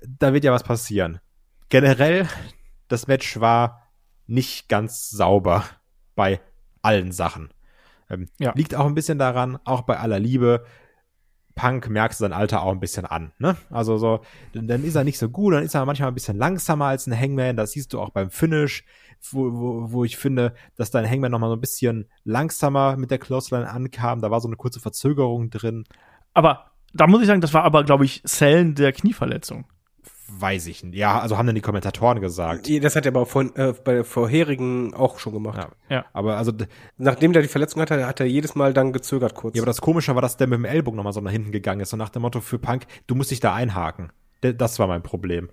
da 0.07 0.33
wird 0.33 0.45
ja 0.45 0.53
was 0.53 0.63
passieren 0.63 1.21
generell, 1.71 2.29
das 2.89 3.07
Match 3.07 3.41
war 3.41 3.91
nicht 4.27 4.69
ganz 4.69 5.09
sauber 5.09 5.65
bei 6.15 6.41
allen 6.83 7.13
Sachen. 7.13 7.49
Ähm, 8.11 8.29
ja. 8.39 8.53
Liegt 8.55 8.75
auch 8.75 8.87
ein 8.87 8.95
bisschen 8.95 9.19
daran, 9.19 9.59
auch 9.65 9.83
bei 9.83 9.99
aller 9.99 10.19
Liebe, 10.19 10.67
Punk 11.55 11.89
merkst 11.89 12.21
du 12.21 12.25
sein 12.25 12.33
Alter 12.33 12.63
auch 12.63 12.73
ein 12.73 12.81
bisschen 12.81 13.05
an. 13.05 13.33
Ne? 13.39 13.57
Also 13.71 13.99
so, 13.99 14.21
dann 14.53 14.85
ist 14.85 14.95
er 14.95 15.05
nicht 15.05 15.19
so 15.19 15.29
gut, 15.29 15.55
dann 15.55 15.63
ist 15.63 15.75
er 15.75 15.85
manchmal 15.85 16.09
ein 16.09 16.15
bisschen 16.15 16.37
langsamer 16.37 16.87
als 16.87 17.07
ein 17.07 17.19
Hangman. 17.19 17.57
Das 17.57 17.73
siehst 17.73 17.93
du 17.93 18.01
auch 18.01 18.11
beim 18.11 18.31
Finish, 18.31 18.85
wo, 19.31 19.53
wo, 19.53 19.93
wo 19.93 20.05
ich 20.05 20.17
finde, 20.17 20.55
dass 20.77 20.91
dein 20.91 21.09
Hangman 21.09 21.31
nochmal 21.31 21.51
so 21.51 21.57
ein 21.57 21.61
bisschen 21.61 22.09
langsamer 22.25 22.97
mit 22.97 23.11
der 23.11 23.19
Clothesline 23.19 23.69
ankam. 23.69 24.23
Da 24.23 24.31
war 24.31 24.41
so 24.41 24.49
eine 24.49 24.57
kurze 24.57 24.81
Verzögerung 24.81 25.51
drin. 25.51 25.85
Aber 26.33 26.71
da 26.95 27.07
muss 27.07 27.21
ich 27.21 27.27
sagen, 27.27 27.43
das 27.43 27.53
war 27.53 27.65
aber, 27.65 27.85
glaube 27.85 28.05
ich, 28.05 28.23
Zellen 28.25 28.75
der 28.75 28.93
Knieverletzung 28.93 29.67
weiß 30.39 30.67
ich 30.67 30.85
nicht. 30.85 30.97
Ja, 30.97 31.21
also 31.21 31.39
haben 31.39 31.47
dann 31.47 31.55
die 31.55 31.61
Kommentatoren 31.61 32.21
gesagt. 32.21 32.69
Das 32.83 32.97
hat 32.97 33.07
er 33.07 33.13
aber 33.13 33.27
von, 33.27 33.55
äh, 33.57 33.75
bei 33.85 33.95
der 33.95 34.05
vorherigen 34.05 34.95
auch 34.95 35.19
schon 35.19 35.33
gemacht. 35.33 35.69
Ja. 35.89 35.97
ja. 35.97 36.05
Aber 36.13 36.37
also. 36.37 36.53
Nachdem 36.97 37.33
der 37.33 37.43
die 37.43 37.49
Verletzung 37.49 37.81
hatte, 37.83 38.07
hat 38.07 38.21
er 38.21 38.27
jedes 38.27 38.55
Mal 38.55 38.73
dann 38.73 38.93
gezögert 38.93 39.35
kurz. 39.35 39.57
Ja, 39.57 39.63
aber 39.63 39.67
das 39.67 39.81
Komische 39.81 40.15
war, 40.15 40.23
dass 40.23 40.37
der 40.37 40.47
mit 40.47 40.59
dem 40.59 40.65
Ellbogen 40.65 40.97
nochmal 40.97 41.13
so 41.13 41.21
nach 41.21 41.31
hinten 41.31 41.53
gegangen 41.53 41.81
ist. 41.81 41.93
Und 41.93 41.99
nach 41.99 42.11
dem 42.11 42.23
Motto 42.23 42.41
für 42.41 42.59
Punk, 42.59 42.87
du 43.07 43.15
musst 43.15 43.31
dich 43.31 43.41
da 43.41 43.55
einhaken. 43.55 44.13
Das 44.41 44.79
war 44.79 44.87
mein 44.87 45.03
Problem. 45.03 45.51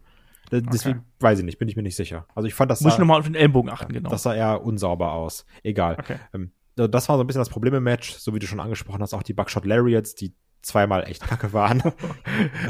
Deswegen 0.52 1.00
okay. 1.00 1.08
weiß 1.20 1.40
ich 1.40 1.46
nicht, 1.46 1.58
bin 1.58 1.68
ich 1.68 1.76
mir 1.76 1.84
nicht 1.84 1.98
sicher. 1.98 2.26
Also 2.34 2.48
ich 2.48 2.54
fand 2.54 2.72
das. 2.72 2.82
Muss 2.82 2.94
ich 2.94 3.00
nochmal 3.00 3.20
auf 3.20 3.26
den 3.26 3.36
Ellbogen 3.36 3.70
achten, 3.70 3.92
genau. 3.92 4.10
Das 4.10 4.24
sah 4.24 4.34
eher 4.34 4.64
unsauber 4.64 5.12
aus. 5.12 5.46
Egal. 5.64 5.98
Okay. 6.00 6.18
Ähm, 6.34 6.52
das 6.76 7.10
war 7.10 7.18
so 7.18 7.24
ein 7.24 7.28
bisschen 7.28 7.42
das 7.42 7.50
Problem 7.50 7.74
im 7.74 7.84
Match, 7.84 8.14
so 8.14 8.34
wie 8.34 8.40
du 8.40 8.46
schon 8.46 8.60
angesprochen 8.60 9.02
hast, 9.02 9.14
auch 9.14 9.24
die 9.24 9.34
Buckshot 9.34 9.66
Lariats, 9.66 10.16
die 10.16 10.36
zweimal 10.68 11.04
echt 11.08 11.26
kacke 11.26 11.54
waren. 11.54 11.82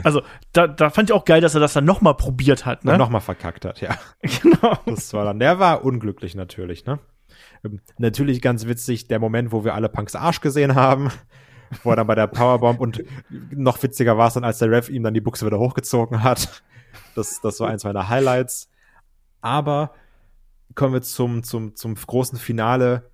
Also, 0.03 0.21
da, 0.53 0.67
da 0.67 0.89
fand 0.89 1.09
ich 1.09 1.13
auch 1.13 1.25
geil, 1.25 1.41
dass 1.41 1.53
er 1.53 1.59
das 1.59 1.73
dann 1.73 1.83
nochmal 1.83 2.15
probiert 2.15 2.65
hat, 2.65 2.85
ne? 2.85 2.93
Und 2.93 2.99
nochmal 2.99 3.21
verkackt 3.21 3.65
hat, 3.65 3.81
ja. 3.81 3.97
Genau. 4.41 4.77
Das 4.85 5.13
war 5.13 5.25
dann, 5.25 5.39
der 5.39 5.59
war 5.59 5.83
unglücklich 5.83 6.35
natürlich, 6.35 6.85
ne? 6.85 6.99
Ähm, 7.63 7.81
natürlich 7.97 8.41
ganz 8.41 8.67
witzig, 8.67 9.07
der 9.07 9.19
Moment, 9.19 9.51
wo 9.51 9.65
wir 9.65 9.73
alle 9.73 9.89
Punks 9.89 10.15
Arsch 10.15 10.41
gesehen 10.41 10.75
haben, 10.75 11.09
wo 11.83 11.89
er 11.89 11.97
dann 11.97 12.07
bei 12.07 12.15
der 12.15 12.27
Powerbomb 12.27 12.79
und 12.79 13.03
noch 13.51 13.81
witziger 13.81 14.17
war 14.17 14.27
es 14.27 14.35
dann, 14.35 14.43
als 14.43 14.59
der 14.59 14.71
Ref 14.71 14.89
ihm 14.89 15.03
dann 15.03 15.13
die 15.13 15.21
Buchse 15.21 15.45
wieder 15.45 15.59
hochgezogen 15.59 16.23
hat. 16.23 16.63
Das, 17.15 17.41
das 17.41 17.59
war 17.59 17.69
eins 17.69 17.83
meiner 17.83 18.07
Highlights. 18.09 18.69
Aber 19.41 19.91
kommen 20.75 20.93
wir 20.93 21.01
zum, 21.01 21.43
zum, 21.43 21.75
zum 21.75 21.95
großen 21.95 22.37
Finale 22.37 23.09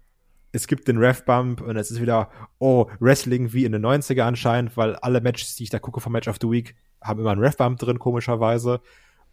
es 0.54 0.68
gibt 0.68 0.88
den 0.88 1.00
Ref-Bump 1.00 1.62
und 1.62 1.76
es 1.76 1.90
ist 1.90 2.00
wieder, 2.00 2.30
oh, 2.60 2.86
Wrestling 3.00 3.54
wie 3.54 3.66
in 3.66 3.72
den 3.72 3.84
90er 3.84 4.22
anscheinend, 4.22 4.78
weil 4.78 4.96
alle 4.98 5.20
Matches, 5.20 5.56
die 5.56 5.64
ich 5.64 5.72
da 5.72 5.80
gucke 5.80 6.00
vom 6.00 6.14
Match 6.14 6.28
of 6.28 6.38
the 6.40 6.50
Week, 6.50 6.76
haben 7.02 7.20
immer 7.20 7.32
einen 7.32 7.42
Ref-Bump 7.42 7.80
drin, 7.80 7.98
komischerweise. 7.98 8.80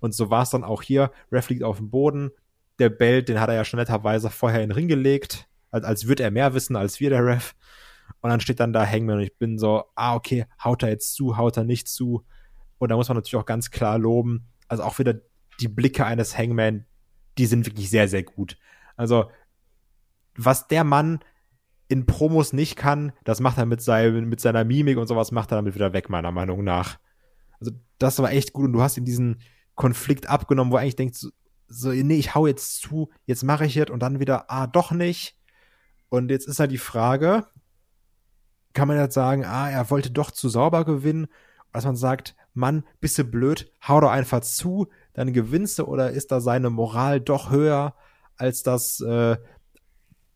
Und 0.01 0.15
so 0.15 0.31
war 0.31 0.43
es 0.43 0.51
dann 0.51 0.65
auch 0.65 0.81
hier. 0.81 1.13
Ref 1.31 1.51
liegt 1.51 1.63
auf 1.63 1.77
dem 1.77 1.91
Boden. 1.91 2.31
Der 2.79 2.89
Belt, 2.89 3.29
den 3.29 3.39
hat 3.39 3.51
er 3.51 3.55
ja 3.55 3.67
schon 3.67 3.79
netterweise 3.79 4.31
vorher 4.31 4.63
in 4.63 4.71
den 4.71 4.75
Ring 4.75 4.89
gelegt, 4.89 5.47
als, 5.71 5.85
als 5.85 6.09
würde 6.09 6.23
er 6.23 6.31
mehr 6.31 6.55
wissen 6.55 6.75
als 6.75 7.01
wir, 7.01 7.11
der 7.11 7.25
Ref. 7.25 7.55
Und 8.23 8.31
dann 8.31 8.41
steht 8.41 8.59
dann 8.59 8.73
da 8.73 8.87
Hangman 8.87 9.19
und 9.19 9.23
ich 9.23 9.37
bin 9.37 9.59
so, 9.59 9.85
ah, 9.95 10.15
okay, 10.15 10.47
haut 10.65 10.83
er 10.83 10.89
jetzt 10.89 11.15
zu, 11.15 11.37
haut 11.37 11.59
er 11.59 11.65
nicht 11.65 11.87
zu. 11.87 12.25
Und 12.79 12.89
da 12.89 12.97
muss 12.97 13.09
man 13.09 13.19
natürlich 13.19 13.37
auch 13.37 13.47
ganz 13.47 13.71
klar 13.71 13.99
loben. 13.99 14.49
Also 14.69 14.85
auch 14.85 14.99
wieder 14.99 15.21
die 15.61 15.69
Blicke 15.69 16.07
eines 16.07 16.37
Hangman, 16.37 16.87
die 17.37 17.45
sind 17.45 17.67
wirklich 17.67 17.91
sehr, 17.91 18.09
sehr 18.09 18.23
gut. 18.23 18.57
Also 18.97 19.31
was 20.45 20.69
der 20.69 20.85
Mann 20.85 21.21
in 21.89 22.07
Promos 22.07 22.53
nicht 22.53 22.77
kann, 22.77 23.13
das 23.25 23.41
macht 23.41 23.59
er 23.59 23.67
mit, 23.67 23.83
seinem, 23.83 24.29
mit 24.29 24.41
seiner 24.41 24.65
Mimik 24.65 24.97
und 24.97 25.07
sowas, 25.07 25.33
macht 25.33 25.53
er 25.53 25.57
damit 25.57 25.75
wieder 25.75 25.93
weg, 25.93 26.09
meiner 26.09 26.31
Meinung 26.31 26.63
nach. 26.65 26.99
Also, 27.59 27.73
das 27.99 28.19
war 28.21 28.33
echt 28.33 28.53
gut 28.53 28.67
und 28.67 28.73
du 28.73 28.81
hast 28.81 28.97
ihm 28.97 29.05
diesen 29.05 29.41
Konflikt 29.75 30.29
abgenommen, 30.29 30.73
wo 30.73 30.77
er 30.77 30.83
eigentlich 30.83 30.97
denkt, 30.97 31.17
so, 31.17 31.91
nee, 31.91 32.17
ich 32.17 32.35
hau 32.35 32.47
jetzt 32.47 32.81
zu, 32.81 33.11
jetzt 33.27 33.43
mache 33.43 33.67
ich 33.67 33.77
es 33.77 33.91
und 33.91 34.01
dann 34.01 34.21
wieder, 34.21 34.51
ah, 34.51 34.67
doch 34.67 34.93
nicht. 34.93 35.37
Und 36.09 36.31
jetzt 36.31 36.49
ist 36.49 36.59
halt 36.59 36.71
die 36.71 36.79
Frage, 36.79 37.47
kann 38.73 38.89
man 38.89 38.97
jetzt 38.99 39.15
sagen, 39.15 39.45
ah, 39.45 39.69
er 39.69 39.91
wollte 39.91 40.11
doch 40.11 40.31
zu 40.31 40.49
sauber 40.49 40.85
gewinnen, 40.85 41.27
dass 41.73 41.85
man 41.85 41.97
sagt, 41.97 42.35
Mann, 42.55 42.85
bist 43.01 43.19
du 43.19 43.25
blöd, 43.25 43.73
hau 43.87 44.01
doch 44.01 44.11
einfach 44.11 44.41
zu, 44.41 44.89
dann 45.13 45.33
gewinnst 45.33 45.79
du 45.79 45.85
oder 45.85 46.11
ist 46.11 46.33
da 46.33 46.41
seine 46.41 46.71
Moral 46.71 47.21
doch 47.21 47.51
höher 47.51 47.95
als 48.37 48.63
das, 48.63 49.01
äh, 49.01 49.37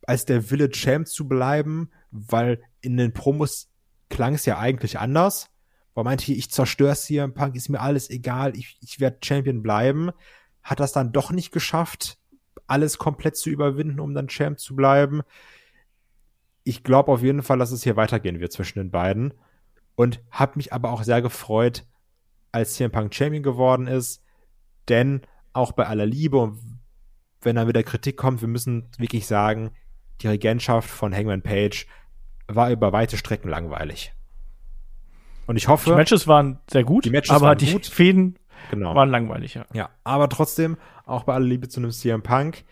als 0.06 0.24
der 0.24 0.51
Wille 0.51 0.70
Champ 0.70 1.09
zu 1.09 1.28
bleiben, 1.28 1.90
weil 2.10 2.62
in 2.81 2.97
den 2.97 3.12
Promos 3.12 3.70
klang 4.09 4.35
es 4.35 4.47
ja 4.47 4.59
eigentlich 4.59 4.98
anders. 4.98 5.51
Weil 5.94 6.05
meinte, 6.05 6.32
ich 6.32 6.51
zerstör's 6.51 7.06
hier, 7.06 7.26
Punk 7.28 7.55
ist 7.55 7.68
mir 7.68 7.81
alles 7.81 8.10
egal, 8.10 8.56
ich, 8.56 8.78
ich 8.81 9.01
werde 9.01 9.18
Champion 9.24 9.62
bleiben. 9.62 10.10
Hat 10.62 10.81
das 10.81 10.93
dann 10.93 11.12
doch 11.12 11.31
nicht 11.31 11.52
geschafft, 11.52 12.18
alles 12.66 12.98
komplett 12.98 13.36
zu 13.36 13.51
überwinden, 13.51 14.01
um 14.01 14.14
dann 14.14 14.28
Champ 14.28 14.59
zu 14.59 14.74
bleiben. 14.74 15.22
Ich 16.64 16.82
glaube 16.82 17.12
auf 17.12 17.22
jeden 17.22 17.43
Fall, 17.43 17.59
dass 17.59 17.70
es 17.70 17.85
hier 17.85 17.97
weitergehen 17.97 18.40
wird 18.40 18.52
zwischen 18.52 18.78
den 18.78 18.90
beiden. 18.90 19.35
Und 19.94 20.20
habe 20.31 20.55
mich 20.56 20.72
aber 20.72 20.90
auch 20.90 21.05
sehr 21.05 21.22
gefreut, 21.22 21.86
als 22.51 22.74
CM 22.74 22.90
Punk 22.90 23.14
Champion 23.14 23.43
geworden 23.43 23.86
ist. 23.86 24.22
Denn 24.89 25.22
auch 25.52 25.72
bei 25.72 25.86
aller 25.86 26.06
Liebe 26.06 26.39
und 26.39 26.59
wenn 27.40 27.56
dann 27.56 27.68
wieder 27.68 27.82
Kritik 27.82 28.16
kommt, 28.16 28.40
wir 28.40 28.48
müssen 28.48 28.89
wirklich 28.98 29.26
sagen, 29.26 29.70
die 30.20 30.28
Regentschaft 30.28 30.89
von 30.89 31.15
Hangman 31.15 31.43
Page 31.43 31.86
war 32.47 32.70
über 32.70 32.93
weite 32.93 33.16
Strecken 33.16 33.49
langweilig. 33.49 34.12
Und 35.47 35.57
ich 35.57 35.69
hoffe. 35.69 35.91
Die 35.91 35.97
Matches 35.97 36.27
waren 36.27 36.59
sehr 36.70 36.85
gut, 36.85 37.05
die 37.05 37.11
Matches 37.11 37.31
aber 37.31 37.49
waren 37.49 37.59
die 37.59 37.73
gut. 37.73 37.86
Fäden 37.86 38.39
genau. 38.70 38.95
waren 38.95 39.11
langweilig, 39.11 39.55
ja. 39.55 39.66
Ja, 39.73 39.91
aber 40.05 40.28
trotzdem, 40.28 40.77
auch 41.05 41.24
bei 41.24 41.35
aller 41.35 41.47
Liebe 41.47 41.69
zu 41.69 41.81
einem 41.81 41.91
CM 41.91 42.23
Punk, 42.23 42.65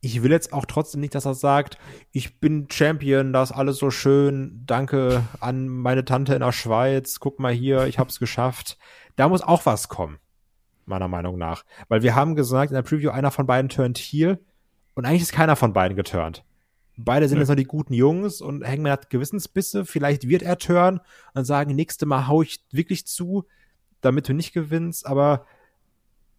ich 0.00 0.22
will 0.22 0.32
jetzt 0.32 0.52
auch 0.52 0.66
trotzdem 0.66 1.00
nicht, 1.00 1.14
dass 1.14 1.26
er 1.26 1.34
sagt, 1.34 1.78
ich 2.10 2.40
bin 2.40 2.66
Champion, 2.70 3.32
das 3.32 3.50
ist 3.50 3.56
alles 3.56 3.78
so 3.78 3.90
schön, 3.90 4.62
danke 4.66 5.22
an 5.40 5.68
meine 5.68 6.04
Tante 6.04 6.34
in 6.34 6.40
der 6.40 6.52
Schweiz, 6.52 7.20
guck 7.20 7.38
mal 7.38 7.52
hier, 7.52 7.86
ich 7.86 7.98
hab's 7.98 8.18
geschafft. 8.18 8.78
Da 9.14 9.28
muss 9.28 9.42
auch 9.42 9.64
was 9.64 9.88
kommen, 9.88 10.18
meiner 10.86 11.06
Meinung 11.06 11.38
nach. 11.38 11.64
Weil 11.88 12.02
wir 12.02 12.16
haben 12.16 12.34
gesagt 12.34 12.72
in 12.72 12.74
der 12.74 12.82
Preview, 12.82 13.10
einer 13.10 13.30
von 13.30 13.46
beiden 13.46 13.68
turnt 13.68 13.98
heel 13.98 14.44
und 14.94 15.04
eigentlich 15.04 15.22
ist 15.22 15.32
keiner 15.32 15.54
von 15.54 15.72
beiden 15.72 15.96
geturnt. 15.96 16.44
Beide 16.96 17.28
sind 17.28 17.38
ja. 17.38 17.42
jetzt 17.42 17.48
noch 17.48 17.56
die 17.56 17.64
guten 17.64 17.94
Jungs 17.94 18.40
und 18.40 18.66
Hangman 18.66 18.92
hat 18.92 19.10
Gewissensbisse. 19.10 19.84
Vielleicht 19.84 20.28
wird 20.28 20.42
er 20.42 20.58
turn 20.58 21.00
und 21.34 21.44
sagen, 21.44 21.74
nächste 21.74 22.06
Mal 22.06 22.26
hau 22.26 22.42
ich 22.42 22.64
wirklich 22.70 23.06
zu, 23.06 23.44
damit 24.00 24.28
du 24.28 24.34
nicht 24.34 24.52
gewinnst, 24.52 25.06
aber 25.06 25.46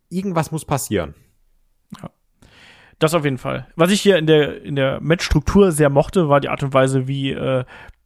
irgendwas 0.09 0.51
muss 0.51 0.65
passieren. 0.65 1.15
Ja. 2.01 2.11
Das 2.99 3.13
auf 3.13 3.25
jeden 3.25 3.39
Fall. 3.39 3.67
Was 3.75 3.91
ich 3.91 4.01
hier 4.01 4.17
in 4.17 4.27
der, 4.27 4.61
in 4.61 4.75
der 4.75 5.01
Matchstruktur 5.01 5.71
sehr 5.71 5.89
mochte, 5.89 6.29
war 6.29 6.39
die 6.39 6.49
Art 6.49 6.63
und 6.63 6.73
Weise, 6.73 7.07
wie 7.07 7.31
äh, 7.31 7.65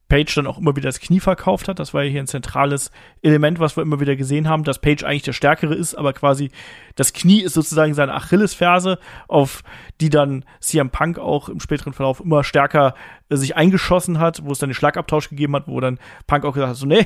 Page 0.10 0.34
dann 0.36 0.48
auch 0.48 0.58
immer 0.58 0.76
wieder 0.76 0.88
das 0.88 1.00
Knie 1.00 1.20
verkauft 1.20 1.68
hat. 1.68 1.80
Das 1.80 1.94
war 1.94 2.04
ja 2.04 2.10
hier 2.10 2.22
ein 2.22 2.28
zentrales 2.28 2.92
Element, 3.22 3.60
was 3.60 3.76
wir 3.76 3.82
immer 3.82 4.00
wieder 4.00 4.16
gesehen 4.16 4.48
haben, 4.48 4.64
dass 4.64 4.80
Page 4.80 5.04
eigentlich 5.04 5.24
der 5.24 5.34
Stärkere 5.34 5.76
ist, 5.76 5.96
aber 5.96 6.14
quasi 6.14 6.52
das 6.96 7.14
Knie 7.14 7.42
ist 7.42 7.54
sozusagen 7.54 7.94
seine 7.94 8.14
Achillesferse, 8.14 9.00
auf 9.28 9.64
die 10.00 10.10
dann 10.10 10.46
CM 10.60 10.90
Punk 10.90 11.20
auch 11.20 11.50
im 11.50 11.60
späteren 11.60 11.94
Verlauf 11.94 12.20
immer 12.22 12.44
stärker 12.44 12.96
äh, 13.30 13.36
sich 13.36 13.56
eingeschossen 13.56 14.20
hat, 14.20 14.44
wo 14.46 14.52
es 14.52 14.60
dann 14.60 14.70
den 14.70 14.76
Schlagabtausch 14.76 15.30
gegeben 15.30 15.56
hat, 15.56 15.68
wo 15.68 15.80
dann 15.80 16.00
Punk 16.26 16.46
auch 16.46 16.54
gesagt 16.54 16.70
hat, 16.70 16.78
so, 16.78 16.86
nee, 16.86 17.06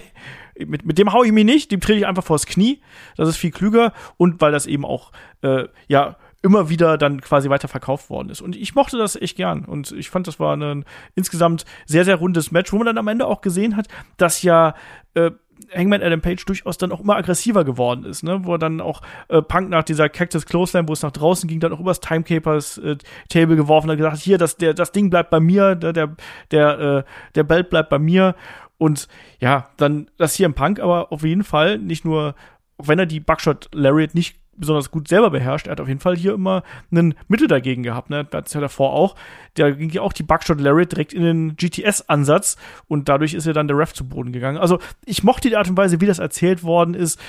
mit, 0.57 0.85
mit 0.85 0.97
dem 0.97 1.11
hau 1.11 1.23
ich 1.23 1.31
mich 1.31 1.45
nicht, 1.45 1.71
dem 1.71 1.81
trete 1.81 1.99
ich 1.99 2.07
einfach 2.07 2.23
vors 2.23 2.45
Knie. 2.45 2.81
Das 3.17 3.27
ist 3.27 3.37
viel 3.37 3.51
klüger 3.51 3.93
und 4.17 4.41
weil 4.41 4.51
das 4.51 4.67
eben 4.67 4.85
auch, 4.85 5.11
äh, 5.41 5.65
ja, 5.87 6.17
immer 6.41 6.69
wieder 6.69 6.97
dann 6.97 7.21
quasi 7.21 7.49
weiter 7.49 7.67
verkauft 7.67 8.09
worden 8.09 8.29
ist. 8.29 8.41
Und 8.41 8.55
ich 8.55 8.73
mochte 8.73 8.97
das 8.97 9.15
echt 9.15 9.37
gern. 9.37 9.65
Und 9.65 9.91
ich 9.91 10.09
fand, 10.09 10.27
das 10.27 10.39
war 10.39 10.55
ein 10.55 10.85
insgesamt 11.15 11.65
sehr, 11.85 12.05
sehr 12.05 12.15
rundes 12.15 12.51
Match, 12.51 12.73
wo 12.73 12.77
man 12.77 12.87
dann 12.87 12.97
am 12.97 13.07
Ende 13.07 13.27
auch 13.27 13.41
gesehen 13.41 13.77
hat, 13.77 13.87
dass 14.17 14.41
ja 14.41 14.73
äh, 15.13 15.31
Hangman 15.75 16.01
Adam 16.01 16.21
Page 16.21 16.43
durchaus 16.45 16.77
dann 16.77 16.91
auch 16.91 17.01
immer 17.01 17.15
aggressiver 17.15 17.63
geworden 17.63 18.05
ist, 18.05 18.23
ne? 18.23 18.43
Wo 18.43 18.53
er 18.55 18.57
dann 18.57 18.81
auch 18.81 19.01
äh, 19.27 19.41
Punk 19.41 19.69
nach 19.69 19.83
dieser 19.83 20.09
Cactus 20.09 20.45
Clothesline, 20.45 20.87
wo 20.87 20.93
es 20.93 21.03
nach 21.03 21.11
draußen 21.11 21.47
ging, 21.47 21.59
dann 21.59 21.73
auch 21.73 21.79
übers 21.79 21.99
Timecapers 21.99 22.79
äh, 22.79 22.97
Table 23.29 23.55
geworfen 23.55 23.89
und 23.89 23.97
gesagt, 23.97 24.17
hier, 24.17 24.37
das, 24.37 24.57
der, 24.57 24.73
das 24.73 24.91
Ding 24.91 25.09
bleibt 25.09 25.29
bei 25.29 25.39
mir, 25.39 25.75
der, 25.75 25.93
der, 25.93 26.15
der, 26.49 26.79
äh, 26.79 27.03
der 27.35 27.43
Belt 27.43 27.69
bleibt 27.69 27.89
bei 27.89 27.99
mir. 27.99 28.35
Und 28.77 29.07
ja, 29.39 29.69
dann 29.77 30.09
das 30.17 30.33
hier 30.33 30.47
im 30.47 30.55
Punk 30.55 30.79
aber 30.79 31.11
auf 31.11 31.23
jeden 31.23 31.43
Fall 31.43 31.77
nicht 31.77 32.03
nur, 32.03 32.33
auch 32.77 32.87
wenn 32.87 32.97
er 32.97 33.05
die 33.05 33.19
Buckshot 33.19 33.69
Lariat 33.73 34.15
nicht 34.15 34.40
besonders 34.61 34.91
gut 34.91 35.09
selber 35.09 35.29
beherrscht. 35.29 35.67
Er 35.67 35.71
hat 35.71 35.81
auf 35.81 35.89
jeden 35.89 35.99
Fall 35.99 36.15
hier 36.15 36.33
immer 36.33 36.63
einen 36.89 37.15
Mittel 37.27 37.47
dagegen 37.47 37.83
gehabt. 37.83 38.09
Ne? 38.09 38.23
Das 38.23 38.53
ja 38.53 38.61
davor 38.61 38.93
auch. 38.93 39.15
Da 39.55 39.69
ging 39.71 39.89
ja 39.89 40.01
auch 40.01 40.13
die 40.13 40.23
Buckshot 40.23 40.61
Lariat 40.61 40.93
direkt 40.93 41.11
in 41.11 41.23
den 41.23 41.55
GTS-Ansatz 41.57 42.55
und 42.87 43.09
dadurch 43.09 43.33
ist 43.33 43.45
ja 43.45 43.51
dann 43.51 43.67
der 43.67 43.77
Ref 43.77 43.93
zu 43.93 44.07
Boden 44.07 44.31
gegangen. 44.31 44.57
Also 44.57 44.79
ich 45.05 45.23
mochte 45.23 45.49
die 45.49 45.57
Art 45.57 45.69
und 45.69 45.75
Weise, 45.75 45.99
wie 45.99 46.05
das 46.05 46.19
erzählt 46.19 46.63
worden 46.63 46.93
ist. 46.93 47.19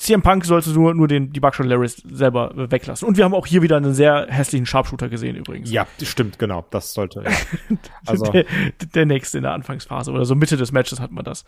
CM 0.00 0.22
Punk 0.22 0.46
sollte 0.46 0.70
nur, 0.70 0.94
nur 0.94 1.08
den, 1.08 1.30
die 1.30 1.40
Buckshot 1.40 1.66
Lariat 1.66 2.02
selber 2.10 2.52
weglassen. 2.54 3.06
Und 3.06 3.18
wir 3.18 3.24
haben 3.24 3.34
auch 3.34 3.46
hier 3.46 3.60
wieder 3.60 3.76
einen 3.76 3.92
sehr 3.92 4.28
hässlichen 4.30 4.64
Sharpshooter 4.64 5.10
gesehen 5.10 5.36
übrigens. 5.36 5.70
Ja, 5.70 5.86
stimmt, 6.02 6.38
genau. 6.38 6.64
Das 6.70 6.94
sollte. 6.94 7.22
Ja. 7.22 7.30
also. 8.06 8.24
der, 8.32 8.46
der 8.94 9.04
nächste 9.04 9.36
in 9.36 9.42
der 9.42 9.52
Anfangsphase 9.52 10.10
oder 10.10 10.24
so 10.24 10.34
Mitte 10.34 10.56
des 10.56 10.72
Matches 10.72 11.00
hat 11.00 11.10
man 11.10 11.24
das. 11.24 11.44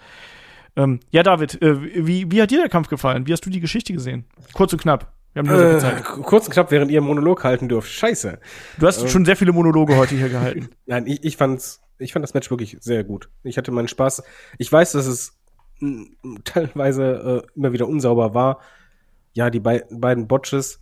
Ähm, 0.77 1.01
ja, 1.11 1.23
David, 1.23 1.61
äh, 1.61 2.07
wie, 2.07 2.31
wie 2.31 2.41
hat 2.41 2.51
dir 2.51 2.61
der 2.61 2.69
Kampf 2.69 2.89
gefallen? 2.89 3.27
Wie 3.27 3.33
hast 3.33 3.45
du 3.45 3.51
die 3.51 3.61
Geschichte 3.61 3.93
gesehen? 3.93 4.25
Kurz 4.53 4.73
und 4.73 4.81
knapp. 4.81 5.13
Wir 5.33 5.41
haben 5.41 5.49
nur 5.49 5.81
so 5.81 5.87
äh. 5.87 6.01
Kurz 6.03 6.47
und 6.47 6.53
knapp, 6.53 6.71
während 6.71 6.91
ihr 6.91 7.01
Monolog 7.01 7.45
halten 7.45 7.69
dürft. 7.69 7.91
Scheiße. 7.91 8.39
Du 8.79 8.87
hast 8.87 9.03
ähm, 9.03 9.09
schon 9.09 9.25
sehr 9.25 9.37
viele 9.37 9.53
Monologe 9.53 9.97
heute 9.97 10.15
hier 10.15 10.29
gehalten. 10.29 10.69
Nein, 10.87 11.07
ich, 11.07 11.25
ich 11.25 11.37
fand's, 11.37 11.83
ich 11.99 12.13
fand 12.13 12.23
das 12.23 12.35
Match 12.35 12.51
wirklich 12.51 12.77
sehr 12.81 13.05
gut. 13.05 13.29
Ich 13.43 13.59
hatte 13.59 13.71
meinen 13.71 13.89
Spaß. 13.89 14.23
Ich 14.59 14.71
weiß, 14.71 14.93
dass 14.93 15.07
es 15.07 15.39
teilweise 16.45 17.45
äh, 17.45 17.57
immer 17.57 17.73
wieder 17.73 17.89
unsauber 17.89 18.35
war. 18.35 18.61
Ja, 19.35 19.51
die 19.51 19.61
be 19.61 19.85
beiden 19.91 20.27
Botches 20.27 20.81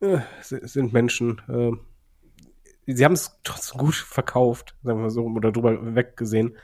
äh, 0.00 0.18
sind 0.40 0.92
Menschen. 0.92 1.42
Äh, 1.48 2.92
sie 2.92 3.04
haben 3.04 3.14
es 3.14 3.38
trotzdem 3.44 3.78
gut 3.78 3.94
verkauft, 3.94 4.76
sagen 4.82 4.98
wir 4.98 5.02
mal 5.04 5.10
so, 5.10 5.24
oder 5.24 5.52
drüber 5.52 5.94
weggesehen 5.94 6.56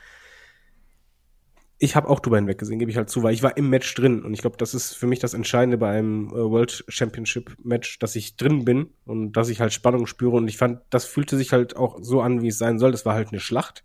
ich 1.83 1.97
habe 1.97 2.09
auch 2.09 2.21
drüber 2.21 2.37
hinweggesehen, 2.37 2.79
gebe 2.79 2.93
ich 2.93 2.97
halt 2.97 3.11
zu, 3.11 3.25
weil 3.25 3.35
ich 3.35 3.43
war 3.43 3.57
im 3.57 3.69
Match 3.69 3.93
drin 3.97 4.23
und 4.23 4.33
ich 4.35 4.41
glaube, 4.41 4.57
das 4.57 4.73
ist 4.73 4.95
für 4.95 5.09
mich 5.09 5.19
das 5.19 5.35
Entscheidende 5.35 5.79
bei 5.79 5.91
einem 5.91 6.29
äh, 6.29 6.35
World 6.35 6.85
Championship 6.87 7.57
Match, 7.65 7.99
dass 7.99 8.15
ich 8.15 8.37
drin 8.37 8.65
bin 8.65 8.91
und 9.05 9.33
dass 9.33 9.49
ich 9.49 9.61
halt 9.61 9.73
Spannung 9.73 10.07
spüre 10.07 10.37
und 10.37 10.47
ich 10.47 10.57
fand, 10.57 10.81
das 10.91 11.07
fühlte 11.07 11.37
sich 11.37 11.51
halt 11.51 11.75
auch 11.75 11.99
so 12.01 12.21
an, 12.21 12.41
wie 12.41 12.49
es 12.49 12.59
sein 12.59 12.79
soll. 12.79 12.93
Das 12.93 13.05
war 13.05 13.15
halt 13.15 13.31
eine 13.33 13.41
Schlacht, 13.41 13.83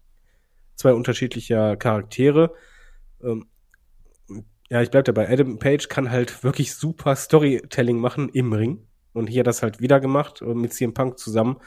zwei 0.76 0.94
unterschiedlicher 0.94 1.76
Charaktere. 1.76 2.54
Ähm, 3.24 3.48
ja, 4.70 4.84
ich 4.84 4.92
bleib 4.92 5.06
dabei. 5.06 5.28
Adam 5.28 5.58
Page 5.58 5.88
kann 5.88 6.12
halt 6.12 6.44
wirklich 6.44 6.76
super 6.76 7.16
Storytelling 7.16 7.98
machen 7.98 8.30
im 8.30 8.54
Ring 8.54 8.86
und 9.14 9.26
hier 9.26 9.44
das 9.44 9.64
halt 9.64 9.82
wieder 9.82 10.00
gemacht 10.00 10.44
äh, 10.44 10.54
mit 10.54 10.72
CM 10.72 10.94
Punk 10.94 11.18
zusammen. 11.18 11.58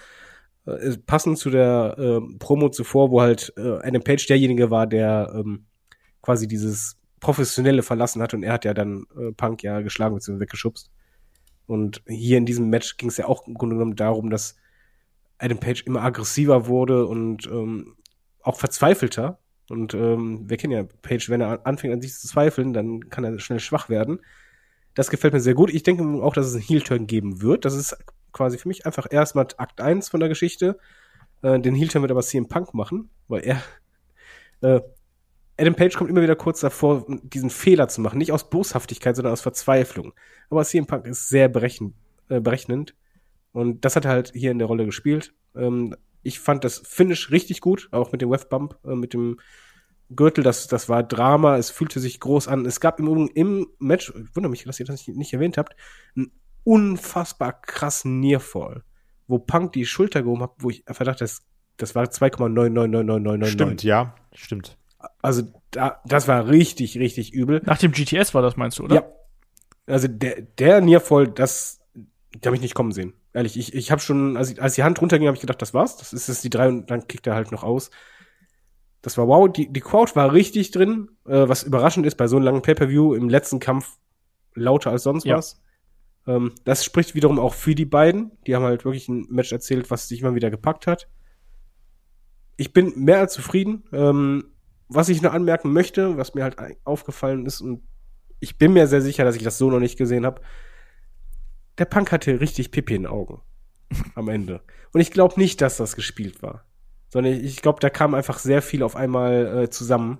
Äh, 0.65 0.97
passend 1.07 1.39
zu 1.39 1.51
der 1.51 1.97
äh, 1.99 2.21
Promo 2.39 2.69
zuvor, 2.69 3.11
wo 3.11 3.21
halt 3.21 3.53
äh, 3.57 3.79
Adam 3.83 4.05
Page 4.05 4.25
derjenige 4.29 4.71
war, 4.71 4.87
der 4.87 5.33
ähm, 5.35 5.67
quasi 6.23 6.49
dieses 6.49 6.97
Professionelle 7.21 7.83
verlassen 7.83 8.23
hat 8.23 8.35
und 8.35 8.43
er 8.43 8.55
hat 8.55 8.65
ja 8.65 8.75
dann 8.75 9.05
äh, 9.17 9.33
Punk 9.33 9.63
ja 9.63 9.81
geschlagen 9.81 10.15
bzw. 10.15 10.41
weggeschubst. 10.41 10.91
Und 11.67 12.03
hier 12.07 12.39
in 12.39 12.47
diesem 12.47 12.69
Match 12.69 12.97
ging 12.97 13.11
es 13.11 13.17
ja 13.17 13.27
auch 13.27 13.47
im 13.47 13.55
Grunde 13.55 13.77
genommen 13.77 13.95
darum, 13.95 14.31
dass 14.31 14.57
Adam 15.39 15.59
Page 15.59 15.83
immer 15.83 16.03
aggressiver 16.03 16.67
wurde 16.67 17.07
und 17.07 17.47
ähm, 17.47 17.97
auch 18.43 18.59
verzweifelter. 18.59 19.39
Und 19.69 19.95
ähm, 19.95 20.51
wir 20.51 20.57
kennen 20.57 20.73
ja 20.73 20.85
Page, 21.03 21.31
wenn 21.31 21.41
er 21.41 21.65
anfängt 21.67 21.95
an 21.95 22.03
sich 22.03 22.15
zu 22.15 22.27
zweifeln, 22.27 22.73
dann 22.73 23.09
kann 23.09 23.23
er 23.23 23.39
schnell 23.39 23.61
schwach 23.61 23.89
werden. 23.89 24.21
Das 24.95 25.11
gefällt 25.11 25.33
mir 25.33 25.41
sehr 25.41 25.55
gut. 25.55 25.73
Ich 25.73 25.85
denke 25.85 26.03
auch, 26.25 26.35
dass 26.35 26.47
es 26.47 26.55
einen 26.55 26.65
Heel-Turn 26.65 27.07
geben 27.07 27.41
wird. 27.41 27.65
Das 27.65 27.75
ist 27.75 27.97
quasi 28.33 28.59
für 28.59 28.69
mich 28.69 28.87
einfach 28.87 29.07
erstmal 29.09 29.47
Akt 29.57 29.81
1 29.81 30.09
von 30.09 30.21
der 30.21 30.29
Geschichte. 30.29 30.79
Äh, 31.43 31.61
den 31.61 31.75
Heel-Turn 31.75 32.03
wird 32.03 32.11
aber 32.11 32.23
CM 32.23 32.49
Punk 32.49 32.75
machen, 32.75 33.11
weil 33.29 33.43
er 33.45 33.63
äh, 34.63 34.81
Adam 35.61 35.75
Page 35.75 35.97
kommt 35.97 36.09
immer 36.09 36.23
wieder 36.23 36.37
kurz 36.37 36.61
davor, 36.61 37.05
diesen 37.23 37.51
Fehler 37.51 37.89
zu 37.89 38.01
machen. 38.01 38.19
Nicht 38.19 38.33
aus 38.33 38.49
Boshaftigkeit, 38.49 39.15
sondern 39.15 39.33
aus 39.33 39.43
Verzweiflung. 39.43 40.15
Aber 40.49 40.65
CM 40.65 40.87
Punk 40.87 41.07
ist 41.07 41.29
sehr 41.29 41.49
berechen, 41.49 41.95
äh, 42.29 42.41
berechnend. 42.41 42.95
Und 43.53 43.85
das 43.85 43.97
hat 43.97 44.07
er 44.07 44.13
halt 44.13 44.33
hier 44.35 44.51
in 44.53 44.59
der 44.59 44.69
Rolle 44.69 44.87
gespielt. 44.87 45.35
Ähm, 45.55 45.95
ich 46.23 46.41
fand 46.41 46.65
das 46.65 46.79
Finish 46.79 47.31
richtig 47.31 47.61
gut, 47.61 47.89
auch 47.93 48.13
mit 48.13 48.23
dem 48.23 48.31
Webbump, 48.31 48.79
äh, 48.85 48.95
mit 48.95 49.13
dem 49.13 49.39
Gürtel, 50.15 50.43
das, 50.43 50.67
das 50.67 50.89
war 50.89 51.03
Drama, 51.03 51.57
es 51.57 51.71
fühlte 51.71 52.01
sich 52.01 52.21
groß 52.21 52.49
an. 52.49 52.67
Es 52.67 52.81
gab 52.81 52.99
im, 52.99 53.29
im 53.35 53.67
Match, 53.79 54.11
ich 54.11 54.35
wundere 54.35 54.51
mich, 54.51 54.65
dass 54.65 54.81
ihr 54.81 54.87
das 54.87 55.07
nicht, 55.07 55.17
nicht 55.17 55.33
erwähnt 55.33 55.59
habt, 55.59 55.77
einen 56.17 56.33
unfassbar 56.65 57.53
krassen 57.61 58.19
Nearfall, 58.19 58.83
wo 59.29 59.39
Punk 59.39 59.73
die 59.73 59.87
Schulter 59.87 60.23
gehoben 60.23 60.43
hat, 60.43 60.53
wo 60.59 60.71
ich 60.71 60.87
einfach 60.89 61.05
dachte, 61.05 61.25
das, 61.25 61.45
das 61.77 61.95
war 61.95 62.05
2,999999. 62.07 63.47
Stimmt, 63.47 63.83
ja, 63.85 64.15
stimmt. 64.33 64.80
Also 65.23 65.43
da, 65.71 66.01
das 66.05 66.29
war 66.29 66.49
richtig, 66.49 66.99
richtig 66.99 67.33
übel. 67.33 67.63
Nach 67.65 67.79
dem 67.79 67.93
GTS 67.93 68.35
war 68.35 68.43
das, 68.43 68.57
meinst 68.57 68.79
du, 68.79 68.85
oder? 68.85 68.95
Ja. 68.97 69.13
Also 69.87 70.09
der, 70.09 70.43
der 70.43 70.81
Nearfall, 70.81 71.29
das, 71.29 71.81
der 72.35 72.51
habe 72.51 72.57
ich 72.57 72.63
nicht 72.63 72.75
kommen 72.75 72.93
sehen. 72.93 73.15
Ehrlich, 73.33 73.57
ich, 73.57 73.75
ich 73.75 73.91
habe 73.91 74.01
schon, 74.01 74.37
als, 74.37 74.51
ich, 74.51 74.63
als 74.63 74.75
die 74.75 74.83
Hand 74.83 75.01
runterging, 75.01 75.29
habe 75.29 75.37
ich 75.37 75.41
gedacht, 75.41 75.63
das 75.63 75.75
war's. 75.75 75.97
Das 75.97 76.13
ist 76.13 76.29
jetzt 76.29 76.45
die 76.45 76.51
drei 76.51 76.69
und 76.69 76.91
dann 76.91 77.07
kickt 77.07 77.27
er 77.27 77.35
halt 77.35 77.53
noch 77.53 77.63
aus. 77.63 77.91
Das 79.03 79.17
war 79.17 79.29
wow. 79.29 79.51
Die, 79.51 79.73
die 79.73 79.81
Crowd 79.81 80.15
war 80.15 80.33
richtig 80.33 80.73
drin, 80.73 81.11
äh, 81.27 81.49
was 81.49 81.63
überraschend 81.63 82.07
ist 82.07 82.17
bei 82.17 82.27
so 82.27 82.37
einem 82.37 82.45
langen 82.45 82.63
Pay-Per-View 82.63 83.15
im 83.15 83.29
letzten 83.29 83.61
Kampf 83.61 83.99
lauter 84.55 84.91
als 84.91 85.05
sonst 85.05 85.25
ja. 85.25 85.37
was. 85.37 85.63
Ähm, 86.27 86.53
das 86.65 86.85
spricht 86.85 87.15
wiederum 87.15 87.39
auch 87.39 87.55
für 87.55 87.75
die 87.75 87.87
beiden. 87.87 88.33
Die 88.47 88.55
haben 88.55 88.65
halt 88.65 88.85
wirklich 88.85 89.09
ein 89.09 89.27
Match 89.31 89.53
erzählt, 89.53 89.91
was 89.91 90.09
sich 90.09 90.21
immer 90.21 90.35
wieder 90.35 90.51
gepackt 90.51 90.87
hat. 90.87 91.09
Ich 92.57 92.73
bin 92.73 92.93
mehr 92.97 93.21
als 93.21 93.33
zufrieden. 93.33 93.85
Ähm, 93.93 94.50
was 94.91 95.09
ich 95.09 95.23
nur 95.23 95.33
anmerken 95.33 95.73
möchte, 95.73 96.17
was 96.17 96.35
mir 96.35 96.43
halt 96.43 96.57
aufgefallen 96.85 97.47
ist, 97.47 97.61
und 97.61 97.83
ich 98.41 98.59
bin 98.59 98.73
mir 98.73 98.87
sehr 98.87 99.01
sicher, 99.01 99.25
dass 99.25 99.37
ich 99.37 99.43
das 99.43 99.57
so 99.57 99.71
noch 99.71 99.79
nicht 99.79 99.97
gesehen 99.97 100.27
habe, 100.27 100.43
der 101.79 101.85
Punk 101.85 102.11
hatte 102.13 102.41
richtig 102.41 102.73
Pipi 102.73 102.97
in 102.97 103.03
den 103.03 103.13
Augen 103.13 103.41
am 104.15 104.29
Ende. 104.29 104.63
Und 104.93 105.01
ich 105.01 105.13
glaube 105.13 105.39
nicht, 105.39 105.61
dass 105.61 105.77
das 105.77 105.95
gespielt 105.95 106.43
war. 106.43 106.65
Sondern 107.09 107.33
ich 107.33 107.63
glaube, 107.63 107.81
da 107.81 107.91
kam 107.91 108.15
einfach 108.15 108.39
sehr 108.39 108.63
viel 108.63 108.83
auf 108.83 108.97
einmal 108.97 109.65
äh, 109.65 109.71
zusammen. 109.71 110.19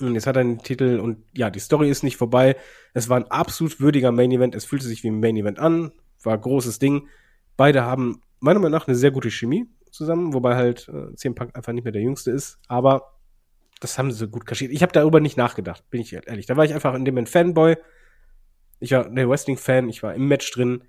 Und 0.00 0.14
jetzt 0.14 0.26
hat 0.26 0.36
er 0.36 0.44
den 0.44 0.58
Titel 0.58 0.98
und 1.00 1.24
ja, 1.32 1.50
die 1.50 1.60
Story 1.60 1.88
ist 1.88 2.02
nicht 2.02 2.16
vorbei. 2.16 2.56
Es 2.92 3.08
war 3.08 3.16
ein 3.16 3.30
absolut 3.30 3.80
würdiger 3.80 4.12
Main 4.12 4.32
Event. 4.32 4.54
Es 4.54 4.64
fühlte 4.64 4.86
sich 4.86 5.02
wie 5.04 5.08
ein 5.08 5.20
Main 5.20 5.36
Event 5.36 5.58
an. 5.58 5.92
War 6.22 6.36
großes 6.36 6.78
Ding. 6.78 7.08
Beide 7.56 7.84
haben 7.84 8.20
meiner 8.40 8.58
Meinung 8.58 8.72
nach 8.72 8.88
eine 8.88 8.96
sehr 8.96 9.12
gute 9.12 9.30
Chemie 9.30 9.66
zusammen, 9.90 10.34
wobei 10.34 10.56
halt 10.56 10.88
äh, 10.88 11.14
CM 11.14 11.34
Punk 11.34 11.54
einfach 11.56 11.72
nicht 11.72 11.84
mehr 11.84 11.92
der 11.92 12.02
Jüngste 12.02 12.32
ist. 12.32 12.58
Aber 12.66 13.13
das 13.84 13.98
haben 13.98 14.10
sie 14.10 14.26
gut 14.26 14.46
kaschiert. 14.46 14.72
Ich 14.72 14.82
habe 14.82 14.92
darüber 14.92 15.20
nicht 15.20 15.36
nachgedacht, 15.36 15.88
bin 15.90 16.00
ich 16.00 16.12
ehrlich. 16.12 16.46
Da 16.46 16.56
war 16.56 16.64
ich 16.64 16.74
einfach 16.74 16.94
in 16.94 17.04
dem 17.04 17.18
ein 17.18 17.26
Fanboy. 17.26 17.76
Ich 18.80 18.92
war 18.92 19.08
der 19.08 19.28
Wrestling-Fan, 19.28 19.88
ich 19.88 20.02
war 20.02 20.14
im 20.14 20.26
Match 20.26 20.50
drin. 20.50 20.84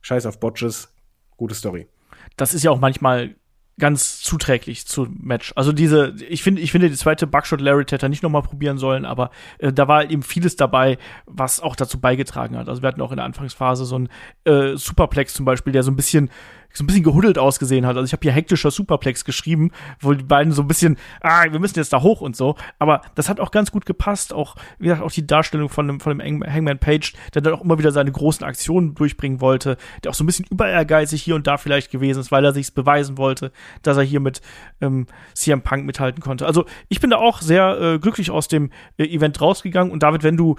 Scheiß 0.00 0.26
auf 0.26 0.40
Botches. 0.40 0.94
Gute 1.36 1.54
Story. 1.54 1.88
Das 2.36 2.54
ist 2.54 2.62
ja 2.62 2.70
auch 2.70 2.80
manchmal 2.80 3.36
ganz 3.78 4.20
zuträglich 4.20 4.86
zum 4.86 5.18
Match. 5.20 5.52
Also 5.56 5.72
diese, 5.72 6.14
ich 6.28 6.42
finde, 6.42 6.62
ich 6.62 6.70
finde, 6.70 6.88
die 6.88 6.96
zweite 6.96 7.26
Buckshot 7.26 7.60
Larry 7.60 7.84
hätte 7.88 8.08
nicht 8.08 8.22
nochmal 8.22 8.42
probieren 8.42 8.78
sollen, 8.78 9.04
aber 9.04 9.30
äh, 9.58 9.72
da 9.72 9.88
war 9.88 10.08
eben 10.08 10.22
vieles 10.22 10.56
dabei, 10.56 10.96
was 11.26 11.60
auch 11.60 11.74
dazu 11.74 12.00
beigetragen 12.00 12.56
hat. 12.56 12.68
Also 12.68 12.82
wir 12.82 12.88
hatten 12.88 13.00
auch 13.00 13.10
in 13.10 13.16
der 13.16 13.24
Anfangsphase 13.24 13.84
so 13.84 13.96
einen 13.96 14.08
äh, 14.44 14.76
Superplex 14.76 15.34
zum 15.34 15.44
Beispiel, 15.44 15.72
der 15.72 15.82
so 15.82 15.90
ein 15.90 15.96
bisschen 15.96 16.30
so 16.76 16.82
ein 16.82 16.86
bisschen 16.86 17.04
gehuddelt 17.04 17.38
ausgesehen 17.38 17.86
hat. 17.86 17.96
Also 17.96 18.04
ich 18.04 18.12
habe 18.12 18.22
hier 18.22 18.32
hektischer 18.32 18.70
Superplex 18.70 19.24
geschrieben, 19.24 19.70
wo 20.00 20.12
die 20.12 20.24
beiden 20.24 20.52
so 20.52 20.62
ein 20.62 20.68
bisschen, 20.68 20.98
ah, 21.20 21.44
wir 21.50 21.60
müssen 21.60 21.78
jetzt 21.78 21.92
da 21.92 22.02
hoch 22.02 22.20
und 22.20 22.34
so. 22.34 22.56
Aber 22.78 23.02
das 23.14 23.28
hat 23.28 23.38
auch 23.38 23.52
ganz 23.52 23.70
gut 23.70 23.86
gepasst. 23.86 24.32
Auch, 24.32 24.56
wie 24.78 24.86
gesagt, 24.86 25.02
auch 25.02 25.12
die 25.12 25.26
Darstellung 25.26 25.68
von 25.68 25.86
dem, 25.86 26.00
von 26.00 26.18
dem 26.18 26.42
Hangman 26.44 26.78
Page, 26.78 27.12
der 27.32 27.42
dann 27.42 27.54
auch 27.54 27.62
immer 27.62 27.78
wieder 27.78 27.92
seine 27.92 28.10
großen 28.10 28.44
Aktionen 28.44 28.94
durchbringen 28.94 29.40
wollte, 29.40 29.76
der 30.02 30.10
auch 30.10 30.14
so 30.14 30.24
ein 30.24 30.26
bisschen 30.26 30.46
über 30.50 30.68
ehrgeizig 30.68 31.22
hier 31.22 31.36
und 31.36 31.46
da 31.46 31.56
vielleicht 31.58 31.92
gewesen 31.92 32.18
ist, 32.18 32.32
weil 32.32 32.44
er 32.44 32.52
sich's 32.52 32.72
beweisen 32.72 33.18
wollte, 33.18 33.52
dass 33.82 33.96
er 33.96 34.02
hier 34.02 34.20
mit 34.20 34.40
ähm, 34.80 35.06
CM 35.34 35.62
Punk 35.62 35.86
mithalten 35.86 36.20
konnte. 36.20 36.44
Also 36.44 36.64
ich 36.88 37.00
bin 37.00 37.10
da 37.10 37.18
auch 37.18 37.40
sehr 37.40 37.80
äh, 37.80 37.98
glücklich 38.00 38.32
aus 38.32 38.48
dem 38.48 38.70
äh, 38.96 39.04
Event 39.04 39.40
rausgegangen. 39.40 39.92
Und 39.92 40.02
David, 40.02 40.24
wenn 40.24 40.36
du 40.36 40.56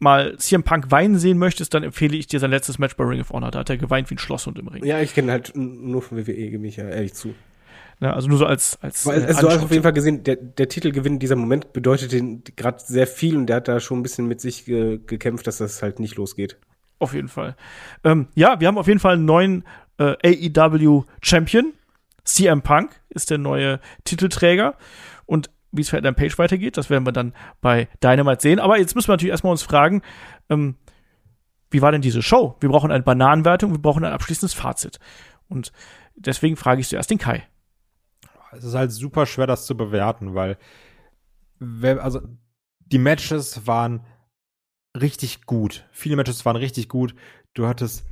mal 0.00 0.36
CM 0.38 0.64
Punk 0.64 0.90
weinen 0.90 1.18
sehen 1.18 1.38
möchtest, 1.38 1.72
dann 1.74 1.82
empfehle 1.82 2.16
ich 2.16 2.26
dir 2.26 2.40
sein 2.40 2.50
letztes 2.50 2.78
Match 2.78 2.96
bei 2.96 3.04
Ring 3.04 3.20
of 3.20 3.30
Honor. 3.30 3.50
Da 3.50 3.60
hat 3.60 3.70
er 3.70 3.76
geweint 3.76 4.10
wie 4.10 4.14
ein 4.14 4.18
Schlosshund 4.18 4.58
im 4.58 4.68
Ring. 4.68 4.84
Ja, 4.84 5.00
ich 5.00 5.14
kenne 5.14 5.30
halt 5.30 5.52
nur 5.54 6.02
von 6.02 6.18
WWE, 6.18 6.50
gebe 6.50 6.66
ich 6.66 6.76
ja 6.76 6.88
ehrlich 6.88 7.14
zu. 7.14 7.34
Ja, 8.00 8.14
also 8.14 8.28
nur 8.28 8.38
so 8.38 8.46
als 8.46 8.78
als 8.80 9.04
Weil, 9.04 9.26
also 9.26 9.42
du 9.42 9.48
hast 9.50 9.62
auf 9.62 9.70
jeden 9.70 9.82
Fall 9.82 9.92
gesehen, 9.92 10.24
der, 10.24 10.36
der 10.36 10.68
Titelgewinn 10.70 11.18
dieser 11.18 11.36
Moment 11.36 11.74
bedeutet 11.74 12.12
den 12.12 12.42
gerade 12.56 12.78
sehr 12.82 13.06
viel 13.06 13.36
und 13.36 13.46
der 13.46 13.56
hat 13.56 13.68
da 13.68 13.78
schon 13.78 14.00
ein 14.00 14.02
bisschen 14.02 14.26
mit 14.26 14.40
sich 14.40 14.64
ge 14.64 14.98
gekämpft, 15.06 15.46
dass 15.46 15.58
das 15.58 15.82
halt 15.82 16.00
nicht 16.00 16.16
losgeht. 16.16 16.56
Auf 16.98 17.12
jeden 17.12 17.28
Fall. 17.28 17.56
Ähm, 18.02 18.28
ja, 18.34 18.58
wir 18.58 18.68
haben 18.68 18.78
auf 18.78 18.86
jeden 18.86 19.00
Fall 19.00 19.14
einen 19.14 19.26
neuen 19.26 19.64
äh, 19.98 20.48
AEW 20.56 21.04
Champion. 21.22 21.74
CM 22.24 22.62
Punk 22.62 22.90
ist 23.10 23.30
der 23.30 23.38
neue 23.38 23.80
Titelträger 24.04 24.76
und 25.26 25.50
wie 25.72 25.82
es 25.82 25.90
für 25.90 25.98
Adam 25.98 26.14
Page 26.14 26.38
weitergeht. 26.38 26.76
Das 26.76 26.90
werden 26.90 27.06
wir 27.06 27.12
dann 27.12 27.34
bei 27.60 27.88
Dynamite 28.02 28.42
sehen. 28.42 28.58
Aber 28.58 28.78
jetzt 28.78 28.94
müssen 28.94 29.08
wir 29.08 29.14
natürlich 29.14 29.30
erstmal 29.30 29.52
uns 29.52 29.62
fragen, 29.62 30.02
ähm, 30.48 30.76
wie 31.70 31.82
war 31.82 31.92
denn 31.92 32.02
diese 32.02 32.22
Show? 32.22 32.56
Wir 32.60 32.68
brauchen 32.68 32.90
eine 32.90 33.04
Bananenwertung, 33.04 33.70
wir 33.70 33.80
brauchen 33.80 34.04
ein 34.04 34.12
abschließendes 34.12 34.54
Fazit. 34.54 34.98
Und 35.48 35.72
deswegen 36.16 36.56
frage 36.56 36.80
ich 36.80 36.88
zuerst 36.88 37.10
den 37.10 37.18
Kai. 37.18 37.46
Es 38.52 38.64
ist 38.64 38.74
halt 38.74 38.90
super 38.90 39.26
schwer, 39.26 39.46
das 39.46 39.66
zu 39.66 39.76
bewerten, 39.76 40.34
weil, 40.34 40.58
also, 42.00 42.20
die 42.80 42.98
Matches 42.98 43.66
waren 43.66 44.04
richtig 45.00 45.46
gut. 45.46 45.86
Viele 45.92 46.16
Matches 46.16 46.44
waren 46.44 46.56
richtig 46.56 46.88
gut. 46.88 47.14
Du 47.54 47.68
hattest 47.68 48.04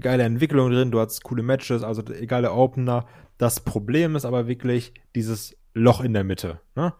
geile 0.00 0.24
Entwicklungen 0.24 0.72
drin, 0.72 0.90
du 0.90 1.00
hattest 1.00 1.24
coole 1.24 1.42
Matches, 1.42 1.82
also 1.82 2.02
egal 2.12 2.44
Opener. 2.44 3.06
Das 3.38 3.60
Problem 3.60 4.16
ist 4.16 4.26
aber 4.26 4.46
wirklich 4.46 4.92
dieses 5.14 5.56
Loch 5.72 6.00
in 6.02 6.12
der 6.12 6.24
Mitte. 6.24 6.60
Ne? 6.74 6.92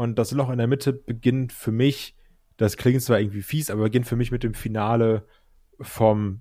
Und 0.00 0.18
das 0.18 0.32
Loch 0.32 0.48
in 0.48 0.56
der 0.56 0.66
Mitte 0.66 0.94
beginnt 0.94 1.52
für 1.52 1.72
mich, 1.72 2.16
das 2.56 2.78
klingt 2.78 3.02
zwar 3.02 3.20
irgendwie 3.20 3.42
fies, 3.42 3.68
aber 3.68 3.82
beginnt 3.82 4.06
für 4.06 4.16
mich 4.16 4.32
mit 4.32 4.42
dem 4.42 4.54
Finale 4.54 5.26
vom 5.78 6.40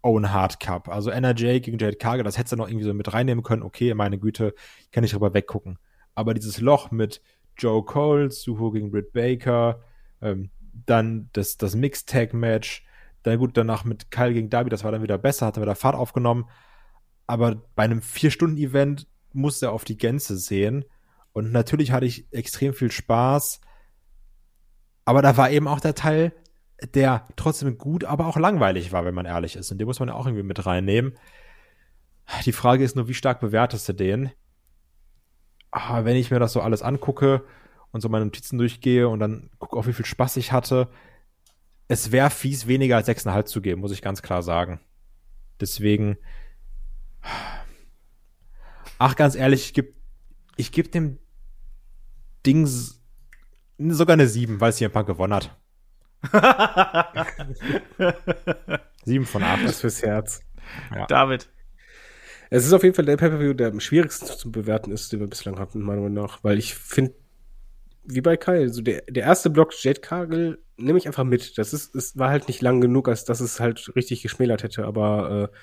Owen 0.00 0.32
Hard 0.32 0.60
Cup. 0.60 0.88
Also 0.88 1.10
NRJ 1.10 1.60
gegen 1.60 1.76
Jade 1.76 1.98
Cargill, 1.98 2.24
das 2.24 2.38
hättest 2.38 2.52
du 2.52 2.56
noch 2.56 2.68
irgendwie 2.68 2.86
so 2.86 2.94
mit 2.94 3.12
reinnehmen 3.12 3.44
können. 3.44 3.62
Okay, 3.62 3.92
meine 3.92 4.18
Güte, 4.18 4.54
kann 4.92 5.04
ich 5.04 5.10
drüber 5.10 5.34
weggucken. 5.34 5.78
Aber 6.14 6.32
dieses 6.32 6.58
Loch 6.62 6.90
mit 6.90 7.20
Joe 7.58 7.84
Cole, 7.84 8.30
Suho 8.30 8.70
gegen 8.70 8.90
Britt 8.90 9.12
Baker, 9.12 9.82
ähm, 10.22 10.48
dann 10.86 11.28
das, 11.34 11.58
das 11.58 11.74
Mixed-Tag-Match, 11.74 12.86
dann 13.24 13.38
gut, 13.38 13.58
danach 13.58 13.84
mit 13.84 14.10
Kyle 14.10 14.32
gegen 14.32 14.48
Darby, 14.48 14.70
das 14.70 14.84
war 14.84 14.92
dann 14.92 15.02
wieder 15.02 15.18
besser, 15.18 15.44
hat 15.44 15.58
er 15.58 15.62
wieder 15.62 15.74
Fahrt 15.74 15.96
aufgenommen. 15.96 16.48
Aber 17.26 17.56
bei 17.74 17.82
einem 17.82 18.00
Vier-Stunden-Event 18.00 19.06
muss 19.34 19.60
er 19.60 19.72
auf 19.72 19.84
die 19.84 19.98
Gänze 19.98 20.38
sehen. 20.38 20.86
Und 21.36 21.52
natürlich 21.52 21.92
hatte 21.92 22.06
ich 22.06 22.32
extrem 22.32 22.72
viel 22.72 22.90
Spaß. 22.90 23.60
Aber 25.04 25.20
da 25.20 25.36
war 25.36 25.50
eben 25.50 25.68
auch 25.68 25.80
der 25.80 25.94
Teil, 25.94 26.32
der 26.94 27.28
trotzdem 27.36 27.76
gut, 27.76 28.04
aber 28.04 28.26
auch 28.26 28.38
langweilig 28.38 28.90
war, 28.90 29.04
wenn 29.04 29.14
man 29.14 29.26
ehrlich 29.26 29.54
ist. 29.54 29.70
Und 29.70 29.76
den 29.76 29.86
muss 29.86 30.00
man 30.00 30.08
ja 30.08 30.14
auch 30.14 30.24
irgendwie 30.24 30.44
mit 30.44 30.64
reinnehmen. 30.64 31.12
Die 32.46 32.52
Frage 32.52 32.84
ist 32.84 32.96
nur, 32.96 33.06
wie 33.08 33.12
stark 33.12 33.40
bewertest 33.40 33.86
du 33.86 33.92
den? 33.92 34.30
Aber 35.70 35.98
ah, 35.98 36.04
wenn 36.06 36.16
ich 36.16 36.30
mir 36.30 36.38
das 36.38 36.54
so 36.54 36.62
alles 36.62 36.80
angucke 36.80 37.44
und 37.90 38.00
so 38.00 38.08
meine 38.08 38.24
Notizen 38.24 38.56
durchgehe 38.56 39.06
und 39.06 39.20
dann 39.20 39.50
gucke, 39.58 39.76
auf 39.76 39.86
wie 39.86 39.92
viel 39.92 40.06
Spaß 40.06 40.38
ich 40.38 40.52
hatte, 40.52 40.88
es 41.86 42.12
wäre 42.12 42.30
fies, 42.30 42.66
weniger 42.66 42.96
als 42.96 43.08
6,5 43.08 43.44
zu 43.44 43.60
geben, 43.60 43.82
muss 43.82 43.92
ich 43.92 44.00
ganz 44.00 44.22
klar 44.22 44.42
sagen. 44.42 44.80
Deswegen, 45.60 46.16
ach, 48.96 49.16
ganz 49.16 49.34
ehrlich, 49.34 49.66
ich 49.66 49.74
gebe 49.74 49.92
ich 50.56 50.72
geb 50.72 50.90
dem 50.92 51.18
Ding 52.46 52.66
sogar 53.78 54.14
eine 54.14 54.28
7, 54.28 54.60
weil 54.60 54.70
es 54.70 54.78
hier 54.78 54.88
ein 54.88 54.92
paar 54.92 55.04
gewonnen 55.04 55.34
hat. 55.34 55.56
7 59.04 59.26
von 59.26 59.42
8. 59.42 59.64
Das 59.64 59.80
fürs 59.80 60.02
Herz. 60.02 60.40
Ja. 60.94 61.06
David. 61.06 61.48
Es 62.50 62.64
ist 62.64 62.72
auf 62.72 62.82
jeden 62.82 62.94
Fall 62.94 63.04
der 63.04 63.16
Pay-Per-View, 63.16 63.54
der 63.54 63.68
am 63.68 63.80
schwierigsten 63.80 64.26
zu 64.26 64.52
bewerten 64.52 64.92
ist, 64.92 65.12
den 65.12 65.20
wir 65.20 65.26
bislang 65.26 65.58
hatten, 65.58 65.80
meiner 65.80 66.02
Meinung 66.02 66.24
nach. 66.24 66.44
Weil 66.44 66.58
ich 66.58 66.74
finde, 66.74 67.14
wie 68.04 68.20
bei 68.20 68.36
Kyle, 68.36 68.68
so 68.68 68.82
der, 68.82 69.02
der 69.08 69.24
erste 69.24 69.50
Block 69.50 69.72
Jade 69.82 70.00
Cargill 70.00 70.58
nehme 70.76 70.98
ich 70.98 71.06
einfach 71.06 71.24
mit. 71.24 71.58
Das 71.58 71.72
ist, 71.72 71.94
es 71.94 72.16
war 72.16 72.30
halt 72.30 72.48
nicht 72.48 72.62
lang 72.62 72.80
genug, 72.80 73.08
als 73.08 73.24
dass 73.24 73.40
es 73.40 73.58
halt 73.58 73.94
richtig 73.96 74.22
geschmälert 74.22 74.62
hätte. 74.62 74.84
Aber 74.84 75.50
äh, 75.52 75.56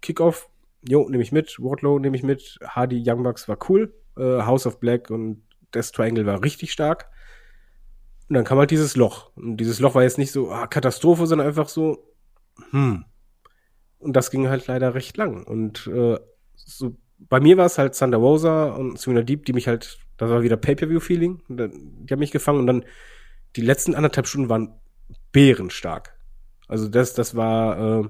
Kickoff, 0.00 0.48
jo, 0.88 1.08
nehme 1.08 1.22
ich 1.22 1.32
mit. 1.32 1.56
Wardlow 1.58 1.98
nehme 1.98 2.16
ich 2.16 2.22
mit. 2.22 2.58
Hardy 2.62 3.02
Young 3.04 3.24
Bucks 3.24 3.48
war 3.48 3.58
cool. 3.68 3.92
Äh, 4.16 4.42
House 4.42 4.66
of 4.66 4.78
Black 4.78 5.10
und 5.10 5.42
Death 5.74 5.92
Triangle 5.92 6.26
war 6.26 6.42
richtig 6.42 6.72
stark. 6.72 7.10
Und 8.28 8.34
dann 8.34 8.44
kam 8.44 8.58
halt 8.58 8.70
dieses 8.70 8.96
Loch. 8.96 9.30
Und 9.36 9.56
dieses 9.56 9.80
Loch 9.80 9.94
war 9.94 10.02
jetzt 10.02 10.18
nicht 10.18 10.32
so 10.32 10.50
ah, 10.50 10.66
Katastrophe, 10.66 11.26
sondern 11.26 11.48
einfach 11.48 11.68
so, 11.68 12.14
hm. 12.70 13.04
Und 13.98 14.12
das 14.12 14.30
ging 14.30 14.48
halt 14.48 14.66
leider 14.66 14.94
recht 14.94 15.16
lang. 15.16 15.44
Und 15.44 15.86
äh, 15.88 16.18
so, 16.54 16.96
bei 17.18 17.40
mir 17.40 17.56
war 17.56 17.66
es 17.66 17.78
halt 17.78 17.98
Thunder 17.98 18.18
Rosa 18.18 18.70
und 18.70 18.98
Serena 18.98 19.22
Deep, 19.22 19.44
die 19.44 19.52
mich 19.52 19.66
halt, 19.66 19.98
das 20.18 20.30
war 20.30 20.42
wieder 20.42 20.56
Pay-Per-View-Feeling. 20.56 21.42
Die 21.48 22.12
haben 22.12 22.20
mich 22.20 22.30
gefangen 22.30 22.60
und 22.60 22.66
dann 22.66 22.84
die 23.56 23.62
letzten 23.62 23.94
anderthalb 23.94 24.26
Stunden 24.26 24.48
waren 24.48 24.74
bärenstark. 25.32 26.16
Also 26.68 26.88
das, 26.88 27.14
das 27.14 27.34
war 27.34 28.02
äh, 28.02 28.08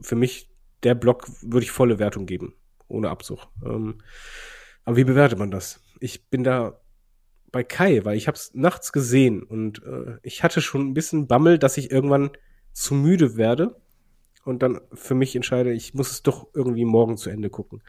für 0.00 0.16
mich 0.16 0.50
der 0.82 0.94
Block, 0.94 1.26
würde 1.42 1.64
ich 1.64 1.70
volle 1.70 1.98
Wertung 1.98 2.26
geben, 2.26 2.54
ohne 2.88 3.08
Abzug. 3.08 3.46
Ähm, 3.64 4.02
aber 4.84 4.96
wie 4.96 5.04
bewertet 5.04 5.38
man 5.38 5.50
das? 5.50 5.80
Ich 6.00 6.28
bin 6.28 6.44
da 6.44 6.80
bei 7.54 7.62
Kai, 7.62 8.04
weil 8.04 8.16
ich 8.16 8.26
habe 8.26 8.34
es 8.34 8.52
nachts 8.52 8.92
gesehen 8.92 9.44
und 9.44 9.80
äh, 9.84 10.18
ich 10.22 10.42
hatte 10.42 10.60
schon 10.60 10.88
ein 10.88 10.92
bisschen 10.94 11.28
Bammel, 11.28 11.56
dass 11.56 11.76
ich 11.76 11.92
irgendwann 11.92 12.30
zu 12.72 12.94
müde 12.94 13.36
werde 13.36 13.76
und 14.44 14.64
dann 14.64 14.80
für 14.92 15.14
mich 15.14 15.36
entscheide, 15.36 15.72
ich 15.72 15.94
muss 15.94 16.10
es 16.10 16.24
doch 16.24 16.48
irgendwie 16.52 16.84
morgen 16.84 17.16
zu 17.16 17.30
Ende 17.30 17.50
gucken. 17.50 17.80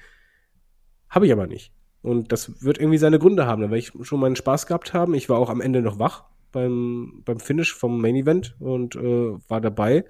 Habe 1.09 1.25
ich 1.25 1.31
aber 1.31 1.47
nicht. 1.47 1.73
Und 2.03 2.31
das 2.31 2.61
wird 2.63 2.77
irgendwie 2.77 2.99
seine 2.99 3.17
Gründe 3.17 3.47
haben, 3.47 3.71
weil 3.71 3.79
ich 3.79 3.91
schon 4.03 4.19
meinen 4.19 4.35
Spaß 4.35 4.67
gehabt 4.67 4.93
haben. 4.93 5.15
Ich 5.15 5.29
war 5.29 5.39
auch 5.39 5.49
am 5.49 5.61
Ende 5.61 5.81
noch 5.81 5.97
wach 5.97 6.25
beim, 6.51 7.23
beim 7.25 7.39
Finish 7.39 7.73
vom 7.73 7.99
Main 7.99 8.15
Event 8.15 8.55
und 8.59 8.95
äh, 8.95 9.33
war 9.47 9.61
dabei. 9.61 10.05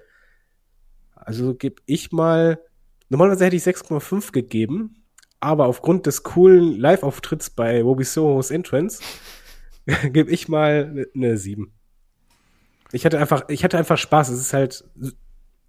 Also 1.14 1.54
gebe 1.54 1.80
ich 1.86 2.12
mal, 2.12 2.60
normalerweise 3.08 3.46
hätte 3.46 3.56
ich 3.56 3.62
6,5 3.62 4.32
gegeben, 4.32 5.02
aber 5.40 5.64
aufgrund 5.64 6.04
des 6.04 6.24
coolen 6.24 6.78
Live-Auftritts 6.78 7.48
bei 7.48 7.86
Wobi 7.86 8.04
Sohos 8.04 8.50
Entrance 8.50 9.02
gebe 10.10 10.30
ich 10.30 10.48
mal 10.48 11.06
eine 11.14 11.36
7. 11.38 11.72
Ich 12.92 13.04
hatte 13.04 13.18
einfach, 13.18 13.48
ich 13.48 13.64
hatte 13.64 13.78
einfach 13.78 13.98
Spaß. 13.98 14.28
Es 14.28 14.40
ist 14.40 14.52
halt 14.52 14.84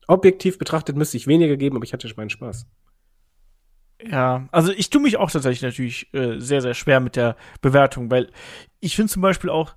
objektiv 0.07 0.57
betrachtet 0.57 0.95
müsste 0.95 1.17
ich 1.17 1.27
weniger 1.27 1.57
geben, 1.57 1.75
aber 1.75 1.83
ich 1.83 1.93
hatte 1.93 2.11
meinen 2.15 2.29
Spaß. 2.29 2.65
Ja, 4.01 4.47
also 4.51 4.71
ich 4.71 4.89
tue 4.89 5.01
mich 5.01 5.17
auch 5.17 5.31
tatsächlich 5.31 5.63
natürlich 5.63 6.13
äh, 6.13 6.39
sehr, 6.39 6.61
sehr 6.61 6.73
schwer 6.73 6.99
mit 6.99 7.15
der 7.15 7.35
Bewertung, 7.61 8.11
weil 8.11 8.31
ich 8.79 8.95
finde 8.95 9.11
zum 9.11 9.21
Beispiel 9.21 9.49
auch, 9.49 9.75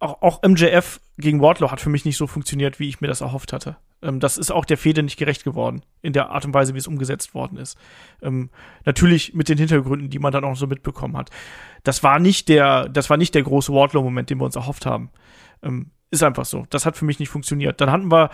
auch, 0.00 0.22
auch 0.22 0.42
MJF 0.42 1.00
gegen 1.18 1.40
Wardlow 1.40 1.70
hat 1.70 1.80
für 1.80 1.90
mich 1.90 2.04
nicht 2.04 2.16
so 2.16 2.26
funktioniert, 2.26 2.80
wie 2.80 2.88
ich 2.88 3.00
mir 3.00 3.08
das 3.08 3.20
erhofft 3.20 3.52
hatte. 3.52 3.76
Ähm, 4.02 4.18
das 4.18 4.38
ist 4.38 4.50
auch 4.50 4.64
der 4.64 4.78
Fehde 4.78 5.02
nicht 5.02 5.18
gerecht 5.18 5.44
geworden, 5.44 5.82
in 6.02 6.12
der 6.12 6.30
Art 6.30 6.44
und 6.44 6.54
Weise, 6.54 6.74
wie 6.74 6.78
es 6.78 6.88
umgesetzt 6.88 7.34
worden 7.34 7.58
ist. 7.58 7.78
Ähm, 8.22 8.50
natürlich 8.84 9.34
mit 9.34 9.48
den 9.48 9.58
Hintergründen, 9.58 10.10
die 10.10 10.18
man 10.18 10.32
dann 10.32 10.44
auch 10.44 10.56
so 10.56 10.66
mitbekommen 10.66 11.16
hat. 11.16 11.30
Das 11.84 12.02
war 12.02 12.18
nicht 12.18 12.48
der, 12.48 12.88
das 12.88 13.10
war 13.10 13.16
nicht 13.16 13.34
der 13.34 13.42
große 13.42 13.72
Wardlow-Moment, 13.72 14.30
den 14.30 14.38
wir 14.38 14.46
uns 14.46 14.56
erhofft 14.56 14.86
haben. 14.86 15.10
Ähm, 15.62 15.90
ist 16.10 16.22
einfach 16.22 16.46
so. 16.46 16.64
Das 16.70 16.86
hat 16.86 16.96
für 16.96 17.04
mich 17.04 17.18
nicht 17.18 17.28
funktioniert. 17.28 17.80
Dann 17.80 17.90
hatten 17.90 18.10
wir 18.10 18.30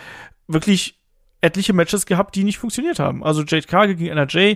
wirklich 0.47 0.99
etliche 1.41 1.73
Matches 1.73 2.05
gehabt, 2.05 2.35
die 2.35 2.43
nicht 2.43 2.57
funktioniert 2.57 2.99
haben. 2.99 3.23
Also 3.23 3.43
Jade 3.43 3.67
Cargill 3.67 3.95
gegen 3.95 4.17
NRJ 4.17 4.55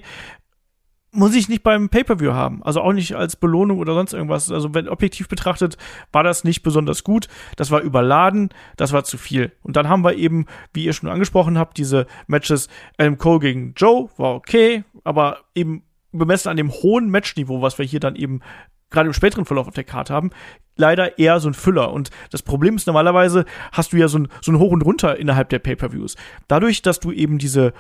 muss 1.12 1.36
ich 1.36 1.50
nicht 1.50 1.64
beim 1.64 1.90
Pay-per-View 1.90 2.34
haben. 2.34 2.64
Also 2.64 2.82
auch 2.82 2.94
nicht 2.94 3.16
als 3.16 3.36
Belohnung 3.36 3.80
oder 3.80 3.94
sonst 3.94 4.14
irgendwas. 4.14 4.50
Also 4.50 4.74
wenn 4.74 4.88
objektiv 4.88 5.28
betrachtet, 5.28 5.78
war 6.12 6.24
das 6.24 6.44
nicht 6.44 6.64
besonders 6.64 7.04
gut. 7.04 7.28
Das 7.58 7.70
war 7.70 7.82
überladen, 7.82 8.50
das 8.78 8.94
war 8.94 9.04
zu 9.04 9.18
viel. 9.18 9.52
Und 9.62 9.76
dann 9.76 9.90
haben 9.90 10.04
wir 10.04 10.16
eben, 10.16 10.46
wie 10.74 10.86
ihr 10.86 10.94
schon 10.94 11.10
angesprochen 11.10 11.58
habt, 11.58 11.78
diese 11.78 12.08
Matches 12.28 12.70
Adam 12.98 13.18
Cole 13.18 13.40
gegen 13.40 13.74
Joe, 13.76 14.10
war 14.18 14.36
okay, 14.36 14.86
aber 15.04 15.40
eben 15.54 15.84
bemessen 16.14 16.50
an 16.50 16.58
dem 16.58 16.72
hohen 16.72 17.10
Matchniveau, 17.10 17.62
was 17.62 17.78
wir 17.78 17.86
hier 17.86 18.00
dann 18.00 18.16
eben 18.16 18.42
gerade 18.90 19.08
im 19.08 19.14
späteren 19.14 19.46
Verlauf 19.46 19.68
auf 19.68 19.74
der 19.74 19.86
Karte 19.86 20.14
haben, 20.14 20.32
leider 20.76 21.18
eher 21.18 21.40
so 21.40 21.50
ein 21.50 21.54
Füller. 21.54 21.92
Und 21.92 22.10
das 22.30 22.42
Problem 22.42 22.76
ist 22.76 22.88
normalerweise, 22.88 23.46
hast 23.72 23.94
du 23.94 23.98
ja 23.98 24.08
so 24.08 24.20
ein, 24.20 24.28
so 24.42 24.52
ein 24.52 24.60
Hoch 24.60 24.72
und 24.72 24.82
Runter 24.82 25.18
innerhalb 25.18 25.50
der 25.50 25.60
Pay-per-Views. 25.60 26.16
Dadurch, 26.48 26.82
dass 26.82 27.00
du 27.00 27.12
eben 27.12 27.38
diese 27.38 27.74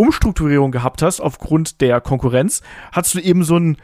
Umstrukturierung 0.00 0.72
gehabt 0.72 1.02
hast 1.02 1.20
aufgrund 1.20 1.80
der 1.82 2.00
Konkurrenz, 2.00 2.62
hast 2.92 3.14
du 3.14 3.20
eben 3.20 3.44
so 3.44 3.58
ein 3.58 3.76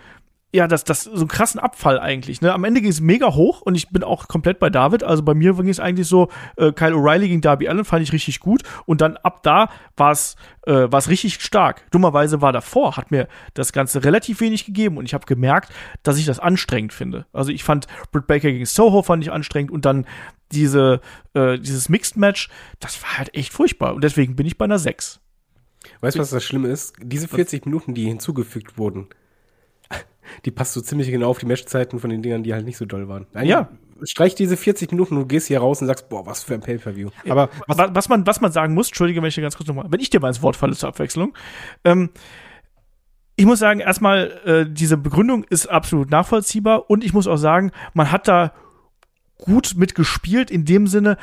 ja, 0.57 0.67
das, 0.67 0.85
das, 0.85 1.03
so 1.03 1.11
einen 1.11 1.29
krassen 1.29 1.61
Abfall 1.61 2.01
eigentlich. 2.01 2.41
Ne? 2.41 2.51
Am 2.51 2.65
Ende 2.65 2.81
ging 2.81 2.89
es 2.89 3.01
mega 3.03 3.35
hoch 3.35 3.61
und 3.61 3.75
ich 3.75 3.91
bin 3.91 4.03
auch 4.03 4.27
komplett 4.27 4.59
bei 4.59 4.71
David. 4.71 5.03
Also 5.03 5.23
bei 5.23 5.35
mir 5.35 5.53
ging 5.53 5.69
es 5.69 5.81
eigentlich 5.81 6.07
so, 6.07 6.31
äh, 6.57 6.73
Kyle 6.73 6.95
O'Reilly 6.95 7.29
gegen 7.29 7.41
Darby 7.43 7.69
Allen 7.69 7.85
fand 7.85 8.03
ich 8.03 8.13
richtig 8.15 8.41
gut 8.41 8.63
und 8.87 9.03
dann 9.03 9.19
ab 9.19 9.43
da 9.43 9.69
war 9.99 10.13
es 10.13 10.37
äh, 10.63 10.73
richtig 10.73 11.43
stark. 11.43 11.91
Dummerweise 11.91 12.41
war 12.41 12.55
davor, 12.55 12.97
hat 12.97 13.11
mir 13.11 13.29
das 13.53 13.73
Ganze 13.73 14.03
relativ 14.03 14.41
wenig 14.41 14.65
gegeben 14.65 14.97
und 14.97 15.05
ich 15.05 15.13
habe 15.13 15.27
gemerkt, 15.27 15.71
dass 16.03 16.17
ich 16.17 16.25
das 16.25 16.39
anstrengend 16.39 16.95
finde. 16.95 17.27
Also 17.35 17.51
ich 17.53 17.63
fand 17.63 17.87
Britt 18.11 18.27
Baker 18.27 18.51
gegen 18.51 18.65
Soho 18.65 19.03
fand 19.03 19.23
ich 19.23 19.33
anstrengend 19.33 19.73
und 19.73 19.85
dann 19.85 20.07
diese, 20.53 21.03
äh, 21.35 21.59
dieses 21.59 21.91
Mixed 21.91 22.17
Match, 22.17 22.49
das 22.81 23.03
war 23.03 23.19
halt 23.19 23.35
echt 23.35 23.53
furchtbar 23.53 23.95
und 23.95 24.03
deswegen 24.03 24.37
bin 24.37 24.47
ich 24.47 24.57
bei 24.57 24.65
einer 24.65 24.79
6. 24.79 25.21
Weißt 26.01 26.17
du, 26.17 26.21
was 26.21 26.31
das 26.31 26.45
Schlimme 26.45 26.69
ist? 26.69 26.95
Diese 27.01 27.29
40 27.29 27.67
Minuten, 27.67 27.95
die 27.95 28.07
hinzugefügt 28.07 28.79
wurden, 28.79 29.09
die 30.45 30.51
passt 30.51 30.75
so 30.75 30.81
ziemlich 30.81 31.11
genau 31.11 31.31
auf 31.31 31.39
die 31.39 31.47
Matchzeiten 31.47 31.99
von 31.99 32.11
den 32.11 32.23
Dingern, 32.23 32.43
die 32.43 32.55
halt 32.55 32.65
nicht 32.65 32.77
so 32.77 32.85
doll 32.85 33.09
waren. 33.09 33.27
Eigentlich 33.35 33.51
ja. 33.51 33.69
Streich 34.03 34.35
diese 34.35 34.59
40 34.59 34.91
Minuten 34.91 35.15
und 35.15 35.23
du 35.23 35.27
gehst 35.27 35.49
hier 35.49 35.61
raus 35.61 35.81
und 35.81 35.87
sagst, 35.87 36.11
boah, 36.11 36.27
was 36.27 36.43
für 36.45 36.53
ein 36.53 36.61
Pay-Per-View. 36.61 37.09
Aber 37.29 37.49
was, 37.67 37.79
was, 37.95 38.09
man, 38.11 38.27
was 38.27 38.43
man 38.43 38.53
sagen 38.53 38.75
muss, 38.75 38.89
entschuldige, 38.89 39.23
wenn 39.23 39.29
ich 39.29 39.35
dir 39.35 39.41
ganz 39.41 39.57
kurz 39.57 39.69
nochmal, 39.69 39.87
wenn 39.89 40.01
ich 40.01 40.11
dir 40.11 40.21
mal 40.21 40.29
ins 40.29 40.43
Wort 40.43 40.57
falle 40.57 40.75
zur 40.75 40.91
Abwechslung, 40.91 41.33
ähm, 41.85 42.11
ich 43.37 43.45
muss 43.45 43.59
sagen, 43.59 43.81
erstmal, 43.81 44.41
äh, 44.45 44.67
diese 44.69 44.97
Begründung 44.97 45.45
ist 45.45 45.67
absolut 45.67 46.11
nachvollziehbar 46.11 46.91
und 46.91 47.05
ich 47.05 47.13
muss 47.13 47.27
auch 47.27 47.37
sagen, 47.37 47.71
man 47.93 48.11
hat 48.11 48.29
da 48.29 48.53
gut 49.39 49.75
mitgespielt 49.77 50.51
in 50.51 50.65
dem 50.65 50.87
Sinne, 50.87 51.19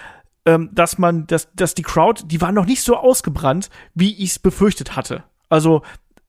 ähm, 0.45 0.69
dass 0.73 0.97
man, 0.97 1.27
dass, 1.27 1.53
dass 1.53 1.73
die 1.75 1.83
Crowd, 1.83 2.23
die 2.25 2.41
war 2.41 2.51
noch 2.51 2.65
nicht 2.65 2.81
so 2.81 2.97
ausgebrannt, 2.97 3.69
wie 3.93 4.13
ich 4.13 4.31
es 4.31 4.39
befürchtet 4.39 4.95
hatte. 4.95 5.23
Also 5.49 5.83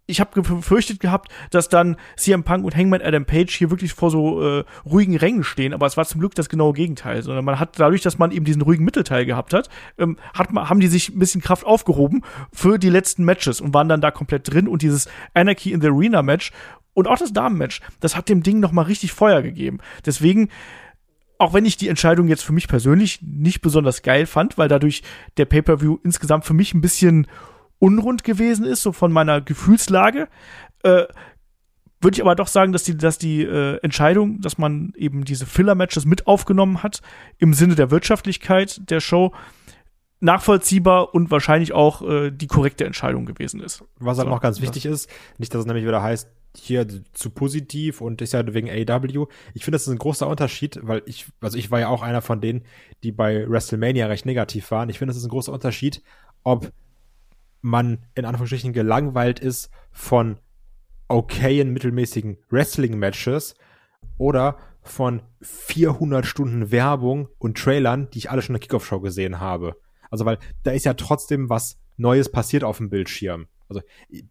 ich 0.07 0.21
habe 0.21 0.43
befürchtet 0.43 1.01
gehabt, 1.01 1.33
dass 1.51 1.69
dann 1.69 1.97
CM 2.17 2.45
Punk 2.45 2.65
und 2.65 2.77
Hangman 2.77 3.01
Adam 3.01 3.25
Page 3.25 3.55
hier 3.57 3.71
wirklich 3.71 3.95
vor 3.95 4.11
so 4.11 4.43
äh, 4.43 4.65
ruhigen 4.85 5.17
Rängen 5.17 5.45
stehen, 5.45 5.73
aber 5.73 5.87
es 5.87 5.97
war 5.97 6.05
zum 6.05 6.21
Glück 6.21 6.35
das 6.35 6.51
genaue 6.51 6.75
Gegenteil. 6.75 7.23
Sondern 7.23 7.45
man 7.45 7.59
hat 7.59 7.79
dadurch, 7.79 8.03
dass 8.03 8.19
man 8.19 8.31
eben 8.31 8.45
diesen 8.45 8.63
ruhigen 8.63 8.85
Mittelteil 8.85 9.25
gehabt 9.25 9.55
hat, 9.55 9.71
ähm, 9.97 10.19
hat 10.35 10.53
man, 10.53 10.69
haben 10.69 10.81
die 10.81 10.89
sich 10.89 11.09
ein 11.09 11.19
bisschen 11.19 11.41
Kraft 11.41 11.65
aufgehoben 11.65 12.23
für 12.53 12.79
die 12.79 12.91
letzten 12.91 13.25
Matches 13.25 13.61
und 13.61 13.73
waren 13.73 13.89
dann 13.89 14.03
da 14.03 14.11
komplett 14.11 14.53
drin 14.53 14.69
und 14.69 14.83
dieses 14.83 15.09
Anarchy 15.33 15.73
in 15.73 15.81
the 15.81 15.89
Arena 15.89 16.23
Match 16.23 16.53
und 16.93 17.09
auch 17.09 17.19
das 17.19 17.33
Damenmatch, 17.33 17.81
das 18.01 18.17
hat 18.17 18.29
dem 18.29 18.43
Ding 18.43 18.61
noch 18.61 18.73
mal 18.73 18.83
richtig 18.83 19.13
Feuer 19.13 19.43
gegeben. 19.43 19.79
Deswegen 20.07 20.49
auch 21.39 21.53
wenn 21.53 21.65
ich 21.65 21.77
die 21.77 21.89
Entscheidung 21.89 22.29
jetzt 22.29 22.45
für 22.45 22.53
mich 22.53 22.69
persönlich 22.69 23.21
nicht 23.23 23.61
besonders 23.61 24.03
geil 24.03 24.27
fand, 24.27 24.57
weil 24.59 24.69
dadurch 24.69 25.03
der 25.37 25.45
Pay-per-View 25.47 25.99
insgesamt 26.05 26.45
für 26.45 26.55
mich 26.55 26.75
ein 26.75 26.81
bisschen 26.81 27.27
unrund 27.79 28.25
gewesen 28.25 28.65
ist, 28.65 28.83
so 28.83 28.93
von 28.93 29.13
meiner 29.13 29.41
Gefühlslage. 29.41 30.29
Äh, 30.83 31.05
würde 32.01 32.17
ich 32.17 32.23
aber 32.23 32.35
doch 32.35 32.49
sagen, 32.49 32.73
dass 32.73 32.83
die, 32.83 32.97
dass 32.97 33.19
die 33.19 33.43
äh, 33.43 33.79
Entscheidung, 33.83 34.41
dass 34.41 34.59
man 34.59 34.93
eben 34.97 35.25
diese 35.25 35.47
Filler-Matches 35.47 36.05
mit 36.05 36.27
aufgenommen 36.27 36.83
hat, 36.83 37.01
im 37.39 37.55
Sinne 37.55 37.75
der 37.75 37.91
Wirtschaftlichkeit 37.91 38.89
der 38.91 39.01
Show, 39.01 39.33
nachvollziehbar 40.21 41.15
und 41.15 41.31
wahrscheinlich 41.31 41.73
auch 41.73 42.03
äh, 42.03 42.31
die 42.31 42.47
korrekte 42.47 42.85
Entscheidung 42.85 43.27
gewesen 43.27 43.61
ist. 43.61 43.85
Was 43.99 44.19
halt 44.19 44.27
so, 44.27 44.35
noch 44.35 44.41
ganz 44.41 44.61
wichtig 44.61 44.87
ist, 44.87 45.11
nicht, 45.39 45.53
dass 45.53 45.61
es 45.61 45.67
nämlich 45.67 45.85
wieder 45.85 46.03
heißt, 46.03 46.31
hier 46.57 46.87
zu 47.13 47.31
positiv 47.31 48.01
und 48.01 48.23
ist 48.23 48.33
ja 48.33 48.55
wegen 48.55 48.71
AW. 48.71 49.27
Ich 49.55 49.65
finde, 49.65 49.77
das 49.77 49.87
ist 49.87 49.93
ein 49.93 49.99
großer 49.99 50.29
Unterschied, 50.29 50.79
weil 50.83 51.03
ich, 51.07 51.27
also 51.41 51.59
ich 51.59 51.71
war 51.71 51.81
ja 51.81 51.89
auch 51.89 52.03
einer 52.03 52.23
von 52.23 52.41
denen, 52.41 52.65
die 53.03 53.13
bei 53.13 53.49
WrestleMania 53.49 54.07
recht 54.07 54.27
negativ 54.27 54.71
waren. 54.71 54.89
Ich 54.89 54.99
finde, 54.99 55.11
das 55.11 55.19
ist 55.19 55.25
ein 55.25 55.31
großer 55.31 55.53
Unterschied, 55.53 56.03
ob 56.43 56.73
man 57.61 58.05
in 58.15 58.25
Anführungsstrichen 58.25 58.73
gelangweilt 58.73 59.41
ist 59.41 59.71
von 59.91 60.39
okayen, 61.09 61.73
mittelmäßigen 61.73 62.39
Wrestling-Matches 62.51 63.55
oder 64.19 64.59
von 64.83 65.23
400 65.41 66.27
Stunden 66.27 66.71
Werbung 66.71 67.29
und 67.39 67.59
Trailern, 67.59 68.11
die 68.11 68.19
ich 68.19 68.31
alle 68.31 68.43
schon 68.43 68.55
in 68.55 68.61
der 68.61 68.69
Kickoff-Show 68.69 69.01
gesehen 69.01 69.41
habe. 69.41 69.77
Also, 70.11 70.25
weil 70.25 70.39
da 70.63 70.73
ist 70.73 70.85
ja 70.85 70.95
trotzdem 70.95 71.49
was 71.49 71.79
Neues 71.97 72.31
passiert 72.31 72.65
auf 72.65 72.79
dem 72.79 72.91
Bildschirm. 72.91 73.47
Also, 73.75 73.87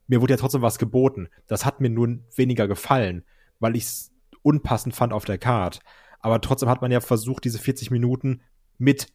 mir 0.08 0.22
wurde 0.22 0.34
ja 0.34 0.38
trotzdem 0.38 0.62
was 0.62 0.78
geboten. 0.78 1.28
Das 1.48 1.66
hat 1.66 1.82
mir 1.82 1.90
nun 1.90 2.26
weniger 2.36 2.68
gefallen, 2.68 3.24
weil 3.60 3.76
ich 3.76 3.84
es 3.84 4.12
unpassend 4.42 4.96
fand 4.96 5.14
auf 5.14 5.26
der 5.26 5.38
Card. 5.38 5.80
Aber 6.20 6.40
trotzdem 6.42 6.70
hat 6.70 6.82
man 6.82 6.92
ja 6.92 7.02
versucht, 7.02 7.44
diese 7.44 7.60
40 7.60 7.92
Minuten 7.92 8.42
mit 8.78 9.08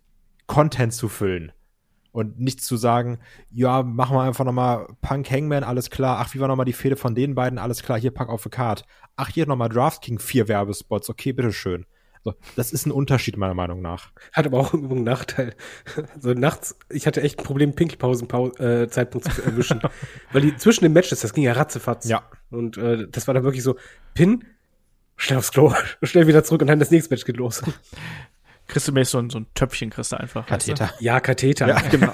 Content 0.46 0.92
zu 0.92 1.08
füllen 1.08 1.52
und 2.12 2.40
nicht 2.40 2.62
zu 2.62 2.76
sagen, 2.76 3.18
ja, 3.50 3.82
machen 3.82 4.16
wir 4.16 4.22
einfach 4.22 4.44
nochmal 4.44 4.88
Punk 5.00 5.30
Hangman, 5.30 5.64
alles 5.64 5.90
klar. 5.90 6.18
Ach, 6.18 6.34
wie 6.34 6.40
war 6.40 6.48
nochmal 6.48 6.66
die 6.66 6.72
Fehde 6.72 6.96
von 6.96 7.14
den 7.14 7.34
beiden? 7.34 7.58
Alles 7.58 7.82
klar, 7.82 7.98
hier 7.98 8.10
pack 8.10 8.28
auf 8.28 8.42
the 8.42 8.48
card. 8.48 8.84
Ach, 9.16 9.28
hier 9.28 9.46
nochmal 9.46 9.70
King, 10.00 10.18
vier 10.18 10.48
Werbespots. 10.48 11.08
Okay, 11.10 11.32
bitteschön. 11.32 11.86
So, 12.24 12.34
das 12.56 12.72
ist 12.72 12.86
ein 12.86 12.90
Unterschied 12.90 13.36
meiner 13.36 13.54
Meinung 13.54 13.80
nach. 13.80 14.10
Hat 14.32 14.46
aber 14.46 14.58
auch 14.58 14.74
einen 14.74 15.04
Nachteil. 15.04 15.54
So 16.20 16.32
nachts, 16.32 16.76
ich 16.90 17.06
hatte 17.06 17.22
echt 17.22 17.38
ein 17.38 17.44
Problem, 17.44 17.74
Pinkelpausen-Zeitpunkt 17.74 19.26
äh, 19.26 19.30
zu 19.30 19.42
erwischen. 19.42 19.80
Weil 20.32 20.42
die 20.42 20.56
zwischen 20.56 20.84
den 20.84 20.92
Matches, 20.92 21.20
das 21.20 21.32
ging 21.32 21.44
ja 21.44 21.52
ratzefatz. 21.52 22.08
Ja. 22.08 22.22
Und 22.50 22.76
äh, 22.76 23.06
das 23.08 23.26
war 23.26 23.34
dann 23.34 23.44
wirklich 23.44 23.62
so, 23.62 23.76
Pin, 24.14 24.44
schnell 25.16 25.38
aufs 25.38 25.52
Klo, 25.52 25.72
schnell 26.02 26.26
wieder 26.26 26.44
zurück 26.44 26.60
und 26.62 26.68
dann 26.68 26.78
das 26.78 26.90
nächste 26.90 27.12
Match 27.12 27.24
geht 27.24 27.36
los. 27.36 27.62
Kriegst 28.66 28.88
du 28.88 28.92
mir 28.92 29.04
so 29.04 29.18
ein, 29.18 29.30
so 29.30 29.38
ein 29.38 29.46
Töpfchen, 29.54 29.90
kriegst 29.90 30.12
du 30.12 30.16
einfach. 30.16 30.46
Katheter. 30.46 30.84
Weißt 30.84 31.00
du? 31.00 31.04
Ja, 31.04 31.20
Katheter, 31.20 31.68
ja. 31.68 31.80
genau. 31.88 32.12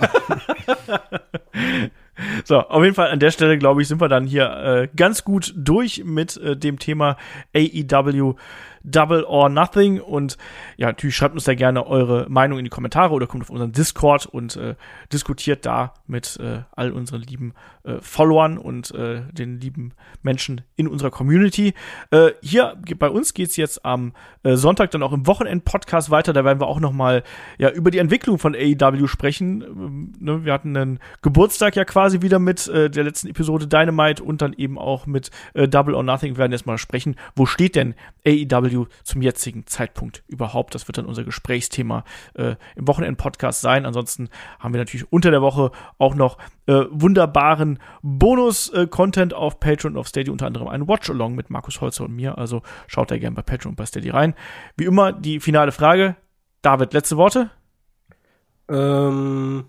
So, 2.44 2.60
auf 2.60 2.82
jeden 2.82 2.94
Fall 2.94 3.10
an 3.10 3.18
der 3.18 3.30
Stelle, 3.30 3.58
glaube 3.58 3.82
ich, 3.82 3.88
sind 3.88 4.00
wir 4.00 4.08
dann 4.08 4.26
hier 4.26 4.48
äh, 4.50 4.88
ganz 4.94 5.24
gut 5.24 5.52
durch 5.56 6.04
mit 6.04 6.36
äh, 6.36 6.56
dem 6.56 6.78
Thema 6.78 7.16
AEW 7.54 8.36
Double 8.84 9.24
or 9.24 9.48
Nothing. 9.48 10.00
Und 10.00 10.36
ja, 10.76 10.88
natürlich 10.88 11.16
schreibt 11.16 11.34
uns 11.34 11.44
da 11.44 11.54
gerne 11.54 11.86
eure 11.86 12.26
Meinung 12.28 12.58
in 12.58 12.64
die 12.64 12.70
Kommentare 12.70 13.12
oder 13.12 13.26
kommt 13.26 13.42
auf 13.42 13.50
unseren 13.50 13.72
Discord 13.72 14.26
und 14.26 14.56
äh, 14.56 14.74
diskutiert 15.12 15.66
da 15.66 15.94
mit 16.06 16.38
äh, 16.40 16.60
all 16.76 16.92
unseren 16.92 17.22
lieben 17.22 17.54
äh, 17.84 17.96
Followern 18.00 18.58
und 18.58 18.94
äh, 18.94 19.22
den 19.32 19.60
lieben 19.60 19.92
Menschen 20.22 20.60
in 20.76 20.86
unserer 20.86 21.10
Community. 21.10 21.74
Äh, 22.10 22.32
hier 22.42 22.76
bei 22.98 23.08
uns 23.08 23.34
geht's 23.34 23.56
jetzt 23.56 23.84
am 23.84 24.12
äh, 24.42 24.56
Sonntag 24.56 24.90
dann 24.90 25.02
auch 25.02 25.12
im 25.12 25.26
Wochenend-Podcast 25.26 26.10
weiter. 26.10 26.32
Da 26.32 26.44
werden 26.44 26.60
wir 26.60 26.66
auch 26.66 26.80
noch 26.80 26.94
ja, 27.58 27.70
über 27.70 27.90
die 27.90 27.98
Entwicklung 27.98 28.38
von 28.38 28.54
AEW 28.54 29.06
sprechen. 29.06 29.62
Ähm, 29.62 30.12
ne, 30.20 30.44
wir 30.44 30.52
hatten 30.52 30.76
einen 30.76 30.98
Geburtstag 31.22 31.76
ja 31.76 31.84
quasi 31.84 32.22
wieder 32.22 32.38
mit 32.38 32.68
äh, 32.68 32.90
der 32.90 33.04
letzten 33.04 33.28
Episode 33.28 33.66
Dynamite 33.66 34.22
und 34.22 34.42
dann 34.42 34.52
eben 34.52 34.78
auch 34.78 35.06
mit 35.06 35.30
äh, 35.54 35.68
Double 35.68 35.94
or 35.94 36.02
Nothing. 36.02 36.34
Wir 36.34 36.38
werden 36.38 36.52
jetzt 36.52 36.66
mal 36.66 36.78
sprechen, 36.78 37.16
wo 37.34 37.46
steht 37.46 37.76
denn 37.76 37.94
AEW 38.26 38.73
AEW 38.74 38.86
zum 39.02 39.22
jetzigen 39.22 39.66
Zeitpunkt 39.66 40.22
überhaupt. 40.28 40.74
Das 40.74 40.88
wird 40.88 40.98
dann 40.98 41.06
unser 41.06 41.24
Gesprächsthema 41.24 42.04
äh, 42.34 42.56
im 42.76 42.88
Wochenend-Podcast 42.88 43.60
sein. 43.60 43.86
Ansonsten 43.86 44.28
haben 44.58 44.74
wir 44.74 44.78
natürlich 44.80 45.10
unter 45.12 45.30
der 45.30 45.42
Woche 45.42 45.70
auch 45.98 46.14
noch 46.14 46.38
äh, 46.66 46.84
wunderbaren 46.90 47.78
Bonus-Content 48.02 49.32
äh, 49.32 49.36
auf 49.36 49.60
Patreon 49.60 49.94
und 49.94 49.98
auf 49.98 50.08
Steady, 50.08 50.30
unter 50.30 50.46
anderem 50.46 50.68
ein 50.68 50.88
Watch-Along 50.88 51.34
mit 51.34 51.50
Markus 51.50 51.80
Holzer 51.80 52.04
und 52.04 52.14
mir. 52.14 52.38
Also 52.38 52.62
schaut 52.86 53.10
da 53.10 53.18
gerne 53.18 53.36
bei 53.36 53.42
Patreon 53.42 53.72
und 53.72 53.76
bei 53.76 53.86
Steady 53.86 54.10
rein. 54.10 54.34
Wie 54.76 54.84
immer 54.84 55.12
die 55.12 55.40
finale 55.40 55.72
Frage. 55.72 56.16
David, 56.62 56.92
letzte 56.92 57.16
Worte? 57.16 57.50
Ähm, 58.68 59.66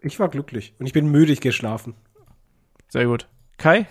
ich 0.00 0.20
war 0.20 0.28
glücklich 0.28 0.74
und 0.78 0.86
ich 0.86 0.92
bin 0.92 1.10
müdig 1.10 1.40
geschlafen. 1.40 1.94
Sehr 2.88 3.06
gut. 3.06 3.28
Kai? 3.56 3.86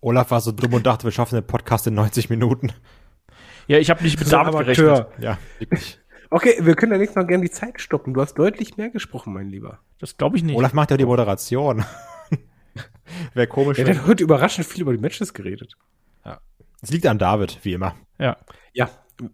Olaf 0.00 0.30
war 0.30 0.40
so 0.40 0.52
dumm 0.52 0.74
und 0.74 0.86
dachte, 0.86 1.04
wir 1.04 1.10
schaffen 1.10 1.34
den 1.34 1.46
Podcast 1.46 1.86
in 1.86 1.94
90 1.94 2.30
Minuten. 2.30 2.72
Ja, 3.68 3.78
ich 3.78 3.90
habe 3.90 4.02
nicht 4.02 4.18
mit 4.18 4.32
David 4.32 4.58
gerechnet. 4.58 5.06
Ja, 5.20 5.38
wirklich. 5.58 6.00
Okay, 6.30 6.56
wir 6.60 6.74
können 6.74 6.92
ja 6.92 6.98
nächstes 6.98 7.16
Mal 7.16 7.26
gerne 7.26 7.42
die 7.42 7.50
Zeit 7.50 7.80
stoppen. 7.80 8.12
Du 8.12 8.20
hast 8.20 8.34
deutlich 8.34 8.76
mehr 8.76 8.90
gesprochen, 8.90 9.32
mein 9.32 9.48
Lieber. 9.48 9.78
Das 9.98 10.18
glaube 10.18 10.36
ich 10.36 10.42
nicht. 10.42 10.56
Olaf 10.56 10.74
macht 10.74 10.90
ja 10.90 10.98
die 10.98 11.06
Moderation. 11.06 11.86
Wäre 13.32 13.46
komisch. 13.46 13.78
Ja, 13.78 13.84
der 13.84 13.96
hat 13.96 14.06
heute 14.06 14.24
überraschend 14.24 14.66
viel 14.66 14.82
über 14.82 14.92
die 14.92 15.00
Matches 15.00 15.32
geredet. 15.32 15.78
Ja. 16.26 16.38
Es 16.82 16.90
liegt 16.90 17.06
an 17.06 17.18
David, 17.18 17.60
wie 17.62 17.72
immer. 17.72 17.94
Ja. 18.18 18.36
Ja. 18.74 18.90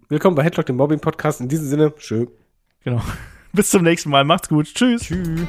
Willkommen 0.09 0.37
bei 0.37 0.45
Headlock, 0.45 0.67
dem 0.67 0.77
Mobbing-Podcast. 0.77 1.41
In 1.41 1.49
diesem 1.49 1.67
Sinne, 1.67 1.93
schön. 1.97 2.29
Genau. 2.85 3.03
Bis 3.53 3.71
zum 3.71 3.83
nächsten 3.83 4.11
Mal. 4.11 4.23
Macht's 4.23 4.49
gut. 4.49 4.73
Tschüss. 4.73 5.03
Tschüss. 5.03 5.49